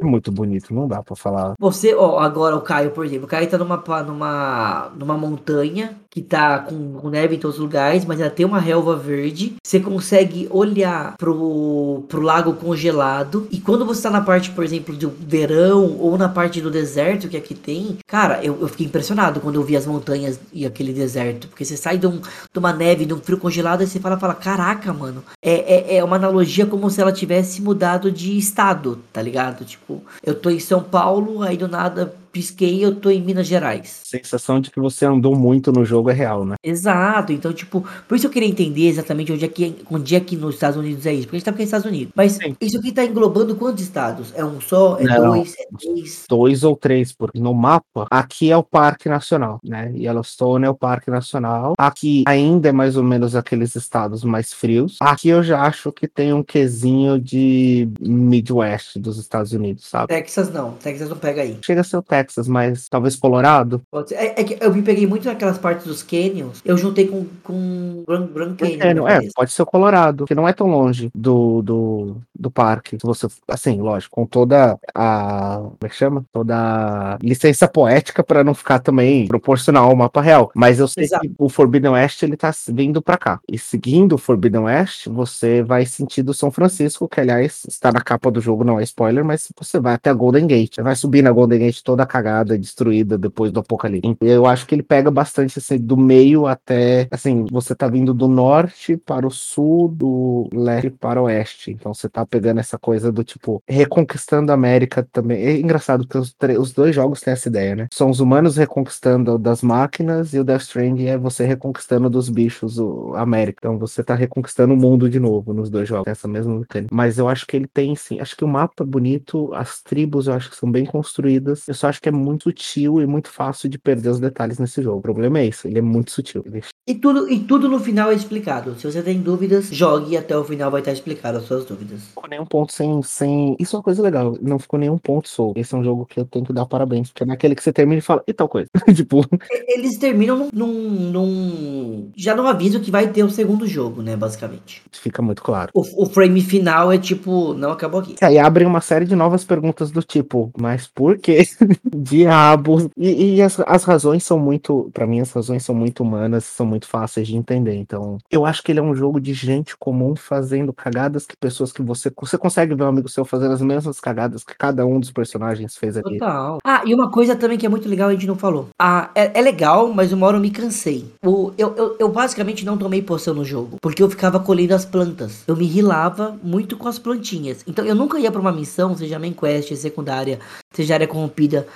É 0.00 0.04
muito 0.04 0.30
bonito, 0.30 0.74
não 0.74 0.86
dá 0.86 1.02
pra 1.02 1.16
falar. 1.16 1.54
Você, 1.58 1.94
ó, 1.94 2.18
agora 2.18 2.56
o 2.56 2.60
Caio, 2.60 2.90
por 2.90 3.04
exemplo, 3.04 3.24
o 3.24 3.28
Caio 3.28 3.48
tá 3.48 3.58
numa, 3.58 3.76
numa, 4.02 4.92
numa 4.96 5.16
montanha 5.16 5.96
que 6.10 6.20
tá 6.20 6.58
com, 6.58 6.94
com 6.94 7.08
neve 7.08 7.36
em 7.36 7.38
todos 7.38 7.56
os 7.56 7.62
lugares, 7.62 8.04
mas 8.04 8.20
ela 8.20 8.30
tem 8.30 8.44
uma 8.44 8.58
relva 8.58 8.96
verde. 8.96 9.54
Você 9.64 9.78
consegue 9.78 10.48
olhar 10.50 11.16
pro, 11.16 12.04
pro 12.08 12.20
lago 12.20 12.54
congelado. 12.54 13.46
E 13.50 13.60
quando 13.60 13.86
você 13.86 14.02
tá 14.02 14.10
na 14.10 14.20
parte, 14.20 14.50
por 14.50 14.64
exemplo, 14.64 14.94
do 14.96 15.08
verão 15.08 15.96
ou 15.98 16.18
na 16.18 16.28
parte 16.28 16.60
do 16.60 16.70
deserto 16.70 17.28
que 17.28 17.36
aqui 17.36 17.54
tem, 17.54 17.98
cara, 18.06 18.42
eu, 18.42 18.58
eu 18.60 18.68
fiquei 18.68 18.86
impressionado 18.86 19.40
quando 19.40 19.54
eu 19.54 19.62
vi 19.62 19.76
as 19.76 19.86
montanhas 19.86 20.40
e 20.52 20.66
aquele 20.66 20.92
deserto. 20.92 21.46
Porque 21.46 21.64
você 21.64 21.76
sai 21.76 21.96
de, 21.96 22.06
um, 22.06 22.20
de 22.20 22.58
uma 22.58 22.72
neve, 22.72 23.06
de 23.06 23.14
um 23.14 23.20
frio 23.20 23.38
congelado, 23.38 23.82
e 23.82 23.86
você 23.86 24.00
fala, 24.00 24.18
fala, 24.18 24.34
caraca, 24.34 24.92
mano. 24.92 25.22
É, 25.40 25.94
é, 25.94 25.96
é 25.98 26.04
uma 26.04 26.16
analogia 26.16 26.66
como 26.66 26.90
se 26.90 27.00
ela 27.00 27.12
tivesse 27.12 27.62
mudado 27.62 28.10
de 28.10 28.36
estado, 28.36 28.98
tá 29.12 29.22
ligado? 29.22 29.64
Tipo, 29.64 30.02
eu 30.24 30.34
tô 30.34 30.50
em 30.50 30.58
São 30.58 30.82
Paulo, 30.82 31.42
aí 31.42 31.56
do 31.56 31.68
nada 31.68 32.14
pisquei 32.32 32.84
eu 32.84 32.94
tô 32.94 33.10
em 33.10 33.22
Minas 33.22 33.46
Gerais. 33.46 34.00
sensação 34.04 34.60
de 34.60 34.70
que 34.70 34.80
você 34.80 35.06
andou 35.06 35.36
muito 35.36 35.72
no 35.72 35.84
jogo 35.84 36.10
é 36.10 36.12
real, 36.12 36.44
né? 36.44 36.56
Exato, 36.62 37.32
então, 37.32 37.52
tipo, 37.52 37.84
por 38.08 38.16
isso 38.16 38.26
eu 38.26 38.30
queria 38.30 38.48
entender 38.48 38.88
exatamente 38.88 39.32
onde 39.32 39.44
é 39.44 39.48
que, 39.48 39.76
onde 39.90 40.14
é 40.14 40.20
que 40.20 40.36
nos 40.36 40.54
Estados 40.54 40.76
Unidos 40.76 41.06
é 41.06 41.12
isso, 41.12 41.22
porque 41.24 41.36
a 41.36 41.38
gente 41.38 41.44
tá 41.44 41.50
aqui 41.50 41.60
nos 41.60 41.68
Estados 41.68 41.86
Unidos. 41.86 42.12
Mas 42.14 42.32
Sim. 42.32 42.56
isso 42.60 42.78
aqui 42.78 42.92
tá 42.92 43.04
englobando 43.04 43.54
quantos 43.56 43.82
estados? 43.82 44.32
É 44.34 44.44
um 44.44 44.60
só? 44.60 44.98
É 44.98 45.04
Não. 45.04 45.34
dois? 45.34 45.54
É 45.58 45.66
três? 45.78 46.24
Dois 46.28 46.64
ou 46.64 46.76
três, 46.76 47.12
porque 47.12 47.38
no 47.38 47.54
mapa, 47.54 48.06
aqui 48.10 48.50
é 48.50 48.56
o 48.56 48.62
Parque 48.62 49.08
Nacional, 49.08 49.60
né? 49.64 49.92
Yellowstone 49.96 50.66
é 50.66 50.70
o 50.70 50.74
Parque 50.74 51.10
Nacional. 51.10 51.74
Aqui 51.78 52.24
ainda 52.26 52.68
é 52.68 52.72
mais 52.72 52.96
ou 52.96 53.02
menos 53.02 53.34
aqueles 53.34 53.74
estados 53.74 54.24
mais 54.24 54.52
frios. 54.52 54.96
Aqui 55.00 55.28
eu 55.28 55.42
já 55.42 55.62
acho 55.62 55.92
que 55.92 56.06
tem 56.06 56.32
um 56.32 56.42
quesinho 56.42 57.18
de 57.20 57.88
Midwest 58.00 58.98
dos 58.98 59.18
Estados 59.18 59.52
Unidos, 59.52 59.86
sabe? 59.86 60.08
Texas 60.08 60.52
não, 60.52 60.72
Texas 60.72 61.08
não 61.08 61.16
pega 61.16 61.42
aí. 61.42 61.58
Chega 61.62 61.80
a 61.80 61.84
ser 61.84 61.96
o 61.96 62.02
Texas, 62.02 62.19
mas 62.48 62.88
talvez 62.88 63.16
Colorado. 63.16 63.82
Pode 63.90 64.10
ser. 64.10 64.16
É, 64.16 64.40
é 64.40 64.44
que 64.44 64.56
eu 64.60 64.72
me 64.72 64.82
peguei 64.82 65.06
muito 65.06 65.26
naquelas 65.26 65.58
partes 65.58 65.86
dos 65.86 66.02
canyons, 66.02 66.60
eu 66.64 66.76
juntei 66.76 67.06
com, 67.06 67.26
com 67.42 68.04
Grand, 68.06 68.26
Grand 68.28 68.54
Canyon. 68.54 68.78
na 68.78 69.10
É, 69.10 69.18
minha 69.18 69.28
é, 69.28 69.32
pode 69.34 69.52
ser 69.52 69.62
o 69.62 69.66
Colorado, 69.66 70.26
que 70.26 70.34
não 70.34 70.48
é 70.48 70.52
tão 70.52 70.68
longe 70.68 71.10
do, 71.14 71.62
do, 71.62 72.16
do 72.38 72.50
parque. 72.50 72.96
Se 73.00 73.06
você, 73.06 73.26
assim, 73.48 73.80
lógico, 73.80 74.14
com 74.14 74.26
toda 74.26 74.78
a. 74.94 75.56
Como 75.60 75.78
é 75.82 75.88
que 75.88 75.96
chama? 75.96 76.24
Toda 76.32 76.56
a 76.56 77.18
licença 77.22 77.68
poética 77.68 78.22
para 78.22 78.44
não 78.44 78.54
ficar 78.54 78.78
também 78.78 79.26
proporcional 79.26 79.88
ao 79.88 79.96
mapa 79.96 80.20
real. 80.20 80.50
Mas 80.54 80.78
eu 80.78 80.88
sei 80.88 81.04
Exato. 81.04 81.22
que 81.22 81.34
o 81.38 81.48
Forbidden 81.48 81.92
West 81.92 82.22
ele 82.22 82.36
tá 82.36 82.50
vindo 82.68 83.02
para 83.02 83.18
cá. 83.18 83.40
E 83.48 83.58
seguindo 83.58 84.14
o 84.14 84.18
Forbidden 84.18 84.62
West, 84.62 85.06
você 85.06 85.62
vai 85.62 85.86
sentido 85.86 86.34
São 86.34 86.50
Francisco, 86.50 87.08
que 87.08 87.20
aliás 87.20 87.62
está 87.68 87.92
na 87.92 88.00
capa 88.00 88.30
do 88.30 88.40
jogo, 88.40 88.64
não 88.64 88.80
é 88.80 88.82
spoiler, 88.84 89.24
mas 89.24 89.48
você 89.56 89.78
vai 89.78 89.94
até 89.94 90.10
a 90.10 90.14
Golden 90.14 90.46
Gate. 90.46 90.74
Você 90.74 90.82
vai 90.82 90.96
subir 90.96 91.22
na 91.22 91.32
Golden 91.32 91.58
Gate 91.58 91.82
toda 91.82 92.06
cagada, 92.10 92.58
destruída 92.58 93.16
depois 93.16 93.52
do 93.52 93.60
apocalipse. 93.60 94.08
Então, 94.08 94.28
Eu 94.28 94.46
acho 94.46 94.66
que 94.66 94.74
ele 94.74 94.82
pega 94.82 95.10
bastante 95.10 95.58
assim, 95.58 95.78
do 95.78 95.96
meio 95.96 96.46
até. 96.46 97.06
Assim, 97.10 97.46
você 97.50 97.74
tá 97.74 97.86
vindo 97.86 98.12
do 98.12 98.26
norte 98.26 98.96
para 98.96 99.26
o 99.26 99.30
sul, 99.30 99.88
do 99.88 100.48
leste 100.52 100.90
para 100.90 101.20
o 101.20 101.24
oeste. 101.24 101.70
Então 101.70 101.94
você 101.94 102.08
tá 102.08 102.26
pegando 102.26 102.58
essa 102.60 102.78
coisa 102.78 103.12
do 103.12 103.22
tipo, 103.22 103.62
reconquistando 103.68 104.50
a 104.50 104.54
América 104.54 105.06
também. 105.12 105.42
É 105.42 105.58
engraçado 105.58 106.06
porque 106.06 106.18
os, 106.18 106.34
os 106.58 106.72
dois 106.72 106.94
jogos 106.94 107.20
têm 107.20 107.32
essa 107.32 107.48
ideia, 107.48 107.76
né? 107.76 107.88
São 107.92 108.10
os 108.10 108.20
humanos 108.20 108.56
reconquistando 108.56 109.38
das 109.38 109.62
máquinas 109.62 110.34
e 110.34 110.38
o 110.38 110.44
Death 110.44 110.62
Stranding 110.62 111.06
é 111.06 111.18
você 111.18 111.44
reconquistando 111.44 112.10
dos 112.10 112.28
bichos 112.28 112.78
a 113.14 113.20
América. 113.20 113.58
Então 113.60 113.78
você 113.78 114.02
tá 114.02 114.14
reconquistando 114.14 114.74
o 114.74 114.76
mundo 114.76 115.08
de 115.08 115.20
novo 115.20 115.52
nos 115.52 115.70
dois 115.70 115.88
jogos. 115.88 116.08
Essa 116.08 116.26
mesma 116.26 116.58
mecânica. 116.58 116.94
Mas 116.94 117.18
eu 117.18 117.28
acho 117.28 117.46
que 117.46 117.56
ele 117.56 117.66
tem 117.66 117.94
sim. 117.94 118.20
Acho 118.20 118.36
que 118.36 118.44
o 118.44 118.48
mapa 118.48 118.82
é 118.82 118.86
bonito, 118.86 119.52
as 119.54 119.82
tribos 119.82 120.26
eu 120.26 120.34
acho 120.34 120.50
que 120.50 120.56
são 120.56 120.70
bem 120.70 120.84
construídas. 120.84 121.68
Eu 121.68 121.74
só 121.74 121.88
acho 121.88 121.99
que 122.00 122.08
é 122.08 122.12
muito 122.12 122.44
sutil 122.44 123.00
e 123.00 123.06
muito 123.06 123.28
fácil 123.28 123.68
de 123.68 123.78
perder 123.78 124.08
os 124.08 124.20
detalhes 124.20 124.58
nesse 124.58 124.82
jogo. 124.82 124.98
O 124.98 125.02
problema 125.02 125.38
é 125.38 125.46
isso, 125.46 125.66
ele 125.66 125.78
é 125.78 125.82
muito 125.82 126.10
sutil. 126.10 126.42
Ele 126.46 126.62
E 126.86 126.94
tudo, 126.94 127.30
e 127.30 127.40
tudo 127.40 127.68
no 127.68 127.78
final 127.78 128.10
é 128.10 128.14
explicado. 128.14 128.74
Se 128.78 128.90
você 128.90 129.02
tem 129.02 129.20
dúvidas, 129.20 129.68
jogue 129.70 130.12
e 130.12 130.16
até 130.16 130.36
o 130.36 130.44
final 130.44 130.70
vai 130.70 130.80
estar 130.80 130.92
explicado 130.92 131.38
as 131.38 131.44
suas 131.44 131.64
dúvidas. 131.64 132.00
ficou 132.08 132.28
nenhum 132.28 132.46
ponto 132.46 132.72
sem, 132.72 133.02
sem. 133.02 133.56
Isso 133.58 133.76
é 133.76 133.78
uma 133.78 133.82
coisa 133.82 134.02
legal. 134.02 134.36
Não 134.40 134.58
ficou 134.58 134.78
nenhum 134.78 134.98
ponto 134.98 135.28
solto. 135.28 135.58
Esse 135.58 135.74
é 135.74 135.78
um 135.78 135.84
jogo 135.84 136.06
que 136.06 136.18
eu 136.18 136.24
tenho 136.24 136.44
que 136.44 136.52
dar 136.52 136.66
parabéns. 136.66 137.10
Porque 137.10 137.22
é 137.22 137.26
naquele 137.26 137.54
que 137.54 137.62
você 137.62 137.72
termina 137.72 137.98
e 137.98 138.02
fala, 138.02 138.22
e 138.26 138.32
tal 138.32 138.48
coisa. 138.48 138.68
tipo, 138.94 139.24
Eles 139.68 139.98
terminam 139.98 140.48
num, 140.52 140.90
num, 141.10 142.10
Já 142.16 142.34
não 142.34 142.46
aviso 142.46 142.80
que 142.80 142.90
vai 142.90 143.08
ter 143.08 143.22
o 143.22 143.30
segundo 143.30 143.66
jogo, 143.66 144.02
né? 144.02 144.16
Basicamente. 144.16 144.82
fica 144.92 145.22
muito 145.22 145.42
claro. 145.42 145.70
O, 145.74 146.04
o 146.04 146.06
frame 146.06 146.40
final 146.40 146.92
é 146.92 146.98
tipo, 146.98 147.54
não 147.54 147.70
acabou 147.72 148.00
aqui. 148.00 148.16
E 148.20 148.24
aí 148.24 148.38
abrem 148.38 148.66
uma 148.66 148.80
série 148.80 149.04
de 149.04 149.14
novas 149.14 149.44
perguntas 149.44 149.90
do 149.90 150.02
tipo, 150.02 150.50
mas 150.58 150.86
por 150.86 151.18
que 151.18 151.42
diabos? 151.94 152.88
E, 152.96 153.36
e 153.36 153.42
as, 153.42 153.58
as 153.60 153.84
razões 153.84 154.24
são 154.24 154.38
muito, 154.38 154.90
Pra 154.92 155.06
mim 155.06 155.20
as 155.20 155.32
razões 155.32 155.64
são 155.64 155.74
muito 155.74 156.02
humanas, 156.02 156.44
são 156.44 156.66
muito 156.66 156.86
fáceis 156.86 157.26
de 157.26 157.36
entender. 157.36 157.74
Então, 157.74 158.18
eu 158.30 158.44
acho 158.44 158.62
que 158.62 158.72
ele 158.72 158.78
é 158.78 158.82
um 158.82 158.94
jogo 158.94 159.20
de 159.20 159.32
gente 159.32 159.76
comum 159.76 160.14
fazendo 160.16 160.72
cagadas 160.72 161.26
que 161.26 161.36
pessoas 161.36 161.72
que 161.72 161.82
você 161.82 162.10
você 162.20 162.38
consegue 162.38 162.74
ver 162.74 162.84
um 162.84 162.88
amigo 162.88 163.08
seu 163.08 163.24
fazendo 163.24 163.52
as 163.52 163.62
mesmas 163.62 164.00
cagadas 164.00 164.44
que 164.44 164.54
cada 164.56 164.84
um 164.86 165.00
dos 165.00 165.10
personagens 165.10 165.76
fez 165.76 165.96
ali. 165.96 166.18
Total. 166.18 166.58
Ah, 166.64 166.82
e 166.84 166.94
uma 166.94 167.10
coisa 167.10 167.34
também 167.34 167.58
que 167.58 167.66
é 167.66 167.68
muito 167.68 167.88
legal 167.88 168.08
a 168.08 168.12
gente 168.12 168.26
não 168.26 168.36
falou. 168.36 168.68
Ah, 168.78 169.10
é, 169.14 169.38
é 169.38 169.42
legal, 169.42 169.92
mas 169.92 170.12
uma 170.12 170.26
hora 170.26 170.36
eu 170.36 170.40
me 170.40 170.50
cansei. 170.50 171.06
O, 171.24 171.52
eu, 171.56 171.74
eu, 171.76 171.96
eu 171.98 172.08
basicamente 172.08 172.64
não 172.64 172.76
tomei 172.76 173.02
poção 173.02 173.34
no 173.34 173.44
jogo, 173.44 173.78
porque 173.80 174.02
eu 174.02 174.10
ficava 174.10 174.40
colhendo 174.40 174.74
as 174.74 174.84
plantas. 174.84 175.44
Eu 175.46 175.56
me 175.56 175.66
rilava 175.66 176.36
muito 176.42 176.76
com 176.76 176.88
as 176.88 176.98
plantinhas. 176.98 177.64
Então 177.66 177.84
eu 177.84 177.94
nunca 177.94 178.18
ia 178.18 178.30
pra 178.30 178.40
uma 178.40 178.52
missão, 178.52 178.96
seja 178.96 179.18
main 179.18 179.32
quest, 179.32 179.74
secundária, 179.76 180.38
seja 180.72 180.94
área 180.94 181.06
corrompida, 181.06 181.66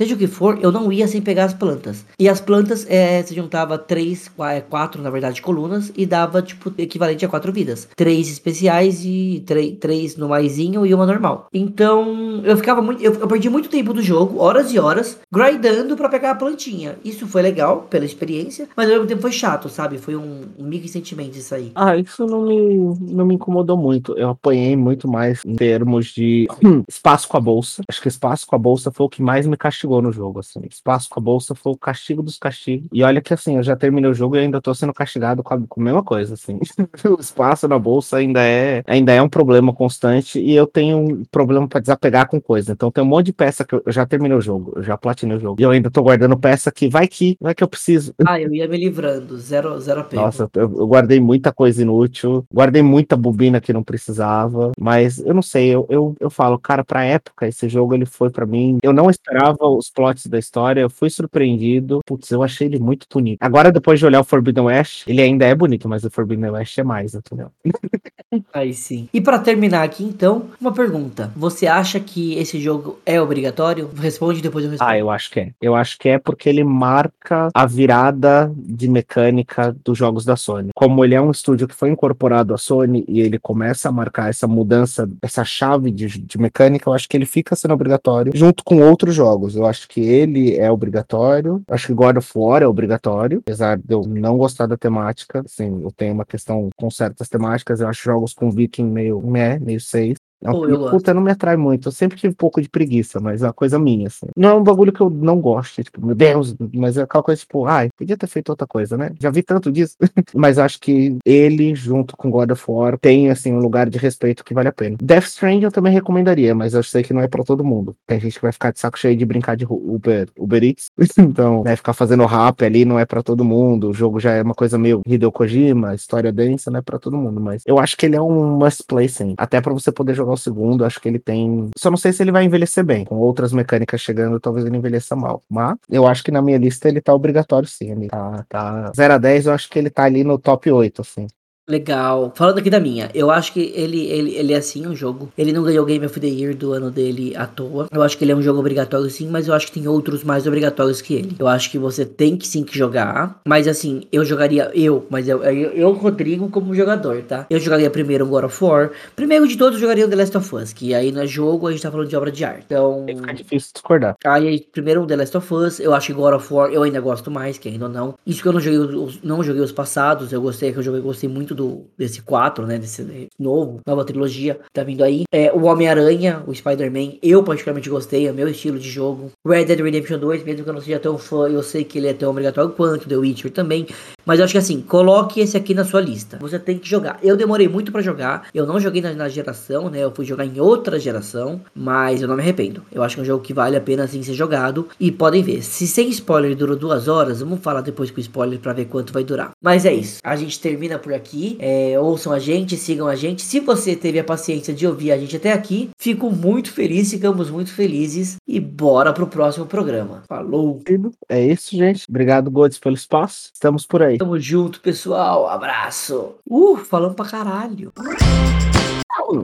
seja 0.00 0.14
o 0.14 0.18
que 0.18 0.26
for, 0.26 0.58
eu 0.62 0.72
não 0.72 0.90
ia 0.90 1.06
sem 1.06 1.20
pegar 1.20 1.44
as 1.44 1.52
plantas. 1.52 2.06
E 2.18 2.26
as 2.26 2.40
plantas, 2.40 2.86
é, 2.88 3.22
você 3.22 3.34
juntava 3.34 3.76
três, 3.76 4.30
é, 4.50 4.62
quatro, 4.62 5.02
na 5.02 5.10
verdade, 5.10 5.42
colunas, 5.42 5.92
e 5.94 6.06
dava, 6.06 6.40
tipo, 6.40 6.72
equivalente 6.78 7.22
a 7.22 7.28
quatro 7.28 7.52
vidas. 7.52 7.86
Três 7.94 8.30
especiais 8.30 9.04
e 9.04 9.44
três, 9.78 10.16
no 10.16 10.30
maisinho 10.30 10.86
e 10.86 10.94
uma 10.94 11.04
normal. 11.04 11.48
Então, 11.52 12.40
eu 12.44 12.56
ficava 12.56 12.80
muito. 12.80 13.02
Eu, 13.02 13.12
eu 13.12 13.28
perdi 13.28 13.50
muito 13.50 13.68
tempo 13.68 13.92
do 13.92 14.00
jogo, 14.00 14.38
horas 14.40 14.72
e 14.72 14.78
horas, 14.78 15.18
grindando 15.30 15.94
pra 15.96 16.08
pegar 16.08 16.30
a 16.30 16.34
plantinha. 16.34 16.96
Isso 17.04 17.26
foi 17.26 17.42
legal, 17.42 17.82
pela 17.90 18.06
experiência, 18.06 18.68
mas 18.74 18.86
ao 18.86 18.94
mesmo 18.94 19.06
tempo 19.06 19.20
foi 19.20 19.32
chato, 19.32 19.68
sabe? 19.68 19.98
Foi 19.98 20.16
um, 20.16 20.44
um 20.58 20.64
mix 20.64 20.84
de 20.84 20.92
sentimentos 20.92 21.36
isso 21.36 21.54
aí. 21.54 21.72
Ah, 21.74 21.94
isso 21.94 22.24
não 22.24 22.46
me, 22.46 22.96
não 23.12 23.26
me 23.26 23.34
incomodou 23.34 23.76
muito. 23.76 24.16
Eu 24.16 24.30
apanhei 24.30 24.74
muito 24.76 25.06
mais 25.06 25.42
em 25.44 25.56
termos 25.56 26.06
de 26.06 26.48
espaço 26.88 27.28
com 27.28 27.36
a 27.36 27.40
bolsa. 27.40 27.82
Acho 27.86 28.00
que 28.00 28.08
espaço 28.08 28.46
com 28.46 28.56
a 28.56 28.58
bolsa 28.58 28.90
foi 28.90 29.04
o 29.04 29.10
que 29.10 29.20
mais 29.20 29.46
me 29.46 29.58
castigou 29.58 29.89
no 30.00 30.12
jogo, 30.12 30.40
assim. 30.40 30.60
Espaço 30.68 31.08
com 31.08 31.18
a 31.18 31.22
bolsa 31.22 31.54
foi 31.54 31.72
o 31.72 31.76
castigo 31.76 32.22
dos 32.22 32.38
castigos. 32.38 32.88
E 32.92 33.02
olha 33.02 33.20
que 33.20 33.34
assim, 33.34 33.56
eu 33.56 33.62
já 33.62 33.74
terminei 33.74 34.10
o 34.10 34.14
jogo 34.14 34.36
e 34.36 34.40
ainda 34.40 34.60
tô 34.60 34.74
sendo 34.74 34.92
castigado 34.92 35.42
com 35.42 35.54
a, 35.54 35.60
com 35.66 35.80
a 35.80 35.84
mesma 35.84 36.02
coisa, 36.02 36.34
assim. 36.34 36.58
o 37.16 37.20
espaço 37.20 37.66
na 37.66 37.78
bolsa 37.78 38.18
ainda 38.18 38.42
é, 38.42 38.82
ainda 38.86 39.12
é 39.12 39.20
um 39.20 39.28
problema 39.28 39.72
constante 39.72 40.40
e 40.40 40.54
eu 40.54 40.66
tenho 40.66 40.98
um 40.98 41.24
problema 41.30 41.66
pra 41.66 41.80
desapegar 41.80 42.28
com 42.28 42.40
coisa. 42.40 42.72
Então 42.72 42.90
tem 42.90 43.02
um 43.02 43.06
monte 43.06 43.26
de 43.26 43.32
peça 43.32 43.64
que 43.64 43.74
eu, 43.74 43.82
eu 43.84 43.92
já 43.92 44.06
terminei 44.06 44.36
o 44.36 44.40
jogo, 44.40 44.72
eu 44.76 44.82
já 44.82 44.96
platinei 44.96 45.36
o 45.36 45.40
jogo. 45.40 45.60
E 45.60 45.64
eu 45.64 45.70
ainda 45.70 45.90
tô 45.90 46.02
guardando 46.02 46.38
peça 46.38 46.70
que 46.70 46.88
vai 46.88 47.08
que, 47.08 47.36
vai 47.40 47.54
que 47.54 47.64
eu 47.64 47.68
preciso. 47.68 48.14
Ah, 48.26 48.40
eu 48.40 48.52
ia 48.54 48.68
me 48.68 48.76
livrando, 48.76 49.36
zero, 49.38 49.78
zero 49.80 50.00
apego. 50.00 50.22
Nossa, 50.22 50.50
eu, 50.54 50.62
eu 50.62 50.86
guardei 50.86 51.20
muita 51.20 51.52
coisa 51.52 51.82
inútil, 51.82 52.44
guardei 52.52 52.82
muita 52.82 53.16
bobina 53.16 53.60
que 53.60 53.72
não 53.72 53.82
precisava, 53.82 54.72
mas 54.78 55.18
eu 55.18 55.34
não 55.34 55.42
sei, 55.42 55.68
eu, 55.68 55.86
eu, 55.88 56.14
eu 56.20 56.30
falo, 56.30 56.58
cara, 56.58 56.84
pra 56.84 57.04
época, 57.04 57.46
esse 57.46 57.68
jogo 57.68 57.94
ele 57.94 58.06
foi 58.06 58.30
pra 58.30 58.46
mim. 58.46 58.78
Eu 58.82 58.92
não 58.92 59.08
esperava 59.08 59.58
os 59.80 59.90
plots 59.90 60.26
da 60.26 60.38
história, 60.38 60.80
eu 60.80 60.90
fui 60.90 61.10
surpreendido. 61.10 62.00
Putz, 62.06 62.30
eu 62.30 62.42
achei 62.42 62.66
ele 62.66 62.78
muito 62.78 63.06
bonito. 63.12 63.38
Agora, 63.40 63.72
depois 63.72 63.98
de 63.98 64.06
olhar 64.06 64.20
o 64.20 64.24
Forbidden 64.24 64.64
West, 64.64 65.06
ele 65.06 65.20
ainda 65.20 65.44
é 65.44 65.54
bonito, 65.54 65.88
mas 65.88 66.04
o 66.04 66.10
Forbidden 66.10 66.50
West 66.50 66.78
é 66.78 66.84
mais, 66.84 67.14
entendeu? 67.14 67.50
Aí 68.52 68.72
sim. 68.72 69.08
E 69.12 69.20
pra 69.20 69.38
terminar 69.38 69.82
aqui, 69.82 70.04
então, 70.04 70.46
uma 70.60 70.72
pergunta. 70.72 71.32
Você 71.34 71.66
acha 71.66 71.98
que 71.98 72.34
esse 72.34 72.60
jogo 72.60 72.98
é 73.04 73.20
obrigatório? 73.20 73.90
Responde 73.96 74.40
depois 74.40 74.64
eu 74.64 74.70
respondo. 74.70 74.90
Ah, 74.90 74.98
eu 74.98 75.10
acho 75.10 75.30
que 75.30 75.40
é. 75.40 75.52
Eu 75.60 75.74
acho 75.74 75.98
que 75.98 76.08
é 76.08 76.18
porque 76.18 76.48
ele 76.48 76.62
marca 76.62 77.48
a 77.52 77.66
virada 77.66 78.52
de 78.56 78.88
mecânica 78.88 79.74
dos 79.84 79.98
jogos 79.98 80.24
da 80.24 80.36
Sony. 80.36 80.70
Como 80.74 81.04
ele 81.04 81.14
é 81.14 81.20
um 81.20 81.30
estúdio 81.30 81.66
que 81.66 81.74
foi 81.74 81.90
incorporado 81.90 82.54
à 82.54 82.58
Sony 82.58 83.04
e 83.08 83.20
ele 83.20 83.38
começa 83.38 83.88
a 83.88 83.92
marcar 83.92 84.30
essa 84.30 84.46
mudança, 84.46 85.08
essa 85.22 85.44
chave 85.44 85.90
de, 85.90 86.06
de 86.06 86.38
mecânica, 86.38 86.88
eu 86.88 86.94
acho 86.94 87.08
que 87.08 87.16
ele 87.16 87.26
fica 87.26 87.56
sendo 87.56 87.74
obrigatório 87.74 88.32
junto 88.34 88.62
com 88.64 88.80
outros 88.80 89.14
jogos. 89.14 89.56
Eu 89.56 89.66
acho 89.70 89.88
que 89.88 90.00
ele 90.00 90.56
é 90.56 90.70
obrigatório. 90.70 91.62
Acho 91.68 91.86
que 91.88 91.94
God 91.94 92.16
of 92.16 92.30
War 92.34 92.62
é 92.62 92.66
obrigatório, 92.66 93.38
apesar 93.38 93.78
de 93.78 93.94
eu 93.94 94.02
não 94.02 94.36
gostar 94.36 94.66
da 94.66 94.76
temática. 94.76 95.40
Assim, 95.44 95.82
eu 95.82 95.90
tenho 95.92 96.14
uma 96.14 96.26
questão 96.26 96.68
com 96.76 96.90
certas 96.90 97.28
temáticas. 97.28 97.80
Eu 97.80 97.88
acho 97.88 98.02
jogos 98.04 98.34
com 98.34 98.50
Viking 98.50 98.90
meio, 98.90 99.20
meh, 99.22 99.58
meio 99.58 99.80
seis. 99.80 100.16
É 100.42 100.48
um 100.48 100.52
Pô, 100.52 100.66
filme, 100.66 100.90
puta, 100.90 101.12
não 101.12 101.22
me 101.22 101.30
atrai 101.30 101.56
muito. 101.56 101.88
Eu 101.88 101.92
sempre 101.92 102.16
tive 102.16 102.32
um 102.32 102.36
pouco 102.36 102.60
de 102.62 102.68
preguiça, 102.68 103.20
mas 103.20 103.42
é 103.42 103.46
uma 103.46 103.52
coisa 103.52 103.78
minha, 103.78 104.06
assim. 104.06 104.26
Não 104.36 104.48
é 104.48 104.54
um 104.54 104.62
bagulho 104.62 104.92
que 104.92 105.00
eu 105.00 105.10
não 105.10 105.40
gosto, 105.40 105.82
tipo, 105.84 106.04
meu 106.04 106.14
Deus, 106.14 106.54
mas 106.74 106.96
é 106.96 107.02
aquela 107.02 107.22
coisa, 107.22 107.40
tipo, 107.40 107.66
ai, 107.66 107.88
podia 107.96 108.16
ter 108.16 108.26
feito 108.26 108.48
outra 108.48 108.66
coisa, 108.66 108.96
né? 108.96 109.12
Já 109.20 109.30
vi 109.30 109.42
tanto 109.42 109.70
disso. 109.70 109.96
mas 110.34 110.58
acho 110.58 110.80
que 110.80 111.16
ele, 111.24 111.74
junto 111.74 112.16
com 112.16 112.30
God 112.30 112.50
of 112.50 112.64
War, 112.68 112.98
tem, 112.98 113.30
assim, 113.30 113.52
um 113.52 113.58
lugar 113.58 113.90
de 113.90 113.98
respeito 113.98 114.44
que 114.44 114.54
vale 114.54 114.68
a 114.68 114.72
pena. 114.72 114.96
Death 115.00 115.24
Stranding 115.24 115.64
eu 115.64 115.72
também 115.72 115.92
recomendaria, 115.92 116.54
mas 116.54 116.74
eu 116.74 116.82
sei 116.82 117.02
que 117.02 117.12
não 117.12 117.20
é 117.20 117.28
pra 117.28 117.44
todo 117.44 117.64
mundo. 117.64 117.94
Tem 118.06 118.18
gente 118.18 118.36
que 118.36 118.42
vai 118.42 118.52
ficar 118.52 118.72
de 118.72 118.80
saco 118.80 118.98
cheio 118.98 119.16
de 119.16 119.26
brincar 119.26 119.56
de 119.56 119.66
Uber, 119.68 120.28
Uber 120.38 120.62
Eats, 120.62 120.90
então 121.18 121.62
vai 121.62 121.76
ficar 121.76 121.92
fazendo 121.92 122.24
rap 122.24 122.64
ali, 122.64 122.84
não 122.84 122.98
é 122.98 123.04
pra 123.04 123.22
todo 123.22 123.44
mundo. 123.44 123.90
O 123.90 123.94
jogo 123.94 124.18
já 124.18 124.32
é 124.32 124.42
uma 124.42 124.54
coisa 124.54 124.78
meio 124.78 125.02
Hideo 125.06 125.30
Kojima, 125.30 125.94
história 125.94 126.32
densa, 126.32 126.70
não 126.70 126.78
é 126.78 126.82
pra 126.82 126.98
todo 126.98 127.16
mundo, 127.16 127.40
mas 127.40 127.62
eu 127.66 127.78
acho 127.78 127.96
que 127.96 128.06
ele 128.06 128.16
é 128.16 128.22
um 128.22 128.56
must 128.58 128.84
play, 128.84 129.08
sim. 129.08 129.34
Até 129.36 129.60
pra 129.60 129.72
você 129.72 129.92
poder 129.92 130.14
jogar 130.14 130.29
o 130.32 130.36
segundo, 130.36 130.84
acho 130.84 131.00
que 131.00 131.08
ele 131.08 131.18
tem. 131.18 131.68
Só 131.76 131.90
não 131.90 131.96
sei 131.96 132.12
se 132.12 132.22
ele 132.22 132.32
vai 132.32 132.44
envelhecer 132.44 132.84
bem. 132.84 133.04
Com 133.04 133.16
outras 133.16 133.52
mecânicas 133.52 134.00
chegando, 134.00 134.40
talvez 134.40 134.66
ele 134.66 134.76
envelheça 134.76 135.14
mal. 135.16 135.42
Mas 135.48 135.76
eu 135.88 136.06
acho 136.06 136.22
que 136.22 136.30
na 136.30 136.42
minha 136.42 136.58
lista 136.58 136.88
ele 136.88 137.00
tá 137.00 137.14
obrigatório, 137.14 137.68
sim. 137.68 137.90
Ele 137.90 138.08
tá, 138.08 138.44
tá 138.48 138.92
0 138.94 139.14
a 139.14 139.18
10, 139.18 139.46
eu 139.46 139.52
acho 139.52 139.68
que 139.68 139.78
ele 139.78 139.90
tá 139.90 140.04
ali 140.04 140.24
no 140.24 140.38
top 140.38 140.70
8, 140.70 141.00
assim. 141.02 141.26
Legal. 141.70 142.32
Falando 142.34 142.58
aqui 142.58 142.68
da 142.68 142.80
minha, 142.80 143.08
eu 143.14 143.30
acho 143.30 143.52
que 143.52 143.72
ele, 143.76 144.06
ele, 144.06 144.34
ele 144.34 144.52
é 144.52 144.56
assim 144.56 144.86
um 144.86 144.94
jogo. 144.94 145.32
Ele 145.38 145.52
não 145.52 145.62
ganhou 145.62 145.84
o 145.84 145.86
Game 145.86 146.04
of 146.04 146.18
the 146.18 146.26
Year 146.26 146.54
do 146.54 146.72
ano 146.72 146.90
dele 146.90 147.32
à 147.36 147.46
toa. 147.46 147.86
Eu 147.92 148.02
acho 148.02 148.18
que 148.18 148.24
ele 148.24 148.32
é 148.32 148.36
um 148.36 148.42
jogo 148.42 148.58
obrigatório 148.58 149.08
sim, 149.08 149.28
mas 149.28 149.46
eu 149.46 149.54
acho 149.54 149.66
que 149.66 149.72
tem 149.72 149.86
outros 149.86 150.24
mais 150.24 150.46
obrigatórios 150.46 151.00
que 151.00 151.14
ele. 151.14 151.36
Eu 151.38 151.46
acho 151.46 151.70
que 151.70 151.78
você 151.78 152.04
tem 152.04 152.36
que 152.36 152.46
sim 152.46 152.64
que 152.64 152.76
jogar. 152.76 153.40
Mas 153.46 153.68
assim, 153.68 154.02
eu 154.10 154.24
jogaria 154.24 154.70
eu, 154.74 155.06
mas 155.08 155.28
eu, 155.28 155.42
eu, 155.44 155.70
eu 155.70 155.92
Rodrigo, 155.92 156.48
como 156.48 156.74
jogador, 156.74 157.22
tá? 157.22 157.46
Eu 157.48 157.60
jogaria 157.60 157.88
primeiro 157.88 158.24
um 158.24 158.28
God 158.28 158.44
of 158.44 158.64
War. 158.64 158.90
Primeiro 159.14 159.46
de 159.46 159.56
todos, 159.56 159.74
eu 159.74 159.80
jogaria 159.80 160.06
o 160.06 160.08
The 160.08 160.16
Last 160.16 160.36
of 160.36 160.54
Us, 160.56 160.72
que 160.72 160.92
aí 160.92 161.12
no 161.12 161.24
jogo 161.26 161.68
a 161.68 161.70
gente 161.70 161.82
tá 161.82 161.90
falando 161.90 162.08
de 162.08 162.16
obra 162.16 162.32
de 162.32 162.44
arte. 162.44 162.64
Então. 162.66 163.04
Fica 163.06 163.32
difícil 163.32 163.70
discordar. 163.74 164.16
Aí, 164.24 164.66
primeiro 164.72 165.02
o 165.02 165.06
The 165.06 165.16
Last 165.16 165.36
of 165.36 165.54
Us, 165.54 165.78
eu 165.78 165.94
acho 165.94 166.08
que 166.08 166.12
God 166.12 166.34
of 166.34 166.52
War 166.52 166.70
eu 166.72 166.82
ainda 166.82 167.00
gosto 167.00 167.30
mais, 167.30 167.58
que 167.58 167.68
ainda 167.68 167.88
não. 167.88 168.14
Isso 168.26 168.42
que 168.42 168.48
eu 168.48 168.52
não 168.52 168.60
joguei 168.60 168.78
os, 168.78 169.22
não 169.22 169.42
joguei 169.42 169.62
os 169.62 169.72
passados, 169.72 170.32
eu 170.32 170.40
gostei, 170.40 170.72
que 170.72 170.78
eu 170.78 170.82
joguei, 170.82 171.00
gostei 171.00 171.28
muito 171.28 171.54
do 171.54 171.59
desse 171.96 172.22
4, 172.22 172.66
né? 172.66 172.78
Desse 172.78 173.28
novo, 173.38 173.80
nova 173.86 174.04
trilogia, 174.04 174.58
tá 174.72 174.82
vindo 174.82 175.02
aí. 175.02 175.24
É, 175.32 175.52
o 175.52 175.64
Homem-Aranha, 175.64 176.42
o 176.46 176.54
Spider-Man, 176.54 177.18
eu 177.22 177.42
particularmente 177.42 177.90
gostei, 177.90 178.26
é 178.26 178.32
meu 178.32 178.48
estilo 178.48 178.78
de 178.78 178.88
jogo. 178.88 179.30
Red 179.46 179.64
Dead 179.64 179.80
Redemption 179.80 180.18
2, 180.18 180.44
mesmo 180.44 180.64
que 180.64 180.70
eu 180.70 180.74
não 180.74 180.80
seja 180.80 180.98
tão 180.98 181.18
fã, 181.18 181.48
eu 181.48 181.62
sei 181.62 181.84
que 181.84 181.98
ele 181.98 182.08
é 182.08 182.14
tão 182.14 182.30
obrigatório 182.30 182.70
quanto 182.70 183.08
The 183.08 183.16
Witcher 183.16 183.50
também. 183.50 183.86
Mas 184.24 184.38
eu 184.38 184.44
acho 184.44 184.52
que 184.52 184.58
assim, 184.58 184.80
coloque 184.80 185.40
esse 185.40 185.56
aqui 185.56 185.74
na 185.74 185.84
sua 185.84 186.00
lista. 186.00 186.38
Você 186.40 186.58
tem 186.58 186.78
que 186.78 186.88
jogar. 186.88 187.18
Eu 187.22 187.36
demorei 187.36 187.68
muito 187.68 187.90
para 187.90 188.02
jogar. 188.02 188.48
Eu 188.54 188.66
não 188.66 188.78
joguei 188.78 189.02
na, 189.02 189.12
na, 189.12 189.28
geração, 189.28 189.90
né? 189.90 190.04
Eu 190.04 190.12
fui 190.12 190.24
jogar 190.24 190.44
em 190.44 190.60
outra 190.60 191.00
geração. 191.00 191.60
Mas 191.74 192.22
eu 192.22 192.28
não 192.28 192.36
me 192.36 192.42
arrependo. 192.42 192.84
Eu 192.92 193.02
acho 193.02 193.16
que 193.16 193.20
é 193.20 193.22
um 193.22 193.26
jogo 193.26 193.42
que 193.42 193.52
vale 193.52 193.76
a 193.76 193.80
pena 193.80 194.04
assim 194.04 194.22
ser 194.22 194.34
jogado. 194.34 194.88
E 195.00 195.10
podem 195.10 195.42
ver. 195.42 195.62
Se 195.62 195.86
sem 195.86 196.08
spoiler 196.10 196.54
durou 196.54 196.76
duas 196.76 197.08
horas, 197.08 197.40
vamos 197.40 197.60
falar 197.60 197.80
depois 197.80 198.10
com 198.10 198.20
spoiler 198.20 198.58
para 198.58 198.72
ver 198.72 198.84
quanto 198.84 199.12
vai 199.12 199.24
durar. 199.24 199.50
Mas 199.60 199.84
é 199.84 199.92
isso. 199.92 200.20
A 200.22 200.36
gente 200.36 200.60
termina 200.60 200.98
por 200.98 201.12
aqui. 201.12 201.49
É, 201.58 201.98
ouçam 201.98 202.32
a 202.32 202.38
gente, 202.38 202.76
sigam 202.76 203.06
a 203.06 203.14
gente. 203.14 203.42
Se 203.42 203.60
você 203.60 203.96
teve 203.96 204.18
a 204.18 204.24
paciência 204.24 204.72
de 204.72 204.86
ouvir 204.86 205.12
a 205.12 205.18
gente 205.18 205.36
até 205.36 205.52
aqui, 205.52 205.90
fico 205.98 206.30
muito 206.30 206.72
feliz, 206.72 207.10
ficamos 207.10 207.50
muito 207.50 207.72
felizes. 207.72 208.36
E 208.46 208.60
bora 208.60 209.12
pro 209.12 209.26
próximo 209.26 209.66
programa. 209.66 210.22
Falou! 210.28 210.82
É 211.28 211.44
isso, 211.44 211.76
gente. 211.76 212.04
Obrigado, 212.08 212.50
Godes, 212.50 212.78
pelo 212.78 212.94
espaço. 212.94 213.50
Estamos 213.52 213.86
por 213.86 214.02
aí. 214.02 214.18
Tamo 214.18 214.38
junto, 214.38 214.80
pessoal. 214.80 215.48
Abraço. 215.48 216.34
Uh, 216.48 216.76
falando 216.76 217.14
pra 217.14 217.26
caralho. 217.26 217.92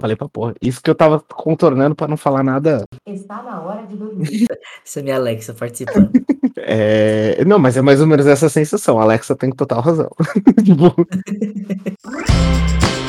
Falei 0.01 0.16
pra 0.16 0.28
porra. 0.28 0.55
Isso 0.60 0.82
que 0.82 0.90
eu 0.90 0.94
tava 0.94 1.20
contornando 1.20 1.94
pra 1.94 2.09
não 2.09 2.16
falar 2.16 2.43
nada. 2.43 2.84
Está 3.06 3.43
na 3.43 3.60
hora 3.60 3.86
de 3.86 3.97
dormir. 3.97 4.26
Isso 4.84 4.98
é 4.98 5.02
minha 5.02 5.16
Alexa 5.16 5.55
participando. 5.55 6.10
é... 6.59 7.44
Não, 7.44 7.59
mas 7.59 7.76
é 7.76 7.82
mais 7.82 8.01
ou 8.01 8.06
menos 8.06 8.26
essa 8.26 8.48
sensação. 8.48 8.98
A 8.98 9.02
Alexa 9.02 9.36
tem 9.36 9.51
total 9.51 9.80
razão. 9.80 10.10
Tipo, 10.64 10.94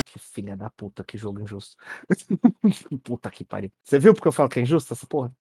que 0.05 0.19
filha 0.19 0.55
da 0.55 0.69
puta, 0.69 1.03
que 1.03 1.17
jogo 1.17 1.41
injusto. 1.41 1.75
puta 3.03 3.29
que 3.29 3.43
pariu. 3.43 3.71
Você 3.83 3.97
viu 3.99 4.13
porque 4.13 4.27
eu 4.27 4.31
falo 4.31 4.49
que 4.49 4.59
é 4.59 4.63
injusto 4.63 4.93
essa 4.93 5.07
porra? 5.07 5.31